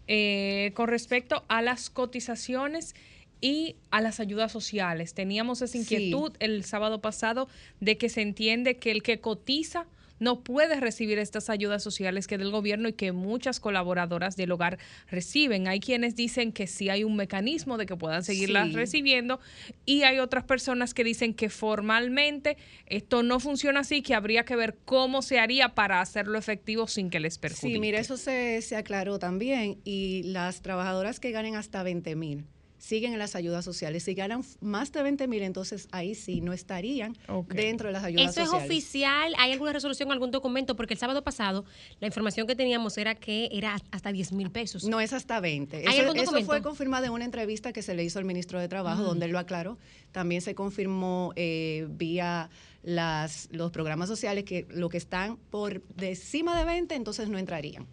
eh, 0.07 0.71
con 0.77 0.87
respecto 0.87 1.43
a 1.49 1.63
las 1.63 1.91
cotizaciones 1.91 2.95
y 3.41 3.75
a 3.91 4.01
las 4.01 4.21
ayudas 4.21 4.53
sociales? 4.53 5.15
Teníamos 5.15 5.63
esa 5.63 5.73
Sí. 5.73 5.79
inquietud 5.81 6.31
el 6.39 6.63
sábado 6.63 7.01
pasado 7.01 7.49
de 7.81 7.99
que 7.99 8.09
se 8.09 8.23
entiende 8.23 8.77
que 8.77 8.93
el 8.93 9.03
que 9.03 9.21
cotiza 9.21 9.89
no 10.21 10.45
puede 10.45 10.79
recibir 10.79 11.19
estas 11.19 11.51
ayudas 11.51 11.83
sociales 11.83 12.29
que 12.29 12.39
del 12.39 12.53
gobierno 12.53 12.89
y 12.89 12.93
que 12.93 13.11
muchas 13.11 13.59
colaboradoras 13.59 14.37
del 14.37 14.53
hogar 14.53 14.79
reciben. 15.11 15.67
Hay 15.67 15.81
quienes 15.81 16.15
dicen 16.15 16.53
que 16.53 16.69
sí 16.69 16.89
hay 16.89 17.03
un 17.03 17.17
mecanismo 17.17 17.77
de 17.79 17.87
que 17.87 17.97
puedan 17.97 18.23
seguirlas 18.23 18.69
Sí. 18.69 18.75
recibiendo 18.75 19.41
y 19.85 20.03
hay 20.03 20.19
otras 20.21 20.45
personas 20.45 20.95
que 20.95 21.03
dicen 21.03 21.35
que 21.35 21.49
formalmente 21.51 22.57
esto 22.87 23.23
no 23.23 23.41
funciona 23.41 23.81
así, 23.81 24.03
que 24.03 24.15
habría 24.15 24.45
que 24.45 24.55
ver 24.55 24.77
cómo 24.85 25.23
se 25.23 25.39
haría 25.41 25.75
para 25.75 26.01
hacerlo 26.01 26.39
efectivo 26.39 26.87
sin 26.87 27.11
que 27.11 27.19
les 27.19 27.39
perjudique. 27.39 27.75
Sí, 27.75 27.81
mira, 27.81 27.99
eso 27.99 28.17
se, 28.17 28.61
se 28.63 28.77
aclaró 28.77 29.19
también. 29.19 29.81
Y 29.85 30.23
las 30.25 30.63
trabajadoras 30.63 31.19
que 31.21 31.31
ganen 31.33 31.57
hasta 31.57 31.83
20 31.83 32.15
mil 32.17 32.45
siguen 32.81 33.13
en 33.13 33.19
las 33.19 33.37
ayudas 33.37 33.65
sociales. 33.65 34.03
Si 34.03 34.15
ganan 34.15 34.43
más 34.61 34.91
de 34.91 35.03
20 35.03 35.29
mil, 35.29 35.43
entonces 35.43 35.87
ahí 35.93 36.15
sí 36.15 36.41
no 36.41 36.53
estarían 36.53 37.17
dentro 37.49 37.89
de 37.89 37.93
las 37.93 38.03
ayudas 38.03 38.31
¿Eso 38.33 38.41
es 38.41 38.47
sociales. 38.49 38.67
oficial? 38.71 39.35
¿Hay 39.39 39.53
alguna 39.53 39.73
resolución, 39.73 40.11
algún 40.11 40.31
documento? 40.31 40.75
Porque 40.77 40.95
el 40.95 40.99
sábado 40.99 41.23
pasado 41.23 41.65
la 42.01 42.07
información 42.07 42.47
que 42.47 42.57
teníamos 42.57 42.97
era 42.99 43.15
que 43.15 43.51
era 43.53 43.77
hasta 43.91 44.11
10 44.11 44.33
mil 44.33 44.51
pesos. 44.51 44.85
No 44.85 45.01
es 45.01 45.13
hasta 45.13 45.41
20. 45.41 45.77
¿Hay 45.77 45.83
Eso, 45.83 46.01
algún 46.01 46.17
eso 46.17 46.25
documento? 46.25 46.47
fue 46.47 46.63
confirmado 46.63 47.05
en 47.05 47.13
una 47.13 47.27
entrevista 47.27 47.73
que 47.73 47.83
se 47.83 47.95
le 47.95 48.03
hizo 48.03 48.19
al 48.19 48.25
ministro 48.25 48.59
de 48.59 48.67
Trabajo, 48.67 49.03
donde 49.03 49.27
él 49.27 49.33
lo 49.33 49.39
aclaró. 49.39 49.79
También 50.11 50.41
se 50.41 50.55
confirmó 50.55 51.33
eh, 51.37 51.87
vía 51.91 52.49
las, 52.83 53.49
los 53.53 53.71
programas 53.73 54.09
sociales 54.09 54.45
que 54.45 54.67
lo 54.71 54.89
que 54.89 54.97
están 54.97 55.37
por 55.51 55.83
encima 56.01 56.59
de 56.59 56.65
20, 56.65 56.95
entonces 56.95 57.29
no 57.29 57.37
entrarían. 57.39 57.87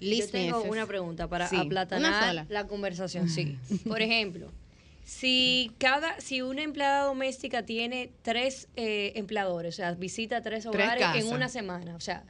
Yo 0.00 0.28
tengo 0.28 0.62
una 0.62 0.86
pregunta 0.86 1.28
para 1.28 1.48
Sí, 1.48 1.56
aplatanar 1.56 2.46
la 2.48 2.66
conversación. 2.66 3.28
Sí. 3.28 3.58
Por 3.88 4.02
ejemplo, 4.02 4.50
si 5.04 5.72
cada, 5.78 6.20
si 6.20 6.42
una 6.42 6.62
empleada 6.62 7.04
doméstica 7.04 7.64
tiene 7.64 8.10
tres 8.22 8.68
eh, 8.76 9.12
empleadores, 9.16 9.74
o 9.74 9.76
sea, 9.76 9.92
visita 9.92 10.42
tres 10.42 10.66
hogares 10.66 11.06
en 11.14 11.32
una 11.32 11.48
semana, 11.48 11.96
o 11.96 12.00
sea, 12.00 12.24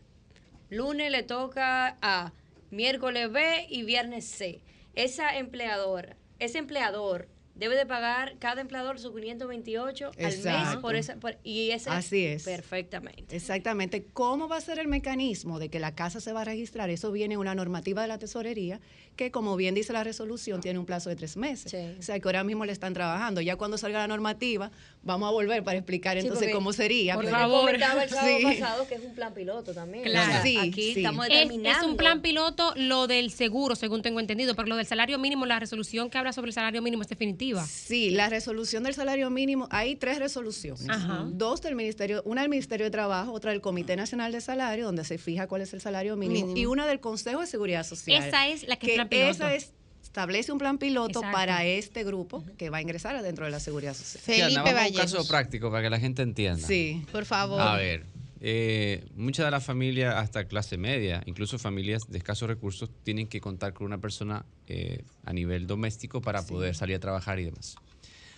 lunes 0.70 1.10
le 1.10 1.22
toca 1.22 1.96
A, 2.00 2.32
miércoles 2.70 3.32
B 3.32 3.66
y 3.68 3.82
viernes 3.82 4.24
C. 4.26 4.60
Esa 4.94 5.36
empleadora, 5.36 6.16
ese 6.38 6.58
empleador 6.58 7.28
debe 7.58 7.76
de 7.76 7.86
pagar 7.86 8.36
cada 8.38 8.60
empleador 8.60 8.98
su 8.98 9.12
528 9.14 10.10
al 10.16 10.24
mes 10.38 10.76
por 10.80 10.94
esa 10.96 11.16
por- 11.16 11.36
y 11.44 11.70
ese 11.72 11.90
Así 11.90 12.24
es. 12.24 12.44
perfectamente. 12.44 13.34
Exactamente. 13.36 14.04
¿Cómo 14.12 14.48
va 14.48 14.56
a 14.56 14.60
ser 14.60 14.78
el 14.78 14.88
mecanismo 14.88 15.58
de 15.58 15.68
que 15.68 15.80
la 15.80 15.94
casa 15.94 16.20
se 16.20 16.32
va 16.32 16.42
a 16.42 16.44
registrar? 16.44 16.90
Eso 16.90 17.10
viene 17.12 17.34
en 17.34 17.40
una 17.40 17.54
normativa 17.54 18.02
de 18.02 18.08
la 18.08 18.18
tesorería 18.18 18.80
que, 19.16 19.30
como 19.32 19.56
bien 19.56 19.74
dice 19.74 19.92
la 19.92 20.04
resolución, 20.04 20.60
tiene 20.60 20.78
un 20.78 20.86
plazo 20.86 21.10
de 21.10 21.16
tres 21.16 21.36
meses. 21.36 21.74
O 21.98 22.02
sea, 22.02 22.20
que 22.20 22.28
ahora 22.28 22.44
mismo 22.44 22.64
le 22.64 22.72
están 22.72 22.94
trabajando. 22.94 23.40
Ya 23.40 23.56
cuando 23.56 23.76
salga 23.76 23.98
la 23.98 24.06
normativa, 24.08 24.70
vamos 25.02 25.28
a 25.28 25.32
volver 25.32 25.64
para 25.64 25.78
explicar 25.78 26.14
Sí, 26.16 26.20
entonces 26.20 26.46
porque- 26.46 26.54
cómo 26.54 26.72
sería. 26.72 27.16
pero- 27.18 27.50
comentaba 27.50 28.04
el 28.04 28.10
sábado 28.10 28.38
Sí. 28.38 28.44
pasado 28.44 28.86
que 28.88 28.94
es 28.94 29.02
un 29.04 29.14
plan 29.14 29.34
piloto 29.34 29.74
también. 29.74 30.04
Claro. 30.04 30.28
O 30.28 30.32
sea, 30.32 30.42
Sí, 30.42 30.56
aquí 30.58 30.92
sí. 30.94 31.00
estamos 31.00 31.26
Es, 31.26 31.32
es 31.32 31.38
determinando. 31.40 31.88
un 31.88 31.96
plan 31.96 32.22
piloto 32.22 32.72
lo 32.76 33.06
del 33.08 33.30
seguro, 33.32 33.74
según 33.74 34.02
tengo 34.02 34.20
entendido, 34.20 34.54
pero 34.54 34.68
lo 34.68 34.76
del 34.76 34.86
salario 34.86 35.18
mínimo, 35.18 35.46
la 35.46 35.58
resolución 35.58 36.10
que 36.10 36.18
habla 36.18 36.32
sobre 36.32 36.50
el 36.50 36.54
salario 36.54 36.80
mínimo 36.82 37.02
es 37.02 37.08
definitiva. 37.08 37.47
Sí, 37.66 38.10
la 38.10 38.28
resolución 38.28 38.82
del 38.82 38.94
salario 38.94 39.30
mínimo, 39.30 39.68
hay 39.70 39.96
tres 39.96 40.18
resoluciones. 40.18 40.88
Ajá. 40.88 41.26
Dos 41.30 41.62
del 41.62 41.74
Ministerio, 41.74 42.22
una 42.24 42.42
del 42.42 42.50
Ministerio 42.50 42.84
de 42.86 42.90
Trabajo, 42.90 43.32
otra 43.32 43.50
del 43.52 43.60
Comité 43.60 43.96
Nacional 43.96 44.32
de 44.32 44.40
Salario, 44.40 44.86
donde 44.86 45.04
se 45.04 45.18
fija 45.18 45.46
cuál 45.46 45.62
es 45.62 45.72
el 45.72 45.80
salario 45.80 46.16
mínimo, 46.16 46.46
Mínimo. 46.48 46.56
y 46.58 46.66
una 46.66 46.86
del 46.86 47.00
Consejo 47.00 47.40
de 47.40 47.46
Seguridad 47.46 47.84
Social. 47.84 48.22
Esa 48.24 48.48
es 48.48 48.66
la 48.68 48.76
que 48.76 48.88
es 48.88 48.94
plan 48.94 49.08
piloto. 49.08 49.30
Esa 49.30 49.54
es, 49.54 49.72
establece 50.02 50.52
un 50.52 50.58
plan 50.58 50.78
piloto 50.78 51.20
Exacto. 51.20 51.32
para 51.36 51.64
este 51.64 52.04
grupo 52.04 52.44
que 52.56 52.70
va 52.70 52.78
a 52.78 52.82
ingresar 52.82 53.14
adentro 53.16 53.44
de 53.44 53.50
la 53.50 53.60
Seguridad 53.60 53.94
Social. 53.94 54.48
Diana, 54.50 54.62
vamos 54.62 54.82
a 54.82 54.86
un 54.88 54.94
caso 54.94 55.28
práctico 55.28 55.70
para 55.70 55.82
que 55.82 55.90
la 55.90 56.00
gente 56.00 56.22
entienda. 56.22 56.66
Sí, 56.66 57.02
por 57.12 57.24
favor. 57.24 57.60
A 57.60 57.76
ver, 57.76 58.04
eh, 58.40 59.06
muchas 59.14 59.46
de 59.46 59.50
las 59.50 59.64
familias, 59.64 60.14
hasta 60.16 60.46
clase 60.46 60.76
media, 60.76 61.22
incluso 61.26 61.58
familias 61.58 62.02
de 62.08 62.18
escasos 62.18 62.48
recursos, 62.48 62.90
tienen 63.02 63.26
que 63.26 63.40
contar 63.40 63.72
con 63.72 63.86
una 63.86 63.98
persona 63.98 64.44
eh, 64.66 65.04
a 65.24 65.32
nivel 65.32 65.66
doméstico 65.66 66.20
para 66.20 66.44
poder 66.44 66.74
salir 66.74 66.96
a 66.96 67.00
trabajar 67.00 67.38
y 67.40 67.44
demás. 67.44 67.76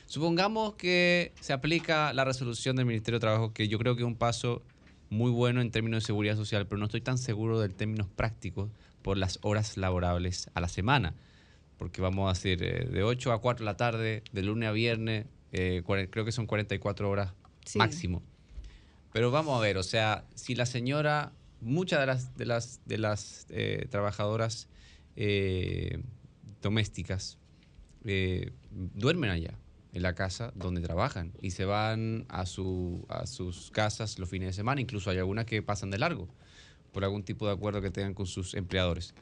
Supongamos 0.07 0.75
que 0.75 1.33
se 1.41 1.53
aplica 1.53 2.13
la 2.13 2.25
resolución 2.25 2.77
del 2.77 2.87
Ministerio 2.87 3.19
de 3.19 3.21
Trabajo, 3.21 3.53
que 3.53 3.69
yo 3.69 3.79
creo 3.79 3.95
que 3.95 4.03
es 4.03 4.07
un 4.07 4.17
paso 4.17 4.63
muy 5.09 5.31
bueno 5.31 5.61
en 5.61 5.71
términos 5.71 6.03
de 6.03 6.07
seguridad 6.07 6.37
social, 6.37 6.67
pero 6.67 6.79
no 6.79 6.87
estoy 6.87 7.01
tan 7.01 7.19
seguro 7.19 7.61
del 7.61 7.75
términos 7.75 8.09
prácticos 8.09 8.71
por 9.03 9.17
las 9.17 9.39
horas 9.43 9.77
laborables 9.77 10.51
a 10.55 10.61
la 10.61 10.69
semana. 10.69 11.15
Porque 11.77 12.01
vamos 12.01 12.29
a 12.29 12.33
decir, 12.35 12.63
eh, 12.63 12.87
de 12.91 13.03
8 13.03 13.33
a 13.33 13.41
4 13.41 13.65
de 13.65 13.71
la 13.71 13.77
tarde, 13.77 14.23
de 14.33 14.43
lunes 14.43 14.69
a 14.69 14.73
viernes, 14.73 15.27
creo 15.51 16.25
que 16.25 16.33
son 16.33 16.47
44 16.47 17.09
horas 17.09 17.33
Sí. 17.65 17.79
máximo. 17.79 18.23
Pero 19.13 19.31
vamos 19.31 19.59
a 19.59 19.61
ver, 19.61 19.77
o 19.77 19.83
sea, 19.83 20.25
si 20.35 20.55
la 20.55 20.67
señora, 20.67 21.33
muchas 21.61 22.01
de 22.01 22.07
las, 22.07 22.37
de 22.37 22.47
las, 22.47 22.81
de 22.87 22.99
las 22.99 23.47
eh, 23.51 23.87
trabajadoras 23.91 24.69
eh, 25.17 26.03
domésticas 26.63 27.39
eh, 28.05 28.53
duermen 28.71 29.31
allá, 29.31 29.55
en 29.93 30.03
la 30.03 30.15
casa 30.15 30.53
donde 30.55 30.81
trabajan, 30.81 31.33
y 31.43 31.51
se 31.51 31.65
van 31.65 32.25
a, 32.29 32.47
su, 32.47 33.05
a 33.09 33.27
sus 33.27 33.71
casas 33.73 34.19
los 34.19 34.29
fines 34.29 34.49
de 34.49 34.53
semana, 34.53 34.81
incluso 34.81 35.11
hay 35.11 35.19
algunas 35.19 35.47
que 35.47 35.63
pasan 35.63 35.91
de 35.91 35.99
largo, 35.99 36.29
por 36.93 37.05
algún 37.05 37.25
tipo 37.25 37.47
de 37.47 37.53
acuerdo 37.55 37.81
que 37.83 37.91
tengan 37.91 38.15
con 38.15 38.27
sus 38.27 38.55
empleadores. 38.55 39.15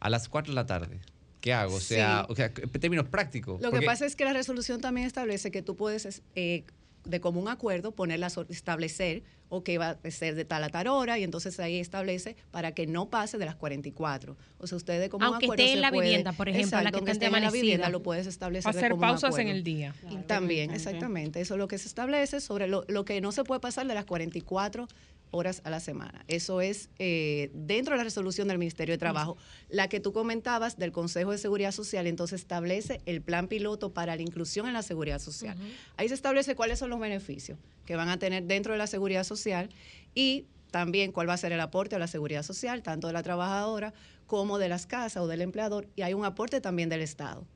A 0.00 0.10
las 0.10 0.28
4 0.28 0.52
de 0.52 0.54
la 0.54 0.66
tarde, 0.66 1.00
¿qué 1.40 1.54
hago? 1.54 1.76
O 1.76 1.80
sea, 1.80 2.24
Sí. 2.26 2.32
o 2.32 2.36
sea 2.36 2.52
en 2.56 2.70
términos 2.72 3.08
prácticos. 3.08 3.62
Lo 3.62 3.70
que 3.70 3.80
pasa 3.82 4.04
es 4.04 4.14
que 4.14 4.24
la 4.24 4.32
resolución 4.34 4.80
también 4.80 5.06
establece 5.06 5.50
que 5.50 5.62
tú 5.62 5.76
puedes, 5.76 6.04
es, 6.04 6.22
eh, 6.34 6.64
de 7.04 7.20
común 7.20 7.48
acuerdo, 7.48 7.92
ponerlas, 7.92 8.38
establecer, 8.48 9.22
o 9.54 9.62
que 9.62 9.76
va 9.76 9.98
a 10.02 10.10
ser 10.10 10.34
de 10.34 10.46
tal 10.46 10.64
a 10.64 10.70
tal 10.70 10.86
hora, 10.86 11.18
y 11.18 11.24
entonces 11.24 11.60
ahí 11.60 11.78
establece 11.78 12.36
para 12.50 12.72
que 12.72 12.86
no 12.86 13.10
pase 13.10 13.36
de 13.36 13.44
las 13.44 13.54
44. 13.54 14.34
O 14.58 14.66
sea, 14.66 14.76
usted 14.76 14.98
de 14.98 15.10
común 15.10 15.26
Aunque 15.26 15.44
acuerdo. 15.44 15.62
esté 15.62 15.72
en 15.72 15.76
se 15.78 15.80
la 15.82 15.90
puede- 15.90 16.02
vivienda, 16.08 16.32
por 16.32 16.48
ejemplo, 16.48 16.80
la 16.80 16.90
que 16.90 16.96
aunque 16.96 17.10
esté 17.12 17.26
en 17.26 17.32
la 17.32 17.50
vivienda, 17.50 17.88
lo 17.90 18.02
puedes 18.02 18.26
establecer 18.26 18.72
de 18.72 18.78
Hacer 18.78 18.90
común 18.92 19.02
pausas 19.02 19.36
en 19.38 19.48
el 19.48 19.62
día. 19.62 19.94
Y 20.10 20.16
También, 20.22 20.70
exactamente. 20.70 21.40
Eso 21.42 21.54
es 21.54 21.58
lo 21.58 21.68
que 21.68 21.76
se 21.76 21.86
establece 21.88 22.40
sobre 22.40 22.66
lo, 22.66 22.84
lo 22.88 23.04
que 23.04 23.20
no 23.20 23.30
se 23.30 23.44
puede 23.44 23.60
pasar 23.60 23.86
de 23.86 23.94
las 23.94 24.06
44 24.06 24.88
horas 25.32 25.60
a 25.64 25.70
la 25.70 25.80
semana. 25.80 26.24
Eso 26.28 26.60
es 26.60 26.88
eh, 26.98 27.50
dentro 27.52 27.94
de 27.94 27.98
la 27.98 28.04
resolución 28.04 28.46
del 28.46 28.58
Ministerio 28.58 28.92
de 28.94 28.98
Trabajo. 28.98 29.36
La 29.68 29.88
que 29.88 29.98
tú 29.98 30.12
comentabas 30.12 30.78
del 30.78 30.92
Consejo 30.92 31.32
de 31.32 31.38
Seguridad 31.38 31.72
Social, 31.72 32.06
entonces 32.06 32.40
establece 32.40 33.00
el 33.06 33.20
plan 33.20 33.48
piloto 33.48 33.92
para 33.92 34.14
la 34.14 34.22
inclusión 34.22 34.68
en 34.68 34.74
la 34.74 34.82
seguridad 34.82 35.18
social. 35.18 35.56
Ahí 35.96 36.08
se 36.08 36.14
establece 36.14 36.54
cuáles 36.54 36.78
son 36.78 36.90
los 36.90 37.00
beneficios 37.00 37.58
que 37.84 37.96
van 37.96 38.08
a 38.08 38.18
tener 38.18 38.44
dentro 38.44 38.72
de 38.72 38.78
la 38.78 38.86
seguridad 38.86 39.24
social 39.24 39.70
y 40.14 40.46
también 40.70 41.12
cuál 41.12 41.28
va 41.28 41.34
a 41.34 41.38
ser 41.38 41.52
el 41.52 41.60
aporte 41.60 41.96
a 41.96 41.98
la 41.98 42.06
seguridad 42.06 42.42
social, 42.42 42.82
tanto 42.82 43.06
de 43.06 43.12
la 43.12 43.22
trabajadora 43.22 43.92
como 44.26 44.58
de 44.58 44.68
las 44.68 44.86
casas 44.86 45.22
o 45.22 45.26
del 45.26 45.42
empleador, 45.42 45.88
y 45.96 46.02
hay 46.02 46.14
un 46.14 46.24
aporte 46.24 46.60
también 46.60 46.88
del 46.88 47.02
Estado. 47.02 47.46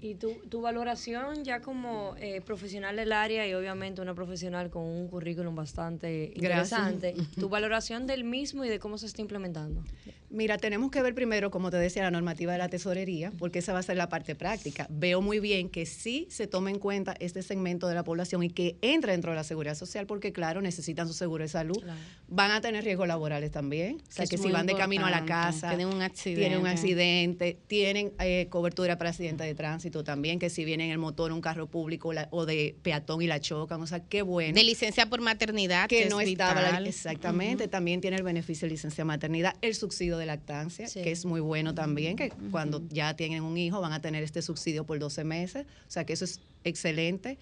Y 0.00 0.14
tu, 0.16 0.34
tu 0.50 0.60
valoración 0.60 1.42
ya 1.42 1.60
como 1.60 2.14
eh, 2.18 2.40
profesional 2.42 2.96
del 2.96 3.12
área 3.12 3.46
y 3.48 3.54
obviamente 3.54 4.02
una 4.02 4.14
profesional 4.14 4.68
con 4.70 4.82
un 4.84 5.08
currículum 5.08 5.54
bastante 5.54 6.32
Gracias. 6.36 6.78
interesante, 6.92 7.14
tu 7.40 7.48
valoración 7.48 8.06
del 8.06 8.24
mismo 8.24 8.64
y 8.64 8.68
de 8.68 8.78
cómo 8.78 8.98
se 8.98 9.06
está 9.06 9.22
implementando. 9.22 9.82
Mira, 10.28 10.58
tenemos 10.58 10.90
que 10.90 11.00
ver 11.02 11.14
primero, 11.14 11.50
como 11.50 11.70
te 11.70 11.76
decía, 11.76 12.02
la 12.02 12.10
normativa 12.10 12.52
de 12.52 12.58
la 12.58 12.68
tesorería, 12.68 13.32
porque 13.38 13.60
esa 13.60 13.72
va 13.72 13.78
a 13.78 13.82
ser 13.82 13.96
la 13.96 14.08
parte 14.08 14.34
práctica. 14.34 14.86
Veo 14.90 15.20
muy 15.22 15.38
bien 15.40 15.68
que 15.70 15.86
sí 15.86 16.26
se 16.30 16.46
tome 16.46 16.72
en 16.72 16.78
cuenta 16.78 17.14
este 17.20 17.42
segmento 17.42 17.86
de 17.88 17.94
la 17.94 18.02
población 18.04 18.42
y 18.42 18.50
que 18.50 18.76
entre 18.82 19.12
dentro 19.12 19.30
de 19.30 19.36
la 19.36 19.44
seguridad 19.44 19.76
social, 19.76 20.06
porque 20.06 20.32
claro, 20.32 20.60
necesitan 20.60 21.06
su 21.06 21.14
seguro 21.14 21.44
de 21.44 21.48
salud. 21.48 21.82
Van 22.28 22.50
a 22.50 22.60
tener 22.60 22.84
riesgos 22.84 23.06
laborales 23.08 23.50
también. 23.50 24.02
O 24.08 24.12
sea, 24.12 24.26
que 24.26 24.36
si 24.36 24.50
van 24.50 24.66
de 24.66 24.74
camino 24.74 25.06
a 25.06 25.10
la 25.10 25.24
casa, 25.24 25.68
Tienen 25.68 25.86
un 25.86 26.06
tienen 26.10 26.58
un 26.58 26.66
accidente. 26.66 26.66
accidente, 26.66 27.58
tienen 27.66 28.12
eh, 28.18 28.48
cobertura 28.50 28.98
para 28.98 29.10
accidentes 29.10 29.46
de 29.46 29.54
tránsito 29.54 29.85
también, 29.90 30.38
que 30.38 30.50
si 30.50 30.64
viene 30.64 30.84
en 30.86 30.90
el 30.90 30.98
motor 30.98 31.32
un 31.32 31.40
carro 31.40 31.66
público 31.66 32.12
la- 32.12 32.28
o 32.30 32.46
de 32.46 32.76
peatón 32.82 33.22
y 33.22 33.26
la 33.26 33.40
chocan, 33.40 33.80
o 33.82 33.86
sea, 33.86 34.00
qué 34.00 34.22
bueno. 34.22 34.54
De 34.54 34.64
licencia 34.64 35.08
por 35.08 35.20
maternidad, 35.20 35.88
que, 35.88 35.96
que 35.98 36.02
es 36.04 36.10
no 36.10 36.20
estaba 36.20 36.60
la- 36.60 36.68
vital. 36.70 36.86
exactamente 36.86 37.68
también 37.68 38.00
tiene 38.00 38.16
el 38.16 38.22
beneficio 38.22 38.66
de 38.66 38.72
licencia 38.72 39.02
de 39.02 39.06
maternidad 39.06 39.54
el 39.62 39.74
subsidio 39.74 40.18
de 40.18 40.26
lactancia 40.26 40.88
Sí. 40.88 41.02
que 41.02 41.12
es 41.12 41.24
muy 41.24 41.40
bueno 41.40 41.74
también 41.74 42.16
que 42.16 42.30
cuando 42.50 42.82
ya 42.90 43.14
tienen 43.16 43.42
un 43.42 43.56
hijo 43.56 43.80
van 43.80 43.92
a 43.92 44.00
tener 44.00 44.22
este 44.22 44.42
subsidio 44.42 44.84
por 44.84 44.98
12 44.98 45.24
meses 45.24 45.66
o 45.86 45.90
sea 45.90 46.04
que 46.04 46.12
eso 46.12 46.24
es 46.24 46.40
excelente 46.64 47.38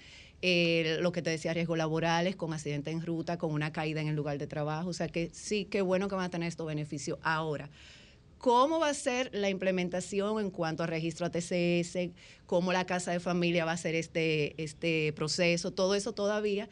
Eh, 0.46 0.98
lo 1.00 1.10
que 1.10 1.22
te 1.22 1.30
decía 1.30 1.54
riesgos 1.54 1.78
laborales 1.78 2.36
con 2.36 2.52
accidente 2.52 2.90
en 2.90 3.00
ruta 3.00 3.38
con 3.38 3.50
una 3.52 3.72
caída 3.72 4.02
en 4.02 4.08
el 4.08 4.14
lugar 4.16 4.36
de 4.36 4.46
trabajo 4.46 4.90
o 4.90 4.92
sea 4.92 5.08
que 5.08 5.30
sí 5.32 5.64
qué 5.70 5.80
bueno 5.80 6.06
que 6.08 6.16
van 6.16 6.26
a 6.26 6.28
tener 6.30 6.48
estos 6.48 6.66
beneficios 6.66 7.18
ahora 7.22 7.70
¿Cómo 8.44 8.78
va 8.78 8.90
a 8.90 8.94
ser 8.94 9.30
la 9.32 9.48
implementación 9.48 10.38
en 10.38 10.50
cuanto 10.50 10.82
a 10.82 10.86
registro 10.86 11.24
ATCS? 11.24 12.10
¿Cómo 12.44 12.74
la 12.74 12.84
casa 12.84 13.10
de 13.10 13.18
familia 13.18 13.64
va 13.64 13.70
a 13.70 13.74
hacer 13.74 13.94
este, 13.94 14.62
este 14.62 15.14
proceso? 15.14 15.70
Todo 15.70 15.94
eso 15.94 16.12
todavía 16.12 16.68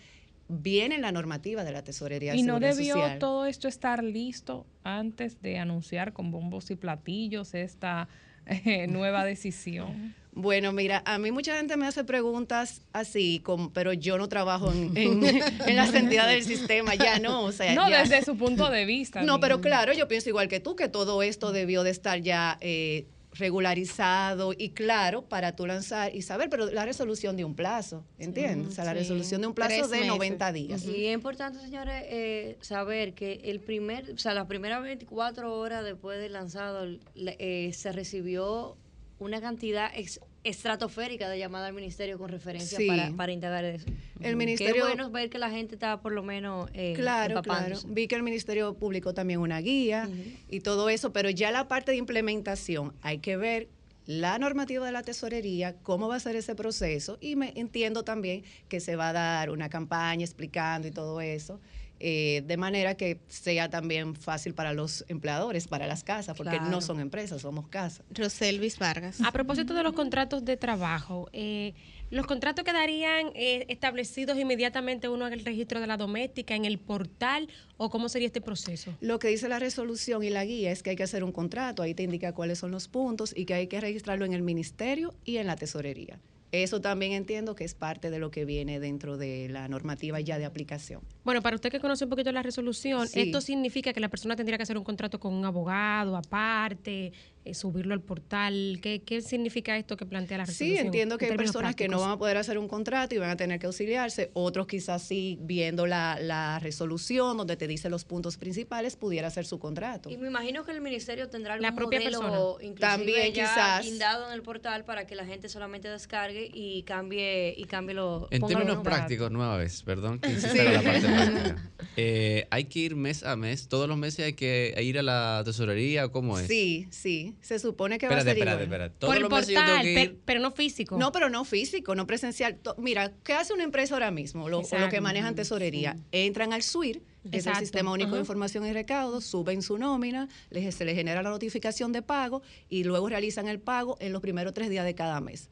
viene 0.48 0.96
en 0.96 1.00
la 1.00 1.12
normativa 1.12 1.64
de 1.64 1.72
la 1.72 1.82
Tesorería 1.82 2.34
Y 2.34 2.42
no 2.42 2.60
debió 2.60 2.96
Social. 2.96 3.18
todo 3.18 3.46
esto 3.46 3.68
estar 3.68 4.04
listo 4.04 4.66
antes 4.84 5.40
de 5.40 5.58
anunciar 5.58 6.12
con 6.12 6.30
bombos 6.30 6.70
y 6.70 6.76
platillos 6.76 7.54
esta 7.54 8.06
eh, 8.46 8.86
nueva 8.86 9.24
decisión. 9.24 10.14
Bueno, 10.34 10.72
mira, 10.72 11.02
a 11.04 11.18
mí 11.18 11.30
mucha 11.30 11.56
gente 11.58 11.76
me 11.76 11.86
hace 11.86 12.04
preguntas 12.04 12.80
así, 12.94 13.40
como, 13.44 13.70
pero 13.72 13.92
yo 13.92 14.16
no 14.16 14.28
trabajo 14.28 14.72
en, 14.72 14.96
en- 14.96 15.24
en 15.24 15.76
las 15.76 15.92
entidades 15.94 16.46
del 16.46 16.56
sistema, 16.58 16.94
ya 16.94 17.18
no, 17.18 17.42
o 17.44 17.52
sea, 17.52 17.74
No, 17.74 17.88
ya- 17.90 18.00
desde 18.02 18.24
su 18.24 18.36
punto 18.38 18.70
de 18.70 18.86
vista. 18.86 19.22
No, 19.22 19.40
pero 19.40 19.60
claro, 19.60 19.92
yo 19.92 20.08
pienso 20.08 20.30
igual 20.30 20.48
que 20.48 20.58
tú, 20.58 20.74
que 20.74 20.88
todo 20.88 21.22
esto 21.22 21.52
debió 21.52 21.82
de 21.82 21.90
estar 21.90 22.18
ya 22.20 22.56
eh, 22.62 23.06
regularizado 23.34 24.52
y 24.56 24.70
claro 24.70 25.22
para 25.22 25.54
tú 25.54 25.66
lanzar 25.66 26.14
y 26.14 26.22
saber, 26.22 26.48
pero 26.50 26.66
la 26.70 26.84
resolución 26.84 27.36
de 27.36 27.44
un 27.44 27.54
plazo, 27.54 28.04
¿entiendes? 28.18 28.68
o 28.68 28.70
sea, 28.72 28.84
la 28.84 28.92
sí. 28.92 28.98
resolución 29.00 29.40
de 29.42 29.46
un 29.46 29.54
plazo 29.54 29.70
Tres 29.74 29.90
de 29.90 29.96
meses. 29.98 30.08
90 30.14 30.52
días. 30.52 30.84
Y 30.84 31.06
es 31.06 31.14
importante, 31.14 31.58
señores, 31.60 32.04
eh, 32.08 32.56
saber 32.62 33.14
que 33.14 33.40
el 33.44 33.60
primer, 33.60 34.10
o 34.12 34.18
sea, 34.18 34.34
las 34.34 34.46
primeras 34.46 34.82
24 34.82 35.54
horas 35.54 35.84
después 35.84 36.18
de 36.18 36.28
lanzado 36.30 36.86
le- 37.14 37.36
eh, 37.38 37.72
se 37.74 37.92
recibió 37.92 38.76
una 39.22 39.40
cantidad 39.40 39.90
ex- 39.94 40.20
estratosférica 40.44 41.28
de 41.28 41.38
llamadas 41.38 41.68
al 41.68 41.74
ministerio 41.74 42.18
con 42.18 42.28
referencia 42.28 42.76
Sí. 42.76 42.86
para, 42.86 43.10
para 43.12 43.32
indagar 43.32 43.64
eso. 43.64 43.86
El 44.20 44.30
Qué 44.30 44.36
ministerio- 44.36 44.84
bueno 44.86 45.10
ver 45.10 45.30
que 45.30 45.38
la 45.38 45.50
gente 45.50 45.74
está 45.74 46.00
por 46.00 46.12
lo 46.12 46.22
menos 46.22 46.68
eh, 46.74 46.92
Claro, 46.96 47.40
claro. 47.42 47.76
Vi 47.86 48.08
que 48.08 48.16
el 48.16 48.22
Ministerio 48.22 48.74
publicó 48.74 49.14
también 49.14 49.40
una 49.40 49.60
guía 49.60 50.08
y 50.48 50.60
todo 50.60 50.88
eso, 50.90 51.12
pero 51.12 51.30
ya 51.30 51.50
la 51.50 51.68
parte 51.68 51.92
de 51.92 51.96
implementación 51.98 52.92
hay 53.02 53.18
que 53.18 53.36
ver 53.36 53.68
la 54.04 54.36
normativa 54.38 54.84
de 54.84 54.90
la 54.90 55.02
tesorería, 55.02 55.76
cómo 55.82 56.08
va 56.08 56.16
a 56.16 56.20
ser 56.20 56.34
ese 56.34 56.56
proceso 56.56 57.18
y 57.20 57.36
me 57.36 57.52
entiendo 57.54 58.02
también 58.02 58.42
que 58.68 58.80
se 58.80 58.96
va 58.96 59.10
a 59.10 59.12
dar 59.12 59.50
una 59.50 59.68
campaña 59.68 60.24
explicando 60.24 60.88
y 60.88 60.90
todo 60.90 61.20
eso. 61.20 61.60
Eh, 62.04 62.42
de 62.44 62.56
manera 62.56 62.96
que 62.96 63.20
sea 63.28 63.70
también 63.70 64.16
fácil 64.16 64.54
para 64.54 64.72
los 64.72 65.04
empleadores, 65.08 65.68
para 65.68 65.86
las 65.86 66.02
casas, 66.02 66.36
porque 66.36 66.56
Claro. 66.56 66.68
no 66.70 66.80
son 66.80 66.98
empresas, 66.98 67.42
somos 67.42 67.68
casas. 67.68 68.04
Roselvis 68.10 68.78
Vargas. 68.78 69.20
A 69.24 69.30
propósito 69.30 69.72
de 69.72 69.84
los 69.84 69.92
contratos 69.92 70.44
de 70.44 70.56
trabajo, 70.56 71.28
eh, 71.32 71.74
¿los 72.10 72.26
contratos 72.26 72.64
quedarían 72.64 73.28
eh, 73.34 73.66
establecidos 73.68 74.36
inmediatamente 74.36 75.08
uno 75.08 75.28
en 75.28 75.32
el 75.32 75.44
registro 75.44 75.80
de 75.80 75.86
la 75.86 75.96
doméstica, 75.96 76.56
en 76.56 76.64
el 76.64 76.78
portal, 76.80 77.48
o 77.76 77.88
cómo 77.88 78.08
sería 78.08 78.26
este 78.26 78.40
proceso? 78.40 78.92
Lo 79.00 79.20
que 79.20 79.28
dice 79.28 79.48
la 79.48 79.60
resolución 79.60 80.24
y 80.24 80.30
la 80.30 80.44
guía 80.44 80.72
es 80.72 80.82
que 80.82 80.90
hay 80.90 80.96
que 80.96 81.04
hacer 81.04 81.22
un 81.22 81.30
contrato, 81.32 81.82
ahí 81.82 81.94
te 81.94 82.02
indica 82.02 82.32
cuáles 82.34 82.58
son 82.58 82.72
los 82.72 82.88
puntos 82.88 83.32
y 83.36 83.44
que 83.44 83.54
hay 83.54 83.68
que 83.68 83.80
registrarlo 83.80 84.24
en 84.24 84.32
el 84.32 84.42
ministerio 84.42 85.14
y 85.24 85.36
en 85.36 85.46
la 85.46 85.54
tesorería. 85.54 86.18
Eso 86.52 86.82
también 86.82 87.12
entiendo 87.12 87.54
que 87.54 87.64
es 87.64 87.74
parte 87.74 88.10
de 88.10 88.18
lo 88.18 88.30
que 88.30 88.44
viene 88.44 88.78
dentro 88.78 89.16
de 89.16 89.48
la 89.48 89.68
normativa 89.68 90.20
ya 90.20 90.38
de 90.38 90.44
aplicación. 90.44 91.00
Bueno, 91.24 91.40
para 91.40 91.56
usted 91.56 91.70
que 91.70 91.80
conoce 91.80 92.04
un 92.04 92.10
poquito 92.10 92.30
la 92.30 92.42
resolución, 92.42 93.08
Sí. 93.08 93.20
esto 93.20 93.40
significa 93.40 93.94
que 93.94 94.00
la 94.00 94.10
persona 94.10 94.36
tendría 94.36 94.58
que 94.58 94.64
hacer 94.64 94.76
un 94.76 94.84
contrato 94.84 95.18
con 95.18 95.32
un 95.32 95.46
abogado 95.46 96.14
aparte, 96.14 97.12
eh, 97.44 97.54
subirlo 97.54 97.92
al 97.94 98.00
portal. 98.00 98.78
¿Qué, 98.82 99.02
¿Qué 99.02 99.20
significa 99.20 99.76
esto 99.76 99.96
que 99.96 100.06
plantea 100.06 100.38
la 100.38 100.46
Sí, 100.46 100.52
resolución? 100.52 100.86
entiendo 100.86 101.18
que 101.18 101.26
en 101.26 101.32
hay 101.32 101.36
personas 101.38 101.74
que 101.74 101.88
no 101.88 102.00
van 102.00 102.10
a 102.12 102.18
poder 102.18 102.36
hacer 102.36 102.56
un 102.58 102.68
contrato 102.68 103.14
y 103.14 103.18
van 103.18 103.30
a 103.30 103.36
tener 103.36 103.58
que 103.58 103.66
auxiliarse, 103.66 104.30
otros 104.34 104.66
quizás 104.66 105.02
sí 105.02 105.38
viendo 105.40 105.86
la, 105.86 106.18
la 106.20 106.58
resolución 106.60 107.36
donde 107.36 107.56
te 107.56 107.66
dice 107.66 107.90
los 107.90 108.04
puntos 108.04 108.36
principales, 108.36 108.94
pudiera 108.96 109.28
hacer 109.28 109.44
su 109.44 109.58
contrato. 109.58 110.08
Y 110.10 110.16
me 110.18 110.28
imagino 110.28 110.64
que 110.64 110.70
el 110.72 110.80
ministerio 110.80 111.28
tendrá 111.28 111.54
algún 111.54 111.62
La 111.68 111.74
propia 111.74 111.98
modelo 112.00 112.20
persona. 112.20 112.64
inclusive 112.64 112.78
También 112.80 113.32
ya 113.34 113.42
quizás. 113.52 113.84
guindado 113.84 114.26
en 114.28 114.34
el 114.34 114.42
portal 114.42 114.84
para 114.84 115.06
que 115.06 115.16
la 115.16 115.26
gente 115.26 115.48
solamente 115.48 115.88
descargue 115.88 116.48
y 116.52 116.82
cambie 116.84 117.54
y 117.56 117.64
cambie 117.64 117.94
lo 117.94 118.28
En 118.30 118.42
términos 118.46 118.74
los- 118.76 118.84
prácticos, 118.84 119.30
nueva 119.32 119.56
vez, 119.56 119.82
perdón 119.82 120.20
que 120.20 120.28
Sí. 120.38 120.58
en 120.58 120.72
la 120.74 120.82
parte 120.82 121.00
práctica. 121.00 121.70
Eh, 121.96 122.46
hay 122.50 122.64
que 122.66 122.78
ir 122.78 122.94
mes 122.96 123.22
a 123.24 123.36
mes, 123.36 123.68
todos 123.68 123.88
los 123.88 123.98
meses 123.98 124.24
hay 124.26 124.32
que 124.34 124.74
ir 124.82 124.98
a 124.98 125.02
la 125.02 125.42
tesorería, 125.44 126.06
¿o 126.06 126.12
¿cómo 126.12 126.38
es? 126.38 126.46
Sí, 126.46 126.86
sí, 126.90 127.31
se 127.40 127.58
supone 127.58 127.98
que 127.98 128.06
va 128.08 128.16
a 128.16 128.20
ser 128.20 128.28
espérate, 128.36 128.64
igual. 128.64 128.82
espérate. 128.82 128.94
Todos 128.98 129.18
los 129.20 129.30
meses 129.30 129.48
yo 129.48 129.64
tengo 129.64 129.80
que 129.82 130.02
ir. 130.02 130.20
pero 130.24 130.40
no 130.40 130.50
físico. 130.50 130.96
No, 130.98 131.12
pero 131.12 131.30
no 131.30 131.44
físico, 131.44 131.94
no 131.94 132.06
presencial. 132.06 132.58
Mira, 132.78 133.12
¿qué 133.24 133.32
hace 133.34 133.52
una 133.52 133.64
empresa 133.64 133.94
ahora 133.94 134.10
mismo? 134.10 134.48
Lo, 134.48 134.60
o 134.60 134.78
lo 134.78 134.88
que 134.88 135.00
manejan 135.00 135.34
tesorería. 135.34 135.96
Entran 136.12 136.52
al 136.52 136.62
SUIR, 136.62 137.02
que 137.30 137.38
es 137.38 137.46
el. 137.46 137.54
Sistema 137.56 137.92
Único 137.92 138.08
Ajá. 138.08 138.16
de 138.16 138.20
Información 138.22 138.66
y 138.66 138.72
Recaudo, 138.72 139.20
suben 139.20 139.62
su 139.62 139.78
nómina, 139.78 140.28
les- 140.50 140.74
se 140.74 140.84
les 140.84 140.94
genera 140.96 141.22
la 141.22 141.30
notificación 141.30 141.92
de 141.92 142.02
pago 142.02 142.42
y 142.68 142.84
luego 142.84 143.08
realizan 143.08 143.48
el 143.48 143.60
pago 143.60 143.96
en 144.00 144.12
los 144.12 144.20
primeros 144.22 144.52
tres 144.54 144.68
días 144.70 144.84
de 144.84 144.94
cada 144.94 145.20
mes. 145.20 145.48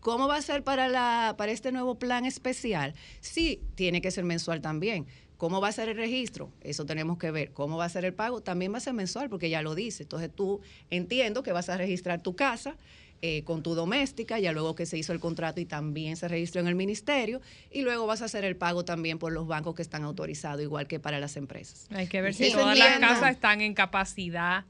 ¿Cómo 0.00 0.26
va 0.26 0.36
a 0.36 0.42
ser 0.42 0.64
para, 0.64 0.88
la, 0.88 1.36
para 1.38 1.52
este 1.52 1.70
nuevo 1.70 1.96
plan 1.96 2.24
especial? 2.24 2.92
Sí, 3.20 3.60
tiene 3.76 4.00
que 4.02 4.10
ser 4.10 4.24
mensual 4.24 4.60
también. 4.60 5.06
¿Cómo 5.42 5.60
va 5.60 5.66
a 5.66 5.72
ser 5.72 5.88
el 5.88 5.96
registro? 5.96 6.52
Eso 6.60 6.86
tenemos 6.86 7.18
que 7.18 7.32
ver. 7.32 7.50
¿Cómo 7.50 7.76
va 7.76 7.86
a 7.86 7.88
ser 7.88 8.04
el 8.04 8.14
pago? 8.14 8.42
También 8.42 8.72
va 8.72 8.76
a 8.76 8.80
ser 8.80 8.92
mensual 8.92 9.28
porque 9.28 9.50
ya 9.50 9.60
lo 9.60 9.74
dice. 9.74 10.04
Entonces 10.04 10.30
tú 10.32 10.60
entiendo 10.88 11.42
que 11.42 11.50
vas 11.50 11.68
a 11.68 11.76
registrar 11.76 12.22
tu 12.22 12.36
casa 12.36 12.76
eh, 13.22 13.42
con 13.42 13.64
tu 13.64 13.74
doméstica, 13.74 14.38
ya 14.38 14.52
luego 14.52 14.76
que 14.76 14.86
se 14.86 14.98
hizo 14.98 15.12
el 15.12 15.18
contrato 15.18 15.60
y 15.60 15.64
también 15.64 16.14
se 16.14 16.28
registró 16.28 16.60
en 16.60 16.68
el 16.68 16.76
ministerio, 16.76 17.40
y 17.72 17.82
luego 17.82 18.06
vas 18.06 18.22
a 18.22 18.26
hacer 18.26 18.44
el 18.44 18.54
pago 18.54 18.84
también 18.84 19.18
por 19.18 19.32
los 19.32 19.48
bancos 19.48 19.74
que 19.74 19.82
están 19.82 20.04
autorizados, 20.04 20.62
igual 20.62 20.86
que 20.86 21.00
para 21.00 21.18
las 21.18 21.36
empresas. 21.36 21.88
Hay 21.90 22.06
que 22.06 22.22
ver 22.22 22.34
si 22.34 22.44
Eso 22.44 22.60
todas 22.60 22.78
las 22.78 23.00
casas 23.00 23.32
están 23.32 23.62
en 23.62 23.74
capacidad 23.74 24.64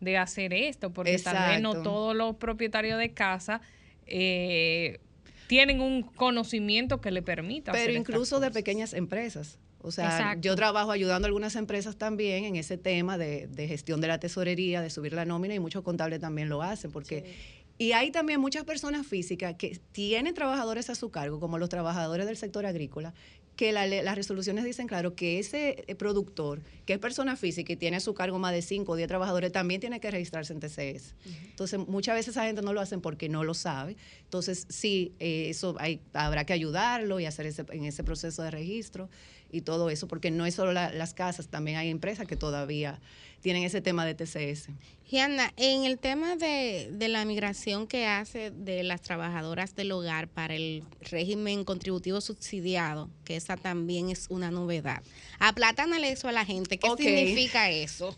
de 0.00 0.16
hacer 0.16 0.54
esto, 0.54 0.94
porque 0.94 1.18
tal 1.18 1.50
vez 1.50 1.60
no 1.60 1.72
Exacto. 1.72 1.90
todos 1.90 2.16
los 2.16 2.36
propietarios 2.36 2.98
de 2.98 3.12
casa 3.12 3.60
eh, 4.06 4.98
tienen 5.46 5.82
un 5.82 6.04
conocimiento 6.04 7.02
que 7.02 7.10
le 7.10 7.20
permita. 7.20 7.72
Pero 7.72 7.82
hacer 7.82 7.96
incluso 7.96 8.40
de 8.40 8.50
pequeñas 8.50 8.94
empresas. 8.94 9.58
O 9.82 9.90
sea, 9.90 10.06
Exacto. 10.06 10.40
yo 10.42 10.56
trabajo 10.56 10.90
ayudando 10.90 11.26
a 11.26 11.28
algunas 11.28 11.56
empresas 11.56 11.96
también 11.96 12.44
en 12.44 12.56
ese 12.56 12.76
tema 12.76 13.16
de, 13.18 13.46
de 13.46 13.68
gestión 13.68 14.00
de 14.00 14.08
la 14.08 14.18
tesorería, 14.18 14.82
de 14.82 14.90
subir 14.90 15.12
la 15.12 15.24
nómina, 15.24 15.54
y 15.54 15.60
muchos 15.60 15.82
contables 15.82 16.20
también 16.20 16.48
lo 16.48 16.62
hacen, 16.62 16.90
porque... 16.90 17.60
Y 17.78 17.92
hay 17.92 18.10
también 18.10 18.42
muchas 18.42 18.64
personas 18.64 19.06
físicas 19.06 19.54
que 19.54 19.80
tienen 19.92 20.34
trabajadores 20.34 20.90
a 20.90 20.94
su 20.94 21.10
cargo, 21.10 21.40
como 21.40 21.56
los 21.56 21.70
trabajadores 21.70 22.26
del 22.26 22.36
sector 22.36 22.66
agrícola, 22.66 23.14
que 23.56 23.72
la 23.72 23.86
las 23.86 24.14
resoluciones 24.14 24.64
dicen, 24.64 24.86
claro, 24.86 25.14
que 25.14 25.38
ese 25.38 25.84
eh, 25.86 25.94
productor, 25.94 26.62
que 26.86 26.94
es 26.94 26.98
persona 26.98 27.36
física 27.36 27.72
y 27.74 27.76
tiene 27.76 27.98
a 27.98 28.00
su 28.00 28.14
cargo 28.14 28.38
más 28.38 28.52
de 28.52 28.62
5 28.62 28.90
o 28.90 28.96
10 28.96 29.08
trabajadores, 29.08 29.52
también 29.52 29.80
tiene 29.80 30.00
que 30.00 30.10
registrarse 30.10 30.52
en 30.52 30.60
TCS. 30.60 31.14
Entonces, 31.50 31.78
muchas 31.86 32.14
veces 32.14 32.28
esa 32.32 32.44
gente 32.44 32.62
no 32.62 32.72
lo 32.72 32.80
hacen 32.80 33.00
porque 33.00 33.28
no 33.28 33.44
lo 33.44 33.54
sabe. 33.54 33.96
Entonces, 34.30 34.64
sí, 34.68 35.12
eh, 35.18 35.48
eso 35.50 35.74
hay, 35.80 35.98
habrá 36.12 36.44
que 36.46 36.52
ayudarlo 36.52 37.18
y 37.18 37.26
hacer 37.26 37.46
ese, 37.46 37.64
en 37.72 37.84
ese 37.84 38.04
proceso 38.04 38.44
de 38.44 38.52
registro. 38.52 39.08
y 39.52 39.62
todo 39.62 39.90
eso, 39.90 40.06
porque 40.06 40.30
no 40.30 40.46
es 40.46 40.54
solo 40.54 40.72
la- 40.72 40.92
las 40.92 41.12
casas, 41.12 41.48
también 41.48 41.76
hay 41.76 41.90
empresas 41.90 42.28
que 42.28 42.36
todavía 42.36 43.00
tienen 43.40 43.64
ese 43.64 43.80
tema 43.80 44.06
de 44.06 44.14
TCS. 44.14 44.68
Gianna, 45.08 45.52
en 45.56 45.82
el 45.82 45.98
tema 45.98 46.36
de, 46.36 46.88
de 46.92 47.08
la 47.08 47.24
migración 47.24 47.88
que 47.88 48.06
hace 48.06 48.52
de 48.52 48.84
las 48.84 49.02
trabajadoras 49.02 49.74
del 49.74 49.90
hogar 49.90 50.28
para 50.28 50.54
el 50.54 50.84
régimen 51.10 51.64
contributivo 51.64 52.20
subsidiado, 52.20 53.10
que 53.24 53.34
esa 53.34 53.56
también 53.56 54.10
es 54.10 54.26
una 54.28 54.52
novedad. 54.52 55.02
Aplátánale 55.40 56.12
eso 56.12 56.28
a 56.28 56.32
la 56.32 56.44
gente. 56.44 56.78
¿Qué 56.78 56.86
significa 56.96 57.68
eso? 57.70 58.16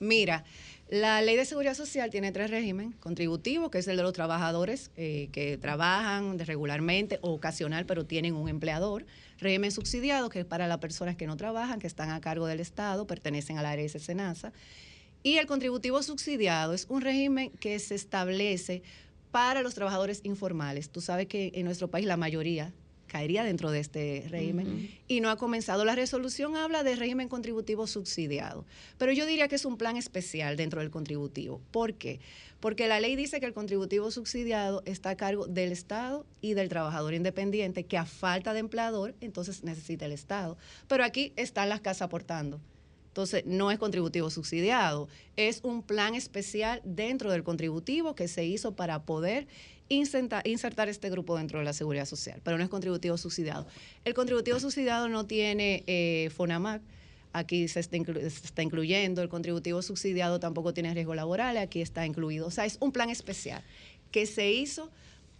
Mira, 0.00 0.42
la 0.92 1.22
ley 1.22 1.36
de 1.36 1.46
seguridad 1.46 1.72
social 1.72 2.10
tiene 2.10 2.32
tres 2.32 2.50
regímenes. 2.50 2.94
Contributivo, 2.96 3.70
que 3.70 3.78
es 3.78 3.88
el 3.88 3.96
de 3.96 4.02
los 4.02 4.12
trabajadores 4.12 4.90
eh, 4.98 5.30
que 5.32 5.56
trabajan 5.56 6.38
regularmente 6.38 7.18
o 7.22 7.32
ocasional, 7.32 7.86
pero 7.86 8.04
tienen 8.04 8.34
un 8.34 8.50
empleador. 8.50 9.06
Régimen 9.38 9.72
subsidiado, 9.72 10.28
que 10.28 10.40
es 10.40 10.44
para 10.44 10.68
las 10.68 10.76
personas 10.80 11.16
que 11.16 11.26
no 11.26 11.38
trabajan, 11.38 11.80
que 11.80 11.86
están 11.86 12.10
a 12.10 12.20
cargo 12.20 12.46
del 12.46 12.60
Estado, 12.60 13.06
pertenecen 13.06 13.56
al 13.56 13.64
área 13.64 13.82
de 13.82 13.88
SENASA. 13.88 14.52
Y 15.22 15.38
el 15.38 15.46
contributivo 15.46 16.02
subsidiado 16.02 16.74
es 16.74 16.84
un 16.90 17.00
régimen 17.00 17.48
que 17.52 17.78
se 17.78 17.94
establece 17.94 18.82
para 19.30 19.62
los 19.62 19.72
trabajadores 19.72 20.20
informales. 20.24 20.90
Tú 20.90 21.00
sabes 21.00 21.26
que 21.26 21.52
en 21.54 21.64
nuestro 21.64 21.88
país 21.88 22.04
la 22.04 22.18
mayoría 22.18 22.70
caería 23.12 23.44
dentro 23.44 23.70
de 23.70 23.78
este 23.78 24.24
régimen 24.30 24.90
y 25.06 25.20
no 25.20 25.28
ha 25.28 25.36
comenzado. 25.36 25.84
La 25.84 25.94
resolución 25.94 26.56
habla 26.56 26.82
de 26.82 26.96
régimen 26.96 27.28
contributivo 27.28 27.86
subsidiado, 27.86 28.64
pero 28.96 29.12
yo 29.12 29.26
diría 29.26 29.48
que 29.48 29.56
es 29.56 29.66
un 29.66 29.76
plan 29.76 29.98
especial 29.98 30.56
dentro 30.56 30.80
del 30.80 30.90
contributivo. 30.90 31.60
¿Por 31.72 31.92
qué? 31.92 32.20
Porque 32.58 32.88
la 32.88 33.00
ley 33.00 33.14
dice 33.14 33.38
que 33.38 33.44
el 33.44 33.52
contributivo 33.52 34.10
subsidiado 34.10 34.82
está 34.86 35.10
a 35.10 35.16
cargo 35.16 35.46
del 35.46 35.72
Estado 35.72 36.24
y 36.40 36.54
del 36.54 36.70
trabajador 36.70 37.12
independiente, 37.12 37.84
que 37.84 37.98
a 37.98 38.06
falta 38.06 38.54
de 38.54 38.60
empleador, 38.60 39.14
entonces 39.20 39.62
necesita 39.62 40.06
el 40.06 40.12
Estado. 40.12 40.56
Pero 40.88 41.04
aquí 41.04 41.34
están 41.36 41.68
las 41.68 41.82
casas 41.82 42.02
aportando. 42.02 42.60
Entonces, 43.08 43.44
no 43.44 43.70
es 43.70 43.78
contributivo 43.78 44.30
subsidiado, 44.30 45.06
es 45.36 45.60
un 45.64 45.82
plan 45.82 46.14
especial 46.14 46.80
dentro 46.82 47.30
del 47.30 47.42
contributivo 47.42 48.14
que 48.14 48.26
se 48.26 48.46
hizo 48.46 48.74
para 48.74 49.02
poder 49.02 49.46
insertar, 49.94 50.46
insertar 50.46 50.88
este 50.88 51.10
grupo 51.10 51.36
dentro 51.36 51.58
de 51.58 51.64
la 51.64 51.72
seguridad 51.72 52.06
social, 52.06 52.40
pero 52.44 52.58
no 52.58 52.64
es 52.64 52.70
contributivo 52.70 53.16
subsidiado. 53.16 53.66
El 54.04 54.14
contributivo 54.14 54.58
subsidiado 54.58 55.08
no 55.08 55.26
tiene 55.26 55.84
eh, 55.86 56.30
FONAMAC, 56.34 56.82
aquí 57.32 57.68
se 57.68 57.80
está, 57.80 57.96
se 57.96 58.26
está 58.26 58.62
incluyendo, 58.62 59.22
el 59.22 59.28
contributivo 59.28 59.82
subsidiado 59.82 60.40
tampoco 60.40 60.74
tiene 60.74 60.94
riesgo 60.94 61.14
laboral, 61.14 61.56
aquí 61.56 61.80
está 61.80 62.06
incluido. 62.06 62.46
O 62.46 62.50
sea, 62.50 62.64
es 62.64 62.78
un 62.80 62.92
plan 62.92 63.10
especial 63.10 63.62
que 64.10 64.26
se 64.26 64.52
hizo 64.52 64.90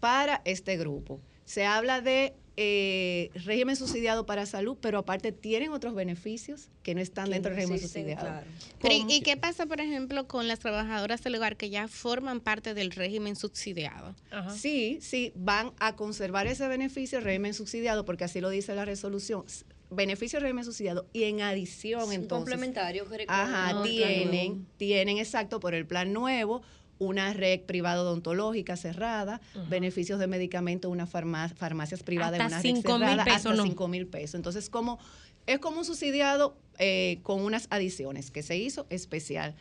para 0.01 0.43
este 0.45 0.77
grupo. 0.77 1.21
Se 1.45 1.65
habla 1.65 2.01
de 2.01 2.35
eh, 2.57 3.31
régimen 3.35 3.77
subsidiado 3.77 4.27
para 4.27 4.45
salud, 4.47 4.77
pero 4.81 4.99
aparte 4.99 5.33
tienen 5.33 5.73
otros 5.73 5.95
beneficios 5.95 6.69
que 6.83 6.95
no 6.95 7.01
están 7.01 7.27
Que 7.27 7.33
dentro 7.35 7.51
no 7.51 7.57
del 7.57 7.61
régimen 7.63 7.77
existen, 7.79 8.03
subsidiado. 8.03 8.29
claro. 8.29 8.47
Pero, 8.81 8.95
¿y- 8.95 9.15
¿Y 9.17 9.21
qué 9.23 9.37
pasa, 9.37 9.67
por 9.67 9.81
ejemplo, 9.81 10.27
con 10.29 10.49
las 10.49 10.59
trabajadoras 10.59 11.23
del 11.23 11.35
hogar 11.37 11.57
que 11.57 11.71
ya 11.71 11.89
forman 11.89 12.41
parte 12.41 12.75
del 12.75 12.91
régimen 12.91 13.37
subsidiado? 13.37 14.15
Sí, 14.55 14.99
sí, 15.01 15.33
van 15.35 15.73
a 15.79 15.97
conservar 15.97 16.47
ese 16.47 16.69
beneficio 16.69 17.19
del 17.19 17.25
régimen 17.25 17.55
subsidiado, 17.55 18.05
porque 18.05 18.25
así 18.25 18.41
lo 18.41 18.51
dice 18.51 18.75
la 18.75 18.85
resolución. 18.85 19.45
Beneficio 19.91 20.39
del 20.39 20.45
régimen 20.45 20.65
subsidiado 20.65 21.07
y 21.13 21.25
en 21.25 21.43
adición, 21.43 22.05
un 22.05 22.13
entonces. 22.13 22.51
complementario 22.55 23.07
que 23.09 23.25
Ajá, 23.29 23.83
tienen, 23.83 24.67
tienen 24.79 25.19
exacto 25.19 25.61
por 25.61 25.75
el 25.75 25.87
plan 25.87 26.13
nuevo 26.15 26.63
una 26.99 27.33
red 27.33 27.61
privada 27.61 28.03
odontológica 28.03 28.77
cerrada, 28.77 29.41
beneficios 29.69 30.19
de 30.21 30.27
medicamentos, 30.29 30.91
unas 30.91 31.11
farma- 31.13 31.49
farmacias 31.55 32.03
privadas, 32.03 32.41
Hasta 32.41 32.47
una 32.57 32.63
red 32.63 32.75
5 32.75 32.99
mil 32.99 33.09
cerrada, 33.09 33.25
pesos, 33.25 33.37
hasta 33.47 33.55
¿no? 33.55 33.63
5 33.65 33.89
mil 33.89 34.07
pesos. 34.07 34.35
Entonces, 34.37 34.71
como 34.71 34.99
es 35.47 35.59
como 35.59 35.79
un 35.79 35.85
subsidiado 35.85 36.57
eh, 36.79 37.19
con 37.23 37.41
unas 37.43 37.67
adiciones 37.71 38.31
que 38.31 38.43
se 38.43 38.57
hizo 38.57 38.87
especial 38.91 39.55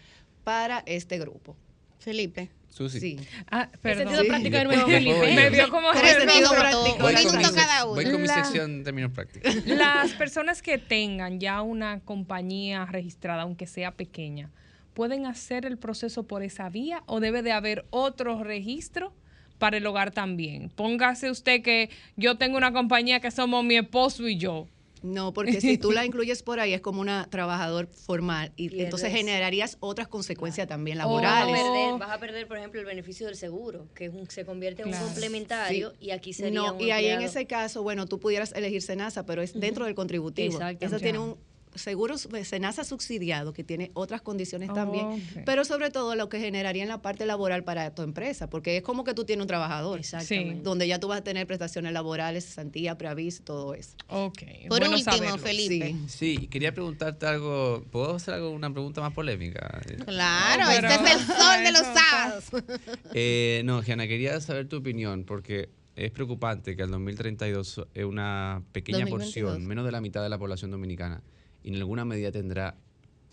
para 0.43 0.83
este 0.85 1.17
grupo. 1.19 1.55
Felipe. 1.99 2.49
Susi. 2.69 2.99
Sí. 2.99 3.19
Ah, 3.51 3.69
perdón. 3.81 4.07
sentido 4.07 4.25
práctico 4.27 4.57
de 4.57 4.63
nuevo, 4.63 4.87
Felipe. 4.87 5.35
Me 5.35 5.49
vio 5.49 5.69
como 5.69 5.91
Tres 5.91 6.15
sentido 6.15 6.51
práctico. 6.51 6.97
Voy 6.99 7.13
con, 7.15 7.31
mi, 7.31 7.37
minuto 7.37 7.55
cada 7.55 7.85
uno. 7.85 7.95
voy 7.95 8.05
con 8.11 8.21
mi 8.21 8.27
sección 8.27 8.71
en 8.71 8.83
términos 8.83 9.11
prácticos. 9.11 9.53
Las 9.65 10.13
personas 10.13 10.61
que 10.61 10.77
tengan 10.77 11.39
ya 11.39 11.61
una 11.61 11.99
compañía 11.99 12.85
registrada, 12.85 13.41
aunque 13.43 13.67
sea 13.67 13.91
pequeña, 13.91 14.49
¿pueden 14.93 15.25
hacer 15.25 15.65
el 15.65 15.77
proceso 15.77 16.23
por 16.23 16.43
esa 16.43 16.69
vía 16.69 17.03
o 17.05 17.19
debe 17.19 17.41
de 17.41 17.51
haber 17.51 17.85
otro 17.89 18.43
registro 18.43 19.13
para 19.57 19.77
el 19.77 19.85
hogar 19.85 20.11
también? 20.11 20.69
Póngase 20.69 21.29
usted 21.29 21.61
que 21.61 21.89
yo 22.17 22.37
tengo 22.37 22.57
una 22.57 22.73
compañía 22.73 23.19
que 23.19 23.31
somos 23.31 23.63
mi 23.63 23.77
esposo 23.77 24.27
y 24.27 24.37
yo. 24.37 24.67
No, 25.03 25.33
porque 25.33 25.59
si 25.61 25.79
tú 25.79 25.91
la 25.91 26.05
incluyes 26.05 26.43
por 26.43 26.59
ahí 26.59 26.73
es 26.73 26.81
como 26.81 27.01
una 27.01 27.25
trabajador 27.27 27.87
formal 27.87 28.51
y 28.55 28.69
Pierdes. 28.69 28.85
entonces 28.85 29.11
generarías 29.11 29.77
otras 29.79 30.07
consecuencias 30.07 30.67
también 30.67 30.99
Vas 30.99 31.05
a, 31.05 31.09
laborales. 31.09 31.55
perder, 31.59 31.97
vas 31.99 32.09
a 32.11 32.19
perder, 32.19 32.47
por 32.47 32.57
ejemplo, 32.59 32.79
el 32.79 32.85
beneficio 32.85 33.25
del 33.25 33.35
seguro, 33.35 33.87
que 33.95 34.05
es 34.05 34.13
un- 34.13 34.29
se 34.29 34.45
convierte 34.45 34.83
en 34.83 34.89
Claro. 34.89 35.03
un 35.05 35.11
complementario 35.13 35.89
Sí. 35.91 35.97
y 36.01 36.11
aquí 36.11 36.33
sería 36.33 36.51
No, 36.59 36.73
un 36.75 36.81
y 36.81 36.91
ahí 36.91 37.07
en 37.07 37.21
ese 37.21 37.47
caso, 37.47 37.81
bueno, 37.81 38.05
tú 38.05 38.19
pudieras 38.19 38.51
elegir 38.55 38.83
Senasa, 38.83 39.25
pero 39.25 39.41
es 39.41 39.59
dentro 39.59 39.85
del 39.85 39.95
contributivo. 39.95 40.53
Exacto. 40.53 40.85
Eso 40.85 40.99
tiene 40.99 41.17
un 41.17 41.35
seguro 41.75 42.17
Senasa 42.17 42.83
subsidiado 42.83 43.53
que 43.53 43.63
tiene 43.63 43.91
otras 43.93 44.21
condiciones 44.21 44.73
también, 44.73 45.23
pero 45.45 45.63
sobre 45.65 45.89
todo 45.91 46.15
lo 46.15 46.29
que 46.29 46.39
generaría 46.39 46.83
en 46.83 46.89
la 46.89 47.01
parte 47.01 47.25
laboral 47.25 47.63
para 47.63 47.93
tu 47.95 48.01
empresa, 48.01 48.49
porque 48.49 48.77
es 48.77 48.83
como 48.83 49.03
que 49.03 49.13
tú 49.13 49.23
tienes 49.25 49.41
un 49.43 49.47
trabajador, 49.47 49.99
Exactamente. 49.99 50.63
donde 50.63 50.87
ya 50.87 50.99
tú 50.99 51.07
vas 51.07 51.19
a 51.19 51.23
tener 51.23 51.47
prestaciones 51.47 51.93
laborales, 51.93 52.45
cesantía, 52.45 52.97
preaviso, 52.97 53.43
todo 53.43 53.73
eso. 53.73 53.95
Ok. 54.07 54.41
Por 54.67 54.79
bueno 54.79 54.95
último, 54.95 55.11
saberlo. 55.13 55.37
Felipe. 55.37 55.95
Sí. 56.07 56.37
Sí, 56.37 56.47
quería 56.47 56.73
preguntarte 56.73 57.25
algo. 57.25 57.83
¿Puedo 57.91 58.15
hacer 58.15 58.33
algo, 58.35 58.51
una 58.51 58.71
pregunta 58.71 59.01
más 59.01 59.13
polémica? 59.13 59.81
Claro, 60.05 60.63
No, 60.63 60.69
pero- 60.69 60.87
este 60.87 61.03
es 61.09 61.15
el 61.21 61.25
sol 61.27 61.63
de 61.63 61.71
los 61.71 61.81
sábados. 61.81 62.45
Eh, 63.13 63.61
no, 63.65 63.81
Gianna, 63.81 64.07
quería 64.07 64.39
saber 64.41 64.67
tu 64.67 64.77
opinión 64.77 65.23
porque 65.25 65.69
es 65.95 66.11
preocupante 66.11 66.75
que 66.75 66.83
al 66.83 66.91
2032 66.91 67.81
es 67.93 68.05
una 68.05 68.63
pequeña 68.71 68.99
2022. 68.99 69.43
porción, 69.51 69.67
menos 69.67 69.85
de 69.85 69.91
la 69.91 69.99
mitad 70.01 70.23
de 70.23 70.29
la 70.29 70.37
población 70.37 70.71
dominicana, 70.71 71.21
y 71.63 71.69
en 71.69 71.75
alguna 71.75 72.05
medida 72.05 72.31
tendrá 72.31 72.75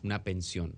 una 0.03 0.23
pensión 0.25 0.75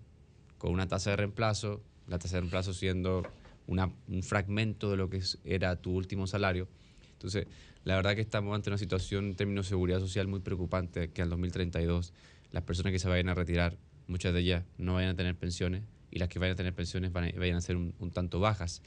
con 0.58 0.72
una 0.72 0.88
tasa 0.88 1.10
de 1.10 1.16
reemplazo, 1.16 1.82
la 2.06 2.18
tasa 2.18 2.36
de 2.36 2.40
reemplazo 2.42 2.74
siendo 2.74 3.22
una- 3.66 3.92
un 4.08 4.22
fragmento 4.22 4.90
de 4.90 4.96
lo 4.96 5.08
que 5.10 5.22
era 5.44 5.76
tu 5.76 5.92
último 5.92 6.26
salario. 6.26 6.68
Entonces, 7.12 7.46
la 7.84 7.96
verdad 7.96 8.14
que 8.14 8.20
estamos 8.20 8.54
ante 8.54 8.70
una 8.70 8.78
situación 8.78 9.26
en 9.26 9.34
términos 9.36 9.66
de 9.66 9.70
seguridad 9.70 10.00
social 10.00 10.26
muy 10.26 10.40
preocupante, 10.40 11.10
que 11.10 11.22
al 11.22 11.30
2032 11.30 12.12
las 12.50 12.62
personas 12.62 12.92
que 12.92 12.98
se 12.98 13.08
vayan 13.08 13.28
a 13.28 13.34
retirar, 13.34 13.78
muchas 14.06 14.34
de 14.34 14.40
ellas 14.40 14.64
no 14.76 14.94
vayan 14.94 15.10
a 15.10 15.16
tener 15.16 15.36
pensiones 15.36 15.82
y 16.10 16.18
las 16.18 16.28
que 16.28 16.38
vayan 16.38 16.54
a 16.54 16.56
tener 16.56 16.74
pensiones 16.74 17.12
van 17.12 17.24
a- 17.24 17.38
vayan 17.38 17.56
a 17.56 17.60
ser 17.60 17.76
un 17.76 18.10
tanto 18.12 18.40
bajas. 18.40 18.82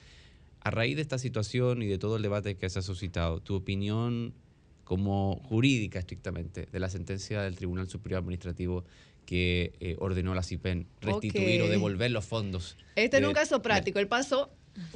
A 0.60 0.72
raíz 0.72 0.96
de 0.96 1.02
esta 1.02 1.18
situación 1.18 1.82
y 1.82 1.88
de 1.88 1.98
todo 1.98 2.18
el 2.18 2.22
debate 2.22 2.56
que 2.56 2.70
se 2.70 2.80
ha 2.80 2.82
suscitado, 2.82 3.42
tu 3.42 3.56
opinión 3.56 4.34
como 4.84 5.42
jurídica 5.50 6.00
estrictamente 6.00 6.68
de 6.72 6.80
la 6.80 6.90
sentencia 6.90 7.42
del 7.42 7.56
Tribunal 7.56 7.90
Superior 7.90 8.20
Administrativo 8.20 8.84
que 9.26 9.74
eh, 9.80 9.96
ordenó 10.00 10.34
a 10.34 10.36
la 10.36 10.44
CIPEN 10.44 10.88
restituir 11.02 11.62
o 11.62 11.68
devolver 11.68 12.12
los 12.12 12.26
fondos. 12.26 12.78
Este 12.96 13.18
es 13.18 13.26
un 13.26 13.34
caso 13.34 13.62
práctico, 13.62 14.00
él 14.00 14.08
pasó. 14.08 14.52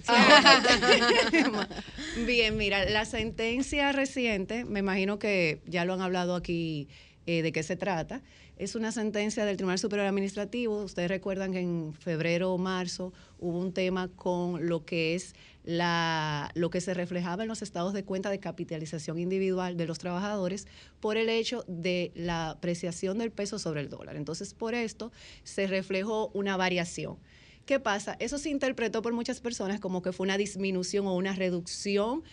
Bien, 2.26 2.58
mira, 2.58 2.86
la 2.86 3.06
sentencia 3.06 3.92
reciente, 3.92 4.66
me 4.66 4.80
imagino 4.80 5.20
que 5.20 5.62
ya 5.66 5.86
lo 5.86 5.94
han 5.94 6.02
hablado 6.02 6.36
aquí 6.36 6.88
eh, 7.26 7.42
de 7.42 7.52
qué 7.52 7.64
se 7.64 7.76
trata. 7.76 8.22
Es 8.58 8.74
una 8.74 8.92
sentencia 8.92 9.46
del 9.46 9.56
Tribunal 9.56 9.78
Superior 9.78 10.08
Administrativo. 10.08 10.84
Ustedes 10.84 11.10
recuerdan 11.10 11.52
que 11.52 11.60
en 11.60 11.94
febrero 11.94 12.54
o 12.54 12.58
marzo 12.58 13.14
hubo 13.38 13.60
un 13.60 13.72
tema 13.72 14.08
con 14.08 14.68
lo 14.68 14.84
que 14.84 15.14
es 15.14 15.36
la, 15.68 16.50
lo 16.56 16.70
que 16.70 16.80
se 16.80 16.94
reflejaba 16.94 17.44
en 17.44 17.50
los 17.50 17.62
estados 17.62 17.92
de 17.92 18.06
cuenta 18.06 18.30
de 18.30 18.40
capitalización 18.40 19.20
individual 19.20 19.76
de 19.76 19.86
los 19.86 20.00
trabajadores 20.00 20.66
por 21.02 21.18
el 21.18 21.28
hecho 21.28 21.66
de 21.68 22.14
la 22.16 22.52
apreciación 22.52 23.18
del 23.18 23.32
peso 23.32 23.60
sobre 23.60 23.82
el 23.82 23.90
dólar. 23.90 24.16
Entonces, 24.16 24.54
por 24.54 24.74
esto 24.76 25.12
se 25.44 25.68
reflejó 25.68 26.30
una 26.34 26.56
variación. 26.56 27.18
¿Qué 27.66 27.82
pasa? 27.82 28.16
Eso 28.20 28.38
se 28.38 28.50
interpretó 28.50 29.02
por 29.02 29.12
muchas 29.12 29.42
personas 29.42 29.82
como 29.82 30.02
que 30.02 30.14
fue 30.14 30.24
una 30.24 30.38
disminución 30.38 31.06
o 31.06 31.14
una 31.16 31.34
reducción. 31.34 32.24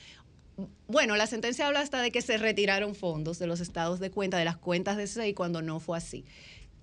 Bueno, 0.87 1.17
la 1.17 1.27
sentencia 1.27 1.67
habla 1.67 1.81
hasta 1.81 2.01
de 2.01 2.13
que 2.13 2.23
se 2.23 2.39
retiraron 2.39 2.95
fondos 2.95 3.41
de 3.41 3.49
los 3.49 3.59
estados 3.59 3.99
de 3.99 4.13
cuenta, 4.13 4.39
de 4.39 4.45
las 4.45 4.59
cuentas 4.59 4.97
de 4.97 5.09
SEI, 5.09 5.35
cuando 5.35 5.61
no 5.61 5.81
fue 5.81 5.99
así. 5.99 6.25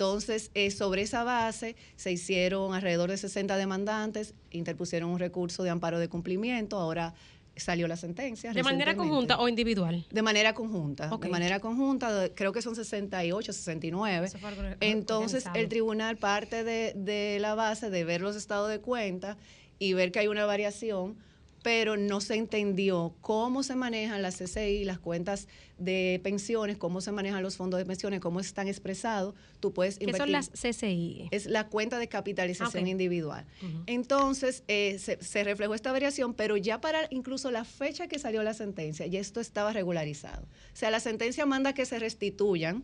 Entonces, 0.06 0.50
eh, 0.56 0.72
sobre 0.72 1.04
esa 1.04 1.24
base 1.24 1.76
se 1.96 2.12
hicieron 2.12 2.74
alrededor 2.74 3.12
de 3.12 3.18
60 3.18 3.56
demandantes, 3.56 4.34
interpusieron 4.50 5.12
un 5.12 5.20
recurso 5.20 5.62
de 5.62 5.70
amparo 5.70 6.00
de 6.00 6.10
cumplimiento, 6.10 6.80
ahora 6.80 7.14
salió 7.56 7.88
la 7.88 7.96
sentencia. 7.98 8.52
¿De 8.52 8.64
manera 8.64 8.96
conjunta 8.96 9.40
o 9.40 9.48
individual? 9.48 10.04
De 10.10 10.24
manera 10.24 10.56
conjunta, 10.56 11.08
de 11.08 11.30
manera 11.30 11.60
conjunta, 11.60 12.30
creo 12.34 12.52
que 12.52 12.64
son 12.64 12.76
68, 12.76 13.54
69. 13.54 14.26
Eso 14.26 14.40
fue 14.40 14.50
algo 14.50 14.62
or- 14.64 14.78
Entonces, 14.80 15.44
el 15.54 15.70
tribunal 15.70 16.18
parte 16.18 16.64
de, 16.64 16.94
de 16.96 17.38
la 17.40 17.54
base 17.54 17.92
de 17.92 18.04
ver 18.04 18.22
los 18.22 18.36
estados 18.36 18.72
de 18.72 18.80
cuenta 18.80 19.38
y 19.78 19.94
ver 19.94 20.12
que 20.12 20.18
hay 20.18 20.28
una 20.30 20.48
variación 20.48 21.16
pero 21.64 21.96
no 21.98 22.22
se 22.22 22.36
entendió 22.36 23.14
cómo 23.22 23.62
se 23.62 23.76
manejan 23.76 24.22
las 24.22 24.38
CCI, 24.38 24.84
las 24.84 24.98
cuentas 25.00 25.48
de 25.78 26.20
pensiones, 26.24 26.78
cómo 26.78 27.02
se 27.02 27.12
manejan 27.12 27.44
los 27.44 27.56
fondos 27.58 27.78
de 27.80 27.86
pensiones, 27.86 28.20
cómo 28.20 28.40
están 28.40 28.68
expresados. 28.68 29.36
Tú 29.60 29.72
puedes 29.74 29.98
¿Qué 30.00 30.06
son 30.12 30.28
invertir- 30.30 30.32
las 30.32 30.50
CCI? 30.50 31.28
es 31.32 31.46
la 31.46 31.68
cuenta 31.68 32.00
de 32.00 32.08
capitalización 32.08 32.86
Ah, 32.86 32.90
individual. 32.90 33.46
Entonces, 33.88 34.64
eh, 34.68 34.98
se, 35.00 35.24
se 35.24 35.44
reflejó 35.44 35.76
esta 35.76 35.92
variación, 35.92 36.34
pero 36.34 36.58
ya 36.58 36.82
para 36.82 37.08
incluso 37.12 37.52
la 37.52 37.64
fecha 37.66 38.08
que 38.08 38.18
salió 38.20 38.42
la 38.44 38.54
sentencia, 38.54 39.06
ya 39.08 39.20
esto 39.20 39.40
estaba 39.40 39.74
regularizado. 39.74 40.44
O 40.44 40.76
sea, 40.76 40.90
la 40.92 41.00
sentencia 41.00 41.46
manda 41.46 41.74
que 41.74 41.86
se 41.86 42.00
restituyan 42.00 42.84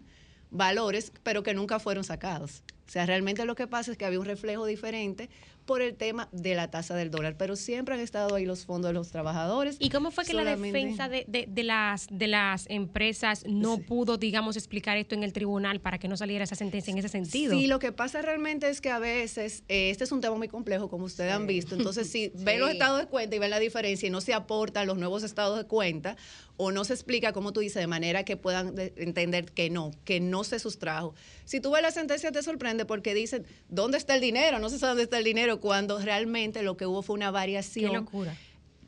valores, 0.51 1.11
pero 1.23 1.43
que 1.43 1.53
nunca 1.53 1.80
fueron 1.80 2.03
sacados. 2.03 2.64
O 2.88 2.89
sea, 2.91 3.06
realmente 3.06 3.43
lo 3.45 3.56
que 3.56 3.67
pasa 3.67 3.91
es 3.91 3.97
que 3.97 4.06
había 4.06 4.19
un 4.19 4.25
reflejo 4.25 4.65
diferente 4.65 5.30
por 5.68 5.84
el 5.84 5.96
tema 5.96 6.30
de 6.32 6.56
la 6.56 6.72
tasa 6.72 6.96
del 6.96 7.12
dólar, 7.12 7.36
pero 7.38 7.56
siempre 7.56 7.94
han 7.94 8.02
estado 8.02 8.34
ahí 8.34 8.46
los 8.46 8.66
fondos 8.66 8.90
de 8.90 8.94
los 8.94 9.10
trabajadores. 9.12 9.76
¿Y 9.80 9.90
cómo 9.90 10.10
fue 10.10 10.26
que 10.26 10.34
la 10.34 10.44
defensa 10.44 11.08
de, 11.10 11.26
de- 11.28 11.46
de 11.48 11.64
las, 11.64 12.08
de 12.10 12.28
las 12.28 12.66
empresas 12.70 13.44
no 13.48 13.78
pudo, 13.78 14.18
digamos, 14.18 14.56
explicar 14.58 14.98
esto 14.98 15.14
en 15.14 15.24
el 15.24 15.34
tribunal 15.34 15.80
para 15.82 16.00
que 16.00 16.08
no 16.08 16.18
saliera 16.18 16.46
esa 16.46 16.56
sentencia 16.56 16.92
en 16.92 16.98
ese 16.98 17.10
sentido? 17.10 17.54
Sí, 17.54 17.68
lo 17.68 17.78
que 17.78 17.92
pasa 17.92 18.22
realmente 18.24 18.70
es 18.70 18.82
que 18.82 18.90
a 18.90 18.98
veces, 18.98 19.64
eh, 19.68 19.90
este 19.92 20.06
es 20.06 20.12
un 20.12 20.22
tema 20.22 20.36
muy 20.36 20.48
complejo, 20.48 20.90
como 20.90 21.06
ustedes 21.06 21.34
han 21.34 21.46
visto, 21.46 21.76
entonces 21.76 22.10
si 22.10 22.30
ven 22.36 22.60
los 22.60 22.70
Sí. 22.70 22.74
estados 22.78 23.00
de 23.00 23.06
cuenta 23.08 23.36
y 23.36 23.40
ven 23.40 23.50
la 23.52 23.60
diferencia 23.60 24.08
y 24.08 24.10
no 24.10 24.22
se 24.22 24.34
aportan 24.34 24.88
los 24.88 24.98
nuevos 24.98 25.22
estados 25.24 25.58
de 25.58 25.66
cuenta 25.66 26.16
o 26.60 26.72
no 26.72 26.84
se 26.86 26.94
explica, 26.94 27.34
como 27.34 27.54
tú 27.54 27.60
dices, 27.60 27.80
de 27.82 27.86
manera 27.88 28.24
que 28.24 28.36
puedan 28.38 28.74
de- 28.74 28.94
entender 28.98 29.52
que 29.52 29.70
no, 29.70 29.92
que 30.06 30.20
no 30.20 30.44
se 30.44 30.58
sustrajo. 30.58 31.14
Si 31.46 31.60
tú 31.60 31.72
ves 31.72 31.84
la 31.84 31.92
sentencia 31.92 32.32
te 32.32 32.42
sorprende 32.42 32.86
porque 32.86 33.14
dicen, 33.14 33.46
¿dónde 33.70 33.98
está 34.00 34.16
el 34.16 34.22
dinero? 34.22 34.58
No 34.60 34.70
se 34.70 34.80
sabe 34.80 34.92
dónde 34.92 35.04
está 35.04 35.18
el 35.20 35.24
dinero, 35.24 35.57
cuando 35.60 36.00
realmente 36.00 36.61
lo 36.64 36.77
que 36.77 36.86
hubo 36.86 37.02
fue 37.02 37.16
una 37.16 37.32
variación. 37.32 37.92
Qué 37.92 37.98
locura. 37.98 38.36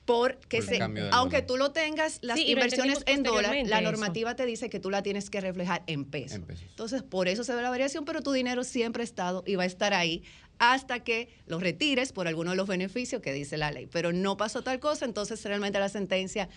Porque 0.06 0.64
se, 0.64 0.80
aunque 1.12 1.44
tú 1.44 1.56
lo 1.56 1.72
tengas, 1.72 2.18
las 2.24 2.36
Sí, 2.40 2.50
inversiones 2.50 3.04
en 3.06 3.22
dólar, 3.22 3.56
la 3.66 3.78
eso. 3.78 3.92
normativa 3.92 4.36
te 4.36 4.48
dice 4.48 4.68
que 4.68 4.80
tú 4.80 4.90
la 4.90 5.04
tienes 5.04 5.30
que 5.30 5.40
reflejar 5.40 5.84
en 5.86 6.04
pesos. 6.04 6.40
Entonces, 6.50 7.04
por 7.04 7.28
eso 7.28 7.44
se 7.44 7.54
ve 7.54 7.62
la 7.62 7.70
variación, 7.70 8.06
pero 8.06 8.24
tu 8.24 8.32
dinero 8.32 8.64
siempre 8.64 9.02
ha 9.02 9.04
estado 9.04 9.44
y 9.46 9.54
va 9.56 9.64
a 9.64 9.66
estar 9.68 9.94
ahí 9.94 10.24
hasta 10.58 11.04
que 11.04 11.30
lo 11.46 11.60
retires 11.60 12.12
por 12.12 12.28
alguno 12.28 12.50
de 12.52 12.58
los 12.58 12.68
beneficios 12.68 13.22
que 13.22 13.34
dice 13.34 13.56
la 13.56 13.70
ley. 13.72 13.86
Pero 13.86 14.12
no 14.12 14.36
pasó 14.36 14.64
tal 14.64 14.80
cosa, 14.80 15.06
entonces 15.06 15.44
realmente 15.46 15.78
la 15.80 15.90
sentencia 15.90 16.50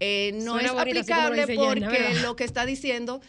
eh, 0.00 0.32
no 0.42 0.52
Suena 0.52 0.68
es 0.68 0.74
bonito, 0.74 0.94
lo 0.94 1.00
aplicable 1.00 1.46
Yana, 1.46 1.64
porque 1.88 2.14
lo 2.22 2.36
que 2.36 2.44
está 2.44 2.66
diciendo 2.66 3.22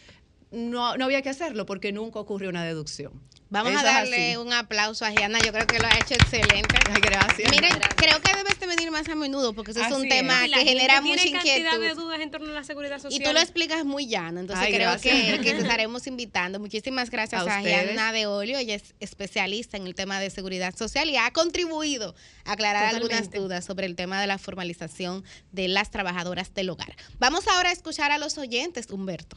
no, 0.50 0.96
no 0.98 1.04
había 1.06 1.22
que 1.22 1.30
hacerlo 1.30 1.64
porque 1.64 1.90
nunca 1.90 2.18
ocurrió 2.20 2.50
una 2.50 2.64
deducción. 2.64 3.12
Vamos 3.50 3.72
Eso 3.72 3.80
a 3.80 3.82
darle 3.82 4.38
un 4.38 4.52
aplauso 4.52 5.04
a 5.04 5.10
Gianna, 5.10 5.40
yo 5.44 5.52
creo 5.52 5.66
que 5.66 5.80
lo 5.80 5.86
ha 5.88 5.98
hecho 5.98 6.14
excelente. 6.14 6.78
Gracias. 7.02 7.50
Miren, 7.50 7.72
creo 7.96 8.20
que 8.20 8.32
debes 8.32 8.60
de 8.60 8.66
venir 8.68 8.92
más 8.92 9.08
a 9.08 9.16
menudo 9.16 9.52
porque 9.54 9.72
eso 9.72 9.82
es 9.82 9.90
un 9.90 10.08
tema 10.08 10.46
la 10.46 10.58
que 10.58 10.64
genera 10.64 11.00
tiene 11.02 11.16
mucha 11.16 11.32
cantidad 11.32 11.56
inquietud. 11.56 11.80
de 11.80 11.94
dudas 11.94 12.20
en 12.20 12.30
torno 12.30 12.52
a 12.52 12.54
la 12.54 12.62
seguridad 12.62 13.00
social. 13.00 13.20
Y 13.20 13.24
tú 13.24 13.32
lo 13.32 13.40
explicas 13.40 13.84
muy 13.84 14.06
llano, 14.06 14.38
entonces 14.38 14.66
Ay, 14.66 14.72
creo 14.72 14.96
que, 15.00 15.40
que 15.42 15.52
te 15.52 15.58
estaremos 15.62 16.06
invitando. 16.06 16.60
Muchísimas 16.60 17.10
gracias 17.10 17.44
A 17.44 17.56
a. 17.56 17.60
Gianna 17.60 18.12
de 18.12 18.26
Olio, 18.26 18.56
ella 18.56 18.76
es 18.76 18.94
especialista 19.00 19.76
en 19.76 19.88
el 19.88 19.96
tema 19.96 20.20
de 20.20 20.30
seguridad 20.30 20.76
social 20.76 21.10
y 21.10 21.16
ha 21.16 21.32
contribuido 21.32 22.14
a 22.44 22.52
aclarar 22.52 22.94
algunas 22.94 23.32
dudas 23.32 23.64
sobre 23.64 23.86
el 23.86 23.96
tema 23.96 24.20
de 24.20 24.28
la 24.28 24.38
formalización 24.38 25.24
de 25.50 25.66
las 25.66 25.90
trabajadoras 25.90 26.54
del 26.54 26.70
hogar. 26.70 26.94
Vamos 27.18 27.48
ahora 27.48 27.70
a 27.70 27.72
escuchar 27.72 28.12
a 28.12 28.18
los 28.18 28.38
oyentes, 28.38 28.90
Humberto. 28.90 29.36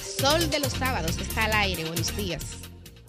Sol 0.00 0.48
de 0.48 0.60
los 0.60 0.72
sábados 0.72 1.18
está 1.18 1.46
al 1.46 1.54
aire. 1.54 1.84
Buenos 1.84 2.16
días. 2.16 2.58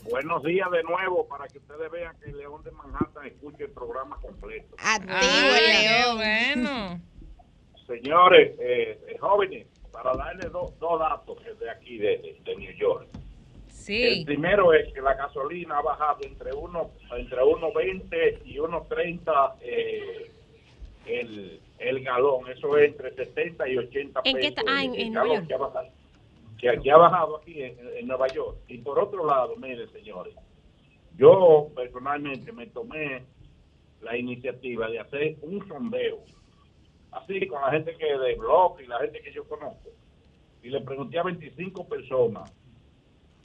Buenos 0.10 0.44
días 0.44 0.70
de 0.72 0.84
nuevo 0.84 1.28
para 1.28 1.48
que 1.48 1.58
ustedes 1.58 1.90
vean 1.92 2.16
que 2.20 2.30
el 2.30 2.38
León 2.38 2.64
de 2.64 2.72
Manhattan 2.72 3.26
escuche 3.26 3.64
el 3.66 3.72
programa 3.72 4.18
completo. 4.22 4.76
Activo 4.78 5.12
Ah, 5.18 5.58
el 5.60 6.16
león. 6.16 6.18
bueno. 6.18 7.02
Señores, 7.88 8.56
eh, 8.60 9.00
eh, 9.08 9.18
jóvenes, 9.20 9.68
para 9.92 10.14
darles 10.16 10.52
dos 10.52 10.78
dos 10.80 11.00
datos 11.00 11.38
de 11.60 11.70
aquí, 11.70 11.98
de, 11.98 12.18
de- 12.18 12.38
de 12.44 12.56
New 12.56 12.72
York. 12.76 13.08
El 13.14 13.72
Sí. 13.72 14.24
primero 14.26 14.74
es 14.74 14.92
que 14.94 15.02
la 15.02 15.14
gasolina 15.14 15.78
ha 15.78 15.82
bajado 15.82 16.18
entre 16.24 16.52
uno 16.54 16.90
entre 17.16 17.42
1.20 17.44 18.42
y 18.46 18.58
1.30 18.58 19.56
eh, 19.62 20.32
el, 21.06 21.60
el 21.78 22.04
galón. 22.04 22.50
Eso 22.50 22.78
es 22.78 22.90
entre 22.92 23.14
70 23.14 23.68
y 23.70 23.78
80 23.78 24.22
¿En 24.24 24.34
pesos. 24.36 24.40
qué 24.42 24.48
está? 24.48 24.62
Ah, 24.68 24.84
en- 24.84 24.96
el 24.96 25.02
en 25.02 25.14
galón 25.14 25.48
York. 25.48 25.48
Que 26.58 26.70
aquí 26.70 26.90
ha 26.90 26.98
bajado 26.98 27.38
aquí 27.38 27.62
en, 27.62 28.08
Nueva 28.08 28.28
York. 28.28 28.58
Y 28.68 28.78
por 28.80 29.00
otro 29.00 29.26
lado, 29.26 29.56
miren, 29.58 29.92
señores, 29.92 30.36
yo 31.18 31.70
personalmente 31.76 32.52
me 32.52 32.68
tomé 32.68 33.24
la 34.02 34.18
iniciativa 34.18 34.88
de 34.90 35.00
hacer 35.00 35.36
un 35.42 35.68
sondeo, 35.68 36.20
así 37.12 37.48
con 37.48 37.62
la 37.62 37.72
gente 37.72 37.96
que 37.98 38.18
de 38.18 38.36
blog 38.36 38.80
y 38.82 38.88
la 38.88 39.00
gente 39.00 39.22
que 39.22 39.32
yo 39.32 39.48
conozco. 39.48 39.90
Y 40.62 40.70
le 40.70 40.82
pregunté 40.82 41.20
a 41.20 41.24
25 41.24 41.88
personas 41.88 42.52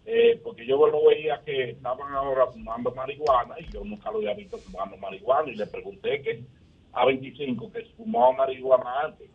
eh, 0.06 0.40
porque 0.42 0.66
yo 0.66 0.86
lo 0.86 1.06
veía 1.06 1.42
que 1.44 1.70
estaban 1.70 2.12
ahora 2.12 2.46
fumando 2.46 2.90
marihuana 2.92 3.54
y 3.60 3.70
yo 3.70 3.84
nunca 3.84 4.10
lo 4.10 4.18
había 4.18 4.34
visto 4.34 4.56
fumando 4.58 4.96
marihuana 4.96 5.50
y 5.50 5.56
le 5.56 5.66
pregunté 5.66 6.22
que 6.22 6.42
a 6.92 7.04
25 7.04 7.70
que 7.70 7.84
fumaban 7.96 8.36
marihuana 8.36 9.02
antes. 9.04 9.30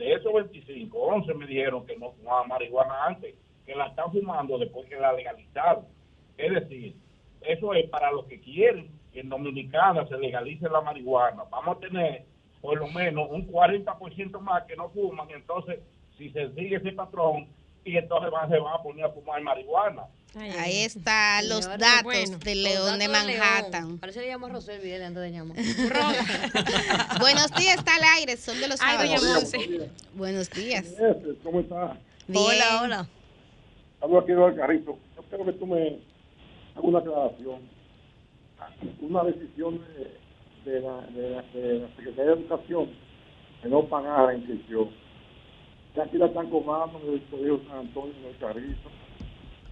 De 0.00 0.14
esos 0.14 0.32
25, 0.32 0.98
11 0.98 1.34
me 1.34 1.46
dijeron 1.46 1.84
que 1.84 1.94
no 1.98 2.12
fumaban 2.12 2.48
marihuana 2.48 3.04
antes, 3.04 3.34
que 3.66 3.74
la 3.74 3.88
están 3.88 4.10
fumando 4.10 4.56
después 4.56 4.88
que 4.88 4.96
la 4.96 5.12
legalizaron. 5.12 5.84
Es 6.38 6.54
decir, 6.54 6.96
eso 7.42 7.74
es 7.74 7.86
para 7.90 8.10
los 8.10 8.24
que 8.24 8.40
quieren 8.40 8.90
que 9.12 9.20
en 9.20 9.28
Dominicana 9.28 10.08
se 10.08 10.16
legalice 10.16 10.70
la 10.70 10.80
marihuana. 10.80 11.44
Vamos 11.50 11.76
a 11.76 11.80
tener 11.80 12.24
por 12.62 12.78
lo 12.78 12.88
menos 12.88 13.28
un 13.30 13.46
40% 13.46 14.40
más 14.40 14.64
que 14.64 14.74
no 14.74 14.88
fuman, 14.88 15.28
entonces 15.32 15.80
si 16.16 16.30
se 16.30 16.48
sigue 16.54 16.76
ese 16.76 16.92
patrón, 16.92 17.48
y 17.84 17.98
entonces 17.98 18.30
van, 18.30 18.48
se 18.48 18.58
van 18.58 18.80
a 18.80 18.82
poner 18.82 19.04
a 19.04 19.10
fumar 19.10 19.42
marihuana. 19.42 20.04
Ahí 20.36 20.84
están 20.84 21.48
los 21.48 21.64
Señores, 21.64 21.80
datos 21.80 22.04
bueno, 22.04 22.38
del 22.38 22.62
los 22.62 22.72
León 22.72 22.98
de 23.00 23.08
datos 23.08 23.26
Manhattan. 23.26 23.84
León. 23.86 23.98
Parece 23.98 24.20
que 24.20 24.26
le 24.26 24.32
llamo 24.32 24.46
a 24.46 24.50
Rosel 24.50 24.80
Vidal 24.80 25.02
antes 25.02 25.22
de 25.22 25.32
llamar. 25.32 25.56
Buenos 27.18 27.50
días, 27.56 27.78
está 27.78 27.96
al 27.96 28.04
aire, 28.18 28.36
Sol 28.36 28.60
de 28.60 28.68
los 28.68 28.80
Ay, 28.80 29.08
sábados. 29.08 29.52
Buenos 30.14 30.50
días. 30.50 30.86
¿Cómo 31.42 31.60
estás? 31.60 31.98
Hola, 32.32 32.82
hola. 32.82 33.08
Hablo 34.00 34.20
aquí 34.20 34.32
del 34.32 34.54
carrito. 34.54 34.98
Yo 35.16 35.22
quiero 35.28 35.44
que 35.46 35.52
tú 35.54 35.66
me 35.66 35.82
hagas 35.82 36.84
una 36.84 36.98
aclaración. 37.00 37.60
Una 39.00 39.24
decisión 39.24 39.80
de, 40.64 40.70
de, 40.70 40.80
la, 40.80 41.00
de, 41.08 41.30
la, 41.30 41.42
de 41.42 41.78
la 41.80 41.88
Secretaría 41.96 42.24
de 42.36 42.40
Educación 42.40 42.90
de 43.64 43.68
no 43.68 43.84
pagar 43.86 44.26
la 44.26 44.34
inscripción. 44.36 44.90
Ya 45.96 46.04
aquí 46.04 46.18
la 46.18 46.26
están 46.26 46.48
cobrando 46.50 47.00
en 47.04 47.14
el 47.14 47.22
Colegio 47.24 47.60
San 47.66 47.78
Antonio, 47.78 48.14
en 48.20 48.26
el 48.26 48.36
carrito. 48.38 48.90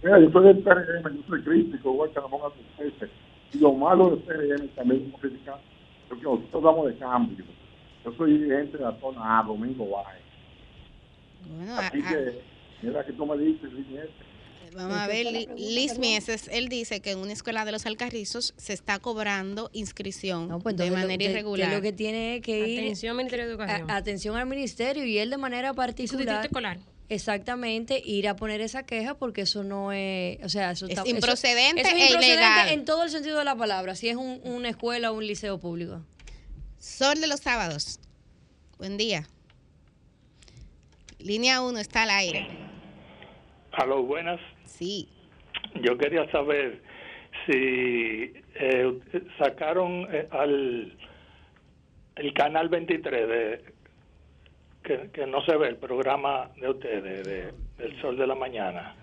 Mira, 0.03 0.19
yo 0.19 0.31
soy 0.31 0.45
del 0.45 0.59
PRM, 0.59 1.15
yo 1.17 1.23
soy 1.27 1.41
crítico, 1.43 1.91
igual 1.93 2.11
que 2.11 2.19
Ramón 2.19 2.41
Artese. 2.45 3.09
Y 3.53 3.57
lo 3.57 3.73
malo 3.73 4.11
del 4.11 4.19
PRM 4.19 4.67
también 4.75 5.05
como 5.05 5.17
criticar, 5.19 5.59
porque 6.07 6.23
nosotros 6.23 6.53
hablamos 6.55 6.87
de 6.87 6.97
cambio. 6.97 7.45
Yo 8.05 8.13
soy 8.13 8.37
dirigente 8.37 8.77
de 8.77 8.83
la 8.83 8.97
zona 8.99 9.39
A, 9.39 9.43
Domingo 9.43 9.89
Valle. 9.89 10.19
Bueno, 11.55 11.75
Así 11.77 11.99
a- 12.05 12.09
que, 12.09 12.41
mira 12.81 13.05
que 13.05 13.13
tú 13.13 13.25
me 13.25 13.37
dices, 13.37 13.71
Liñete. 13.73 14.09
Vamos 14.75 14.97
a 14.97 15.07
ver, 15.07 15.25
Li- 15.25 15.47
Liz 15.57 15.97
Mieses, 15.97 16.47
él 16.49 16.69
dice 16.69 17.01
que 17.01 17.11
en 17.11 17.17
una 17.19 17.33
escuela 17.33 17.65
de 17.65 17.71
los 17.71 17.87
Alcarrizos 17.87 18.53
se 18.55 18.71
está 18.73 18.99
cobrando 18.99 19.71
inscripción 19.73 20.47
de 20.47 20.59
pues 20.59 20.73
Entonces, 20.73 20.91
lo- 20.91 20.97
manera 20.99 21.17
que- 21.17 21.25
que 21.25 21.31
irregular. 21.31 21.73
lo 21.73 21.81
que 21.81 21.91
tiene 21.91 22.35
es 22.35 22.41
que 22.43 22.67
ir 22.69 22.79
Atención, 22.79 23.17
Ministerio 23.17 23.45
de 23.47 23.51
Educación. 23.53 23.89
a- 23.89 23.95
atención 23.95 24.35
al 24.37 24.45
ministerio 24.45 25.03
y 25.05 25.17
él 25.17 25.31
de 25.31 25.37
manera 25.37 25.73
particular. 25.73 26.45
escolar. 26.45 26.77
Exactamente, 27.09 27.99
ir 28.05 28.27
a 28.27 28.35
poner 28.35 28.61
esa 28.61 28.85
queja 28.85 29.15
porque 29.17 29.41
eso 29.41 29.63
no 29.63 29.91
es, 29.91 30.37
o 30.43 30.49
sea, 30.49 30.71
eso 30.71 30.85
Es 30.85 30.91
está- 30.91 31.01
eso- 31.01 31.09
improcedente 31.15 31.81
eso 31.81 31.89
es 31.89 31.95
e 31.95 32.05
improcedente 32.05 32.33
ilegal. 32.35 32.69
en 32.69 32.85
todo 32.85 33.03
el 33.03 33.09
sentido 33.09 33.39
de 33.39 33.45
la 33.45 33.55
palabra, 33.55 33.95
si 33.95 34.09
es 34.09 34.15
un- 34.15 34.39
una 34.43 34.69
escuela 34.69 35.11
o 35.11 35.15
un 35.15 35.25
liceo 35.25 35.59
público. 35.59 36.05
Sol 36.77 37.19
de 37.19 37.27
los 37.27 37.39
sábados. 37.39 37.99
Buen 38.77 38.95
día. 38.97 39.27
Línea 41.19 41.61
1 41.61 41.79
está 41.79 42.03
al 42.03 42.11
aire. 42.11 42.47
Aló, 43.73 44.03
buenas. 44.03 44.39
Sí. 44.65 45.09
Yo 45.83 45.97
quería 45.97 46.29
saber 46.31 46.81
si 47.45 48.33
eh, 48.61 48.99
sacaron 49.37 50.07
eh, 50.13 50.27
al 50.31 50.97
el 52.15 52.33
canal 52.33 52.67
23 52.69 53.27
de 53.27 53.73
que 54.89 55.09
que 55.11 55.27
no 55.27 55.43
se 55.45 55.55
ve 55.55 55.67
el 55.67 55.77
programa 55.77 56.49
de 56.59 56.69
ustedes, 56.69 57.25
de, 57.25 57.53
del 57.77 58.01
Sol 58.01 58.17
de 58.17 58.25
la 58.25 58.35
Mañana. 58.35 58.95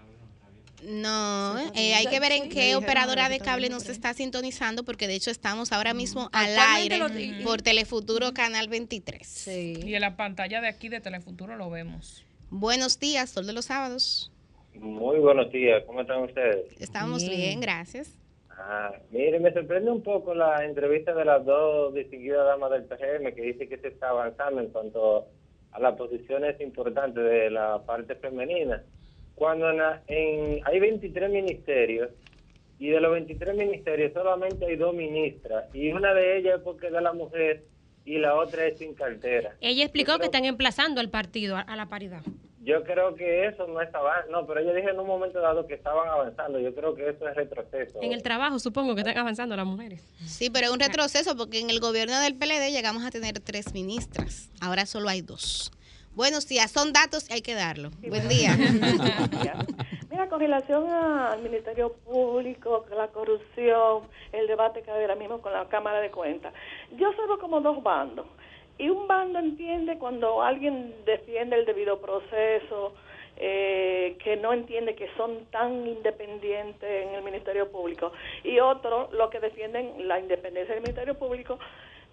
No, 0.83 1.59
eh, 1.75 1.95
hay 1.95 2.07
que 2.07 2.21
ver 2.21 2.33
en 2.33 2.49
qué 2.49 2.77
operadora 2.77 3.29
de 3.29 3.39
cable 3.39 3.71
nos 3.71 3.89
está 3.89 4.13
sintonizando, 4.13 4.85
porque 4.85 5.07
de 5.07 5.15
hecho 5.15 5.31
estamos 5.31 5.73
ahora 5.73 5.95
mismo 5.95 6.29
al 6.33 6.51
aire 6.77 6.99
por 7.43 7.63
Telefuturo 7.63 8.35
Canal 8.35 8.69
23. 8.69 9.49
Y 9.49 9.95
en 9.95 10.01
la 10.01 10.17
pantalla 10.17 10.61
de 10.61 10.69
aquí 10.69 10.89
de 10.89 11.01
Telefuturo 11.01 11.57
lo 11.57 11.71
vemos. 11.71 12.25
Buenos 12.51 12.99
días, 13.01 13.31
Sol 13.31 13.47
de 13.47 13.53
los 13.55 13.67
Sábados. 13.67 14.31
Muy 14.75 15.19
buenos 15.19 15.51
días, 15.51 15.83
¿cómo 15.87 16.03
están 16.03 16.23
ustedes? 16.25 16.67
Estamos 16.79 17.27
bien, 17.27 17.61
gracias. 17.61 18.19
Ah, 18.51 18.93
mire, 19.11 19.39
me 19.41 19.53
sorprende 19.53 19.91
un 19.91 20.03
poco 20.03 20.35
la 20.35 20.65
entrevista 20.65 21.15
de 21.15 21.25
las 21.25 21.45
dos 21.45 21.95
distinguidas 21.95 22.47
damas 22.47 22.71
del 22.71 22.85
PGM 22.85 23.35
que 23.35 23.43
dice 23.43 23.69
que 23.69 23.79
se 23.79 23.89
está 23.89 24.11
avanzando 24.11 24.61
en 24.61 24.69
cuanto 24.69 25.27
a 25.77 25.81
las 25.81 25.95
posiciones 25.97 26.59
importantes 26.61 27.23
de 27.23 27.51
la 27.51 27.83
parte 27.85 28.15
femenina. 28.15 28.83
Cuando 29.35 29.71
en 29.71 29.81
en- 30.09 30.61
hay 30.65 30.81
23 30.81 31.31
ministerios 31.31 32.09
y 32.79 32.89
de 32.89 33.01
los 33.01 33.13
23 33.13 33.55
ministerios 33.55 34.13
solamente 34.15 34.65
hay 34.65 34.77
dos 34.77 34.95
ministras 34.95 35.65
y 35.75 35.93
una 35.93 36.15
de 36.15 36.39
ellas 36.39 36.57
es 36.59 36.63
porque 36.63 36.87
es 36.87 36.93
de 36.93 37.01
la 37.03 37.13
mujer 37.13 37.65
y 38.07 38.19
la 38.19 38.37
otra 38.37 38.67
es 38.67 38.79
sin 38.79 38.95
cartera. 38.95 39.55
Ella 39.61 39.83
explicó 39.85 40.19
que 40.19 40.27
están 40.27 40.45
emplazando 40.47 41.01
al 41.01 41.11
partido 41.11 41.57
a, 41.57 41.61
a 41.61 41.77
la 41.77 41.87
paridad. 41.87 42.23
Yo 42.67 42.83
creo 42.83 43.15
que 43.15 43.47
eso 43.47 43.65
no 43.69 43.81
estaba, 43.81 44.25
no, 44.29 44.45
pero 44.45 44.59
ella 44.59 44.73
dijo 44.73 44.89
en 44.89 44.99
un 44.99 45.07
momento 45.07 45.41
dado 45.41 45.69
que 45.69 45.75
estaban 45.75 46.09
avanzando. 46.09 46.59
Yo 46.59 46.75
creo 46.75 46.97
que 46.97 47.09
eso 47.11 47.29
es 47.29 47.37
retroceso. 47.37 48.03
En 48.03 48.11
el 48.11 48.25
trabajo 48.25 48.59
supongo 48.59 48.97
que 48.97 49.03
están 49.03 49.17
avanzando 49.17 49.55
las 49.55 49.65
mujeres. 49.65 50.03
Sí, 50.27 50.51
pero 50.51 50.67
es 50.67 50.73
un 50.73 50.81
retroceso 50.81 51.37
porque 51.37 51.61
en 51.61 51.71
el 51.71 51.79
gobierno 51.79 52.19
del 52.19 52.35
PLD 52.35 52.73
llegamos 52.73 53.05
a 53.05 53.13
tener 53.13 53.39
tres 53.39 53.73
ministras. 53.73 54.51
Ahora 54.61 54.85
solo 54.85 55.09
hay 55.09 55.23
dos. 55.23 55.71
Buenos 56.17 56.49
días, 56.49 56.73
son 56.73 56.93
datos 56.93 57.31
y 57.31 57.35
hay 57.35 57.41
que 57.41 57.55
darlo. 57.55 57.91
Buen 58.09 58.29
día. 58.29 58.57
Mira, 60.11 60.29
con 60.29 60.41
relación 60.41 60.91
al 60.91 61.41
Ministerio 61.43 61.93
Público, 62.05 62.85
la 62.97 63.07
corrupción, 63.09 64.09
el 64.33 64.49
debate 64.49 64.83
que 64.83 64.91
hay 64.91 65.03
ahora 65.03 65.15
mismo 65.15 65.41
con 65.41 65.53
la 65.53 65.69
Cámara 65.69 66.01
de 66.01 66.11
Cuentas, 66.11 66.53
yo 66.97 67.11
observo 67.11 67.39
como 67.39 67.61
dos 67.61 67.81
bandos. 67.81 68.27
Y 68.79 68.89
un 68.91 69.09
bando 69.09 69.39
entiende 69.39 69.99
cuando 69.99 70.43
alguien 70.43 70.95
defiende 71.05 71.57
el 71.57 71.65
debido 71.65 71.99
proceso, 72.01 72.95
eh, 73.39 74.17
que 74.23 74.37
no 74.37 74.53
entiende 74.53 74.95
que 74.95 75.09
son 75.17 75.47
tan 75.51 75.87
independientes 75.87 77.07
en 77.07 77.15
el 77.15 77.23
Ministerio 77.23 77.71
Público, 77.71 78.13
y 78.45 78.59
otro, 78.61 79.09
lo 79.13 79.31
que 79.31 79.41
defienden 79.41 80.09
la 80.09 80.19
independencia 80.19 80.75
del 80.75 80.83
Ministerio 80.83 81.19
Público, 81.19 81.59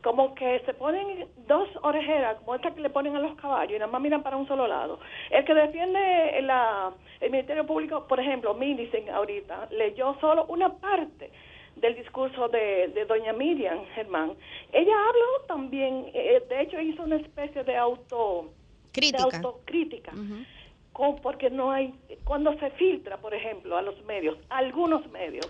como 0.01 0.35
que 0.35 0.59
se 0.65 0.73
ponen 0.73 1.27
dos 1.47 1.69
orejeras, 1.81 2.37
como 2.39 2.55
esta 2.55 2.71
que 2.71 2.81
le 2.81 2.89
ponen 2.89 3.15
a 3.15 3.19
los 3.19 3.35
caballos, 3.35 3.71
y 3.71 3.79
nada 3.79 3.91
más 3.91 4.01
miran 4.01 4.21
para 4.21 4.35
un 4.35 4.47
solo 4.47 4.67
lado. 4.67 4.99
El 5.29 5.45
que 5.45 5.53
defiende 5.53 6.37
el 6.39 7.31
Ministerio 7.31 7.65
Público, 7.65 8.05
por 8.07 8.19
ejemplo, 8.19 8.53
Milicen 8.53 9.09
ahorita, 9.09 9.69
leyó 9.71 10.15
solo 10.19 10.45
una 10.49 10.73
parte 10.73 11.31
del 11.75 11.95
discurso 11.95 12.47
de, 12.49 12.89
de 12.89 13.05
doña 13.05 13.33
Miriam 13.33 13.83
Germán. 13.95 14.33
Ella 14.71 14.93
habló 15.09 15.45
también, 15.47 16.05
eh, 16.13 16.41
de 16.47 16.61
hecho 16.61 16.79
hizo 16.79 17.03
una 17.03 17.17
especie 17.17 17.63
de 17.63 17.75
auto 17.75 18.51
Crítica. 18.91 19.27
de 19.29 19.35
autocrítica 19.37 20.11
con- 20.91 21.15
porque 21.21 21.49
no 21.49 21.71
hay 21.71 21.93
cuando 22.23 22.53
se 22.59 22.69
filtra 22.71 23.17
por 23.17 23.33
ejemplo 23.33 23.75
a 23.75 23.81
los 23.81 23.99
medios 24.05 24.37
algunos 24.49 25.09
medios 25.11 25.47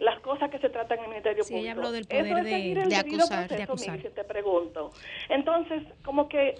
las 0.00 0.18
cosas 0.20 0.50
que 0.50 0.58
se 0.58 0.70
tratan 0.70 0.98
en 0.98 1.04
el 1.04 1.10
Ministerio 1.10 1.44
Sí, 1.44 1.52
Público. 1.52 1.62
ella 1.62 1.72
habló 1.72 1.92
del 1.92 2.02
Eso 2.08 2.08
poder 2.08 2.38
es 2.38 2.44
de- 2.88 2.96
acusar, 2.96 3.48
de 3.48 3.62
acusar. 3.62 3.96
Mili, 3.98 4.08
si 4.08 4.14
te 4.14 4.24
pregunto. 4.24 4.90
Entonces, 5.28 5.82
como 6.04 6.26
que 6.26 6.54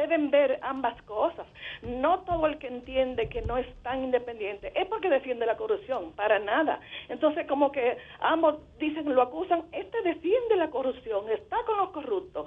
deben 0.00 0.30
ver 0.30 0.58
ambas 0.62 1.00
cosas. 1.02 1.46
No 1.82 2.20
todo 2.20 2.46
el 2.46 2.58
que 2.58 2.68
entiende 2.68 3.28
que 3.28 3.42
no 3.42 3.58
es 3.58 3.66
tan 3.82 4.04
independiente 4.04 4.72
es 4.74 4.86
porque 4.86 5.08
defiende 5.10 5.44
la 5.46 5.56
corrupción, 5.56 6.12
para 6.12 6.38
nada. 6.38 6.80
Entonces, 7.08 7.46
como 7.46 7.70
que 7.72 7.96
ambos 8.20 8.56
dicen, 8.78 9.14
lo 9.14 9.22
acusan, 9.22 9.64
este 9.72 10.00
defiende 10.02 10.56
la 10.56 10.70
corrupción, 10.70 11.28
está 11.30 11.56
con 11.66 11.76
los 11.78 11.90
corruptos. 11.90 12.46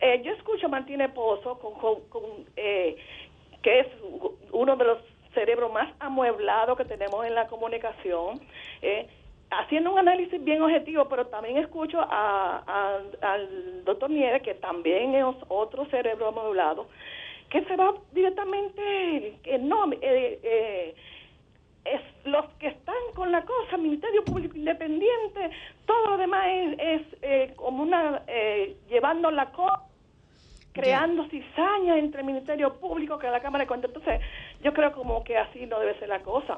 Eh, 0.00 0.22
yo 0.24 0.32
escucho 0.32 0.66
a 0.66 0.70
Martínez 0.70 1.10
Pozo, 1.12 1.58
con, 1.58 1.74
con- 2.08 2.46
eh, 2.56 2.96
que 3.62 3.80
es 3.80 3.86
uno 4.52 4.76
de 4.76 4.84
los 4.84 4.98
cerebros 5.34 5.72
más 5.72 5.92
amueblados 6.00 6.76
que 6.76 6.84
tenemos 6.84 7.24
en 7.26 7.34
la 7.34 7.46
comunicación, 7.48 8.40
eh, 8.82 9.08
haciendo 9.50 9.92
un 9.92 9.98
análisis 9.98 10.42
bien 10.44 10.62
objetivo, 10.62 11.08
pero 11.08 11.26
también 11.28 11.56
escucho 11.58 12.00
a, 12.00 12.62
a- 12.66 13.32
al 13.34 13.84
doctor 13.84 14.10
Nieves, 14.10 14.42
que 14.42 14.54
también 14.54 15.14
es 15.14 15.24
otro 15.48 15.86
cerebro 15.86 16.28
amueblado, 16.28 16.86
que 17.50 17.62
se 17.64 17.76
va 17.76 17.94
directamente, 18.12 19.38
que 19.42 19.58
no, 19.58 19.90
eh, 19.92 20.38
eh, 20.42 20.94
es 21.84 22.00
los 22.24 22.44
que 22.58 22.68
están 22.68 22.94
con 23.14 23.32
la 23.32 23.42
cosa, 23.44 23.78
Ministerio 23.78 24.24
Público 24.24 24.56
Independiente, 24.56 25.50
todo 25.86 26.06
lo 26.10 26.16
demás 26.18 26.46
es, 26.48 26.78
es, 26.78 27.02
eh, 27.22 27.52
como 27.56 27.82
una, 27.82 28.22
eh, 28.26 28.76
llevando 28.88 29.30
la 29.30 29.50
cosa 29.52 29.84
creando 30.72 31.24
cizaña 31.28 31.98
entre 31.98 32.20
el 32.20 32.26
Ministerio 32.26 32.74
Público 32.78 33.18
que 33.18 33.28
la 33.28 33.40
Cámara 33.40 33.64
de 33.64 33.68
Cuentas. 33.68 33.90
Entonces, 33.92 34.20
yo 34.62 34.72
creo 34.72 34.92
como 34.92 35.24
que 35.24 35.36
así 35.36 35.66
no 35.66 35.80
debe 35.80 35.98
ser 35.98 36.08
la 36.08 36.20
cosa. 36.20 36.56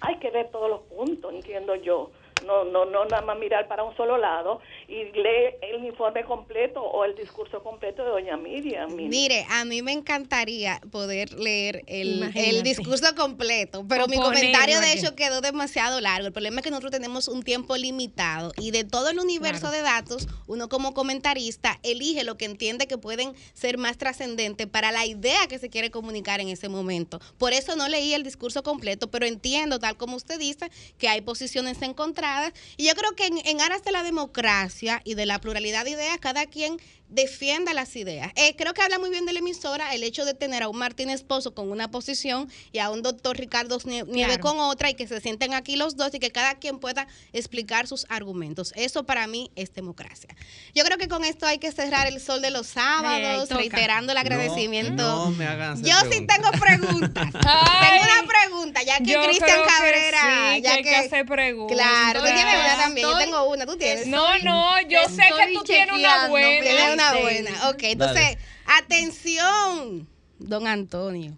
Hay 0.00 0.14
que 0.16 0.30
ver 0.30 0.50
todos 0.50 0.70
los 0.70 0.80
puntos, 0.82 1.34
entiendo 1.34 1.74
yo. 1.74 2.10
No, 2.46 2.64
no, 2.64 2.84
no 2.84 3.04
nada 3.04 3.22
más 3.22 3.38
mirar 3.38 3.68
para 3.68 3.82
un 3.82 3.96
solo 3.96 4.16
lado 4.18 4.60
y 4.86 5.04
leer 5.12 5.58
el 5.62 5.84
informe 5.84 6.24
completo 6.24 6.80
o 6.80 7.04
el 7.04 7.14
discurso 7.14 7.62
completo 7.62 8.04
de 8.04 8.10
doña 8.10 8.36
Miriam. 8.36 8.94
Mire. 8.94 9.08
Mire, 9.08 9.46
a 9.50 9.64
mí 9.64 9.82
me 9.82 9.92
encantaría 9.92 10.80
poder 10.90 11.32
leer 11.34 11.82
el, 11.86 12.30
el 12.34 12.62
discurso 12.62 13.14
completo, 13.14 13.84
pero 13.88 14.04
O 14.04 14.08
mi 14.08 14.16
ponerlo 14.16 14.38
comentario 14.38 14.80
de 14.80 14.92
hecho 14.92 15.14
quedó 15.14 15.40
demasiado 15.40 16.00
largo. 16.00 16.26
El 16.26 16.32
problema 16.32 16.60
es 16.60 16.64
que 16.64 16.70
nosotros 16.70 16.92
tenemos 16.92 17.28
un 17.28 17.42
tiempo 17.42 17.76
limitado 17.76 18.52
y 18.58 18.70
de 18.70 18.84
todo 18.84 19.10
el 19.10 19.18
universo 19.18 19.70
de 19.70 19.82
datos, 19.82 20.28
uno 20.46 20.68
como 20.68 20.94
comentarista 20.94 21.78
elige 21.82 22.24
lo 22.24 22.36
que 22.36 22.44
entiende 22.44 22.86
que 22.86 22.98
pueden 22.98 23.34
ser 23.52 23.78
más 23.78 23.98
trascendentes 23.98 24.66
para 24.66 24.92
la 24.92 25.06
idea 25.06 25.46
que 25.48 25.58
se 25.58 25.70
quiere 25.70 25.90
comunicar 25.90 26.40
en 26.40 26.48
ese 26.48 26.68
momento. 26.68 27.20
Por 27.38 27.52
eso 27.52 27.76
no 27.76 27.88
leí 27.88 28.14
el 28.14 28.22
discurso 28.22 28.62
completo, 28.62 29.10
pero 29.10 29.26
entiendo, 29.26 29.78
tal 29.78 29.96
como 29.96 30.16
usted 30.16 30.38
dice, 30.38 30.70
que 30.98 31.08
hay 31.08 31.20
posiciones 31.20 31.80
encontradas. 31.82 32.27
Y 32.76 32.86
yo 32.86 32.94
creo 32.94 33.14
que 33.14 33.26
en, 33.26 33.38
en 33.44 33.60
aras 33.60 33.84
de 33.84 33.92
la 33.92 34.02
democracia 34.02 35.00
y 35.04 35.14
de 35.14 35.26
la 35.26 35.40
pluralidad 35.40 35.84
de 35.84 35.90
ideas, 35.90 36.18
cada 36.18 36.46
quien 36.46 36.78
defienda 37.08 37.72
las 37.72 37.96
ideas. 37.96 38.32
Eh, 38.36 38.54
creo 38.56 38.74
que 38.74 38.82
habla 38.82 38.98
muy 38.98 39.10
bien 39.10 39.24
de 39.26 39.32
la 39.32 39.38
emisora 39.38 39.94
el 39.94 40.02
hecho 40.02 40.24
de 40.24 40.34
tener 40.34 40.62
a 40.62 40.68
un 40.68 40.76
Martín 40.76 41.10
Esposo 41.10 41.54
con 41.54 41.70
una 41.70 41.90
posición 41.90 42.50
y 42.72 42.78
a 42.80 42.90
un 42.90 43.02
doctor 43.02 43.36
Ricardo 43.36 43.78
Nie- 43.80 44.04
Nieve 44.06 44.34
Claro. 44.38 44.42
con 44.42 44.58
otra 44.60 44.90
y 44.90 44.94
que 44.94 45.06
se 45.06 45.20
sienten 45.20 45.54
aquí 45.54 45.76
los 45.76 45.96
dos 45.96 46.12
y 46.14 46.18
que 46.18 46.30
cada 46.30 46.54
quien 46.56 46.78
pueda 46.78 47.06
explicar 47.32 47.86
sus 47.86 48.04
argumentos. 48.08 48.72
Eso 48.76 49.04
para 49.04 49.26
mí 49.26 49.50
es 49.56 49.72
democracia. 49.72 50.28
Yo 50.74 50.84
creo 50.84 50.98
que 50.98 51.08
con 51.08 51.24
esto 51.24 51.46
hay 51.46 51.58
que 51.58 51.72
cerrar 51.72 52.06
el 52.06 52.20
sol 52.20 52.42
de 52.42 52.50
los 52.50 52.66
sábados, 52.66 53.48
toca. 53.48 53.60
reiterando 53.60 54.12
el 54.12 54.18
agradecimiento. 54.18 55.02
No, 55.02 55.24
no 55.26 55.30
me 55.30 55.46
hagan 55.46 55.82
Yo 55.82 55.94
sí 56.10 56.26
tengo 56.26 56.50
preguntas. 56.60 57.24
tengo 57.32 58.02
una 58.02 58.28
pregunta, 58.28 58.82
ya 58.82 58.98
que 58.98 59.14
Cristian 59.24 59.60
que 59.62 59.66
Cabrera, 59.66 60.20
sí, 60.54 60.62
ya 60.62 60.70
que 60.72 60.76
hay 60.78 60.82
que 60.84 60.96
hacer 60.96 61.26
preguntas. 61.26 61.76
Claro, 61.76 62.20
tú 62.20 62.26
tienes 62.26 62.44
una 62.54 62.76
también, 62.76 63.08
yo 63.08 63.18
tengo 63.18 63.44
una, 63.48 63.66
tú 63.66 63.76
tienes. 63.76 64.06
No, 64.06 64.38
no, 64.40 64.80
yo 64.82 65.00
sé 65.08 65.22
que 65.36 65.54
tú 65.54 65.62
tienes 65.64 65.94
una 65.94 66.28
buena. 66.28 66.97
Una 66.98 67.20
buena. 67.20 67.68
Ok, 67.70 67.78
entonces, 67.84 68.38
atención, 68.66 70.08
don 70.38 70.66
Antonio. 70.66 71.36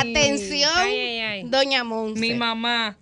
Atención, 0.00 0.72
Ay, 0.76 0.98
ay, 0.98 1.20
ay. 1.20 1.42
doña 1.44 1.84
Monse. 1.84 2.20
Mi 2.20 2.34
mamá. 2.34 2.96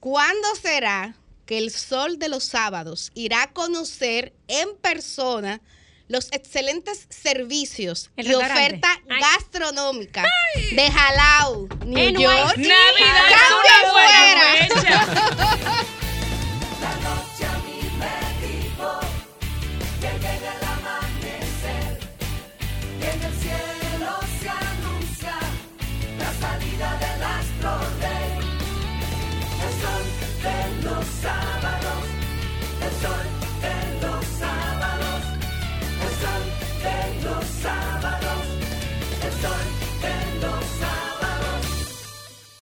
¿Cuándo 0.00 0.48
será 0.60 1.16
que 1.44 1.58
el 1.58 1.70
sol 1.72 2.18
de 2.18 2.28
los 2.28 2.44
sábados 2.44 3.10
irá 3.14 3.42
a 3.42 3.52
conocer 3.52 4.32
en 4.46 4.76
persona 4.80 5.60
los 6.06 6.28
excelentes 6.32 7.06
servicios 7.10 8.10
El 8.16 8.28
y 8.28 8.34
oferta 8.34 8.88
gastronómica 9.06 10.24
de 10.74 10.90
Jalao, 10.90 11.68
New. 11.84 12.20
York? 12.20 12.56
Navidad. 12.56 12.78
Que 20.00 20.06
llegue 20.06 20.52
el 20.56 20.64
amanecer, 20.76 21.98
que 23.00 23.10
en 23.10 23.22
el 23.28 23.34
cielo 23.42 24.12
se 24.40 24.48
anuncia 24.48 25.36
la 26.18 26.30
salida 26.34 26.88
de 27.02 27.12
las 27.24 27.44
flores. 27.58 28.48
el 29.64 29.72
sol 29.82 30.04
de 30.44 30.58
los 30.84 31.04
sábados, 31.24 32.04
el 32.86 32.92
sol 33.02 33.26
de 33.64 33.76
los 34.06 34.24
sábados, 34.38 35.22
el 36.04 36.12
sol 36.22 36.44
de 36.84 36.98
los 37.24 37.44
sábados, 37.44 38.42
el 39.26 39.32
sol 39.42 39.64
de 39.64 39.64
los 39.64 39.72
sábados. 39.72 39.77